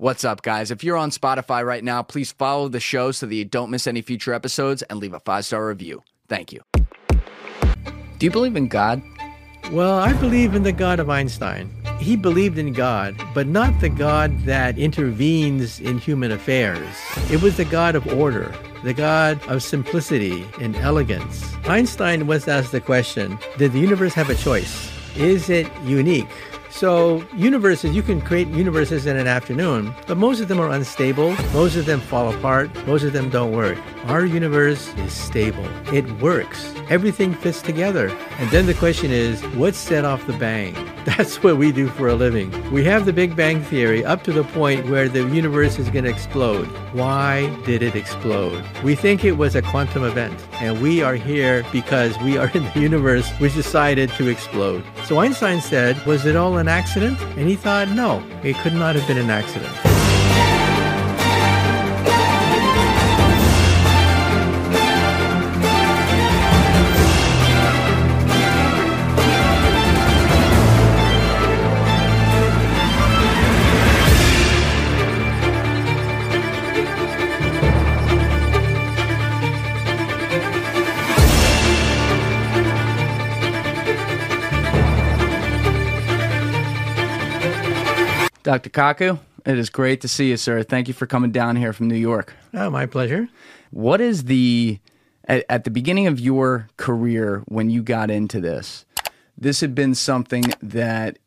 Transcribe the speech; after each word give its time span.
What's 0.00 0.24
up, 0.24 0.42
guys? 0.42 0.70
If 0.70 0.84
you're 0.84 0.96
on 0.96 1.10
Spotify 1.10 1.66
right 1.66 1.82
now, 1.82 2.04
please 2.04 2.30
follow 2.30 2.68
the 2.68 2.78
show 2.78 3.10
so 3.10 3.26
that 3.26 3.34
you 3.34 3.44
don't 3.44 3.68
miss 3.68 3.84
any 3.84 4.00
future 4.00 4.32
episodes 4.32 4.82
and 4.82 5.00
leave 5.00 5.12
a 5.12 5.18
five 5.18 5.44
star 5.44 5.66
review. 5.66 6.04
Thank 6.28 6.52
you. 6.52 6.60
Do 7.10 8.26
you 8.26 8.30
believe 8.30 8.54
in 8.54 8.68
God? 8.68 9.02
Well, 9.72 9.98
I 9.98 10.12
believe 10.12 10.54
in 10.54 10.62
the 10.62 10.70
God 10.70 11.00
of 11.00 11.10
Einstein. 11.10 11.68
He 11.98 12.14
believed 12.14 12.58
in 12.58 12.74
God, 12.74 13.16
but 13.34 13.48
not 13.48 13.80
the 13.80 13.88
God 13.88 14.38
that 14.42 14.78
intervenes 14.78 15.80
in 15.80 15.98
human 15.98 16.30
affairs. 16.30 16.94
It 17.28 17.42
was 17.42 17.56
the 17.56 17.64
God 17.64 17.96
of 17.96 18.06
order, 18.06 18.54
the 18.84 18.94
God 18.94 19.44
of 19.48 19.64
simplicity 19.64 20.46
and 20.60 20.76
elegance. 20.76 21.56
Einstein 21.64 22.28
was 22.28 22.46
asked 22.46 22.70
the 22.70 22.80
question 22.80 23.36
Did 23.56 23.72
the 23.72 23.80
universe 23.80 24.14
have 24.14 24.30
a 24.30 24.36
choice? 24.36 24.92
Is 25.16 25.50
it 25.50 25.66
unique? 25.82 26.28
So, 26.78 27.24
universes, 27.34 27.92
you 27.96 28.04
can 28.04 28.20
create 28.20 28.46
universes 28.46 29.04
in 29.04 29.16
an 29.16 29.26
afternoon, 29.26 29.92
but 30.06 30.16
most 30.16 30.40
of 30.40 30.46
them 30.46 30.60
are 30.60 30.70
unstable. 30.70 31.32
Most 31.52 31.74
of 31.74 31.86
them 31.86 31.98
fall 31.98 32.32
apart. 32.32 32.70
Most 32.86 33.02
of 33.02 33.12
them 33.12 33.30
don't 33.30 33.50
work. 33.50 33.76
Our 34.04 34.24
universe 34.24 34.94
is 34.98 35.12
stable. 35.12 35.66
It 35.92 36.08
works. 36.20 36.72
Everything 36.88 37.34
fits 37.34 37.60
together. 37.62 38.16
And 38.38 38.48
then 38.50 38.66
the 38.66 38.74
question 38.74 39.10
is, 39.10 39.42
what 39.56 39.74
set 39.74 40.04
off 40.04 40.24
the 40.28 40.34
bang? 40.34 40.72
That's 41.04 41.42
what 41.42 41.56
we 41.56 41.72
do 41.72 41.88
for 41.88 42.08
a 42.08 42.14
living. 42.14 42.50
We 42.70 42.84
have 42.84 43.06
the 43.06 43.12
Big 43.12 43.34
Bang 43.34 43.60
Theory 43.62 44.04
up 44.04 44.22
to 44.24 44.32
the 44.32 44.44
point 44.44 44.88
where 44.88 45.08
the 45.08 45.26
universe 45.28 45.78
is 45.78 45.90
going 45.90 46.04
to 46.04 46.10
explode. 46.10 46.66
Why 46.92 47.48
did 47.64 47.82
it 47.82 47.96
explode? 47.96 48.64
We 48.84 48.94
think 48.94 49.24
it 49.24 49.32
was 49.32 49.56
a 49.56 49.62
quantum 49.62 50.04
event, 50.04 50.46
and 50.60 50.80
we 50.80 51.02
are 51.02 51.14
here 51.14 51.64
because 51.72 52.16
we 52.18 52.38
are 52.38 52.50
in 52.54 52.64
the 52.64 52.80
universe 52.80 53.28
which 53.38 53.54
decided 53.54 54.10
to 54.10 54.28
explode. 54.28 54.84
So 55.06 55.18
Einstein 55.18 55.60
said, 55.60 56.04
was 56.06 56.24
it 56.24 56.36
all 56.36 56.58
an 56.58 56.67
accident? 56.68 57.20
And 57.36 57.48
he 57.48 57.56
thought, 57.56 57.88
no, 57.88 58.22
it 58.42 58.56
could 58.56 58.74
not 58.74 58.94
have 58.94 59.06
been 59.06 59.18
an 59.18 59.30
accident. 59.30 59.97
Dr. 88.48 88.70
Kaku, 88.70 89.18
it 89.44 89.58
is 89.58 89.68
great 89.68 90.00
to 90.00 90.08
see 90.08 90.30
you, 90.30 90.38
sir. 90.38 90.62
Thank 90.62 90.88
you 90.88 90.94
for 90.94 91.04
coming 91.04 91.30
down 91.30 91.54
here 91.56 91.74
from 91.74 91.86
New 91.86 91.98
York. 91.98 92.32
Oh, 92.54 92.70
my 92.70 92.86
pleasure. 92.86 93.28
What 93.72 94.00
is 94.00 94.24
the, 94.24 94.78
at, 95.24 95.44
at 95.50 95.64
the 95.64 95.70
beginning 95.70 96.06
of 96.06 96.18
your 96.18 96.66
career 96.78 97.42
when 97.48 97.68
you 97.68 97.82
got 97.82 98.10
into 98.10 98.40
this, 98.40 98.86
this 99.36 99.60
had 99.60 99.74
been 99.74 99.94
something 99.94 100.44
that 100.62 101.18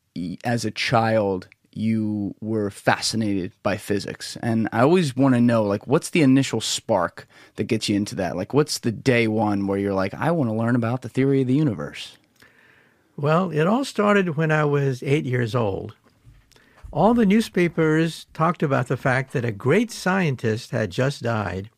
as 0.44 0.66
a 0.66 0.72
child 0.72 1.48
you 1.72 2.34
were 2.42 2.72
fascinated 2.72 3.52
by 3.62 3.78
physics. 3.78 4.36
And 4.42 4.68
I 4.72 4.82
always 4.82 5.16
want 5.16 5.36
to 5.36 5.42
know, 5.42 5.62
like, 5.62 5.86
what's 5.86 6.10
the 6.10 6.24
initial 6.24 6.60
spark 6.60 7.28
that 7.58 7.66
gets 7.66 7.88
you 7.88 7.98
into 7.98 8.16
that? 8.16 8.36
Like, 8.36 8.56
what's 8.56 8.80
the 8.80 8.92
day 8.92 9.28
one 9.28 9.68
where 9.68 9.78
you're 9.78 9.94
like, 9.94 10.16
I 10.16 10.32
want 10.32 10.50
to 10.50 10.56
learn 10.56 10.76
about 10.76 11.04
the 11.04 11.10
theory 11.10 11.42
of 11.42 11.48
the 11.48 11.54
universe? 11.54 12.18
Well, 13.16 13.52
it 13.52 13.68
all 13.68 13.86
started 13.86 14.38
when 14.38 14.50
I 14.50 14.66
was 14.66 15.04
eight 15.04 15.26
years 15.26 15.54
old. 15.54 15.94
All 16.92 17.14
the 17.14 17.26
newspapers 17.26 18.28
talked 18.34 18.62
about 18.62 18.88
the 18.88 18.98
fact 18.98 19.32
that 19.32 19.46
a 19.46 19.52
great 19.52 19.92
scientist 19.92 20.72
had 20.72 20.92
just 20.92 21.24
died. 21.24 21.70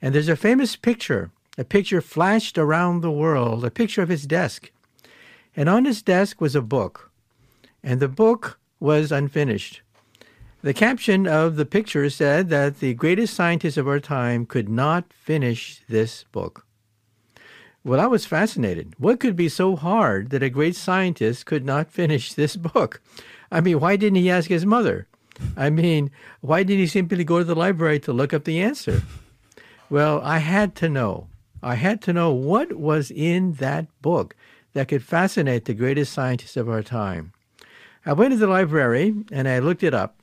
And 0.00 0.14
there's 0.14 0.28
a 0.28 0.36
famous 0.36 0.74
picture. 0.74 1.30
A 1.58 1.64
picture 1.64 2.00
flashed 2.00 2.56
around 2.56 3.00
the 3.00 3.10
world, 3.10 3.62
a 3.62 3.70
picture 3.70 4.00
of 4.00 4.08
his 4.08 4.26
desk. 4.26 4.70
And 5.54 5.68
on 5.68 5.84
his 5.84 6.00
desk 6.00 6.40
was 6.40 6.54
a 6.56 6.62
book. 6.62 7.10
And 7.82 8.00
the 8.00 8.08
book 8.08 8.58
was 8.80 9.12
unfinished. 9.12 9.82
The 10.62 10.72
caption 10.72 11.26
of 11.26 11.56
the 11.56 11.66
picture 11.66 12.08
said 12.08 12.48
that 12.48 12.80
the 12.80 12.94
greatest 12.94 13.34
scientist 13.34 13.76
of 13.76 13.86
our 13.86 14.00
time 14.00 14.46
could 14.46 14.68
not 14.68 15.12
finish 15.12 15.82
this 15.88 16.24
book. 16.32 16.64
Well, 17.84 18.00
I 18.00 18.06
was 18.06 18.24
fascinated. 18.24 18.94
What 18.98 19.20
could 19.20 19.36
be 19.36 19.48
so 19.48 19.76
hard 19.76 20.30
that 20.30 20.42
a 20.42 20.50
great 20.50 20.74
scientist 20.74 21.44
could 21.44 21.64
not 21.64 21.92
finish 21.92 22.32
this 22.32 22.56
book? 22.56 23.00
I 23.50 23.60
mean, 23.60 23.80
why 23.80 23.96
didn't 23.96 24.16
he 24.16 24.30
ask 24.30 24.48
his 24.48 24.66
mother? 24.66 25.06
I 25.56 25.70
mean, 25.70 26.10
why 26.40 26.62
didn't 26.62 26.80
he 26.80 26.86
simply 26.86 27.24
go 27.24 27.38
to 27.38 27.44
the 27.44 27.54
library 27.54 28.00
to 28.00 28.12
look 28.12 28.34
up 28.34 28.44
the 28.44 28.60
answer? 28.60 29.02
Well, 29.90 30.20
I 30.22 30.38
had 30.38 30.74
to 30.76 30.88
know. 30.88 31.28
I 31.62 31.76
had 31.76 32.02
to 32.02 32.12
know 32.12 32.32
what 32.32 32.74
was 32.74 33.10
in 33.10 33.54
that 33.54 33.86
book 34.02 34.36
that 34.74 34.88
could 34.88 35.02
fascinate 35.02 35.64
the 35.64 35.74
greatest 35.74 36.12
scientist 36.12 36.56
of 36.56 36.68
our 36.68 36.82
time. 36.82 37.32
I 38.04 38.12
went 38.12 38.32
to 38.32 38.36
the 38.36 38.46
library 38.46 39.14
and 39.32 39.48
I 39.48 39.58
looked 39.58 39.82
it 39.82 39.94
up. 39.94 40.20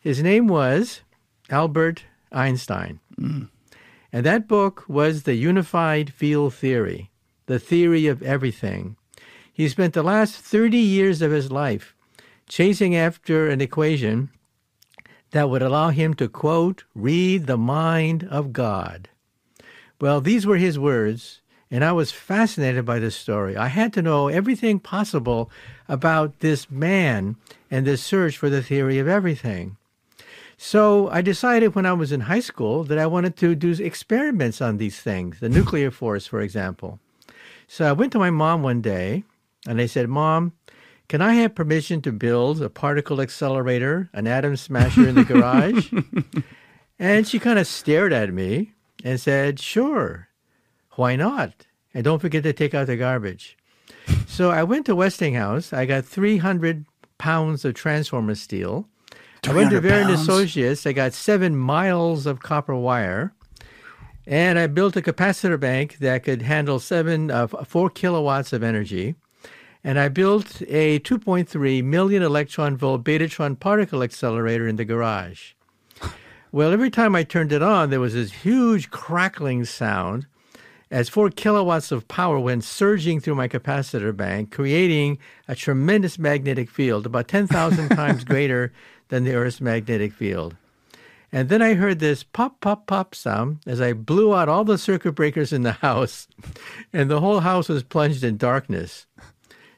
His 0.00 0.22
name 0.22 0.48
was 0.48 1.02
Albert 1.48 2.04
Einstein. 2.32 3.00
Mm. 3.18 3.48
And 4.12 4.26
that 4.26 4.46
book 4.46 4.84
was 4.88 5.22
The 5.22 5.34
Unified 5.34 6.12
Field 6.12 6.54
Theory, 6.54 7.10
the 7.46 7.58
theory 7.58 8.06
of 8.06 8.22
everything. 8.22 8.96
He 9.52 9.68
spent 9.68 9.94
the 9.94 10.02
last 10.02 10.36
30 10.36 10.76
years 10.76 11.22
of 11.22 11.30
his 11.30 11.50
life 11.50 11.93
chasing 12.48 12.94
after 12.94 13.48
an 13.48 13.60
equation 13.60 14.30
that 15.30 15.50
would 15.50 15.62
allow 15.62 15.90
him 15.90 16.14
to, 16.14 16.28
quote, 16.28 16.84
read 16.94 17.46
the 17.46 17.58
mind 17.58 18.24
of 18.30 18.52
God. 18.52 19.08
Well, 20.00 20.20
these 20.20 20.46
were 20.46 20.56
his 20.56 20.78
words, 20.78 21.40
and 21.70 21.84
I 21.84 21.92
was 21.92 22.12
fascinated 22.12 22.84
by 22.84 22.98
this 22.98 23.16
story. 23.16 23.56
I 23.56 23.68
had 23.68 23.92
to 23.94 24.02
know 24.02 24.28
everything 24.28 24.78
possible 24.78 25.50
about 25.88 26.40
this 26.40 26.70
man 26.70 27.36
and 27.70 27.86
this 27.86 28.02
search 28.02 28.38
for 28.38 28.48
the 28.48 28.62
theory 28.62 28.98
of 28.98 29.08
everything. 29.08 29.76
So 30.56 31.08
I 31.10 31.20
decided 31.20 31.74
when 31.74 31.86
I 31.86 31.92
was 31.92 32.12
in 32.12 32.20
high 32.20 32.40
school 32.40 32.84
that 32.84 32.98
I 32.98 33.06
wanted 33.06 33.36
to 33.38 33.54
do 33.54 33.72
experiments 33.72 34.60
on 34.60 34.76
these 34.76 35.00
things, 35.00 35.40
the 35.40 35.48
nuclear 35.48 35.90
force, 35.90 36.26
for 36.26 36.40
example. 36.40 37.00
So 37.66 37.88
I 37.88 37.92
went 37.92 38.12
to 38.12 38.18
my 38.18 38.30
mom 38.30 38.62
one 38.62 38.80
day 38.80 39.24
and 39.66 39.80
I 39.80 39.86
said, 39.86 40.08
Mom, 40.08 40.52
can 41.08 41.20
I 41.20 41.34
have 41.34 41.54
permission 41.54 42.00
to 42.02 42.12
build 42.12 42.62
a 42.62 42.70
particle 42.70 43.20
accelerator, 43.20 44.08
an 44.14 44.26
atom 44.26 44.56
smasher 44.56 45.06
in 45.06 45.14
the 45.14 45.24
garage? 45.24 45.92
and 46.98 47.28
she 47.28 47.38
kind 47.38 47.58
of 47.58 47.66
stared 47.66 48.12
at 48.12 48.32
me 48.32 48.72
and 49.04 49.20
said, 49.20 49.60
Sure, 49.60 50.28
why 50.92 51.16
not? 51.16 51.66
And 51.92 52.04
don't 52.04 52.20
forget 52.20 52.42
to 52.44 52.52
take 52.52 52.74
out 52.74 52.86
the 52.86 52.96
garbage. 52.96 53.56
So 54.26 54.50
I 54.50 54.62
went 54.64 54.86
to 54.86 54.96
Westinghouse. 54.96 55.72
I 55.72 55.84
got 55.84 56.04
300 56.04 56.86
pounds 57.18 57.64
of 57.64 57.74
transformer 57.74 58.34
steel. 58.34 58.88
I 59.46 59.52
went 59.52 59.70
to 59.70 59.80
Varian 59.80 60.10
Associates. 60.10 60.86
I 60.86 60.92
got 60.92 61.12
seven 61.12 61.54
miles 61.54 62.24
of 62.24 62.40
copper 62.40 62.74
wire. 62.74 63.34
And 64.26 64.58
I 64.58 64.66
built 64.68 64.96
a 64.96 65.02
capacitor 65.02 65.60
bank 65.60 65.98
that 65.98 66.24
could 66.24 66.40
handle 66.40 66.80
seven, 66.80 67.30
uh, 67.30 67.46
four 67.46 67.90
kilowatts 67.90 68.54
of 68.54 68.62
energy 68.62 69.16
and 69.84 69.98
I 69.98 70.08
built 70.08 70.62
a 70.62 70.98
2.3 70.98 71.84
million 71.84 72.22
electron 72.22 72.76
volt 72.76 73.04
Betatron 73.04 73.60
particle 73.60 74.02
accelerator 74.02 74.66
in 74.66 74.76
the 74.76 74.84
garage. 74.86 75.52
Well, 76.50 76.72
every 76.72 76.90
time 76.90 77.14
I 77.14 77.22
turned 77.22 77.52
it 77.52 77.62
on, 77.62 77.90
there 77.90 78.00
was 78.00 78.14
this 78.14 78.32
huge 78.32 78.90
crackling 78.90 79.66
sound 79.66 80.26
as 80.90 81.08
four 81.08 81.28
kilowatts 81.28 81.90
of 81.90 82.06
power 82.08 82.38
went 82.38 82.64
surging 82.64 83.20
through 83.20 83.34
my 83.34 83.48
capacitor 83.48 84.16
bank, 84.16 84.52
creating 84.52 85.18
a 85.48 85.54
tremendous 85.54 86.18
magnetic 86.18 86.70
field, 86.70 87.04
about 87.04 87.28
10,000 87.28 87.88
times 87.96 88.24
greater 88.24 88.72
than 89.08 89.24
the 89.24 89.34
Earth's 89.34 89.60
magnetic 89.60 90.12
field. 90.12 90.56
And 91.32 91.48
then 91.48 91.60
I 91.60 91.74
heard 91.74 91.98
this 91.98 92.22
pop, 92.22 92.60
pop, 92.60 92.86
pop 92.86 93.14
sound 93.16 93.58
as 93.66 93.80
I 93.80 93.92
blew 93.92 94.34
out 94.34 94.48
all 94.48 94.64
the 94.64 94.78
circuit 94.78 95.12
breakers 95.12 95.52
in 95.52 95.62
the 95.62 95.72
house, 95.82 96.28
and 96.92 97.10
the 97.10 97.20
whole 97.20 97.40
house 97.40 97.68
was 97.68 97.82
plunged 97.82 98.22
in 98.22 98.36
darkness. 98.36 99.06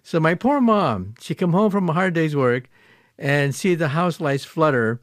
So 0.07 0.21
my 0.21 0.37
poor 0.37 0.61
mom, 0.61 1.17
she 1.21 1.35
come 1.35 1.53
home 1.53 1.73
from 1.73 1.89
a 1.89 1.93
hard 1.93 2.15
day's 2.15 2.37
work 2.37 2.71
and 3.19 3.53
see 3.53 3.75
the 3.75 3.89
house 3.89 4.21
lights 4.21 4.45
flutter, 4.45 5.01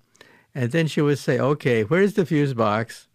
and 0.55 0.71
then 0.71 0.88
she 0.88 1.01
would 1.01 1.19
say, 1.19 1.38
"Okay, 1.38 1.83
where's 1.83 2.13
the 2.13 2.25
fuse 2.25 2.53
box?" 2.53 3.09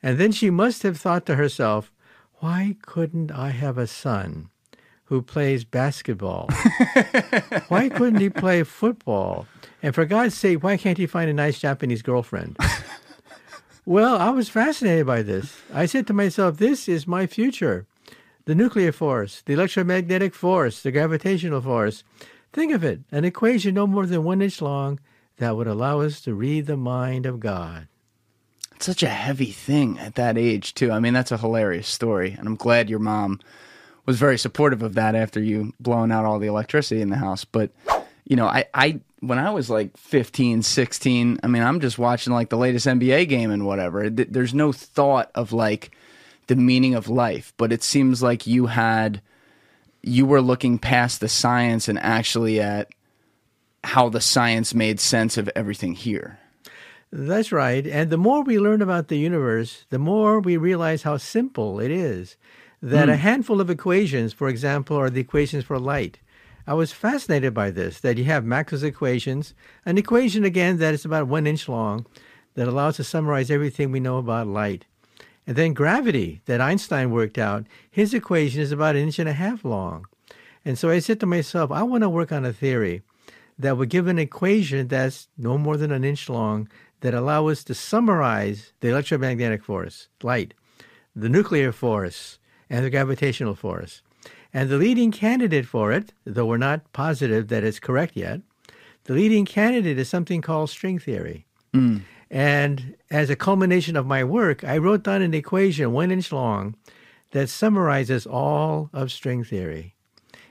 And 0.00 0.18
then 0.18 0.30
she 0.30 0.50
must 0.50 0.84
have 0.84 0.96
thought 0.96 1.26
to 1.26 1.34
herself, 1.34 1.90
"Why 2.34 2.76
couldn't 2.80 3.32
I 3.32 3.50
have 3.50 3.76
a 3.76 3.88
son 3.88 4.50
who 5.06 5.20
plays 5.20 5.64
basketball? 5.64 6.48
why 7.66 7.88
couldn't 7.88 8.20
he 8.20 8.30
play 8.30 8.62
football? 8.62 9.48
And 9.82 9.96
for 9.96 10.04
God's 10.04 10.36
sake, 10.36 10.62
why 10.62 10.76
can't 10.76 10.96
he 10.96 11.08
find 11.08 11.28
a 11.28 11.34
nice 11.34 11.58
Japanese 11.58 12.02
girlfriend?" 12.02 12.56
well, 13.84 14.16
I 14.16 14.30
was 14.30 14.48
fascinated 14.48 15.08
by 15.08 15.22
this. 15.22 15.60
I 15.74 15.86
said 15.86 16.06
to 16.06 16.12
myself, 16.12 16.58
"This 16.58 16.88
is 16.88 17.08
my 17.08 17.26
future." 17.26 17.84
The 18.46 18.54
nuclear 18.54 18.92
force, 18.92 19.42
the 19.44 19.52
electromagnetic 19.52 20.34
force, 20.34 20.82
the 20.82 20.92
gravitational 20.92 21.60
force. 21.60 22.02
Think 22.52 22.72
of 22.72 22.82
it 22.82 23.00
an 23.12 23.24
equation 23.24 23.74
no 23.74 23.86
more 23.86 24.06
than 24.06 24.24
one 24.24 24.40
inch 24.40 24.62
long, 24.62 24.98
that 25.36 25.56
would 25.56 25.66
allow 25.66 26.00
us 26.00 26.20
to 26.22 26.34
read 26.34 26.66
the 26.66 26.76
mind 26.76 27.26
of 27.26 27.40
God. 27.40 27.88
It's 28.74 28.86
such 28.86 29.02
a 29.02 29.08
heavy 29.08 29.52
thing 29.52 29.98
at 29.98 30.14
that 30.14 30.38
age, 30.38 30.74
too. 30.74 30.90
I 30.90 31.00
mean, 31.00 31.12
that's 31.12 31.32
a 31.32 31.38
hilarious 31.38 31.88
story. 31.88 32.34
And 32.38 32.46
I'm 32.46 32.56
glad 32.56 32.88
your 32.88 32.98
mom 32.98 33.40
was 34.06 34.18
very 34.18 34.38
supportive 34.38 34.82
of 34.82 34.94
that 34.94 35.14
after 35.14 35.42
you 35.42 35.74
blowing 35.80 36.12
out 36.12 36.24
all 36.24 36.38
the 36.38 36.46
electricity 36.46 37.00
in 37.00 37.10
the 37.10 37.16
house. 37.16 37.44
But, 37.44 37.70
you 38.24 38.36
know, 38.36 38.46
I, 38.46 38.64
I 38.72 39.00
when 39.20 39.38
I 39.38 39.50
was 39.50 39.70
like 39.70 39.96
15, 39.96 40.62
16, 40.62 41.40
I 41.42 41.46
mean, 41.46 41.62
I'm 41.62 41.80
just 41.80 41.98
watching 41.98 42.32
like 42.32 42.50
the 42.50 42.58
latest 42.58 42.86
NBA 42.86 43.28
game 43.28 43.50
and 43.50 43.66
whatever. 43.66 44.08
There's 44.08 44.54
no 44.54 44.72
thought 44.72 45.30
of 45.34 45.52
like 45.52 45.95
the 46.46 46.56
meaning 46.56 46.94
of 46.94 47.08
life, 47.08 47.52
but 47.56 47.72
it 47.72 47.82
seems 47.82 48.22
like 48.22 48.46
you 48.46 48.66
had 48.66 49.20
you 50.02 50.24
were 50.24 50.40
looking 50.40 50.78
past 50.78 51.20
the 51.20 51.28
science 51.28 51.88
and 51.88 51.98
actually 51.98 52.60
at 52.60 52.88
how 53.82 54.08
the 54.08 54.20
science 54.20 54.72
made 54.72 55.00
sense 55.00 55.36
of 55.36 55.50
everything 55.56 55.94
here. 55.94 56.38
That's 57.12 57.50
right. 57.50 57.86
And 57.86 58.10
the 58.10 58.16
more 58.16 58.42
we 58.42 58.58
learn 58.58 58.82
about 58.82 59.08
the 59.08 59.18
universe, 59.18 59.84
the 59.90 59.98
more 59.98 60.40
we 60.40 60.56
realize 60.56 61.02
how 61.02 61.16
simple 61.16 61.80
it 61.80 61.90
is. 61.90 62.36
That 62.82 63.08
mm. 63.08 63.12
a 63.12 63.16
handful 63.16 63.60
of 63.60 63.70
equations, 63.70 64.32
for 64.32 64.48
example, 64.48 64.96
are 64.96 65.10
the 65.10 65.20
equations 65.20 65.64
for 65.64 65.78
light. 65.78 66.18
I 66.66 66.74
was 66.74 66.92
fascinated 66.92 67.54
by 67.54 67.70
this 67.70 68.00
that 68.00 68.18
you 68.18 68.24
have 68.24 68.44
Maxwell's 68.44 68.82
equations, 68.82 69.54
an 69.84 69.98
equation 69.98 70.44
again 70.44 70.78
that 70.78 70.94
is 70.94 71.04
about 71.04 71.26
one 71.26 71.46
inch 71.46 71.68
long, 71.68 72.06
that 72.54 72.68
allows 72.68 72.96
to 72.96 73.04
summarize 73.04 73.50
everything 73.50 73.92
we 73.92 74.00
know 74.00 74.18
about 74.18 74.46
light. 74.46 74.84
And 75.46 75.56
then 75.56 75.74
gravity 75.74 76.42
that 76.46 76.60
Einstein 76.60 77.10
worked 77.10 77.38
out, 77.38 77.66
his 77.90 78.12
equation 78.12 78.60
is 78.60 78.72
about 78.72 78.96
an 78.96 79.02
inch 79.02 79.18
and 79.18 79.28
a 79.28 79.32
half 79.32 79.64
long. 79.64 80.06
And 80.64 80.76
so 80.76 80.90
I 80.90 80.98
said 80.98 81.20
to 81.20 81.26
myself, 81.26 81.70
I 81.70 81.84
want 81.84 82.02
to 82.02 82.08
work 82.08 82.32
on 82.32 82.44
a 82.44 82.52
theory 82.52 83.02
that 83.58 83.76
would 83.76 83.88
give 83.88 84.08
an 84.08 84.18
equation 84.18 84.88
that's 84.88 85.28
no 85.38 85.56
more 85.56 85.76
than 85.76 85.92
an 85.92 86.04
inch 86.04 86.28
long 86.28 86.68
that 87.00 87.14
allow 87.14 87.46
us 87.48 87.62
to 87.64 87.74
summarize 87.74 88.72
the 88.80 88.88
electromagnetic 88.88 89.62
force, 89.62 90.08
light, 90.22 90.54
the 91.14 91.28
nuclear 91.28 91.72
force, 91.72 92.38
and 92.68 92.84
the 92.84 92.90
gravitational 92.90 93.54
force. 93.54 94.02
And 94.52 94.68
the 94.68 94.78
leading 94.78 95.12
candidate 95.12 95.66
for 95.66 95.92
it, 95.92 96.12
though 96.24 96.46
we're 96.46 96.56
not 96.56 96.92
positive 96.92 97.48
that 97.48 97.62
it's 97.62 97.78
correct 97.78 98.16
yet, 98.16 98.40
the 99.04 99.14
leading 99.14 99.44
candidate 99.44 99.98
is 99.98 100.08
something 100.08 100.40
called 100.40 100.70
string 100.70 100.98
theory. 100.98 101.46
Mm. 101.72 102.02
And 102.30 102.96
as 103.10 103.30
a 103.30 103.36
culmination 103.36 103.96
of 103.96 104.06
my 104.06 104.24
work, 104.24 104.64
I 104.64 104.78
wrote 104.78 105.04
down 105.04 105.22
an 105.22 105.34
equation 105.34 105.92
one 105.92 106.10
inch 106.10 106.32
long 106.32 106.74
that 107.30 107.48
summarizes 107.48 108.26
all 108.26 108.90
of 108.92 109.12
string 109.12 109.44
theory. 109.44 109.94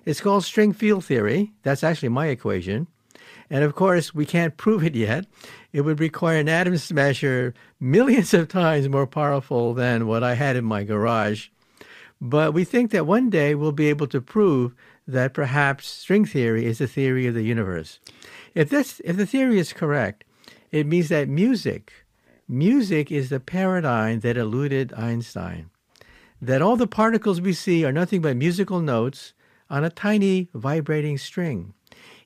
It's 0.06 0.22
called 0.22 0.44
string 0.44 0.72
field 0.72 1.04
theory. 1.04 1.54
That's 1.64 1.84
actually 1.84 2.10
my 2.10 2.28
equation. 2.28 2.88
And 3.50 3.64
of 3.64 3.76
course, 3.76 4.14
we 4.14 4.26
can't 4.26 4.58
prove 4.64 4.84
it 4.84 4.96
yet. 4.96 5.26
It 5.74 5.82
would 5.82 6.00
require 6.00 6.40
an 6.40 6.50
atom 6.50 6.78
smasher 6.78 7.54
millions 7.80 8.34
of 8.34 8.48
times 8.48 8.88
more 8.88 9.08
powerful 9.08 9.74
than 9.74 10.08
what 10.08 10.24
I 10.24 10.36
had 10.36 10.56
in 10.56 10.66
my 10.66 10.84
garage. 10.84 11.50
But 12.22 12.54
we 12.54 12.64
think 12.64 12.92
that 12.92 13.06
one 13.06 13.30
day 13.30 13.56
we'll 13.56 13.72
be 13.72 13.90
able 13.90 14.08
to 14.08 14.22
prove 14.22 14.74
that 15.08 15.34
perhaps 15.34 15.88
string 15.88 16.26
theory 16.26 16.66
is 16.66 16.80
the 16.80 16.88
theory 16.88 17.28
of 17.28 17.34
the 17.34 17.44
universe. 17.44 18.00
If 18.54 18.70
this 18.70 19.02
if 19.04 19.18
the 19.18 19.26
theory 19.26 19.60
is 19.60 19.74
correct, 19.74 20.24
it 20.76 20.86
means 20.86 21.08
that 21.08 21.30
music, 21.30 21.94
music 22.50 23.10
is 23.10 23.30
the 23.30 23.40
paradigm 23.40 24.20
that 24.20 24.36
eluded 24.36 24.92
Einstein. 24.94 25.70
That 26.42 26.62
all 26.62 26.76
the 26.76 26.86
particles 26.86 27.40
we 27.40 27.54
see 27.54 27.86
are 27.86 27.94
nothing 27.94 28.22
but 28.22 28.36
musical 28.36 28.82
notes 28.82 29.34
on 29.70 29.86
a 29.86 29.90
tiny 29.90 30.50
vibrating 30.54 31.18
string. 31.18 31.74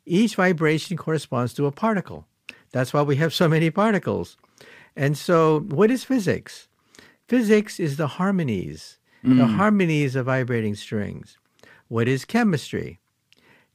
Each 0.03 0.33
vibration 0.33 0.97
corresponds 0.97 1.53
to 1.53 1.67
a 1.67 1.71
particle. 1.71 2.25
That's 2.71 2.91
why 2.91 3.03
we 3.03 3.17
have 3.17 3.35
so 3.35 3.47
many 3.47 3.69
particles. 3.69 4.35
And 4.95 5.15
so, 5.15 5.59
what 5.59 5.91
is 5.91 6.03
physics? 6.03 6.67
Physics 7.27 7.79
is 7.79 7.97
the 7.97 8.07
harmonies, 8.07 8.97
mm. 9.23 9.37
the 9.37 9.45
harmonies 9.45 10.15
of 10.15 10.25
vibrating 10.25 10.73
strings. 10.73 11.37
What 11.87 12.07
is 12.07 12.25
chemistry? 12.25 12.99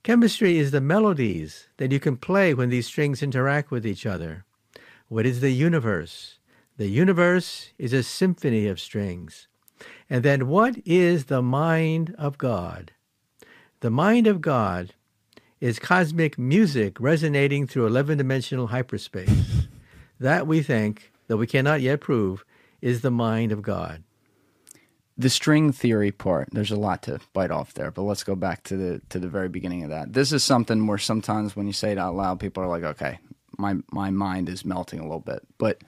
Chemistry 0.02 0.58
is 0.58 0.72
the 0.72 0.80
melodies 0.80 1.68
that 1.76 1.92
you 1.92 2.00
can 2.00 2.16
play 2.16 2.54
when 2.54 2.70
these 2.70 2.86
strings 2.86 3.22
interact 3.22 3.70
with 3.70 3.86
each 3.86 4.04
other. 4.04 4.44
What 5.14 5.26
is 5.26 5.38
the 5.38 5.52
universe? 5.52 6.40
The 6.76 6.88
universe 6.88 7.70
is 7.78 7.92
a 7.92 8.02
symphony 8.02 8.66
of 8.66 8.80
strings. 8.80 9.46
And 10.10 10.24
then 10.24 10.48
what 10.48 10.74
is 10.84 11.26
the 11.26 11.40
mind 11.40 12.16
of 12.18 12.36
God? 12.36 12.90
The 13.78 13.90
mind 13.90 14.26
of 14.26 14.40
God 14.40 14.92
is 15.60 15.78
cosmic 15.78 16.36
music 16.36 16.98
resonating 16.98 17.68
through 17.68 17.86
11 17.86 18.18
dimensional 18.18 18.66
hyperspace. 18.66 19.68
that 20.18 20.48
we 20.48 20.62
think, 20.62 21.12
though 21.28 21.36
we 21.36 21.46
cannot 21.46 21.80
yet 21.80 22.00
prove, 22.00 22.44
is 22.82 23.02
the 23.02 23.12
mind 23.12 23.52
of 23.52 23.62
God. 23.62 24.02
The 25.16 25.30
string 25.30 25.70
theory 25.70 26.10
part, 26.10 26.48
there's 26.50 26.72
a 26.72 26.76
lot 26.76 27.04
to 27.04 27.20
bite 27.32 27.52
off 27.52 27.72
there, 27.74 27.92
but 27.92 28.02
let's 28.02 28.24
go 28.24 28.34
back 28.34 28.64
to 28.64 28.76
the 28.76 29.00
to 29.10 29.20
the 29.20 29.28
very 29.28 29.48
beginning 29.48 29.84
of 29.84 29.90
that. 29.90 30.12
This 30.12 30.32
is 30.32 30.42
something 30.42 30.88
where 30.88 30.98
sometimes 30.98 31.54
when 31.54 31.68
you 31.68 31.72
say 31.72 31.92
it 31.92 31.98
out 31.98 32.16
loud, 32.16 32.40
people 32.40 32.64
are 32.64 32.66
like, 32.66 32.82
okay, 32.82 33.20
my 33.58 33.76
my 33.92 34.10
mind 34.10 34.48
is 34.48 34.64
melting 34.64 35.00
a 35.00 35.04
little 35.04 35.20
bit. 35.20 35.42
But 35.58 35.82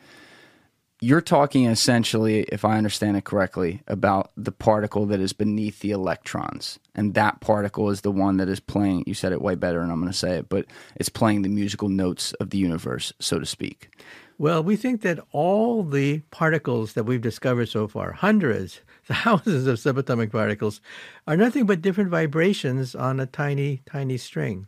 you're 1.00 1.20
talking 1.20 1.66
essentially, 1.66 2.42
if 2.44 2.64
I 2.64 2.78
understand 2.78 3.16
it 3.16 3.24
correctly, 3.24 3.82
about 3.86 4.30
the 4.36 4.52
particle 4.52 5.04
that 5.06 5.20
is 5.20 5.32
beneath 5.32 5.80
the 5.80 5.90
electrons. 5.90 6.78
And 6.94 7.14
that 7.14 7.40
particle 7.40 7.90
is 7.90 8.00
the 8.00 8.10
one 8.10 8.38
that 8.38 8.48
is 8.48 8.60
playing, 8.60 9.04
you 9.06 9.12
said 9.12 9.32
it 9.32 9.42
way 9.42 9.54
better, 9.54 9.80
and 9.80 9.92
I'm 9.92 10.00
going 10.00 10.10
to 10.10 10.16
say 10.16 10.38
it, 10.38 10.48
but 10.48 10.66
it's 10.96 11.10
playing 11.10 11.42
the 11.42 11.50
musical 11.50 11.90
notes 11.90 12.32
of 12.34 12.50
the 12.50 12.58
universe, 12.58 13.12
so 13.20 13.38
to 13.38 13.44
speak. 13.44 13.90
Well, 14.38 14.62
we 14.62 14.76
think 14.76 15.02
that 15.02 15.20
all 15.32 15.82
the 15.82 16.20
particles 16.30 16.94
that 16.94 17.04
we've 17.04 17.20
discovered 17.20 17.68
so 17.68 17.88
far, 17.88 18.12
hundreds, 18.12 18.80
thousands 19.04 19.66
of 19.66 19.78
subatomic 19.78 20.32
particles, 20.32 20.80
are 21.26 21.36
nothing 21.36 21.66
but 21.66 21.82
different 21.82 22.10
vibrations 22.10 22.94
on 22.94 23.20
a 23.20 23.26
tiny, 23.26 23.82
tiny 23.86 24.16
string. 24.16 24.66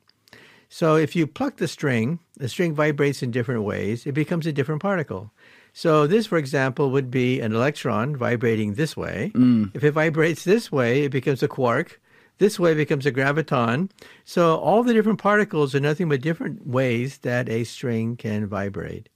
So 0.68 0.96
if 0.96 1.16
you 1.16 1.26
pluck 1.26 1.56
the 1.56 1.68
string, 1.68 2.18
the 2.36 2.48
string 2.48 2.74
vibrates 2.74 3.22
in 3.22 3.30
different 3.30 3.62
ways, 3.62 4.06
it 4.06 4.12
becomes 4.12 4.46
a 4.46 4.52
different 4.52 4.82
particle. 4.82 5.32
So 5.72 6.06
this, 6.06 6.26
for 6.26 6.38
example, 6.38 6.90
would 6.90 7.10
be 7.10 7.40
an 7.40 7.54
electron 7.54 8.16
vibrating 8.16 8.74
this 8.74 8.96
way. 8.96 9.32
Mm. 9.34 9.74
If 9.74 9.84
it 9.84 9.92
vibrates 9.92 10.44
this 10.44 10.70
way, 10.72 11.04
it 11.04 11.10
becomes 11.10 11.42
a 11.42 11.48
quark. 11.48 12.00
This 12.38 12.58
way 12.58 12.74
becomes 12.74 13.06
a 13.06 13.12
graviton. 13.12 13.90
So 14.24 14.56
all 14.56 14.82
the 14.82 14.92
different 14.92 15.18
particles 15.18 15.74
are 15.74 15.80
nothing 15.80 16.08
but 16.08 16.20
different 16.20 16.66
ways 16.66 17.18
that 17.18 17.48
a 17.48 17.64
string 17.64 18.16
can 18.16 18.46
vibrate. 18.46 19.08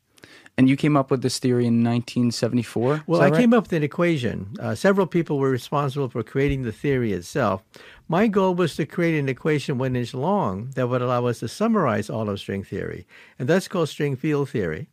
And 0.62 0.70
you 0.70 0.76
came 0.76 0.96
up 0.96 1.10
with 1.10 1.22
this 1.22 1.40
theory 1.40 1.66
in 1.66 1.82
1974? 1.82 3.02
Well, 3.08 3.20
I 3.20 3.30
right? 3.30 3.40
came 3.40 3.52
up 3.52 3.64
with 3.64 3.72
an 3.72 3.82
equation. 3.82 4.54
Uh, 4.60 4.76
several 4.76 5.08
people 5.08 5.40
were 5.40 5.50
responsible 5.50 6.08
for 6.08 6.22
creating 6.22 6.62
the 6.62 6.70
theory 6.70 7.12
itself. 7.12 7.64
My 8.06 8.28
goal 8.28 8.54
was 8.54 8.76
to 8.76 8.86
create 8.86 9.18
an 9.18 9.28
equation 9.28 9.76
one 9.76 9.96
inch 9.96 10.14
long 10.14 10.70
that 10.76 10.88
would 10.88 11.02
allow 11.02 11.26
us 11.26 11.40
to 11.40 11.48
summarize 11.48 12.08
all 12.08 12.30
of 12.30 12.38
string 12.38 12.62
theory. 12.62 13.08
And 13.40 13.48
that's 13.48 13.66
called 13.66 13.88
string 13.88 14.14
field 14.14 14.50
theory. 14.50 14.86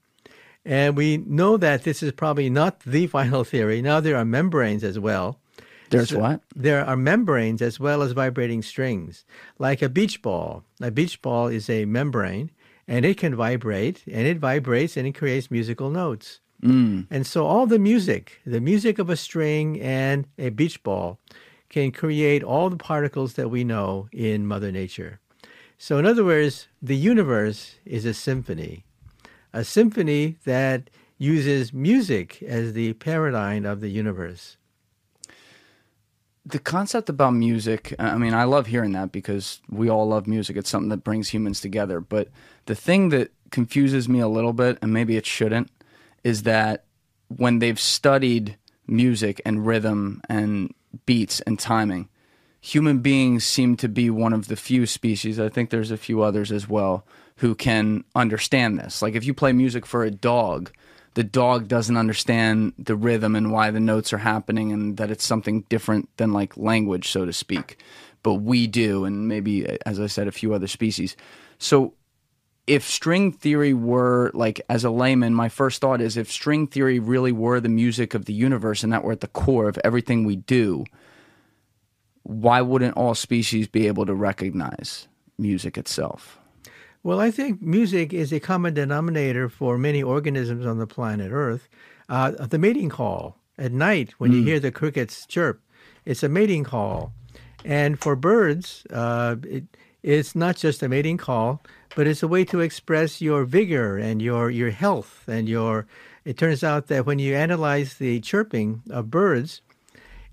And 0.66 0.98
we 0.98 1.18
know 1.18 1.56
that 1.58 1.84
this 1.84 2.02
is 2.02 2.14
probably 2.14 2.50
not 2.50 2.80
the 2.80 3.06
final 3.18 3.44
theory. 3.44 3.84
Now 3.84 4.00
there 4.00 4.18
are 4.18 4.26
membranes 4.26 4.84
as 4.84 4.98
well. 4.98 5.40
There's 5.92 6.10
so 6.10 6.20
what? 6.20 6.42
There 6.56 6.84
are 6.84 6.98
membranes 6.98 7.62
as 7.62 7.80
well 7.80 8.02
as 8.02 8.14
vibrating 8.14 8.64
strings, 8.64 9.24
like 9.60 9.84
a 9.84 9.90
beach 9.90 10.24
ball. 10.24 10.64
A 10.82 10.90
beach 10.90 11.22
ball 11.22 11.48
is 11.48 11.70
a 11.70 11.86
membrane, 11.86 12.50
and 12.90 13.06
it 13.06 13.18
can 13.18 13.36
vibrate, 13.36 14.04
and 14.12 14.26
it 14.26 14.40
vibrates, 14.40 14.98
and 14.98 15.06
it 15.06 15.14
creates 15.14 15.52
musical 15.52 15.92
notes. 15.92 16.40
Mm. 16.64 17.06
And 17.12 17.26
so 17.26 17.46
all 17.46 17.68
the 17.68 17.78
music, 17.78 18.42
the 18.48 18.60
music 18.60 18.98
of 18.98 19.12
a 19.12 19.16
string 19.16 19.80
and 19.80 20.26
a 20.40 20.50
beach 20.50 20.82
ball, 20.82 21.20
can 21.70 21.92
create 21.92 22.44
all 22.44 22.68
the 22.72 22.78
particles 22.78 23.36
that 23.36 23.50
we 23.50 23.64
know 23.64 24.10
in 24.12 24.48
Mother 24.48 24.72
Nature. 24.72 25.20
So, 25.78 26.00
in 26.00 26.08
other 26.08 26.26
words, 26.26 26.68
the 26.82 26.98
universe 26.98 27.76
is 27.86 28.06
a 28.06 28.14
symphony, 28.14 28.86
a 29.54 29.64
symphony 29.64 30.38
that 30.46 30.90
uses 31.20 31.72
music 31.72 32.42
as 32.42 32.74
the 32.74 32.94
paradigm 32.94 33.66
of 33.66 33.82
the 33.82 33.90
universe. 33.90 34.58
The 36.50 36.60
concept 36.60 37.10
about 37.10 37.36
music, 37.36 37.94
I 38.00 38.18
mean, 38.18 38.34
I 38.34 38.46
love 38.46 38.66
hearing 38.66 38.94
that 38.94 39.12
because 39.12 39.62
we 39.70 39.88
all 39.88 40.08
love 40.08 40.26
music. 40.26 40.58
It's 40.58 40.70
something 40.70 40.90
that 40.90 41.04
brings 41.04 41.30
humans 41.30 41.62
together. 41.62 42.00
But 42.00 42.30
the 42.66 42.74
thing 42.74 43.10
that 43.10 43.32
confuses 43.52 44.10
me 44.10 44.20
a 44.20 44.28
little 44.28 44.54
bit, 44.54 44.80
and 44.82 44.92
maybe 44.92 45.16
it 45.16 45.28
shouldn't, 45.28 45.70
is 46.24 46.44
that 46.44 46.86
when 47.28 47.60
they've 47.60 47.80
studied 47.80 48.58
music 48.88 49.40
and 49.46 49.68
rhythm 49.68 50.24
and 50.28 50.74
beats 51.06 51.40
and 51.42 51.60
timing, 51.60 52.10
human 52.60 52.98
beings 52.98 53.44
seem 53.44 53.76
to 53.78 53.88
be 53.88 54.10
one 54.10 54.34
of 54.34 54.48
the 54.48 54.56
few 54.56 54.88
species, 54.88 55.40
I 55.40 55.50
think 55.50 55.70
there's 55.70 55.92
a 55.92 55.98
few 55.98 56.24
others 56.24 56.52
as 56.52 56.68
well, 56.68 57.06
who 57.38 57.54
can 57.54 58.04
understand 58.16 58.80
this. 58.80 59.04
Like 59.04 59.14
if 59.14 59.24
you 59.24 59.36
play 59.36 59.54
music 59.54 59.86
for 59.86 60.04
a 60.04 60.10
dog, 60.10 60.72
the 61.14 61.24
dog 61.24 61.68
doesn't 61.68 61.98
understand 61.98 62.74
the 62.78 62.96
rhythm 62.96 63.36
and 63.36 63.52
why 63.52 63.72
the 63.72 63.80
notes 63.80 64.14
are 64.14 64.20
happening 64.20 64.72
and 64.72 64.98
that 64.98 65.12
it's 65.12 65.26
something 65.26 65.62
different 65.70 66.10
than 66.18 66.34
like 66.34 66.58
language, 66.58 67.10
so 67.10 67.26
to 67.26 67.34
speak. 67.34 67.82
But 68.22 68.36
we 68.36 68.68
do, 68.68 69.06
and 69.06 69.28
maybe, 69.28 69.66
as 69.86 70.00
I 70.00 70.08
said, 70.08 70.28
a 70.28 70.32
few 70.32 70.54
other 70.54 70.68
species. 70.68 71.16
So 71.58 71.94
if 72.68 72.84
string 72.84 73.32
theory 73.32 73.74
were 73.74 74.30
like 74.34 74.62
as 74.70 74.84
a 74.84 74.92
layman, 74.92 75.34
my 75.34 75.50
first 75.50 75.82
thought 75.82 76.02
is 76.02 76.18
if 76.18 76.32
string 76.32 76.68
theory 76.68 77.00
really 77.00 77.32
were 77.32 77.60
the 77.60 77.70
music 77.70 78.14
of 78.14 78.26
the 78.26 78.34
universe 78.34 78.84
and 78.84 78.94
that 78.94 79.04
were 79.04 79.14
at 79.14 79.22
the 79.22 79.28
core 79.28 79.68
of 79.68 79.80
everything 79.84 80.24
we 80.24 80.36
do, 80.36 80.86
why 82.24 82.62
wouldn't 82.62 82.96
all 82.96 83.16
species 83.16 83.68
be 83.68 83.88
able 83.88 84.06
to 84.06 84.14
recognize 84.14 85.08
music 85.38 85.78
itself? 85.78 86.38
Well, 87.02 87.22
I 87.22 87.32
think 87.32 87.62
music 87.62 88.14
is 88.14 88.34
a 88.34 88.42
common 88.42 88.74
denominator 88.74 89.48
for 89.48 89.78
many 89.78 90.04
organisms 90.04 90.66
on 90.66 90.80
the 90.80 90.88
planet 90.88 91.32
Earth. 91.32 91.70
Uh, 92.10 92.32
the 92.32 92.60
mating 92.60 92.90
call 92.90 93.38
at 93.58 93.72
night 93.72 94.12
when 94.18 94.32
mm. 94.32 94.36
you 94.36 94.44
hear 94.44 94.60
the 94.60 94.72
crickets 94.72 95.26
chirp, 95.26 95.62
it's 96.04 96.24
a 96.24 96.30
mating 96.30 96.66
call. 96.66 97.14
And 97.64 97.98
for 97.98 98.18
birds, 98.18 98.86
uh, 98.92 99.38
it, 99.44 99.64
it's 100.04 100.36
not 100.36 100.58
just 100.58 100.84
a 100.84 100.90
mating 100.90 101.18
call, 101.18 101.62
but 101.96 102.06
it's 102.06 102.24
a 102.24 102.28
way 102.28 102.44
to 102.46 102.60
express 102.60 103.22
your 103.22 103.46
vigor 103.46 103.98
and 103.98 104.22
your, 104.22 104.50
your 104.50 104.72
health 104.72 105.24
and 105.28 105.48
your. 105.48 105.88
It 106.26 106.38
turns 106.38 106.66
out 106.66 106.88
that 106.88 107.06
when 107.06 107.20
you 107.20 107.34
analyze 107.34 107.94
the 107.94 108.20
chirping 108.20 108.84
of 108.90 109.10
birds, 109.10 109.62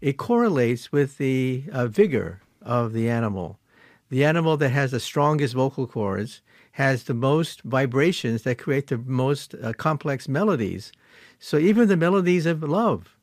it 0.00 0.14
correlates 0.14 0.90
with 0.90 1.18
the 1.18 1.64
uh, 1.70 1.87
vigor 1.87 2.40
of 2.61 2.92
the 2.92 3.08
animal. 3.08 3.61
The 4.08 4.25
animal 4.25 4.56
that 4.56 4.70
has 4.70 4.90
the 4.90 5.00
strongest 5.00 5.54
vocal 5.54 5.87
cords 5.87 6.42
has 6.76 7.04
the 7.04 7.14
most 7.14 7.62
vibrations 7.62 8.42
that 8.42 8.59
create 8.59 8.88
the 8.88 8.99
most 8.99 9.54
uh, 9.62 9.73
complex 9.73 10.28
melodies. 10.28 10.92
So 11.38 11.56
even 11.56 11.88
the 11.88 11.97
melodies 11.97 12.45
of 12.45 12.62
love, 12.62 13.16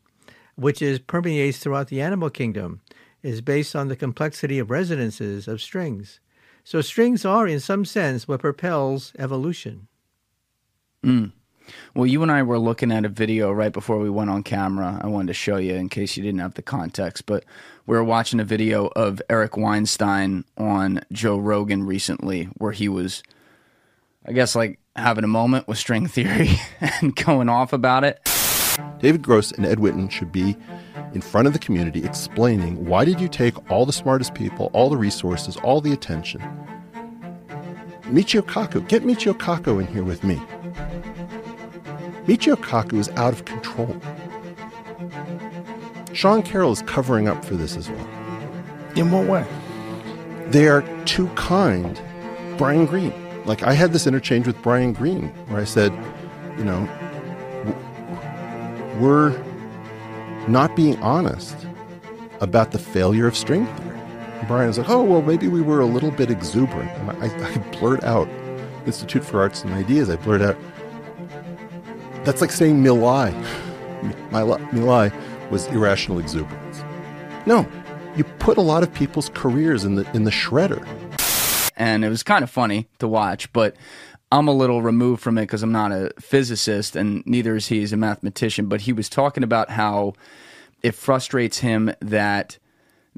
which 0.55 0.81
is 0.81 0.97
permeates 0.97 1.59
throughout 1.59 1.89
the 1.89 2.01
animal 2.01 2.31
kingdom, 2.31 2.81
is 3.21 3.41
based 3.41 3.75
on 3.75 3.89
the 3.89 3.95
complexity 3.95 4.57
of 4.57 4.71
resonances 4.71 5.47
of 5.47 5.61
strings. 5.61 6.19
So 6.63 6.81
strings 6.81 7.25
are, 7.25 7.47
in 7.47 7.59
some 7.59 7.85
sense, 7.85 8.27
what 8.27 8.39
propels 8.39 9.13
evolution. 9.19 9.87
Mm. 11.05 11.33
Well, 11.93 12.07
you 12.07 12.23
and 12.23 12.31
I 12.31 12.41
were 12.41 12.57
looking 12.57 12.91
at 12.91 13.05
a 13.05 13.09
video 13.09 13.51
right 13.51 13.71
before 13.71 13.99
we 13.99 14.09
went 14.09 14.31
on 14.31 14.41
camera. 14.41 14.99
I 14.99 15.05
wanted 15.05 15.27
to 15.27 15.33
show 15.35 15.57
you 15.57 15.75
in 15.75 15.89
case 15.89 16.17
you 16.17 16.23
didn't 16.23 16.41
have 16.41 16.55
the 16.55 16.63
context, 16.63 17.27
but 17.27 17.45
we 17.85 17.95
were 17.95 18.03
watching 18.03 18.39
a 18.39 18.45
video 18.45 18.87
of 18.95 19.21
Eric 19.29 19.57
Weinstein 19.57 20.43
on 20.57 21.01
Joe 21.11 21.37
Rogan 21.37 21.83
recently 21.83 22.45
where 22.57 22.71
he 22.71 22.89
was 22.89 23.21
I 24.25 24.31
guess 24.31 24.55
like 24.55 24.79
having 24.95 25.23
a 25.23 25.27
moment 25.27 25.67
with 25.67 25.77
string 25.77 26.07
theory 26.07 26.51
and 27.01 27.15
going 27.15 27.49
off 27.49 27.73
about 27.73 28.03
it. 28.03 28.19
David 28.99 29.21
Gross 29.21 29.51
and 29.51 29.65
Ed 29.65 29.79
Witten 29.79 30.09
should 30.09 30.31
be 30.31 30.55
in 31.13 31.21
front 31.21 31.45
of 31.45 31.53
the 31.53 31.59
community 31.59 32.03
explaining 32.05 32.85
why 32.85 33.03
did 33.03 33.19
you 33.19 33.27
take 33.27 33.69
all 33.69 33.85
the 33.85 33.93
smartest 33.93 34.33
people, 34.33 34.69
all 34.73 34.89
the 34.89 34.97
resources, 34.97 35.57
all 35.57 35.81
the 35.81 35.91
attention? 35.91 36.41
Michio 38.03 38.41
Kaku, 38.41 38.87
get 38.87 39.03
Michio 39.03 39.33
Kaku 39.33 39.81
in 39.81 39.87
here 39.87 40.03
with 40.03 40.23
me. 40.23 40.35
Michio 42.25 42.55
Kaku 42.55 42.99
is 42.99 43.09
out 43.09 43.33
of 43.33 43.43
control. 43.43 43.99
Sean 46.13 46.43
Carroll 46.43 46.71
is 46.71 46.81
covering 46.83 47.27
up 47.27 47.43
for 47.43 47.55
this 47.55 47.75
as 47.75 47.89
well. 47.89 48.07
In 48.95 49.11
what 49.11 49.27
way? 49.27 49.45
They 50.47 50.67
are 50.67 50.83
too 51.05 51.27
kind. 51.29 51.99
Brian 52.57 52.85
Greene 52.85 53.11
like 53.45 53.63
I 53.63 53.73
had 53.73 53.93
this 53.93 54.07
interchange 54.07 54.47
with 54.47 54.61
Brian 54.61 54.93
Greene 54.93 55.29
where 55.47 55.59
I 55.59 55.65
said, 55.65 55.91
you 56.57 56.63
know, 56.63 56.87
we're 58.99 59.37
not 60.47 60.75
being 60.75 61.01
honest 61.01 61.55
about 62.41 62.71
the 62.71 62.79
failure 62.79 63.27
of 63.27 63.35
string 63.35 63.65
theory. 63.65 63.99
And 63.99 64.47
Brian 64.47 64.67
was 64.67 64.77
like, 64.77 64.89
oh, 64.89 65.01
well, 65.01 65.21
maybe 65.21 65.47
we 65.47 65.61
were 65.61 65.79
a 65.79 65.85
little 65.85 66.11
bit 66.11 66.29
exuberant. 66.29 66.91
And 66.91 67.11
I, 67.11 67.53
I 67.53 67.57
blurt 67.79 68.03
out, 68.03 68.27
Institute 68.85 69.23
for 69.23 69.39
Arts 69.39 69.63
and 69.63 69.73
Ideas, 69.73 70.09
I 70.09 70.17
blurt 70.17 70.41
out, 70.41 70.57
that's 72.23 72.41
like 72.41 72.51
saying 72.51 72.81
My 72.81 72.89
Lai. 72.89 73.31
Milei 74.31 75.49
was 75.49 75.67
irrational 75.67 76.19
exuberance. 76.19 76.83
No, 77.45 77.67
you 78.15 78.23
put 78.23 78.57
a 78.57 78.61
lot 78.61 78.83
of 78.83 78.93
people's 78.93 79.29
careers 79.29 79.85
in 79.85 79.95
the 79.95 80.09
in 80.15 80.23
the 80.23 80.31
shredder 80.31 80.85
and 81.75 82.03
it 82.03 82.09
was 82.09 82.23
kind 82.23 82.43
of 82.43 82.49
funny 82.49 82.87
to 82.99 83.07
watch, 83.07 83.51
but 83.53 83.75
I'm 84.31 84.47
a 84.47 84.53
little 84.53 84.81
removed 84.81 85.21
from 85.21 85.37
it 85.37 85.43
because 85.43 85.61
I'm 85.61 85.71
not 85.71 85.91
a 85.91 86.11
physicist 86.19 86.95
and 86.95 87.25
neither 87.27 87.55
is 87.55 87.67
he. 87.67 87.79
He's 87.79 87.93
a 87.93 87.97
mathematician, 87.97 88.67
but 88.67 88.81
he 88.81 88.93
was 88.93 89.07
talking 89.07 89.43
about 89.43 89.69
how 89.69 90.13
it 90.81 90.95
frustrates 90.95 91.59
him 91.59 91.93
that 91.99 92.57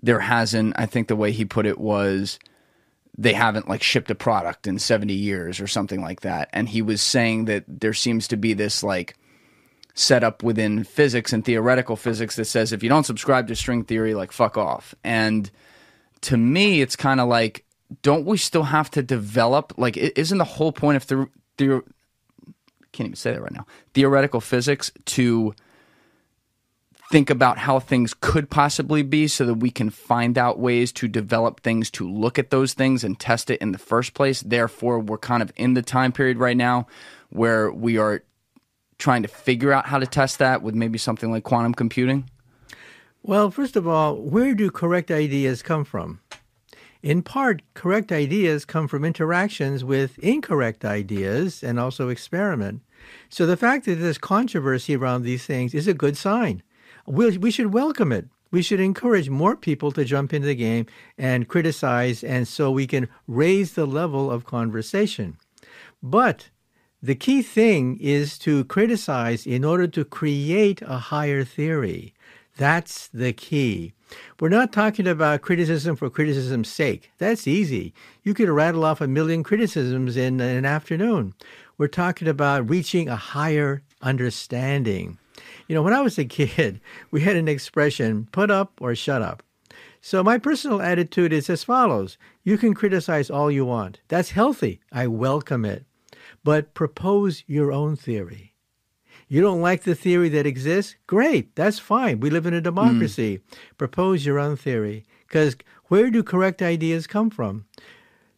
there 0.02 0.20
hasn't, 0.20 0.78
I 0.78 0.86
think 0.86 1.08
the 1.08 1.16
way 1.16 1.32
he 1.32 1.46
put 1.46 1.66
it 1.66 1.80
was 1.80 2.38
they 3.18 3.34
haven't 3.34 3.70
like 3.70 3.82
shipped 3.82 4.12
a 4.12 4.16
product 4.16 4.68
in 4.68 4.78
70 4.78 5.14
years 5.14 5.62
or 5.62 5.68
something 5.68 6.02
like 6.02 6.22
that. 6.22 6.50
And 6.52 6.68
he 6.68 6.82
was 6.82 7.02
saying 7.02 7.46
that 7.46 7.64
there 7.68 7.94
seems 7.94 8.28
to 8.28 8.38
be 8.38 8.54
this 8.54 8.84
like 8.84 9.16
setup 9.94 10.44
within 10.44 10.84
physics 10.84 11.32
and 11.32 11.46
theoretical 11.46 11.96
physics 11.96 12.36
that 12.36 12.46
says 12.46 12.74
if 12.74 12.84
you 12.84 12.90
don't 12.90 13.06
subscribe 13.06 13.48
to 13.48 13.56
string 13.56 13.86
theory, 13.86 14.14
like 14.14 14.34
fuck 14.34 14.58
off. 14.58 14.94
And 15.04 15.50
to 16.22 16.36
me, 16.36 16.82
it's 16.82 16.98
kind 16.98 17.22
of 17.22 17.30
like 17.30 17.64
don't 18.02 18.26
we 18.26 18.38
still 18.38 18.64
have 18.64 18.90
to 18.90 19.04
develop 19.04 19.74
like 19.78 19.98
isn't 19.98 20.38
the 20.38 20.44
whole 20.44 20.72
point 20.72 20.98
of 20.98 21.08
the 21.08 21.28
the 21.58 21.84
can't 22.92 23.08
even 23.08 23.16
say 23.16 23.32
that 23.34 23.42
right 23.42 23.54
now 23.54 23.66
theoretical 23.94 24.42
physics 24.42 24.92
to 25.06 25.54
think 27.12 27.30
about 27.30 27.58
how 27.58 27.80
things 27.80 28.14
could 28.14 28.50
possibly 28.50 29.04
be 29.04 29.28
so 29.28 29.46
that 29.46 29.56
we 29.56 29.70
can 29.70 29.90
find 29.90 30.38
out 30.38 30.60
ways 30.60 30.92
to 30.92 31.08
develop 31.08 31.62
things 31.62 31.92
to 31.92 32.10
look 32.10 32.40
at 32.40 32.50
those 32.50 32.74
things 32.74 33.04
and 33.04 33.20
test 33.20 33.50
it 33.50 33.62
in 33.62 33.72
the 33.72 33.78
first 33.78 34.14
place? 34.14 34.42
Therefore 34.42 35.00
we're 35.00 35.18
kind 35.18 35.44
of 35.44 35.52
in 35.56 35.76
the 35.76 35.82
time 35.82 36.12
period 36.12 36.38
right 36.38 36.58
now 36.58 36.88
where 37.30 37.72
we 37.72 37.98
are 37.98 38.24
trying 38.98 39.22
to 39.22 39.28
figure 39.28 39.72
out 39.72 39.86
how 39.86 40.00
to 40.00 40.08
test 40.08 40.40
that 40.40 40.62
with 40.62 40.74
maybe 40.74 40.98
something 40.98 41.32
like 41.32 41.44
quantum 41.44 41.74
computing? 41.74 42.30
Well 43.22 43.52
first 43.52 43.76
of 43.76 43.88
all 43.88 44.16
where 44.16 44.56
do 44.56 44.72
correct 44.72 45.12
ideas 45.12 45.62
come 45.62 45.86
from 45.86 46.22
in 47.06 47.22
part, 47.22 47.62
correct 47.76 48.12
ideas 48.12 48.66
come 48.66 48.88
from 48.88 49.06
interactions 49.06 49.84
with 49.84 50.18
incorrect 50.18 50.84
ideas 50.84 51.62
and 51.62 51.80
also 51.80 52.10
experiment. 52.10 52.82
So 53.30 53.46
the 53.46 53.56
fact 53.56 53.86
that 53.86 54.00
there's 54.00 54.18
controversy 54.18 54.96
around 54.96 55.22
these 55.22 55.46
things 55.46 55.76
is 55.76 55.88
a 55.88 55.94
good 55.94 56.18
sign. 56.18 56.64
we 57.06 57.38
we 57.38 57.52
should 57.52 57.72
welcome 57.72 58.12
it. 58.12 58.26
We 58.50 58.64
should 58.64 58.80
encourage 58.80 59.30
more 59.30 59.56
people 59.56 59.92
to 59.92 60.04
jump 60.04 60.34
into 60.34 60.48
the 60.48 60.56
game 60.56 60.88
and 61.16 61.48
criticize, 61.48 62.24
and 62.24 62.48
so 62.48 62.72
we 62.72 62.88
can 62.88 63.08
raise 63.28 63.74
the 63.74 63.86
level 63.86 64.32
of 64.32 64.46
conversation. 64.58 65.38
But 66.02 66.50
the 67.04 67.14
key 67.26 67.44
thing 67.44 68.00
is 68.02 68.40
to 68.40 68.64
criticize 68.66 69.46
in 69.46 69.64
order 69.64 69.86
to 69.90 70.06
create 70.06 70.82
a 70.82 70.98
higher 71.14 71.44
theory. 71.44 72.16
That's 72.58 73.08
the 73.10 73.34
key. 73.34 73.95
We're 74.40 74.50
not 74.50 74.74
talking 74.74 75.08
about 75.08 75.42
criticism 75.42 75.96
for 75.96 76.10
criticism's 76.10 76.70
sake. 76.70 77.12
That's 77.18 77.48
easy. 77.48 77.94
You 78.24 78.34
could 78.34 78.50
rattle 78.50 78.86
off 78.86 79.02
a 79.02 79.08
million 79.08 79.44
criticisms 79.44 80.18
in 80.18 80.40
an 80.40 80.66
afternoon. 80.66 81.34
We're 81.78 81.88
talking 81.88 82.28
about 82.28 82.70
reaching 82.70 83.10
a 83.10 83.16
higher 83.16 83.84
understanding. 84.02 85.18
You 85.68 85.76
know, 85.76 85.82
when 85.82 85.94
I 85.94 86.02
was 86.02 86.18
a 86.18 86.26
kid, 86.40 86.80
we 87.12 87.22
had 87.22 87.36
an 87.36 87.48
expression 87.48 88.28
put 88.32 88.52
up 88.52 88.74
or 88.80 88.96
shut 88.96 89.22
up. 89.22 89.44
So 90.02 90.24
my 90.24 90.38
personal 90.38 90.82
attitude 90.82 91.34
is 91.34 91.50
as 91.50 91.64
follows 91.64 92.18
You 92.44 92.58
can 92.58 92.76
criticize 92.76 93.32
all 93.32 93.50
you 93.50 93.66
want. 93.66 94.02
That's 94.08 94.32
healthy. 94.32 94.80
I 94.92 95.08
welcome 95.08 95.66
it. 95.66 95.84
But 96.44 96.76
propose 96.76 97.44
your 97.48 97.72
own 97.72 97.96
theory. 97.96 98.45
You 99.36 99.42
don't 99.42 99.60
like 99.60 99.84
the 99.84 99.96
theory 99.96 100.30
that 100.30 100.46
exists? 100.46 100.96
Great, 101.08 101.58
that's 101.58 101.78
fine. 101.78 102.22
We 102.22 102.30
live 102.30 102.46
in 102.46 102.54
a 102.54 102.62
democracy. 102.62 103.40
Mm. 103.40 103.78
Propose 103.78 104.26
your 104.26 104.40
own 104.40 104.56
theory. 104.56 105.04
Because 105.28 105.58
where 105.90 106.10
do 106.10 106.24
correct 106.24 106.62
ideas 106.62 107.06
come 107.06 107.30
from? 107.30 107.66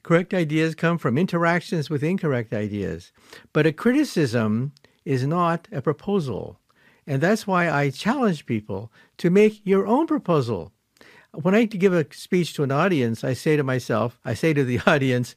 Correct 0.01 0.33
ideas 0.33 0.73
come 0.73 0.97
from 0.97 1.15
interactions 1.15 1.91
with 1.91 2.03
incorrect 2.03 2.51
ideas. 2.51 3.11
But 3.53 3.67
a 3.67 3.71
criticism 3.71 4.71
is 5.05 5.23
not 5.23 5.67
a 5.71 5.83
proposal. 5.83 6.59
And 7.05 7.21
that's 7.21 7.45
why 7.45 7.69
I 7.69 7.91
challenge 7.91 8.47
people 8.47 8.91
to 9.19 9.29
make 9.29 9.61
your 9.63 9.85
own 9.85 10.07
proposal. 10.07 10.71
When 11.31 11.53
I 11.53 11.65
give 11.65 11.93
a 11.93 12.11
speech 12.11 12.55
to 12.55 12.63
an 12.63 12.71
audience, 12.71 13.23
I 13.23 13.33
say 13.33 13.55
to 13.55 13.63
myself, 13.63 14.17
I 14.25 14.33
say 14.33 14.51
to 14.51 14.63
the 14.63 14.79
audience, 14.87 15.35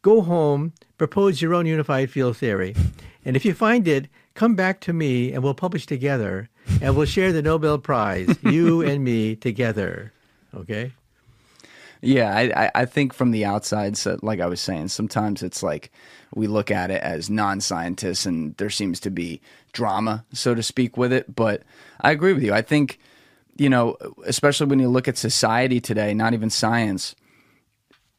go 0.00 0.22
home, 0.22 0.72
propose 0.96 1.42
your 1.42 1.52
own 1.52 1.66
unified 1.66 2.10
field 2.10 2.38
theory. 2.38 2.74
And 3.22 3.36
if 3.36 3.44
you 3.44 3.52
find 3.52 3.86
it, 3.86 4.08
come 4.38 4.54
back 4.54 4.80
to 4.80 4.92
me 4.92 5.32
and 5.32 5.42
we'll 5.42 5.52
publish 5.52 5.84
together 5.84 6.48
and 6.80 6.96
we'll 6.96 7.06
share 7.06 7.32
the 7.32 7.42
Nobel 7.42 7.76
Prize, 7.76 8.36
you 8.42 8.82
and 8.82 9.02
me 9.02 9.34
together. 9.34 10.12
Okay? 10.54 10.92
Yeah, 12.00 12.32
I, 12.56 12.70
I 12.72 12.84
think 12.84 13.12
from 13.12 13.32
the 13.32 13.44
outside, 13.44 13.96
so 13.96 14.16
like 14.22 14.38
I 14.38 14.46
was 14.46 14.60
saying, 14.60 14.88
sometimes 14.88 15.42
it's 15.42 15.64
like 15.64 15.90
we 16.32 16.46
look 16.46 16.70
at 16.70 16.92
it 16.92 17.02
as 17.02 17.28
non 17.28 17.60
scientists 17.60 18.26
and 18.26 18.56
there 18.58 18.70
seems 18.70 19.00
to 19.00 19.10
be 19.10 19.40
drama, 19.72 20.24
so 20.32 20.54
to 20.54 20.62
speak, 20.62 20.96
with 20.96 21.12
it. 21.12 21.34
But 21.34 21.64
I 22.00 22.12
agree 22.12 22.32
with 22.32 22.44
you. 22.44 22.54
I 22.54 22.62
think, 22.62 23.00
you 23.56 23.68
know, 23.68 23.96
especially 24.24 24.68
when 24.68 24.78
you 24.78 24.88
look 24.88 25.08
at 25.08 25.18
society 25.18 25.80
today, 25.80 26.14
not 26.14 26.32
even 26.32 26.48
science, 26.48 27.16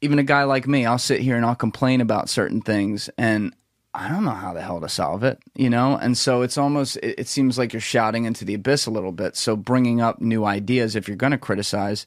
even 0.02 0.20
a 0.20 0.24
guy 0.24 0.44
like 0.44 0.68
me, 0.68 0.86
I'll 0.86 0.98
sit 0.98 1.22
here 1.22 1.38
and 1.38 1.46
I'll 1.46 1.56
complain 1.56 2.02
about 2.02 2.28
certain 2.28 2.60
things 2.60 3.10
and 3.18 3.54
I 3.94 4.08
don't 4.08 4.24
know 4.24 4.32
how 4.32 4.54
the 4.54 4.62
hell 4.62 4.80
to 4.82 4.90
solve 4.90 5.24
it, 5.24 5.40
you 5.56 5.70
know? 5.70 5.96
And 5.96 6.18
so 6.18 6.44
it's 6.44 6.58
almost, 6.58 6.98
it, 6.98 7.20
it 7.20 7.28
seems 7.28 7.58
like 7.58 7.74
you're 7.74 7.82
shouting 7.82 8.26
into 8.26 8.46
the 8.46 8.54
abyss 8.54 8.86
a 8.86 8.92
little 8.92 9.12
bit. 9.12 9.36
So 9.36 9.56
bringing 9.56 10.00
up 10.00 10.22
new 10.22 10.46
ideas, 10.46 10.96
if 10.96 11.08
you're 11.08 11.18
going 11.18 11.32
to 11.32 11.38
criticize, 11.40 12.06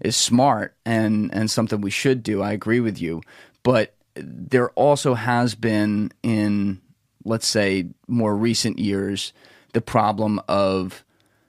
is 0.00 0.16
smart 0.16 0.76
and, 0.86 1.34
and 1.34 1.50
something 1.50 1.80
we 1.80 1.90
should 1.90 2.22
do. 2.22 2.40
I 2.40 2.52
agree 2.52 2.80
with 2.80 3.00
you. 3.00 3.20
But 3.64 3.94
there 4.14 4.70
also 4.70 5.14
has 5.14 5.56
been 5.56 6.12
in, 6.22 6.80
let's 7.24 7.48
say, 7.48 7.86
more 8.06 8.36
recent 8.36 8.78
years, 8.78 9.32
the 9.72 9.80
problem 9.80 10.40
of 10.48 11.04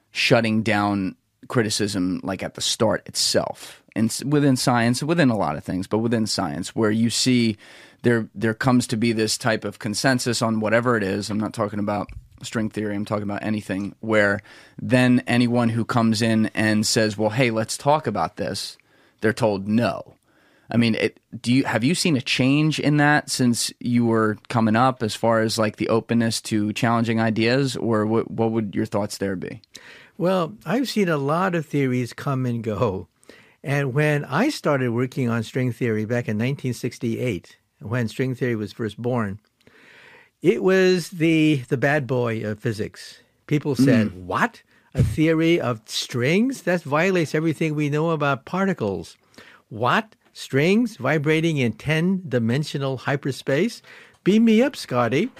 shutting 0.09 0.63
down 0.63 1.15
criticism 1.47 2.19
like 2.23 2.41
at 2.41 2.55
the 2.55 2.61
start 2.61 3.07
itself 3.07 3.83
and 3.95 4.19
within 4.25 4.55
science 4.55 5.03
within 5.03 5.29
a 5.29 5.37
lot 5.37 5.55
of 5.55 5.63
things 5.63 5.85
but 5.85 5.99
within 5.99 6.25
science 6.25 6.75
where 6.75 6.89
you 6.89 7.09
see 7.09 7.55
there 8.05 8.29
there 8.35 8.53
comes 8.53 8.85
to 8.85 8.97
be 8.97 9.11
this 9.13 9.35
type 9.35 9.65
of 9.65 9.79
consensus 9.79 10.41
on 10.43 10.59
whatever 10.59 10.95
it 10.95 11.01
is. 11.01 11.31
I'm 11.31 11.39
not 11.39 11.53
talking 11.53 11.79
about 11.79 12.07
string 12.43 12.69
theory. 12.69 12.95
I'm 12.95 13.03
talking 13.03 13.23
about 13.23 13.43
anything 13.43 13.95
where 13.99 14.41
then 14.79 15.23
anyone 15.25 15.69
who 15.69 15.83
comes 15.83 16.21
in 16.21 16.51
and 16.53 16.85
says, 16.85 17.17
"Well, 17.17 17.31
hey, 17.31 17.49
let's 17.49 17.77
talk 17.77 18.05
about 18.05 18.37
this," 18.37 18.77
they're 19.21 19.33
told 19.33 19.67
no. 19.67 20.13
I 20.69 20.77
mean, 20.77 20.93
it, 20.95 21.19
do 21.41 21.51
you 21.51 21.63
have 21.63 21.83
you 21.83 21.95
seen 21.95 22.15
a 22.15 22.21
change 22.21 22.79
in 22.79 22.97
that 22.97 23.31
since 23.31 23.73
you 23.79 24.05
were 24.05 24.37
coming 24.49 24.75
up, 24.75 25.01
as 25.01 25.15
far 25.15 25.41
as 25.41 25.57
like 25.57 25.77
the 25.77 25.89
openness 25.89 26.41
to 26.41 26.73
challenging 26.73 27.19
ideas, 27.19 27.75
or 27.75 28.05
what? 28.05 28.29
What 28.29 28.51
would 28.51 28.75
your 28.75 28.85
thoughts 28.85 29.17
there 29.17 29.35
be? 29.35 29.61
Well, 30.15 30.53
I've 30.63 30.87
seen 30.87 31.09
a 31.09 31.17
lot 31.17 31.55
of 31.55 31.65
theories 31.65 32.13
come 32.13 32.45
and 32.45 32.63
go, 32.63 33.07
and 33.63 33.95
when 33.95 34.25
I 34.25 34.49
started 34.49 34.91
working 34.91 35.27
on 35.27 35.41
string 35.41 35.71
theory 35.71 36.05
back 36.05 36.27
in 36.27 36.37
1968, 36.37 37.57
when 37.85 38.07
string 38.07 38.35
theory 38.35 38.55
was 38.55 38.73
first 38.73 38.97
born, 39.01 39.39
it 40.41 40.63
was 40.63 41.09
the 41.09 41.63
the 41.69 41.77
bad 41.77 42.07
boy 42.07 42.43
of 42.43 42.59
physics. 42.59 43.19
People 43.47 43.75
said, 43.75 44.07
mm. 44.07 44.23
"What? 44.23 44.63
A 44.93 45.03
theory 45.03 45.59
of 45.59 45.81
strings? 45.85 46.63
That 46.63 46.81
violates 46.81 47.35
everything 47.35 47.75
we 47.75 47.89
know 47.89 48.11
about 48.11 48.45
particles." 48.45 49.17
What? 49.69 50.15
Strings 50.33 50.97
vibrating 50.97 51.57
in 51.57 51.73
10-dimensional 51.73 52.97
hyperspace? 52.97 53.81
Beam 54.25 54.43
me 54.43 54.61
up, 54.61 54.75
Scotty. 54.75 55.31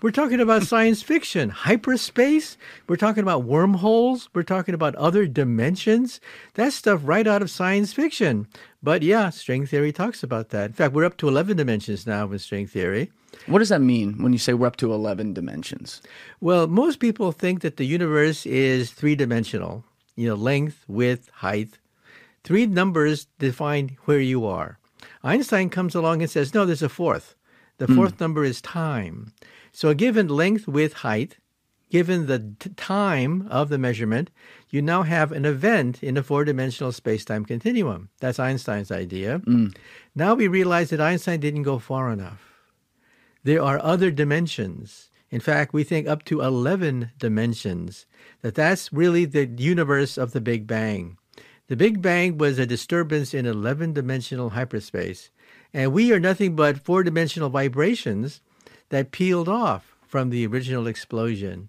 We're 0.00 0.12
talking 0.12 0.38
about 0.38 0.62
science 0.62 1.02
fiction, 1.02 1.50
hyperspace. 1.50 2.56
We're 2.86 2.94
talking 2.94 3.24
about 3.24 3.42
wormholes. 3.42 4.28
We're 4.32 4.44
talking 4.44 4.74
about 4.74 4.94
other 4.94 5.26
dimensions. 5.26 6.20
That's 6.54 6.76
stuff 6.76 7.00
right 7.02 7.26
out 7.26 7.42
of 7.42 7.50
science 7.50 7.92
fiction. 7.92 8.46
But 8.82 9.02
yeah, 9.02 9.30
string 9.30 9.66
theory 9.66 9.92
talks 9.92 10.22
about 10.22 10.50
that. 10.50 10.66
In 10.66 10.72
fact, 10.72 10.94
we're 10.94 11.04
up 11.04 11.16
to 11.18 11.28
11 11.28 11.56
dimensions 11.56 12.06
now 12.06 12.26
with 12.26 12.42
string 12.42 12.66
theory. 12.66 13.10
What 13.46 13.58
does 13.58 13.70
that 13.70 13.80
mean 13.80 14.22
when 14.22 14.32
you 14.32 14.38
say 14.38 14.54
we're 14.54 14.68
up 14.68 14.76
to 14.76 14.92
11 14.92 15.34
dimensions? 15.34 16.00
Well, 16.40 16.66
most 16.66 17.00
people 17.00 17.32
think 17.32 17.60
that 17.62 17.76
the 17.76 17.84
universe 17.84 18.46
is 18.46 18.92
three 18.92 19.16
dimensional, 19.16 19.84
you 20.16 20.28
know, 20.28 20.34
length, 20.34 20.84
width, 20.86 21.28
height. 21.34 21.78
Three 22.44 22.66
numbers 22.66 23.26
define 23.38 23.98
where 24.04 24.20
you 24.20 24.46
are. 24.46 24.78
Einstein 25.24 25.70
comes 25.70 25.94
along 25.94 26.22
and 26.22 26.30
says, 26.30 26.54
no, 26.54 26.64
there's 26.64 26.82
a 26.82 26.88
fourth. 26.88 27.34
The 27.78 27.86
hmm. 27.86 27.96
fourth 27.96 28.16
mm. 28.16 28.20
number 28.20 28.44
is 28.44 28.60
time. 28.60 29.32
So, 29.72 29.94
given 29.94 30.28
length, 30.28 30.66
width, 30.66 30.94
height, 30.94 31.36
given 31.90 32.26
the 32.26 32.54
t- 32.58 32.70
time 32.70 33.46
of 33.50 33.68
the 33.68 33.78
measurement, 33.78 34.30
you 34.70 34.82
now 34.82 35.02
have 35.02 35.32
an 35.32 35.44
event 35.44 36.02
in 36.02 36.16
a 36.16 36.22
four 36.22 36.44
dimensional 36.44 36.92
space 36.92 37.24
time 37.24 37.44
continuum. 37.44 38.10
That's 38.20 38.38
Einstein's 38.38 38.90
idea. 38.90 39.40
Mm. 39.40 39.76
Now 40.14 40.34
we 40.34 40.48
realize 40.48 40.90
that 40.90 41.00
Einstein 41.00 41.40
didn't 41.40 41.62
go 41.62 41.78
far 41.78 42.10
enough. 42.10 42.48
There 43.44 43.62
are 43.62 43.82
other 43.82 44.10
dimensions. 44.10 45.10
In 45.30 45.40
fact, 45.40 45.72
we 45.72 45.84
think 45.84 46.06
up 46.08 46.24
to 46.24 46.40
11 46.40 47.12
dimensions, 47.18 48.06
that 48.42 48.54
that's 48.54 48.92
really 48.92 49.24
the 49.24 49.46
universe 49.46 50.16
of 50.16 50.32
the 50.32 50.40
Big 50.40 50.66
Bang. 50.66 51.18
The 51.68 51.76
Big 51.76 52.00
Bang 52.00 52.38
was 52.38 52.58
a 52.58 52.66
disturbance 52.66 53.34
in 53.34 53.44
11 53.44 53.92
dimensional 53.92 54.50
hyperspace, 54.50 55.30
and 55.74 55.92
we 55.92 56.12
are 56.12 56.20
nothing 56.20 56.56
but 56.56 56.84
four 56.84 57.02
dimensional 57.02 57.50
vibrations 57.50 58.40
that 58.88 59.12
peeled 59.12 59.48
off 59.48 59.94
from 60.06 60.30
the 60.30 60.46
original 60.46 60.86
explosion. 60.86 61.68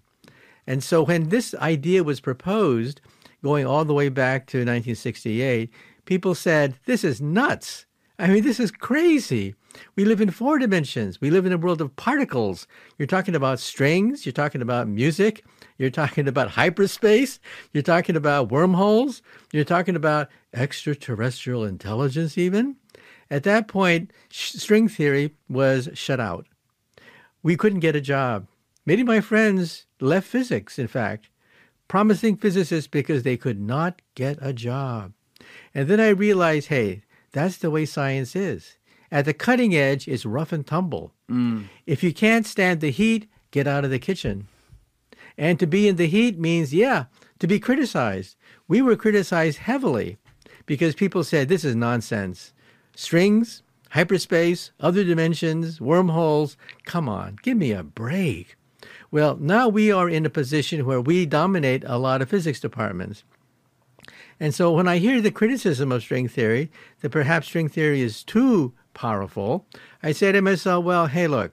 And 0.70 0.84
so 0.84 1.02
when 1.02 1.30
this 1.30 1.52
idea 1.56 2.04
was 2.04 2.20
proposed, 2.20 3.00
going 3.42 3.66
all 3.66 3.84
the 3.84 3.92
way 3.92 4.08
back 4.08 4.46
to 4.46 4.58
1968, 4.58 5.68
people 6.04 6.32
said, 6.32 6.78
This 6.84 7.02
is 7.02 7.20
nuts. 7.20 7.86
I 8.20 8.28
mean, 8.28 8.44
this 8.44 8.60
is 8.60 8.70
crazy. 8.70 9.56
We 9.96 10.04
live 10.04 10.20
in 10.20 10.30
four 10.30 10.60
dimensions. 10.60 11.20
We 11.20 11.28
live 11.28 11.44
in 11.44 11.52
a 11.52 11.58
world 11.58 11.80
of 11.80 11.96
particles. 11.96 12.68
You're 12.98 13.08
talking 13.08 13.34
about 13.34 13.58
strings. 13.58 14.24
You're 14.24 14.32
talking 14.32 14.62
about 14.62 14.86
music. 14.86 15.44
You're 15.76 15.90
talking 15.90 16.28
about 16.28 16.52
hyperspace. 16.52 17.40
You're 17.72 17.82
talking 17.82 18.14
about 18.14 18.52
wormholes. 18.52 19.22
You're 19.52 19.64
talking 19.64 19.96
about 19.96 20.28
extraterrestrial 20.54 21.64
intelligence, 21.64 22.38
even. 22.38 22.76
At 23.28 23.42
that 23.42 23.66
point, 23.66 24.12
string 24.30 24.86
theory 24.86 25.34
was 25.48 25.88
shut 25.94 26.20
out 26.20 26.46
we 27.42 27.56
couldn't 27.56 27.80
get 27.80 27.96
a 27.96 28.00
job. 28.00 28.46
Many 28.90 29.02
of 29.02 29.06
my 29.06 29.20
friends 29.20 29.86
left 30.00 30.26
physics, 30.26 30.76
in 30.76 30.88
fact, 30.88 31.28
promising 31.86 32.36
physicists 32.36 32.88
because 32.88 33.22
they 33.22 33.36
could 33.36 33.60
not 33.60 34.02
get 34.16 34.36
a 34.40 34.52
job. 34.52 35.12
And 35.72 35.86
then 35.86 36.00
I 36.00 36.08
realized, 36.08 36.70
hey, 36.70 37.02
that's 37.30 37.56
the 37.58 37.70
way 37.70 37.86
science 37.86 38.34
is. 38.34 38.78
At 39.12 39.26
the 39.26 39.32
cutting 39.32 39.76
edge, 39.76 40.08
it's 40.08 40.26
rough 40.26 40.50
and 40.50 40.66
tumble. 40.66 41.12
Mm. 41.30 41.68
If 41.86 42.02
you 42.02 42.12
can't 42.12 42.44
stand 42.44 42.80
the 42.80 42.90
heat, 42.90 43.30
get 43.52 43.68
out 43.68 43.84
of 43.84 43.92
the 43.92 44.00
kitchen. 44.00 44.48
And 45.38 45.60
to 45.60 45.68
be 45.68 45.86
in 45.86 45.94
the 45.94 46.08
heat 46.08 46.36
means, 46.36 46.74
yeah, 46.74 47.04
to 47.38 47.46
be 47.46 47.60
criticized. 47.60 48.34
We 48.66 48.82
were 48.82 48.96
criticized 48.96 49.58
heavily 49.58 50.18
because 50.66 50.96
people 50.96 51.22
said, 51.22 51.48
this 51.48 51.64
is 51.64 51.76
nonsense. 51.76 52.52
Strings, 52.96 53.62
hyperspace, 53.90 54.72
other 54.80 55.04
dimensions, 55.04 55.80
wormholes. 55.80 56.56
Come 56.86 57.08
on, 57.08 57.36
give 57.40 57.56
me 57.56 57.70
a 57.70 57.84
break. 57.84 58.56
Well, 59.10 59.36
now 59.36 59.68
we 59.68 59.90
are 59.90 60.08
in 60.08 60.24
a 60.24 60.30
position 60.30 60.86
where 60.86 61.00
we 61.00 61.26
dominate 61.26 61.84
a 61.86 61.98
lot 61.98 62.22
of 62.22 62.28
physics 62.28 62.60
departments. 62.60 63.24
And 64.38 64.54
so 64.54 64.72
when 64.72 64.88
I 64.88 64.98
hear 64.98 65.20
the 65.20 65.30
criticism 65.30 65.92
of 65.92 66.02
string 66.02 66.28
theory, 66.28 66.70
that 67.00 67.10
perhaps 67.10 67.48
string 67.48 67.68
theory 67.68 68.00
is 68.00 68.22
too 68.22 68.72
powerful, 68.94 69.66
I 70.02 70.12
say 70.12 70.32
to 70.32 70.40
myself, 70.40 70.84
well, 70.84 71.06
hey, 71.06 71.26
look, 71.26 71.52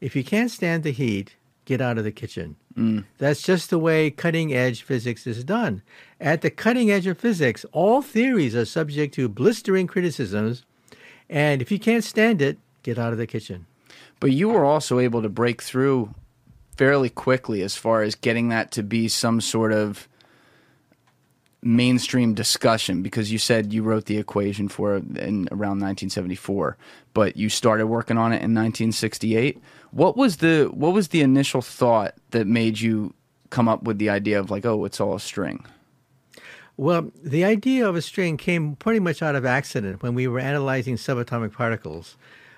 if 0.00 0.16
you 0.16 0.24
can't 0.24 0.50
stand 0.50 0.82
the 0.82 0.92
heat, 0.92 1.36
get 1.64 1.80
out 1.80 1.98
of 1.98 2.04
the 2.04 2.12
kitchen. 2.12 2.56
Mm. 2.76 3.04
That's 3.18 3.42
just 3.42 3.70
the 3.70 3.78
way 3.78 4.10
cutting 4.10 4.54
edge 4.54 4.82
physics 4.82 5.26
is 5.26 5.44
done. 5.44 5.82
At 6.20 6.40
the 6.40 6.50
cutting 6.50 6.90
edge 6.90 7.06
of 7.06 7.18
physics, 7.18 7.64
all 7.72 8.02
theories 8.02 8.56
are 8.56 8.64
subject 8.64 9.14
to 9.14 9.28
blistering 9.28 9.86
criticisms 9.86 10.64
and 11.28 11.62
if 11.62 11.70
you 11.72 11.78
can't 11.78 12.04
stand 12.04 12.42
it, 12.42 12.58
get 12.82 12.98
out 12.98 13.12
of 13.12 13.18
the 13.18 13.26
kitchen. 13.26 13.66
But 14.20 14.32
you 14.32 14.48
were 14.48 14.64
also 14.64 14.98
able 14.98 15.22
to 15.22 15.28
break 15.28 15.62
through 15.62 16.14
fairly 16.76 17.10
quickly 17.10 17.62
as 17.62 17.76
far 17.76 18.02
as 18.02 18.14
getting 18.14 18.48
that 18.48 18.70
to 18.72 18.82
be 18.82 19.08
some 19.08 19.40
sort 19.40 19.72
of 19.72 20.08
mainstream 21.62 22.34
discussion 22.34 23.02
because 23.02 23.32
you 23.32 23.38
said 23.38 23.72
you 23.72 23.82
wrote 23.82 24.04
the 24.04 24.18
equation 24.18 24.68
for 24.68 24.96
it 24.96 25.02
in 25.16 25.48
around 25.50 25.80
1974 25.80 26.76
but 27.14 27.38
you 27.38 27.48
started 27.48 27.86
working 27.86 28.18
on 28.18 28.32
it 28.32 28.36
in 28.36 28.54
1968 28.54 29.58
what 29.90 30.14
was 30.14 30.38
the 30.38 30.66
what 30.74 30.92
was 30.92 31.08
the 31.08 31.22
initial 31.22 31.62
thought 31.62 32.14
that 32.32 32.46
made 32.46 32.78
you 32.78 33.14
come 33.48 33.66
up 33.66 33.82
with 33.84 33.96
the 33.96 34.10
idea 34.10 34.38
of 34.38 34.50
like 34.50 34.66
oh 34.66 34.84
it's 34.84 35.00
all 35.00 35.14
a 35.14 35.20
string 35.20 35.64
well, 36.76 37.12
the 37.22 37.44
idea 37.44 37.88
of 37.88 37.94
a 37.94 38.02
string 38.02 38.36
came 38.36 38.74
pretty 38.76 38.98
much 38.98 39.22
out 39.22 39.36
of 39.36 39.44
accident 39.44 40.02
when 40.02 40.14
we 40.14 40.26
were 40.26 40.40
analyzing 40.40 40.96
subatomic 40.96 41.52
particles. 41.52 42.16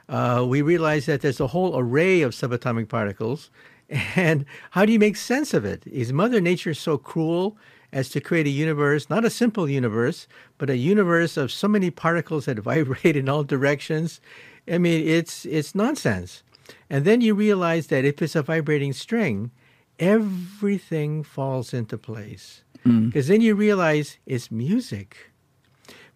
Uh, 0.08 0.44
we 0.48 0.62
realized 0.62 1.06
that 1.06 1.20
there's 1.20 1.40
a 1.40 1.48
whole 1.48 1.78
array 1.78 2.22
of 2.22 2.32
subatomic 2.32 2.88
particles, 2.88 3.50
and 3.90 4.44
how 4.70 4.84
do 4.84 4.92
you 4.92 4.98
make 4.98 5.16
sense 5.16 5.54
of 5.54 5.64
it? 5.64 5.86
Is 5.86 6.12
Mother 6.12 6.40
Nature 6.40 6.74
so 6.74 6.98
cruel 6.98 7.56
as 7.92 8.08
to 8.10 8.20
create 8.20 8.46
a 8.46 8.50
universe, 8.50 9.08
not 9.08 9.24
a 9.24 9.30
simple 9.30 9.68
universe, 9.68 10.26
but 10.58 10.70
a 10.70 10.76
universe 10.76 11.36
of 11.36 11.52
so 11.52 11.68
many 11.68 11.90
particles 11.90 12.46
that 12.46 12.58
vibrate 12.70 13.16
in 13.16 13.28
all 13.28 13.44
directions? 13.44 14.20
I 14.68 14.78
mean, 14.78 15.06
it's 15.06 15.44
it's 15.44 15.74
nonsense. 15.74 16.42
And 16.90 17.04
then 17.04 17.20
you 17.20 17.34
realize 17.34 17.86
that 17.88 18.04
if 18.04 18.20
it's 18.20 18.34
a 18.34 18.42
vibrating 18.42 18.92
string, 18.92 19.52
everything 19.98 21.22
falls 21.22 21.72
into 21.72 21.96
place. 21.96 22.62
Mm. 22.86 23.06
because 23.06 23.26
mm. 23.26 23.28
then 23.28 23.40
you 23.40 23.54
realize 23.54 24.18
it's 24.26 24.50
music. 24.50 25.32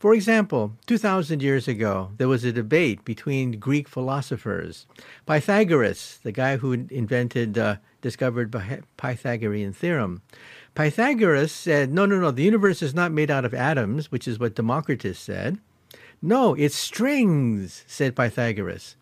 For 0.01 0.15
example, 0.15 0.73
2,000 0.87 1.43
years 1.43 1.69
ago, 1.69 2.13
there 2.17 2.27
was 2.27 2.43
a 2.43 2.53
debate 2.53 3.05
between 3.05 3.59
Greek 3.61 3.87
philosophers. 3.87 4.87
Pythagoras, 5.27 6.21
the 6.23 6.33
guy 6.33 6.57
who 6.57 6.73
invented, 6.73 7.59
uh, 7.59 7.77
discovered 8.01 8.51
the 8.51 8.83
Pythagorean 8.97 9.75
theorem, 9.75 10.23
Pythagoras 10.75 11.53
said, 11.53 11.93
no, 11.93 12.07
no, 12.07 12.19
no, 12.19 12.31
the 12.31 12.43
universe 12.43 12.81
is 12.81 12.95
not 12.95 13.13
made 13.13 13.31
out 13.31 13.45
of 13.45 13.53
atoms, 13.53 14.11
which 14.11 14.27
is 14.27 14.39
what 14.39 14.55
Democritus 14.55 15.19
said. 15.19 15.59
No, 16.23 16.55
it's 16.55 16.77
strings, 16.77 17.85
said 17.87 18.17
Pythagoras. 18.17 18.97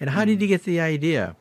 And 0.00 0.10
how 0.10 0.24
did 0.24 0.40
he 0.40 0.48
get 0.48 0.64
the 0.64 0.80
idea? 0.80 1.36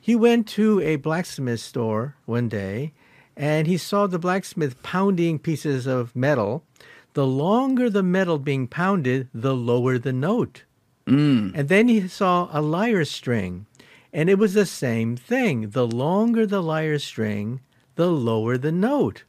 He 0.00 0.16
went 0.16 0.48
to 0.48 0.80
a 0.80 0.96
blacksmith 0.96 1.60
store 1.60 2.16
one 2.26 2.48
day 2.48 2.94
and 3.36 3.68
he 3.68 3.76
saw 3.76 4.08
the 4.08 4.18
blacksmith 4.18 4.82
pounding 4.82 5.38
pieces 5.38 5.86
of 5.86 6.16
metal. 6.16 6.64
The 7.14 7.26
longer 7.26 7.90
the 7.90 8.02
metal 8.02 8.38
being 8.38 8.68
pounded, 8.68 9.28
the 9.34 9.54
lower 9.54 9.98
the 9.98 10.12
note. 10.12 10.64
Mm. 11.06 11.52
And 11.54 11.68
then 11.68 11.88
he 11.88 12.06
saw 12.06 12.48
a 12.52 12.62
lyre 12.62 13.04
string, 13.04 13.66
and 14.12 14.30
it 14.30 14.38
was 14.38 14.54
the 14.54 14.66
same 14.66 15.16
thing. 15.16 15.70
The 15.70 15.86
longer 15.86 16.46
the 16.46 16.62
lyre 16.62 16.98
string, 16.98 17.60
the 17.96 18.10
lower 18.10 18.56
the 18.56 18.72
note. 18.72 19.24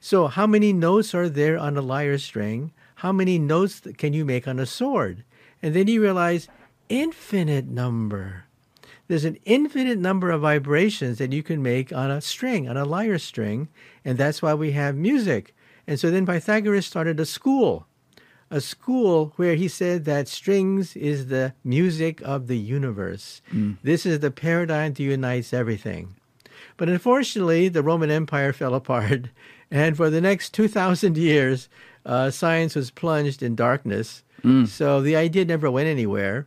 So, 0.00 0.28
how 0.28 0.46
many 0.46 0.72
notes 0.72 1.14
are 1.14 1.28
there 1.28 1.58
on 1.58 1.76
a 1.76 1.82
lyre 1.82 2.18
string? 2.18 2.72
How 2.96 3.12
many 3.12 3.38
notes 3.38 3.82
can 3.98 4.12
you 4.12 4.24
make 4.24 4.48
on 4.48 4.58
a 4.58 4.66
sword? 4.66 5.24
And 5.62 5.74
then 5.74 5.86
he 5.86 5.98
realized 5.98 6.48
infinite 6.88 7.66
number. 7.66 8.44
There's 9.08 9.24
an 9.24 9.38
infinite 9.44 9.98
number 9.98 10.30
of 10.30 10.42
vibrations 10.42 11.18
that 11.18 11.32
you 11.32 11.42
can 11.42 11.62
make 11.62 11.92
on 11.92 12.10
a 12.10 12.20
string, 12.20 12.68
on 12.68 12.76
a 12.76 12.84
lyre 12.84 13.18
string, 13.18 13.68
and 14.04 14.16
that's 14.16 14.40
why 14.40 14.54
we 14.54 14.72
have 14.72 14.94
music. 14.94 15.54
And 15.90 15.98
so 15.98 16.10
then 16.10 16.24
Pythagoras 16.24 16.86
started 16.86 17.18
a 17.18 17.26
school 17.26 17.86
a 18.50 18.60
school 18.60 19.32
where 19.36 19.54
he 19.54 19.68
said 19.68 20.04
that 20.04 20.26
strings 20.26 20.96
is 20.96 21.26
the 21.26 21.54
music 21.62 22.20
of 22.22 22.48
the 22.48 22.58
universe. 22.58 23.42
This 23.84 24.04
is 24.04 24.18
the 24.20 24.30
paradigm 24.32 24.92
that 24.94 25.02
unites 25.02 25.52
everything. 25.52 26.16
But 26.76 26.88
unfortunately, 26.88 27.68
the 27.68 27.82
Roman 27.82 28.10
Empire 28.10 28.52
fell 28.52 28.74
apart, 28.74 29.28
and 29.70 29.96
for 29.96 30.10
the 30.10 30.20
next 30.20 30.52
2,000 30.54 31.16
years, 31.16 31.68
uh, 32.04 32.30
science 32.30 32.74
was 32.74 32.90
plunged 32.90 33.42
in 33.42 33.54
darkness. 33.54 34.24
So 34.66 35.00
the 35.02 35.16
idea 35.16 35.44
never 35.44 35.70
went 35.70 35.88
anywhere. 35.88 36.46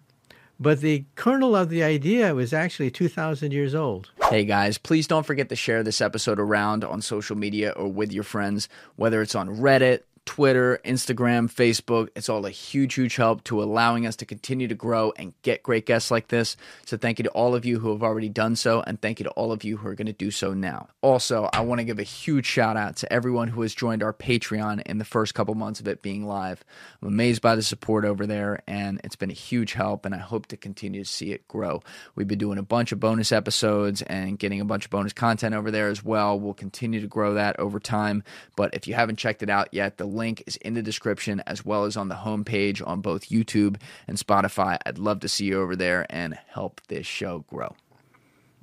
But 0.63 0.79
the 0.79 1.03
kernel 1.15 1.57
of 1.57 1.67
the 1.67 1.83
idea 1.83 2.33
was 2.33 2.53
actually 2.53 2.89
2,000 2.89 3.51
years 3.51 3.75
old. 3.75 4.11
Hey 4.29 4.45
guys, 4.45 4.77
please 4.77 5.07
don't 5.07 5.25
forget 5.25 5.49
to 5.49 5.57
share 5.57 5.83
this 5.83 5.99
episode 5.99 6.39
around 6.39 6.85
on 6.85 7.01
social 7.01 7.35
media 7.35 7.71
or 7.71 7.89
with 7.89 8.13
your 8.13 8.23
friends, 8.23 8.69
whether 8.95 9.21
it's 9.21 9.35
on 9.35 9.57
Reddit, 9.57 10.03
Twitter, 10.25 10.79
Instagram, 10.85 11.51
Facebook. 11.51 12.09
It's 12.15 12.29
all 12.29 12.45
a 12.45 12.49
huge, 12.49 12.95
huge 12.95 13.15
help 13.15 13.43
to 13.45 13.61
allowing 13.61 14.07
us 14.07 14.15
to 14.17 14.25
continue 14.25 14.67
to 14.67 14.75
grow 14.75 15.13
and 15.17 15.33
get 15.41 15.63
great 15.63 15.85
guests 15.85 16.11
like 16.11 16.29
this. 16.29 16.55
So 16.85 16.97
thank 16.97 17.19
you 17.19 17.23
to 17.23 17.29
all 17.31 17.55
of 17.55 17.65
you 17.65 17.79
who 17.79 17.91
have 17.91 18.03
already 18.03 18.29
done 18.29 18.55
so, 18.55 18.81
and 18.81 19.01
thank 19.01 19.19
you 19.19 19.25
to 19.25 19.31
all 19.31 19.51
of 19.51 19.63
you 19.63 19.77
who 19.77 19.87
are 19.87 19.95
going 19.95 20.07
to 20.07 20.13
do 20.13 20.31
so 20.31 20.53
now. 20.53 20.87
Also, 21.01 21.49
I 21.51 21.61
want 21.61 21.79
to 21.79 21.85
give 21.85 21.99
a 21.99 22.03
huge 22.03 22.45
shout 22.45 22.77
out 22.77 22.95
to 22.97 23.11
everyone 23.11 23.49
who 23.49 23.61
has 23.61 23.75
joined 23.75 24.01
our 24.01 24.13
Patreon 24.13 24.81
in 24.83 24.97
the 24.97 25.05
first 25.05 25.33
couple 25.33 25.55
months 25.55 25.79
of 25.79 25.87
it 25.87 26.01
being 26.01 26.25
live. 26.25 26.63
I'm 27.01 27.09
amazed 27.09 27.41
by 27.41 27.55
the 27.55 27.63
support 27.63 28.05
over 28.05 28.25
there, 28.25 28.63
and 28.65 29.01
it's 29.03 29.15
been 29.15 29.31
a 29.31 29.33
huge 29.33 29.73
help, 29.73 30.05
and 30.05 30.15
I 30.15 30.19
hope 30.19 30.47
to 30.47 30.57
continue 30.57 31.03
to 31.03 31.09
see 31.09 31.31
it 31.31 31.47
grow. 31.47 31.81
We've 32.15 32.27
been 32.27 32.39
doing 32.39 32.57
a 32.57 32.63
bunch 32.63 32.91
of 32.91 32.99
bonus 32.99 33.31
episodes 33.31 34.01
and 34.03 34.39
getting 34.39 34.61
a 34.61 34.65
bunch 34.65 34.85
of 34.85 34.91
bonus 34.91 35.13
content 35.13 35.53
over 35.53 35.69
there 35.69 35.89
as 35.89 36.03
well. 36.03 36.39
We'll 36.39 36.53
continue 36.53 37.01
to 37.01 37.07
grow 37.07 37.33
that 37.33 37.59
over 37.59 37.79
time. 37.79 38.23
But 38.55 38.73
if 38.73 38.87
you 38.87 38.93
haven't 38.93 39.17
checked 39.17 39.43
it 39.43 39.49
out 39.49 39.69
yet, 39.71 39.97
the 39.97 40.12
link 40.13 40.43
is 40.45 40.55
in 40.57 40.73
the 40.73 40.81
description 40.81 41.41
as 41.45 41.65
well 41.65 41.85
as 41.85 41.97
on 41.97 42.07
the 42.07 42.15
homepage 42.15 42.85
on 42.85 43.01
both 43.01 43.29
YouTube 43.29 43.77
and 44.07 44.17
Spotify. 44.17 44.77
I'd 44.85 44.97
love 44.97 45.19
to 45.21 45.29
see 45.29 45.45
you 45.45 45.61
over 45.61 45.75
there 45.75 46.05
and 46.09 46.37
help 46.47 46.81
this 46.87 47.05
show 47.05 47.39
grow. 47.47 47.75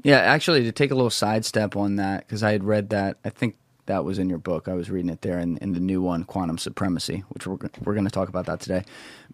Yeah, 0.02 0.18
actually, 0.18 0.62
to 0.64 0.72
take 0.72 0.90
a 0.90 0.94
little 0.94 1.10
sidestep 1.10 1.76
on 1.76 1.96
that, 1.96 2.26
because 2.26 2.42
I 2.42 2.52
had 2.52 2.64
read 2.64 2.90
that, 2.90 3.18
I 3.24 3.30
think 3.30 3.56
that 3.86 4.04
was 4.04 4.18
in 4.18 4.28
your 4.28 4.38
book. 4.38 4.68
I 4.68 4.74
was 4.74 4.90
reading 4.90 5.10
it 5.10 5.20
there 5.20 5.38
in, 5.38 5.58
in 5.58 5.72
the 5.72 5.80
new 5.80 6.00
one, 6.00 6.24
Quantum 6.24 6.58
Supremacy, 6.58 7.24
which 7.30 7.46
we're, 7.46 7.58
we're 7.84 7.94
going 7.94 8.04
to 8.04 8.10
talk 8.10 8.28
about 8.28 8.46
that 8.46 8.60
today. 8.60 8.84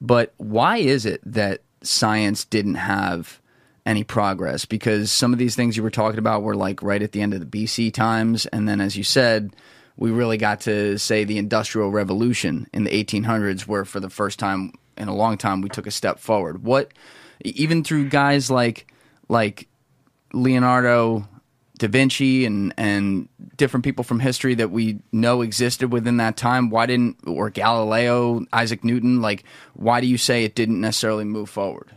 But 0.01 0.35
why 0.39 0.79
is 0.79 1.07
it 1.07 1.21
that 1.25 1.61
science 1.83 2.45
didn't 2.45 2.77
have 2.77 3.41
any 3.85 4.03
progress? 4.03 4.65
Because 4.65 5.13
some 5.13 5.33
of 5.33 5.39
these 5.39 5.55
things 5.55 5.77
you 5.77 5.83
were 5.83 5.91
talking 5.91 6.19
about 6.19 6.43
were 6.43 6.57
like 6.57 6.83
right 6.83 7.03
at 7.03 7.13
the 7.13 7.21
end 7.21 7.35
of 7.35 7.41
the 7.41 7.47
BC 7.47 7.93
times. 7.93 8.47
And 8.47 8.69
then, 8.69 8.81
as 8.81 8.97
you 8.97 9.05
said, 9.05 9.55
we 9.97 10.11
really 10.11 10.37
got 10.37 10.61
to 10.63 10.99
say 10.99 11.25
the 11.25 11.39
Industrial 11.39 11.91
Revolution 11.91 12.69
in 12.73 12.85
the 12.85 12.91
1800s, 12.91 13.63
where 13.63 13.85
for 13.85 14.01
the 14.01 14.11
first 14.11 14.39
time 14.39 14.73
in 14.97 15.09
a 15.09 15.15
long 15.15 15.39
time 15.39 15.61
we 15.61 15.69
took 15.69 15.87
a 15.87 15.91
step 15.91 16.19
forward. 16.19 16.63
What, 16.63 16.93
even 17.45 17.85
through 17.85 18.09
guys 18.09 18.51
like 18.51 18.87
like 19.29 19.69
Leonardo 20.33 21.27
da 21.79 21.89
Vinci 21.89 22.45
and 22.45 22.73
and 22.77 23.29
different 23.57 23.85
people 23.85 24.05
from 24.05 24.21
history 24.21 24.55
that 24.55 24.71
we 24.71 24.99
know 25.13 25.43
existed 25.43 25.93
within 25.93 26.19
that 26.19 26.37
time, 26.37 26.71
why 26.71 26.87
didn't 26.87 27.17
or 27.27 27.51
Galileo, 27.51 28.45
Isaac 28.53 28.85
Newton, 28.85 29.23
like 29.23 29.45
why 29.75 30.01
do 30.01 30.07
you 30.07 30.19
say 30.19 30.45
it 30.45 30.55
didn't 30.55 30.81
necessarily 30.81 31.25
move 31.25 31.49
forward? 31.49 31.93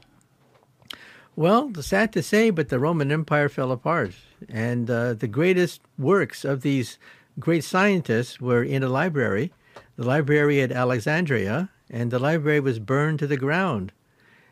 Well, 1.35 1.71
sad 1.75 2.12
to 2.13 2.21
say, 2.21 2.49
but 2.49 2.67
the 2.67 2.79
Roman 2.79 3.13
Empire 3.13 3.47
fell 3.47 3.71
apart. 3.71 4.13
And 4.49 4.89
uh, 4.89 5.13
the 5.13 5.27
greatest 5.27 5.79
works 5.97 6.43
of 6.43 6.63
these 6.63 6.97
great 7.39 7.63
scientists 7.63 8.39
were 8.39 8.63
in 8.63 8.84
a 8.84 8.89
library, 8.89 9.52
the 9.95 10.06
library 10.06 10.62
at 10.62 10.71
Alexandria, 10.71 11.69
and 11.89 12.12
the 12.12 12.19
library 12.19 12.60
was 12.60 12.80
burned 12.80 13.19
to 13.19 13.28
the 13.28 13.38
ground. 13.38 13.91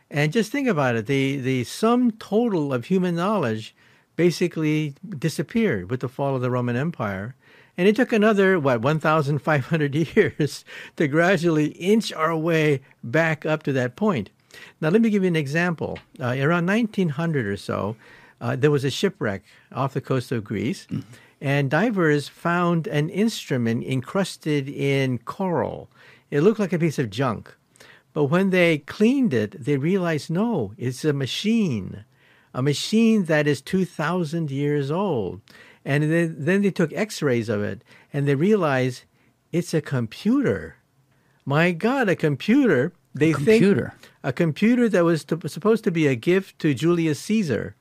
And 0.09 0.31
just 0.31 0.51
think 0.51 0.67
about 0.67 0.95
it 0.95 1.05
the, 1.05 1.37
the 1.37 1.63
sum 1.65 2.11
total 2.11 2.73
of 2.73 2.85
human 2.85 3.15
knowledge 3.15 3.75
basically 4.15 4.95
disappeared 5.17 5.89
with 5.89 5.99
the 5.99 6.09
fall 6.09 6.35
of 6.35 6.41
the 6.41 6.49
Roman 6.49 6.75
Empire. 6.75 7.35
And 7.77 7.87
it 7.87 7.95
took 7.95 8.11
another, 8.11 8.59
what, 8.59 8.81
1,500 8.81 9.95
years 10.15 10.65
to 10.95 11.07
gradually 11.07 11.67
inch 11.67 12.11
our 12.13 12.35
way 12.35 12.81
back 13.03 13.45
up 13.45 13.63
to 13.63 13.73
that 13.73 13.95
point. 13.95 14.31
Now, 14.81 14.89
let 14.89 15.01
me 15.01 15.11
give 15.11 15.23
you 15.23 15.27
an 15.27 15.35
example. 15.35 15.99
Uh, 16.19 16.35
around 16.39 16.65
1900 16.65 17.45
or 17.45 17.57
so, 17.57 17.95
uh, 18.41 18.55
there 18.55 18.71
was 18.71 18.83
a 18.83 18.89
shipwreck 18.89 19.43
off 19.71 19.93
the 19.93 20.01
coast 20.01 20.31
of 20.31 20.43
Greece, 20.43 20.87
and 21.39 21.69
divers 21.69 22.27
found 22.27 22.87
an 22.87 23.09
instrument 23.09 23.83
encrusted 23.83 24.67
in 24.67 25.19
coral. 25.19 25.89
It 26.31 26.41
looked 26.41 26.59
like 26.59 26.73
a 26.73 26.79
piece 26.79 26.99
of 26.99 27.09
junk. 27.09 27.55
But 28.13 28.25
when 28.25 28.49
they 28.49 28.79
cleaned 28.79 29.33
it, 29.33 29.63
they 29.63 29.77
realized 29.77 30.29
no, 30.29 30.73
it's 30.77 31.05
a 31.05 31.13
machine, 31.13 32.03
a 32.53 32.61
machine 32.63 33.25
that 33.25 33.45
is 33.45 33.61
2,000 33.61 34.49
years 34.49 34.89
old. 34.89 35.41
And 35.85 36.03
then, 36.11 36.35
then 36.39 36.63
they 36.63 36.71
took 36.71 36.91
x 36.93 37.21
rays 37.21 37.47
of 37.47 37.61
it 37.61 37.83
and 38.11 38.27
they 38.27 38.35
realized 38.35 39.03
it's 39.51 39.73
a 39.73 39.81
computer. 39.81 40.77
My 41.45 41.71
God, 41.71 42.09
a 42.09 42.15
computer. 42.15 42.91
They 43.13 43.33
computer. 43.33 43.93
think 43.99 44.11
a 44.23 44.33
computer 44.33 44.89
that 44.89 45.05
was 45.05 45.23
to, 45.25 45.39
supposed 45.47 45.83
to 45.85 45.91
be 45.91 46.07
a 46.07 46.15
gift 46.15 46.59
to 46.59 46.73
Julius 46.73 47.19
Caesar, 47.21 47.75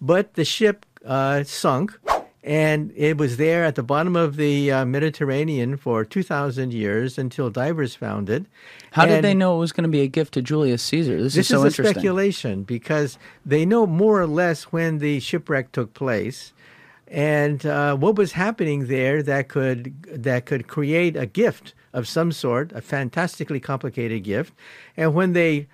but 0.00 0.34
the 0.34 0.44
ship 0.44 0.84
uh, 1.04 1.44
sunk, 1.44 1.98
and 2.46 2.92
it 2.94 3.18
was 3.18 3.36
there 3.36 3.64
at 3.64 3.74
the 3.74 3.82
bottom 3.82 4.14
of 4.14 4.36
the 4.36 4.70
uh, 4.70 4.84
Mediterranean 4.86 5.76
for 5.76 6.04
two 6.04 6.22
thousand 6.22 6.72
years 6.72 7.18
until 7.18 7.50
divers 7.50 7.96
found 7.96 8.30
it. 8.30 8.46
How 8.92 9.04
did 9.04 9.24
they 9.24 9.34
know 9.34 9.56
it 9.56 9.58
was 9.58 9.72
going 9.72 9.82
to 9.82 9.90
be 9.90 10.00
a 10.00 10.08
gift 10.08 10.32
to 10.34 10.42
Julius 10.42 10.82
Caesar? 10.84 11.20
This, 11.20 11.34
This 11.34 11.46
is 11.46 11.48
so 11.48 11.56
is 11.56 11.64
a 11.64 11.66
interesting. 11.66 11.94
speculation 11.94 12.62
because 12.62 13.18
they 13.44 13.66
know 13.66 13.86
more 13.86 14.20
or 14.20 14.26
less 14.28 14.64
when 14.64 14.98
the 14.98 15.20
shipwreck 15.20 15.72
took 15.72 15.92
place. 15.92 16.52
And 17.08 17.64
uh, 17.66 17.96
what 17.96 18.16
was 18.16 18.32
happening 18.32 18.86
there 18.86 19.22
that 19.22 19.48
could 19.48 19.94
that 20.24 20.46
could 20.46 20.66
create 20.68 21.16
a 21.16 21.26
gift 21.26 21.74
of 21.92 22.06
some 22.08 22.32
sort, 22.32 22.72
a 22.72 22.80
fantastically 22.80 23.60
complicated 23.60 24.22
gift. 24.24 24.54
And 24.96 25.14
when 25.14 25.32
they 25.32 25.66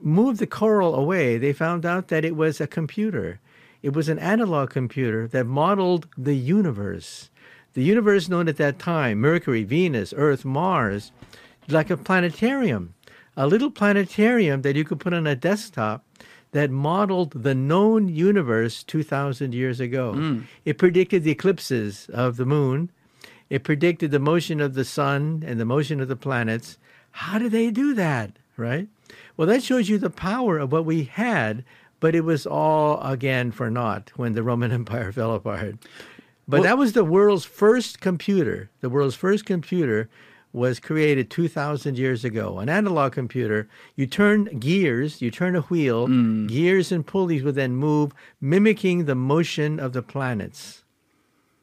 moved 0.00 0.38
the 0.38 0.46
coral 0.46 0.94
away, 0.94 1.38
they 1.38 1.52
found 1.52 1.84
out 1.84 2.08
that 2.08 2.24
it 2.24 2.36
was 2.36 2.60
a 2.60 2.66
computer. 2.66 3.40
It 3.82 3.94
was 3.94 4.08
an 4.08 4.18
analog 4.18 4.70
computer 4.70 5.28
that 5.28 5.46
modeled 5.46 6.08
the 6.16 6.34
universe. 6.34 7.30
The 7.74 7.84
universe 7.84 8.28
known 8.28 8.48
at 8.48 8.56
that 8.56 8.78
time, 8.78 9.18
Mercury, 9.20 9.62
Venus, 9.62 10.12
Earth, 10.16 10.44
Mars, 10.44 11.12
like 11.68 11.90
a 11.90 11.96
planetarium, 11.96 12.94
a 13.36 13.46
little 13.46 13.70
planetarium 13.70 14.62
that 14.62 14.74
you 14.74 14.84
could 14.84 15.00
put 15.00 15.14
on 15.14 15.26
a 15.26 15.36
desktop 15.36 16.04
that 16.52 16.70
modeled 16.70 17.42
the 17.42 17.54
known 17.54 18.08
universe 18.08 18.82
2,000 18.82 19.54
years 19.54 19.80
ago. 19.80 20.14
Hmm. 20.14 20.40
It 20.64 20.78
predicted 20.78 21.22
the 21.22 21.30
eclipses 21.30 22.08
of 22.12 22.36
the 22.36 22.46
moon. 22.46 22.90
It 23.50 23.64
predicted 23.64 24.10
the 24.10 24.18
motion 24.18 24.60
of 24.60 24.74
the 24.74 24.84
sun 24.84 25.44
and 25.46 25.60
the 25.60 25.64
motion 25.64 26.00
of 26.00 26.08
the 26.08 26.16
planets. 26.16 26.78
How 27.12 27.38
did 27.38 27.52
they 27.52 27.70
do 27.70 27.94
that, 27.94 28.38
right? 28.56 28.88
Well, 29.36 29.48
that 29.48 29.62
shows 29.62 29.88
you 29.88 29.98
the 29.98 30.10
power 30.10 30.58
of 30.58 30.72
what 30.72 30.84
we 30.84 31.04
had, 31.04 31.64
but 32.00 32.14
it 32.14 32.22
was 32.22 32.46
all 32.46 33.00
again 33.02 33.50
for 33.50 33.70
naught 33.70 34.12
when 34.16 34.34
the 34.34 34.42
Roman 34.42 34.72
Empire 34.80 35.12
fell 35.12 35.34
apart. 35.34 35.76
But 36.46 36.62
that 36.62 36.78
was 36.78 36.94
the 36.94 37.04
world's 37.04 37.44
first 37.44 38.00
computer. 38.00 38.70
The 38.80 38.88
world's 38.88 39.14
first 39.14 39.44
computer 39.44 40.08
was 40.54 40.80
created 40.80 41.30
2,000 41.30 41.98
years 41.98 42.24
ago. 42.24 42.58
An 42.58 42.70
analog 42.70 43.12
computer, 43.12 43.68
you 43.96 44.06
turn 44.06 44.44
gears, 44.58 45.20
you 45.20 45.30
turn 45.30 45.54
a 45.56 45.60
wheel, 45.62 46.06
hmm. 46.06 46.46
gears 46.46 46.90
and 46.90 47.06
pulleys 47.06 47.42
would 47.42 47.54
then 47.54 47.76
move, 47.76 48.12
mimicking 48.40 49.04
the 49.04 49.14
motion 49.14 49.78
of 49.78 49.92
the 49.92 50.02
planets. 50.02 50.84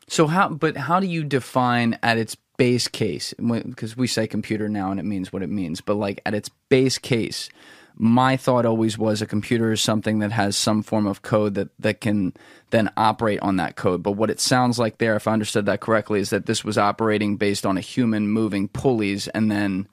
So 0.08 0.28
how? 0.28 0.50
But 0.50 0.78
how 0.78 1.00
do 1.00 1.08
you 1.08 1.24
define 1.24 1.98
at 2.04 2.20
its 2.20 2.38
base 2.58 2.88
case, 2.88 3.34
because 3.40 3.98
we 3.98 4.08
say 4.08 4.28
computer 4.28 4.70
now 4.70 4.92
and 4.92 5.00
it 5.00 5.04
means 5.04 5.34
what 5.34 5.44
it 5.44 5.50
means, 5.50 5.82
but 5.82 5.96
like 5.96 6.22
at 6.26 6.34
its 6.34 6.50
base 6.70 6.98
case, 6.98 7.50
my 7.98 8.36
thought 8.36 8.66
always 8.66 8.98
was 8.98 9.22
a 9.22 9.26
computer 9.26 9.72
is 9.72 9.82
something 9.82 10.20
that 10.20 10.32
has 10.32 10.58
some 10.58 10.84
form 10.84 11.08
of 11.08 11.22
code 11.22 11.56
that, 11.56 11.70
that 11.80 12.02
can 12.02 12.34
then 12.72 12.90
operate 12.98 13.40
on 13.40 13.56
that 13.56 13.76
code. 13.78 14.04
But 14.04 14.14
what 14.14 14.30
it 14.30 14.40
sounds 14.40 14.78
like 14.78 14.98
there, 14.98 15.16
if 15.16 15.28
I 15.28 15.34
understood 15.34 15.66
that 15.68 15.80
correctly, 15.80 16.20
is 16.20 16.30
that 16.32 16.46
this 16.46 16.64
was 16.64 16.78
operating 16.78 17.38
based 17.38 17.66
on 17.66 17.78
a 17.78 17.82
human 17.82 18.28
moving 18.28 18.68
pulleys 18.68 19.28
and 19.30 19.50
then 19.50 19.88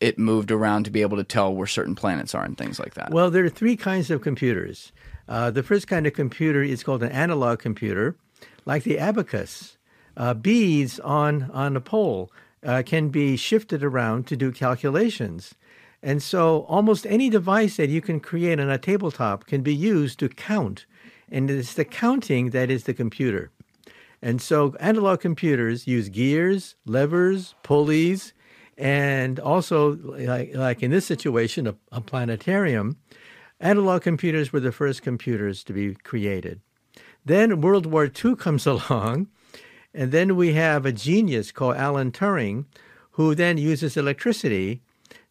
it 0.00 0.18
moved 0.18 0.50
around 0.50 0.84
to 0.84 0.90
be 0.90 1.02
able 1.02 1.16
to 1.16 1.24
tell 1.24 1.54
where 1.54 1.66
certain 1.66 1.94
planets 1.94 2.34
are 2.34 2.44
and 2.44 2.56
things 2.56 2.78
like 2.78 2.94
that. 2.94 3.10
Well, 3.10 3.30
there 3.30 3.44
are 3.44 3.50
three 3.50 3.76
kinds 3.76 4.10
of 4.10 4.20
computers. 4.20 4.92
Uh, 5.28 5.50
the 5.50 5.62
first 5.62 5.88
kind 5.88 6.06
of 6.06 6.12
computer 6.12 6.62
is 6.62 6.84
called 6.84 7.02
an 7.02 7.10
analog 7.10 7.58
computer, 7.58 8.16
like 8.64 8.84
the 8.84 8.98
abacus. 8.98 9.76
Uh, 10.16 10.32
beads 10.32 11.00
on, 11.00 11.50
on 11.50 11.76
a 11.76 11.80
pole 11.80 12.30
uh, 12.64 12.82
can 12.86 13.08
be 13.08 13.36
shifted 13.36 13.82
around 13.82 14.26
to 14.26 14.36
do 14.36 14.52
calculations. 14.52 15.54
And 16.06 16.22
so 16.22 16.60
almost 16.68 17.04
any 17.06 17.28
device 17.28 17.78
that 17.78 17.88
you 17.88 18.00
can 18.00 18.20
create 18.20 18.60
on 18.60 18.70
a 18.70 18.78
tabletop 18.78 19.46
can 19.46 19.62
be 19.62 19.74
used 19.74 20.20
to 20.20 20.28
count. 20.28 20.86
And 21.28 21.50
it's 21.50 21.74
the 21.74 21.84
counting 21.84 22.50
that 22.50 22.70
is 22.70 22.84
the 22.84 22.94
computer. 22.94 23.50
And 24.22 24.40
so 24.40 24.76
analog 24.78 25.18
computers 25.18 25.88
use 25.88 26.08
gears, 26.08 26.76
levers, 26.86 27.56
pulleys, 27.64 28.34
and 28.78 29.40
also, 29.40 29.96
like, 29.96 30.54
like 30.54 30.80
in 30.80 30.92
this 30.92 31.06
situation, 31.06 31.66
a, 31.66 31.74
a 31.90 32.00
planetarium. 32.00 32.98
Analog 33.58 34.02
computers 34.02 34.52
were 34.52 34.60
the 34.60 34.70
first 34.70 35.02
computers 35.02 35.64
to 35.64 35.72
be 35.72 35.96
created. 35.96 36.60
Then 37.24 37.60
World 37.60 37.84
War 37.84 38.04
II 38.04 38.36
comes 38.46 38.64
along, 38.64 39.26
and 39.92 40.12
then 40.12 40.36
we 40.36 40.52
have 40.52 40.86
a 40.86 40.92
genius 40.92 41.50
called 41.50 41.74
Alan 41.74 42.12
Turing, 42.12 42.66
who 43.12 43.34
then 43.34 43.58
uses 43.58 43.96
electricity 43.96 44.82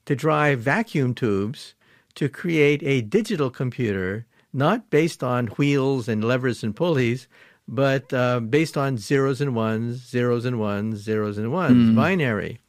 to 0.05 0.15
drive 0.15 0.59
vacuum 0.59 1.13
tubes 1.13 1.73
to 2.15 2.29
create 2.29 2.81
a 2.83 3.01
digital 3.01 3.49
computer, 3.49 4.25
not 4.53 4.89
based 4.89 5.23
on 5.23 5.47
wheels 5.47 6.07
and 6.07 6.23
levers 6.23 6.63
and 6.63 6.75
pulleys, 6.75 7.27
but 7.67 8.13
uh, 8.13 8.39
based 8.39 8.77
on 8.77 8.97
zeros 8.97 9.41
and 9.41 9.55
ones, 9.55 9.97
zeros 9.97 10.45
and 10.45 10.59
ones, 10.59 10.99
zeros 10.99 11.37
and 11.37 11.51
ones, 11.51 11.89
mm. 11.89 11.95
binary. 11.95 12.59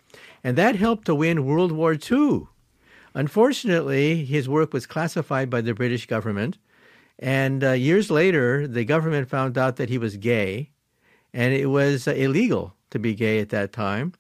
And 0.43 0.57
that 0.57 0.77
helped 0.77 1.07
to 1.07 1.15
win 1.15 1.45
World 1.45 1.73
War 1.73 1.95
II. 1.95 2.47
Unfortunately, 3.15 4.25
his 4.25 4.49
work 4.49 4.73
was 4.73 4.87
classified 4.87 5.49
by 5.49 5.61
the 5.61 5.75
British 5.75 6.07
government. 6.07 6.59
And 7.19 7.65
uh, 7.65 7.73
years 7.73 8.11
later, 8.11 8.67
the 8.67 8.85
government 8.85 9.29
found 9.29 9.57
out 9.57 9.77
that 9.77 9.89
he 9.89 9.97
was 9.97 10.17
gay, 10.17 10.71
and 11.33 11.55
it 11.55 11.67
was 11.67 12.07
uh, 12.07 12.13
illegal 12.13 12.75
to 12.91 12.99
be 12.99 13.15
gay 13.15 13.39
at 13.41 13.49
that 13.51 13.73
time. 13.73 14.13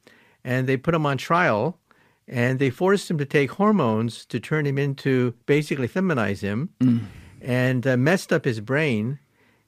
And 0.45 0.67
they 0.67 0.77
put 0.77 0.95
him 0.95 1.05
on 1.05 1.19
trial 1.19 1.79
and 2.29 2.59
they 2.59 2.71
forced 2.71 3.11
him 3.11 3.19
to 3.19 3.25
take 3.25 3.53
hormones 3.53 4.25
to 4.27 4.41
turn 4.41 4.67
him 4.67 4.79
into 4.79 5.35
basically 5.47 5.89
feminize 5.89 6.41
him 6.41 6.71
mm. 6.81 7.05
and 7.41 7.87
uh, 7.87 7.97
messed 7.97 8.33
up 8.33 8.45
his 8.45 8.61
brain. 8.61 9.19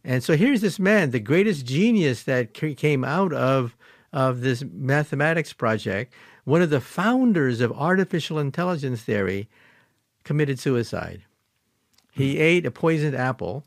And 0.05 0.23
so 0.25 0.37
here's 0.37 0.61
this 0.61 0.79
man, 0.79 1.11
the 1.11 1.21
greatest 1.21 1.67
genius 1.67 2.25
that 2.25 2.55
came 2.55 3.05
out 3.05 3.33
of 3.33 3.77
of 4.13 4.41
this 4.41 4.65
mathematics 4.73 5.53
project, 5.53 6.15
one 6.45 6.63
of 6.63 6.71
the 6.71 6.81
founders 6.81 7.61
of 7.61 7.71
artificial 7.73 8.39
intelligence 8.39 9.03
theory, 9.03 9.49
committed 10.25 10.59
suicide. 10.59 11.23
He 12.13 12.37
mm. 12.37 12.41
ate 12.41 12.67
a 12.67 12.71
poisoned 12.71 13.15
apple. 13.15 13.65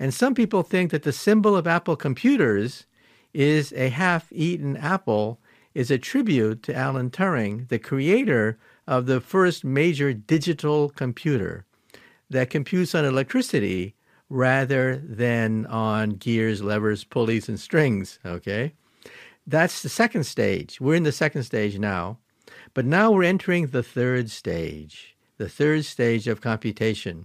And 0.00 0.14
some 0.14 0.34
people 0.34 0.62
think 0.62 0.90
that 0.90 1.02
the 1.02 1.12
symbol 1.12 1.56
of 1.56 1.66
Apple 1.66 1.96
computers 1.96 2.86
is 3.34 3.72
a 3.72 3.88
half 3.88 4.32
eaten 4.32 4.76
apple 4.76 5.40
is 5.78 5.92
a 5.92 5.96
tribute 5.96 6.60
to 6.64 6.74
Alan 6.74 7.08
Turing, 7.08 7.68
the 7.68 7.78
creator 7.78 8.58
of 8.88 9.06
the 9.06 9.20
first 9.20 9.64
major 9.64 10.12
digital 10.12 10.88
computer 10.88 11.64
that 12.28 12.50
computes 12.50 12.96
on 12.96 13.04
electricity 13.04 13.94
rather 14.28 14.96
than 14.96 15.66
on 15.66 16.10
gears, 16.10 16.62
levers, 16.62 17.04
pulleys, 17.04 17.48
and 17.48 17.60
strings. 17.60 18.18
Okay? 18.26 18.72
That's 19.46 19.80
the 19.80 19.88
second 19.88 20.24
stage. 20.24 20.80
We're 20.80 20.96
in 20.96 21.04
the 21.04 21.12
second 21.12 21.44
stage 21.44 21.78
now. 21.78 22.18
But 22.74 22.84
now 22.84 23.12
we're 23.12 23.22
entering 23.22 23.68
the 23.68 23.84
third 23.84 24.32
stage, 24.32 25.16
the 25.36 25.48
third 25.48 25.84
stage 25.84 26.26
of 26.26 26.40
computation. 26.40 27.24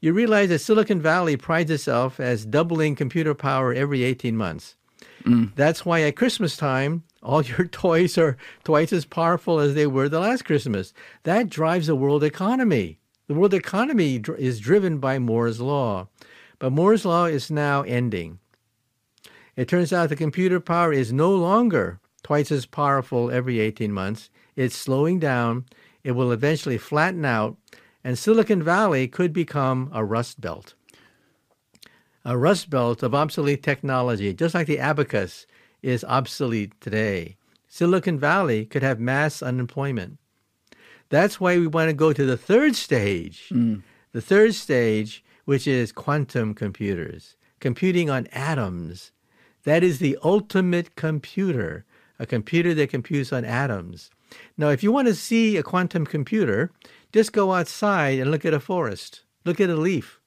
You 0.00 0.12
realize 0.12 0.50
that 0.50 0.60
Silicon 0.60 1.02
Valley 1.02 1.36
prides 1.36 1.72
itself 1.72 2.20
as 2.20 2.46
doubling 2.46 2.94
computer 2.94 3.34
power 3.34 3.74
every 3.74 4.04
18 4.04 4.36
months. 4.36 4.76
Mm. 5.24 5.52
That's 5.56 5.84
why 5.84 6.02
at 6.02 6.14
Christmas 6.14 6.56
time, 6.56 7.02
all 7.22 7.42
your 7.42 7.66
toys 7.72 8.16
are 8.18 8.36
twice 8.64 8.92
as 8.92 9.04
powerful 9.04 9.58
as 9.58 9.74
they 9.74 9.86
were 9.86 10.08
the 10.08 10.20
last 10.20 10.44
Christmas. 10.44 10.92
That 11.24 11.50
drives 11.50 11.86
the 11.86 11.96
world 11.96 12.24
economy. 12.24 12.98
The 13.26 13.34
world 13.34 13.54
economy 13.54 14.22
is 14.38 14.60
driven 14.60 14.98
by 14.98 15.18
Moore's 15.18 15.60
Law. 15.60 16.08
But 16.58 16.72
Moore's 16.72 17.04
Law 17.04 17.26
is 17.26 17.50
now 17.50 17.82
ending. 17.82 18.38
It 19.56 19.68
turns 19.68 19.92
out 19.92 20.08
the 20.08 20.16
computer 20.16 20.60
power 20.60 20.92
is 20.92 21.12
no 21.12 21.34
longer 21.34 22.00
twice 22.22 22.52
as 22.52 22.66
powerful 22.66 23.30
every 23.30 23.60
18 23.60 23.92
months. 23.92 24.30
It's 24.56 24.76
slowing 24.76 25.18
down. 25.18 25.66
It 26.04 26.12
will 26.12 26.32
eventually 26.32 26.78
flatten 26.78 27.24
out, 27.24 27.56
and 28.02 28.18
Silicon 28.18 28.62
Valley 28.62 29.08
could 29.08 29.32
become 29.32 29.90
a 29.92 30.04
rust 30.04 30.40
belt. 30.40 30.74
A 32.24 32.36
rust 32.36 32.70
belt 32.70 33.02
of 33.02 33.14
obsolete 33.14 33.62
technology, 33.62 34.32
just 34.32 34.54
like 34.54 34.66
the 34.66 34.78
abacus 34.78 35.46
is 35.82 36.04
obsolete 36.04 36.72
today. 36.80 37.36
Silicon 37.68 38.18
Valley 38.18 38.64
could 38.64 38.82
have 38.82 38.98
mass 38.98 39.42
unemployment. 39.42 40.18
That's 41.10 41.40
why 41.40 41.58
we 41.58 41.66
want 41.66 41.88
to 41.88 41.94
go 41.94 42.12
to 42.12 42.24
the 42.24 42.36
third 42.36 42.76
stage. 42.76 43.48
Mm. 43.50 43.82
The 44.12 44.20
third 44.20 44.54
stage, 44.54 45.24
which 45.44 45.66
is 45.66 45.92
quantum 45.92 46.54
computers, 46.54 47.36
computing 47.60 48.10
on 48.10 48.26
atoms. 48.28 49.12
That 49.64 49.82
is 49.82 49.98
the 49.98 50.18
ultimate 50.22 50.96
computer, 50.96 51.84
a 52.18 52.26
computer 52.26 52.74
that 52.74 52.90
computes 52.90 53.32
on 53.32 53.44
atoms. 53.44 54.10
Now, 54.56 54.68
if 54.68 54.82
you 54.82 54.92
want 54.92 55.08
to 55.08 55.14
see 55.14 55.56
a 55.56 55.62
quantum 55.62 56.04
computer, 56.04 56.70
just 57.12 57.32
go 57.32 57.52
outside 57.52 58.18
and 58.18 58.30
look 58.30 58.44
at 58.44 58.54
a 58.54 58.60
forest. 58.60 59.22
Look 59.44 59.60
at 59.60 59.70
a 59.70 59.76
leaf. 59.76 60.20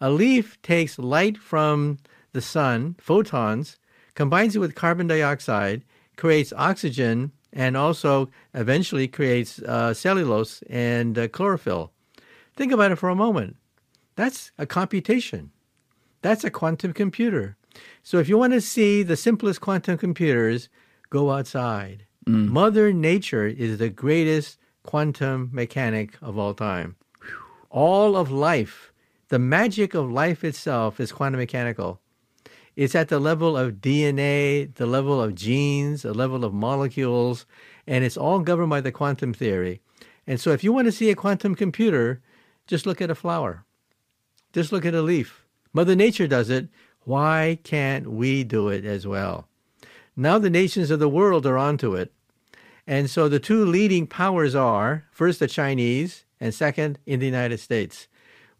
A 0.00 0.10
leaf 0.10 0.60
takes 0.62 0.98
light 0.98 1.36
from 1.38 1.98
the 2.32 2.40
sun, 2.40 2.96
photons, 2.98 3.78
combines 4.14 4.56
it 4.56 4.60
with 4.60 4.74
carbon 4.74 5.06
dioxide, 5.06 5.82
creates 6.16 6.52
oxygen, 6.56 7.32
and 7.52 7.76
also 7.76 8.30
eventually 8.52 9.08
creates 9.08 9.60
uh, 9.60 9.94
cellulose 9.94 10.62
and 10.68 11.18
uh, 11.18 11.28
chlorophyll. 11.28 11.92
Think 12.56 12.72
about 12.72 12.92
it 12.92 12.96
for 12.96 13.08
a 13.08 13.16
moment. 13.16 13.56
That's 14.16 14.52
a 14.58 14.66
computation. 14.66 15.50
That's 16.22 16.44
a 16.44 16.50
quantum 16.50 16.92
computer. 16.92 17.56
So 18.02 18.18
if 18.18 18.28
you 18.28 18.38
want 18.38 18.52
to 18.52 18.60
see 18.60 19.02
the 19.02 19.16
simplest 19.16 19.60
quantum 19.60 19.98
computers, 19.98 20.68
go 21.10 21.30
outside. 21.30 22.06
Mm. 22.26 22.48
Mother 22.48 22.92
Nature 22.92 23.46
is 23.46 23.78
the 23.78 23.90
greatest 23.90 24.58
quantum 24.82 25.50
mechanic 25.52 26.16
of 26.22 26.38
all 26.38 26.54
time. 26.54 26.96
All 27.70 28.16
of 28.16 28.30
life, 28.30 28.92
the 29.28 29.38
magic 29.38 29.94
of 29.94 30.10
life 30.10 30.44
itself 30.44 31.00
is 31.00 31.12
quantum 31.12 31.40
mechanical. 31.40 32.00
It's 32.76 32.94
at 32.94 33.08
the 33.08 33.20
level 33.20 33.56
of 33.56 33.74
DNA, 33.74 34.74
the 34.74 34.86
level 34.86 35.22
of 35.22 35.34
genes, 35.34 36.02
the 36.02 36.12
level 36.12 36.44
of 36.44 36.52
molecules, 36.52 37.46
and 37.86 38.04
it's 38.04 38.16
all 38.16 38.40
governed 38.40 38.70
by 38.70 38.80
the 38.80 38.90
quantum 38.90 39.32
theory. 39.32 39.80
And 40.26 40.40
so 40.40 40.50
if 40.50 40.64
you 40.64 40.72
want 40.72 40.86
to 40.86 40.92
see 40.92 41.10
a 41.10 41.14
quantum 41.14 41.54
computer, 41.54 42.20
just 42.66 42.86
look 42.86 43.00
at 43.00 43.10
a 43.10 43.14
flower. 43.14 43.64
Just 44.52 44.72
look 44.72 44.84
at 44.84 44.94
a 44.94 45.02
leaf. 45.02 45.44
Mother 45.72 45.94
Nature 45.94 46.26
does 46.26 46.50
it. 46.50 46.68
Why 47.04 47.58
can't 47.62 48.10
we 48.10 48.44
do 48.44 48.68
it 48.68 48.84
as 48.84 49.06
well? 49.06 49.48
Now 50.16 50.38
the 50.38 50.50
nations 50.50 50.90
of 50.90 50.98
the 50.98 51.08
world 51.08 51.46
are 51.46 51.58
onto 51.58 51.94
it. 51.94 52.12
And 52.86 53.08
so 53.08 53.28
the 53.28 53.40
two 53.40 53.64
leading 53.64 54.06
powers 54.06 54.54
are 54.54 55.04
first 55.10 55.40
the 55.40 55.48
Chinese 55.48 56.24
and 56.40 56.54
second 56.54 56.98
in 57.06 57.20
the 57.20 57.26
United 57.26 57.58
States 57.58 58.08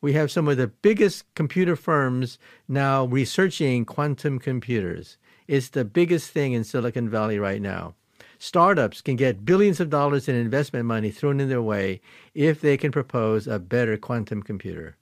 we 0.04 0.12
have 0.12 0.30
some 0.30 0.48
of 0.48 0.58
the 0.58 0.66
biggest 0.66 1.24
computer 1.34 1.74
firms 1.74 2.38
now 2.68 3.06
researching 3.06 3.86
quantum 3.86 4.38
computers. 4.38 5.16
It's 5.48 5.70
the 5.70 5.86
biggest 5.86 6.30
thing 6.30 6.52
in 6.52 6.62
Silicon 6.62 7.08
Valley 7.08 7.38
right 7.38 7.62
now. 7.62 7.94
Startups 8.38 9.00
can 9.00 9.16
get 9.16 9.46
billions 9.46 9.80
of 9.80 9.88
dollars 9.88 10.28
in 10.28 10.34
investment 10.34 10.84
money 10.84 11.10
thrown 11.10 11.40
in 11.40 11.48
their 11.48 11.62
way 11.62 12.02
if 12.34 12.60
they 12.60 12.76
can 12.76 12.92
propose 12.92 13.46
a 13.46 13.58
better 13.58 13.96
quantum 13.96 14.42
computer. 14.42 14.94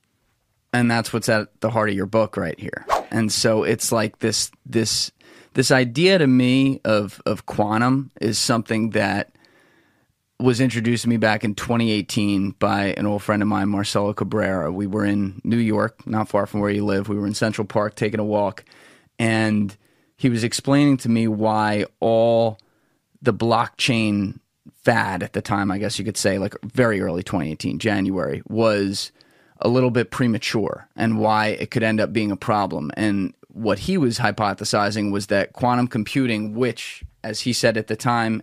And 0.73 0.89
that's 0.89 1.13
what's 1.13 1.29
at 1.29 1.49
the 1.61 1.71
heart 1.71 1.91
of 1.91 1.97
your 1.97 2.07
book 2.07 2.37
right 2.37 2.59
here. 2.59 2.87
And 3.11 3.33
so 3.33 3.65
it's 3.65 3.91
like 3.91 4.21
this 4.21 4.53
this 4.65 5.11
this 5.55 5.73
idea 5.73 6.19
to 6.19 6.29
me 6.29 6.81
of 6.85 7.21
of 7.27 7.47
quantum 7.47 8.13
is 8.21 8.39
something 8.39 8.91
that 8.91 9.32
was 10.43 10.61
introduced 10.61 11.05
to 11.05 11.09
me 11.09 11.17
back 11.17 11.45
in 11.45 11.55
2018 11.55 12.53
by 12.59 12.87
an 12.97 13.07
old 13.07 13.23
friend 13.23 13.43
of 13.43 13.49
mine, 13.49 13.69
Marcelo 13.69 14.13
Cabrera. 14.13 14.73
We 14.73 14.87
were 14.87 15.05
in 15.05 15.41
New 15.45 15.57
York, 15.57 16.07
not 16.07 16.29
far 16.29 16.47
from 16.47 16.61
where 16.61 16.71
you 16.71 16.85
live. 16.85 17.09
We 17.09 17.17
were 17.17 17.27
in 17.27 17.35
Central 17.35 17.67
Park 17.67 17.95
taking 17.95 18.21
a 18.21 18.25
walk, 18.25 18.65
and 19.19 19.77
he 20.17 20.29
was 20.29 20.45
explaining 20.45 20.97
to 20.99 21.09
me 21.09 21.29
why 21.29 21.87
all 22.01 22.59
the 23.21 23.33
blockchain 23.33 24.41
fad 24.85 25.23
at 25.23 25.33
the 25.33 25.43
time, 25.43 25.71
I 25.71 25.79
guess 25.79 25.99
you 25.99 26.05
could 26.05 26.17
say, 26.17 26.39
like 26.39 26.57
very 26.63 27.01
early 27.01 27.23
2018, 27.23 27.79
January, 27.79 28.43
was 28.49 29.13
a 29.61 29.69
little 29.69 29.91
bit 29.91 30.11
premature 30.11 30.89
and 30.97 31.21
why 31.21 31.49
it 31.49 31.71
could 31.71 31.85
end 31.85 32.01
up 32.01 32.13
being 32.13 32.33
a 32.33 32.37
problem. 32.37 32.91
And 32.97 33.33
what 33.49 33.81
he 33.81 33.97
was 33.97 34.19
hypothesizing 34.19 35.13
was 35.13 35.29
that 35.29 35.53
quantum 35.53 35.87
computing, 35.87 36.55
which, 36.55 37.05
as 37.23 37.43
he 37.43 37.53
said 37.53 37.77
at 37.77 37.87
the 37.87 37.97
time, 37.97 38.43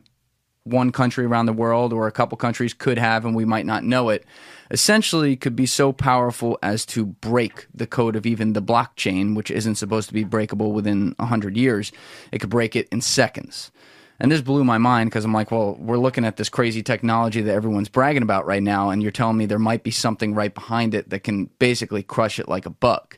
one 0.69 0.91
country 0.91 1.25
around 1.25 1.45
the 1.45 1.53
world 1.53 1.93
or 1.93 2.07
a 2.07 2.11
couple 2.11 2.37
countries 2.37 2.73
could 2.73 2.97
have 2.97 3.25
and 3.25 3.35
we 3.35 3.45
might 3.45 3.65
not 3.65 3.83
know 3.83 4.09
it, 4.09 4.25
essentially 4.71 5.35
could 5.35 5.55
be 5.55 5.65
so 5.65 5.91
powerful 5.91 6.57
as 6.61 6.85
to 6.87 7.05
break 7.05 7.67
the 7.73 7.87
code 7.87 8.15
of 8.15 8.25
even 8.25 8.53
the 8.53 8.61
blockchain, 8.61 9.35
which 9.35 9.51
isn't 9.51 9.75
supposed 9.75 10.07
to 10.07 10.13
be 10.13 10.23
breakable 10.23 10.71
within 10.71 11.13
100 11.17 11.57
years. 11.57 11.91
It 12.31 12.39
could 12.39 12.49
break 12.49 12.75
it 12.75 12.87
in 12.91 13.01
seconds. 13.01 13.71
And 14.19 14.31
this 14.31 14.41
blew 14.41 14.63
my 14.63 14.77
mind 14.77 15.09
because 15.09 15.23
I'm 15.23 15.33
like, 15.33 15.49
well, 15.49 15.75
we're 15.79 15.97
looking 15.97 16.25
at 16.25 16.35
this 16.35 16.49
crazy 16.49 16.83
technology 16.83 17.41
that 17.41 17.53
everyone's 17.53 17.87
bragging 17.87 18.21
about 18.21 18.45
right 18.45 18.61
now, 18.61 18.89
and 18.89 19.01
you're 19.01 19.11
telling 19.11 19.37
me 19.37 19.45
there 19.45 19.57
might 19.57 19.83
be 19.83 19.91
something 19.91 20.35
right 20.35 20.53
behind 20.53 20.93
it 20.93 21.09
that 21.09 21.23
can 21.23 21.45
basically 21.57 22.03
crush 22.03 22.37
it 22.37 22.49
like 22.49 22.65
a 22.65 22.69
bug. 22.69 23.17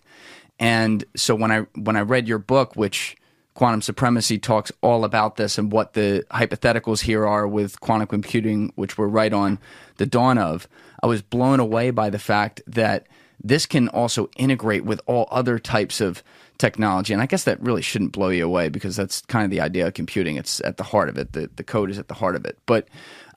And 0.60 1.04
so 1.16 1.34
when 1.34 1.52
I 1.52 1.62
when 1.74 1.96
I 1.96 2.02
read 2.02 2.28
your 2.28 2.38
book, 2.38 2.76
which 2.76 3.18
quantum 3.54 3.82
supremacy 3.82 4.38
talks 4.38 4.72
all 4.82 5.04
about 5.04 5.36
this 5.36 5.58
and 5.58 5.72
what 5.72 5.94
the 5.94 6.26
hypotheticals 6.32 7.02
here 7.02 7.28
are 7.28 7.48
with 7.48 7.80
quantum 7.82 8.08
computing, 8.08 8.72
which 8.76 8.98
we're 8.98 9.08
right 9.08 9.34
on 9.34 9.60
the 9.98 10.06
dawn 10.06 10.38
of, 10.38 10.68
I 11.04 11.08
was 11.08 11.22
blown 11.22 11.60
away 11.60 11.92
by 11.92 12.10
the 12.10 12.20
fact 12.20 12.62
that 12.68 13.08
this 13.44 13.66
can 13.66 13.88
also 13.90 14.30
integrate 14.38 14.86
with 14.86 15.02
all 15.06 15.28
other 15.32 15.60
types 15.60 16.00
of 16.00 16.24
technology. 16.58 17.12
And 17.12 17.22
I 17.22 17.26
guess 17.26 17.44
that 17.46 17.62
really 17.62 17.82
shouldn't 17.82 18.12
blow 18.12 18.30
you 18.30 18.46
away 18.46 18.70
because 18.70 18.96
that's 18.96 19.22
kind 19.22 19.44
of 19.44 19.52
the 19.52 19.62
idea 19.62 19.88
of 19.88 19.96
computing. 19.96 20.36
It's 20.36 20.62
at 20.62 20.78
the 20.78 20.84
heart 20.84 21.10
of 21.10 21.18
it. 21.18 21.34
The, 21.34 21.50
the 21.56 21.64
code 21.64 21.90
is 21.90 21.98
at 21.98 22.08
the 22.08 22.14
heart 22.14 22.36
of 22.36 22.46
it. 22.46 22.58
But 22.66 22.88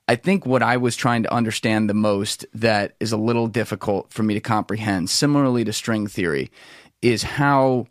I 0.06 0.16
think 0.16 0.44
what 0.44 0.62
I 0.62 0.76
was 0.76 0.94
trying 0.94 1.22
to 1.22 1.32
understand 1.32 1.88
the 1.88 1.94
most 1.94 2.44
that 2.52 2.94
is 3.00 3.12
a 3.12 3.16
little 3.16 3.46
difficult 3.46 4.12
for 4.12 4.22
me 4.22 4.34
to 4.34 4.40
comprehend, 4.40 5.08
similarly 5.08 5.64
to 5.64 5.72
string 5.72 6.06
theory, 6.06 6.50
is 7.00 7.22
how 7.22 7.86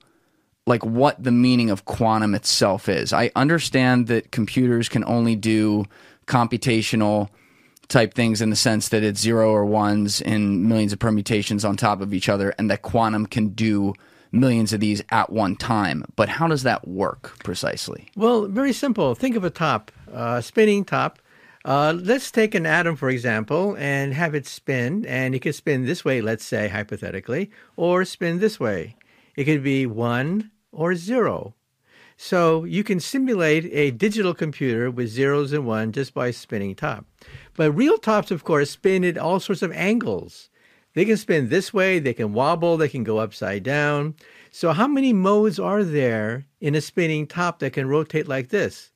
like 0.65 0.84
what 0.86 1.21
the 1.21 1.32
meaning 1.32 1.69
of 1.69 1.86
quantum 1.86 2.34
itself 2.34 2.88
is. 2.88 3.12
I 3.12 3.32
understand 3.36 4.08
that 4.08 4.32
computers 4.32 4.88
can 4.89 5.04
only 5.06 5.36
do 5.36 5.86
computational 6.26 7.30
type 7.89 8.13
things 8.13 8.41
in 8.41 8.49
the 8.49 8.56
sense 8.56 8.89
that 8.89 9.04
it's 9.04 9.19
zero 9.19 9.52
or 9.52 9.65
ones 9.65 10.21
in 10.21 10.67
millions 10.67 10.93
of 10.93 10.99
permutations 10.99 11.65
on 11.65 11.76
top 11.76 12.02
of 12.02 12.13
each 12.13 12.30
other 12.30 12.54
and 12.58 12.71
that 12.71 12.82
quantum 12.82 13.26
can 13.26 13.49
do 13.49 13.93
millions 14.32 14.73
of 14.73 14.80
these 14.80 15.04
at 15.10 15.32
one 15.32 15.56
time. 15.56 16.06
But 16.15 16.30
how 16.30 16.47
does 16.47 16.63
that 16.63 16.88
work 16.88 17.38
precisely? 17.43 18.08
Well, 18.15 18.47
very 18.47 18.73
simple. 18.73 19.15
Think 19.15 19.36
of 19.36 19.43
a 19.43 19.49
top, 19.49 19.91
uh, 20.12 20.41
spinning 20.41 20.86
top. 20.86 21.19
Uh, 21.65 21.93
let's 21.95 22.32
take 22.32 22.56
an 22.56 22.65
atom, 22.65 22.95
for 22.95 23.10
example, 23.10 23.76
and 23.78 24.13
have 24.13 24.34
it 24.34 24.45
spin. 24.47 25.06
And 25.06 25.36
it 25.36 25.39
could 25.39 25.56
spin 25.56 25.86
this 25.86 26.04
way, 26.04 26.19
let's 26.19 26.43
say, 26.43 26.67
hypothetically, 26.67 27.52
or 27.78 28.04
spin 28.06 28.39
this 28.39 28.60
way. 28.60 28.95
It 29.36 29.45
could 29.45 29.63
be 29.63 29.86
one 29.86 30.52
or 30.74 30.96
zero. 30.96 31.54
So 32.18 32.64
you 32.64 32.84
can 32.84 33.00
simulate 33.00 33.66
a 33.72 33.92
digital 33.92 34.34
computer 34.34 34.92
with 34.92 35.10
zeros 35.10 35.52
and 35.52 35.66
one 35.66 35.92
just 35.92 36.14
by 36.14 36.32
spinning 36.32 36.76
top. 36.76 37.06
But 37.56 37.72
real 37.72 37.98
tops, 37.98 38.32
of 38.32 38.44
course, 38.44 38.72
spin 38.72 39.04
at 39.04 39.18
all 39.18 39.40
sorts 39.40 39.62
of 39.62 39.72
angles. 39.72 40.50
They 40.94 41.06
can 41.06 41.18
spin 41.18 41.50
this 41.50 41.74
way, 41.74 42.00
they 42.00 42.14
can 42.14 42.34
wobble, 42.34 42.78
they 42.78 42.88
can 42.88 43.04
go 43.04 43.18
upside 43.18 43.64
down. 43.64 44.16
So, 44.52 44.74
how 44.74 44.88
many 44.88 45.12
modes 45.12 45.60
are 45.60 45.84
there 45.84 46.46
in 46.62 46.76
a 46.76 46.82
spinning 46.82 47.26
top 47.26 47.60
that 47.60 47.74
can 47.74 47.88
rotate 47.88 48.28
like 48.28 48.50
this? 48.50 48.92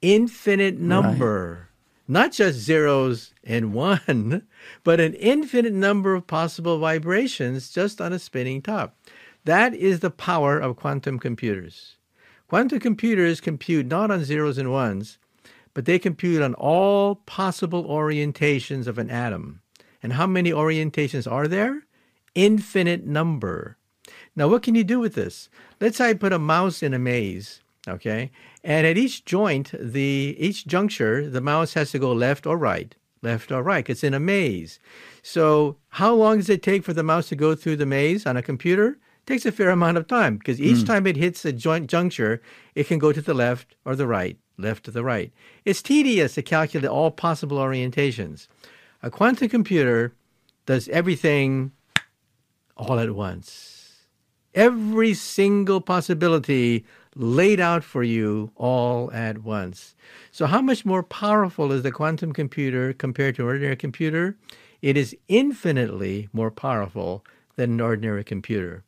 Infinite 0.00 0.78
number. 0.78 1.52
Right. 1.52 1.68
Not 2.08 2.32
just 2.32 2.58
zeros 2.58 3.32
and 3.44 3.72
one, 3.74 4.46
but 4.84 5.00
an 5.00 5.14
infinite 5.14 5.74
number 5.74 6.14
of 6.14 6.26
possible 6.26 6.78
vibrations 6.78 7.70
just 7.70 8.00
on 8.00 8.12
a 8.12 8.18
spinning 8.18 8.62
top. 8.62 8.96
That 9.44 9.74
is 9.74 10.00
the 10.00 10.10
power 10.10 10.58
of 10.58 10.76
quantum 10.76 11.18
computers. 11.18 11.96
Quantum 12.48 12.78
computers 12.78 13.40
compute 13.40 13.86
not 13.86 14.10
on 14.10 14.24
zeros 14.24 14.58
and 14.58 14.70
ones, 14.70 15.18
but 15.74 15.84
they 15.84 15.98
compute 15.98 16.42
on 16.42 16.54
all 16.54 17.16
possible 17.16 17.84
orientations 17.84 18.86
of 18.86 18.98
an 18.98 19.10
atom. 19.10 19.62
And 20.02 20.12
how 20.12 20.26
many 20.26 20.50
orientations 20.50 21.30
are 21.30 21.48
there? 21.48 21.82
Infinite 22.34 23.06
number. 23.06 23.78
Now, 24.36 24.48
what 24.48 24.62
can 24.62 24.74
you 24.74 24.84
do 24.84 25.00
with 25.00 25.14
this? 25.14 25.48
Let's 25.80 25.96
say 25.96 26.10
I 26.10 26.14
put 26.14 26.32
a 26.32 26.38
mouse 26.38 26.82
in 26.82 26.94
a 26.94 26.98
maze, 26.98 27.62
okay? 27.88 28.30
And 28.62 28.86
at 28.86 28.98
each 28.98 29.24
joint, 29.24 29.72
the 29.78 30.36
each 30.38 30.66
juncture, 30.66 31.28
the 31.28 31.40
mouse 31.40 31.74
has 31.74 31.90
to 31.92 31.98
go 31.98 32.12
left 32.12 32.46
or 32.46 32.56
right, 32.56 32.94
left 33.22 33.50
or 33.50 33.62
right. 33.62 33.88
It's 33.88 34.04
in 34.04 34.14
a 34.14 34.20
maze. 34.20 34.78
So, 35.22 35.76
how 35.90 36.14
long 36.14 36.38
does 36.38 36.50
it 36.50 36.62
take 36.62 36.84
for 36.84 36.92
the 36.92 37.02
mouse 37.02 37.28
to 37.28 37.36
go 37.36 37.54
through 37.54 37.76
the 37.76 37.86
maze 37.86 38.26
on 38.26 38.36
a 38.36 38.42
computer? 38.42 38.98
Takes 39.26 39.46
a 39.46 39.52
fair 39.52 39.70
amount 39.70 39.98
of 39.98 40.08
time 40.08 40.36
because 40.36 40.60
each 40.60 40.78
mm. 40.78 40.86
time 40.86 41.06
it 41.06 41.16
hits 41.16 41.44
a 41.44 41.52
joint 41.52 41.88
juncture, 41.88 42.42
it 42.74 42.88
can 42.88 42.98
go 42.98 43.12
to 43.12 43.22
the 43.22 43.34
left 43.34 43.76
or 43.84 43.94
the 43.94 44.06
right, 44.06 44.36
left 44.58 44.84
to 44.84 44.90
the 44.90 45.04
right. 45.04 45.32
It's 45.64 45.80
tedious 45.80 46.34
to 46.34 46.42
calculate 46.42 46.90
all 46.90 47.10
possible 47.10 47.58
orientations. 47.58 48.48
A 49.02 49.10
quantum 49.10 49.48
computer 49.48 50.12
does 50.66 50.88
everything 50.88 51.72
all 52.76 52.98
at 52.98 53.14
once. 53.14 54.06
Every 54.54 55.14
single 55.14 55.80
possibility 55.80 56.84
laid 57.14 57.60
out 57.60 57.84
for 57.84 58.02
you 58.02 58.50
all 58.56 59.10
at 59.12 59.38
once. 59.42 59.94
So, 60.30 60.46
how 60.46 60.60
much 60.60 60.84
more 60.84 61.02
powerful 61.02 61.72
is 61.72 61.82
the 61.82 61.92
quantum 61.92 62.32
computer 62.32 62.92
compared 62.92 63.36
to 63.36 63.42
an 63.42 63.48
ordinary 63.48 63.76
computer? 63.76 64.36
It 64.82 64.96
is 64.96 65.16
infinitely 65.28 66.28
more 66.32 66.50
powerful 66.50 67.24
than 67.56 67.72
an 67.72 67.80
ordinary 67.80 68.24
computer. 68.24 68.82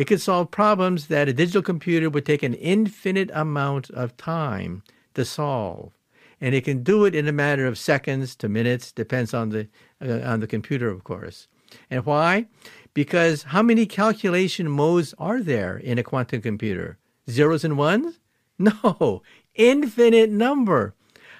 It 0.00 0.06
can 0.06 0.18
solve 0.18 0.50
problems 0.50 1.08
that 1.08 1.28
a 1.28 1.34
digital 1.34 1.60
computer 1.62 2.08
would 2.08 2.24
take 2.24 2.42
an 2.42 2.54
infinite 2.54 3.30
amount 3.34 3.90
of 3.90 4.16
time 4.16 4.82
to 5.12 5.26
solve 5.26 5.92
and 6.40 6.54
it 6.54 6.64
can 6.64 6.82
do 6.82 7.04
it 7.04 7.14
in 7.14 7.28
a 7.28 7.32
matter 7.32 7.66
of 7.66 7.78
seconds 7.78 8.34
to 8.36 8.48
minutes, 8.48 8.92
depends 8.92 9.34
on 9.34 9.50
the 9.50 9.68
uh, 10.00 10.20
on 10.24 10.40
the 10.40 10.46
computer, 10.46 10.88
of 10.88 11.04
course. 11.04 11.48
And 11.90 12.06
why? 12.06 12.46
Because 12.94 13.42
how 13.44 13.62
many 13.62 13.84
calculation 13.84 14.70
modes 14.70 15.14
are 15.18 15.42
there 15.42 15.76
in 15.76 15.98
a 15.98 16.02
quantum 16.02 16.40
computer? 16.40 16.98
Zeros 17.28 17.64
and 17.64 17.76
ones? 17.76 18.18
No, 18.62 19.22
infinite 19.54 20.28
number. 20.28 20.94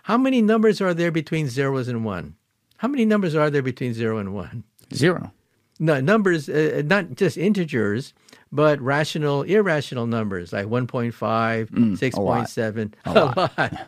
How 0.04 0.16
many 0.16 0.40
numbers 0.40 0.80
are 0.80 0.94
there 0.94 1.10
between 1.10 1.48
zeros 1.48 1.86
and 1.86 2.02
one? 2.02 2.36
How 2.78 2.88
many 2.88 3.04
numbers 3.04 3.34
are 3.34 3.50
there 3.50 3.60
between 3.62 3.92
zero 3.92 4.16
and 4.16 4.32
one? 4.32 4.64
Zero. 4.94 5.30
No, 5.78 6.00
numbers, 6.00 6.48
uh, 6.48 6.82
not 6.84 7.16
just 7.16 7.36
integers, 7.36 8.14
but 8.52 8.80
rational, 8.80 9.42
irrational 9.42 10.06
numbers 10.06 10.52
like 10.52 10.66
1.5, 10.66 11.12
mm, 11.70 11.98
6.7, 11.98 12.92
a 13.04 13.12
lot. 13.12 13.36
A 13.36 13.40
lot. 13.40 13.52
A 13.56 13.62
lot. 13.62 13.86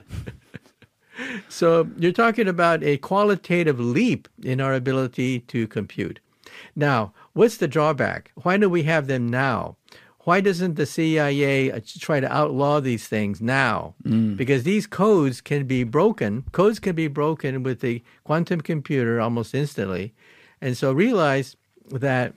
so 1.48 1.88
you're 1.98 2.12
talking 2.12 2.48
about 2.48 2.82
a 2.82 2.96
qualitative 2.98 3.78
leap 3.78 4.28
in 4.42 4.60
our 4.60 4.74
ability 4.74 5.40
to 5.40 5.66
compute. 5.66 6.20
Now, 6.76 7.12
what's 7.32 7.56
the 7.56 7.68
drawback? 7.68 8.30
Why 8.42 8.56
do 8.56 8.68
we 8.68 8.84
have 8.84 9.06
them 9.06 9.28
now? 9.28 9.76
Why 10.24 10.40
doesn't 10.40 10.76
the 10.76 10.86
CIA 10.86 11.72
uh, 11.72 11.80
try 11.98 12.20
to 12.20 12.32
outlaw 12.32 12.78
these 12.80 13.08
things 13.08 13.40
now? 13.40 13.94
Mm. 14.04 14.36
Because 14.36 14.62
these 14.62 14.86
codes 14.86 15.40
can 15.40 15.66
be 15.66 15.82
broken. 15.82 16.44
Codes 16.52 16.78
can 16.78 16.94
be 16.94 17.08
broken 17.08 17.64
with 17.64 17.80
the 17.80 18.02
quantum 18.22 18.60
computer 18.60 19.20
almost 19.20 19.52
instantly. 19.52 20.14
And 20.60 20.76
so 20.76 20.92
realize 20.92 21.56
that 21.90 22.34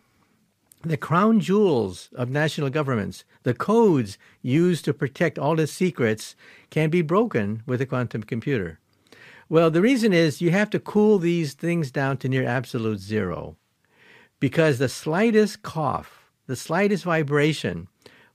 the 0.89 0.98
crown 0.98 1.39
jewels 1.39 2.10
of 2.15 2.30
national 2.30 2.69
governments, 2.69 3.24
the 3.43 3.54
codes 3.54 4.17
used 4.41 4.86
to 4.86 4.93
protect 4.93 5.39
all 5.39 5.56
the 5.56 5.67
secrets, 5.67 6.36
can 6.69 6.89
be 6.89 7.02
broken 7.02 7.63
with 7.65 7.82
a 7.82 7.86
quantum 7.86 8.24
computer. 8.24 8.80
Well, 9.50 9.69
the 9.69 9.82
reason 9.82 10.13
is 10.13 10.41
you 10.41 10.52
have 10.52 10.69
to 10.71 10.80
cool 10.80 11.19
these 11.19 11.54
things 11.54 11.91
down 11.91 12.17
to 12.17 12.30
near 12.30 12.45
absolute 12.45 13.00
zero 13.00 13.56
because 14.39 14.80
the 14.80 14.89
slightest 14.89 15.62
cough, 15.62 16.30
the 16.47 16.55
slightest 16.55 17.03
vibration 17.03 17.88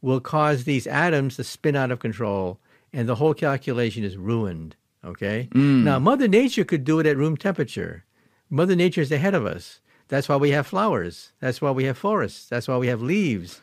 will 0.03 0.21
cause 0.21 0.65
these 0.65 0.87
atoms 0.87 1.37
to 1.37 1.45
spin 1.45 1.77
out 1.77 1.91
of 1.91 1.99
control 1.99 2.59
and 2.93 3.09
the 3.09 3.17
whole 3.17 3.35
calculation 3.35 4.05
is 4.05 4.17
ruined. 4.17 4.77
Okay? 5.05 5.49
Mm. 5.53 5.85
Now, 5.85 5.99
Mother 5.99 6.29
Nature 6.29 6.65
could 6.65 6.85
do 6.85 7.01
it 7.01 7.07
at 7.07 7.17
room 7.17 7.37
temperature. 7.37 8.05
Mother 8.49 8.77
Nature 8.77 9.01
is 9.01 9.13
ahead 9.13 9.35
of 9.35 9.47
us. 9.47 9.81
That's 10.11 10.29
why 10.29 10.35
we 10.35 10.51
have 10.51 10.67
flowers. 10.67 11.31
That's 11.39 11.63
why 11.63 11.71
we 11.71 11.85
have 11.85 11.97
forests. 11.97 12.49
That's 12.49 12.67
why 12.67 12.77
we 12.77 12.89
have 12.89 13.01
leaves. 13.01 13.63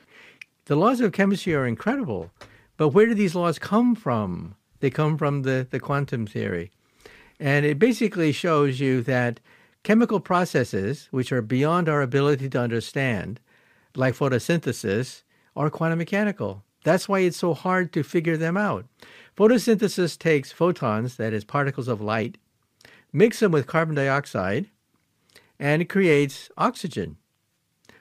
The 0.65 0.77
laws 0.77 1.01
of 1.01 1.11
chemistry 1.11 1.53
are 1.53 1.67
incredible. 1.67 2.31
But 2.77 2.89
where 2.89 3.05
do 3.05 3.13
these 3.13 3.35
laws 3.35 3.59
come 3.59 3.95
from? 3.95 4.55
They 4.79 4.89
come 4.89 5.17
from 5.17 5.41
the, 5.41 5.67
the 5.69 5.81
quantum 5.81 6.25
theory. 6.25 6.71
And 7.37 7.65
it 7.65 7.77
basically 7.77 8.31
shows 8.31 8.79
you 8.79 9.01
that 9.03 9.41
chemical 9.83 10.21
processes, 10.21 11.09
which 11.11 11.33
are 11.33 11.41
beyond 11.41 11.89
our 11.89 12.01
ability 12.01 12.49
to 12.51 12.61
understand, 12.61 13.41
like 13.93 14.15
photosynthesis, 14.15 15.23
are 15.53 15.69
quantum 15.69 15.99
mechanical. 15.99 16.63
That's 16.85 17.09
why 17.09 17.19
it's 17.19 17.35
so 17.35 17.55
hard 17.55 17.91
to 17.91 18.03
figure 18.03 18.37
them 18.37 18.55
out. 18.55 18.85
Photosynthesis 19.35 20.17
takes 20.17 20.53
photons, 20.53 21.17
that 21.17 21.33
is, 21.33 21.43
particles 21.43 21.89
of 21.89 21.99
light, 21.99 22.37
mix 23.11 23.41
them 23.41 23.51
with 23.51 23.67
carbon 23.67 23.95
dioxide, 23.95 24.67
and 25.59 25.81
it 25.81 25.89
creates 25.89 26.49
oxygen. 26.57 27.17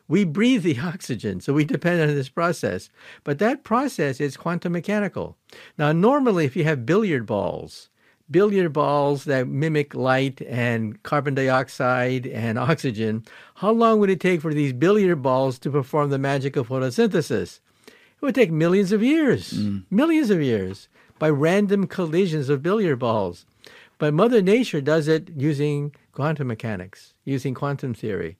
We 0.08 0.24
breathe 0.24 0.62
the 0.62 0.78
oxygen, 0.84 1.40
so 1.40 1.52
we 1.52 1.64
depend 1.64 2.00
on 2.00 2.08
this 2.08 2.28
process. 2.28 2.90
But 3.24 3.38
that 3.38 3.64
process 3.64 4.20
is 4.20 4.36
quantum 4.36 4.72
mechanical. 4.72 5.36
Now, 5.78 5.92
normally, 5.92 6.44
if 6.44 6.56
you 6.56 6.64
have 6.64 6.86
billiard 6.86 7.26
balls, 7.26 7.88
billiard 8.30 8.72
balls 8.72 9.24
that 9.24 9.48
mimic 9.48 9.94
light 9.94 10.42
and 10.42 11.02
carbon 11.02 11.34
dioxide 11.34 12.26
and 12.26 12.58
oxygen, 12.58 13.24
how 13.56 13.72
long 13.72 14.00
would 14.00 14.10
it 14.10 14.20
take 14.20 14.40
for 14.40 14.54
these 14.54 14.72
billiard 14.72 15.22
balls 15.22 15.58
to 15.60 15.70
perform 15.70 16.10
the 16.10 16.18
magic 16.18 16.56
of 16.56 16.68
photosynthesis? 16.68 17.60
It 17.86 18.22
would 18.22 18.34
take 18.34 18.50
millions 18.50 18.92
of 18.92 19.02
years, 19.02 19.52
mm. 19.52 19.84
millions 19.90 20.30
of 20.30 20.40
years, 20.40 20.88
by 21.18 21.30
random 21.30 21.86
collisions 21.86 22.48
of 22.48 22.62
billiard 22.62 22.98
balls. 22.98 23.46
But 23.98 24.14
Mother 24.14 24.42
Nature 24.42 24.80
does 24.80 25.08
it 25.08 25.30
using 25.36 25.94
quantum 26.12 26.48
mechanics, 26.48 27.14
using 27.24 27.54
quantum 27.54 27.94
theory. 27.94 28.36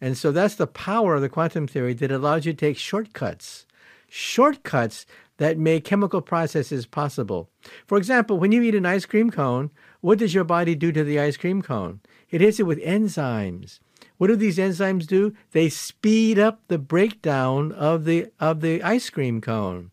And 0.00 0.16
so 0.16 0.32
that's 0.32 0.54
the 0.54 0.66
power 0.66 1.14
of 1.14 1.22
the 1.22 1.28
quantum 1.28 1.66
theory 1.66 1.94
that 1.94 2.10
allows 2.10 2.46
you 2.46 2.52
to 2.52 2.58
take 2.58 2.78
shortcuts. 2.78 3.66
Shortcuts 4.08 5.06
that 5.38 5.58
make 5.58 5.84
chemical 5.84 6.20
processes 6.22 6.86
possible. 6.86 7.50
For 7.86 7.98
example, 7.98 8.38
when 8.38 8.52
you 8.52 8.62
eat 8.62 8.74
an 8.74 8.86
ice 8.86 9.04
cream 9.04 9.30
cone, 9.30 9.70
what 10.00 10.18
does 10.18 10.34
your 10.34 10.44
body 10.44 10.74
do 10.74 10.92
to 10.92 11.04
the 11.04 11.20
ice 11.20 11.36
cream 11.36 11.62
cone? 11.62 12.00
It 12.30 12.40
hits 12.40 12.60
it 12.60 12.64
with 12.66 12.82
enzymes. 12.82 13.80
What 14.18 14.28
do 14.28 14.36
these 14.36 14.58
enzymes 14.58 15.06
do? 15.06 15.34
They 15.52 15.68
speed 15.68 16.38
up 16.38 16.60
the 16.68 16.78
breakdown 16.78 17.72
of 17.72 18.04
the 18.04 18.28
of 18.40 18.60
the 18.60 18.82
ice 18.82 19.10
cream 19.10 19.40
cone. 19.40 19.90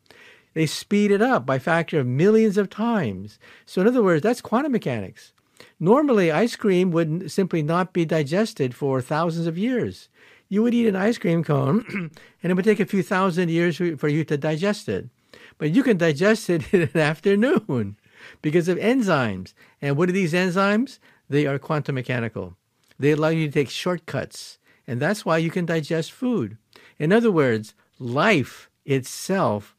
They 0.53 0.65
speed 0.65 1.11
it 1.11 1.21
up 1.21 1.45
by 1.45 1.59
factor 1.59 1.99
of 1.99 2.07
millions 2.07 2.57
of 2.57 2.69
times. 2.69 3.39
So 3.65 3.81
in 3.81 3.87
other 3.87 4.03
words, 4.03 4.23
that's 4.23 4.41
quantum 4.41 4.71
mechanics. 4.71 5.33
Normally, 5.79 6.31
ice 6.31 6.55
cream 6.55 6.91
would 6.91 7.31
simply 7.31 7.61
not 7.63 7.93
be 7.93 8.05
digested 8.05 8.75
for 8.75 9.01
thousands 9.01 9.47
of 9.47 9.57
years. 9.57 10.09
You 10.49 10.63
would 10.63 10.73
eat 10.73 10.87
an 10.87 10.95
ice 10.95 11.17
cream 11.17 11.43
cone, 11.43 12.11
and 12.43 12.51
it 12.51 12.53
would 12.53 12.65
take 12.65 12.79
a 12.79 12.85
few 12.85 13.01
thousand 13.03 13.49
years 13.49 13.77
for 13.77 14.07
you 14.07 14.23
to 14.25 14.37
digest 14.37 14.87
it. 14.87 15.09
But 15.57 15.71
you 15.71 15.83
can 15.83 15.97
digest 15.97 16.49
it 16.49 16.73
in 16.73 16.83
an 16.83 16.99
afternoon 16.99 17.97
because 18.41 18.67
of 18.67 18.77
enzymes. 18.77 19.53
And 19.81 19.97
what 19.97 20.09
are 20.09 20.13
these 20.13 20.33
enzymes? 20.33 20.99
They 21.29 21.45
are 21.45 21.57
quantum 21.57 21.95
mechanical. 21.95 22.55
They 22.99 23.11
allow 23.11 23.29
you 23.29 23.47
to 23.47 23.51
take 23.51 23.69
shortcuts. 23.69 24.59
And 24.85 24.99
that's 24.99 25.25
why 25.25 25.37
you 25.37 25.49
can 25.49 25.65
digest 25.65 26.11
food. 26.11 26.57
In 26.99 27.11
other 27.11 27.31
words, 27.31 27.73
life 27.97 28.69
itself 28.85 29.72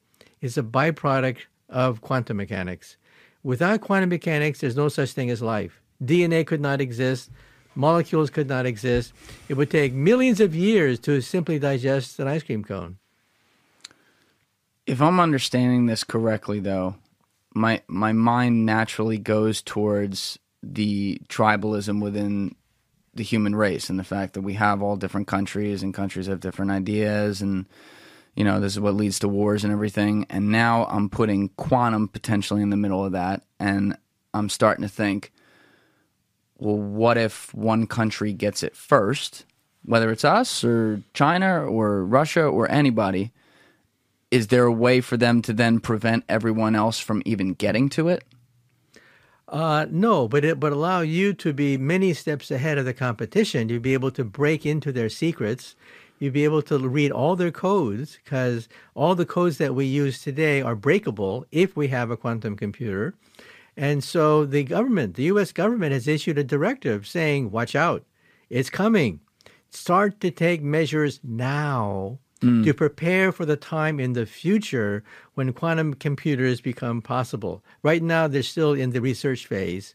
is 0.44 0.58
a 0.58 0.62
byproduct 0.62 1.38
of 1.70 2.02
quantum 2.02 2.36
mechanics. 2.36 2.98
Without 3.42 3.80
quantum 3.80 4.10
mechanics, 4.10 4.60
there's 4.60 4.76
no 4.76 4.88
such 4.88 5.12
thing 5.12 5.30
as 5.30 5.40
life. 5.40 5.80
DNA 6.02 6.46
could 6.46 6.60
not 6.60 6.82
exist, 6.82 7.30
molecules 7.74 8.28
could 8.28 8.46
not 8.46 8.66
exist. 8.66 9.14
It 9.48 9.54
would 9.54 9.70
take 9.70 9.94
millions 9.94 10.40
of 10.40 10.54
years 10.54 10.98
to 11.00 11.22
simply 11.22 11.58
digest 11.58 12.20
an 12.20 12.28
ice 12.28 12.42
cream 12.42 12.62
cone. 12.62 12.98
If 14.86 15.00
I'm 15.00 15.18
understanding 15.18 15.86
this 15.86 16.04
correctly, 16.04 16.60
though, 16.60 16.96
my 17.54 17.80
my 17.88 18.12
mind 18.12 18.66
naturally 18.66 19.16
goes 19.16 19.62
towards 19.62 20.38
the 20.62 21.22
tribalism 21.28 22.02
within 22.02 22.54
the 23.14 23.22
human 23.22 23.54
race 23.54 23.88
and 23.88 23.98
the 23.98 24.04
fact 24.04 24.34
that 24.34 24.42
we 24.42 24.54
have 24.54 24.82
all 24.82 24.96
different 24.96 25.26
countries 25.26 25.82
and 25.82 25.94
countries 25.94 26.26
have 26.26 26.40
different 26.40 26.70
ideas 26.70 27.40
and 27.40 27.64
you 28.34 28.44
know 28.44 28.60
this 28.60 28.72
is 28.72 28.80
what 28.80 28.94
leads 28.94 29.18
to 29.18 29.28
wars 29.28 29.64
and 29.64 29.72
everything 29.72 30.26
and 30.30 30.50
now 30.50 30.84
i'm 30.86 31.08
putting 31.08 31.48
quantum 31.50 32.08
potentially 32.08 32.62
in 32.62 32.70
the 32.70 32.76
middle 32.76 33.04
of 33.04 33.12
that 33.12 33.42
and 33.58 33.96
i'm 34.32 34.48
starting 34.48 34.82
to 34.82 34.88
think 34.88 35.32
well, 36.58 36.76
what 36.76 37.18
if 37.18 37.52
one 37.54 37.86
country 37.86 38.32
gets 38.32 38.62
it 38.62 38.76
first, 38.76 39.44
whether 39.84 40.10
it's 40.10 40.24
us 40.24 40.64
or 40.64 41.02
China 41.12 41.64
or 41.64 42.04
Russia 42.04 42.44
or 42.44 42.70
anybody? 42.70 43.32
Is 44.30 44.48
there 44.48 44.64
a 44.64 44.72
way 44.72 45.00
for 45.00 45.16
them 45.16 45.42
to 45.42 45.52
then 45.52 45.80
prevent 45.80 46.24
everyone 46.28 46.74
else 46.74 46.98
from 46.98 47.22
even 47.24 47.54
getting 47.54 47.88
to 47.90 48.08
it? 48.08 48.24
Uh, 49.46 49.86
no, 49.90 50.26
but 50.26 50.44
it 50.44 50.58
but 50.58 50.72
allow 50.72 51.00
you 51.00 51.34
to 51.34 51.52
be 51.52 51.76
many 51.76 52.14
steps 52.14 52.50
ahead 52.50 52.78
of 52.78 52.84
the 52.84 52.94
competition. 52.94 53.68
You'd 53.68 53.82
be 53.82 53.92
able 53.92 54.10
to 54.12 54.24
break 54.24 54.64
into 54.64 54.90
their 54.90 55.08
secrets. 55.08 55.76
You'd 56.18 56.32
be 56.32 56.44
able 56.44 56.62
to 56.62 56.78
read 56.78 57.10
all 57.10 57.36
their 57.36 57.50
codes 57.50 58.18
because 58.22 58.68
all 58.94 59.14
the 59.14 59.26
codes 59.26 59.58
that 59.58 59.74
we 59.74 59.84
use 59.84 60.20
today 60.20 60.62
are 60.62 60.76
breakable 60.76 61.44
if 61.50 61.76
we 61.76 61.88
have 61.88 62.10
a 62.10 62.16
quantum 62.16 62.56
computer. 62.56 63.14
And 63.76 64.04
so 64.04 64.44
the 64.44 64.62
government, 64.62 65.16
the 65.16 65.24
U.S. 65.24 65.52
government, 65.52 65.92
has 65.92 66.06
issued 66.06 66.38
a 66.38 66.44
directive 66.44 67.06
saying, 67.06 67.50
watch 67.50 67.74
out, 67.74 68.04
it's 68.48 68.70
coming. 68.70 69.20
Start 69.70 70.20
to 70.20 70.30
take 70.30 70.62
measures 70.62 71.18
now 71.24 72.20
mm. 72.40 72.64
to 72.64 72.72
prepare 72.72 73.32
for 73.32 73.44
the 73.44 73.56
time 73.56 73.98
in 73.98 74.12
the 74.12 74.26
future 74.26 75.02
when 75.34 75.52
quantum 75.52 75.94
computers 75.94 76.60
become 76.60 77.02
possible. 77.02 77.64
Right 77.82 78.02
now, 78.02 78.28
they're 78.28 78.42
still 78.42 78.72
in 78.72 78.90
the 78.90 79.00
research 79.00 79.46
phase. 79.46 79.94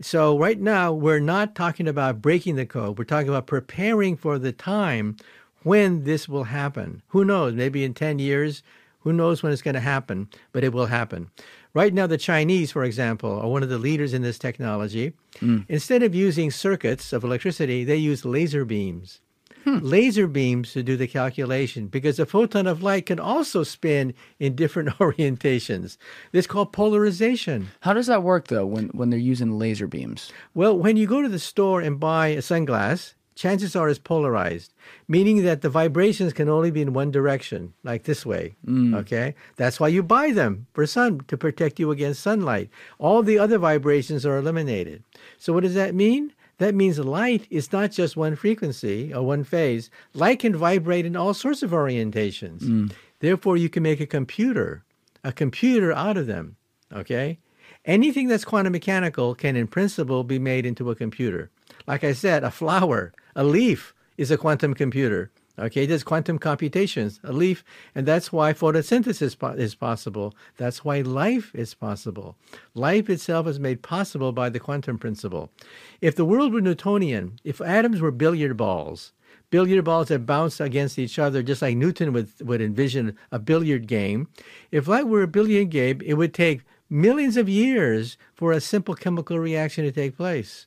So, 0.00 0.36
right 0.36 0.60
now, 0.60 0.92
we're 0.92 1.20
not 1.20 1.54
talking 1.54 1.86
about 1.86 2.20
breaking 2.20 2.56
the 2.56 2.66
code. 2.66 2.98
We're 2.98 3.04
talking 3.04 3.28
about 3.28 3.46
preparing 3.46 4.16
for 4.16 4.38
the 4.38 4.52
time 4.52 5.16
when 5.62 6.04
this 6.04 6.28
will 6.28 6.44
happen. 6.44 7.02
Who 7.08 7.24
knows? 7.24 7.54
Maybe 7.54 7.84
in 7.84 7.94
10 7.94 8.18
years. 8.18 8.62
Who 9.00 9.12
knows 9.12 9.42
when 9.42 9.52
it's 9.52 9.62
going 9.62 9.74
to 9.74 9.80
happen, 9.80 10.28
but 10.52 10.64
it 10.64 10.72
will 10.72 10.86
happen. 10.86 11.30
Right 11.74 11.92
now, 11.92 12.06
the 12.06 12.16
Chinese, 12.16 12.72
for 12.72 12.84
example, 12.84 13.38
are 13.38 13.48
one 13.48 13.62
of 13.62 13.68
the 13.68 13.78
leaders 13.78 14.14
in 14.14 14.22
this 14.22 14.38
technology. 14.38 15.12
Mm. 15.40 15.66
Instead 15.68 16.02
of 16.02 16.14
using 16.14 16.50
circuits 16.50 17.12
of 17.12 17.22
electricity, 17.22 17.84
they 17.84 17.96
use 17.96 18.24
laser 18.24 18.64
beams. 18.64 19.20
Hmm. 19.64 19.78
Laser 19.80 20.26
beams 20.26 20.72
to 20.72 20.82
do 20.82 20.96
the 20.96 21.08
calculation 21.08 21.86
because 21.86 22.18
a 22.18 22.26
photon 22.26 22.66
of 22.66 22.82
light 22.82 23.06
can 23.06 23.18
also 23.18 23.62
spin 23.62 24.14
in 24.38 24.54
different 24.54 24.88
orientations. 24.98 25.96
This 26.32 26.44
is 26.44 26.46
called 26.46 26.72
polarization. 26.72 27.68
How 27.80 27.94
does 27.94 28.06
that 28.06 28.22
work 28.22 28.48
though 28.48 28.66
when, 28.66 28.88
when 28.88 29.10
they're 29.10 29.18
using 29.18 29.58
laser 29.58 29.86
beams? 29.86 30.30
Well, 30.54 30.76
when 30.76 30.96
you 30.96 31.06
go 31.06 31.22
to 31.22 31.28
the 31.28 31.38
store 31.38 31.80
and 31.80 31.98
buy 31.98 32.28
a 32.28 32.38
sunglass, 32.38 33.14
chances 33.34 33.74
are 33.74 33.88
it's 33.88 33.98
polarized, 33.98 34.72
meaning 35.08 35.44
that 35.44 35.62
the 35.62 35.68
vibrations 35.68 36.32
can 36.32 36.48
only 36.48 36.70
be 36.70 36.82
in 36.82 36.92
one 36.92 37.10
direction, 37.10 37.72
like 37.82 38.04
this 38.04 38.24
way. 38.24 38.54
Mm. 38.66 38.94
Okay? 38.96 39.34
That's 39.56 39.80
why 39.80 39.88
you 39.88 40.02
buy 40.02 40.30
them 40.30 40.66
for 40.72 40.86
sun 40.86 41.20
to 41.28 41.36
protect 41.36 41.78
you 41.78 41.90
against 41.90 42.22
sunlight. 42.22 42.70
All 42.98 43.22
the 43.22 43.38
other 43.38 43.58
vibrations 43.58 44.24
are 44.24 44.36
eliminated. 44.36 45.02
So 45.38 45.52
what 45.52 45.62
does 45.62 45.74
that 45.74 45.94
mean? 45.94 46.32
That 46.58 46.74
means 46.74 46.98
light 46.98 47.46
is 47.50 47.72
not 47.72 47.90
just 47.90 48.16
one 48.16 48.36
frequency 48.36 49.12
or 49.12 49.22
one 49.22 49.44
phase. 49.44 49.90
Light 50.12 50.38
can 50.40 50.54
vibrate 50.54 51.06
in 51.06 51.16
all 51.16 51.34
sorts 51.34 51.62
of 51.62 51.72
orientations. 51.72 52.60
Mm. 52.60 52.92
Therefore, 53.20 53.56
you 53.56 53.68
can 53.68 53.82
make 53.82 54.00
a 54.00 54.06
computer, 54.06 54.84
a 55.22 55.32
computer 55.32 55.92
out 55.92 56.16
of 56.16 56.26
them. 56.26 56.56
Okay? 56.92 57.38
Anything 57.84 58.28
that's 58.28 58.44
quantum 58.44 58.72
mechanical 58.72 59.34
can, 59.34 59.56
in 59.56 59.66
principle, 59.66 60.24
be 60.24 60.38
made 60.38 60.64
into 60.64 60.90
a 60.90 60.94
computer. 60.94 61.50
Like 61.86 62.04
I 62.04 62.12
said, 62.12 62.44
a 62.44 62.50
flower, 62.50 63.12
a 63.34 63.44
leaf 63.44 63.94
is 64.16 64.30
a 64.30 64.38
quantum 64.38 64.74
computer. 64.74 65.30
Okay, 65.56 65.86
does 65.86 66.02
quantum 66.02 66.38
computations, 66.38 67.20
a 67.22 67.32
leaf, 67.32 67.64
and 67.94 68.06
that's 68.06 68.32
why 68.32 68.52
photosynthesis 68.52 69.56
is 69.58 69.74
possible. 69.76 70.34
That's 70.56 70.84
why 70.84 71.02
life 71.02 71.54
is 71.54 71.74
possible. 71.74 72.36
Life 72.74 73.08
itself 73.08 73.46
is 73.46 73.60
made 73.60 73.80
possible 73.80 74.32
by 74.32 74.48
the 74.48 74.58
quantum 74.58 74.98
principle. 74.98 75.52
If 76.00 76.16
the 76.16 76.24
world 76.24 76.52
were 76.52 76.60
Newtonian, 76.60 77.38
if 77.44 77.60
atoms 77.60 78.00
were 78.00 78.10
billiard 78.10 78.56
balls, 78.56 79.12
billiard 79.50 79.84
balls 79.84 80.08
that 80.08 80.26
bounce 80.26 80.58
against 80.58 80.98
each 80.98 81.20
other, 81.20 81.40
just 81.40 81.62
like 81.62 81.76
Newton 81.76 82.12
would, 82.12 82.28
would 82.40 82.60
envision 82.60 83.16
a 83.30 83.38
billiard 83.38 83.86
game, 83.86 84.26
if 84.72 84.88
light 84.88 85.06
were 85.06 85.22
a 85.22 85.28
billiard 85.28 85.70
game, 85.70 86.00
it 86.04 86.14
would 86.14 86.34
take 86.34 86.62
millions 86.90 87.36
of 87.36 87.48
years 87.48 88.18
for 88.34 88.50
a 88.50 88.60
simple 88.60 88.96
chemical 88.96 89.38
reaction 89.38 89.84
to 89.84 89.92
take 89.92 90.16
place. 90.16 90.66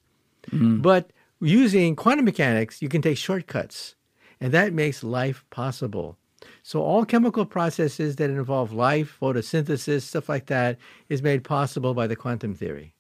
Mm. 0.50 0.82
But 0.82 1.12
using 1.42 1.98
quantum 1.98 2.24
mechanics, 2.24 2.82
you 2.82 2.88
can 2.88 3.02
take 3.02 3.18
shortcuts, 3.18 3.96
and 4.40 4.52
that 4.54 4.74
makes 4.74 5.04
life 5.04 5.44
possible. 5.50 6.18
So, 6.64 6.82
all 6.82 7.06
chemical 7.06 7.46
processes 7.46 8.18
that 8.18 8.30
involve 8.30 8.72
life, 8.72 9.18
photosynthesis, 9.20 10.04
stuff 10.04 10.30
like 10.30 10.48
that, 10.48 10.78
is 11.10 11.22
made 11.22 11.44
possible 11.44 11.94
by 11.94 12.08
the 12.08 12.16
quantum 12.16 12.54
theory. 12.54 12.94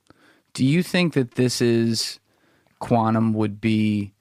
Do 0.53 0.65
you 0.65 0.81
think 0.81 1.13
that 1.13 1.35
this 1.35 1.61
is 1.61 2.19
quantum 2.79 3.33
would 3.33 3.61
be 3.61 4.13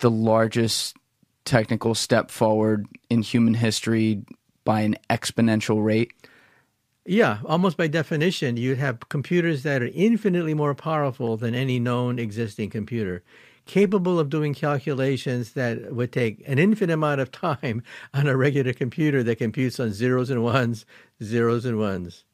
the 0.00 0.10
largest 0.10 0.96
technical 1.44 1.94
step 1.94 2.30
forward 2.30 2.86
in 3.08 3.22
human 3.22 3.54
history 3.54 4.22
by 4.64 4.80
an 4.80 4.96
exponential 5.08 5.84
rate? 5.84 6.12
Yeah, 7.06 7.38
almost 7.44 7.76
by 7.76 7.86
definition, 7.86 8.56
you'd 8.56 8.78
have 8.78 9.08
computers 9.08 9.62
that 9.62 9.82
are 9.82 9.90
infinitely 9.94 10.54
more 10.54 10.74
powerful 10.74 11.36
than 11.36 11.54
any 11.54 11.80
known 11.80 12.18
existing 12.18 12.70
computer, 12.70 13.22
capable 13.70 14.18
of 14.18 14.28
doing 14.28 14.52
calculations 14.52 15.52
that 15.52 15.94
would 15.94 16.12
take 16.12 16.42
an 16.48 16.58
infinite 16.58 16.92
amount 16.92 17.20
of 17.20 17.30
time 17.30 17.84
on 18.14 18.26
a 18.26 18.36
regular 18.36 18.72
computer 18.72 19.22
that 19.22 19.36
computes 19.36 19.78
on 19.78 19.92
zeros 19.92 20.28
and 20.28 20.42
ones, 20.42 20.84
zeros 21.22 21.64
and 21.64 21.78
ones. 21.78 22.24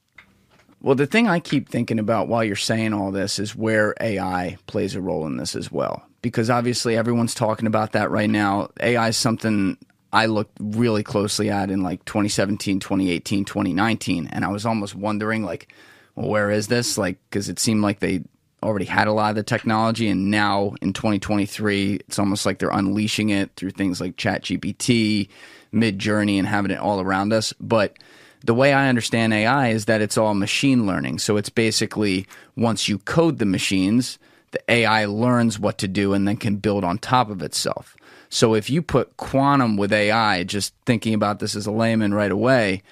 Well, 0.80 0.95
the 0.95 1.07
thing 1.07 1.28
I 1.28 1.41
keep 1.41 1.68
thinking 1.68 1.99
about 1.99 2.28
while 2.28 2.43
you're 2.43 2.57
saying 2.57 2.95
all 2.95 3.11
this 3.11 3.39
is 3.39 3.55
where 3.55 3.95
AI 4.01 4.57
plays 4.66 4.95
a 4.95 5.01
role 5.03 5.26
in 5.26 5.37
this 5.37 5.55
as 5.55 5.70
well. 5.70 6.07
Because 6.22 6.49
obviously 6.49 6.97
everyone's 6.97 7.34
talking 7.34 7.66
about 7.66 7.93
that 7.93 8.11
right 8.11 8.30
now. 8.30 8.70
AI 8.80 9.09
is 9.09 9.18
something 9.18 9.76
I 10.14 10.26
looked 10.26 10.57
really 10.59 11.03
closely 11.03 11.51
at 11.51 11.70
in 11.70 11.82
like 11.82 12.03
2017, 12.07 12.80
2018, 12.80 13.45
2019. 13.45 14.28
And 14.28 14.43
I 14.43 14.49
was 14.49 14.64
almost 14.64 14.95
wondering, 14.95 15.43
like, 15.45 15.70
well, 16.14 16.30
where 16.30 16.51
is 16.51 16.68
this? 16.68 16.97
Like, 16.97 17.18
because 17.28 17.51
it 17.51 17.59
seemed 17.59 17.82
like 17.82 18.01
they 18.01 18.24
already 18.62 18.84
had 18.84 19.09
a 19.09 19.12
lot 19.12 19.30
of 19.30 19.36
the 19.36 19.42
technology. 19.42 20.09
And 20.09 20.30
now 20.30 20.74
in 20.80 20.92
2023, 20.92 21.94
it's 22.09 22.18
almost 22.18 22.46
like 22.46 22.59
they're 22.59 22.70
unleashing 22.70 23.30
it 23.30 23.50
through 23.57 23.70
things 23.70 24.00
like 24.00 24.16
ChatGPT, 24.16 25.28
Midjourney, 25.72 26.38
and 26.38 26.46
having 26.46 26.70
it 26.70 26.78
all 26.78 27.00
around 27.00 27.32
us. 27.32 27.52
But 27.61 27.98
the 28.44 28.54
way 28.54 28.72
I 28.72 28.88
understand 28.88 29.32
AI 29.32 29.68
is 29.68 29.86
that 29.86 30.00
it's 30.00 30.18
all 30.18 30.34
machine 30.34 30.86
learning. 30.86 31.18
So 31.18 31.36
it's 31.36 31.50
basically 31.50 32.26
once 32.57 32.88
you 32.88 32.98
code 32.98 33.38
the 33.38 33.46
machines, 33.46 34.18
the 34.52 34.62
AI 34.68 35.04
learns 35.07 35.59
what 35.59 35.78
to 35.78 35.88
do 35.88 36.12
and 36.14 36.26
then 36.26 36.36
can 36.36 36.57
build 36.57 36.84
on 36.84 36.98
top 36.98 37.30
of 37.30 37.42
itself. 37.42 37.96
So 38.28 38.54
if 38.54 38.70
you 38.70 38.82
put 38.82 39.16
quantum 39.16 39.76
with 39.76 39.92
AI, 39.92 40.44
just 40.44 40.74
thinking 40.84 41.14
about 41.14 41.38
this 41.38 41.54
as 41.54 41.66
a 41.66 41.72
layman 41.72 42.14
right 42.14 42.30
away, 42.30 42.82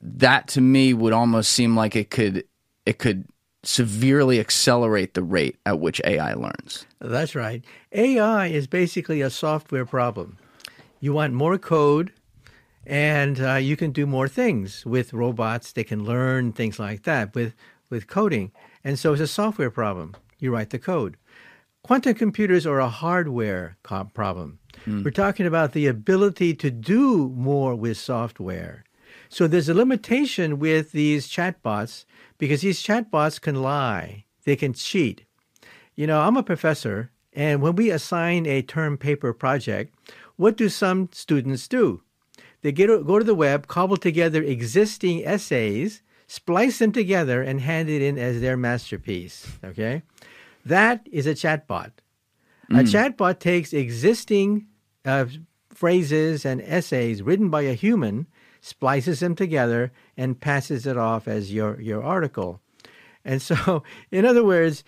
that 0.00 0.48
to 0.48 0.60
me 0.60 0.94
would 0.94 1.12
almost 1.12 1.52
seem 1.52 1.76
like 1.76 1.96
it 1.96 2.10
could 2.10 2.44
it 2.86 2.98
could 2.98 3.26
severely 3.62 4.38
accelerate 4.40 5.14
the 5.14 5.22
rate 5.22 5.56
at 5.66 5.80
which 5.80 6.00
AI 6.04 6.34
learns. 6.34 6.86
That's 7.00 7.34
right. 7.34 7.64
AI 7.92 8.46
is 8.46 8.66
basically 8.66 9.20
a 9.20 9.30
software 9.30 9.84
problem. 9.84 10.38
You 11.00 11.12
want 11.12 11.32
more 11.34 11.58
code, 11.58 12.12
and 12.86 13.40
uh, 13.40 13.54
you 13.54 13.76
can 13.76 13.92
do 13.92 14.06
more 14.06 14.28
things 14.28 14.84
with 14.86 15.12
robots. 15.12 15.72
They 15.72 15.84
can 15.84 16.04
learn 16.04 16.52
things 16.52 16.78
like 16.78 17.02
that 17.04 17.34
with 17.34 17.54
with 17.90 18.06
coding, 18.06 18.52
and 18.84 18.98
so 18.98 19.12
it's 19.12 19.22
a 19.22 19.26
software 19.26 19.70
problem. 19.70 20.14
You 20.38 20.52
write 20.52 20.70
the 20.70 20.78
code. 20.78 21.16
Quantum 21.82 22.14
computers 22.14 22.66
are 22.66 22.80
a 22.80 22.88
hardware 22.88 23.78
problem. 23.82 24.58
Mm. 24.84 25.04
We're 25.04 25.10
talking 25.10 25.46
about 25.46 25.72
the 25.72 25.86
ability 25.86 26.54
to 26.56 26.70
do 26.70 27.30
more 27.30 27.74
with 27.74 27.96
software. 27.96 28.84
So 29.30 29.46
there's 29.46 29.68
a 29.68 29.74
limitation 29.74 30.58
with 30.58 30.92
these 30.92 31.28
chatbots 31.28 32.04
because 32.38 32.62
these 32.62 32.82
chatbots 32.82 33.40
can 33.40 33.62
lie, 33.62 34.24
they 34.44 34.56
can 34.56 34.72
cheat. 34.72 35.24
You 35.94 36.06
know, 36.06 36.20
I'm 36.20 36.36
a 36.36 36.42
professor, 36.42 37.10
and 37.32 37.60
when 37.60 37.76
we 37.76 37.90
assign 37.90 38.46
a 38.46 38.62
term 38.62 38.96
paper 38.96 39.32
project, 39.32 39.94
what 40.36 40.56
do 40.56 40.68
some 40.68 41.08
students 41.12 41.68
do? 41.68 42.02
They 42.62 42.72
get, 42.72 42.86
go 43.06 43.18
to 43.18 43.24
the 43.24 43.34
web, 43.34 43.66
cobble 43.66 43.96
together 43.96 44.42
existing 44.42 45.24
essays, 45.26 46.02
splice 46.26 46.78
them 46.78 46.92
together, 46.92 47.42
and 47.42 47.60
hand 47.60 47.88
it 47.88 48.02
in 48.02 48.18
as 48.18 48.40
their 48.40 48.56
masterpiece. 48.56 49.58
Okay? 49.64 50.02
That 50.64 51.06
is 51.10 51.26
a 51.26 51.34
chatbot. 51.34 51.92
Mm. 52.70 52.80
A 52.80 52.82
chatbot 52.84 53.38
takes 53.38 53.72
existing 53.72 54.66
uh, 55.04 55.26
phrases 55.70 56.44
and 56.44 56.60
essays 56.62 57.22
written 57.22 57.48
by 57.48 57.62
a 57.62 57.74
human, 57.74 58.26
splices 58.68 59.20
them 59.20 59.34
together, 59.34 59.92
and 60.16 60.40
passes 60.40 60.86
it 60.86 60.96
off 60.96 61.26
as 61.26 61.52
your, 61.52 61.80
your 61.80 62.02
article. 62.02 62.60
And 63.24 63.42
so, 63.42 63.82
in 64.10 64.24
other 64.24 64.44
words, 64.44 64.84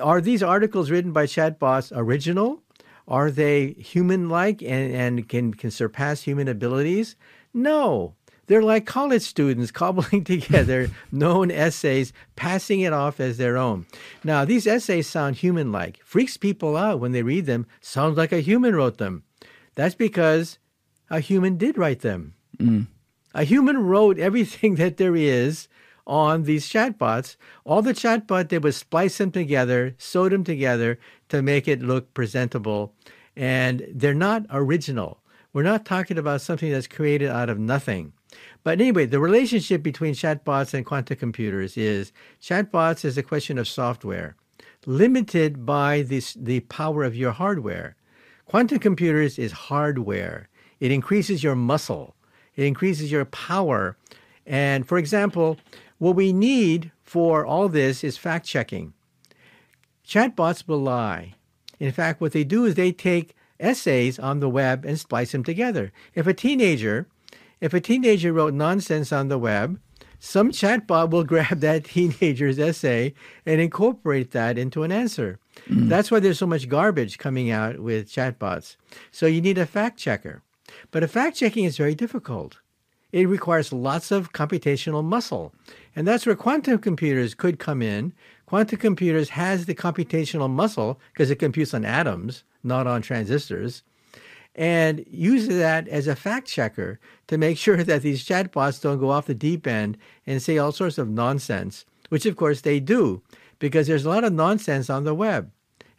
are 0.00 0.20
these 0.20 0.42
articles 0.42 0.90
written 0.90 1.12
by 1.12 1.26
chatbots 1.26 1.92
original? 1.94 2.62
Are 3.08 3.30
they 3.30 3.72
human 3.72 4.28
like 4.28 4.62
and, 4.62 4.94
and 4.94 5.28
can, 5.28 5.54
can 5.54 5.70
surpass 5.70 6.22
human 6.22 6.48
abilities? 6.48 7.16
No. 7.52 8.14
They're 8.46 8.62
like 8.62 8.86
college 8.86 9.22
students 9.22 9.70
cobbling 9.82 10.24
together 10.24 10.90
known 11.12 11.50
essays, 11.50 12.12
passing 12.36 12.80
it 12.80 12.92
off 12.92 13.20
as 13.20 13.38
their 13.38 13.56
own. 13.56 13.86
Now, 14.24 14.44
these 14.44 14.66
essays 14.66 15.08
sound 15.08 15.36
human 15.36 15.72
like, 15.72 16.00
freaks 16.04 16.36
people 16.36 16.76
out 16.76 17.00
when 17.00 17.12
they 17.12 17.22
read 17.22 17.46
them, 17.46 17.66
sounds 17.80 18.16
like 18.16 18.32
a 18.32 18.40
human 18.40 18.74
wrote 18.74 18.98
them. 18.98 19.24
That's 19.74 19.94
because 19.94 20.58
a 21.10 21.20
human 21.20 21.56
did 21.56 21.78
write 21.78 22.00
them. 22.00 22.34
Mm. 22.58 22.86
A 23.34 23.44
human 23.44 23.78
wrote 23.78 24.18
everything 24.18 24.74
that 24.76 24.96
there 24.96 25.16
is 25.16 25.68
on 26.06 26.42
these 26.42 26.68
chatbots. 26.68 27.36
All 27.64 27.82
the 27.82 27.94
chatbot 27.94 28.48
did 28.48 28.64
was 28.64 28.76
splice 28.76 29.18
them 29.18 29.30
together, 29.30 29.94
sew 29.98 30.28
them 30.28 30.44
together 30.44 30.98
to 31.28 31.42
make 31.42 31.68
it 31.68 31.82
look 31.82 32.12
presentable. 32.14 32.94
And 33.36 33.86
they're 33.92 34.14
not 34.14 34.46
original. 34.50 35.20
We're 35.52 35.62
not 35.62 35.84
talking 35.84 36.18
about 36.18 36.40
something 36.40 36.70
that's 36.72 36.86
created 36.86 37.28
out 37.28 37.50
of 37.50 37.58
nothing. 37.58 38.12
But 38.64 38.80
anyway, 38.80 39.06
the 39.06 39.20
relationship 39.20 39.82
between 39.82 40.14
chatbots 40.14 40.72
and 40.72 40.86
quantum 40.86 41.16
computers 41.18 41.76
is 41.76 42.12
chatbots 42.40 43.04
is 43.04 43.18
a 43.18 43.22
question 43.22 43.58
of 43.58 43.68
software, 43.68 44.36
limited 44.86 45.66
by 45.66 46.02
this, 46.02 46.34
the 46.34 46.60
power 46.60 47.04
of 47.04 47.16
your 47.16 47.32
hardware. 47.32 47.96
Quantum 48.46 48.78
computers 48.78 49.38
is 49.38 49.52
hardware. 49.52 50.48
It 50.80 50.90
increases 50.90 51.42
your 51.42 51.54
muscle. 51.54 52.16
It 52.56 52.64
increases 52.64 53.10
your 53.10 53.24
power. 53.24 53.96
And 54.46 54.86
for 54.86 54.98
example, 54.98 55.58
what 55.98 56.16
we 56.16 56.32
need 56.32 56.90
for 57.02 57.46
all 57.46 57.68
this 57.68 58.02
is 58.02 58.16
fact 58.16 58.46
checking. 58.46 58.92
Chatbots 60.06 60.66
will 60.66 60.80
lie. 60.80 61.34
In 61.78 61.92
fact, 61.92 62.20
what 62.20 62.32
they 62.32 62.44
do 62.44 62.64
is 62.64 62.74
they 62.74 62.92
take 62.92 63.34
essays 63.60 64.18
on 64.18 64.40
the 64.40 64.48
web 64.48 64.84
and 64.84 64.98
splice 64.98 65.32
them 65.32 65.44
together. 65.44 65.92
If 66.14 66.26
a 66.26 66.34
teenager, 66.34 67.06
if 67.60 67.72
a 67.72 67.80
teenager 67.80 68.32
wrote 68.32 68.54
nonsense 68.54 69.12
on 69.12 69.28
the 69.28 69.38
web, 69.38 69.78
some 70.18 70.50
chatbot 70.52 71.10
will 71.10 71.24
grab 71.32 71.60
that 71.60 71.84
teenager's 71.84 72.58
essay 72.58 73.14
and 73.44 73.60
incorporate 73.60 74.30
that 74.32 74.58
into 74.58 74.82
an 74.82 74.92
answer. 74.92 75.38
Mm. 75.68 75.88
That's 75.88 76.10
why 76.10 76.20
there's 76.20 76.38
so 76.38 76.46
much 76.46 76.68
garbage 76.68 77.18
coming 77.18 77.50
out 77.50 77.80
with 77.80 78.10
chatbots. 78.10 78.76
So 79.10 79.26
you 79.26 79.40
need 79.40 79.58
a 79.58 79.66
fact 79.66 79.98
checker. 79.98 80.42
But 80.92 81.08
fact 81.10 81.36
checking 81.38 81.64
is 81.64 81.76
very 81.76 81.96
difficult. 81.96 82.58
It 83.10 83.28
requires 83.28 83.72
lots 83.72 84.10
of 84.10 84.32
computational 84.32 85.02
muscle. 85.02 85.52
And 85.96 86.06
that's 86.06 86.24
where 86.24 86.36
quantum 86.36 86.78
computers 86.78 87.34
could 87.34 87.58
come 87.58 87.82
in. 87.82 88.12
Quantum 88.46 88.78
computers 88.78 89.30
has 89.30 89.66
the 89.66 89.74
computational 89.74 90.48
muscle 90.48 91.00
because 91.12 91.30
it 91.30 91.40
computes 91.40 91.74
on 91.74 91.84
atoms, 91.84 92.44
not 92.62 92.86
on 92.86 93.02
transistors, 93.02 93.82
and 94.54 95.04
uses 95.10 95.58
that 95.58 95.88
as 95.88 96.06
a 96.06 96.14
fact 96.14 96.46
checker 96.46 97.00
to 97.26 97.38
make 97.38 97.58
sure 97.64 97.82
that 97.82 98.02
these 98.02 98.24
chatbots 98.24 98.80
don't 98.80 99.00
go 99.00 99.10
off 99.10 99.26
the 99.26 99.34
deep 99.34 99.66
end 99.66 99.98
and 100.26 100.40
say 100.40 100.58
all 100.58 100.72
sorts 100.72 100.98
of 100.98 101.08
nonsense, 101.08 101.84
which 102.10 102.26
of 102.26 102.36
course 102.36 102.60
they 102.60 102.78
do 102.78 103.22
because 103.58 103.86
there's 103.86 104.04
a 104.04 104.08
lot 104.08 104.24
of 104.24 104.32
nonsense 104.32 104.90
on 104.90 105.04
the 105.04 105.14
web. 105.14 105.50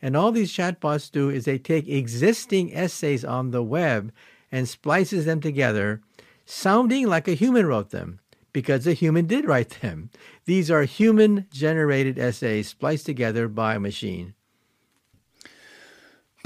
And 0.01 0.17
all 0.17 0.33
these 0.33 0.51
chatbots 0.51 1.09
do 1.09 1.29
is 1.29 1.45
they 1.45 1.57
take 1.57 1.87
existing 1.87 2.75
essays 2.75 3.23
on 3.23 3.51
the 3.51 3.63
web 3.63 4.11
and 4.53 4.69
splices 4.69 5.25
them 5.25 5.41
together, 5.41 5.99
sounding 6.45 7.07
like 7.07 7.27
a 7.27 7.33
human 7.33 7.65
wrote 7.65 7.89
them 7.89 8.19
because 8.53 8.85
a 8.85 8.93
human 8.93 9.25
did 9.25 9.45
write 9.45 9.71
them. 9.81 10.11
These 10.45 10.69
are 10.69 10.83
human 10.83 11.47
generated 11.51 12.19
essays 12.19 12.69
spliced 12.69 13.07
together 13.07 13.47
by 13.47 13.73
a 13.75 13.79
machine. 13.79 14.35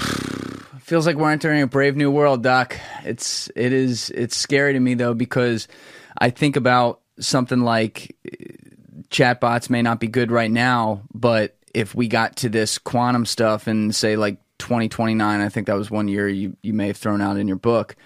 Feels 0.80 1.06
like 1.06 1.16
we're 1.16 1.30
entering 1.30 1.60
a 1.60 1.66
brave 1.66 1.96
new 1.96 2.10
world, 2.10 2.42
Doc. 2.42 2.78
It's 3.04 3.50
it 3.54 3.74
is 3.74 4.08
it's 4.10 4.36
scary 4.36 4.72
to 4.72 4.80
me 4.80 4.94
though 4.94 5.12
because 5.12 5.68
I 6.16 6.30
think 6.30 6.56
about 6.56 7.02
something 7.20 7.60
like 7.60 8.16
uh, 8.26 8.30
chatbots 9.10 9.68
may 9.68 9.82
not 9.82 10.00
be 10.00 10.06
good 10.08 10.30
right 10.30 10.50
now, 10.50 11.02
but 11.12 11.58
if 11.74 11.94
we 11.94 12.08
got 12.08 12.36
to 12.36 12.48
this 12.48 12.78
quantum 12.78 13.26
stuff 13.26 13.66
and 13.66 13.94
say 13.94 14.16
like 14.16 14.38
2029, 14.58 15.40
I 15.40 15.48
think 15.48 15.66
that 15.66 15.76
was 15.76 15.90
one 15.90 16.08
year 16.08 16.28
you, 16.28 16.56
you 16.62 16.72
may 16.72 16.88
have 16.88 16.96
thrown 16.96 17.20
out 17.20 17.36
in 17.36 17.48
your 17.48 17.56
book 17.56 17.96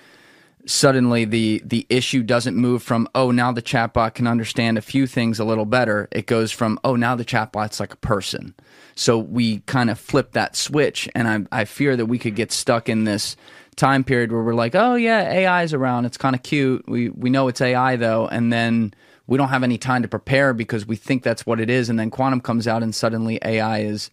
suddenly 0.66 1.24
the 1.24 1.60
the 1.64 1.86
issue 1.88 2.22
doesn't 2.22 2.56
move 2.56 2.82
from 2.82 3.08
oh 3.14 3.30
now 3.30 3.52
the 3.52 3.62
chatbot 3.62 4.14
can 4.14 4.26
understand 4.26 4.78
a 4.78 4.82
few 4.82 5.06
things 5.06 5.38
a 5.38 5.44
little 5.44 5.64
better. 5.64 6.08
It 6.12 6.26
goes 6.26 6.52
from 6.52 6.78
oh 6.84 6.96
now 6.96 7.14
the 7.14 7.24
chatbot's 7.24 7.80
like 7.80 7.92
a 7.92 7.98
person. 7.98 8.54
So 8.94 9.18
we 9.18 9.60
kind 9.60 9.90
of 9.90 9.98
flip 9.98 10.32
that 10.32 10.56
switch 10.56 11.08
and 11.14 11.48
I, 11.50 11.60
I 11.60 11.64
fear 11.64 11.96
that 11.96 12.06
we 12.06 12.18
could 12.18 12.36
get 12.36 12.52
stuck 12.52 12.88
in 12.88 13.04
this 13.04 13.36
time 13.74 14.04
period 14.04 14.30
where 14.30 14.42
we're 14.42 14.54
like 14.54 14.74
oh 14.74 14.94
yeah 14.94 15.60
ai's 15.60 15.74
around. 15.74 16.04
It's 16.04 16.18
kind 16.18 16.34
of 16.36 16.42
cute. 16.42 16.88
We 16.88 17.08
we 17.08 17.30
know 17.30 17.48
it's 17.48 17.60
ai 17.60 17.96
though 17.96 18.28
and 18.28 18.52
then 18.52 18.94
we 19.26 19.38
don't 19.38 19.48
have 19.48 19.62
any 19.62 19.78
time 19.78 20.02
to 20.02 20.08
prepare 20.08 20.52
because 20.52 20.86
we 20.86 20.96
think 20.96 21.22
that's 21.22 21.46
what 21.46 21.60
it 21.60 21.70
is 21.70 21.88
and 21.88 21.98
then 21.98 22.10
quantum 22.10 22.40
comes 22.40 22.68
out 22.68 22.82
and 22.82 22.94
suddenly 22.94 23.38
ai 23.42 23.80
is 23.80 24.10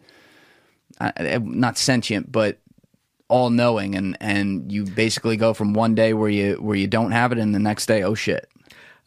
uh, 0.99 1.39
not 1.43 1.77
sentient 1.77 2.31
but 2.31 2.59
all 3.27 3.49
knowing 3.49 3.95
and 3.95 4.17
and 4.19 4.71
you 4.71 4.83
basically 4.83 5.37
go 5.37 5.53
from 5.53 5.73
one 5.73 5.95
day 5.95 6.13
where 6.13 6.29
you 6.29 6.55
where 6.55 6.75
you 6.75 6.87
don't 6.87 7.11
have 7.11 7.31
it 7.31 7.37
and 7.37 7.53
the 7.53 7.59
next 7.59 7.85
day 7.85 8.03
oh 8.03 8.15
shit 8.15 8.49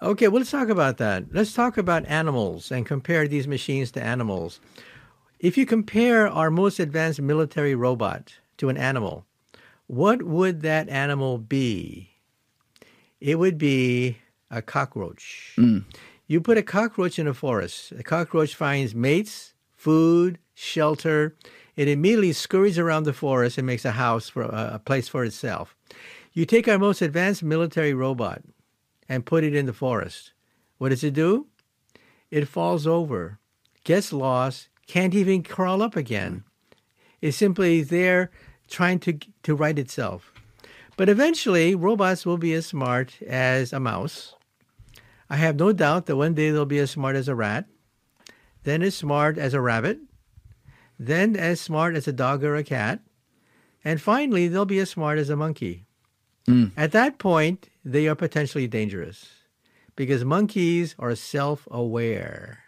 okay 0.00 0.28
well 0.28 0.38
let's 0.40 0.50
talk 0.50 0.68
about 0.68 0.98
that 0.98 1.24
let's 1.32 1.52
talk 1.52 1.76
about 1.76 2.06
animals 2.06 2.70
and 2.70 2.86
compare 2.86 3.26
these 3.26 3.48
machines 3.48 3.90
to 3.90 4.02
animals 4.02 4.60
if 5.42 5.58
you 5.58 5.66
compare 5.66 6.28
our 6.28 6.52
most 6.52 6.78
advanced 6.78 7.20
military 7.20 7.74
robot 7.74 8.34
to 8.58 8.68
an 8.68 8.76
animal, 8.76 9.26
what 9.88 10.22
would 10.22 10.62
that 10.62 10.88
animal 10.88 11.36
be? 11.36 12.10
It 13.20 13.40
would 13.40 13.58
be 13.58 14.18
a 14.52 14.62
cockroach. 14.62 15.56
You 16.28 16.40
put 16.40 16.58
a 16.58 16.62
cockroach 16.62 17.18
in 17.18 17.26
a 17.26 17.34
forest. 17.34 17.96
The 17.96 18.04
cockroach 18.04 18.54
finds 18.54 18.94
mates, 18.94 19.54
food, 19.72 20.38
shelter. 20.54 21.34
It 21.76 21.88
immediately 21.88 22.32
scurries 22.32 22.78
around 22.78 23.04
the 23.04 23.12
forest 23.12 23.56
and 23.58 23.66
makes 23.66 23.84
a 23.84 23.92
house 23.92 24.28
for 24.28 24.42
a 24.42 24.80
place 24.84 25.08
for 25.08 25.24
itself. 25.24 25.74
You 26.32 26.44
take 26.44 26.68
our 26.68 26.78
most 26.78 27.02
advanced 27.02 27.42
military 27.42 27.94
robot 27.94 28.42
and 29.08 29.26
put 29.26 29.44
it 29.44 29.54
in 29.54 29.66
the 29.66 29.72
forest. 29.72 30.32
What 30.78 30.90
does 30.90 31.04
it 31.04 31.14
do? 31.14 31.46
It 32.30 32.48
falls 32.48 32.86
over, 32.86 33.38
gets 33.84 34.12
lost, 34.12 34.68
can't 34.86 35.14
even 35.14 35.42
crawl 35.42 35.82
up 35.82 35.96
again. 35.96 36.44
It's 37.20 37.36
simply 37.36 37.82
there 37.82 38.30
trying 38.68 38.98
to 39.00 39.18
to 39.42 39.54
right 39.54 39.78
itself. 39.78 40.32
But 40.96 41.08
eventually, 41.08 41.74
robots 41.74 42.26
will 42.26 42.38
be 42.38 42.52
as 42.52 42.66
smart 42.66 43.20
as 43.22 43.72
a 43.72 43.80
mouse. 43.80 44.34
I 45.30 45.36
have 45.36 45.56
no 45.56 45.72
doubt 45.72 46.06
that 46.06 46.16
one 46.16 46.34
day 46.34 46.50
they'll 46.50 46.66
be 46.66 46.78
as 46.78 46.90
smart 46.90 47.16
as 47.16 47.28
a 47.28 47.34
rat, 47.34 47.66
then 48.64 48.82
as 48.82 48.94
smart 48.94 49.38
as 49.38 49.54
a 49.54 49.60
rabbit, 49.60 49.98
then 50.98 51.36
as 51.36 51.60
smart 51.60 51.96
as 51.96 52.06
a 52.06 52.12
dog 52.12 52.44
or 52.44 52.56
a 52.56 52.64
cat, 52.64 53.00
and 53.84 54.00
finally 54.00 54.48
they'll 54.48 54.64
be 54.64 54.78
as 54.78 54.90
smart 54.90 55.18
as 55.18 55.30
a 55.30 55.36
monkey. 55.36 55.86
Mm. 56.46 56.72
At 56.76 56.92
that 56.92 57.18
point, 57.18 57.68
they 57.84 58.08
are 58.08 58.14
potentially 58.14 58.66
dangerous 58.66 59.30
because 59.96 60.24
monkeys 60.24 60.94
are 60.98 61.14
self 61.14 61.68
aware. 61.70 62.60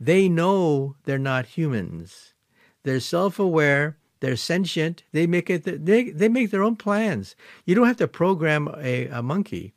They 0.00 0.28
know 0.28 0.96
they're 1.04 1.18
not 1.18 1.46
humans. 1.46 2.34
They're 2.82 3.00
self 3.00 3.38
aware, 3.38 3.96
they're 4.20 4.36
sentient, 4.36 5.02
they 5.12 5.26
make, 5.26 5.50
it, 5.50 5.64
they, 5.64 6.10
they 6.10 6.28
make 6.28 6.50
their 6.50 6.62
own 6.62 6.76
plans. 6.76 7.34
You 7.64 7.74
don't 7.74 7.86
have 7.86 7.96
to 7.98 8.08
program 8.08 8.68
a, 8.78 9.06
a 9.08 9.22
monkey. 9.22 9.72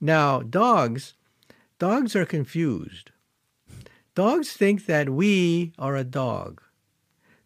Now, 0.00 0.40
dogs, 0.40 1.14
dogs 1.78 2.14
are 2.14 2.26
confused. 2.26 3.10
Dogs 4.14 4.52
think 4.52 4.86
that 4.86 5.10
we 5.10 5.72
are 5.78 5.96
a 5.96 6.04
dog. 6.04 6.62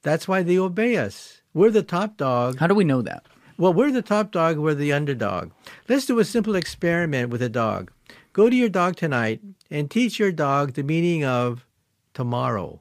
That's 0.07 0.29
why 0.29 0.45
they 0.45 0.57
obey 0.57 0.99
us. 0.99 1.43
We're 1.53 1.73
the 1.73 1.83
top 1.83 2.17
dog. 2.17 2.61
How 2.61 2.69
do 2.69 2.77
we 2.77 2.85
know 2.85 3.03
that? 3.03 3.27
Well, 3.59 3.75
we're 3.75 3.91
the 3.91 4.03
top 4.03 4.31
dog, 4.31 4.57
we're 4.57 4.73
the 4.73 4.93
underdog. 4.93 5.51
Let's 5.89 6.07
do 6.07 6.21
a 6.21 6.25
simple 6.25 6.55
experiment 6.55 7.31
with 7.31 7.43
a 7.43 7.49
dog. 7.49 7.91
Go 8.33 8.49
to 8.49 8.55
your 8.55 8.69
dog 8.69 8.95
tonight 8.95 9.41
and 9.69 9.91
teach 9.91 10.21
your 10.21 10.31
dog 10.31 10.75
the 10.75 10.85
meaning 10.85 11.25
of 11.25 11.67
tomorrow. 12.15 12.81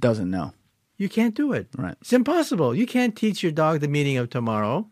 Doesn't 0.00 0.30
know. 0.30 0.54
You 0.96 1.10
can't 1.10 1.34
do 1.34 1.52
it. 1.52 1.66
Right. 1.76 1.96
It's 2.00 2.14
impossible. 2.14 2.74
You 2.74 2.86
can't 2.86 3.14
teach 3.14 3.42
your 3.42 3.52
dog 3.52 3.80
the 3.80 3.88
meaning 3.88 4.16
of 4.16 4.30
tomorrow. 4.30 4.88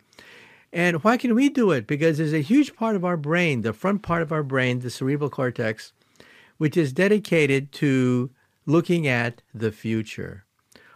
And 0.75 1.03
why 1.03 1.17
can 1.17 1.35
we 1.35 1.49
do 1.49 1.71
it? 1.71 1.87
Because 1.87 2.19
there's 2.19 2.35
a 2.35 2.43
huge 2.43 2.77
part 2.77 2.97
of 2.97 3.05
our 3.07 3.17
brain, 3.17 3.63
the 3.63 3.73
front 3.73 4.03
part 4.03 4.21
of 4.21 4.31
our 4.31 4.43
brain, 4.43 4.81
the 4.81 4.91
cerebral 4.91 5.31
cortex, 5.31 5.95
which 6.59 6.77
is 6.77 6.93
dedicated 6.93 7.73
to 7.73 8.31
looking 8.67 9.07
at 9.07 9.43
the 9.55 9.73
future. 9.73 10.45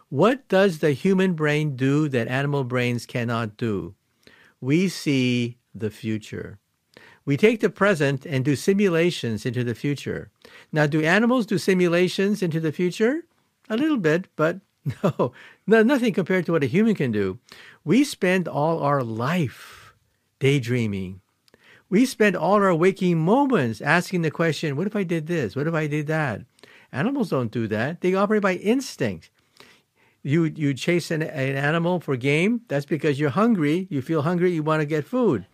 What 0.09 0.47
does 0.49 0.79
the 0.79 0.93
human 0.93 1.35
brain 1.35 1.77
do 1.77 2.09
that 2.09 2.29
animal 2.29 2.65
brains 2.65 3.07
cannot 3.07 3.57
do? 3.57 3.95
We 4.61 4.89
see 4.89 5.59
the 5.75 5.91
future. 5.91 6.59
We 7.25 7.37
take 7.37 7.61
the 7.61 7.71
present 7.71 8.25
and 8.25 8.45
do 8.45 8.55
simulations 8.55 9.45
into 9.45 9.65
the 9.65 9.75
future. 9.75 10.31
Now, 10.71 10.87
do 10.87 11.03
animals 11.03 11.45
do 11.45 11.59
simulations 11.59 12.41
into 12.41 12.61
the 12.61 12.71
future? 12.71 13.25
A 13.69 13.77
little 13.77 13.97
bit, 13.97 14.29
but 14.37 14.61
no, 15.03 15.33
no, 15.67 15.83
nothing 15.83 16.15
compared 16.15 16.47
to 16.47 16.53
what 16.53 16.63
a 16.63 16.69
human 16.69 16.95
can 16.95 17.11
do. 17.11 17.41
We 17.85 18.05
spend 18.05 18.47
all 18.47 18.81
our 18.81 19.03
life 19.03 19.93
daydreaming. 20.39 21.21
We 21.89 22.07
spend 22.07 22.37
all 22.37 22.55
our 22.55 22.75
waking 22.75 23.19
moments 23.19 23.81
asking 23.81 24.23
the 24.23 24.31
question, 24.31 24.77
what 24.77 24.87
if 24.87 24.95
I 24.95 25.03
did 25.03 25.27
this? 25.27 25.57
What 25.57 25.67
if 25.67 25.75
I 25.75 25.89
did 25.89 26.07
that? 26.07 26.43
Animals 26.93 27.31
don't 27.31 27.51
do 27.51 27.67
that. 27.69 28.01
They 28.01 28.15
operate 28.15 28.43
by 28.43 28.55
instinct. 28.55 29.31
You, 30.23 30.45
you 30.45 30.75
chase 30.75 31.13
an, 31.13 31.23
an 31.23 31.57
animal 31.57 32.01
for 32.01 32.17
game, 32.17 32.63
that's 32.67 32.85
because 32.85 33.21
you're 33.21 33.31
hungry. 33.31 33.87
You 33.91 34.03
feel 34.03 34.23
hungry, 34.23 34.53
you 34.53 34.63
want 34.65 34.81
to 34.81 34.87
get 34.87 35.05
food. 35.05 35.47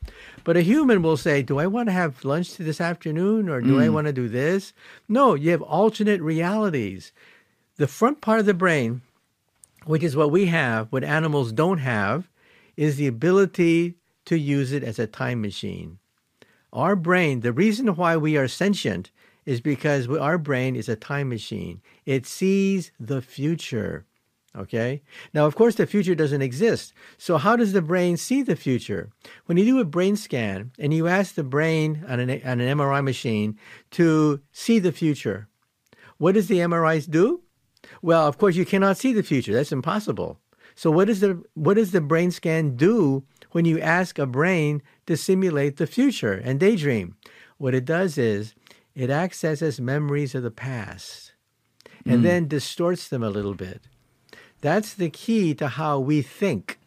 But 0.45 0.57
a 0.57 0.63
human 0.63 1.03
will 1.03 1.19
say, 1.19 1.43
Do 1.43 1.59
I 1.59 1.67
want 1.67 1.89
to 1.89 1.93
have 1.93 2.25
lunch 2.25 2.57
this 2.57 2.81
afternoon 2.81 3.51
or 3.51 3.61
do 3.61 3.79
I 3.79 3.89
mm. 3.89 3.93
want 3.93 4.07
to 4.07 4.15
do 4.15 4.29
this? 4.29 4.73
No, 5.09 5.35
you 5.35 5.51
have 5.51 5.61
alternate 5.61 6.23
realities. 6.23 7.13
The 7.77 7.87
front 7.87 8.23
part 8.23 8.41
of 8.41 8.47
the 8.47 8.55
brain, 8.55 9.03
which 9.85 10.03
is 10.03 10.17
what 10.17 10.31
we 10.31 10.47
have, 10.47 10.91
what 10.91 11.05
animals 11.05 11.53
don't 11.53 11.79
have, 11.79 12.31
is 12.77 12.97
the 12.97 13.07
ability 13.07 13.97
to 14.25 14.39
use 14.39 14.73
it 14.73 14.83
as 14.83 14.99
a 14.99 15.07
time 15.07 15.43
machine. 15.43 15.99
Our 16.73 16.97
brain, 16.97 17.41
the 17.41 17.53
reason 17.53 17.89
why 17.89 18.17
we 18.17 18.37
are 18.37 18.49
sentient 18.49 19.11
is 19.45 19.61
because 19.61 20.09
our 20.09 20.39
brain 20.39 20.77
is 20.77 20.89
a 20.89 20.97
time 20.97 21.29
machine. 21.29 21.81
It 22.07 22.27
sees 22.27 22.93
the 22.99 23.21
future. 23.21 24.07
Okay? 24.57 25.03
Now, 25.33 25.47
of 25.47 25.55
course, 25.55 25.77
the 25.77 25.87
future 25.87 26.15
doesn't 26.15 26.43
exist. 26.43 26.93
So, 27.17 27.39
how 27.39 27.57
does 27.57 27.73
the 27.73 27.83
brain 27.83 28.17
see 28.17 28.43
the 28.43 28.57
future? 28.57 29.11
When 29.47 29.57
you 29.57 29.65
do 29.65 29.81
a 29.81 29.85
brain 29.85 30.17
scan 30.17 30.73
and 30.79 30.93
you 30.93 31.09
ask 31.09 31.35
the 31.35 31.45
brain 31.45 32.05
on 32.07 32.21
an, 32.21 32.31
on 32.31 32.61
an 32.61 32.79
MRI 32.79 33.03
machine 33.03 33.59
to 33.93 34.43
see 34.53 34.79
the 34.79 34.93
future, 34.93 35.49
what 36.19 36.35
does 36.35 36.49
the 36.49 36.59
MRIs 36.59 37.11
do? 37.11 37.43
Well, 38.03 38.29
of 38.29 38.39
course, 38.39 38.57
you 38.57 38.67
cannot 38.67 38.99
see 38.99 39.13
the 39.13 39.23
future. 39.23 39.53
That's 39.53 39.73
impossible. 39.73 40.39
So, 40.75 40.91
what, 40.91 41.09
is 41.09 41.21
the, 41.21 41.43
what 41.55 41.75
does 41.75 41.93
the 41.93 42.01
brain 42.01 42.31
scan 42.31 42.77
do 42.77 43.25
when 43.53 43.65
you 43.65 43.81
ask 43.81 44.19
a 44.19 44.27
brain 44.27 44.83
to 45.07 45.17
simulate 45.17 45.79
the 45.79 45.87
future 45.87 46.35
and 46.35 46.61
daydream? 46.61 47.17
What 47.59 47.75
it 47.75 47.85
does 47.85 48.19
is 48.19 48.55
it 48.95 49.11
accesses 49.11 49.81
memories 49.81 50.35
of 50.35 50.43
the 50.43 50.51
past 50.51 51.33
and 52.05 52.17
hmm. 52.17 52.23
then 52.23 52.49
distorts 52.49 53.09
them 53.09 53.23
a 53.23 53.31
little 53.31 53.55
bit. 53.55 53.83
That's 54.61 54.95
the 54.95 55.11
key 55.11 55.55
to 55.55 55.69
how 55.69 55.99
we 55.99 56.23
think. 56.23 56.79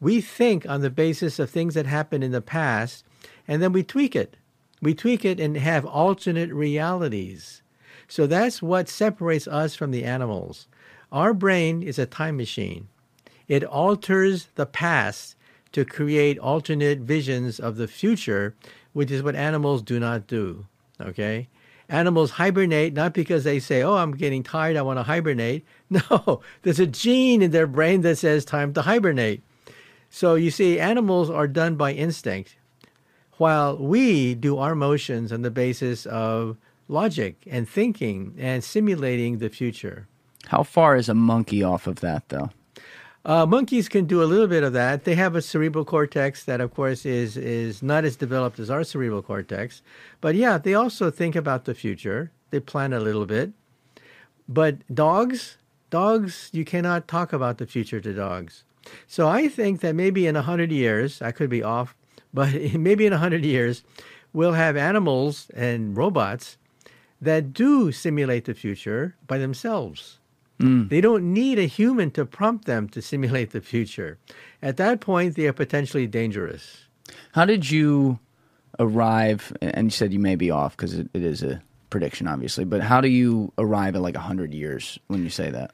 We 0.00 0.20
think 0.20 0.68
on 0.68 0.80
the 0.80 0.90
basis 0.90 1.38
of 1.38 1.50
things 1.50 1.74
that 1.74 1.86
happened 1.86 2.24
in 2.24 2.32
the 2.32 2.42
past, 2.42 3.04
and 3.46 3.62
then 3.62 3.72
we 3.72 3.82
tweak 3.82 4.16
it. 4.16 4.36
We 4.82 4.94
tweak 4.94 5.24
it 5.24 5.40
and 5.40 5.56
have 5.56 5.86
alternate 5.86 6.52
realities. 6.52 7.62
So 8.08 8.26
that's 8.26 8.60
what 8.60 8.88
separates 8.88 9.48
us 9.48 9.74
from 9.74 9.92
the 9.92 10.04
animals. 10.04 10.66
Our 11.10 11.32
brain 11.32 11.82
is 11.82 11.98
a 11.98 12.06
time 12.06 12.36
machine. 12.36 12.88
It 13.48 13.64
alters 13.64 14.48
the 14.56 14.66
past 14.66 15.36
to 15.72 15.84
create 15.84 16.38
alternate 16.38 17.00
visions 17.00 17.58
of 17.58 17.76
the 17.76 17.88
future, 17.88 18.54
which 18.92 19.10
is 19.10 19.22
what 19.22 19.36
animals 19.36 19.82
do 19.82 19.98
not 20.00 20.26
do. 20.26 20.66
Okay? 21.00 21.48
Animals 21.88 22.32
hibernate 22.32 22.94
not 22.94 23.12
because 23.12 23.44
they 23.44 23.58
say, 23.58 23.82
Oh, 23.82 23.96
I'm 23.96 24.12
getting 24.12 24.42
tired, 24.42 24.76
I 24.76 24.82
want 24.82 24.98
to 24.98 25.02
hibernate. 25.02 25.64
No, 25.90 26.40
there's 26.62 26.80
a 26.80 26.86
gene 26.86 27.42
in 27.42 27.50
their 27.50 27.66
brain 27.66 28.00
that 28.00 28.16
says 28.16 28.44
time 28.44 28.72
to 28.74 28.82
hibernate. 28.82 29.42
So 30.10 30.34
you 30.34 30.50
see, 30.50 30.80
animals 30.80 31.30
are 31.30 31.46
done 31.46 31.76
by 31.76 31.92
instinct, 31.92 32.56
while 33.36 33.76
we 33.76 34.34
do 34.34 34.58
our 34.58 34.74
motions 34.74 35.32
on 35.32 35.42
the 35.42 35.50
basis 35.50 36.06
of 36.06 36.56
logic 36.88 37.36
and 37.46 37.68
thinking 37.68 38.34
and 38.38 38.64
simulating 38.64 39.38
the 39.38 39.48
future. 39.48 40.08
How 40.46 40.62
far 40.62 40.96
is 40.96 41.08
a 41.08 41.14
monkey 41.14 41.62
off 41.62 41.86
of 41.86 41.96
that, 41.96 42.28
though? 42.28 42.50
Uh, 43.26 43.46
monkeys 43.46 43.88
can 43.88 44.04
do 44.04 44.22
a 44.22 44.24
little 44.24 44.46
bit 44.46 44.62
of 44.62 44.74
that. 44.74 45.04
They 45.04 45.14
have 45.14 45.34
a 45.34 45.40
cerebral 45.40 45.86
cortex 45.86 46.44
that, 46.44 46.60
of 46.60 46.74
course, 46.74 47.06
is 47.06 47.38
is 47.38 47.82
not 47.82 48.04
as 48.04 48.16
developed 48.16 48.58
as 48.58 48.68
our 48.68 48.84
cerebral 48.84 49.22
cortex. 49.22 49.80
But 50.20 50.34
yeah, 50.34 50.58
they 50.58 50.74
also 50.74 51.10
think 51.10 51.34
about 51.34 51.64
the 51.64 51.74
future. 51.74 52.32
They 52.50 52.60
plan 52.60 52.92
a 52.92 53.00
little 53.00 53.24
bit. 53.24 53.52
But 54.46 54.84
dogs, 54.94 55.56
dogs, 55.88 56.50
you 56.52 56.66
cannot 56.66 57.08
talk 57.08 57.32
about 57.32 57.56
the 57.56 57.66
future 57.66 58.00
to 58.00 58.12
dogs. 58.12 58.64
So 59.06 59.26
I 59.26 59.48
think 59.48 59.80
that 59.80 59.94
maybe 59.94 60.26
in 60.26 60.36
a 60.36 60.42
hundred 60.42 60.70
years, 60.70 61.22
I 61.22 61.32
could 61.32 61.48
be 61.48 61.62
off, 61.62 61.96
but 62.34 62.52
maybe 62.74 63.06
in 63.06 63.14
a 63.14 63.18
hundred 63.18 63.44
years, 63.44 63.84
we'll 64.34 64.52
have 64.52 64.76
animals 64.76 65.48
and 65.54 65.96
robots 65.96 66.58
that 67.22 67.54
do 67.54 67.90
simulate 67.90 68.44
the 68.44 68.52
future 68.52 69.16
by 69.26 69.38
themselves. 69.38 70.18
Mm. 70.60 70.88
They 70.88 71.00
don't 71.00 71.32
need 71.32 71.58
a 71.58 71.66
human 71.66 72.10
to 72.12 72.24
prompt 72.24 72.66
them 72.66 72.88
to 72.90 73.02
simulate 73.02 73.50
the 73.50 73.60
future. 73.60 74.18
At 74.62 74.76
that 74.76 75.00
point, 75.00 75.34
they 75.34 75.46
are 75.46 75.52
potentially 75.52 76.06
dangerous. 76.06 76.84
How 77.32 77.44
did 77.44 77.70
you 77.70 78.18
arrive? 78.78 79.52
And 79.60 79.86
you 79.86 79.90
said 79.90 80.12
you 80.12 80.20
may 80.20 80.36
be 80.36 80.50
off 80.50 80.76
because 80.76 80.94
it, 80.94 81.08
it 81.12 81.24
is 81.24 81.42
a 81.42 81.62
prediction, 81.90 82.26
obviously. 82.26 82.64
But 82.64 82.80
how 82.80 83.00
do 83.00 83.08
you 83.08 83.52
arrive 83.58 83.96
at 83.96 84.02
like 84.02 84.16
hundred 84.16 84.54
years 84.54 84.98
when 85.08 85.22
you 85.22 85.30
say 85.30 85.50
that? 85.50 85.72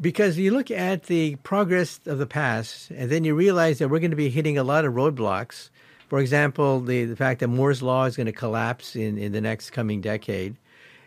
Because 0.00 0.38
you 0.38 0.52
look 0.52 0.70
at 0.70 1.04
the 1.04 1.36
progress 1.36 2.00
of 2.06 2.18
the 2.18 2.26
past, 2.26 2.90
and 2.90 3.10
then 3.10 3.22
you 3.22 3.34
realize 3.34 3.78
that 3.78 3.88
we're 3.88 3.98
going 3.98 4.10
to 4.12 4.16
be 4.16 4.30
hitting 4.30 4.56
a 4.56 4.64
lot 4.64 4.86
of 4.86 4.94
roadblocks. 4.94 5.68
For 6.08 6.20
example, 6.20 6.80
the, 6.80 7.04
the 7.04 7.16
fact 7.16 7.40
that 7.40 7.48
Moore's 7.48 7.82
Law 7.82 8.04
is 8.04 8.16
going 8.16 8.26
to 8.26 8.32
collapse 8.32 8.96
in, 8.96 9.18
in 9.18 9.32
the 9.32 9.40
next 9.40 9.70
coming 9.70 10.00
decade. 10.00 10.56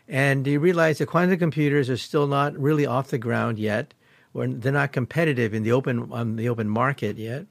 And 0.07 0.45
you 0.45 0.59
realize 0.59 0.97
that 0.97 1.07
quantum 1.07 1.39
computers 1.39 1.89
are 1.89 1.97
still 1.97 2.27
not 2.27 2.57
really 2.57 2.85
off 2.85 3.09
the 3.09 3.17
ground 3.17 3.57
yet. 3.57 3.93
We're, 4.33 4.47
they're 4.47 4.71
not 4.71 4.91
competitive 4.91 5.53
in 5.53 5.63
the 5.63 5.71
open 5.71 6.11
on 6.11 6.35
the 6.35 6.49
open 6.49 6.67
market 6.67 7.17
yet, 7.17 7.45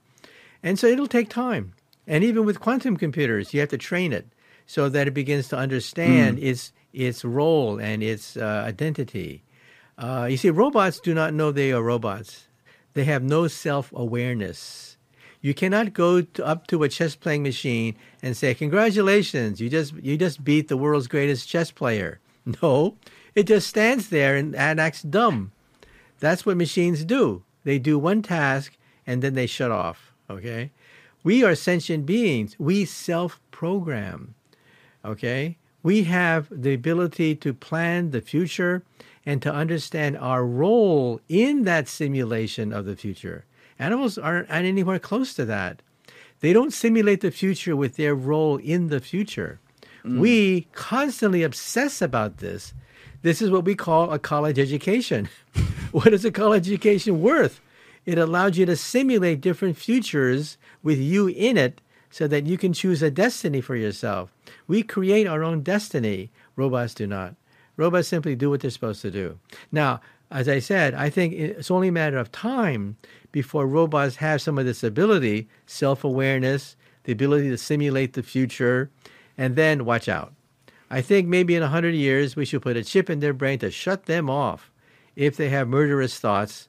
and 0.63 0.79
so 0.79 0.87
it'll 0.87 1.07
take 1.07 1.29
time. 1.29 1.75
And 2.07 2.25
even 2.25 2.45
with 2.45 2.61
quantum 2.61 2.97
computers, 2.97 3.55
you 3.55 3.61
have 3.61 3.69
to 3.71 3.79
train 3.79 4.13
it 4.13 4.27
so 4.67 4.89
that 4.89 5.07
it 5.07 5.15
begins 5.15 5.49
to 5.49 5.57
understand 5.57 6.39
its 6.41 6.73
its 6.93 7.25
role 7.25 7.79
and 7.81 8.03
its 8.03 8.37
uh, 8.37 8.65
identity. 8.67 9.45
Uh, 9.97 10.27
you 10.29 10.37
see, 10.37 10.51
robots 10.51 11.01
do 11.01 11.15
not 11.15 11.33
know 11.33 11.53
they 11.53 11.73
are 11.73 11.83
robots. 11.83 12.49
They 12.95 13.05
have 13.05 13.23
no 13.23 13.47
self 13.49 13.93
awareness. 13.95 14.97
You 15.41 15.55
cannot 15.55 15.93
go 15.93 16.23
to, 16.23 16.47
up 16.47 16.67
to 16.69 16.83
a 16.83 16.89
chess 16.89 17.17
playing 17.17 17.43
machine 17.43 17.97
and 18.23 18.37
say, 18.37 18.55
"Congratulations, 18.55 19.61
you 19.61 19.71
just 19.71 19.95
you 19.95 20.17
just 20.17 20.45
beat 20.45 20.69
the 20.69 20.77
world's 20.77 21.09
greatest 21.09 21.49
chess 21.49 21.71
player." 21.71 22.21
No, 22.63 22.97
it 23.35 23.45
just 23.45 23.69
stands 23.69 24.09
there 24.09 24.37
and, 24.37 24.55
and 24.57 24.81
acts 24.81 25.03
dumb. 25.03 25.53
That's 26.19 26.45
what 26.45 26.57
machines 26.57 27.05
do. 27.05 27.45
They 27.65 27.79
do 27.79 27.99
one 27.99 28.23
task 28.23 28.77
and 29.07 29.23
then 29.23 29.35
they 29.35 29.47
shut 29.47 29.71
off. 29.71 30.13
Okay, 30.29 30.71
we 31.23 31.45
are 31.45 31.55
sentient 31.55 32.07
beings. 32.07 32.57
We 32.59 32.85
self 32.85 33.41
program. 33.51 34.35
Okay, 35.05 35.57
we 35.83 36.05
have 36.05 36.49
the 36.51 36.75
ability 36.75 37.37
to 37.37 37.55
plan 37.55 38.11
the 38.11 38.21
future 38.21 38.83
and 39.25 39.41
to 39.43 39.53
understand 39.53 40.17
our 40.19 40.45
role 40.45 41.21
in 41.29 41.65
that 41.65 41.89
simulation 41.89 42.73
of 42.73 42.85
the 42.87 42.97
future. 42.97 43.45
Animals 43.79 44.19
aren't 44.19 44.51
anywhere 44.51 44.99
close 44.99 45.35
to 45.35 45.45
that. 45.45 45.83
They 46.41 46.53
don't 46.53 46.73
simulate 46.73 47.21
the 47.21 47.31
future 47.31 47.77
with 47.77 47.97
their 47.97 48.15
role 48.15 48.57
in 48.57 48.89
the 48.89 49.01
future. 49.01 49.61
Mm. 50.05 50.19
We 50.19 50.63
constantly 50.73 51.43
obsess 51.43 52.03
about 52.03 52.39
this. 52.39 52.75
This 53.23 53.41
is 53.41 53.51
what 53.51 53.65
we 53.65 53.75
call 53.75 54.13
a 54.13 54.19
college 54.19 54.59
education. 54.59 55.29
what 55.93 56.13
is 56.13 56.25
a 56.25 56.33
college 56.33 56.67
education 56.69 57.23
worth? 57.23 57.61
It 58.05 58.19
allows 58.19 58.59
you 58.59 58.67
to 58.67 58.77
simulate 58.77 59.41
different 59.41 59.77
futures 59.77 60.59
with 60.83 60.99
you 60.99 61.29
in 61.29 61.57
it 61.57 61.81
so 62.11 62.27
that 62.27 62.47
you 62.47 62.59
can 62.59 62.73
choose 62.73 63.03
a 63.03 63.11
destiny 63.11 63.61
for 63.61 63.77
yourself. 63.77 64.33
We 64.67 64.83
create 64.83 65.27
our 65.27 65.45
own 65.45 65.63
destiny. 65.63 66.31
Robots 66.57 66.95
do 66.95 67.07
not. 67.07 67.37
Robots 67.77 68.09
simply 68.09 68.35
do 68.35 68.51
what 68.51 68.61
they're 68.61 68.71
supposed 68.71 69.03
to 69.03 69.11
do. 69.11 69.39
Now, 69.71 70.01
as 70.31 70.49
I 70.49 70.59
said, 70.59 70.95
I 70.95 71.11
think 71.11 71.35
it's 71.35 71.71
only 71.71 71.89
a 71.89 71.93
matter 71.93 72.19
of 72.19 72.33
time 72.33 72.97
before 73.33 73.67
robots 73.67 74.17
have 74.17 74.43
some 74.43 74.59
of 74.59 74.67
this 74.67 74.83
ability, 74.83 75.49
self 75.67 76.05
awareness, 76.05 76.77
the 77.05 77.13
ability 77.13 77.51
to 77.51 77.59
simulate 77.59 78.15
the 78.15 78.23
future, 78.23 78.91
and 79.37 79.57
then 79.57 79.85
watch 79.85 80.09
out. 80.09 80.33
I 80.91 81.01
think 81.01 81.27
maybe 81.27 81.55
in 81.55 81.63
100 81.63 81.95
years 81.95 82.37
we 82.37 82.45
should 82.45 82.63
put 82.63 82.77
a 82.77 82.85
chip 82.85 83.09
in 83.09 83.21
their 83.21 83.33
brain 83.33 83.59
to 83.61 83.71
shut 83.71 84.07
them 84.07 84.29
off 84.29 84.71
if 85.17 85.37
they 85.37 85.49
have 85.49 85.69
murderous 85.69 86.19
thoughts, 86.19 86.69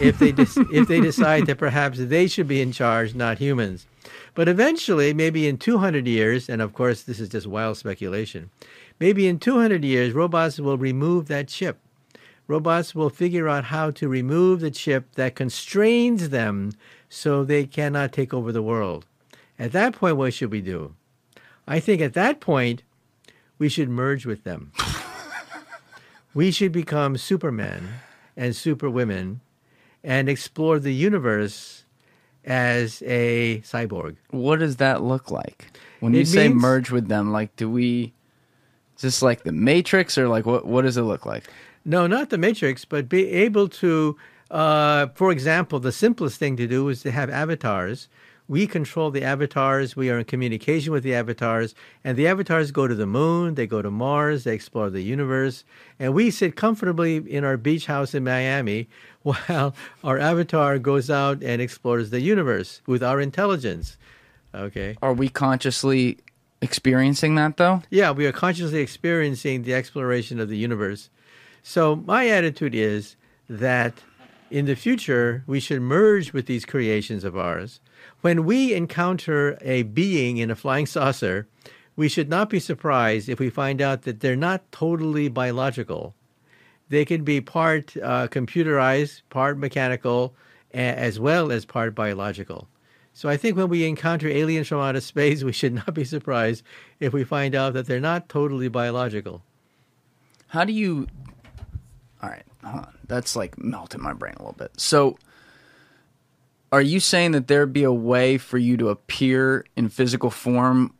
if 0.00 0.18
they, 0.18 0.32
dis- 0.32 0.56
if 0.72 0.88
they 0.88 1.00
decide 1.00 1.46
that 1.46 1.58
perhaps 1.58 1.98
they 2.00 2.26
should 2.26 2.48
be 2.48 2.62
in 2.62 2.72
charge, 2.72 3.14
not 3.14 3.38
humans. 3.38 3.86
But 4.34 4.48
eventually, 4.48 5.12
maybe 5.12 5.46
in 5.46 5.58
200 5.58 6.06
years, 6.06 6.48
and 6.48 6.62
of 6.62 6.72
course 6.72 7.02
this 7.02 7.20
is 7.20 7.28
just 7.28 7.46
wild 7.46 7.76
speculation, 7.76 8.50
maybe 8.98 9.28
in 9.28 9.38
200 9.38 9.84
years 9.84 10.14
robots 10.14 10.58
will 10.58 10.78
remove 10.78 11.28
that 11.28 11.48
chip. 11.48 11.78
Robots 12.46 12.94
will 12.94 13.10
figure 13.10 13.48
out 13.48 13.64
how 13.64 13.90
to 13.90 14.08
remove 14.08 14.60
the 14.60 14.70
chip 14.70 15.12
that 15.16 15.34
constrains 15.34 16.30
them 16.30 16.72
so 17.10 17.44
they 17.44 17.66
cannot 17.66 18.12
take 18.12 18.32
over 18.32 18.52
the 18.52 18.62
world. 18.62 19.04
At 19.58 19.72
that 19.72 19.94
point, 19.94 20.16
what 20.16 20.32
should 20.32 20.50
we 20.50 20.62
do? 20.62 20.94
I 21.68 21.80
think 21.80 22.00
at 22.00 22.14
that 22.14 22.40
point, 22.40 22.82
we 23.58 23.68
should 23.68 23.88
merge 23.90 24.24
with 24.26 24.44
them. 24.44 24.72
we 26.34 26.50
should 26.50 26.72
become 26.72 27.16
supermen 27.16 27.88
and 28.36 28.56
superwomen 28.56 29.40
and 30.02 30.28
explore 30.28 30.78
the 30.78 30.94
universe 30.94 31.84
as 32.44 33.02
a 33.04 33.60
cyborg. 33.60 34.16
What 34.30 34.60
does 34.60 34.76
that 34.76 35.02
look 35.02 35.30
like? 35.30 35.66
When 36.00 36.14
It 36.14 36.18
you 36.18 36.24
say 36.24 36.48
means- 36.48 36.62
merge 36.62 36.90
with 36.90 37.08
them, 37.08 37.32
like 37.32 37.54
do 37.56 37.68
we 37.68 38.12
is 38.96 39.02
this 39.02 39.22
like 39.22 39.42
the 39.44 39.52
Matrix 39.52 40.16
or 40.18 40.28
like 40.28 40.46
what 40.46 40.66
what 40.66 40.82
does 40.82 40.96
it 40.96 41.02
look 41.02 41.26
like? 41.26 41.44
No, 41.84 42.06
not 42.06 42.30
the 42.30 42.38
Matrix, 42.38 42.84
but 42.84 43.08
be 43.08 43.28
able 43.28 43.68
to, 43.68 44.16
uh, 44.50 45.06
for 45.14 45.30
example, 45.30 45.78
the 45.80 45.92
simplest 45.92 46.38
thing 46.38 46.56
to 46.56 46.66
do 46.66 46.88
is 46.88 47.02
to 47.02 47.10
have 47.10 47.30
avatars. 47.30 48.08
We 48.48 48.66
control 48.66 49.10
the 49.10 49.22
avatars. 49.22 49.94
We 49.94 50.10
are 50.10 50.18
in 50.18 50.24
communication 50.24 50.90
with 50.90 51.02
the 51.02 51.14
avatars, 51.14 51.74
and 52.02 52.16
the 52.16 52.26
avatars 52.26 52.70
go 52.70 52.88
to 52.88 52.94
the 52.94 53.06
moon, 53.06 53.54
they 53.54 53.66
go 53.66 53.82
to 53.82 53.90
Mars, 53.90 54.44
they 54.44 54.54
explore 54.54 54.88
the 54.88 55.02
universe, 55.02 55.64
and 55.98 56.14
we 56.14 56.30
sit 56.30 56.56
comfortably 56.56 57.16
in 57.16 57.44
our 57.44 57.58
beach 57.58 57.86
house 57.86 58.14
in 58.14 58.24
Miami 58.24 58.88
while 59.22 59.74
our 60.02 60.18
avatar 60.18 60.78
goes 60.78 61.10
out 61.10 61.42
and 61.42 61.60
explores 61.60 62.08
the 62.08 62.20
universe 62.20 62.80
with 62.86 63.02
our 63.02 63.20
intelligence. 63.20 63.98
Okay. 64.54 64.96
Are 65.02 65.12
we 65.12 65.28
consciously 65.28 66.18
experiencing 66.62 67.34
that 67.34 67.58
though? 67.58 67.82
Yeah, 67.90 68.12
we 68.12 68.26
are 68.26 68.32
consciously 68.32 68.80
experiencing 68.80 69.62
the 69.62 69.74
exploration 69.74 70.40
of 70.40 70.48
the 70.48 70.56
universe. 70.56 71.10
So, 71.62 71.96
my 71.96 72.28
attitude 72.28 72.74
is 72.74 73.16
that 73.48 73.92
in 74.50 74.64
the 74.64 74.74
future, 74.74 75.44
we 75.46 75.60
should 75.60 75.82
merge 75.82 76.32
with 76.32 76.46
these 76.46 76.64
creations 76.64 77.24
of 77.24 77.36
ours. 77.36 77.80
When 78.20 78.44
we 78.44 78.74
encounter 78.74 79.58
a 79.60 79.82
being 79.82 80.38
in 80.38 80.50
a 80.50 80.56
flying 80.56 80.86
saucer, 80.86 81.46
we 81.96 82.08
should 82.08 82.28
not 82.28 82.50
be 82.50 82.60
surprised 82.60 83.28
if 83.28 83.38
we 83.38 83.50
find 83.50 83.82
out 83.82 84.02
that 84.02 84.20
they're 84.20 84.36
not 84.36 84.70
totally 84.72 85.28
biological. 85.28 86.14
They 86.88 87.04
can 87.04 87.24
be 87.24 87.40
part 87.40 87.96
uh, 87.96 88.28
computerized, 88.28 89.22
part 89.30 89.58
mechanical, 89.58 90.34
as 90.72 91.18
well 91.18 91.50
as 91.52 91.64
part 91.64 91.94
biological. 91.94 92.68
So 93.14 93.28
I 93.28 93.36
think 93.36 93.56
when 93.56 93.68
we 93.68 93.84
encounter 93.84 94.28
aliens 94.28 94.68
from 94.68 94.80
outer 94.80 95.00
space, 95.00 95.42
we 95.44 95.52
should 95.52 95.74
not 95.74 95.92
be 95.92 96.04
surprised 96.04 96.62
if 97.00 97.12
we 97.12 97.24
find 97.24 97.54
out 97.54 97.72
that 97.74 97.86
they're 97.86 98.00
not 98.00 98.28
totally 98.28 98.68
biological. 98.68 99.42
How 100.48 100.64
do 100.64 100.72
you 100.72 101.08
All 102.22 102.30
right. 102.30 102.44
That's 103.06 103.34
like 103.36 103.58
melting 103.58 104.02
my 104.02 104.12
brain 104.12 104.34
a 104.36 104.42
little 104.42 104.52
bit. 104.52 104.70
So 104.76 105.18
are 106.70 106.82
you 106.82 107.00
saying 107.00 107.32
that 107.32 107.48
there'd 107.48 107.72
be 107.72 107.84
a 107.84 107.92
way 107.92 108.38
for 108.38 108.58
you 108.58 108.76
to 108.76 108.88
appear 108.88 109.64
in 109.76 109.88
physical 109.88 110.30
form 110.30 110.94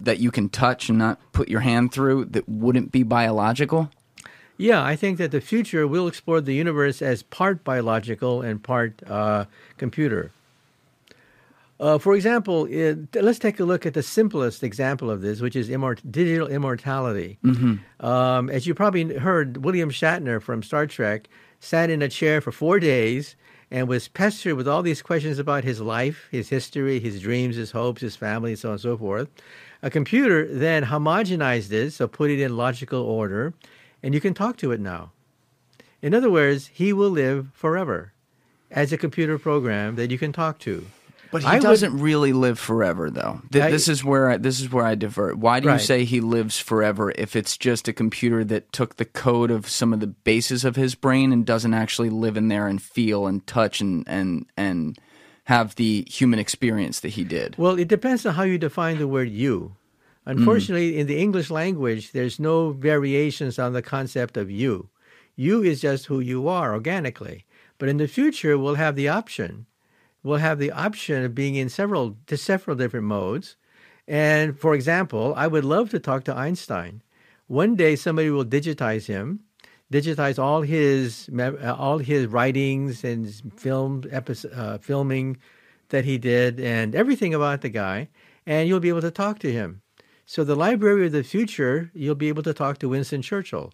that 0.00 0.18
you 0.18 0.30
can 0.30 0.48
touch 0.48 0.88
and 0.88 0.98
not 0.98 1.20
put 1.32 1.48
your 1.48 1.60
hand 1.60 1.92
through 1.92 2.26
that 2.26 2.48
wouldn't 2.48 2.92
be 2.92 3.02
biological? 3.02 3.90
Yeah, 4.56 4.82
I 4.82 4.96
think 4.96 5.18
that 5.18 5.30
the 5.30 5.40
future 5.40 5.86
will 5.86 6.08
explore 6.08 6.40
the 6.40 6.54
universe 6.54 7.00
as 7.00 7.22
part 7.22 7.62
biological 7.62 8.42
and 8.42 8.62
part 8.62 9.02
uh, 9.06 9.44
computer. 9.76 10.32
Uh, 11.80 11.96
for 11.96 12.16
example, 12.16 12.66
it, 12.66 13.14
let's 13.14 13.38
take 13.38 13.60
a 13.60 13.64
look 13.64 13.86
at 13.86 13.94
the 13.94 14.02
simplest 14.02 14.64
example 14.64 15.10
of 15.10 15.20
this, 15.20 15.40
which 15.40 15.54
is 15.54 15.68
immort- 15.68 16.00
digital 16.10 16.48
immortality. 16.48 17.38
Um, 18.00 18.50
as 18.50 18.66
you 18.66 18.74
probably 18.74 19.14
heard, 19.14 19.58
William 19.58 19.90
Shatner 19.90 20.42
from 20.42 20.64
Star 20.64 20.88
Trek 20.88 21.28
sat 21.60 21.88
in 21.88 22.02
a 22.02 22.08
chair 22.08 22.40
for 22.40 22.50
four 22.50 22.80
days 22.80 23.36
and 23.70 23.88
was 23.88 24.08
pestered 24.08 24.54
with 24.54 24.66
all 24.66 24.82
these 24.82 25.02
questions 25.02 25.38
about 25.38 25.64
his 25.64 25.80
life, 25.80 26.28
his 26.30 26.48
history, 26.48 27.00
his 27.00 27.20
dreams, 27.20 27.56
his 27.56 27.72
hopes, 27.72 28.00
his 28.00 28.16
family, 28.16 28.52
and 28.52 28.58
so 28.58 28.68
on 28.68 28.72
and 28.72 28.80
so 28.80 28.96
forth. 28.96 29.28
A 29.82 29.90
computer 29.90 30.46
then 30.52 30.84
homogenized 30.84 31.70
it, 31.72 31.92
so 31.92 32.08
put 32.08 32.30
it 32.30 32.40
in 32.40 32.56
logical 32.56 33.02
order, 33.02 33.54
and 34.02 34.14
you 34.14 34.20
can 34.20 34.34
talk 34.34 34.56
to 34.58 34.72
it 34.72 34.80
now. 34.80 35.12
In 36.00 36.14
other 36.14 36.30
words, 36.30 36.68
he 36.68 36.92
will 36.92 37.10
live 37.10 37.48
forever 37.52 38.12
as 38.70 38.92
a 38.92 38.98
computer 38.98 39.38
program 39.38 39.96
that 39.96 40.10
you 40.10 40.18
can 40.18 40.32
talk 40.32 40.58
to. 40.60 40.86
But 41.30 41.42
he 41.42 41.48
I 41.48 41.58
doesn't 41.58 41.98
really 41.98 42.32
live 42.32 42.58
forever, 42.58 43.10
though. 43.10 43.42
Th- 43.52 43.64
I- 43.64 43.70
this 43.70 43.86
is 43.88 44.02
where 44.02 44.30
I, 44.30 44.36
this 44.38 44.60
is 44.60 44.72
where 44.72 44.84
I 44.84 44.94
divert. 44.94 45.38
Why 45.38 45.60
do 45.60 45.70
you 45.70 45.78
say 45.78 46.04
he 46.04 46.20
lives 46.20 46.58
forever 46.58 47.12
if 47.16 47.36
it's 47.36 47.56
just 47.56 47.86
a 47.86 47.92
computer 47.92 48.44
that 48.44 48.72
took 48.72 48.96
the 48.96 49.04
code 49.04 49.50
of 49.50 49.68
some 49.68 49.92
of 49.92 50.00
the 50.00 50.06
bases 50.06 50.64
of 50.64 50.76
his 50.76 50.94
brain 50.94 51.32
and 51.32 51.44
doesn't 51.44 51.74
actually 51.74 52.10
live 52.10 52.36
in 52.36 52.48
there 52.48 52.66
and 52.66 52.80
feel 52.80 53.26
and 53.26 53.46
touch 53.46 53.80
and 53.80 54.04
and 54.08 54.46
and 54.56 54.98
have 55.44 55.74
the 55.76 56.06
human 56.10 56.38
experience 56.38 57.00
that 57.00 57.10
he 57.10 57.24
did? 57.24 57.56
Well, 57.58 57.78
it 57.78 57.88
depends 57.88 58.24
on 58.26 58.34
how 58.34 58.42
you 58.44 58.58
define 58.58 58.98
the 58.98 59.08
word 59.08 59.30
you. 59.30 59.76
Hmm. 60.24 60.32
Unfortunately, 60.32 60.98
in 60.98 61.06
the 61.06 61.18
English 61.18 61.50
language, 61.50 62.12
there's 62.12 62.38
no 62.38 62.70
variations 62.72 63.58
on 63.58 63.72
the 63.72 63.82
concept 63.82 64.36
of 64.36 64.50
you. 64.50 64.88
You 65.36 65.62
is 65.62 65.80
just 65.80 66.06
who 66.06 66.20
you 66.20 66.48
are 66.48 66.74
organically. 66.74 67.44
But 67.78 67.88
in 67.88 67.96
the 67.98 68.08
future, 68.08 68.58
we'll 68.58 68.74
have 68.74 68.96
the 68.96 69.08
option. 69.08 69.66
We'll 70.28 70.36
have 70.36 70.58
the 70.58 70.72
option 70.72 71.24
of 71.24 71.34
being 71.34 71.54
in 71.54 71.70
several, 71.70 72.18
to 72.26 72.36
several 72.36 72.76
different 72.76 73.06
modes. 73.06 73.56
And 74.06 74.58
for 74.58 74.74
example, 74.74 75.32
I 75.34 75.46
would 75.46 75.64
love 75.64 75.88
to 75.88 75.98
talk 75.98 76.24
to 76.24 76.36
Einstein. 76.36 77.02
One 77.46 77.76
day, 77.76 77.96
somebody 77.96 78.28
will 78.28 78.44
digitize 78.44 79.06
him, 79.06 79.40
digitize 79.90 80.38
all 80.38 80.60
his 80.60 81.30
uh, 81.32 81.74
all 81.78 81.96
his 81.96 82.26
writings 82.26 83.04
and 83.04 83.26
film 83.56 84.04
episode, 84.10 84.52
uh, 84.52 84.76
filming 84.76 85.38
that 85.88 86.04
he 86.04 86.18
did, 86.18 86.60
and 86.60 86.94
everything 86.94 87.32
about 87.32 87.62
the 87.62 87.70
guy, 87.70 88.10
and 88.44 88.68
you'll 88.68 88.80
be 88.80 88.90
able 88.90 89.00
to 89.00 89.10
talk 89.10 89.38
to 89.38 89.50
him. 89.50 89.80
So 90.26 90.44
the 90.44 90.54
library 90.54 91.06
of 91.06 91.12
the 91.12 91.24
future, 91.24 91.90
you'll 91.94 92.14
be 92.14 92.28
able 92.28 92.42
to 92.42 92.52
talk 92.52 92.76
to 92.80 92.90
Winston 92.90 93.22
Churchill, 93.22 93.72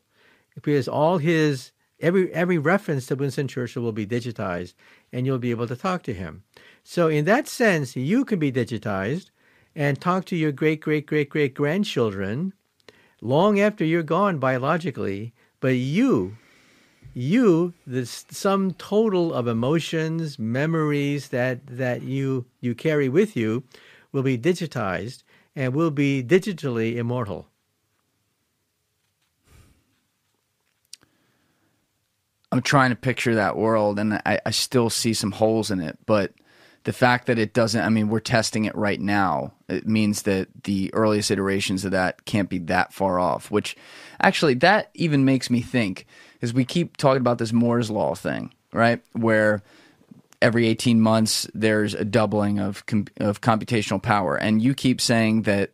because 0.54 0.86
all 0.86 1.18
his 1.18 1.72
every 2.00 2.32
every 2.32 2.58
reference 2.58 3.06
to 3.06 3.16
Winston 3.16 3.48
Churchill 3.48 3.82
will 3.82 3.92
be 3.92 4.06
digitized, 4.06 4.74
and 5.14 5.24
you'll 5.24 5.38
be 5.38 5.52
able 5.52 5.68
to 5.68 5.76
talk 5.76 6.02
to 6.02 6.12
him. 6.12 6.42
So 6.82 7.06
in 7.08 7.24
that 7.26 7.46
sense, 7.46 7.94
you 7.94 8.24
can 8.24 8.40
be 8.40 8.50
digitized 8.50 9.30
and 9.76 9.98
talk 9.98 10.24
to 10.26 10.36
your 10.36 10.52
great 10.52 10.80
great 10.80 11.06
great 11.06 11.28
great 11.28 11.54
grandchildren 11.54 12.52
long 13.22 13.60
after 13.60 13.84
you're 13.84 14.02
gone 14.02 14.38
biologically. 14.38 15.32
But 15.60 15.76
you, 15.76 16.36
you, 17.14 17.72
the 17.86 18.04
sum 18.04 18.72
total 18.72 19.32
of 19.32 19.46
emotions, 19.46 20.36
memories 20.38 21.28
that 21.28 21.64
that 21.68 22.02
you 22.02 22.46
you 22.60 22.74
carry 22.74 23.08
with 23.08 23.36
you, 23.36 23.62
will 24.10 24.24
be 24.24 24.36
digitized 24.36 25.22
and 25.54 25.72
will 25.72 25.92
be 25.92 26.24
digitally 26.24 26.96
immortal. 26.96 27.46
I'm 32.54 32.62
trying 32.62 32.90
to 32.90 32.96
picture 32.96 33.34
that 33.34 33.56
world, 33.56 33.98
and 33.98 34.14
I, 34.14 34.38
I 34.46 34.52
still 34.52 34.88
see 34.88 35.12
some 35.12 35.32
holes 35.32 35.72
in 35.72 35.80
it. 35.80 35.98
But 36.06 36.34
the 36.84 36.92
fact 36.92 37.26
that 37.26 37.36
it 37.36 37.52
doesn't, 37.52 37.84
I 37.84 37.88
mean, 37.88 38.08
we're 38.08 38.20
testing 38.20 38.64
it 38.64 38.76
right 38.76 39.00
now. 39.00 39.54
It 39.68 39.88
means 39.88 40.22
that 40.22 40.46
the 40.62 40.94
earliest 40.94 41.32
iterations 41.32 41.84
of 41.84 41.90
that 41.90 42.26
can't 42.26 42.48
be 42.48 42.58
that 42.58 42.92
far 42.92 43.18
off, 43.18 43.50
which 43.50 43.76
actually, 44.22 44.54
that 44.54 44.90
even 44.94 45.24
makes 45.24 45.50
me 45.50 45.62
think, 45.62 46.06
is 46.42 46.54
we 46.54 46.64
keep 46.64 46.96
talking 46.96 47.20
about 47.20 47.38
this 47.38 47.52
Moore's 47.52 47.90
Law 47.90 48.14
thing, 48.14 48.54
right? 48.72 49.02
Where 49.14 49.64
every 50.40 50.68
18 50.68 51.00
months 51.00 51.48
there's 51.54 51.94
a 51.94 52.04
doubling 52.04 52.60
of, 52.60 52.86
com- 52.86 53.08
of 53.18 53.40
computational 53.40 54.00
power. 54.00 54.36
And 54.36 54.62
you 54.62 54.74
keep 54.74 55.00
saying 55.00 55.42
that 55.42 55.72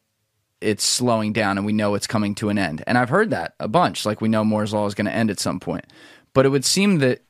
it's 0.61 0.85
slowing 0.85 1.33
down 1.35 1.59
and 1.59 1.67
we 1.67 1.73
know 1.73 1.95
it's 1.95 2.07
coming 2.07 2.35
to 2.37 2.49
an 2.49 2.59
end. 2.59 2.85
And 2.87 2.97
I've 2.97 3.09
heard 3.09 3.31
that 3.31 3.55
a 3.61 3.69
bunch. 3.69 4.07
Like 4.07 4.21
we 4.21 4.29
know 4.29 4.45
Moore's 4.45 4.73
Law 4.73 4.87
is 4.87 4.95
going 4.95 5.07
to 5.07 5.13
end 5.13 5.31
at 5.31 5.41
some 5.41 5.61
point. 5.61 5.85
But 6.33 6.47
it 6.47 6.51
would 6.51 6.65
seem 6.65 6.99
that 6.99 7.23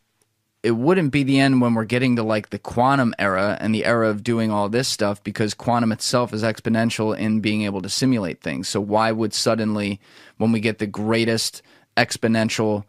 it 0.63 0.73
wouldn't 0.73 1.11
be 1.11 1.23
the 1.23 1.41
end 1.41 1.61
when 1.61 1.75
we're 1.75 1.85
getting 1.85 2.17
to 2.17 2.23
like 2.23 2.51
the 2.51 2.59
quantum 2.59 3.15
era 3.19 3.57
and 3.61 3.75
the 3.75 3.85
era 3.87 4.11
of 4.11 4.23
doing 4.23 4.51
all 4.51 4.69
this 4.69 4.89
stuff 4.89 5.23
because 5.25 5.55
quantum 5.55 5.91
itself 5.91 6.35
is 6.35 6.43
exponential 6.43 7.17
in 7.17 7.41
being 7.41 7.63
able 7.63 7.81
to 7.81 7.89
simulate 7.89 8.43
things. 8.43 8.69
So 8.69 8.81
why 8.81 9.11
would 9.11 9.33
suddenly 9.33 10.01
when 10.37 10.53
we 10.53 10.61
get 10.61 10.79
the 10.79 10.87
greatest 10.87 11.63
exponential 11.97 12.85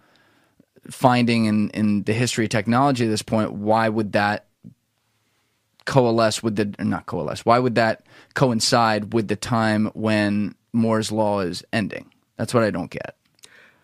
finding 0.89 1.45
in, 1.45 1.69
in 1.69 2.03
the 2.03 2.13
history 2.13 2.45
of 2.45 2.49
technology 2.49 3.05
at 3.05 3.09
this 3.09 3.21
point, 3.21 3.53
why 3.53 3.87
would 3.87 4.11
that 4.13 4.47
coalesce 5.85 6.43
with 6.43 6.57
the 6.57 6.75
not 6.83 7.05
coalesce? 7.05 7.45
Why 7.45 7.59
would 7.59 7.75
that 7.75 8.03
coincide 8.33 9.13
with 9.13 9.27
the 9.29 9.35
time 9.35 9.87
when 9.93 10.55
Moore's 10.73 11.11
law 11.11 11.39
is 11.39 11.63
ending? 11.71 12.11
That's 12.35 12.53
what 12.53 12.63
I 12.63 12.71
don't 12.71 12.91
get. 12.91 13.15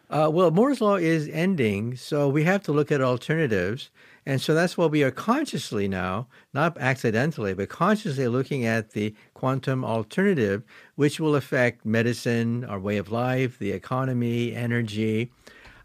Uh, 0.09 0.29
well, 0.31 0.51
Moore's 0.51 0.79
law 0.79 0.95
is 0.95 1.27
ending, 1.29 1.95
so 1.97 2.29
we 2.29 2.43
have 2.43 2.63
to 2.63 2.71
look 2.71 2.91
at 2.91 3.01
alternatives. 3.01 3.89
And 4.25 4.41
so 4.41 4.53
that's 4.53 4.77
why 4.77 4.87
we 4.87 5.03
are 5.03 5.11
consciously 5.11 5.87
now, 5.87 6.27
not 6.53 6.77
accidentally, 6.77 7.53
but 7.53 7.69
consciously 7.69 8.27
looking 8.27 8.65
at 8.65 8.91
the 8.91 9.15
quantum 9.33 9.85
alternative, 9.85 10.63
which 10.95 11.19
will 11.19 11.35
affect 11.35 11.85
medicine, 11.85 12.65
our 12.65 12.79
way 12.79 12.97
of 12.97 13.09
life, 13.09 13.57
the 13.57 13.71
economy, 13.71 14.53
energy. 14.53 15.31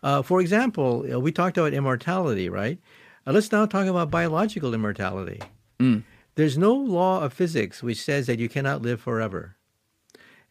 Uh, 0.03 0.23
for 0.23 0.41
example, 0.41 1.03
we 1.21 1.31
talked 1.31 1.57
about 1.57 1.73
immortality, 1.73 2.49
right? 2.49 2.79
Uh, 3.27 3.33
let's 3.33 3.53
now 3.53 3.65
talk 3.65 3.87
about 3.87 4.11
biological 4.11 4.75
immortality. 4.75 5.41
Mm. 5.79 6.03
There's 6.35 6.59
no 6.59 6.75
law 6.75 7.23
of 7.23 7.33
physics 7.33 7.83
which 7.83 8.03
says 8.03 8.27
that 8.27 8.41
you 8.41 8.49
cannot 8.49 8.83
live 8.83 9.01
forever. 9.01 9.57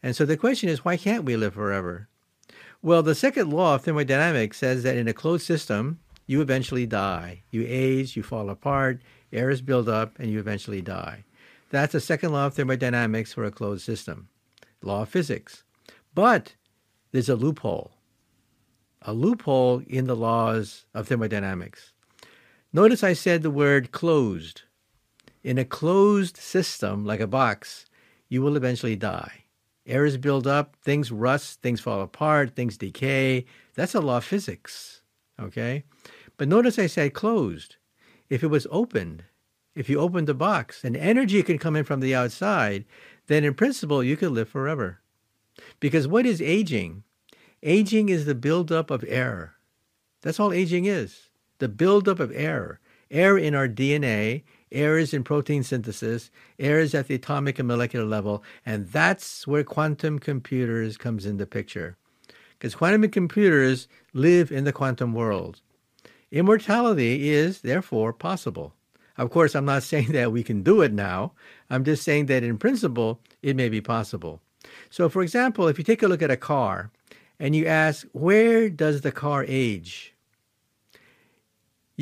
And 0.02 0.16
so 0.16 0.24
the 0.24 0.38
question 0.38 0.68
is, 0.68 0.84
why 0.84 0.96
can't 0.96 1.24
we 1.24 1.36
live 1.36 1.54
forever? 1.54 2.08
Well, 2.84 3.04
the 3.04 3.14
second 3.14 3.50
law 3.50 3.76
of 3.76 3.82
thermodynamics 3.82 4.58
says 4.58 4.82
that 4.82 4.96
in 4.96 5.06
a 5.06 5.12
closed 5.12 5.46
system, 5.46 6.00
you 6.26 6.40
eventually 6.40 6.84
die. 6.84 7.44
You 7.52 7.64
age, 7.68 8.16
you 8.16 8.24
fall 8.24 8.50
apart, 8.50 9.00
errors 9.32 9.60
build 9.60 9.88
up, 9.88 10.18
and 10.18 10.28
you 10.32 10.40
eventually 10.40 10.82
die. 10.82 11.24
That's 11.70 11.92
the 11.92 12.00
second 12.00 12.32
law 12.32 12.46
of 12.46 12.54
thermodynamics 12.54 13.32
for 13.32 13.44
a 13.44 13.52
closed 13.52 13.84
system, 13.84 14.28
law 14.82 15.02
of 15.02 15.10
physics. 15.10 15.62
But 16.12 16.56
there's 17.12 17.28
a 17.28 17.36
loophole, 17.36 17.92
a 19.00 19.12
loophole 19.12 19.82
in 19.86 20.08
the 20.08 20.16
laws 20.16 20.84
of 20.92 21.06
thermodynamics. 21.06 21.92
Notice 22.72 23.04
I 23.04 23.12
said 23.12 23.42
the 23.42 23.50
word 23.50 23.92
closed. 23.92 24.62
In 25.44 25.56
a 25.56 25.64
closed 25.64 26.36
system, 26.36 27.04
like 27.04 27.20
a 27.20 27.28
box, 27.28 27.86
you 28.28 28.42
will 28.42 28.56
eventually 28.56 28.96
die. 28.96 29.41
Errors 29.86 30.16
build 30.16 30.46
up, 30.46 30.76
things 30.82 31.10
rust, 31.10 31.60
things 31.60 31.80
fall 31.80 32.00
apart, 32.00 32.54
things 32.54 32.76
decay. 32.76 33.46
That's 33.74 33.94
a 33.94 34.00
law 34.00 34.18
of 34.18 34.24
physics. 34.24 35.02
Okay? 35.40 35.84
But 36.36 36.48
notice 36.48 36.78
I 36.78 36.86
said 36.86 37.14
closed. 37.14 37.76
If 38.28 38.42
it 38.42 38.48
was 38.48 38.66
opened, 38.70 39.24
if 39.74 39.88
you 39.88 39.98
opened 39.98 40.28
the 40.28 40.34
box 40.34 40.84
and 40.84 40.96
energy 40.96 41.42
can 41.42 41.58
come 41.58 41.76
in 41.76 41.84
from 41.84 42.00
the 42.00 42.14
outside, 42.14 42.84
then 43.26 43.44
in 43.44 43.54
principle 43.54 44.02
you 44.02 44.16
could 44.16 44.32
live 44.32 44.48
forever. 44.48 45.00
Because 45.80 46.06
what 46.06 46.26
is 46.26 46.40
aging? 46.40 47.02
Aging 47.62 48.08
is 48.08 48.24
the 48.24 48.34
buildup 48.34 48.90
of 48.90 49.04
error. 49.06 49.54
That's 50.22 50.40
all 50.40 50.52
aging 50.52 50.84
is 50.84 51.30
the 51.58 51.68
buildup 51.68 52.18
of 52.18 52.32
error. 52.34 52.80
Error 53.10 53.38
in 53.38 53.54
our 53.54 53.68
DNA, 53.68 54.42
errors 54.72 55.14
in 55.14 55.24
protein 55.24 55.62
synthesis, 55.62 56.30
errors 56.58 56.94
at 56.94 57.08
the 57.08 57.14
atomic 57.14 57.58
and 57.58 57.68
molecular 57.68 58.04
level, 58.04 58.42
and 58.66 58.88
that's 58.88 59.46
where 59.46 59.64
quantum 59.64 60.18
computers 60.18 60.96
comes 60.96 61.26
into 61.26 61.46
picture. 61.46 61.96
Because 62.58 62.74
quantum 62.74 63.08
computers 63.10 63.88
live 64.12 64.52
in 64.52 64.64
the 64.64 64.72
quantum 64.72 65.14
world. 65.14 65.60
Immortality 66.30 67.28
is 67.28 67.60
therefore 67.60 68.12
possible. 68.12 68.74
Of 69.18 69.30
course, 69.30 69.54
I'm 69.54 69.64
not 69.64 69.82
saying 69.92 70.12
that 70.12 70.32
we 70.32 70.42
can 70.42 70.62
do 70.62 70.80
it 70.82 70.92
now. 70.92 71.32
I'm 71.70 71.84
just 71.84 72.02
saying 72.02 72.26
that 72.26 72.42
in 72.42 72.58
principle, 72.58 73.20
it 73.42 73.56
may 73.56 73.68
be 73.68 73.80
possible. 73.80 74.40
So, 74.90 75.08
for 75.08 75.22
example, 75.22 75.68
if 75.68 75.78
you 75.78 75.84
take 75.84 76.02
a 76.02 76.08
look 76.08 76.22
at 76.22 76.30
a 76.30 76.36
car 76.36 76.90
and 77.38 77.54
you 77.54 77.66
ask, 77.66 78.06
where 78.12 78.70
does 78.70 79.00
the 79.00 79.12
car 79.12 79.44
age? 79.46 80.11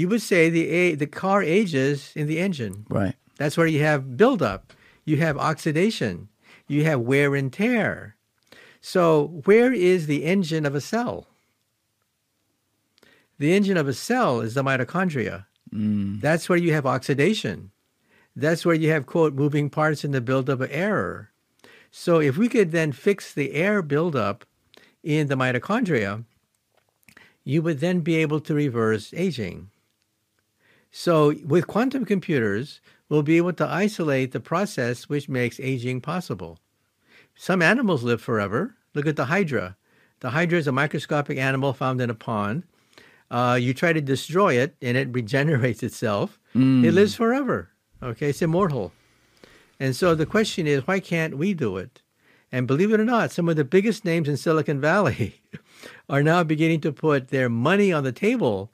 You 0.01 0.09
would 0.09 0.23
say 0.23 0.49
the 0.49 0.95
the 0.95 1.07
car 1.07 1.43
ages 1.43 2.13
in 2.17 2.27
the 2.27 2.39
engine. 2.41 2.87
Right. 2.89 3.15
That's 3.37 3.57
where 3.57 3.67
you 3.67 3.83
have 3.83 4.17
buildup, 4.17 4.73
you 5.05 5.19
have 5.19 5.37
oxidation, 5.37 6.29
you 6.67 6.85
have 6.85 7.01
wear 7.01 7.35
and 7.35 7.53
tear. 7.53 8.17
So 8.81 9.43
where 9.45 9.73
is 9.73 10.07
the 10.07 10.25
engine 10.25 10.65
of 10.65 10.75
a 10.75 10.81
cell? 10.81 11.27
The 13.39 13.53
engine 13.53 13.77
of 13.77 13.89
a 13.89 13.95
cell 13.95 14.41
is 14.41 14.55
the 14.55 14.63
mitochondria. 14.63 15.47
Mm. 15.73 16.21
That's 16.21 16.49
where 16.49 16.59
you 16.59 16.73
have 16.73 16.87
oxidation. 16.87 17.71
That's 18.35 18.65
where 18.65 18.75
you 18.75 18.91
have 18.91 19.07
quote 19.07 19.35
moving 19.35 19.69
parts 19.69 20.05
in 20.05 20.13
the 20.13 20.21
buildup 20.21 20.61
of 20.61 20.71
air. 20.71 21.31
So 21.91 22.21
if 22.21 22.37
we 22.39 22.49
could 22.49 22.73
then 22.73 22.93
fix 22.93 23.35
the 23.35 23.53
air 23.53 23.83
buildup 23.83 24.47
in 25.03 25.29
the 25.29 25.37
mitochondria, 25.37 26.25
you 27.45 27.61
would 27.63 27.81
then 27.81 28.01
be 28.01 28.17
able 28.17 28.41
to 28.41 28.55
reverse 28.55 29.13
aging. 29.15 29.71
So 30.91 31.35
with 31.45 31.67
quantum 31.67 32.05
computers, 32.05 32.81
we'll 33.09 33.23
be 33.23 33.37
able 33.37 33.53
to 33.55 33.67
isolate 33.67 34.33
the 34.33 34.41
process 34.41 35.09
which 35.09 35.29
makes 35.29 35.61
aging 35.61 36.01
possible. 36.01 36.59
Some 37.35 37.63
animals 37.63 38.03
live 38.03 38.21
forever. 38.21 38.77
Look 38.95 39.07
at 39.07 39.17
the 39.17 39.27
hydra. 39.27 39.77
The 40.21 40.31
hydra 40.31 40.59
is 40.59 40.67
a 40.67 40.73
microscopic 40.73 41.39
animal 41.39 41.73
found 41.73 42.01
in 42.01 42.11
a 42.11 42.15
pond. 42.15 42.65
Uh, 43.31 43.57
you 43.61 43.73
try 43.73 43.93
to 43.93 44.01
destroy 44.01 44.55
it, 44.55 44.77
and 44.83 44.97
it 44.97 45.09
regenerates 45.13 45.83
itself. 45.83 46.39
Mm. 46.55 46.85
It 46.85 46.93
lives 46.93 47.15
forever. 47.15 47.71
Okay, 48.03 48.31
it's 48.31 48.43
immortal. 48.43 48.93
And 49.79 49.95
so 49.97 50.15
the 50.15 50.27
question 50.27 50.67
is, 50.67 50.87
why 50.87 51.01
can't 51.01 51.39
we 51.39 51.55
do 51.55 51.77
it? 51.77 52.03
And 52.53 52.67
believe 52.67 52.93
it 52.93 53.01
or 53.01 53.05
not, 53.05 53.31
some 53.31 53.49
of 53.49 53.57
the 53.57 53.65
biggest 53.65 54.05
names 54.05 54.29
in 54.29 54.37
Silicon 54.37 54.81
Valley 54.81 55.41
are 56.09 56.23
now 56.23 56.43
beginning 56.43 56.81
to 56.83 56.93
put 56.93 57.29
their 57.29 57.49
money 57.49 57.93
on 57.93 58.03
the 58.03 58.13
table 58.13 58.73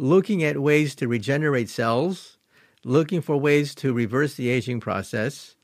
looking 0.00 0.42
at 0.42 0.58
ways 0.58 0.94
to 0.94 1.06
regenerate 1.06 1.68
cells, 1.68 2.38
looking 2.84 3.20
for 3.20 3.36
ways 3.36 3.74
to 3.74 3.92
reverse 3.92 4.34
the 4.34 4.48
aging 4.48 4.80
process. 4.80 5.56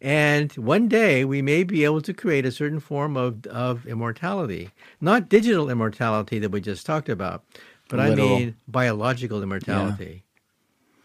And 0.00 0.50
one 0.52 0.88
day 0.88 1.24
we 1.24 1.42
may 1.42 1.64
be 1.64 1.84
able 1.84 2.00
to 2.02 2.14
create 2.14 2.46
a 2.46 2.50
certain 2.50 2.80
form 2.80 3.16
of, 3.16 3.46
of 3.46 3.86
immortality. 3.86 4.70
Not 5.00 5.28
digital 5.28 5.68
immortality 5.70 6.38
that 6.38 6.50
we 6.50 6.62
just 6.62 6.86
talked 6.86 7.10
about, 7.10 7.44
but. 7.88 8.00
I 8.00 8.14
mean 8.14 8.56
biological 8.66 9.42
immortality. 9.42 10.24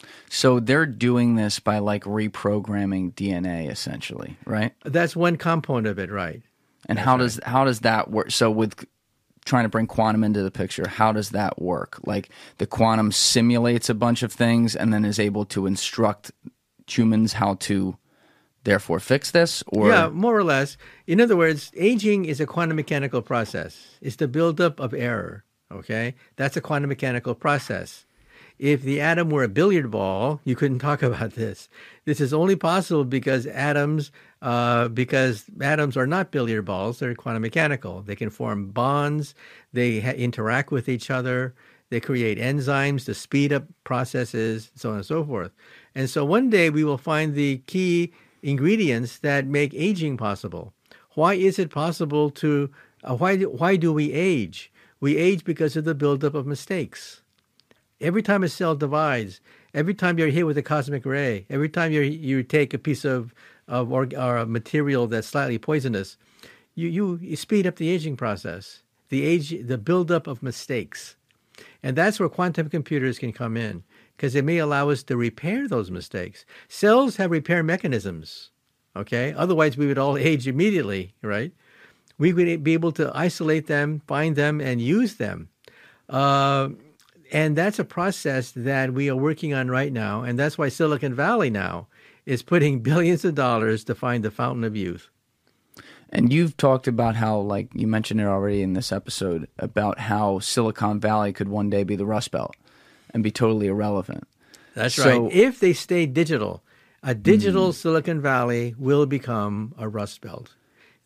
Yeah. 0.02 0.08
So 0.30 0.60
they're 0.60 0.86
doing 0.86 1.36
this 1.36 1.60
by 1.60 1.80
like 1.80 2.04
reprogramming 2.04 3.14
DNA 3.14 3.70
essentially, 3.70 4.38
right? 4.46 4.74
That's 4.86 5.16
one 5.16 5.38
component 5.38 5.88
of 5.88 6.00
it, 6.00 6.12
right? 6.12 6.42
And 6.88 6.98
That's 6.98 7.06
how 7.06 7.14
right. 7.14 7.20
does 7.20 7.40
how 7.44 7.66
does 7.66 7.80
that 7.82 8.10
work? 8.10 8.32
So 8.32 8.50
with 8.50 8.86
trying 9.50 9.66
to 9.66 9.70
bring 9.70 9.88
quantum 9.88 10.24
into 10.24 10.44
the 10.44 10.52
picture, 10.52 10.88
how 10.88 11.12
does 11.12 11.32
that 11.32 11.62
work? 11.62 12.00
Like 12.06 12.30
the 12.60 12.68
quantum 12.68 13.12
simulates 13.12 13.90
a 13.90 13.94
bunch 13.96 14.24
of 14.24 14.32
things 14.32 14.76
and 14.76 14.94
then 14.94 15.04
is 15.04 15.20
able 15.20 15.46
to 15.46 15.66
instruct 15.66 16.32
humans 16.88 17.34
how 17.34 17.56
to 17.56 17.98
therefore 18.64 19.00
fix 19.00 19.32
this 19.32 19.64
or 19.68 19.90
Yeah, 19.90 20.10
more 20.10 20.38
or 20.38 20.44
less. 20.44 20.78
In 21.08 21.20
other 21.20 21.36
words, 21.36 21.72
aging 21.76 22.26
is 22.26 22.40
a 22.40 22.46
quantum 22.46 22.76
mechanical 22.76 23.22
process. 23.22 23.98
It's 24.02 24.18
the 24.18 24.28
buildup 24.28 24.80
of 24.80 24.94
error. 24.94 25.44
Okay? 25.72 26.16
That's 26.36 26.58
a 26.58 26.62
quantum 26.62 26.90
mechanical 26.90 27.36
process. 27.36 28.06
If 28.60 28.82
the 28.82 29.00
atom 29.00 29.30
were 29.30 29.44
a 29.44 29.50
billiard 29.50 29.90
ball, 29.90 30.42
you 30.44 30.56
couldn't 30.56 30.80
talk 30.88 31.02
about 31.02 31.34
this. 31.34 31.70
This 32.06 32.22
is 32.22 32.34
only 32.34 32.56
possible 32.56 33.06
because 33.06 33.48
atoms, 33.48 34.12
uh, 34.42 34.88
because 34.88 35.46
atoms 35.62 35.98
are 35.98 36.08
not 36.08 36.32
billiard 36.32 36.66
balls; 36.66 37.00
they're 37.00 37.16
quantum 37.16 37.42
mechanical. 37.42 38.02
They 38.02 38.16
can 38.16 38.30
form 38.30 38.70
bonds. 38.72 39.36
They 39.74 40.00
ha- 40.00 40.12
interact 40.12 40.72
with 40.72 40.88
each 40.88 41.10
other. 41.10 41.54
They 41.90 42.00
create 42.00 42.38
enzymes 42.38 43.06
to 43.06 43.14
speed 43.14 43.52
up 43.52 43.64
processes, 43.84 44.72
so 44.76 44.92
on 44.92 44.98
and 44.98 45.06
so 45.06 45.24
forth. 45.24 45.52
And 45.96 46.10
so 46.10 46.24
one 46.24 46.50
day 46.50 46.70
we 46.70 46.84
will 46.84 47.00
find 47.00 47.34
the 47.34 47.58
key 47.66 48.14
ingredients 48.44 49.18
that 49.20 49.48
make 49.48 49.74
aging 49.74 50.18
possible. 50.18 50.74
Why 51.16 51.34
is 51.34 51.60
it 51.60 51.72
possible 51.72 52.30
to? 52.32 52.70
Uh, 53.04 53.16
why 53.16 53.38
why 53.38 53.76
do 53.76 53.92
we 53.92 54.14
age? 54.14 54.72
We 55.00 55.18
age 55.18 55.44
because 55.44 55.76
of 55.76 55.86
the 55.86 55.96
buildup 55.96 56.36
of 56.36 56.46
mistakes. 56.46 57.22
Every 58.02 58.22
time 58.22 58.44
a 58.44 58.50
cell 58.50 58.76
divides, 58.76 59.42
every 59.74 59.94
time 59.94 60.18
you're 60.18 60.30
hit 60.30 60.46
with 60.46 60.58
a 60.58 60.62
cosmic 60.62 61.06
ray, 61.06 61.46
every 61.50 61.70
time 61.70 61.92
you 61.92 62.02
you 62.02 62.44
take 62.44 62.74
a 62.74 62.78
piece 62.78 63.04
of 63.04 63.34
of 63.70 63.92
or, 63.92 64.10
or 64.18 64.38
a 64.38 64.46
material 64.46 65.08
that's 65.08 65.28
slightly 65.28 65.58
poisonous, 65.58 66.18
you, 66.76 66.90
you 66.90 67.20
you 67.22 67.36
speed 67.36 67.66
up 67.66 67.78
the 67.78 67.90
aging 67.90 68.18
process, 68.18 68.82
the 69.10 69.24
age, 69.24 69.56
the 69.66 69.78
buildup 69.78 70.28
of 70.28 70.44
mistakes, 70.44 71.16
and 71.82 71.96
that's 71.96 72.20
where 72.20 72.30
quantum 72.30 72.70
computers 72.70 73.20
can 73.20 73.32
come 73.32 73.56
in 73.56 73.84
because 74.18 74.36
it 74.36 74.44
may 74.44 74.58
allow 74.58 74.90
us 74.90 75.04
to 75.04 75.16
repair 75.16 75.68
those 75.68 75.90
mistakes. 75.90 76.46
Cells 76.68 77.16
have 77.16 77.32
repair 77.32 77.64
mechanisms. 77.64 78.50
Okay, 78.96 79.34
otherwise 79.34 79.78
we 79.78 79.88
would 79.88 79.98
all 79.98 80.18
age 80.30 80.48
immediately, 80.48 81.14
right? 81.22 81.54
We 82.18 82.34
would 82.34 82.64
be 82.64 82.74
able 82.74 82.92
to 82.94 83.12
isolate 83.16 83.68
them, 83.68 84.02
find 84.08 84.36
them, 84.36 84.60
and 84.60 84.82
use 84.82 85.16
them. 85.16 85.48
Uh, 86.10 86.70
and 87.32 87.56
that's 87.56 87.80
a 87.80 87.86
process 87.86 88.52
that 88.52 88.94
we 88.94 89.10
are 89.10 89.16
working 89.16 89.54
on 89.54 89.70
right 89.70 89.94
now. 89.94 90.24
And 90.24 90.38
that's 90.38 90.58
why 90.58 90.70
Silicon 90.70 91.14
Valley 91.14 91.50
now 91.50 91.88
is 92.26 92.42
putting 92.44 92.80
billions 92.84 93.24
of 93.26 93.36
dollars 93.36 93.84
to 93.86 93.96
find 93.96 94.24
the 94.24 94.32
fountain 94.32 94.64
of 94.64 94.76
youth. 94.76 95.10
And 96.12 96.34
you've 96.34 96.58
talked 96.58 96.88
about 96.88 97.16
how, 97.16 97.38
like 97.40 97.70
you 97.76 97.86
mentioned 97.86 98.20
it 98.20 98.26
already 98.26 98.64
in 98.64 98.74
this 98.74 98.92
episode, 98.92 99.48
about 99.60 100.00
how 100.00 100.40
Silicon 100.40 101.00
Valley 101.00 101.32
could 101.34 101.50
one 101.50 101.70
day 101.70 101.84
be 101.84 101.96
the 101.96 102.06
Rust 102.06 102.32
Belt 102.32 102.56
and 103.14 103.24
be 103.24 103.30
totally 103.32 103.68
irrelevant. 103.68 104.28
That's 104.74 104.96
So- 104.96 105.26
right. 105.26 105.32
If 105.34 105.60
they 105.60 105.74
stay 105.74 106.08
digital, 106.08 106.64
a 107.04 107.14
digital 107.14 107.74
Silicon 107.74 108.22
Valley 108.22 108.74
will 108.78 109.06
become 109.06 109.74
a 109.78 109.88
Rust 109.88 110.22
Belt. 110.22 110.56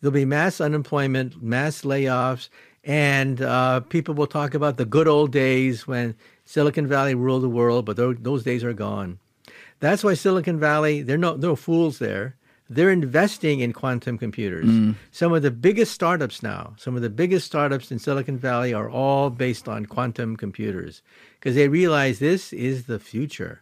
There'll 0.00 0.12
be 0.12 0.24
mass 0.24 0.60
unemployment, 0.60 1.42
mass 1.42 1.82
layoffs, 1.82 2.48
and 2.82 3.40
uh, 3.40 3.80
people 3.80 4.14
will 4.14 4.26
talk 4.26 4.54
about 4.54 4.76
the 4.76 4.84
good 4.84 5.08
old 5.08 5.32
days 5.32 5.86
when 5.86 6.14
Silicon 6.44 6.86
Valley 6.86 7.14
ruled 7.14 7.42
the 7.42 7.48
world, 7.48 7.84
but 7.84 7.96
those, 7.96 8.16
those 8.20 8.42
days 8.42 8.64
are 8.64 8.72
gone. 8.74 9.18
That's 9.84 10.02
why 10.02 10.14
Silicon 10.14 10.58
Valley, 10.58 11.02
they're 11.02 11.18
no, 11.18 11.36
no 11.36 11.54
fools 11.54 11.98
there. 11.98 12.36
They're 12.70 12.90
investing 12.90 13.60
in 13.60 13.74
quantum 13.74 14.16
computers. 14.16 14.64
Mm. 14.64 14.94
Some 15.10 15.34
of 15.34 15.42
the 15.42 15.50
biggest 15.50 15.92
startups 15.92 16.42
now, 16.42 16.72
some 16.78 16.96
of 16.96 17.02
the 17.02 17.10
biggest 17.10 17.44
startups 17.44 17.92
in 17.92 17.98
Silicon 17.98 18.38
Valley 18.38 18.72
are 18.72 18.88
all 18.88 19.28
based 19.28 19.68
on 19.68 19.84
quantum 19.84 20.38
computers 20.38 21.02
because 21.38 21.54
they 21.54 21.68
realize 21.68 22.18
this 22.18 22.50
is 22.54 22.86
the 22.86 22.98
future. 22.98 23.60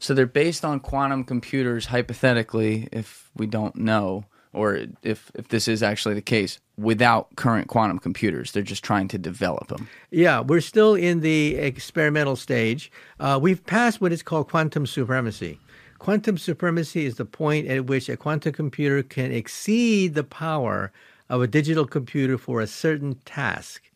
So 0.00 0.12
they're 0.12 0.26
based 0.26 0.64
on 0.64 0.80
quantum 0.80 1.22
computers, 1.22 1.86
hypothetically, 1.86 2.88
if 2.90 3.30
we 3.36 3.46
don't 3.46 3.76
know, 3.76 4.24
or 4.54 4.86
if, 5.02 5.30
if 5.34 5.48
this 5.48 5.68
is 5.68 5.82
actually 5.82 6.14
the 6.14 6.22
case, 6.22 6.60
without 6.76 7.34
current 7.36 7.68
quantum 7.68 7.98
computers. 7.98 8.52
They're 8.52 8.62
just 8.62 8.84
trying 8.84 9.08
to 9.08 9.18
develop 9.18 9.68
them. 9.68 9.88
Yeah, 10.10 10.40
we're 10.40 10.60
still 10.60 10.94
in 10.94 11.20
the 11.20 11.56
experimental 11.56 12.36
stage. 12.36 12.90
Uh, 13.20 13.38
we've 13.40 13.64
passed 13.64 14.00
what 14.00 14.12
is 14.12 14.22
called 14.22 14.48
quantum 14.48 14.86
supremacy. 14.86 15.58
Quantum 15.98 16.36
supremacy 16.36 17.06
is 17.06 17.14
the 17.16 17.24
point 17.24 17.66
at 17.68 17.86
which 17.86 18.08
a 18.08 18.16
quantum 18.16 18.52
computer 18.52 19.02
can 19.02 19.32
exceed 19.32 20.14
the 20.14 20.24
power 20.24 20.92
of 21.30 21.40
a 21.40 21.46
digital 21.46 21.86
computer 21.86 22.36
for 22.36 22.60
a 22.60 22.66
certain 22.66 23.14
task. 23.24 23.90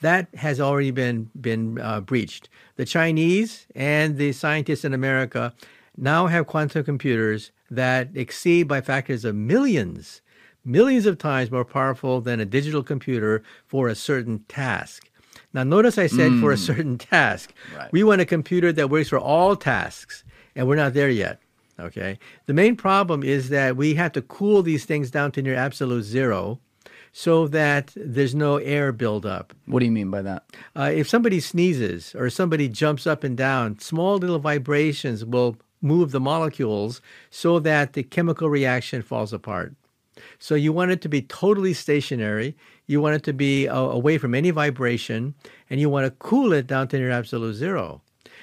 That 0.00 0.28
has 0.34 0.60
already 0.60 0.90
been 0.90 1.30
been 1.40 1.80
uh, 1.80 2.00
breached. 2.00 2.50
The 2.76 2.84
Chinese 2.84 3.66
and 3.74 4.18
the 4.18 4.32
scientists 4.32 4.84
in 4.84 4.92
America 4.92 5.54
now 5.96 6.26
have 6.26 6.46
quantum 6.46 6.84
computers 6.84 7.52
that 7.74 8.10
exceed 8.14 8.64
by 8.64 8.80
factors 8.80 9.24
of 9.24 9.34
millions, 9.34 10.22
millions 10.64 11.06
of 11.06 11.18
times 11.18 11.50
more 11.50 11.64
powerful 11.64 12.20
than 12.20 12.40
a 12.40 12.44
digital 12.44 12.82
computer 12.82 13.42
for 13.66 13.88
a 13.88 13.94
certain 13.94 14.40
task. 14.48 15.10
Now, 15.52 15.62
notice 15.62 15.98
I 15.98 16.08
said 16.08 16.40
for 16.40 16.50
a 16.50 16.56
certain 16.56 16.98
task. 16.98 17.52
Right. 17.76 17.92
We 17.92 18.02
want 18.02 18.20
a 18.20 18.26
computer 18.26 18.72
that 18.72 18.90
works 18.90 19.08
for 19.08 19.18
all 19.18 19.54
tasks, 19.54 20.24
and 20.56 20.66
we're 20.66 20.76
not 20.76 20.94
there 20.94 21.10
yet. 21.10 21.40
Okay. 21.78 22.18
The 22.46 22.54
main 22.54 22.76
problem 22.76 23.22
is 23.22 23.48
that 23.48 23.76
we 23.76 23.94
have 23.94 24.12
to 24.12 24.22
cool 24.22 24.62
these 24.62 24.84
things 24.84 25.10
down 25.10 25.32
to 25.32 25.42
near 25.42 25.54
absolute 25.54 26.02
zero 26.02 26.60
so 27.12 27.46
that 27.48 27.92
there's 27.94 28.34
no 28.34 28.56
air 28.58 28.90
buildup. 28.90 29.52
What 29.66 29.78
do 29.80 29.86
you 29.86 29.92
mean 29.92 30.10
by 30.10 30.22
that? 30.22 30.44
Uh, 30.74 30.90
if 30.92 31.08
somebody 31.08 31.38
sneezes 31.38 32.14
or 32.16 32.28
somebody 32.28 32.68
jumps 32.68 33.06
up 33.06 33.22
and 33.22 33.36
down, 33.36 33.78
small 33.78 34.18
little 34.18 34.40
vibrations 34.40 35.24
will 35.24 35.56
move 35.84 36.10
the 36.10 36.20
molecules 36.20 37.00
so 37.30 37.58
that 37.60 37.92
the 37.92 38.02
chemical 38.02 38.48
reaction 38.48 39.02
falls 39.02 39.32
apart. 39.32 39.74
So 40.38 40.54
you 40.54 40.72
want 40.72 40.90
it 40.90 41.00
to 41.02 41.08
be 41.08 41.22
totally 41.22 41.74
stationary. 41.74 42.56
You 42.86 43.00
want 43.00 43.16
it 43.16 43.22
to 43.24 43.32
be 43.32 43.68
uh, 43.68 43.78
away 43.78 44.18
from 44.18 44.34
any 44.34 44.50
vibration, 44.50 45.34
and 45.68 45.80
you 45.80 45.88
want 45.90 46.06
to 46.06 46.10
cool 46.12 46.52
it 46.52 46.66
down 46.66 46.88
to 46.88 46.98
near 46.98 47.10
absolute 47.10 47.54
zero. 47.54 48.02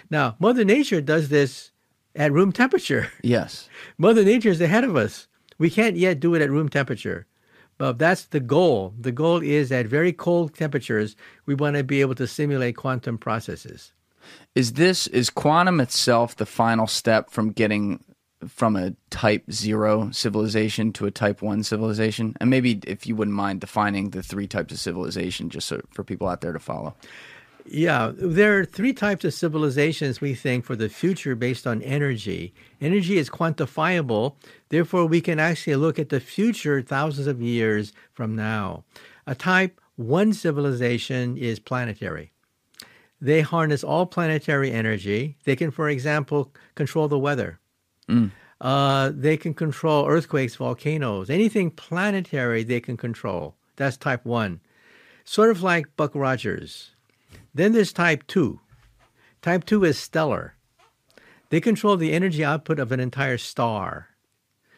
Now, 0.09 0.35
Mother 0.39 0.65
Nature 0.65 1.01
does 1.01 1.29
this 1.29 1.71
at 2.15 2.31
room 2.31 2.51
temperature. 2.51 3.11
Yes. 3.23 3.69
Mother 3.97 4.23
Nature 4.23 4.49
is 4.49 4.61
ahead 4.61 4.83
of 4.83 4.95
us. 4.95 5.27
We 5.57 5.69
can't 5.69 5.95
yet 5.95 6.19
do 6.19 6.35
it 6.35 6.41
at 6.41 6.49
room 6.49 6.69
temperature. 6.69 7.27
But 7.77 7.97
that's 7.97 8.25
the 8.25 8.39
goal. 8.39 8.93
The 8.99 9.11
goal 9.11 9.41
is 9.41 9.71
at 9.71 9.87
very 9.87 10.13
cold 10.13 10.53
temperatures, 10.53 11.15
we 11.45 11.55
want 11.55 11.77
to 11.77 11.83
be 11.83 12.01
able 12.01 12.15
to 12.15 12.27
simulate 12.27 12.75
quantum 12.75 13.17
processes. 13.17 13.91
Is 14.55 14.73
this 14.73 15.07
is 15.07 15.29
quantum 15.29 15.79
itself 15.79 16.35
the 16.35 16.45
final 16.45 16.87
step 16.87 17.29
from 17.29 17.51
getting 17.51 18.03
from 18.47 18.75
a 18.75 18.93
type 19.11 19.43
0 19.51 20.09
civilization 20.11 20.91
to 20.93 21.05
a 21.05 21.11
type 21.11 21.41
1 21.41 21.63
civilization? 21.63 22.35
And 22.39 22.49
maybe 22.49 22.79
if 22.87 23.05
you 23.05 23.15
wouldn't 23.15 23.35
mind 23.35 23.61
defining 23.61 24.09
the 24.09 24.23
three 24.23 24.47
types 24.47 24.73
of 24.73 24.79
civilization 24.79 25.49
just 25.49 25.67
so 25.67 25.81
for 25.91 26.03
people 26.03 26.27
out 26.27 26.41
there 26.41 26.53
to 26.53 26.59
follow. 26.59 26.95
Yeah, 27.65 28.11
there 28.15 28.59
are 28.59 28.65
three 28.65 28.93
types 28.93 29.23
of 29.23 29.33
civilizations 29.33 30.19
we 30.19 30.33
think 30.33 30.65
for 30.65 30.75
the 30.75 30.89
future 30.89 31.35
based 31.35 31.67
on 31.67 31.81
energy. 31.83 32.53
Energy 32.79 33.17
is 33.17 33.29
quantifiable, 33.29 34.35
therefore, 34.69 35.05
we 35.05 35.21
can 35.21 35.39
actually 35.39 35.75
look 35.75 35.99
at 35.99 36.09
the 36.09 36.19
future 36.19 36.81
thousands 36.81 37.27
of 37.27 37.41
years 37.41 37.93
from 38.13 38.35
now. 38.35 38.83
A 39.27 39.35
type 39.35 39.79
1 39.95 40.33
civilization 40.33 41.37
is 41.37 41.59
planetary. 41.59 42.31
They 43.21 43.41
harness 43.41 43.83
all 43.83 44.07
planetary 44.07 44.71
energy. 44.71 45.37
They 45.43 45.55
can, 45.55 45.69
for 45.71 45.87
example, 45.89 46.51
control 46.75 47.07
the 47.07 47.19
weather. 47.19 47.59
Uh, 48.59 49.11
they 49.13 49.37
can 49.37 49.53
control 49.53 50.07
earthquakes, 50.07 50.55
volcanoes, 50.55 51.29
anything 51.29 51.71
planetary 51.71 52.63
they 52.63 52.79
can 52.79 52.97
control. 52.97 53.55
That's 53.75 53.97
type 53.97 54.25
1. 54.25 54.59
Sort 55.23 55.49
of 55.51 55.63
like 55.63 55.95
Buck 55.95 56.13
Rogers. 56.15 56.91
Then 57.53 57.73
there's 57.73 57.93
type 57.93 58.25
2. 58.27 58.59
Type 59.41 59.65
2 59.65 59.83
is 59.85 59.97
stellar. 59.97 60.55
They 61.49 61.59
control 61.61 61.97
the 61.97 62.13
energy 62.13 62.43
output 62.43 62.79
of 62.79 62.91
an 62.91 62.99
entire 62.99 63.37
star. 63.37 64.09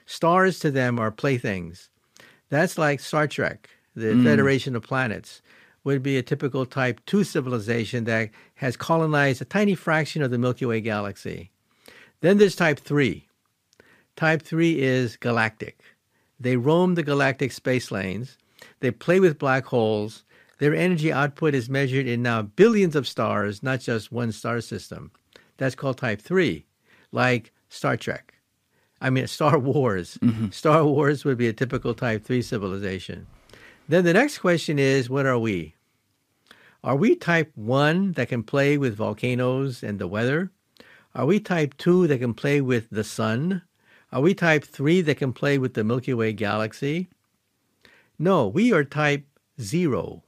Stars 0.06 0.60
to 0.60 0.72
them 0.72 1.00
are 1.00 1.12
playthings. 1.12 1.90
That's 2.50 2.78
like 2.78 3.00
Star 3.00 3.28
Trek, 3.28 3.70
the 3.96 4.22
Federation 4.24 4.76
of 4.76 4.84
Planets, 4.84 5.42
would 5.84 6.02
be 6.02 6.18
a 6.18 6.24
typical 6.24 6.66
type 6.66 7.02
2 7.06 7.24
civilization 7.24 8.06
that 8.06 8.30
has 8.56 8.78
colonized 8.78 9.42
a 9.42 9.46
tiny 9.46 9.76
fraction 9.76 10.22
of 10.22 10.32
the 10.32 10.38
Milky 10.38 10.66
Way 10.66 10.82
galaxy. 10.82 11.52
Then 12.22 12.38
there's 12.38 12.56
type 12.56 12.80
3. 12.80 13.28
Type 14.16 14.42
3 14.42 14.80
is 14.80 15.18
galactic. 15.18 15.80
They 16.40 16.56
roam 16.56 16.96
the 16.96 17.04
galactic 17.04 17.52
space 17.52 17.92
lanes. 17.92 18.38
They 18.80 18.92
play 18.92 19.20
with 19.20 19.40
black 19.40 19.66
holes. 19.66 20.24
Their 20.60 20.76
energy 20.76 21.12
output 21.12 21.56
is 21.56 21.70
measured 21.70 22.08
in 22.08 22.22
now 22.22 22.44
billions 22.44 22.96
of 22.96 23.08
stars, 23.08 23.64
not 23.64 23.82
just 23.82 24.12
one 24.12 24.32
star 24.32 24.62
system. 24.62 25.12
That's 25.58 25.76
called 25.76 25.98
type 25.98 26.22
3, 26.22 26.66
like 27.12 27.52
Star 27.70 27.98
Trek. 27.98 28.36
I 29.02 29.10
mean, 29.10 29.28
Star 29.28 29.60
Wars. 29.60 30.18
Mm-hmm. 30.22 30.52
Star 30.52 30.86
Wars 30.86 31.26
would 31.26 31.38
be 31.38 31.50
a 31.50 31.54
typical 31.54 31.94
type 31.94 32.24
3 32.24 32.42
civilization. 32.42 33.28
Then 33.88 34.06
the 34.06 34.14
next 34.14 34.40
question 34.40 34.80
is 34.80 35.10
what 35.10 35.26
are 35.26 35.40
we? 35.40 35.76
Are 36.84 36.96
we 36.96 37.16
type 37.16 37.52
1 37.56 38.14
that 38.14 38.30
can 38.30 38.44
play 38.44 38.78
with 38.78 38.96
volcanoes 38.96 39.84
and 39.84 40.00
the 40.00 40.08
weather? 40.08 40.52
Are 41.16 41.26
we 41.26 41.40
type 41.40 41.78
2 41.78 42.08
that 42.08 42.20
can 42.20 42.34
play 42.34 42.60
with 42.60 42.90
the 42.90 43.04
sun? 43.04 43.62
Are 44.12 44.22
we 44.22 44.34
type 44.34 44.64
3 44.64 45.02
that 45.02 45.18
can 45.18 45.34
play 45.34 45.58
with 45.58 45.74
the 45.76 45.84
Milky 45.84 46.14
Way 46.14 46.34
galaxy? 46.34 47.08
No, 48.20 48.48
we 48.48 48.74
are 48.74 48.84
type 48.84 49.26
0. 49.62 50.24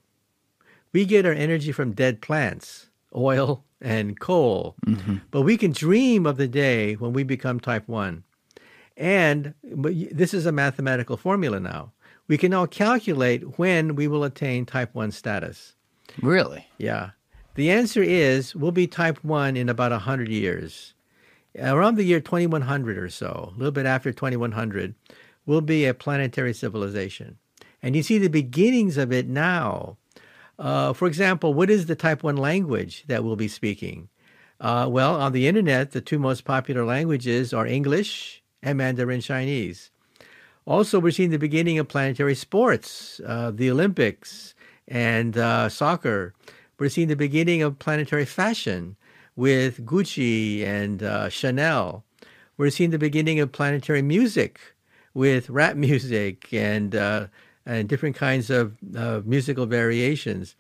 We 0.94 1.06
get 1.06 1.26
our 1.26 1.34
energy 1.34 1.72
from 1.72 1.92
dead 1.92 2.22
plants, 2.22 2.88
oil 3.16 3.64
and 3.82 4.20
coal. 4.20 4.76
Mm-hmm. 4.86 5.18
But 5.32 5.42
we 5.42 5.58
can 5.58 5.72
dream 5.72 6.26
of 6.26 6.38
the 6.38 6.48
day 6.48 6.94
when 6.94 7.14
we 7.14 7.24
become 7.24 7.60
type 7.60 7.88
1. 7.88 8.24
And 8.98 9.54
this 9.64 10.34
is 10.34 10.46
a 10.46 10.52
mathematical 10.52 11.18
formula 11.18 11.60
now. 11.60 11.92
We 12.28 12.38
can 12.38 12.52
now 12.52 12.66
calculate 12.66 13.60
when 13.60 13.96
we 13.96 14.08
will 14.08 14.24
attain 14.24 14.66
type 14.66 14.96
1 14.96 15.12
status. 15.12 15.76
Really? 16.22 16.68
Yeah. 16.78 17.12
The 17.56 17.72
answer 17.72 18.02
is 18.02 18.56
we'll 18.56 18.72
be 18.72 18.88
type 18.88 19.24
1 19.24 19.56
in 19.56 19.70
about 19.70 19.92
100 19.92 20.30
years. 20.30 20.94
Around 21.58 21.96
the 21.96 22.04
year 22.04 22.20
2100 22.20 22.98
or 22.98 23.10
so, 23.10 23.54
a 23.54 23.58
little 23.58 23.72
bit 23.72 23.86
after 23.86 24.12
2100, 24.12 24.96
we'll 25.46 25.62
be 25.62 25.86
a 25.86 25.94
planetary 25.94 26.54
civilization. 26.54 27.38
And 27.82 27.96
you 27.96 28.04
see 28.04 28.18
the 28.18 28.28
beginnings 28.28 28.98
of 28.98 29.14
it 29.14 29.28
now. 29.28 29.98
Uh, 30.58 30.94
for 30.94 31.08
example, 31.08 31.54
what 31.54 31.70
is 31.70 31.86
the 31.86 31.96
type 31.96 32.24
1 32.24 32.36
language 32.36 33.06
that 33.08 33.24
we'll 33.24 33.36
be 33.36 33.48
speaking? 33.48 34.10
Uh, 34.60 34.88
well, 34.90 35.16
on 35.16 35.32
the 35.32 35.48
internet, 35.48 35.92
the 35.92 36.02
two 36.02 36.18
most 36.18 36.44
popular 36.44 36.84
languages 36.84 37.54
are 37.54 37.68
English 37.68 38.42
and 38.64 38.78
Mandarin 38.78 39.22
Chinese. 39.22 39.92
Also, 40.68 41.00
we're 41.00 41.12
seeing 41.12 41.30
the 41.30 41.38
beginning 41.38 41.78
of 41.78 41.88
planetary 41.88 42.34
sports, 42.34 43.22
uh, 43.28 43.52
the 43.54 43.70
Olympics 43.70 44.56
and 44.88 45.38
uh, 45.38 45.70
soccer. 45.70 46.34
We're 46.80 46.90
seeing 46.90 47.08
the 47.08 47.16
beginning 47.16 47.62
of 47.62 47.78
planetary 47.78 48.26
fashion 48.26 48.96
with 49.36 49.86
Gucci 49.86 50.66
and 50.66 51.04
uh, 51.04 51.30
Chanel. 51.30 52.04
We're 52.58 52.72
seeing 52.72 52.90
the 52.90 52.98
beginning 52.98 53.40
of 53.40 53.52
planetary 53.52 54.02
music 54.02 54.60
with 55.14 55.52
rap 55.52 55.76
music 55.90 56.52
and 56.52 56.96
uh, 56.96 57.28
and 57.68 57.90
different 57.90 58.16
kinds 58.16 58.50
of 58.50 58.76
musical 59.26 59.66
variations. 59.66 60.56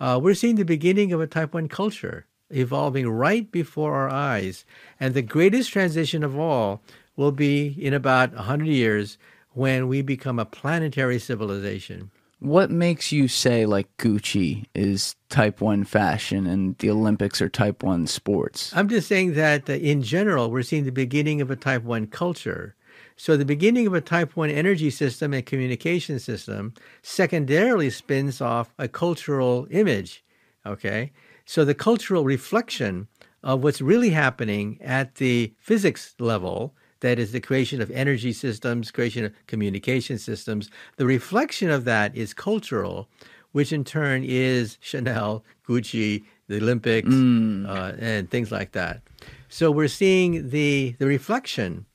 Uh, 0.00 0.18
we're 0.22 0.34
seeing 0.34 0.56
the 0.56 0.64
beginning 0.64 1.12
of 1.12 1.20
a 1.20 1.26
type 1.26 1.54
1 1.54 1.68
culture 1.68 2.26
evolving 2.50 3.08
right 3.08 3.50
before 3.50 3.94
our 3.94 4.10
eyes. 4.10 4.64
And 5.00 5.14
the 5.14 5.22
greatest 5.22 5.72
transition 5.72 6.22
of 6.22 6.38
all 6.38 6.82
will 7.16 7.32
be 7.32 7.68
in 7.78 7.94
about 7.94 8.34
100 8.34 8.66
years 8.66 9.16
when 9.54 9.88
we 9.88 10.02
become 10.02 10.38
a 10.38 10.44
planetary 10.44 11.18
civilization. 11.18 12.10
What 12.42 12.72
makes 12.72 13.12
you 13.12 13.28
say 13.28 13.66
like 13.66 13.96
Gucci 13.98 14.64
is 14.74 15.14
type 15.28 15.60
1 15.60 15.84
fashion 15.84 16.46
and 16.46 16.76
the 16.78 16.90
Olympics 16.90 17.40
are 17.40 17.48
type 17.48 17.84
1 17.84 18.08
sports? 18.08 18.72
I'm 18.74 18.88
just 18.88 19.06
saying 19.06 19.34
that 19.34 19.70
uh, 19.70 19.74
in 19.74 20.02
general, 20.02 20.50
we're 20.50 20.64
seeing 20.64 20.84
the 20.84 20.90
beginning 20.90 21.40
of 21.40 21.52
a 21.52 21.56
type 21.56 21.84
1 21.84 22.08
culture. 22.08 22.74
So, 23.14 23.36
the 23.36 23.44
beginning 23.44 23.86
of 23.86 23.94
a 23.94 24.00
type 24.00 24.36
1 24.36 24.50
energy 24.50 24.90
system 24.90 25.32
and 25.32 25.46
communication 25.46 26.18
system 26.18 26.74
secondarily 27.02 27.90
spins 27.90 28.40
off 28.40 28.74
a 28.76 28.88
cultural 28.88 29.68
image. 29.70 30.24
Okay. 30.66 31.12
So, 31.44 31.64
the 31.64 31.74
cultural 31.74 32.24
reflection 32.24 33.06
of 33.44 33.62
what's 33.62 33.80
really 33.80 34.10
happening 34.10 34.78
at 34.80 35.16
the 35.16 35.54
physics 35.60 36.16
level 36.18 36.74
that 37.02 37.18
is 37.18 37.32
the 37.32 37.40
creation 37.40 37.82
of 37.82 37.90
energy 37.90 38.32
systems, 38.32 38.90
creation 38.90 39.26
of 39.26 39.32
communication 39.46 40.18
systems. 40.18 40.70
The 40.96 41.06
reflection 41.06 41.70
of 41.70 41.84
that 41.84 42.16
is 42.16 42.32
cultural, 42.32 43.08
which 43.52 43.72
in 43.72 43.84
turn 43.84 44.24
is 44.24 44.78
Chanel, 44.80 45.44
Gucci, 45.68 46.24
the 46.48 46.56
Olympics, 46.56 47.08
uh, 47.10 47.96
and 47.98 48.30
things 48.30 48.50
like 48.50 48.72
that. 48.72 49.02
So 49.48 49.70
we're 49.70 49.88
seeing 49.88 50.48
the 50.48 50.96
the 50.98 51.06
reflection 51.06 51.86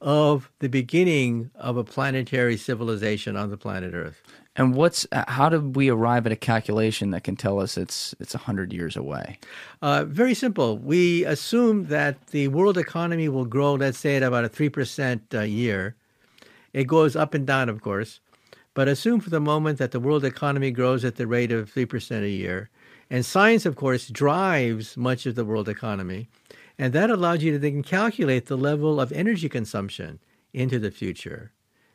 of 0.00 0.50
the 0.60 0.68
beginning 0.68 1.50
of 1.54 1.76
a 1.76 1.84
planetary 1.84 2.56
civilization 2.56 3.36
on 3.36 3.50
the 3.50 3.56
planet 3.56 3.94
Earth. 3.94 4.22
And 4.56 4.74
what's 4.74 5.06
uh, 5.12 5.24
how 5.28 5.48
did 5.48 5.76
we 5.76 5.90
arrive 5.90 6.26
at 6.26 6.32
a 6.32 6.36
calculation 6.36 7.10
that 7.10 7.22
can 7.22 7.36
tell 7.36 7.60
us 7.60 7.78
it's 7.78 8.14
it's 8.18 8.34
100 8.34 8.72
years 8.72 8.96
away? 8.96 9.38
Uh, 9.80 10.04
very 10.04 10.34
simple. 10.34 10.76
We 10.76 11.24
assume 11.24 11.86
that 11.86 12.28
the 12.28 12.48
world 12.48 12.76
economy 12.76 13.28
will 13.28 13.44
grow, 13.44 13.74
let's 13.74 13.98
say, 13.98 14.16
at 14.16 14.22
about 14.22 14.44
a 14.44 14.48
3% 14.48 15.32
a 15.34 15.48
year. 15.48 15.94
It 16.72 16.84
goes 16.84 17.16
up 17.16 17.34
and 17.34 17.46
down, 17.46 17.68
of 17.68 17.80
course, 17.80 18.20
but 18.74 18.88
assume 18.88 19.20
for 19.20 19.30
the 19.30 19.40
moment 19.40 19.78
that 19.78 19.92
the 19.92 20.00
world 20.00 20.24
economy 20.24 20.70
grows 20.70 21.04
at 21.04 21.16
the 21.16 21.26
rate 21.26 21.52
of 21.52 21.72
3% 21.72 22.22
a 22.22 22.28
year. 22.28 22.70
And 23.08 23.26
science, 23.26 23.66
of 23.66 23.74
course, 23.74 24.08
drives 24.08 24.96
much 24.96 25.26
of 25.26 25.34
the 25.34 25.44
world 25.44 25.68
economy. 25.68 26.28
And 26.78 26.92
that 26.92 27.10
allows 27.10 27.42
you 27.42 27.52
to 27.52 27.58
then 27.58 27.82
calculate 27.82 28.46
the 28.46 28.56
level 28.56 29.00
of 29.00 29.10
energy 29.12 29.48
consumption 29.48 30.20
into 30.52 30.78
the 30.78 30.90
future. 30.90 31.52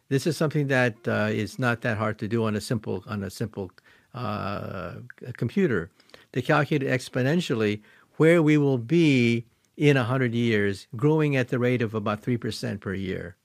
This 0.09 0.27
is 0.27 0.37
something 0.37 0.67
that 0.67 0.95
uh, 1.07 1.29
is 1.31 1.57
not 1.57 1.81
that 1.81 1.97
hard 1.97 2.19
to 2.19 2.27
do 2.27 2.45
on 2.45 2.55
a 2.55 2.61
simple 2.61 3.03
on 3.07 3.23
a 3.23 3.29
simple 3.29 3.71
uh, 4.13 4.95
computer 5.37 5.89
to 6.33 6.41
calculate 6.41 6.87
exponentially 6.87 7.81
where 8.17 8.41
we 8.41 8.57
will 8.57 8.77
be 8.77 9.45
in 9.77 9.97
100 9.97 10.33
years, 10.33 10.87
growing 10.95 11.35
at 11.35 11.49
the 11.49 11.59
rate 11.59 11.81
of 11.81 11.93
about 11.93 12.21
3% 12.21 12.79
per 12.79 12.93
year. 12.93 13.35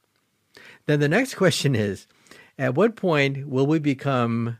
Then 0.86 1.00
the 1.00 1.08
next 1.08 1.34
question 1.42 1.74
is 1.74 2.06
at 2.58 2.74
what 2.74 2.96
point 2.96 3.48
will 3.48 3.66
we 3.66 3.78
become 3.78 4.58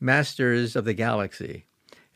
masters 0.00 0.74
of 0.74 0.84
the 0.84 0.94
galaxy? 0.94 1.66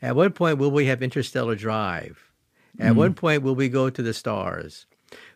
At 0.01 0.15
what 0.15 0.35
point 0.35 0.57
will 0.57 0.71
we 0.71 0.85
have 0.85 1.01
interstellar 1.01 1.55
drive? 1.55 2.31
At 2.79 2.95
what 2.95 3.15
point 3.15 3.41
will 3.41 3.55
we 3.55 3.69
go 3.69 3.89
to 3.89 4.03
the 4.03 4.13
stars? 4.13 4.85